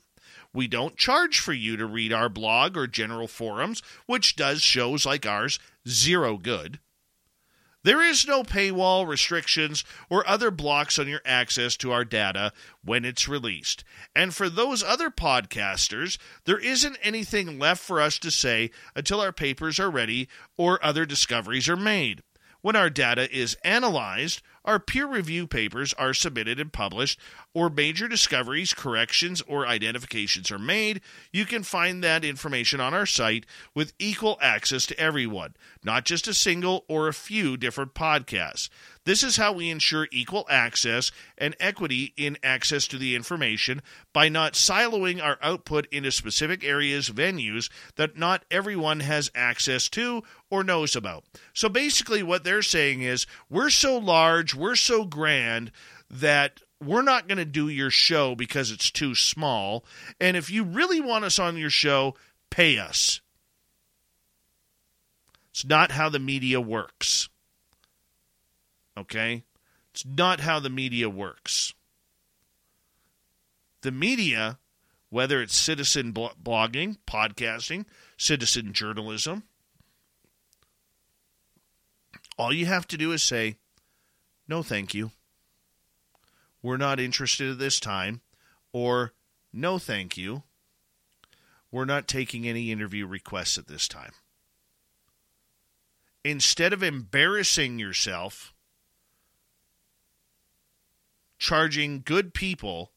We 0.53 0.67
don't 0.67 0.98
charge 0.98 1.40
for 1.40 1.53
you 1.53 1.77
to 1.77 1.85
read 1.85 2.14
our 2.14 2.30
blog 2.30 2.77
or 2.77 2.88
general 2.88 3.27
forums, 3.27 3.82
which 4.06 4.35
does 4.35 4.61
shows 4.61 5.06
like 5.06 5.26
ours 5.26 5.59
zero 5.88 6.38
good. 6.38 6.80
There 7.84 8.01
is 8.01 8.27
no 8.27 8.43
paywall, 8.43 9.08
restrictions, 9.08 9.85
or 10.09 10.27
other 10.27 10.51
blocks 10.51 11.00
on 11.00 11.08
your 11.08 11.22
access 11.24 11.77
to 11.77 11.93
our 11.93 12.03
data 12.03 12.51
when 12.84 13.06
it's 13.06 13.30
released. 13.30 13.85
And 14.14 14.35
for 14.35 14.50
those 14.50 14.84
other 14.84 15.09
podcasters, 15.09 16.17
there 16.43 16.59
isn't 16.59 16.98
anything 17.01 17.59
left 17.59 17.82
for 17.82 18.01
us 18.01 18.19
to 18.19 18.30
say 18.30 18.72
until 18.93 19.22
our 19.22 19.32
papers 19.32 19.80
are 19.80 19.90
ready 19.90 20.27
or 20.58 20.84
other 20.84 21.06
discoveries 21.06 21.69
are 21.69 21.77
made. 21.77 22.24
When 22.59 22.76
our 22.76 22.90
data 22.90 23.34
is 23.34 23.56
analyzed, 23.64 24.42
our 24.68 24.80
peer 24.80 25.08
review 25.08 25.48
papers 25.48 25.94
are 25.94 26.14
submitted 26.14 26.60
and 26.60 26.72
published, 26.74 27.20
or 27.54 27.70
major 27.70 28.08
discoveries, 28.08 28.74
corrections, 28.74 29.42
or 29.48 29.66
identifications 29.66 30.52
are 30.52 30.60
made, 30.60 31.02
you 31.32 31.46
can 31.46 31.64
find 31.64 32.04
that 32.04 32.26
information 32.26 32.82
on 32.82 32.94
our 32.94 33.06
site 33.06 33.46
with 33.74 33.94
equal 33.98 34.38
access 34.42 34.86
to 34.86 35.00
everyone, 35.00 35.56
not 35.84 36.04
just 36.04 36.28
a 36.28 36.34
single 36.34 36.84
or 36.90 37.08
a 37.08 37.14
few 37.14 37.56
different 37.56 37.94
podcasts. 37.94 38.70
This 39.08 39.24
is 39.24 39.38
how 39.38 39.53
we 39.53 39.69
ensure 39.69 40.10
equal 40.11 40.45
access 40.50 41.14
and 41.38 41.56
equity 41.61 42.14
in 42.18 42.38
access 42.44 42.90
to 42.90 42.98
the 42.98 43.16
information 43.16 43.82
by 44.11 44.27
not 44.27 44.52
siloing 44.52 45.24
our 45.24 45.40
output 45.42 45.88
into 45.94 46.11
specific 46.11 46.61
areas, 46.61 47.10
venues 47.10 47.69
that 47.95 48.18
not 48.18 48.44
everyone 48.52 49.00
has 49.00 49.32
access 49.34 49.88
to 49.92 50.24
or 50.50 50.61
knows 50.61 50.94
about. 50.94 51.24
So 51.53 51.69
basically, 51.69 52.22
what 52.22 52.44
they're 52.44 52.61
saying 52.61 53.02
is 53.02 53.26
we're 53.50 53.69
so 53.69 53.98
large, 53.98 54.53
we're 54.53 54.76
so 54.76 55.06
grand 55.06 55.72
that 56.11 56.60
we're 56.84 57.02
not 57.02 57.30
going 57.30 57.38
to 57.38 57.45
do 57.45 57.69
your 57.69 57.90
show 57.90 58.36
because 58.36 58.72
it's 58.72 58.92
too 58.92 59.16
small. 59.16 59.86
And 60.19 60.36
if 60.36 60.52
you 60.52 60.66
really 60.66 61.00
want 61.00 61.24
us 61.24 61.40
on 61.40 61.56
your 61.56 61.69
show, 61.69 62.16
pay 62.50 62.77
us. 62.77 63.22
It's 65.52 65.64
not 65.64 65.94
how 65.94 66.10
the 66.10 66.19
media 66.19 66.60
works. 66.60 67.30
Okay? 68.98 69.43
It's 69.93 70.06
not 70.06 70.42
how 70.42 70.59
the 70.59 70.69
media 70.69 71.09
works. 71.09 71.74
The 73.82 73.92
media, 73.92 74.58
whether 75.09 75.42
it's 75.42 75.56
citizen 75.56 76.11
blogging, 76.11 76.98
podcasting, 77.08 77.85
citizen 78.17 78.74
journalism, 78.74 79.43
all 82.38 82.51
you 82.53 82.66
have 82.66 82.88
to 82.88 82.98
do 82.98 83.11
is 83.11 83.24
say, 83.24 83.56
no, 84.48 84.64
thank 84.64 84.93
you. 84.93 85.11
We're 86.61 86.77
not 86.77 87.00
interested 87.00 87.51
at 87.51 87.59
this 87.59 87.80
time. 87.80 88.22
Or, 88.74 89.14
no, 89.53 89.77
thank 89.77 90.17
you. 90.17 90.43
We're 91.72 91.85
not 91.85 92.08
taking 92.08 92.48
any 92.48 92.72
interview 92.72 93.06
requests 93.06 93.58
at 93.58 93.67
this 93.67 93.88
time. 93.88 94.11
Instead 96.24 96.74
of 96.74 96.84
embarrassing 96.84 97.80
yourself, 97.80 98.53
charging 101.38 102.02
good 102.02 102.34
people 102.34 102.92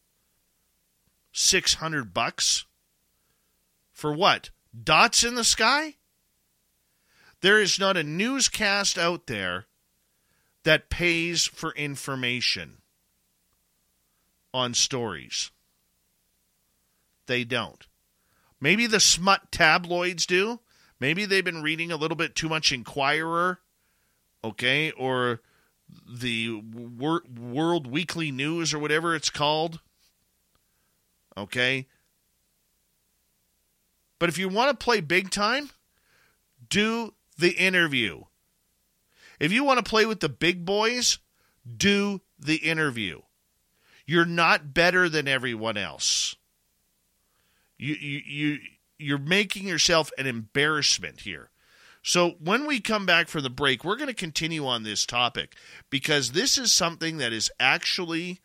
600 1.33 2.13
bucks 2.13 2.65
for 3.93 4.13
what? 4.13 4.51
Dots 4.83 5.25
in 5.25 5.35
the 5.35 5.45
sky? 5.45 5.97
There 7.41 7.61
is 7.61 7.79
not 7.79 7.97
a 7.97 8.03
newscast 8.03 8.99
out 8.99 9.27
there 9.27 9.67
that 10.65 10.91
pays 10.91 11.47
for 11.47 11.73
information 11.73 12.79
on 14.53 14.75
stories. 14.75 15.51
They 17.27 17.45
don't. 17.45 17.87
Maybe 18.61 18.87
the 18.87 19.01
smut 19.01 19.51
tabloids 19.51 20.27
do. 20.27 20.61
Maybe 20.99 21.25
they've 21.25 21.45
been 21.45 21.63
reading 21.63 21.91
a 21.91 21.97
little 21.97 22.17
bit 22.17 22.35
too 22.35 22.49
much 22.49 22.73
Inquirer, 22.73 23.61
okay, 24.45 24.91
or 24.91 25.41
the 26.09 26.61
Wor- 26.61 27.25
World 27.39 27.87
Weekly 27.87 28.31
News 28.31 28.75
or 28.75 28.79
whatever 28.79 29.15
it's 29.15 29.31
called. 29.31 29.81
Okay? 31.37 31.87
But 34.19 34.29
if 34.29 34.39
you 34.39 34.49
want 34.49 34.71
to 34.71 34.85
play 34.85 35.01
big 35.01 35.31
time, 35.31 35.71
do 36.69 37.15
the 37.39 37.53
interview. 37.53 38.25
If 39.39 39.53
you 39.53 39.65
want 39.65 39.83
to 39.83 39.89
play 39.89 40.05
with 40.05 40.21
the 40.21 40.29
big 40.29 40.65
boys, 40.65 41.19
do 41.77 42.21
the 42.39 42.57
interview. 42.57 43.23
You're 44.07 44.27
not 44.27 44.75
better 44.75 45.09
than 45.09 45.27
everyone 45.27 45.77
else. 45.77 46.37
You 47.79 47.95
you 47.95 48.21
you 48.27 48.59
you're 48.99 49.19
making 49.19 49.67
yourself 49.67 50.11
an 50.19 50.27
embarrassment 50.27 51.21
here. 51.21 51.51
So 52.03 52.35
when 52.43 52.67
we 52.67 52.81
come 52.81 53.05
back 53.05 53.29
from 53.29 53.43
the 53.43 53.51
break, 53.51 53.85
we're 53.85 53.97
going 53.97 54.09
to 54.09 54.15
continue 54.15 54.67
on 54.67 54.83
this 54.83 55.05
topic 55.05 55.55
because 55.91 56.33
this 56.33 56.57
is 56.57 56.73
something 56.73 57.19
that 57.19 57.33
is 57.33 57.51
actually 57.61 58.41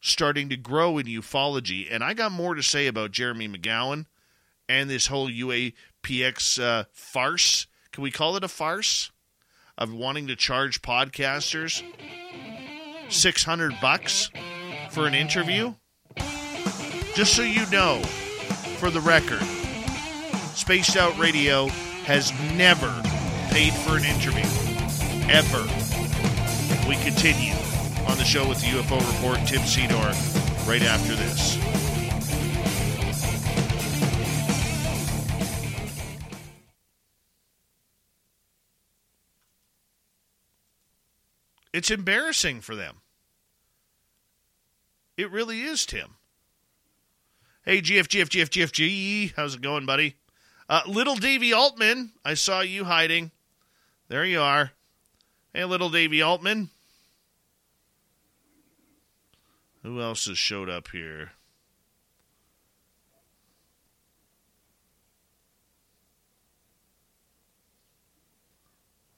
starting 0.00 0.48
to 0.48 0.56
grow 0.56 0.98
in 0.98 1.06
ufology, 1.06 1.86
and 1.88 2.02
I 2.02 2.12
got 2.12 2.32
more 2.32 2.56
to 2.56 2.62
say 2.62 2.88
about 2.88 3.12
Jeremy 3.12 3.48
McGowan 3.48 4.06
and 4.68 4.90
this 4.90 5.06
whole 5.06 5.30
UAPX 5.30 6.60
uh, 6.60 6.84
farce. 6.92 7.68
Can 7.92 8.02
we 8.02 8.10
call 8.10 8.36
it 8.36 8.42
a 8.42 8.48
farce 8.48 9.12
of 9.78 9.94
wanting 9.94 10.26
to 10.26 10.34
charge 10.34 10.82
podcasters 10.82 11.84
six 13.08 13.44
hundred 13.44 13.74
bucks 13.80 14.30
for 14.90 15.06
an 15.06 15.14
interview? 15.14 15.74
Just 17.14 17.34
so 17.34 17.42
you 17.42 17.70
know, 17.70 18.02
for 18.78 18.90
the 18.90 19.00
record, 19.00 19.42
Spaced 20.54 20.96
Out 20.96 21.16
Radio 21.16 21.68
has 22.04 22.32
never 22.56 22.90
paid 23.50 23.72
for 23.72 23.96
an 23.96 24.04
interview. 24.04 24.44
Ever. 25.30 25.62
We 26.88 26.96
continue 26.96 27.54
on 28.08 28.18
the 28.18 28.24
show 28.24 28.48
with 28.48 28.60
the 28.60 28.66
UFO 28.66 28.98
report, 29.14 29.46
Tim 29.46 29.62
Cedar, 29.62 29.94
right 30.68 30.82
after 30.82 31.14
this. 31.14 31.56
It's 41.72 41.90
embarrassing 41.90 42.60
for 42.60 42.74
them. 42.74 43.00
It 45.16 45.30
really 45.30 45.62
is, 45.62 45.86
Tim. 45.86 46.16
Hey, 47.64 47.80
GF, 47.80 48.08
GF, 48.08 48.28
GF, 48.28 48.50
GFG. 48.50 49.34
How's 49.36 49.54
it 49.54 49.62
going, 49.62 49.86
buddy? 49.86 50.16
Uh, 50.72 50.80
little 50.86 51.16
Davy 51.16 51.52
Altman, 51.52 52.12
I 52.24 52.32
saw 52.32 52.60
you 52.60 52.84
hiding. 52.84 53.30
There 54.08 54.24
you 54.24 54.40
are. 54.40 54.72
Hey, 55.52 55.66
little 55.66 55.90
Davy 55.90 56.22
Altman. 56.22 56.70
Who 59.82 60.00
else 60.00 60.24
has 60.24 60.38
showed 60.38 60.70
up 60.70 60.88
here? 60.88 61.32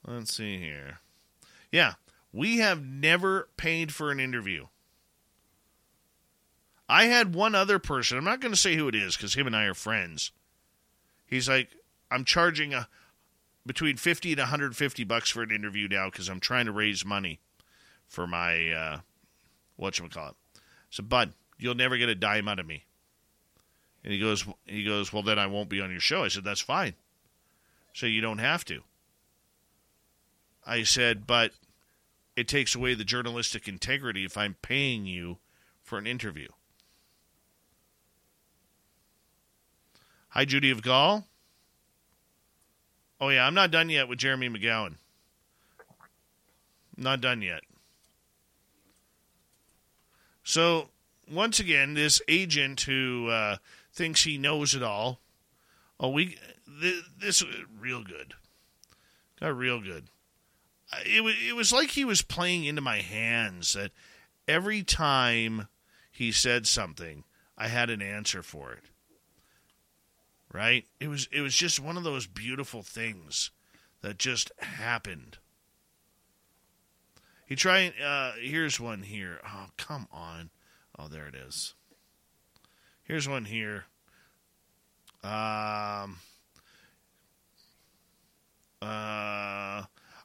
Let's 0.04 0.34
see 0.34 0.58
here. 0.58 0.98
Yeah, 1.70 1.92
we 2.32 2.58
have 2.58 2.84
never 2.84 3.48
paid 3.56 3.94
for 3.94 4.10
an 4.10 4.18
interview. 4.18 4.66
I 6.88 7.04
had 7.04 7.32
one 7.32 7.54
other 7.54 7.78
person. 7.78 8.18
I'm 8.18 8.24
not 8.24 8.40
going 8.40 8.52
to 8.52 8.58
say 8.58 8.74
who 8.74 8.88
it 8.88 8.96
is 8.96 9.16
because 9.16 9.34
him 9.34 9.46
and 9.46 9.54
I 9.54 9.66
are 9.66 9.74
friends. 9.74 10.32
He's 11.34 11.48
like, 11.48 11.68
I'm 12.10 12.24
charging 12.24 12.72
a 12.72 12.88
between 13.66 13.96
50 13.96 14.32
and 14.32 14.38
150 14.38 15.04
bucks 15.04 15.30
for 15.30 15.42
an 15.42 15.50
interview 15.50 15.88
now 15.88 16.10
because 16.10 16.28
I'm 16.28 16.38
trying 16.38 16.66
to 16.66 16.72
raise 16.72 17.04
money 17.04 17.40
for 18.06 18.26
my 18.26 18.70
uh, 18.70 19.00
it. 19.78 20.34
So, 20.90 21.02
bud, 21.02 21.32
you'll 21.58 21.74
never 21.74 21.96
get 21.96 22.08
a 22.08 22.14
dime 22.14 22.46
out 22.46 22.60
of 22.60 22.66
me. 22.66 22.84
And 24.04 24.12
he 24.12 24.20
goes, 24.20 24.46
he 24.66 24.84
goes, 24.84 25.12
well, 25.12 25.22
then 25.22 25.38
I 25.38 25.46
won't 25.46 25.68
be 25.68 25.80
on 25.80 25.90
your 25.90 25.98
show. 25.98 26.22
I 26.22 26.28
said, 26.28 26.44
that's 26.44 26.60
fine. 26.60 26.94
So 27.94 28.06
you 28.06 28.20
don't 28.20 28.38
have 28.38 28.64
to. 28.66 28.82
I 30.64 30.84
said, 30.84 31.26
but 31.26 31.52
it 32.36 32.46
takes 32.46 32.74
away 32.74 32.94
the 32.94 33.04
journalistic 33.04 33.66
integrity 33.66 34.24
if 34.24 34.36
I'm 34.36 34.54
paying 34.62 35.06
you 35.06 35.38
for 35.82 35.98
an 35.98 36.06
interview. 36.06 36.48
Hi, 40.34 40.44
Judy 40.44 40.72
of 40.72 40.82
Gaul. 40.82 41.28
Oh, 43.20 43.28
yeah, 43.28 43.46
I'm 43.46 43.54
not 43.54 43.70
done 43.70 43.88
yet 43.88 44.08
with 44.08 44.18
Jeremy 44.18 44.48
McGowan. 44.48 44.96
Not 46.96 47.20
done 47.20 47.40
yet. 47.40 47.60
So, 50.42 50.88
once 51.32 51.60
again, 51.60 51.94
this 51.94 52.20
agent 52.26 52.80
who 52.80 53.28
uh, 53.28 53.58
thinks 53.92 54.24
he 54.24 54.36
knows 54.36 54.74
it 54.74 54.82
all. 54.82 55.20
Oh, 56.00 56.08
we 56.08 56.36
th- 56.80 57.04
this 57.16 57.44
real 57.78 58.02
good. 58.02 58.34
Got 59.38 59.56
real 59.56 59.80
good. 59.80 60.08
It 61.06 61.22
was 61.22 61.36
it 61.48 61.54
was 61.54 61.72
like 61.72 61.90
he 61.90 62.04
was 62.04 62.22
playing 62.22 62.64
into 62.64 62.82
my 62.82 62.98
hands 62.98 63.74
that 63.74 63.92
every 64.48 64.82
time 64.82 65.68
he 66.10 66.32
said 66.32 66.66
something, 66.66 67.22
I 67.56 67.68
had 67.68 67.88
an 67.88 68.02
answer 68.02 68.42
for 68.42 68.72
it. 68.72 68.84
Right? 70.54 70.86
It 71.00 71.08
was 71.08 71.28
it 71.32 71.40
was 71.40 71.56
just 71.56 71.80
one 71.80 71.96
of 71.96 72.04
those 72.04 72.28
beautiful 72.28 72.84
things 72.84 73.50
that 74.02 74.18
just 74.18 74.52
happened. 74.58 75.38
He 77.44 77.56
tried. 77.56 77.94
Uh, 78.00 78.32
here's 78.40 78.78
one 78.78 79.02
here. 79.02 79.40
Oh, 79.44 79.66
come 79.76 80.06
on. 80.12 80.50
Oh, 80.96 81.08
there 81.08 81.26
it 81.26 81.34
is. 81.34 81.74
Here's 83.02 83.28
one 83.28 83.46
here. 83.46 83.86
Um. 85.24 86.18
Uh. 88.80 89.82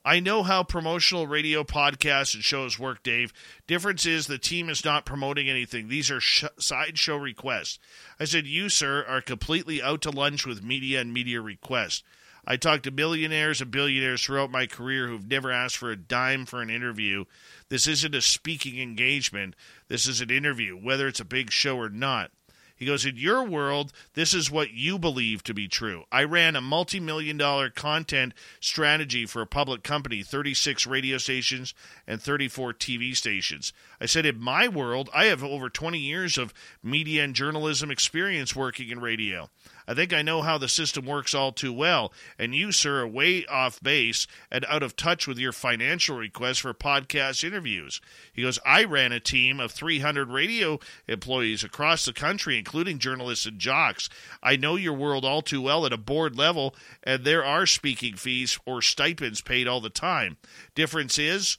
I 0.09 0.19
know 0.19 0.41
how 0.41 0.63
promotional 0.63 1.27
radio 1.27 1.63
podcasts 1.63 2.33
and 2.33 2.43
shows 2.43 2.79
work, 2.79 3.03
Dave. 3.03 3.31
Difference 3.67 4.07
is 4.07 4.25
the 4.25 4.39
team 4.39 4.67
is 4.67 4.83
not 4.83 5.05
promoting 5.05 5.47
anything. 5.47 5.87
These 5.87 6.09
are 6.09 6.19
sh- 6.19 6.45
sideshow 6.57 7.15
requests. 7.15 7.77
I 8.19 8.25
said, 8.25 8.47
You, 8.47 8.69
sir, 8.69 9.05
are 9.07 9.21
completely 9.21 9.83
out 9.83 10.01
to 10.01 10.09
lunch 10.09 10.47
with 10.47 10.63
media 10.63 10.99
and 10.99 11.13
media 11.13 11.41
requests. 11.41 12.01
I 12.43 12.57
talked 12.57 12.85
to 12.85 12.91
millionaires 12.91 13.61
and 13.61 13.69
billionaires 13.69 14.23
throughout 14.23 14.49
my 14.49 14.65
career 14.65 15.07
who've 15.07 15.29
never 15.29 15.51
asked 15.51 15.77
for 15.77 15.91
a 15.91 15.95
dime 15.95 16.47
for 16.47 16.63
an 16.63 16.71
interview. 16.71 17.25
This 17.69 17.85
isn't 17.85 18.15
a 18.15 18.21
speaking 18.23 18.81
engagement. 18.81 19.55
This 19.89 20.07
is 20.07 20.21
an 20.21 20.31
interview, 20.31 20.75
whether 20.75 21.07
it's 21.07 21.19
a 21.19 21.23
big 21.23 21.51
show 21.51 21.77
or 21.77 21.89
not. 21.89 22.31
He 22.79 22.85
goes, 22.85 23.05
In 23.05 23.17
your 23.17 23.43
world, 23.43 23.91
this 24.13 24.33
is 24.33 24.49
what 24.49 24.71
you 24.71 24.97
believe 24.97 25.43
to 25.43 25.53
be 25.53 25.67
true. 25.67 26.05
I 26.13 26.23
ran 26.23 26.55
a 26.55 26.61
multi 26.61 27.01
million 27.01 27.35
dollar 27.35 27.69
content 27.69 28.33
strategy 28.61 29.25
for 29.25 29.41
a 29.41 29.47
public 29.47 29.83
company, 29.83 30.23
36 30.23 30.87
radio 30.87 31.17
stations 31.17 31.73
and 32.07 32.21
34 32.21 32.73
TV 32.73 33.13
stations. 33.15 33.73
I 33.99 34.05
said, 34.05 34.25
In 34.25 34.39
my 34.39 34.69
world, 34.69 35.09
I 35.13 35.25
have 35.25 35.43
over 35.43 35.69
20 35.69 35.99
years 35.99 36.37
of 36.37 36.53
media 36.81 37.25
and 37.25 37.35
journalism 37.35 37.91
experience 37.91 38.55
working 38.55 38.89
in 38.89 39.01
radio. 39.01 39.49
I 39.89 39.95
think 39.95 40.13
I 40.13 40.21
know 40.21 40.43
how 40.43 40.59
the 40.59 40.67
system 40.67 41.07
works 41.07 41.33
all 41.33 41.51
too 41.51 41.73
well, 41.73 42.13
and 42.37 42.53
you, 42.53 42.71
sir, 42.71 43.01
are 43.01 43.07
way 43.07 43.43
off 43.47 43.81
base 43.81 44.27
and 44.51 44.63
out 44.65 44.83
of 44.83 44.95
touch 44.95 45.25
with 45.25 45.39
your 45.39 45.51
financial 45.51 46.15
requests 46.15 46.59
for 46.59 46.75
podcast 46.75 47.43
interviews. 47.43 47.99
He 48.31 48.43
goes, 48.43 48.59
I 48.63 48.83
ran 48.83 49.11
a 49.11 49.19
team 49.19 49.59
of 49.59 49.71
300 49.71 50.29
radio 50.29 50.79
employees 51.07 51.63
across 51.63 52.05
the 52.05 52.13
country, 52.13 52.55
including 52.55 52.99
journalists 52.99 53.47
and 53.47 53.57
jocks. 53.57 54.09
I 54.43 54.57
know 54.57 54.75
your 54.75 54.93
world 54.93 55.25
all 55.25 55.41
too 55.41 55.63
well 55.63 55.87
at 55.87 55.91
a 55.91 55.97
board 55.97 56.37
level, 56.37 56.75
and 57.03 57.23
there 57.23 57.43
are 57.43 57.65
speaking 57.65 58.15
fees 58.15 58.59
or 58.67 58.83
stipends 58.83 59.41
paid 59.41 59.67
all 59.67 59.81
the 59.81 59.89
time. 59.89 60.37
Difference 60.75 61.17
is 61.17 61.57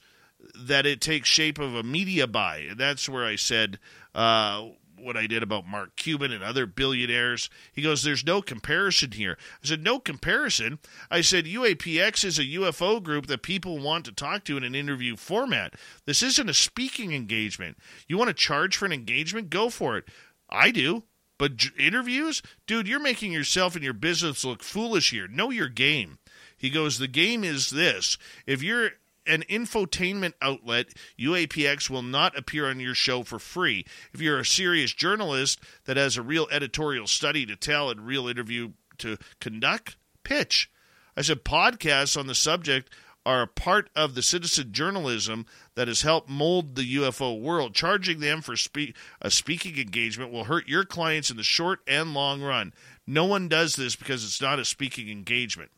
that 0.55 0.85
it 0.85 1.01
takes 1.01 1.27
shape 1.27 1.59
of 1.59 1.75
a 1.75 1.83
media 1.83 2.27
buy. 2.27 2.59
And 2.69 2.79
that's 2.79 3.09
where 3.09 3.25
I 3.25 3.35
said, 3.35 3.77
uh, 4.15 4.69
what 5.03 5.17
I 5.17 5.27
did 5.27 5.43
about 5.43 5.67
Mark 5.67 5.95
Cuban 5.95 6.31
and 6.31 6.43
other 6.43 6.65
billionaires. 6.65 7.49
He 7.73 7.81
goes, 7.81 8.03
There's 8.03 8.25
no 8.25 8.41
comparison 8.41 9.11
here. 9.11 9.37
I 9.63 9.67
said, 9.67 9.83
No 9.83 9.99
comparison. 9.99 10.79
I 11.09 11.21
said, 11.21 11.45
UAPX 11.45 12.23
is 12.23 12.39
a 12.39 12.43
UFO 12.43 13.01
group 13.01 13.27
that 13.27 13.43
people 13.43 13.79
want 13.79 14.05
to 14.05 14.11
talk 14.11 14.43
to 14.45 14.57
in 14.57 14.63
an 14.63 14.75
interview 14.75 15.15
format. 15.15 15.75
This 16.05 16.23
isn't 16.23 16.49
a 16.49 16.53
speaking 16.53 17.13
engagement. 17.13 17.77
You 18.07 18.17
want 18.17 18.29
to 18.29 18.33
charge 18.33 18.77
for 18.77 18.85
an 18.85 18.93
engagement? 18.93 19.49
Go 19.49 19.69
for 19.69 19.97
it. 19.97 20.05
I 20.49 20.71
do. 20.71 21.03
But 21.37 21.55
j- 21.55 21.69
interviews? 21.79 22.43
Dude, 22.67 22.87
you're 22.87 22.99
making 22.99 23.31
yourself 23.31 23.73
and 23.75 23.83
your 23.83 23.93
business 23.93 24.45
look 24.45 24.61
foolish 24.61 25.09
here. 25.09 25.27
Know 25.27 25.49
your 25.49 25.69
game. 25.69 26.19
He 26.55 26.69
goes, 26.69 26.99
The 26.99 27.07
game 27.07 27.43
is 27.43 27.71
this. 27.71 28.19
If 28.45 28.61
you're 28.61 28.91
an 29.25 29.43
infotainment 29.49 30.33
outlet, 30.41 30.93
UAPX 31.19 31.89
will 31.89 32.01
not 32.01 32.37
appear 32.37 32.69
on 32.69 32.79
your 32.79 32.95
show 32.95 33.23
for 33.23 33.39
free. 33.39 33.85
If 34.13 34.21
you're 34.21 34.39
a 34.39 34.45
serious 34.45 34.93
journalist 34.93 35.59
that 35.85 35.97
has 35.97 36.17
a 36.17 36.21
real 36.21 36.47
editorial 36.51 37.07
study 37.07 37.45
to 37.45 37.55
tell 37.55 37.89
and 37.89 38.05
real 38.05 38.27
interview 38.27 38.71
to 38.99 39.17
conduct, 39.39 39.95
pitch. 40.23 40.69
I 41.15 41.21
said 41.21 41.43
podcasts 41.43 42.17
on 42.17 42.27
the 42.27 42.35
subject 42.35 42.89
are 43.25 43.43
a 43.43 43.47
part 43.47 43.89
of 43.95 44.15
the 44.15 44.21
citizen 44.21 44.71
journalism 44.71 45.45
that 45.75 45.87
has 45.87 46.01
helped 46.01 46.29
mold 46.29 46.75
the 46.75 46.95
UFO 46.95 47.39
world. 47.39 47.75
Charging 47.75 48.19
them 48.19 48.41
for 48.41 48.55
spe- 48.55 48.95
a 49.21 49.29
speaking 49.29 49.77
engagement 49.77 50.31
will 50.31 50.45
hurt 50.45 50.67
your 50.67 50.85
clients 50.85 51.29
in 51.29 51.37
the 51.37 51.43
short 51.43 51.81
and 51.87 52.13
long 52.13 52.41
run. 52.41 52.73
No 53.05 53.25
one 53.25 53.47
does 53.47 53.75
this 53.75 53.95
because 53.95 54.23
it's 54.23 54.41
not 54.41 54.59
a 54.59 54.65
speaking 54.65 55.09
engagement. 55.09 55.71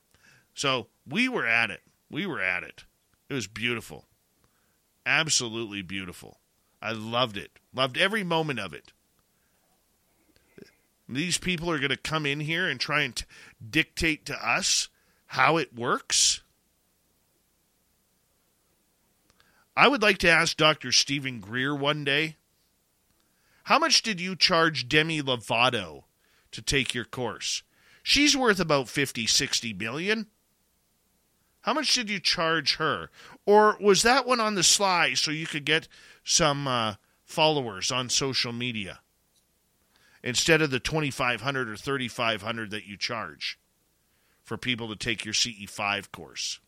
So 0.54 0.88
we 1.08 1.28
were 1.28 1.46
at 1.46 1.70
it. 1.70 1.82
We 2.10 2.26
were 2.26 2.42
at 2.42 2.64
it. 2.64 2.86
It 3.34 3.38
was 3.38 3.48
beautiful. 3.48 4.06
Absolutely 5.08 5.82
beautiful. 5.82 6.38
I 6.84 6.92
loved 6.92 7.36
it. 7.36 7.58
Loved 7.74 7.98
every 7.98 8.24
moment 8.24 8.60
of 8.60 8.74
it. 8.74 8.94
These 11.10 11.40
people 11.40 11.72
are 11.72 11.80
going 11.80 11.90
to 11.90 11.98
come 11.98 12.28
in 12.28 12.42
here 12.42 12.70
and 12.70 12.80
try 12.80 13.02
and 13.02 13.16
t- 13.16 13.26
dictate 13.68 14.28
to 14.28 14.36
us 14.36 14.88
how 15.26 15.58
it 15.58 15.74
works. 15.74 16.42
I 19.76 19.88
would 19.88 20.04
like 20.04 20.20
to 20.20 20.30
ask 20.30 20.56
Dr. 20.56 20.92
Steven 20.92 21.40
Greer 21.40 21.74
one 21.74 22.04
day 22.04 22.36
how 23.64 23.80
much 23.80 24.04
did 24.04 24.22
you 24.22 24.36
charge 24.36 24.88
Demi 24.88 25.24
Lovato 25.24 26.04
to 26.52 26.62
take 26.62 26.94
your 26.94 27.06
course? 27.06 27.64
She's 28.04 28.38
worth 28.38 28.60
about 28.60 28.90
50, 28.90 29.26
60 29.26 29.74
million. 29.74 30.28
How 31.64 31.74
much 31.74 31.94
did 31.94 32.10
you 32.10 32.20
charge 32.20 32.76
her? 32.76 33.10
Or 33.46 33.78
was 33.80 34.04
that 34.04 34.28
one 34.28 34.40
on 34.40 34.56
the 34.56 34.64
sly 34.64 35.14
so 35.14 35.32
you 35.32 35.48
could 35.48 35.66
get 35.66 35.88
some 36.24 36.68
uh, 36.68 36.96
followers 37.24 37.90
on 37.90 38.10
social 38.10 38.52
media 38.52 39.00
instead 40.22 40.62
of 40.62 40.72
the 40.72 40.80
2500 40.80 41.70
or 41.70 41.76
3500 41.78 42.70
that 42.72 42.86
you 42.86 42.98
charge 42.98 43.58
for 44.44 44.58
people 44.58 44.90
to 44.90 44.96
take 44.96 45.24
your 45.24 45.34
CE5 45.34 46.12
course? 46.12 46.60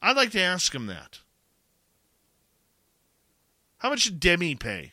I'd 0.00 0.16
like 0.16 0.30
to 0.30 0.40
ask 0.40 0.74
him 0.74 0.86
that. 0.86 1.20
How 3.78 3.90
much 3.90 4.04
did 4.04 4.18
Demi 4.18 4.54
pay? 4.54 4.92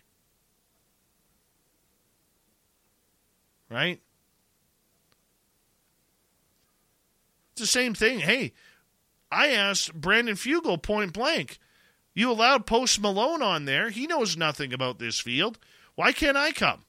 Right? 3.69 4.01
It's 7.55 7.61
the 7.61 7.67
same 7.67 7.93
thing. 7.93 8.19
Hey, 8.19 8.51
I 9.31 9.47
asked 9.47 9.93
Brandon 9.93 10.35
Fugal 10.35 10.81
point 10.81 11.13
blank. 11.13 11.57
You 12.13 12.29
allowed 12.29 12.65
Post 12.65 12.99
Malone 12.99 13.41
on 13.41 13.63
there. 13.63 13.91
He 13.91 14.07
knows 14.07 14.35
nothing 14.35 14.73
about 14.73 14.99
this 14.99 15.21
field. 15.21 15.57
Why 15.95 16.11
can't 16.11 16.35
I 16.35 16.51
come? 16.51 16.83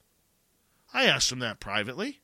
I 0.92 1.04
asked 1.04 1.30
him 1.30 1.38
that 1.38 1.60
privately. 1.60 2.18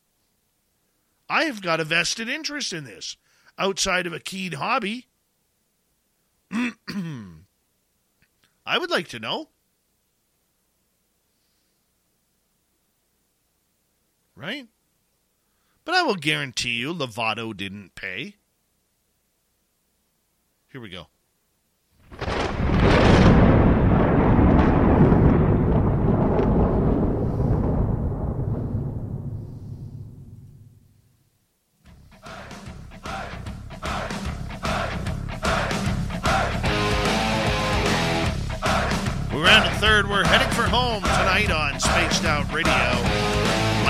I 1.29 1.45
have 1.45 1.63
got 1.63 1.79
a 1.79 1.85
vested 1.85 2.29
interest 2.29 2.73
in 2.73 2.83
this 2.83 3.17
outside 3.57 4.09
of 4.09 4.13
a 4.13 4.19
keyed 4.19 4.55
hobby. 4.55 5.07
I 6.51 6.67
would 8.77 8.91
like 8.91 9.07
to 9.09 9.21
know. 9.21 9.51
Right? 14.35 14.67
But 15.85 15.95
I 15.95 16.03
will 16.03 16.15
guarantee 16.15 16.77
you 16.77 16.95
Lovato 16.95 17.57
didn't 17.57 17.95
pay. 17.95 18.37
Here 20.71 20.81
we 20.81 20.89
go. 20.89 21.09
We're 39.33 39.49
on 39.49 39.65
to 39.65 39.71
third. 39.81 40.09
We're 40.09 40.25
heading 40.25 40.49
for 40.55 40.63
home 40.63 41.03
tonight 41.03 41.51
on 41.51 41.81
Spaced 41.81 42.25
Out 42.25 42.53
Radio. 42.53 43.32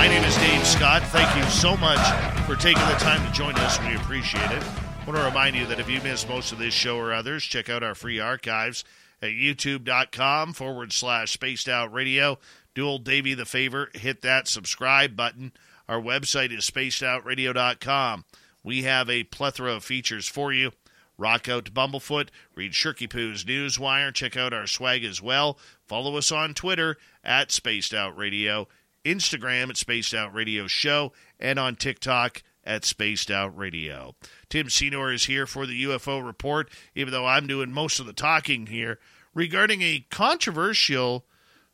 My 0.03 0.09
name 0.09 0.25
is 0.25 0.35
Dave 0.35 0.67
Scott. 0.67 1.01
Thank 1.01 1.33
you 1.37 1.49
so 1.49 1.77
much 1.77 1.97
for 2.45 2.57
taking 2.57 2.85
the 2.87 2.95
time 2.95 3.25
to 3.25 3.31
join 3.31 3.55
us. 3.55 3.79
We 3.79 3.95
appreciate 3.95 4.51
it. 4.51 4.61
I 4.61 5.05
want 5.05 5.17
to 5.17 5.23
remind 5.23 5.55
you 5.55 5.65
that 5.67 5.79
if 5.79 5.89
you 5.89 6.01
missed 6.01 6.27
most 6.27 6.51
of 6.51 6.57
this 6.57 6.73
show 6.73 6.97
or 6.97 7.13
others, 7.13 7.41
check 7.41 7.69
out 7.69 7.83
our 7.83 7.95
free 7.95 8.19
archives 8.19 8.83
at 9.21 9.29
youtube.com 9.29 10.51
forward 10.55 10.91
slash 10.91 11.31
spaced 11.31 11.69
out 11.69 11.93
radio. 11.93 12.37
Do 12.75 12.85
old 12.85 13.05
Davey 13.05 13.33
the 13.33 13.45
favor, 13.45 13.91
hit 13.93 14.21
that 14.23 14.49
subscribe 14.49 15.15
button. 15.15 15.53
Our 15.87 16.01
website 16.01 16.51
is 16.51 16.69
spacedoutradio.com. 16.69 18.25
We 18.61 18.83
have 18.83 19.09
a 19.09 19.23
plethora 19.23 19.71
of 19.71 19.85
features 19.85 20.27
for 20.27 20.51
you. 20.51 20.73
Rock 21.17 21.47
out 21.47 21.63
to 21.63 21.71
Bumblefoot, 21.71 22.27
read 22.55 22.73
Shirky 22.73 23.09
Poo's 23.09 23.45
Newswire, 23.45 24.13
check 24.13 24.35
out 24.35 24.51
our 24.51 24.67
swag 24.67 25.05
as 25.05 25.21
well. 25.21 25.57
Follow 25.87 26.17
us 26.17 26.29
on 26.29 26.53
Twitter 26.53 26.97
at 27.23 27.53
Spaced 27.53 27.93
Out 27.93 28.17
Radio, 28.17 28.67
Instagram 29.05 29.69
at 29.69 29.77
Spaced 29.77 30.13
Out 30.13 30.33
Radio 30.33 30.67
Show, 30.67 31.11
and 31.39 31.59
on 31.59 31.75
TikTok 31.75 32.43
at 32.63 32.85
Spaced 32.85 33.29
Out 33.29 33.55
Radio. 33.57 34.15
Tim 34.49 34.69
Senor 34.69 35.11
is 35.11 35.25
here 35.25 35.45
for 35.45 35.65
the 35.65 35.83
UFO 35.83 36.25
report, 36.25 36.69
even 36.95 37.11
though 37.11 37.25
I'm 37.25 37.47
doing 37.47 37.71
most 37.71 37.99
of 37.99 38.05
the 38.05 38.13
talking 38.13 38.67
here, 38.67 38.99
regarding 39.33 39.81
a 39.81 40.05
controversial 40.09 41.25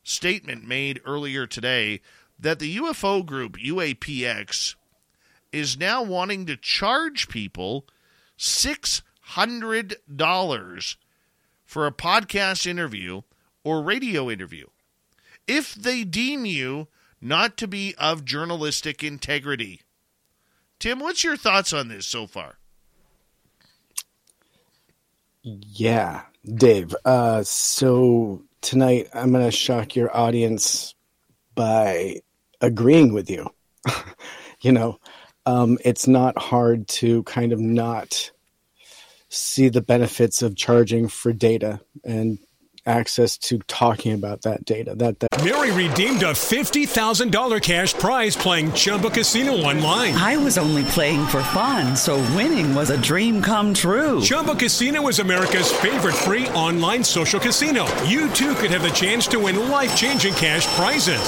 statement 0.02 0.66
made 0.66 1.00
earlier 1.04 1.46
today 1.46 2.00
that 2.38 2.58
the 2.58 2.76
UFO 2.78 3.24
group 3.24 3.58
UAPX 3.58 4.74
is 5.52 5.78
now 5.78 6.02
wanting 6.02 6.46
to 6.46 6.56
charge 6.56 7.28
people 7.28 7.86
six 8.36 9.02
hundred 9.20 9.96
dollars 10.14 10.96
for 11.64 11.86
a 11.86 11.92
podcast 11.92 12.66
interview 12.66 13.20
or 13.62 13.82
radio 13.82 14.30
interview 14.30 14.66
if 15.46 15.74
they 15.74 16.04
deem 16.04 16.44
you 16.46 16.88
not 17.20 17.56
to 17.58 17.68
be 17.68 17.94
of 17.98 18.24
journalistic 18.24 19.04
integrity. 19.04 19.82
Tim, 20.78 20.98
what's 20.98 21.22
your 21.22 21.36
thoughts 21.36 21.72
on 21.72 21.88
this 21.88 22.06
so 22.06 22.26
far? 22.26 22.56
Yeah, 25.42 26.22
Dave. 26.44 26.94
Uh, 27.04 27.42
so 27.42 28.42
tonight 28.60 29.08
I'm 29.14 29.32
going 29.32 29.44
to 29.44 29.50
shock 29.50 29.96
your 29.96 30.14
audience 30.14 30.94
by 31.54 32.20
agreeing 32.60 33.12
with 33.12 33.30
you. 33.30 33.48
you 34.60 34.72
know, 34.72 34.98
um, 35.46 35.78
it's 35.84 36.06
not 36.06 36.38
hard 36.38 36.88
to 36.88 37.22
kind 37.24 37.52
of 37.52 37.60
not 37.60 38.30
see 39.28 39.68
the 39.68 39.80
benefits 39.80 40.42
of 40.42 40.56
charging 40.56 41.08
for 41.08 41.32
data 41.32 41.80
and 42.04 42.38
access 42.90 43.38
to 43.38 43.58
talking 43.68 44.12
about 44.12 44.42
that 44.42 44.64
data. 44.64 44.94
That 44.96 45.20
that 45.20 45.44
Mary 45.44 45.70
redeemed 45.70 46.22
a 46.22 46.32
$50,000 46.32 47.62
cash 47.62 47.94
prize 47.94 48.36
playing 48.36 48.72
Chumba 48.72 49.10
Casino 49.10 49.52
online. 49.52 50.14
I 50.14 50.36
was 50.36 50.58
only 50.58 50.84
playing 50.84 51.26
for 51.28 51.42
fun, 51.44 51.96
so 51.96 52.16
winning 52.34 52.74
was 52.74 52.90
a 52.90 53.00
dream 53.00 53.40
come 53.40 53.72
true. 53.72 54.20
Chumba 54.20 54.54
Casino 54.54 55.06
is 55.08 55.20
America's 55.20 55.72
favorite 55.72 56.16
free 56.16 56.48
online 56.48 57.04
social 57.04 57.40
casino. 57.40 57.86
You 58.02 58.28
too 58.30 58.54
could 58.54 58.70
have 58.70 58.82
the 58.82 58.90
chance 58.90 59.26
to 59.28 59.38
win 59.38 59.70
life 59.70 59.96
changing 59.96 60.34
cash 60.34 60.66
prizes. 60.74 61.20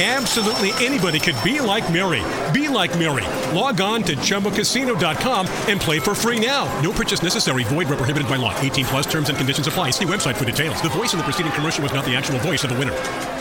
Absolutely 0.00 0.70
anybody 0.84 1.18
could 1.18 1.36
be 1.44 1.60
like 1.60 1.92
Mary. 1.92 2.22
Be 2.54 2.68
like 2.68 2.98
Mary. 2.98 3.26
Log 3.54 3.82
on 3.82 4.02
to 4.04 4.16
ChumbaCasino.com 4.16 5.46
and 5.68 5.78
play 5.78 5.98
for 5.98 6.14
free 6.14 6.40
now. 6.40 6.64
No 6.80 6.90
purchase 6.90 7.22
necessary. 7.22 7.64
Void 7.64 7.88
where 7.88 7.98
prohibited 7.98 8.26
by 8.26 8.36
law. 8.36 8.58
18 8.60 8.86
plus 8.86 9.06
terms 9.06 9.28
and 9.28 9.36
conditions 9.36 9.66
apply. 9.66 9.90
See 9.90 10.06
website 10.06 10.36
for 10.36 10.46
details. 10.46 10.80
The 10.80 10.89
voice 10.90 11.12
in 11.12 11.18
the 11.18 11.24
preceding 11.24 11.52
commercial 11.52 11.82
was 11.82 11.92
not 11.92 12.04
the 12.04 12.14
actual 12.14 12.38
voice 12.38 12.64
of 12.64 12.70
the 12.70 12.78
winner. 12.78 13.39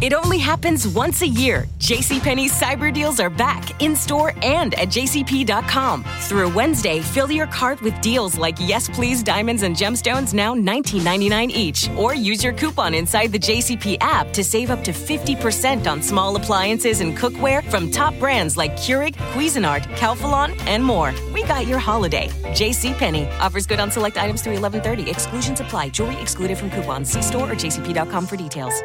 It 0.00 0.14
only 0.14 0.38
happens 0.38 0.88
once 0.88 1.20
a 1.20 1.28
year. 1.28 1.66
JCPenney's 1.78 2.58
cyber 2.58 2.92
deals 2.92 3.20
are 3.20 3.28
back 3.28 3.82
in 3.82 3.94
store 3.94 4.32
and 4.42 4.72
at 4.76 4.88
jcp.com. 4.88 6.04
Through 6.20 6.54
Wednesday, 6.54 7.00
fill 7.00 7.30
your 7.30 7.46
cart 7.48 7.82
with 7.82 8.00
deals 8.00 8.38
like 8.38 8.56
Yes 8.58 8.88
Please 8.88 9.22
diamonds 9.22 9.62
and 9.62 9.76
gemstones 9.76 10.32
now 10.32 10.54
$19.99 10.54 11.50
each. 11.50 11.90
Or 11.98 12.14
use 12.14 12.42
your 12.42 12.54
coupon 12.54 12.94
inside 12.94 13.30
the 13.30 13.38
JCP 13.38 13.98
app 14.00 14.32
to 14.32 14.42
save 14.42 14.70
up 14.70 14.82
to 14.84 14.92
50% 14.92 15.86
on 15.86 16.02
small 16.02 16.34
appliances 16.34 17.02
and 17.02 17.14
cookware 17.14 17.62
from 17.70 17.90
top 17.90 18.18
brands 18.18 18.56
like 18.56 18.72
Keurig, 18.76 19.16
Cuisinart, 19.34 19.82
Calphalon, 19.96 20.58
and 20.66 20.82
more. 20.82 21.12
We 21.34 21.42
got 21.42 21.66
your 21.66 21.78
holiday. 21.78 22.28
JCPenney 22.54 23.30
offers 23.38 23.66
good 23.66 23.80
on 23.80 23.90
select 23.90 24.16
items 24.16 24.40
through 24.40 24.54
1130. 24.54 25.10
Exclusions 25.10 25.60
apply. 25.60 25.90
Jewelry 25.90 26.18
excluded 26.22 26.56
from 26.56 26.70
coupons. 26.70 27.10
See 27.10 27.20
store 27.20 27.50
or 27.50 27.54
jcp.com 27.54 28.26
for 28.26 28.36
details. 28.36 28.82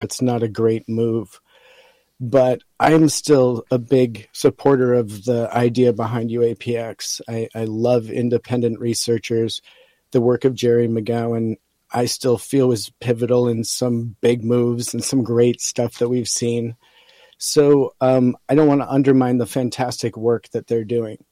It's 0.00 0.22
not 0.22 0.42
a 0.42 0.48
great 0.48 0.88
move. 0.88 1.40
But 2.22 2.60
I'm 2.78 3.08
still 3.08 3.64
a 3.70 3.78
big 3.78 4.28
supporter 4.32 4.92
of 4.92 5.24
the 5.24 5.48
idea 5.52 5.92
behind 5.92 6.30
UAPX. 6.30 7.22
I, 7.26 7.48
I 7.54 7.64
love 7.64 8.10
independent 8.10 8.78
researchers. 8.78 9.62
The 10.10 10.20
work 10.20 10.44
of 10.44 10.54
Jerry 10.54 10.86
McGowan, 10.86 11.56
I 11.92 12.04
still 12.04 12.36
feel 12.36 12.68
was 12.68 12.92
pivotal 13.00 13.48
in 13.48 13.64
some 13.64 14.16
big 14.20 14.44
moves 14.44 14.92
and 14.92 15.02
some 15.02 15.24
great 15.24 15.60
stuff 15.60 15.98
that 15.98 16.08
we've 16.08 16.28
seen. 16.28 16.76
So 17.42 17.94
um, 18.02 18.36
I 18.50 18.54
don't 18.54 18.68
want 18.68 18.82
to 18.82 18.90
undermine 18.90 19.38
the 19.38 19.46
fantastic 19.46 20.14
work 20.14 20.50
that 20.50 20.66
they're 20.66 20.84
doing, 20.84 21.24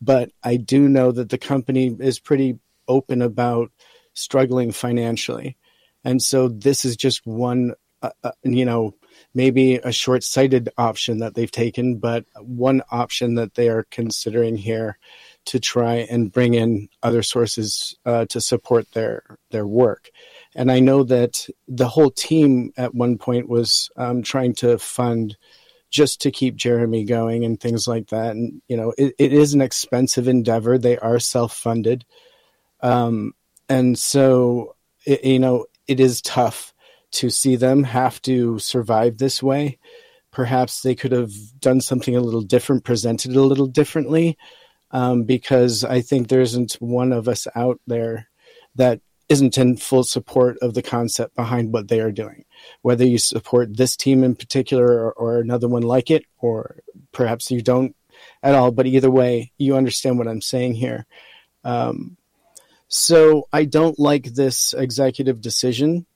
but 0.00 0.30
I 0.44 0.58
do 0.58 0.88
know 0.88 1.10
that 1.10 1.28
the 1.28 1.38
company 1.38 1.94
is 1.98 2.20
pretty 2.20 2.60
open 2.86 3.20
about 3.20 3.72
struggling 4.14 4.70
financially, 4.70 5.56
and 6.04 6.22
so 6.22 6.46
this 6.46 6.84
is 6.84 6.96
just 6.96 7.26
one, 7.26 7.74
uh, 8.02 8.30
you 8.42 8.64
know, 8.64 8.94
maybe 9.34 9.76
a 9.76 9.92
short-sighted 9.92 10.68
option 10.76 11.18
that 11.18 11.34
they've 11.34 11.50
taken, 11.50 11.96
but 11.96 12.24
one 12.40 12.82
option 12.90 13.34
that 13.36 13.54
they 13.54 13.68
are 13.68 13.86
considering 13.90 14.56
here 14.56 14.98
to 15.46 15.60
try 15.60 15.94
and 16.10 16.32
bring 16.32 16.54
in 16.54 16.88
other 17.02 17.22
sources 17.22 17.96
uh, 18.04 18.26
to 18.26 18.40
support 18.40 18.90
their 18.92 19.22
their 19.50 19.66
work. 19.66 20.10
And 20.54 20.70
I 20.70 20.80
know 20.80 21.04
that 21.04 21.46
the 21.68 21.88
whole 21.88 22.10
team 22.10 22.72
at 22.76 22.94
one 22.94 23.16
point 23.16 23.48
was 23.48 23.90
um, 23.96 24.22
trying 24.22 24.54
to 24.56 24.78
fund 24.78 25.36
just 25.90 26.20
to 26.22 26.30
keep 26.30 26.56
Jeremy 26.56 27.04
going 27.04 27.44
and 27.44 27.60
things 27.60 27.86
like 27.86 28.08
that. 28.08 28.32
And 28.32 28.60
you 28.68 28.76
know, 28.76 28.92
it, 28.98 29.14
it 29.18 29.32
is 29.32 29.54
an 29.54 29.60
expensive 29.60 30.28
endeavor. 30.28 30.78
They 30.78 30.98
are 30.98 31.20
self 31.20 31.54
funded, 31.54 32.04
um, 32.80 33.32
and 33.68 33.98
so 33.98 34.74
it, 35.06 35.24
you 35.24 35.38
know 35.38 35.66
it 35.86 36.00
is 36.00 36.20
tough 36.20 36.74
to 37.16 37.30
see 37.30 37.56
them 37.56 37.84
have 37.84 38.20
to 38.22 38.58
survive 38.58 39.18
this 39.18 39.42
way. 39.42 39.78
Perhaps 40.30 40.82
they 40.82 40.94
could 40.94 41.12
have 41.12 41.32
done 41.60 41.80
something 41.80 42.14
a 42.14 42.20
little 42.20 42.42
different, 42.42 42.84
presented 42.84 43.30
it 43.30 43.36
a 43.36 43.42
little 43.42 43.66
differently, 43.66 44.36
um, 44.90 45.24
because 45.24 45.84
I 45.84 46.00
think 46.00 46.28
there 46.28 46.40
isn't 46.40 46.74
one 46.74 47.12
of 47.12 47.28
us 47.28 47.46
out 47.54 47.80
there 47.86 48.28
that 48.74 49.00
isn't 49.28 49.58
in 49.58 49.76
full 49.76 50.04
support 50.04 50.56
of 50.62 50.74
the 50.74 50.82
concept 50.82 51.34
behind 51.34 51.72
what 51.72 51.88
they 51.88 52.00
are 52.00 52.12
doing. 52.12 52.44
Whether 52.82 53.04
you 53.04 53.18
support 53.18 53.76
this 53.76 53.96
team 53.96 54.22
in 54.22 54.36
particular 54.36 54.86
or, 54.86 55.12
or 55.12 55.40
another 55.40 55.68
one 55.68 55.82
like 55.82 56.10
it, 56.10 56.24
or 56.38 56.80
perhaps 57.12 57.50
you 57.50 57.60
don't 57.62 57.96
at 58.42 58.54
all, 58.54 58.70
but 58.70 58.86
either 58.86 59.10
way, 59.10 59.52
you 59.58 59.76
understand 59.76 60.18
what 60.18 60.28
I'm 60.28 60.42
saying 60.42 60.74
here. 60.74 61.06
Um, 61.64 62.16
so 62.88 63.48
I 63.52 63.64
don't 63.64 63.98
like 63.98 64.24
this 64.24 64.74
executive 64.74 65.40
decision, 65.40 66.06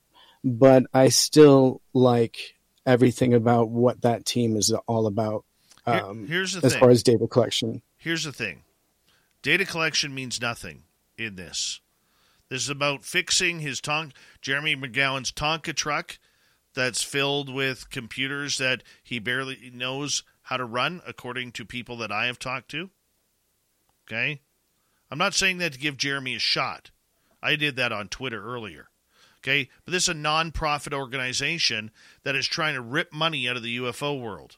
but 0.44 0.84
I 0.94 1.08
still 1.08 1.80
like 1.92 2.56
everything 2.86 3.34
about 3.34 3.68
what 3.68 4.02
that 4.02 4.24
team 4.24 4.56
is 4.56 4.72
all 4.86 5.06
about. 5.06 5.44
Um, 5.86 6.20
Here- 6.20 6.36
here's 6.36 6.52
the 6.52 6.64
as 6.66 6.72
thing. 6.72 6.80
far 6.80 6.90
as 6.90 7.02
data 7.02 7.26
collection. 7.26 7.82
Here's 7.96 8.24
the 8.24 8.32
thing 8.32 8.62
data 9.42 9.64
collection 9.64 10.14
means 10.14 10.40
nothing 10.40 10.84
in 11.16 11.36
this. 11.36 11.80
This 12.48 12.62
is 12.62 12.68
about 12.68 13.04
fixing 13.04 13.60
his 13.60 13.80
Tonka, 13.80 14.12
Jeremy 14.42 14.74
McGowan's 14.76 15.32
Tonka 15.32 15.74
truck 15.74 16.18
that's 16.74 17.02
filled 17.02 17.52
with 17.52 17.90
computers 17.90 18.58
that 18.58 18.82
he 19.02 19.18
barely 19.18 19.70
knows 19.72 20.22
how 20.42 20.56
to 20.56 20.64
run, 20.64 21.00
according 21.06 21.52
to 21.52 21.64
people 21.64 21.96
that 21.98 22.10
I 22.12 22.26
have 22.26 22.38
talked 22.38 22.70
to. 22.72 22.90
Okay? 24.06 24.40
I'm 25.10 25.18
not 25.18 25.34
saying 25.34 25.58
that 25.58 25.72
to 25.74 25.78
give 25.78 25.96
Jeremy 25.96 26.34
a 26.36 26.38
shot. 26.40 26.90
I 27.42 27.56
did 27.56 27.76
that 27.76 27.92
on 27.92 28.08
Twitter 28.08 28.44
earlier. 28.44 28.89
Okay? 29.42 29.68
But 29.84 29.92
this 29.92 30.04
is 30.04 30.10
a 30.10 30.14
non 30.14 30.52
profit 30.52 30.92
organization 30.92 31.90
that 32.24 32.36
is 32.36 32.46
trying 32.46 32.74
to 32.74 32.80
rip 32.80 33.12
money 33.12 33.48
out 33.48 33.56
of 33.56 33.62
the 33.62 33.78
UFO 33.78 34.20
world. 34.20 34.56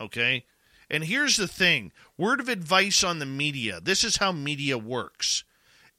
Okay? 0.00 0.46
And 0.88 1.04
here's 1.04 1.36
the 1.36 1.48
thing 1.48 1.92
word 2.18 2.40
of 2.40 2.48
advice 2.48 3.04
on 3.04 3.18
the 3.18 3.26
media 3.26 3.80
this 3.80 4.02
is 4.02 4.16
how 4.16 4.32
media 4.32 4.76
works. 4.76 5.44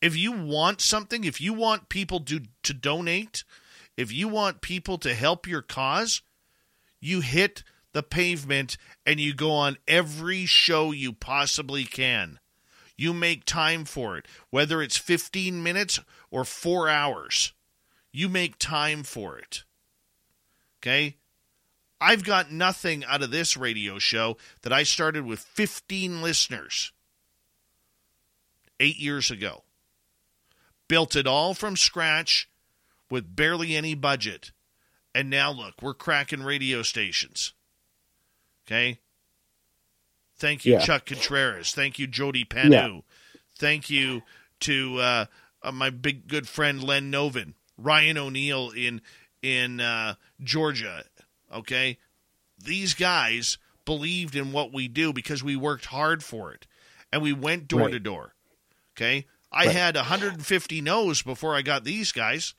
If 0.01 0.17
you 0.17 0.31
want 0.31 0.81
something, 0.81 1.23
if 1.23 1.39
you 1.39 1.53
want 1.53 1.87
people 1.87 2.21
to, 2.21 2.41
to 2.63 2.73
donate, 2.73 3.43
if 3.95 4.11
you 4.11 4.27
want 4.27 4.61
people 4.61 4.97
to 4.97 5.13
help 5.13 5.47
your 5.47 5.61
cause, 5.61 6.23
you 6.99 7.21
hit 7.21 7.63
the 7.93 8.01
pavement 8.01 8.77
and 9.05 9.19
you 9.19 9.35
go 9.35 9.51
on 9.51 9.77
every 9.87 10.45
show 10.45 10.91
you 10.91 11.13
possibly 11.13 11.83
can. 11.83 12.39
You 13.01 13.15
make 13.15 13.45
time 13.45 13.85
for 13.85 14.15
it, 14.15 14.27
whether 14.51 14.79
it's 14.79 14.95
15 14.95 15.63
minutes 15.63 15.99
or 16.29 16.45
four 16.45 16.87
hours. 16.87 17.51
You 18.11 18.29
make 18.29 18.59
time 18.59 19.01
for 19.01 19.39
it. 19.39 19.63
Okay? 20.77 21.15
I've 21.99 22.23
got 22.23 22.51
nothing 22.51 23.03
out 23.05 23.23
of 23.23 23.31
this 23.31 23.57
radio 23.57 23.97
show 23.97 24.37
that 24.61 24.71
I 24.71 24.83
started 24.83 25.25
with 25.25 25.39
15 25.39 26.21
listeners 26.21 26.91
eight 28.79 28.99
years 28.99 29.31
ago. 29.31 29.63
Built 30.87 31.15
it 31.15 31.25
all 31.25 31.55
from 31.55 31.75
scratch 31.75 32.51
with 33.09 33.35
barely 33.35 33.75
any 33.75 33.95
budget. 33.95 34.51
And 35.15 35.27
now 35.27 35.51
look, 35.51 35.81
we're 35.81 35.95
cracking 35.95 36.43
radio 36.43 36.83
stations. 36.83 37.53
Okay? 38.67 38.99
Thank 40.41 40.65
you, 40.65 40.73
Yeah. 40.73 40.79
Chuck 40.79 41.05
Contreras. 41.05 41.71
Thank 41.71 41.99
you, 41.99 42.07
Jody 42.07 42.43
Panu. 42.43 42.71
Yeah. 42.71 42.99
Thank 43.59 43.89
you 43.91 44.23
to 44.61 44.97
uh, 44.99 45.25
uh, 45.61 45.71
my 45.71 45.91
big 45.91 46.27
good 46.27 46.47
friend 46.47 46.83
Len 46.83 47.11
Novin, 47.11 47.53
Ryan 47.77 48.17
O'Neill 48.17 48.71
in 48.71 49.01
in 49.43 49.79
uh, 49.79 50.15
Georgia. 50.43 51.03
Okay, 51.53 51.99
these 52.57 52.93
guys 52.95 53.57
believed 53.85 54.35
in 54.35 54.51
what 54.51 54.73
we 54.73 54.87
do 54.87 55.13
because 55.13 55.43
we 55.43 55.55
worked 55.55 55.85
hard 55.85 56.23
for 56.23 56.51
it, 56.53 56.65
and 57.13 57.21
we 57.21 57.33
went 57.33 57.67
door 57.67 57.89
to 57.89 57.99
door. 57.99 58.33
Okay, 58.97 59.27
I 59.51 59.65
Right. 59.67 59.75
had 59.75 59.95
150 59.95 60.81
no's 60.81 61.21
before 61.21 61.55
I 61.55 61.61
got 61.61 61.83
these 61.83 62.11
guys. 62.11 62.55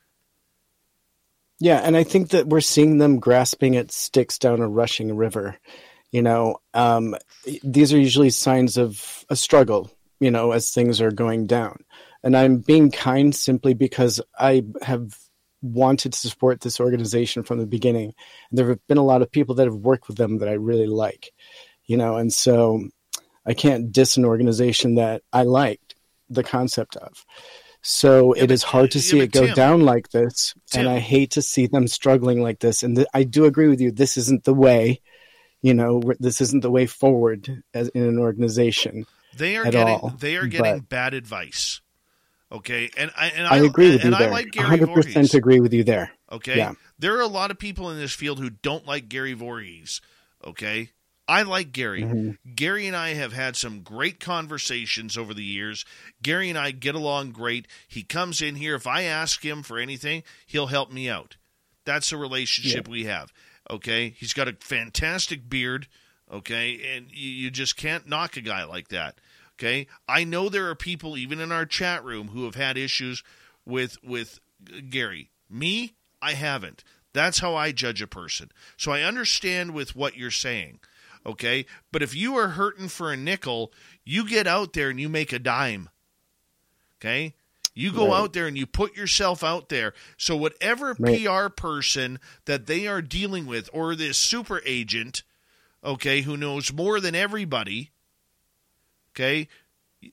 Yeah, 1.59 1.78
and 1.78 1.97
I 1.97 2.05
think 2.05 2.31
that 2.31 2.47
we're 2.49 2.61
seeing 2.61 2.99
them 2.99 3.19
grasping 3.19 3.77
at 3.77 3.93
sticks 3.93 4.39
down 4.39 4.61
a 4.61 4.69
rushing 4.69 5.17
river. 5.17 5.59
You 6.13 6.23
know, 6.23 6.57
um, 6.75 7.17
these 7.65 7.93
are 7.93 7.99
usually 7.99 8.31
signs 8.31 8.77
of 8.77 9.25
a 9.29 9.37
struggle, 9.37 9.91
you 10.21 10.31
know, 10.31 10.53
as 10.53 10.71
things 10.71 11.01
are 11.01 11.11
going 11.11 11.47
down. 11.47 11.85
And 12.23 12.37
I'm 12.37 12.59
being 12.59 12.91
kind 12.91 13.35
simply 13.35 13.75
because 13.75 14.21
I 14.39 14.63
have 14.83 15.19
wanted 15.63 16.13
to 16.13 16.29
support 16.29 16.61
this 16.61 16.81
organization 16.81 17.43
from 17.43 17.59
the 17.59 17.67
beginning. 17.67 18.13
And 18.51 18.59
there 18.59 18.69
have 18.69 18.87
been 18.87 18.99
a 18.99 19.05
lot 19.05 19.23
of 19.23 19.33
people 19.33 19.55
that 19.57 19.67
have 19.67 19.75
worked 19.75 20.09
with 20.09 20.19
them 20.19 20.39
that 20.39 20.49
I 20.49 20.53
really 20.53 20.87
like, 20.87 21.33
you 21.87 21.97
know, 21.97 22.17
and 22.17 22.33
so 22.33 22.89
I 23.47 23.55
can't 23.55 23.91
diss 23.91 24.17
an 24.17 24.25
organization 24.25 24.97
that 24.97 25.23
I 25.33 25.43
liked 25.45 25.95
the 26.29 26.43
concept 26.43 26.97
of. 26.97 27.25
So 27.83 28.33
it 28.33 28.51
is 28.53 28.63
hard 28.63 28.93
to 28.93 28.99
yeah, 28.99 29.03
see 29.03 29.21
it 29.21 29.33
go 29.33 29.47
Tim- 29.47 29.55
down 29.55 29.81
like 29.81 30.11
this, 30.11 30.55
Tim- 30.71 30.81
and 30.81 30.89
I 30.89 31.01
hate 31.01 31.33
to 31.33 31.43
see 31.43 31.67
them 31.67 31.89
struggling 31.89 32.41
like 32.41 32.61
this. 32.61 32.85
And 32.85 32.97
th- 32.97 33.09
I 33.13 33.25
do 33.25 33.45
agree 33.45 33.69
with 33.69 33.81
you. 33.81 33.91
This 33.91 34.17
isn't 34.17 34.45
the 34.45 34.55
way, 34.55 35.01
you 35.63 35.75
know. 35.75 36.03
This 36.21 36.41
isn't 36.41 36.61
the 36.63 36.71
way 36.71 36.87
forward 36.87 37.63
as 37.73 37.89
in 37.89 38.03
an 38.03 38.19
organization. 38.19 39.07
They 39.37 39.57
are 39.57 39.65
getting 39.65 39.95
all. 39.95 40.11
they 40.19 40.37
are 40.37 40.47
getting 40.47 40.81
But 40.81 40.89
bad 40.89 41.15
advice. 41.15 41.81
Okay, 42.51 42.91
and 42.99 43.11
I 43.17 43.29
and 43.29 43.47
I, 43.47 43.57
agree 43.59 43.93
with 43.93 44.03
and 44.05 44.11
you 44.11 44.17
I 44.17 44.23
there. 44.25 44.31
like 44.31 44.51
Gary 44.51 44.69
hundred 44.69 44.91
Voorhis. 44.91 45.05
percent 45.07 45.35
agree 45.35 45.61
with 45.61 45.73
you 45.73 45.85
there. 45.85 46.13
Okay. 46.31 46.59
Yeah. 46.59 46.73
There 46.99 47.17
are 47.17 47.23
a 47.23 47.27
lot 47.27 47.51
of 47.51 47.59
people 47.59 47.91
in 47.91 47.97
this 47.99 48.13
field 48.13 48.39
who 48.39 48.51
don't 48.51 48.87
like 48.87 49.09
Gary 49.09 49.35
Voorhis. 49.35 50.01
Okay. 50.45 50.91
I 51.29 51.43
like 51.43 51.73
Gary. 51.73 52.03
Mhm. 52.03 52.37
Gary 52.55 52.87
and 52.87 52.97
I 52.97 53.15
have 53.15 53.33
had 53.33 53.57
some 53.57 53.81
great 53.81 54.21
conversations 54.21 55.17
over 55.17 55.33
the 55.33 55.45
years. 55.45 55.85
Gary 56.23 56.51
and 56.51 56.59
I 56.59 56.73
get 56.73 56.95
along 56.95 57.31
great. 57.31 57.67
He 57.89 58.03
comes 58.03 58.43
in 58.43 58.57
here. 58.57 58.75
If 58.75 58.87
I 58.87 59.03
ask 59.05 59.43
him 59.43 59.63
for 59.63 59.79
anything, 59.79 60.23
he'll 60.47 60.67
help 60.67 60.93
me 60.93 61.09
out. 61.09 61.37
That's 61.87 62.11
the 62.11 62.17
relationship 62.19 62.87
we 62.87 63.05
have. 63.05 63.33
Okay. 63.71 64.11
He's 64.11 64.33
got 64.33 64.49
a 64.49 64.57
fantastic 64.61 65.49
beard. 65.49 65.89
Okay. 66.31 66.81
And 66.95 67.07
you, 67.11 67.31
you 67.31 67.51
just 67.51 67.77
can't 67.77 68.09
knock 68.09 68.37
a 68.37 68.41
guy 68.41 68.65
like 68.65 68.89
that. 68.89 69.17
Okay. 69.55 69.87
I 70.09 70.25
know 70.25 70.49
there 70.49 70.69
are 70.69 70.75
people, 70.75 71.17
even 71.17 71.41
in 71.41 71.53
our 71.53 71.67
chat 71.67 72.05
room, 72.05 72.29
who 72.29 72.45
have 72.45 72.55
had 72.55 72.77
issues 72.77 73.23
with, 73.65 74.03
with 74.03 74.41
Gary. 74.91 75.31
Me, 75.49 75.95
I 76.21 76.33
haven't. 76.33 76.85
That's 77.13 77.41
how 77.41 77.55
I 77.55 77.73
judge 77.73 78.01
a 78.01 78.07
person. 78.07 78.51
So 78.77 78.93
I 78.93 79.03
understand 79.03 79.73
with 79.73 79.95
what 79.95 80.17
you're 80.17 80.31
saying. 80.31 80.81
Okay. 81.25 81.67
But 81.93 82.03
if 82.03 82.15
you 82.15 82.37
are 82.37 82.49
hurting 82.49 82.89
for 82.89 83.13
a 83.13 83.17
nickel, 83.17 83.73
you 84.05 84.27
get 84.29 84.47
out 84.47 84.73
there 84.73 84.91
and 84.91 85.01
you 85.01 85.09
make 85.09 85.33
a 85.33 85.39
dime. 85.39 85.91
Okay. 86.99 87.35
You 87.75 87.92
go 87.92 88.09
Right. 88.09 88.18
out 88.18 88.33
there 88.33 88.47
and 88.47 88.57
you 88.57 88.67
put 88.67 88.97
yourself 88.97 89.42
out 89.42 89.68
there. 89.68 89.94
So 90.17 90.36
whatever 90.36 90.94
Right. 90.99 91.23
PR 91.25 91.49
person 91.49 92.20
that 92.44 92.67
they 92.67 92.86
are 92.86 93.01
dealing 93.02 93.47
with, 93.47 93.70
or 93.73 93.94
this 93.94 94.18
super 94.18 94.60
agent, 94.67 95.23
okay, 95.83 96.20
who 96.23 96.36
knows 96.36 96.73
more 96.73 97.01
than 97.01 97.15
everybody, 97.15 97.91
okay, 99.12 99.49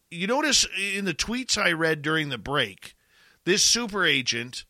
you 0.10 0.28
notice 0.28 0.66
in 0.78 1.06
the 1.06 1.14
tweets 1.14 1.58
I 1.58 1.72
read 1.72 2.02
during 2.02 2.30
the 2.30 2.38
break, 2.38 2.96
this 3.44 3.64
super 3.64 4.06
agent 4.06 4.66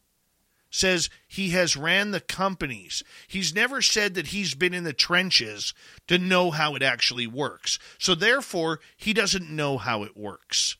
says 0.72 1.10
he 1.28 1.50
has 1.50 1.76
ran 1.76 2.12
the 2.12 2.20
companies. 2.20 3.04
He's 3.28 3.54
never 3.54 3.82
said 3.82 4.14
that 4.14 4.28
he's 4.28 4.54
been 4.54 4.74
in 4.74 4.84
the 4.84 4.94
trenches 4.94 5.74
to 6.08 6.18
know 6.18 6.52
how 6.52 6.76
it 6.76 6.84
actually 6.84 7.28
works. 7.28 7.80
So 7.98 8.14
therefore, 8.16 8.80
he 8.96 9.14
doesn't 9.14 9.50
know 9.50 9.78
how 9.78 10.04
it 10.04 10.16
works. 10.16 10.78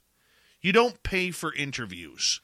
You 0.62 0.72
don't 0.74 1.02
pay 1.04 1.32
for 1.32 1.54
interviews. 1.54 2.42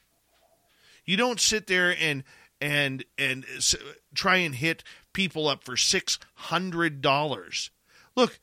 You 1.04 1.16
don't 1.16 1.40
sit 1.40 1.66
there 1.66 1.94
and 2.00 2.24
and 2.60 3.04
and 3.18 3.44
s- 3.56 3.76
try 4.14 4.36
and 4.36 4.54
hit 4.54 4.82
people 5.12 5.48
up 5.48 5.64
for 5.64 5.76
six 5.76 6.18
hundred 6.34 7.00
dollars. 7.00 7.70
Look, 8.16 8.40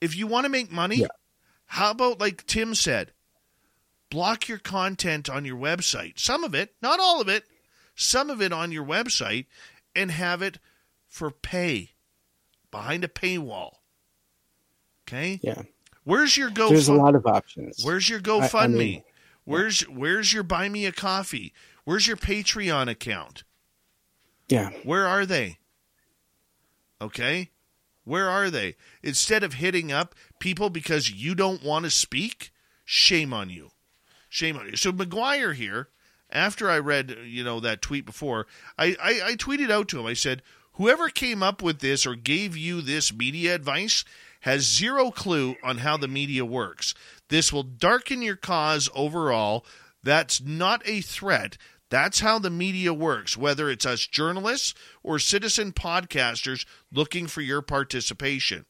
if 0.00 0.16
you 0.16 0.26
want 0.26 0.44
to 0.44 0.50
make 0.50 0.70
money, 0.72 0.96
how 1.66 1.92
about 1.92 2.20
like 2.20 2.46
Tim 2.46 2.74
said, 2.74 3.12
block 4.10 4.48
your 4.48 4.58
content 4.58 5.30
on 5.30 5.44
your 5.44 5.56
website. 5.56 6.18
Some 6.18 6.42
of 6.44 6.54
it, 6.54 6.74
not 6.82 6.98
all 7.00 7.20
of 7.20 7.28
it, 7.28 7.44
some 7.94 8.28
of 8.28 8.42
it 8.42 8.52
on 8.52 8.72
your 8.72 8.84
website, 8.84 9.46
and 9.94 10.10
have 10.10 10.42
it 10.42 10.58
for 11.06 11.30
pay 11.30 11.90
behind 12.70 13.04
a 13.04 13.08
paywall. 13.08 13.76
Okay? 15.06 15.40
Yeah. 15.42 15.62
Where's 16.04 16.36
your 16.36 16.50
GoFundMe? 16.50 16.68
There's 16.70 16.88
a 16.88 16.94
lot 16.94 17.14
of 17.14 17.26
options. 17.26 17.84
Where's 17.84 18.08
your 18.08 18.18
I- 18.18 18.22
I 18.22 18.48
GoFundMe? 18.48 18.74
mean- 18.78 19.02
where's 19.44 19.80
Where's 19.82 20.32
your 20.32 20.42
Buy 20.42 20.68
Me 20.68 20.86
a 20.86 20.92
Coffee? 20.92 21.52
Where's 21.84 22.06
your 22.06 22.16
Patreon 22.16 22.88
account? 22.88 23.44
Yeah. 24.48 24.70
Where 24.84 25.06
are 25.06 25.26
they? 25.26 25.58
Okay? 27.00 27.50
Where 28.04 28.28
are 28.28 28.50
they? 28.50 28.76
Instead 29.02 29.42
of 29.42 29.54
hitting 29.54 29.92
up 29.92 30.14
people 30.38 30.70
because 30.70 31.10
you 31.10 31.34
don't 31.34 31.62
want 31.62 31.84
to 31.84 31.90
speak, 31.90 32.50
shame 32.84 33.32
on 33.32 33.50
you. 33.50 33.70
Shame 34.28 34.56
on 34.56 34.66
you. 34.66 34.76
So 34.76 34.92
McGuire 34.92 35.54
here, 35.54 35.88
after 36.30 36.70
I 36.70 36.78
read, 36.78 37.16
you 37.24 37.44
know, 37.44 37.60
that 37.60 37.82
tweet 37.82 38.04
before, 38.06 38.46
I, 38.78 38.96
I, 39.02 39.20
I 39.30 39.34
tweeted 39.34 39.70
out 39.70 39.88
to 39.88 40.00
him. 40.00 40.06
I 40.06 40.14
said, 40.14 40.42
whoever 40.74 41.08
came 41.08 41.42
up 41.42 41.62
with 41.62 41.80
this 41.80 42.06
or 42.06 42.14
gave 42.14 42.56
you 42.56 42.80
this 42.80 43.12
media 43.12 43.54
advice 43.54 44.04
has 44.40 44.62
zero 44.62 45.10
clue 45.10 45.56
on 45.62 45.78
how 45.78 45.96
the 45.96 46.08
media 46.08 46.44
works. 46.44 46.94
This 47.28 47.52
will 47.52 47.62
darken 47.62 48.22
your 48.22 48.36
cause 48.36 48.88
overall. 48.94 49.64
That's 50.02 50.40
not 50.40 50.82
a 50.84 51.00
threat. 51.00 51.56
That's 51.90 52.20
how 52.20 52.38
the 52.38 52.50
media 52.50 52.94
works, 52.94 53.36
whether 53.36 53.68
it's 53.68 53.84
us 53.84 54.06
journalists 54.06 54.74
or 55.02 55.18
citizen 55.18 55.72
podcasters 55.72 56.64
looking 56.92 57.26
for 57.26 57.40
your 57.40 57.62
participation. 57.62 58.64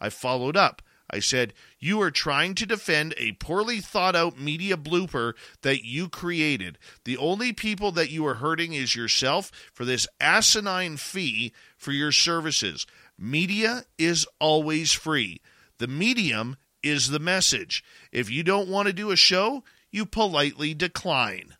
I 0.00 0.10
followed 0.10 0.56
up. 0.56 0.82
I 1.10 1.20
said, 1.20 1.52
You 1.78 2.00
are 2.00 2.10
trying 2.10 2.54
to 2.56 2.66
defend 2.66 3.14
a 3.16 3.32
poorly 3.32 3.80
thought 3.80 4.16
out 4.16 4.40
media 4.40 4.76
blooper 4.76 5.34
that 5.62 5.84
you 5.84 6.08
created. 6.08 6.78
The 7.04 7.16
only 7.16 7.52
people 7.52 7.92
that 7.92 8.10
you 8.10 8.26
are 8.26 8.34
hurting 8.34 8.72
is 8.72 8.96
yourself 8.96 9.52
for 9.72 9.84
this 9.84 10.08
asinine 10.18 10.96
fee 10.96 11.52
for 11.76 11.92
your 11.92 12.10
services. 12.10 12.86
Media 13.18 13.84
is 13.98 14.26
always 14.40 14.92
free. 14.92 15.40
The 15.78 15.86
medium 15.86 16.56
is 16.82 17.08
the 17.08 17.18
message. 17.18 17.82
If 18.12 18.30
you 18.30 18.42
don't 18.42 18.68
want 18.68 18.86
to 18.88 18.92
do 18.92 19.10
a 19.10 19.16
show, 19.16 19.64
you 19.90 20.04
politely 20.06 20.74
decline 20.74 21.54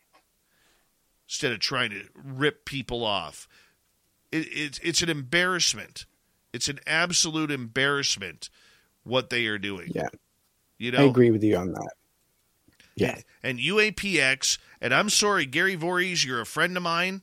instead 1.26 1.52
of 1.52 1.60
trying 1.60 1.90
to 1.90 2.02
rip 2.14 2.64
people 2.64 3.04
off. 3.04 3.48
It, 4.30 4.46
it, 4.50 4.80
it's 4.82 5.02
an 5.02 5.08
embarrassment. 5.08 6.06
It's 6.52 6.68
an 6.68 6.80
absolute 6.86 7.50
embarrassment 7.50 8.50
what 9.04 9.30
they 9.30 9.46
are 9.46 9.58
doing. 9.58 9.92
Yeah. 9.94 10.08
You 10.78 10.92
know, 10.92 10.98
I 10.98 11.02
agree 11.04 11.30
with 11.30 11.42
you 11.42 11.56
on 11.56 11.72
that. 11.72 11.90
Yeah. 12.96 13.18
and 13.42 13.58
UAPX, 13.58 14.58
and 14.80 14.94
I'm 14.94 15.08
sorry, 15.08 15.46
Gary 15.46 15.76
Voorhis, 15.76 16.24
you're 16.24 16.40
a 16.40 16.46
friend 16.46 16.76
of 16.76 16.82
mine, 16.82 17.22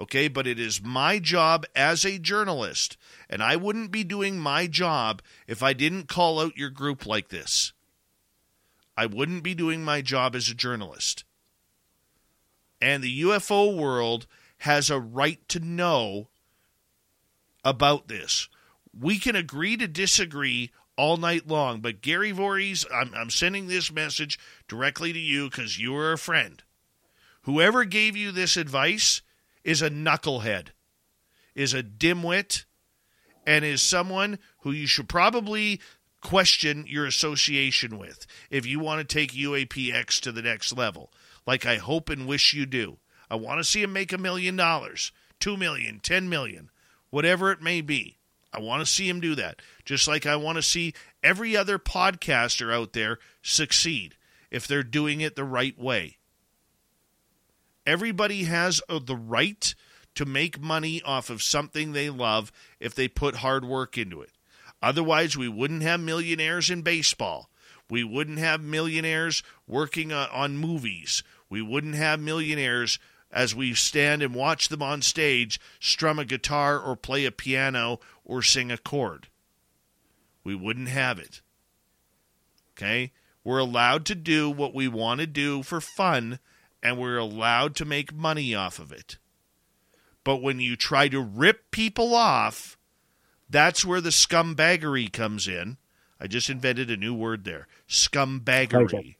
okay, 0.00 0.28
but 0.28 0.46
it 0.46 0.58
is 0.58 0.82
my 0.82 1.18
job 1.18 1.66
as 1.76 2.04
a 2.04 2.18
journalist, 2.18 2.96
and 3.28 3.42
I 3.42 3.56
wouldn't 3.56 3.90
be 3.90 4.02
doing 4.02 4.38
my 4.38 4.66
job 4.66 5.20
if 5.46 5.62
I 5.62 5.74
didn't 5.74 6.08
call 6.08 6.40
out 6.40 6.56
your 6.56 6.70
group 6.70 7.06
like 7.06 7.28
this. 7.28 7.72
I 8.96 9.06
wouldn't 9.06 9.42
be 9.42 9.54
doing 9.54 9.84
my 9.84 10.00
job 10.00 10.34
as 10.34 10.48
a 10.48 10.54
journalist. 10.54 11.24
And 12.80 13.02
the 13.02 13.22
UFO 13.22 13.76
world 13.76 14.26
has 14.58 14.90
a 14.90 14.98
right 14.98 15.46
to 15.48 15.60
know 15.60 16.28
about 17.62 18.08
this. 18.08 18.48
We 18.98 19.18
can 19.18 19.36
agree 19.36 19.76
to 19.76 19.86
disagree 19.86 20.70
all 20.96 21.16
night 21.16 21.46
long, 21.46 21.80
but 21.80 22.02
Gary 22.02 22.32
Voorhis, 22.32 22.84
I'm, 22.92 23.12
I'm 23.14 23.30
sending 23.30 23.68
this 23.68 23.92
message 23.92 24.38
directly 24.68 25.12
to 25.12 25.18
you 25.18 25.48
because 25.48 25.78
you 25.78 25.96
are 25.96 26.12
a 26.12 26.18
friend. 26.18 26.62
Whoever 27.42 27.84
gave 27.84 28.16
you 28.16 28.32
this 28.32 28.56
advice 28.56 29.22
is 29.64 29.82
a 29.82 29.90
knucklehead, 29.90 30.68
is 31.54 31.74
a 31.74 31.82
dimwit, 31.82 32.64
and 33.46 33.64
is 33.64 33.82
someone 33.82 34.38
who 34.60 34.70
you 34.70 34.86
should 34.86 35.08
probably 35.08 35.80
question 36.20 36.84
your 36.86 37.06
association 37.06 37.98
with 37.98 38.26
if 38.50 38.66
you 38.66 38.78
want 38.78 39.00
to 39.00 39.14
take 39.14 39.32
UAPX 39.32 40.20
to 40.20 40.32
the 40.32 40.42
next 40.42 40.76
level, 40.76 41.12
like 41.46 41.64
I 41.66 41.76
hope 41.76 42.08
and 42.08 42.26
wish 42.26 42.52
you 42.52 42.66
do. 42.66 42.98
I 43.30 43.36
want 43.36 43.58
to 43.58 43.64
see 43.64 43.82
him 43.82 43.92
make 43.92 44.12
a 44.12 44.18
million 44.18 44.56
dollars, 44.56 45.12
two 45.38 45.56
million, 45.56 46.00
ten 46.00 46.28
million, 46.28 46.70
whatever 47.10 47.50
it 47.52 47.62
may 47.62 47.80
be. 47.80 48.18
I 48.52 48.60
want 48.60 48.80
to 48.80 48.86
see 48.86 49.08
him 49.08 49.20
do 49.20 49.34
that, 49.36 49.62
just 49.84 50.08
like 50.08 50.26
I 50.26 50.36
want 50.36 50.56
to 50.56 50.62
see 50.62 50.94
every 51.22 51.56
other 51.56 51.78
podcaster 51.78 52.74
out 52.74 52.92
there 52.92 53.18
succeed 53.42 54.16
if 54.50 54.66
they're 54.66 54.82
doing 54.82 55.20
it 55.20 55.36
the 55.36 55.44
right 55.44 55.78
way. 55.78 56.18
Everybody 57.90 58.44
has 58.44 58.80
uh, 58.88 59.00
the 59.04 59.16
right 59.16 59.74
to 60.14 60.24
make 60.24 60.60
money 60.60 61.02
off 61.02 61.28
of 61.28 61.42
something 61.42 61.90
they 61.90 62.08
love 62.08 62.52
if 62.78 62.94
they 62.94 63.08
put 63.08 63.34
hard 63.34 63.64
work 63.64 63.98
into 63.98 64.22
it. 64.22 64.30
Otherwise, 64.80 65.36
we 65.36 65.48
wouldn't 65.48 65.82
have 65.82 65.98
millionaires 65.98 66.70
in 66.70 66.82
baseball. 66.82 67.50
We 67.90 68.04
wouldn't 68.04 68.38
have 68.38 68.62
millionaires 68.62 69.42
working 69.66 70.12
on 70.12 70.56
movies. 70.56 71.24
We 71.48 71.62
wouldn't 71.62 71.96
have 71.96 72.20
millionaires 72.20 73.00
as 73.32 73.56
we 73.56 73.74
stand 73.74 74.22
and 74.22 74.36
watch 74.36 74.68
them 74.68 74.82
on 74.82 75.02
stage 75.02 75.58
strum 75.80 76.20
a 76.20 76.24
guitar 76.24 76.78
or 76.78 76.94
play 76.94 77.24
a 77.24 77.32
piano 77.32 77.98
or 78.24 78.40
sing 78.40 78.70
a 78.70 78.78
chord. 78.78 79.26
We 80.44 80.54
wouldn't 80.54 80.90
have 80.90 81.18
it. 81.18 81.40
Okay? 82.76 83.10
We're 83.42 83.58
allowed 83.58 84.06
to 84.06 84.14
do 84.14 84.48
what 84.48 84.76
we 84.76 84.86
want 84.86 85.18
to 85.18 85.26
do 85.26 85.64
for 85.64 85.80
fun, 85.80 86.38
and 86.82 86.98
we're 86.98 87.18
allowed 87.18 87.74
to 87.76 87.84
make 87.84 88.14
money 88.14 88.54
off 88.54 88.78
of 88.78 88.92
it. 88.92 89.18
But 90.24 90.42
when 90.42 90.60
you 90.60 90.76
try 90.76 91.08
to 91.08 91.20
rip 91.20 91.70
people 91.70 92.14
off, 92.14 92.76
that's 93.48 93.84
where 93.84 94.00
the 94.00 94.10
scumbaggery 94.10 95.12
comes 95.12 95.48
in. 95.48 95.76
I 96.20 96.26
just 96.26 96.50
invented 96.50 96.90
a 96.90 96.96
new 96.96 97.14
word 97.14 97.44
there 97.44 97.66
scumbaggery. 97.88 98.84
Okay. 98.84 99.16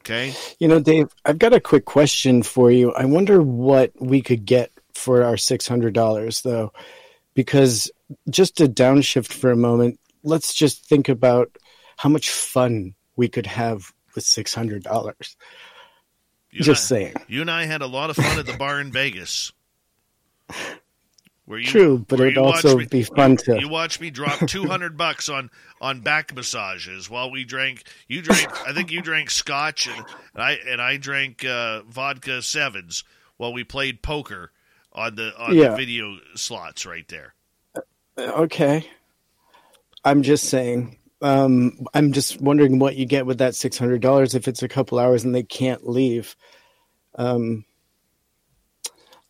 Okay? 0.00 0.34
You 0.58 0.68
know, 0.68 0.80
Dave, 0.80 1.08
I've 1.24 1.38
got 1.38 1.54
a 1.54 1.60
quick 1.60 1.86
question 1.86 2.42
for 2.42 2.70
you. 2.70 2.92
I 2.92 3.06
wonder 3.06 3.40
what 3.40 3.92
we 3.98 4.20
could 4.20 4.44
get 4.44 4.70
for 4.92 5.22
our 5.22 5.36
$600, 5.36 6.42
though, 6.42 6.72
because 7.32 7.90
just 8.28 8.56
to 8.58 8.68
downshift 8.68 9.32
for 9.32 9.50
a 9.50 9.56
moment, 9.56 9.98
let's 10.22 10.52
just 10.52 10.84
think 10.84 11.08
about 11.08 11.56
how 11.96 12.10
much 12.10 12.28
fun 12.30 12.94
we 13.16 13.28
could 13.28 13.46
have 13.46 13.92
with 14.14 14.24
$600. 14.24 15.36
You 16.54 16.62
just 16.64 16.90
I- 16.90 16.96
saying. 16.96 17.14
You 17.28 17.40
and 17.40 17.50
I 17.50 17.64
had 17.66 17.82
a 17.82 17.86
lot 17.86 18.10
of 18.10 18.16
fun 18.16 18.38
at 18.38 18.46
the 18.46 18.56
bar 18.56 18.80
in 18.80 18.92
Vegas. 18.92 19.52
Where 21.46 21.58
you, 21.58 21.66
True, 21.66 22.04
but 22.08 22.20
it'd 22.20 22.38
also 22.38 22.78
me- 22.78 22.86
be 22.86 23.02
fun 23.02 23.36
to- 23.38 23.60
You 23.60 23.68
watched 23.68 24.00
me 24.00 24.08
drop 24.10 24.38
two 24.48 24.64
hundred 24.66 24.96
bucks 24.96 25.28
on 25.28 25.50
on 25.80 26.00
back 26.00 26.34
massages 26.34 27.10
while 27.10 27.30
we 27.30 27.44
drank. 27.44 27.82
You 28.08 28.22
drank. 28.22 28.48
I 28.66 28.72
think 28.72 28.90
you 28.90 29.02
drank 29.02 29.30
scotch 29.30 29.86
and, 29.86 29.96
and 30.34 30.42
I 30.42 30.52
and 30.66 30.80
I 30.80 30.96
drank 30.96 31.44
uh, 31.44 31.82
vodka 31.82 32.40
sevens 32.40 33.04
while 33.36 33.52
we 33.52 33.62
played 33.62 34.00
poker 34.00 34.52
on 34.92 35.16
the 35.16 35.32
on 35.38 35.54
Yeah. 35.54 35.70
the 35.70 35.76
video 35.76 36.16
slots 36.34 36.86
right 36.86 37.06
there. 37.08 37.34
Okay. 38.18 38.88
I'm 40.02 40.22
just 40.22 40.48
saying. 40.48 40.96
Um, 41.24 41.86
I'm 41.94 42.12
just 42.12 42.38
wondering 42.38 42.78
what 42.78 42.96
you 42.96 43.06
get 43.06 43.24
with 43.24 43.38
that 43.38 43.54
six 43.54 43.78
hundred 43.78 44.02
dollars 44.02 44.34
if 44.34 44.46
it's 44.46 44.62
a 44.62 44.68
couple 44.68 44.98
hours 44.98 45.24
and 45.24 45.34
they 45.34 45.42
can't 45.42 45.88
leave. 45.88 46.36
Um, 47.14 47.64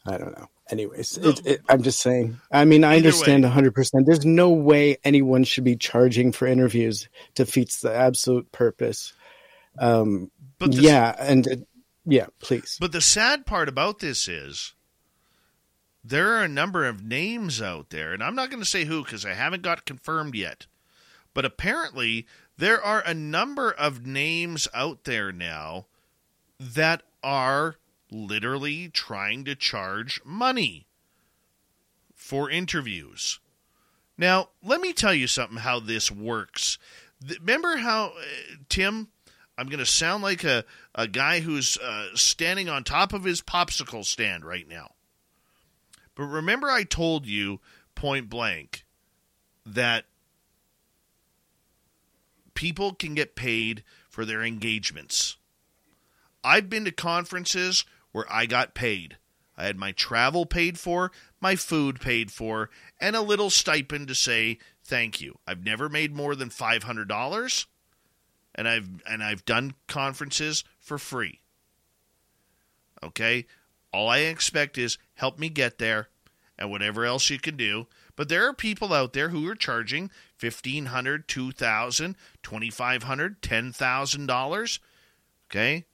I 0.05 0.19
don't 0.19 0.37
know. 0.37 0.49
Anyways, 0.71 1.19
it, 1.19 1.47
it, 1.47 1.61
I'm 1.69 1.83
just 1.83 2.01
saying. 2.01 2.41
I 2.51 2.65
mean, 2.65 2.83
I 2.83 2.97
Either 2.97 3.09
understand 3.09 3.45
way. 3.45 3.49
100. 3.49 3.75
percent 3.75 4.07
There's 4.07 4.25
no 4.25 4.51
way 4.51 4.97
anyone 5.05 5.45
should 5.45 5.63
be 5.63 5.77
charging 5.77 6.33
for 6.33 6.47
interviews. 6.47 7.09
Defeats 7.37 7.81
the 7.81 7.95
absolute 7.95 8.51
purpose. 8.51 9.13
Um, 9.79 10.33
But 10.59 10.73
this- 10.73 10.81
yeah, 10.81 11.15
and 11.19 11.47
uh, 11.47 11.57
yeah, 12.07 12.27
please. 12.41 12.77
But 12.81 12.91
the 12.91 13.01
sad 13.03 13.47
part 13.47 13.69
about 13.69 14.01
this 14.01 14.27
is 14.27 14.75
there 16.03 16.33
are 16.35 16.43
a 16.43 16.49
number 16.49 16.87
of 16.87 17.05
names 17.05 17.63
out 17.63 17.91
there, 17.91 18.13
and 18.13 18.23
I'm 18.23 18.35
not 18.35 18.51
going 18.51 18.63
to 18.63 18.69
say 18.69 18.85
who 18.85 19.05
because 19.05 19.25
I 19.25 19.35
haven't 19.35 19.63
got 19.63 19.85
confirmed 19.85 20.35
yet. 20.35 20.67
But 21.35 21.45
apparently, 21.45 22.27
there 22.57 22.83
are 22.83 23.03
a 23.05 23.13
number 23.13 23.71
of 23.71 24.07
names 24.07 24.69
out 24.73 25.05
there 25.05 25.33
now 25.33 25.87
that 26.59 27.03
are 27.23 27.77
literally 28.11 28.89
trying 28.89 29.45
to 29.45 29.57
charge 29.57 30.21
money 30.25 30.87
for 32.15 32.49
interviews. 32.49 33.41
Now, 34.17 34.51
let 34.63 34.81
me 34.81 34.93
tell 34.93 35.13
you 35.13 35.27
something 35.27 35.59
how 35.59 35.81
this 35.81 36.11
works. 36.11 36.79
Remember 37.41 37.79
how, 37.79 38.13
uh, 38.17 38.23
Tim, 38.69 39.09
I'm 39.59 39.67
going 39.67 39.79
to 39.81 39.87
sound 39.87 40.23
like 40.23 40.45
a, 40.45 40.65
a 40.95 41.09
guy 41.09 41.41
who's 41.41 41.77
uh, 41.79 42.09
standing 42.15 42.69
on 42.69 42.85
top 42.85 43.13
of 43.13 43.25
his 43.25 43.43
popsicle 43.43 44.05
stand 44.05 44.45
right 44.45 44.69
now. 44.69 44.93
But 46.15 46.25
remember, 46.25 46.71
I 46.71 46.85
told 46.85 47.27
you 47.27 47.61
point 47.95 48.29
blank 48.29 48.85
that 49.67 50.05
people 52.55 52.95
can 52.95 53.15
get 53.15 53.37
paid 53.37 53.83
for 54.09 54.25
their 54.25 54.43
engagements. 54.43 55.37
I've 56.43 56.69
been 56.71 56.85
to 56.85 56.93
conferences 56.93 57.85
where 58.13 58.31
I 58.33 58.47
got 58.47 58.75
paid. 58.75 59.17
I 59.57 59.65
had 59.65 59.79
my 59.79 59.93
travel 59.93 60.47
paid 60.47 60.79
for, 60.79 61.13
my 61.41 61.57
food 61.57 62.01
paid 62.01 62.31
for, 62.31 62.71
and 63.01 63.15
a 63.15 63.21
little 63.21 63.51
stipend 63.51 64.09
to 64.09 64.15
say 64.15 64.59
thank 64.83 65.21
you. 65.21 65.39
I've 65.47 65.65
never 65.65 65.89
made 65.89 66.15
more 66.15 66.35
than 66.35 66.51
$500. 66.51 67.67
and 68.55 68.69
I've 68.69 68.89
and 69.09 69.23
I've 69.23 69.45
done 69.45 69.75
conferences 69.89 70.65
for 70.79 70.99
free. 70.99 71.41
Okay? 73.03 73.47
All 73.93 74.09
I 74.09 74.19
expect 74.19 74.79
is 74.79 74.99
help 75.15 75.39
me 75.39 75.49
get 75.49 75.79
there 75.79 76.09
and 76.59 76.71
whatever 76.71 77.05
else 77.05 77.31
you 77.31 77.39
can 77.39 77.57
do. 77.57 77.87
But 78.17 78.29
there 78.29 78.49
are 78.49 78.55
people 78.55 78.93
out 78.93 79.13
there 79.13 79.31
who 79.31 79.49
are 79.49 79.57
charging 79.57 80.11
$1,500, 80.41 81.27
$2,000, 81.27 82.15
$2,500, 82.43 83.37
$10,000, 83.41 84.79
okay? 85.51 85.85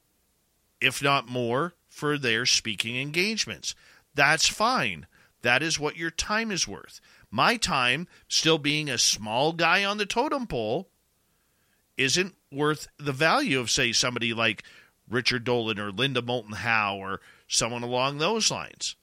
If 0.81 1.03
not 1.03 1.29
more, 1.29 1.75
for 1.89 2.17
their 2.17 2.47
speaking 2.47 2.97
engagements. 2.97 3.75
That's 4.15 4.47
fine. 4.49 5.07
That 5.43 5.63
is 5.63 5.81
what 5.81 5.97
your 5.97 6.11
time 6.11 6.51
is 6.51 6.69
worth. 6.69 7.01
My 7.31 7.57
time, 7.57 8.07
still 8.29 8.59
being 8.59 8.89
a 8.89 8.99
small 8.99 9.53
guy 9.53 9.85
on 9.85 9.99
the 9.99 10.07
totem 10.07 10.47
pole, 10.47 10.89
isn't 11.97 12.35
worth 12.51 12.89
the 12.99 13.13
value 13.13 13.61
of, 13.61 13.71
say, 13.71 13.93
somebody 13.93 14.33
like 14.33 14.63
Richard 15.09 15.45
Dolan 15.45 15.79
or 15.79 15.91
Linda 15.91 16.23
Moulton 16.23 16.55
Howe 16.55 16.97
or 16.97 17.21
someone 17.47 17.83
along 17.83 18.19
those 18.19 18.51
lines. 18.51 18.97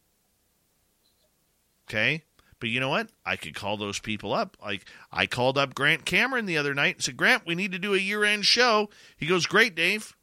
Okay? 1.88 2.24
But 2.60 2.70
you 2.70 2.80
know 2.80 2.90
what? 2.90 3.10
I 3.26 3.36
could 3.36 3.54
call 3.54 3.78
those 3.78 4.00
people 4.00 4.34
up. 4.34 4.58
Like 4.64 4.86
I 5.12 5.28
called 5.28 5.58
up 5.58 5.76
Grant 5.76 6.06
Cameron 6.06 6.46
the 6.48 6.58
other 6.58 6.74
night 6.74 6.96
and 6.96 7.04
said, 7.04 7.16
Grant, 7.18 7.46
we 7.46 7.54
need 7.56 7.72
to 7.72 7.80
do 7.80 7.94
a 7.94 7.98
year 8.00 8.24
end 8.24 8.46
show. 8.46 8.90
He 9.16 9.28
goes, 9.28 9.46
Great, 9.46 9.76
Dave. 9.76 10.16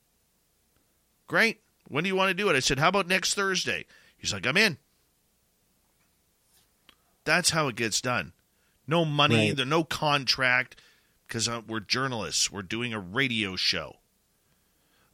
Great. 1.28 1.60
When 1.88 2.02
do 2.04 2.08
you 2.08 2.16
want 2.16 2.30
to 2.30 2.34
do 2.34 2.48
it? 2.50 2.56
I 2.56 2.60
said, 2.60 2.78
How 2.80 2.88
about 2.88 3.06
next 3.06 3.34
Thursday? 3.34 3.86
He's 4.16 4.32
like, 4.32 4.46
I'm 4.46 4.56
in. 4.56 4.78
That's 7.24 7.50
how 7.50 7.68
it 7.68 7.76
gets 7.76 8.00
done. 8.00 8.32
No 8.86 9.04
money, 9.04 9.52
Right. 9.52 9.66
no 9.66 9.84
contract 9.84 10.80
because 11.26 11.48
uh, 11.48 11.62
we're 11.66 11.80
journalists. 11.80 12.50
We're 12.52 12.62
doing 12.62 12.92
a 12.92 13.00
radio 13.00 13.56
show. 13.56 13.96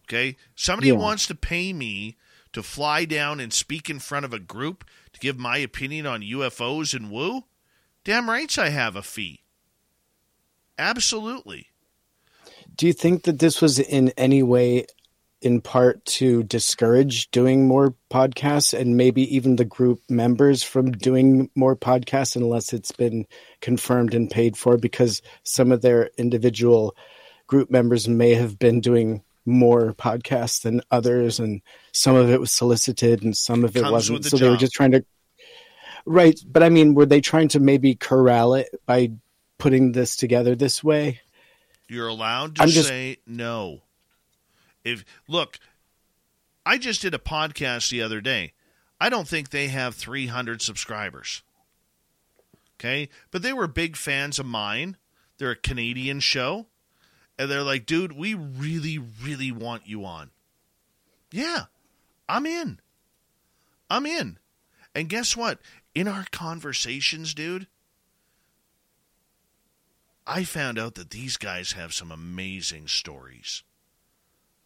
Okay? 0.08 0.36
Somebody 0.57 0.89
Yeah. 0.89 0.94
wants 0.94 1.26
to 1.28 1.34
pay 1.34 1.73
me 1.73 2.16
to 2.52 2.62
fly 2.62 3.04
down 3.04 3.40
and 3.40 3.52
speak 3.52 3.88
in 3.88 3.98
front 3.98 4.24
of 4.24 4.32
a 4.32 4.38
group 4.38 4.84
to 5.12 5.20
give 5.20 5.38
my 5.38 5.58
opinion 5.58 6.06
on 6.06 6.22
UFOs 6.22 6.94
and 6.94 7.10
woo? 7.10 7.44
Damn 8.04 8.28
rights 8.28 8.58
I 8.58 8.70
have 8.70 8.96
a 8.96 9.02
fee. 9.02 9.42
Absolutely. 10.78 11.68
Do 12.76 12.86
you 12.86 12.92
think 12.92 13.24
that 13.24 13.38
this 13.38 13.60
was 13.60 13.78
in 13.78 14.10
any 14.16 14.42
way 14.42 14.86
in 15.42 15.60
part 15.60 16.04
to 16.04 16.42
discourage 16.42 17.30
doing 17.30 17.66
more 17.66 17.94
podcasts 18.10 18.78
and 18.78 18.96
maybe 18.96 19.34
even 19.34 19.56
the 19.56 19.64
group 19.64 20.00
members 20.08 20.62
from 20.62 20.92
doing 20.92 21.50
more 21.54 21.74
podcasts 21.74 22.36
unless 22.36 22.72
it's 22.72 22.92
been 22.92 23.26
confirmed 23.60 24.14
and 24.14 24.30
paid 24.30 24.56
for 24.56 24.76
because 24.76 25.22
some 25.42 25.72
of 25.72 25.80
their 25.80 26.10
individual 26.18 26.94
group 27.46 27.70
members 27.70 28.06
may 28.06 28.34
have 28.34 28.58
been 28.58 28.80
doing 28.80 29.22
more 29.47 29.94
podcasts 29.94 30.62
than 30.62 30.81
others 30.91 31.41
and 31.41 31.62
some 31.93 32.15
of 32.17 32.31
it 32.31 32.39
was 32.41 32.52
solicited 32.52 33.23
and 33.23 33.36
some 33.36 33.65
of 33.65 33.75
it 33.77 33.81
Comes 33.81 33.93
wasn't 33.93 34.23
the 34.23 34.31
so 34.31 34.36
they 34.36 34.49
were 34.49 34.57
just 34.57 34.73
trying 34.73 34.93
to 34.93 35.05
right 36.05 36.39
but 36.47 36.62
i 36.62 36.69
mean 36.69 36.94
were 36.94 37.07
they 37.07 37.20
trying 37.20 37.49
to 37.49 37.60
maybe 37.60 37.94
corral 37.94 38.55
it 38.55 38.69
by 38.86 39.10
putting 39.59 39.93
this 39.93 40.17
together 40.17 40.55
this 40.55 40.85
way 40.85 41.20
You're 41.89 42.09
allowed 42.09 42.57
to 42.57 42.62
I'm 42.62 42.69
just- 42.69 42.89
say 42.89 43.17
no. 43.27 43.83
If 44.85 45.05
look, 45.28 45.59
I 46.65 46.78
just 46.78 47.02
did 47.02 47.12
a 47.15 47.19
podcast 47.19 47.91
the 47.91 48.01
other 48.01 48.20
day. 48.20 48.55
I 49.01 49.09
don't 49.10 49.28
think 49.28 49.51
they 49.51 49.69
have 49.69 49.94
300 49.94 50.62
subscribers. 50.62 51.43
Okay? 52.78 53.09
But 53.31 53.43
they 53.43 53.52
were 53.52 53.67
big 53.67 53.97
fans 53.97 54.39
of 54.39 54.47
mine. 54.47 54.97
They're 55.39 55.51
a 55.51 55.57
Canadian 55.57 56.20
show. 56.20 56.67
And 57.41 57.51
they're 57.51 57.62
like, 57.62 57.86
"Dude, 57.86 58.12
we 58.12 58.35
really 58.35 58.99
really 58.99 59.51
want 59.51 59.86
you 59.86 60.05
on." 60.05 60.31
Yeah. 61.33 61.65
I'm 62.28 62.44
in. 62.44 62.81
I'm 63.89 64.05
in. 64.05 64.39
And 64.94 65.09
guess 65.09 65.35
what? 65.35 65.59
In 65.94 66.07
our 66.07 66.27
conversations, 66.31 67.33
dude, 67.33 67.67
I 70.27 70.44
found 70.44 70.78
out 70.78 70.97
that 70.97 71.10
these 71.10 71.39
guys 71.39 71.73
have 71.73 71.94
some 71.94 72.12
amazing 72.12 72.89
stories. 72.89 73.62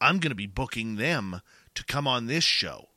I'm 0.00 0.18
going 0.18 0.32
to 0.32 0.34
be 0.34 0.48
booking 0.48 0.96
them 0.96 1.42
to 1.76 1.84
come 1.84 2.08
on 2.08 2.26
this 2.26 2.42
show. 2.42 2.88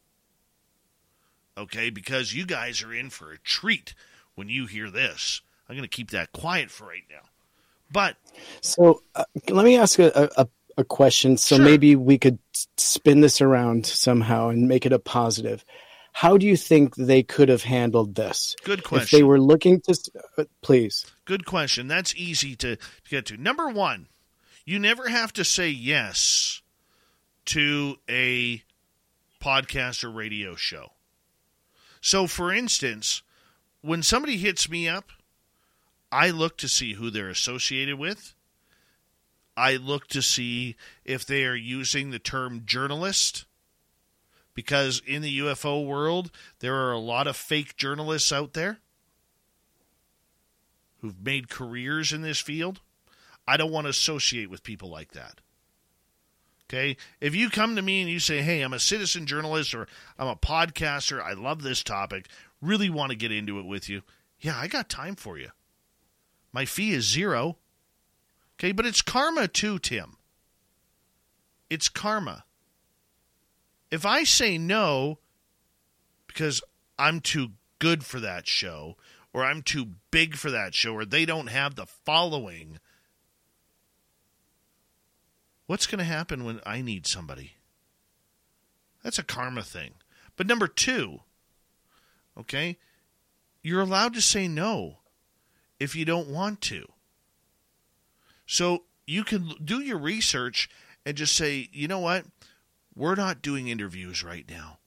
Okay, 1.55 1.91
because 1.91 2.33
you 2.33 2.47
guys 2.47 2.81
are 2.81 2.93
in 2.93 3.11
for 3.11 3.31
a 3.31 3.37
treat 3.37 3.93
when 4.33 4.49
you 4.49 4.65
hear 4.65 4.89
this. 4.89 5.41
I'm 5.69 5.75
going 5.75 5.87
to 5.87 5.95
keep 5.95 6.09
that 6.09 6.31
quiet 6.31 6.71
for 6.71 6.87
right 6.87 7.05
now. 7.11 7.29
But 7.91 8.17
So 8.61 9.01
uh, 9.15 9.25
let 9.49 9.65
me 9.65 9.77
ask 9.77 9.99
a, 9.99 10.29
a, 10.37 10.47
a 10.77 10.83
question. 10.83 11.37
So 11.37 11.57
maybe 11.57 11.95
we 11.95 12.17
could 12.17 12.39
spin 12.77 13.21
this 13.21 13.41
around 13.41 13.85
somehow 13.85 14.49
and 14.49 14.67
make 14.67 14.85
it 14.85 14.93
a 14.93 14.99
positive. 14.99 15.63
How 16.13 16.37
do 16.37 16.47
you 16.47 16.57
think 16.57 16.95
they 16.95 17.21
could 17.21 17.49
have 17.49 17.63
handled 17.63 18.15
this? 18.15 18.55
Good 18.63 18.83
question. 18.83 19.03
If 19.03 19.11
they 19.11 19.23
were 19.23 19.39
looking 19.39 19.81
to, 19.81 20.11
uh, 20.37 20.45
please. 20.61 21.05
Good 21.25 21.45
question. 21.45 21.87
That's 21.87 22.15
easy 22.15 22.55
to, 22.55 22.75
to 22.75 23.09
get 23.09 23.27
to. 23.27 23.37
Number 23.37 23.69
one, 23.69 24.07
you 24.65 24.79
never 24.79 25.09
have 25.09 25.31
to 25.33 25.45
say 25.45 25.69
yes 25.69 26.61
to 27.45 27.97
a 28.09 28.63
podcast 29.39 30.03
or 30.03 30.09
radio 30.09 30.55
show. 30.55 30.93
So, 32.01 32.25
for 32.25 32.51
instance, 32.51 33.21
when 33.81 34.01
somebody 34.01 34.37
hits 34.37 34.69
me 34.69 34.87
up, 34.89 35.11
I 36.11 36.29
look 36.29 36.57
to 36.57 36.67
see 36.67 36.93
who 36.93 37.09
they're 37.09 37.29
associated 37.29 37.97
with. 37.97 38.33
I 39.55 39.75
look 39.75 40.07
to 40.09 40.21
see 40.21 40.75
if 41.03 41.25
they 41.25 41.45
are 41.45 41.55
using 41.55 42.11
the 42.11 42.19
term 42.19 42.63
journalist. 42.65 43.45
Because 44.53 45.01
in 45.05 45.21
the 45.21 45.39
UFO 45.39 45.85
world, 45.85 46.31
there 46.59 46.75
are 46.75 46.91
a 46.91 46.99
lot 46.99 47.27
of 47.27 47.35
fake 47.35 47.75
journalists 47.75 48.31
out 48.31 48.53
there 48.53 48.79
who've 51.01 51.23
made 51.23 51.49
careers 51.49 52.11
in 52.11 52.21
this 52.21 52.39
field. 52.39 52.81
I 53.47 53.57
don't 53.57 53.71
want 53.71 53.85
to 53.85 53.89
associate 53.89 54.49
with 54.49 54.63
people 54.63 54.89
like 54.89 55.11
that. 55.11 55.41
Okay? 56.69 56.97
If 57.21 57.33
you 57.35 57.49
come 57.49 57.75
to 57.75 57.81
me 57.81 58.01
and 58.01 58.09
you 58.09 58.19
say, 58.19 58.41
hey, 58.41 58.61
I'm 58.61 58.73
a 58.73 58.79
citizen 58.79 59.25
journalist 59.25 59.73
or 59.73 59.87
I'm 60.19 60.27
a 60.27 60.35
podcaster, 60.35 61.21
I 61.21 61.33
love 61.33 61.61
this 61.61 61.83
topic, 61.83 62.27
really 62.61 62.89
want 62.89 63.11
to 63.11 63.17
get 63.17 63.31
into 63.31 63.59
it 63.59 63.65
with 63.65 63.87
you, 63.87 64.01
yeah, 64.39 64.57
I 64.57 64.67
got 64.67 64.89
time 64.89 65.15
for 65.15 65.37
you. 65.37 65.49
My 66.57 66.65
fee 66.65 66.93
is 66.93 67.07
zero. 67.07 67.59
Okay, 68.55 68.71
but 68.71 68.87
it's 68.87 69.03
karma 69.03 69.47
too, 69.47 69.77
Tim. 69.77 70.17
It's 71.69 71.87
karma. 71.87 72.45
If 73.91 74.07
I 74.07 74.23
say 74.23 74.57
no 74.57 75.19
because 76.25 76.63
I'm 76.97 77.19
too 77.19 77.49
good 77.77 78.03
for 78.03 78.19
that 78.21 78.47
show, 78.47 78.97
or 79.33 79.45
I'm 79.45 79.61
too 79.61 79.89
big 80.09 80.33
for 80.35 80.49
that 80.49 80.73
show, 80.73 80.95
or 80.95 81.05
they 81.05 81.25
don't 81.25 81.51
have 81.51 81.75
the 81.75 81.85
following, 81.85 82.79
what's 85.67 85.85
going 85.85 85.99
to 85.99 86.05
happen 86.05 86.43
when 86.43 86.59
I 86.65 86.81
need 86.81 87.05
somebody? 87.05 87.51
That's 89.03 89.19
a 89.19 89.23
karma 89.23 89.61
thing. 89.61 89.93
But 90.35 90.47
number 90.47 90.67
two, 90.67 91.19
okay, 92.35 92.79
you're 93.61 93.81
allowed 93.81 94.15
to 94.15 94.21
say 94.21 94.47
no 94.47 94.97
if 95.79 95.95
you 95.95 96.05
don't 96.05 96.29
want 96.29 96.61
to. 96.61 96.85
So 98.45 98.83
you 99.05 99.23
can 99.23 99.51
do 99.63 99.79
your 99.81 99.97
research 99.97 100.69
and 101.05 101.15
just 101.15 101.35
say, 101.35 101.69
you 101.71 101.87
know 101.87 101.99
what? 101.99 102.25
We're 102.95 103.15
not 103.15 103.41
doing 103.41 103.67
interviews 103.67 104.23
right 104.23 104.45
now. 104.49 104.79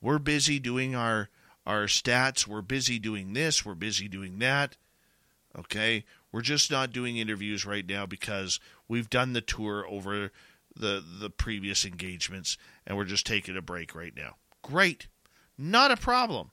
We're 0.00 0.18
busy 0.18 0.58
doing 0.58 0.94
our 0.94 1.28
our 1.66 1.84
stats. 1.84 2.46
We're 2.46 2.62
busy 2.62 2.98
doing 2.98 3.32
this. 3.32 3.64
We're 3.64 3.74
busy 3.74 4.08
doing 4.08 4.38
that. 4.38 4.76
Okay? 5.56 6.04
We're 6.32 6.40
just 6.42 6.70
not 6.70 6.92
doing 6.92 7.16
interviews 7.16 7.66
right 7.66 7.86
now 7.86 8.06
because 8.06 8.60
we've 8.88 9.10
done 9.10 9.32
the 9.32 9.40
tour 9.40 9.86
over 9.88 10.30
the 10.74 11.04
the 11.20 11.30
previous 11.30 11.84
engagements 11.84 12.56
and 12.86 12.96
we're 12.96 13.04
just 13.04 13.26
taking 13.26 13.56
a 13.56 13.62
break 13.62 13.94
right 13.94 14.16
now. 14.16 14.36
Great. 14.62 15.08
Not 15.58 15.90
a 15.90 15.96
problem. 15.96 16.50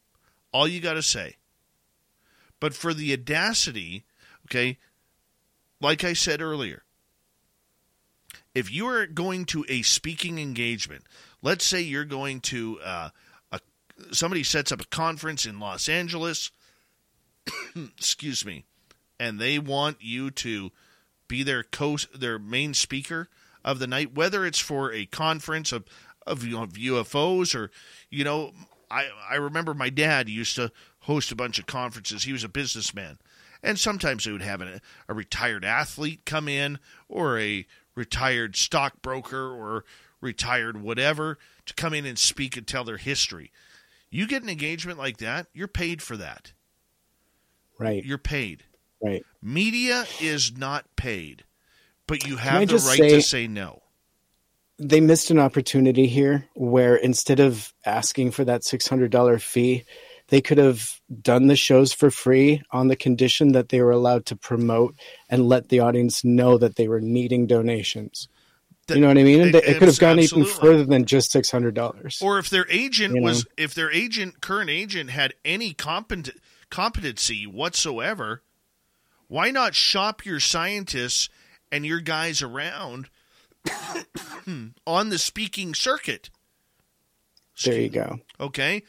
All 0.51 0.67
you 0.67 0.79
got 0.79 0.93
to 0.93 1.03
say. 1.03 1.35
But 2.59 2.73
for 2.73 2.93
the 2.93 3.13
audacity, 3.13 4.05
okay, 4.45 4.77
like 5.79 6.03
I 6.03 6.13
said 6.13 6.41
earlier, 6.41 6.83
if 8.55 8.71
you 8.71 8.87
are 8.87 9.05
going 9.05 9.45
to 9.45 9.65
a 9.69 9.83
speaking 9.83 10.39
engagement, 10.39 11.03
let's 11.41 11.65
say 11.65 11.81
you're 11.81 12.05
going 12.05 12.41
to 12.41 12.79
uh, 12.83 13.09
a 13.51 13.59
somebody 14.11 14.43
sets 14.43 14.71
up 14.71 14.81
a 14.81 14.85
conference 14.85 15.45
in 15.45 15.59
Los 15.59 15.87
Angeles, 15.87 16.51
excuse 17.75 18.45
me, 18.45 18.65
and 19.19 19.39
they 19.39 19.59
want 19.59 19.97
you 19.99 20.31
to 20.31 20.71
be 21.27 21.43
their 21.43 21.63
co 21.63 21.97
their 22.15 22.39
main 22.39 22.73
speaker 22.73 23.29
of 23.63 23.79
the 23.79 23.87
night, 23.87 24.15
whether 24.15 24.45
it's 24.45 24.59
for 24.59 24.91
a 24.91 25.05
conference 25.05 25.71
of 25.71 25.85
of, 26.25 26.43
of 26.53 26.73
UFOs 26.73 27.55
or 27.55 27.69
you 28.09 28.23
know, 28.23 28.53
I 28.89 29.09
I 29.29 29.35
remember 29.35 29.73
my 29.73 29.89
dad 29.89 30.29
used 30.29 30.55
to 30.55 30.71
host 31.07 31.31
a 31.31 31.35
bunch 31.35 31.57
of 31.57 31.65
conferences. 31.65 32.23
He 32.25 32.33
was 32.33 32.43
a 32.43 32.49
businessman, 32.49 33.17
and 33.63 33.79
sometimes 33.79 34.25
they 34.25 34.31
would 34.31 34.41
have 34.41 34.61
a, 34.61 34.81
a 35.07 35.13
retired 35.13 35.65
athlete 35.65 36.21
come 36.25 36.47
in 36.47 36.79
or 37.09 37.39
a 37.39 37.65
retired 37.95 38.55
stockbroker 38.55 39.49
or 39.51 39.85
retired 40.21 40.81
whatever 40.81 41.37
to 41.65 41.73
come 41.73 41.93
in 41.93 42.05
and 42.05 42.19
speak 42.19 42.57
and 42.57 42.67
tell 42.67 42.83
their 42.83 42.97
history. 42.97 43.51
You 44.09 44.27
get 44.27 44.43
an 44.43 44.49
engagement 44.49 44.97
like 44.97 45.17
that, 45.17 45.47
you're 45.53 45.67
paid 45.67 46.01
for 46.01 46.17
that. 46.17 46.53
Right. 47.79 48.03
You're 48.03 48.17
paid. 48.17 48.63
Right. 49.01 49.25
Media 49.41 50.05
is 50.19 50.57
not 50.57 50.85
paid, 50.95 51.43
but 52.05 52.25
you 52.25 52.37
have 52.37 52.67
the 52.67 52.75
right 52.75 52.97
say- 52.97 53.09
to 53.09 53.21
say 53.21 53.47
no. 53.47 53.81
They 54.79 55.01
missed 55.01 55.31
an 55.31 55.39
opportunity 55.39 56.05
here 56.05 56.45
where 56.53 56.95
instead 56.95 57.39
of 57.39 57.73
asking 57.83 58.29
for 58.29 58.45
that 58.45 58.61
$600 58.61 59.41
fee, 59.41 59.85
they 60.29 60.41
could 60.41 60.57
have 60.57 60.99
done 61.21 61.47
the 61.47 61.55
shows 61.55 61.93
for 61.93 62.11
free 62.11 62.61
on 62.71 62.87
the 62.87 62.95
condition 62.95 63.53
that 63.53 63.69
they 63.69 63.81
were 63.81 63.91
allowed 63.91 64.25
to 64.27 64.35
promote 64.35 64.95
and 65.29 65.47
let 65.47 65.69
the 65.69 65.79
audience 65.79 66.23
know 66.23 66.57
that 66.57 66.75
they 66.75 66.87
were 66.87 66.99
needing 67.01 67.47
donations. 67.47 68.27
you 68.89 68.99
know 68.99 69.07
what 69.07 69.17
I 69.17 69.23
mean? 69.23 69.39
It- 69.41 69.55
it, 69.55 69.77
could 69.79 69.87
have 69.87 69.99
gone 69.99 70.19
even 70.19 70.45
further 70.45 70.85
than 70.85 71.05
just 71.05 71.31
$600. 71.33 72.21
Or 72.21 72.39
if 72.39 72.49
their 72.49 72.65
agent 72.69 73.15
You 73.15 73.21
know? 73.21 73.25
was, 73.25 73.45
if 73.57 73.73
their 73.73 73.91
agent, 73.91 74.41
current 74.41 74.69
agent, 74.69 75.09
had 75.09 75.33
any 75.43 75.73
competent 75.73 76.37
competency 76.69 77.45
whatsoever, 77.47 78.43
why 79.27 79.51
not 79.51 79.75
shop 79.75 80.25
your 80.25 80.39
scientists 80.39 81.29
and 81.71 81.85
your 81.85 81.99
guys 81.99 82.41
around 82.41 83.09
on 84.87 85.09
the 85.09 85.17
speaking 85.17 85.73
circuit? 85.73 86.29
There 87.63 87.79
you 87.79 87.89
go. 87.89 88.19
Okay, 88.39 88.83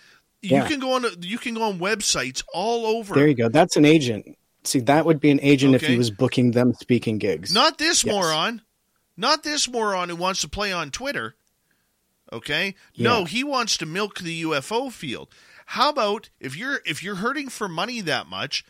Yeah. 0.51 0.63
you 0.63 0.69
can 0.69 0.81
go 0.81 0.93
on. 0.93 1.05
You 1.21 1.39
can 1.39 1.55
go 1.55 1.63
on 1.63 1.79
websites 1.79 2.43
all 2.53 2.87
over. 2.87 3.15
There 3.15 3.29
you 3.29 3.35
go. 3.35 3.49
That's 3.49 3.77
an 3.77 3.85
agent. 3.85 4.37
See, 4.65 4.81
that 4.81 5.07
would 5.07 5.21
be 5.21 5.31
an 5.31 5.41
agent 5.43 5.75
if 5.75 5.83
he 5.83 5.97
was 5.97 6.11
booking 6.11 6.51
them 6.51 6.75
speaking 6.75 7.19
gigs. 7.19 7.53
Not 7.55 7.79
this 7.79 8.05
Yes. 8.05 8.13
moron. 8.13 8.63
Not 9.17 9.43
this 9.43 9.69
moron 9.69 10.09
who 10.11 10.17
wants 10.17 10.41
to 10.43 10.49
play 10.49 10.73
on 10.73 10.91
Twitter. 10.91 11.35
Okay? 12.33 12.75
No, 12.97 13.25
he 13.25 13.43
wants 13.43 13.77
to 13.79 13.87
milk 13.87 14.19
the 14.19 14.43
UFO 14.45 14.91
field. 14.93 15.29
How 15.67 15.89
about 15.91 16.31
if 16.41 16.57
you're 16.57 16.81
if 16.85 17.03
you're 17.03 17.17
hurting 17.17 17.49
for 17.49 17.69
money 17.69 18.01
that 18.03 18.27
much, 18.27 18.65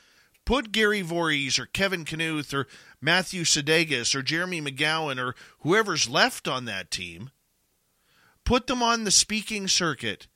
put 0.44 0.73
Gary 0.73 1.02
Voorhis 1.02 1.58
or 1.58 1.66
Kevin 1.66 2.05
Knuth 2.05 2.55
or 2.55 2.66
Matthew 3.00 3.42
Szydagis 3.42 4.15
or 4.15 4.23
Jeremy 4.23 4.60
McGowan 4.60 5.18
or 5.18 5.34
whoever's 5.60 6.08
left 6.08 6.48
on 6.48 6.65
that 6.66 6.90
team, 6.90 7.31
put 8.44 8.66
them 8.66 8.82
on 8.82 9.05
the 9.05 9.10
speaking 9.10 9.68
circuit. 9.68 10.26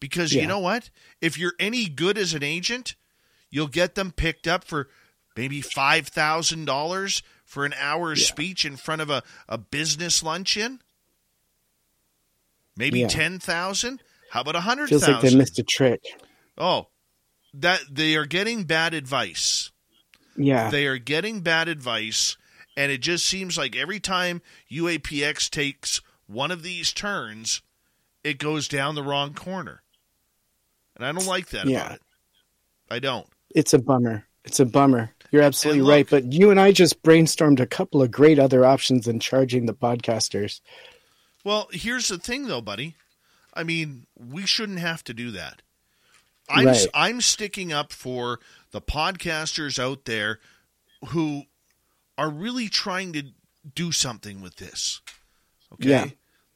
Because 0.00 0.32
you 0.32 0.46
know 0.46 0.58
what? 0.58 0.90
If 1.20 1.38
you're 1.38 1.52
any 1.60 1.86
good 1.88 2.16
as 2.16 2.32
an 2.34 2.42
agent, 2.42 2.94
you'll 3.50 3.66
get 3.68 3.94
them 3.94 4.10
picked 4.12 4.48
up 4.48 4.64
for 4.64 4.88
maybe 5.36 5.60
five 5.60 6.08
thousand 6.08 6.64
dollars 6.64 7.22
for 7.44 7.64
an 7.66 7.74
hour's 7.78 8.26
speech 8.26 8.64
in 8.64 8.76
front 8.76 9.02
of 9.02 9.10
a, 9.10 9.22
a 9.48 9.58
business 9.58 10.22
luncheon. 10.22 10.80
Maybe 12.76 13.00
Yeah. 13.00 13.08
ten 13.08 13.38
thousand. 13.38 14.02
How 14.30 14.40
about 14.42 14.56
a 14.56 14.60
hundred 14.60 14.88
Feels 14.88 15.06
like 15.06 15.20
they 15.20 15.34
missed 15.34 15.58
a 15.58 15.62
trick. 15.62 16.02
Oh, 16.56 16.88
that 17.54 17.80
they 17.90 18.16
are 18.16 18.26
getting 18.26 18.64
bad 18.64 18.94
advice. 18.94 19.70
Yeah. 20.36 20.70
They 20.70 20.86
are 20.86 20.98
getting 20.98 21.40
bad 21.40 21.68
advice, 21.68 22.36
and 22.76 22.90
it 22.92 22.98
just 22.98 23.26
seems 23.26 23.58
like 23.58 23.76
every 23.76 24.00
time 24.00 24.40
UAPX 24.70 25.50
takes 25.50 26.00
one 26.26 26.50
of 26.50 26.62
these 26.62 26.92
turns, 26.92 27.60
it 28.22 28.38
goes 28.38 28.68
down 28.68 28.94
the 28.94 29.02
wrong 29.02 29.34
corner. 29.34 29.82
And 31.00 31.06
I 31.06 31.12
don't 31.12 31.26
like 31.26 31.48
that 31.50 31.66
Yeah. 31.66 31.80
about 31.80 31.92
it. 31.92 32.02
I 32.90 32.98
don't. 32.98 33.26
It's 33.54 33.72
a 33.72 33.78
bummer. 33.78 34.26
It's 34.44 34.60
a 34.60 34.66
bummer. 34.66 35.14
You're 35.32 35.42
absolutely 35.42 35.80
look- 35.82 35.90
right. 35.94 36.10
But 36.10 36.32
you 36.32 36.50
and 36.50 36.60
I 36.60 36.72
just 36.72 37.02
brainstormed 37.02 37.58
a 37.58 37.66
couple 37.66 38.02
of 38.02 38.10
great 38.10 38.38
other 38.38 38.66
options 38.66 39.06
than 39.06 39.18
charging 39.18 39.64
the 39.66 39.72
podcasters. 39.74 40.60
Well, 41.42 41.68
here's 41.72 42.08
the 42.08 42.18
thing, 42.18 42.48
though, 42.48 42.60
buddy. 42.60 42.96
I 43.54 43.62
mean, 43.62 44.06
we 44.14 44.44
shouldn't 44.44 44.78
have 44.80 45.02
to 45.04 45.14
do 45.14 45.30
that. 45.30 45.62
I'm 46.50 46.66
Right. 46.66 46.86
I'm 46.92 47.20
sticking 47.22 47.72
up 47.72 47.92
for 47.92 48.40
the 48.72 48.82
podcasters 48.82 49.78
out 49.78 50.04
there 50.04 50.38
who 51.08 51.44
are 52.18 52.28
really 52.28 52.68
trying 52.68 53.12
to 53.14 53.22
do 53.74 53.90
something 53.92 54.40
with 54.42 54.56
this. 54.56 55.00
Okay. 55.72 55.88
Yeah. 55.88 56.06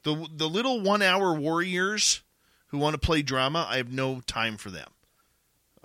The 0.03 0.27
the 0.31 0.47
little 0.49 0.81
one 0.81 1.01
hour 1.01 1.33
warriors 1.33 2.21
who 2.75 2.81
want 2.81 2.93
to 2.93 2.99
play 2.99 3.21
drama, 3.21 3.65
I 3.69 3.77
have 3.77 3.91
no 3.91 4.19
time 4.19 4.57
for 4.57 4.69
them. 4.69 4.89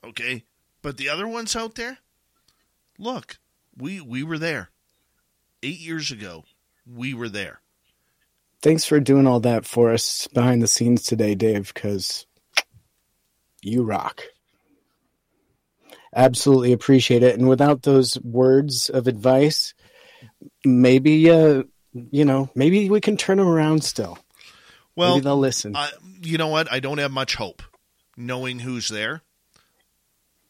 Okay. 0.04 0.44
But 0.82 0.96
the 0.96 1.08
other 1.08 1.28
ones 1.28 1.54
out 1.54 1.76
there, 1.76 1.98
look, 2.98 3.38
we 3.76 4.00
we 4.00 4.22
were 4.22 4.38
there. 4.38 4.70
Eight 5.62 5.78
years 5.78 6.10
ago, 6.10 6.44
we 6.86 7.14
were 7.14 7.28
there. 7.28 7.60
Thanks 8.62 8.84
for 8.84 8.98
doing 8.98 9.26
all 9.26 9.40
that 9.40 9.64
for 9.64 9.92
us 9.92 10.26
behind 10.28 10.62
the 10.62 10.66
scenes 10.66 11.04
today, 11.04 11.34
Dave, 11.34 11.72
because 11.72 12.26
you 13.62 13.84
rock. 13.84 14.22
Absolutely 16.14 16.72
appreciate 16.72 17.22
it. 17.22 17.38
And 17.38 17.48
without 17.48 17.82
those 17.82 18.18
words 18.20 18.90
of 18.90 19.06
advice, 19.06 19.74
maybe, 20.64 21.30
uh, 21.30 21.62
you 21.92 22.24
know, 22.24 22.50
maybe 22.54 22.90
we 22.90 23.00
can 23.00 23.16
turn 23.16 23.38
them 23.38 23.46
around 23.46 23.84
still. 23.84 24.18
Well, 25.00 25.14
maybe 25.16 25.24
they'll 25.24 25.38
listen. 25.38 25.74
I, 25.76 25.90
you 26.22 26.38
know 26.38 26.48
what? 26.48 26.70
I 26.70 26.78
don't 26.80 26.98
have 26.98 27.10
much 27.10 27.34
hope. 27.36 27.62
Knowing 28.16 28.58
who's 28.60 28.88
there, 28.88 29.22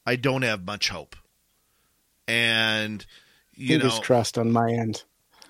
I 0.05 0.17
don't 0.17 0.43
have 0.43 0.65
much 0.65 0.89
hope. 0.89 1.15
And 2.29 3.05
you 3.55 3.69
Fingers 3.79 3.97
know, 3.97 4.01
crossed 4.03 4.39
on 4.39 4.53
my 4.53 4.71
end. 4.73 5.05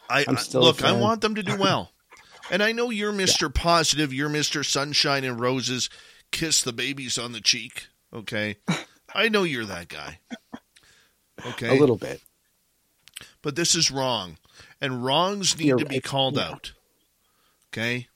I, 0.08 0.24
I'm 0.26 0.36
still 0.36 0.62
look. 0.62 0.82
I 0.82 0.92
want 0.92 1.20
them 1.20 1.34
to 1.36 1.42
do 1.42 1.56
well. 1.56 1.92
and 2.50 2.62
I 2.62 2.72
know 2.72 2.90
you're 2.90 3.12
Mister 3.12 3.48
Positive. 3.48 4.12
You're 4.12 4.28
Mister 4.28 4.62
Sunshine 4.64 5.24
and 5.24 5.38
Roses. 5.40 5.88
Kiss 6.32 6.62
the 6.62 6.72
babies 6.72 7.18
on 7.18 7.32
the 7.32 7.40
cheek. 7.40 7.86
Okay, 8.12 8.56
I 9.14 9.28
know 9.28 9.42
you're 9.44 9.64
that 9.66 9.88
guy. 9.88 10.18
Okay, 11.46 11.68
A 11.68 11.74
little 11.80 11.96
bit. 11.96 12.20
but 13.40 13.56
this 13.56 13.74
is 13.74 13.90
wrong, 13.90 14.36
and 14.80 15.04
wrongs 15.04 15.56
need 15.58 15.68
You're 15.68 15.78
to 15.78 15.86
be 15.86 15.96
right. 15.96 16.04
called 16.04 16.36
Yeah. 16.36 16.50
out. 16.50 16.72
Okay, 17.72 18.08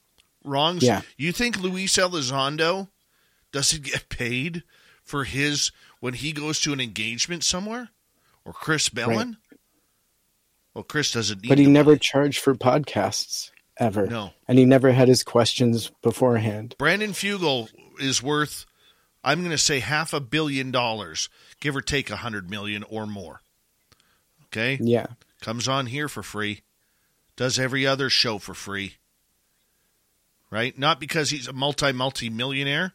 wrongs. 0.45 0.83
Yeah. 0.83 1.03
You 1.17 1.33
think 1.33 1.59
Luis 1.59 1.97
Elizondo 1.97 2.89
doesn't 3.53 3.83
get 3.85 4.09
paid 4.09 4.63
for 5.03 5.25
his 5.25 5.73
when 6.01 6.15
he 6.15 6.33
goes 6.33 6.61
to 6.61 6.73
an 6.73 6.81
engagement 6.81 7.45
somewhere, 7.45 7.89
or 8.45 8.53
Chris 8.53 8.93
Mellon? 8.93 9.39
Well, 10.75 10.85
Chris 10.85 11.13
doesn't 11.13 11.43
need. 11.43 11.49
But 11.49 11.59
he 11.59 11.67
never 11.67 11.91
money. 11.93 12.01
charged 12.01 12.41
for 12.41 12.55
podcasts 12.55 13.51
ever. 13.79 14.07
No. 14.07 14.31
And 14.49 14.59
he 14.59 14.65
never 14.65 14.93
had 14.93 15.09
his 15.09 15.23
questions 15.23 15.91
beforehand. 16.03 16.75
Brandon 16.79 17.13
Fugal 17.13 17.69
is 17.99 18.23
worth, 18.23 18.67
I'm 19.23 19.41
going 19.41 19.51
to 19.51 19.59
say 19.59 19.81
half 19.81 20.13
a 20.13 20.21
billion 20.21 20.71
dollars, 20.71 21.29
give 21.61 21.77
or 21.77 21.81
take 21.81 22.11
a 22.11 22.17
hundred 22.17 22.51
million 22.51 22.83
or 22.85 23.07
more. 23.07 23.41
Okay. 24.47 24.79
Yeah. 24.81 25.07
comes 25.41 25.69
on 25.69 25.87
here 25.87 26.09
for 26.09 26.23
free, 26.23 26.63
does 27.37 27.59
every 27.59 27.87
other 27.87 28.09
show 28.11 28.39
for 28.39 28.55
free. 28.55 28.95
Right? 30.55 30.79
Not 30.79 31.01
because 31.01 31.31
he's 31.31 31.49
a 31.49 31.53
multi 31.53 31.91
multi 31.91 32.31
millionaire, 32.31 32.93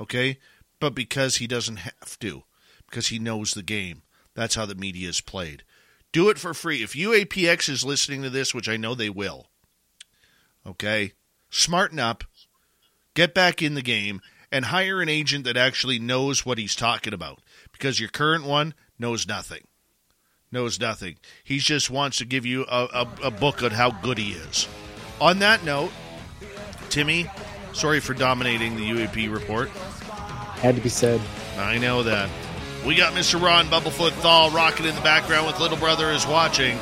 okay, 0.00 0.38
but 0.78 0.94
because 0.94 1.38
he 1.38 1.48
doesn't 1.48 1.78
have 1.78 2.16
to, 2.20 2.44
because 2.88 3.08
he 3.08 3.18
knows 3.18 3.52
the 3.52 3.64
game. 3.64 4.02
That's 4.34 4.54
how 4.54 4.64
the 4.64 4.76
media 4.76 5.08
is 5.08 5.20
played. 5.20 5.64
Do 6.12 6.28
it 6.28 6.38
for 6.38 6.54
free. 6.54 6.80
If 6.80 6.92
UAPX 6.92 7.68
is 7.68 7.84
listening 7.84 8.22
to 8.22 8.30
this, 8.30 8.54
which 8.54 8.68
I 8.68 8.76
know 8.76 8.94
they 8.94 9.10
will, 9.10 9.48
okay, 10.64 11.14
smarten 11.50 11.98
up, 11.98 12.22
get 13.14 13.34
back 13.34 13.60
in 13.60 13.74
the 13.74 13.82
game, 13.82 14.20
and 14.52 14.66
hire 14.66 15.02
an 15.02 15.08
agent 15.08 15.44
that 15.46 15.56
actually 15.56 15.98
knows 15.98 16.46
what 16.46 16.58
he's 16.58 16.76
talking 16.76 17.12
about. 17.12 17.40
Because 17.72 17.98
your 17.98 18.08
current 18.08 18.44
one 18.44 18.72
knows 19.00 19.26
nothing 19.26 19.66
knows 20.52 20.78
nothing. 20.78 21.16
He 21.42 21.58
just 21.58 21.90
wants 21.90 22.18
to 22.18 22.26
give 22.26 22.44
you 22.44 22.66
a, 22.70 22.86
a, 22.92 23.08
a 23.24 23.30
book 23.30 23.62
on 23.62 23.70
how 23.70 23.90
good 23.90 24.18
he 24.18 24.32
is. 24.32 24.68
On 25.18 25.38
that 25.38 25.64
note, 25.64 25.90
Timmy, 26.92 27.26
sorry 27.72 28.00
for 28.00 28.12
dominating 28.12 28.76
the 28.76 28.82
UAP 28.82 29.32
report. 29.32 29.70
Had 29.70 30.76
to 30.76 30.82
be 30.82 30.90
said. 30.90 31.22
I 31.56 31.78
know 31.78 32.02
that. 32.02 32.28
We 32.86 32.94
got 32.94 33.14
Mr. 33.14 33.40
Ron 33.40 33.64
Bumblefoot 33.68 34.10
Thal 34.20 34.50
rocking 34.50 34.84
in 34.84 34.94
the 34.94 35.00
background 35.00 35.46
with 35.46 35.58
Little 35.58 35.78
Brother 35.78 36.10
is 36.10 36.26
watching. 36.26 36.76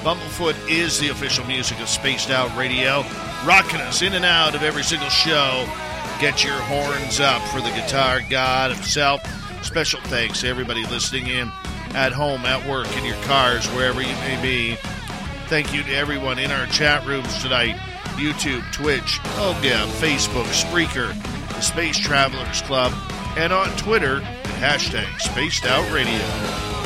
Bumblefoot 0.00 0.56
is 0.70 0.98
the 0.98 1.10
official 1.10 1.44
music 1.44 1.78
of 1.80 1.90
Spaced 1.90 2.30
Out 2.30 2.56
Radio, 2.56 3.04
rocking 3.44 3.82
us 3.82 4.00
in 4.00 4.14
and 4.14 4.24
out 4.24 4.54
of 4.54 4.62
every 4.62 4.82
single 4.82 5.10
show. 5.10 5.68
Get 6.20 6.42
your 6.42 6.54
horns 6.54 7.20
up 7.20 7.42
for 7.48 7.60
the 7.60 7.70
guitar 7.70 8.22
god 8.30 8.72
himself. 8.72 9.20
Special 9.62 10.00
thanks 10.04 10.40
to 10.40 10.48
everybody 10.48 10.86
listening 10.86 11.26
in 11.26 11.48
at 11.90 12.12
home, 12.12 12.46
at 12.46 12.66
work, 12.66 12.90
in 12.96 13.04
your 13.04 13.22
cars, 13.24 13.66
wherever 13.72 14.00
you 14.00 14.14
may 14.14 14.40
be. 14.40 14.76
Thank 15.48 15.74
you 15.74 15.82
to 15.82 15.94
everyone 15.94 16.38
in 16.38 16.50
our 16.50 16.64
chat 16.68 17.06
rooms 17.06 17.42
tonight 17.42 17.78
YouTube, 18.16 18.70
Twitch, 18.72 19.18
yeah, 19.62 19.86
Facebook, 19.98 20.46
Spreaker, 20.46 21.14
the 21.48 21.60
Space 21.60 21.98
Travelers 21.98 22.62
Club, 22.62 22.92
and 23.36 23.52
on 23.52 23.68
Twitter 23.76 24.20
hashtag 24.60 25.20
Spaced 25.20 25.64
Out 25.64 25.90
Radio. 25.92 26.79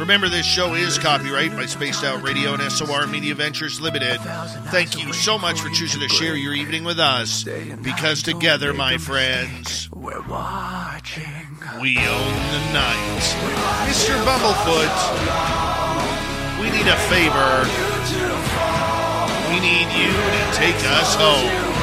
Remember, 0.00 0.28
this 0.30 0.46
show 0.46 0.72
is 0.74 0.96
copyright 0.98 1.52
by 1.52 1.66
Spaced 1.66 2.04
Out 2.04 2.22
Radio 2.22 2.54
and 2.54 2.72
SOR 2.72 3.06
Media 3.06 3.34
Ventures 3.34 3.80
Limited. 3.82 4.18
Thank 4.70 4.98
you 4.98 5.12
so 5.12 5.38
much 5.38 5.60
for 5.60 5.68
choosing 5.68 6.00
to 6.00 6.08
share 6.08 6.34
your 6.34 6.54
evening 6.54 6.84
with 6.84 6.98
us, 6.98 7.44
because 7.82 8.22
together, 8.22 8.72
my 8.72 8.96
friends, 8.96 9.90
We're 9.92 10.22
watching. 10.22 11.22
we 11.82 11.98
own 11.98 12.34
the 12.50 12.72
night. 12.72 13.20
Mr. 13.86 14.16
Bumblefoot, 14.24 14.96
we 16.60 16.70
need 16.70 16.88
a 16.88 16.96
favor. 17.12 17.68
We 19.52 19.60
need 19.60 19.86
you 19.92 20.10
to 20.10 20.56
take 20.56 20.76
us 20.96 21.14
home. 21.14 21.76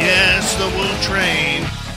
Yes, 0.00 0.54
the 0.56 0.66
Woo 0.76 0.92
Train 1.02 1.63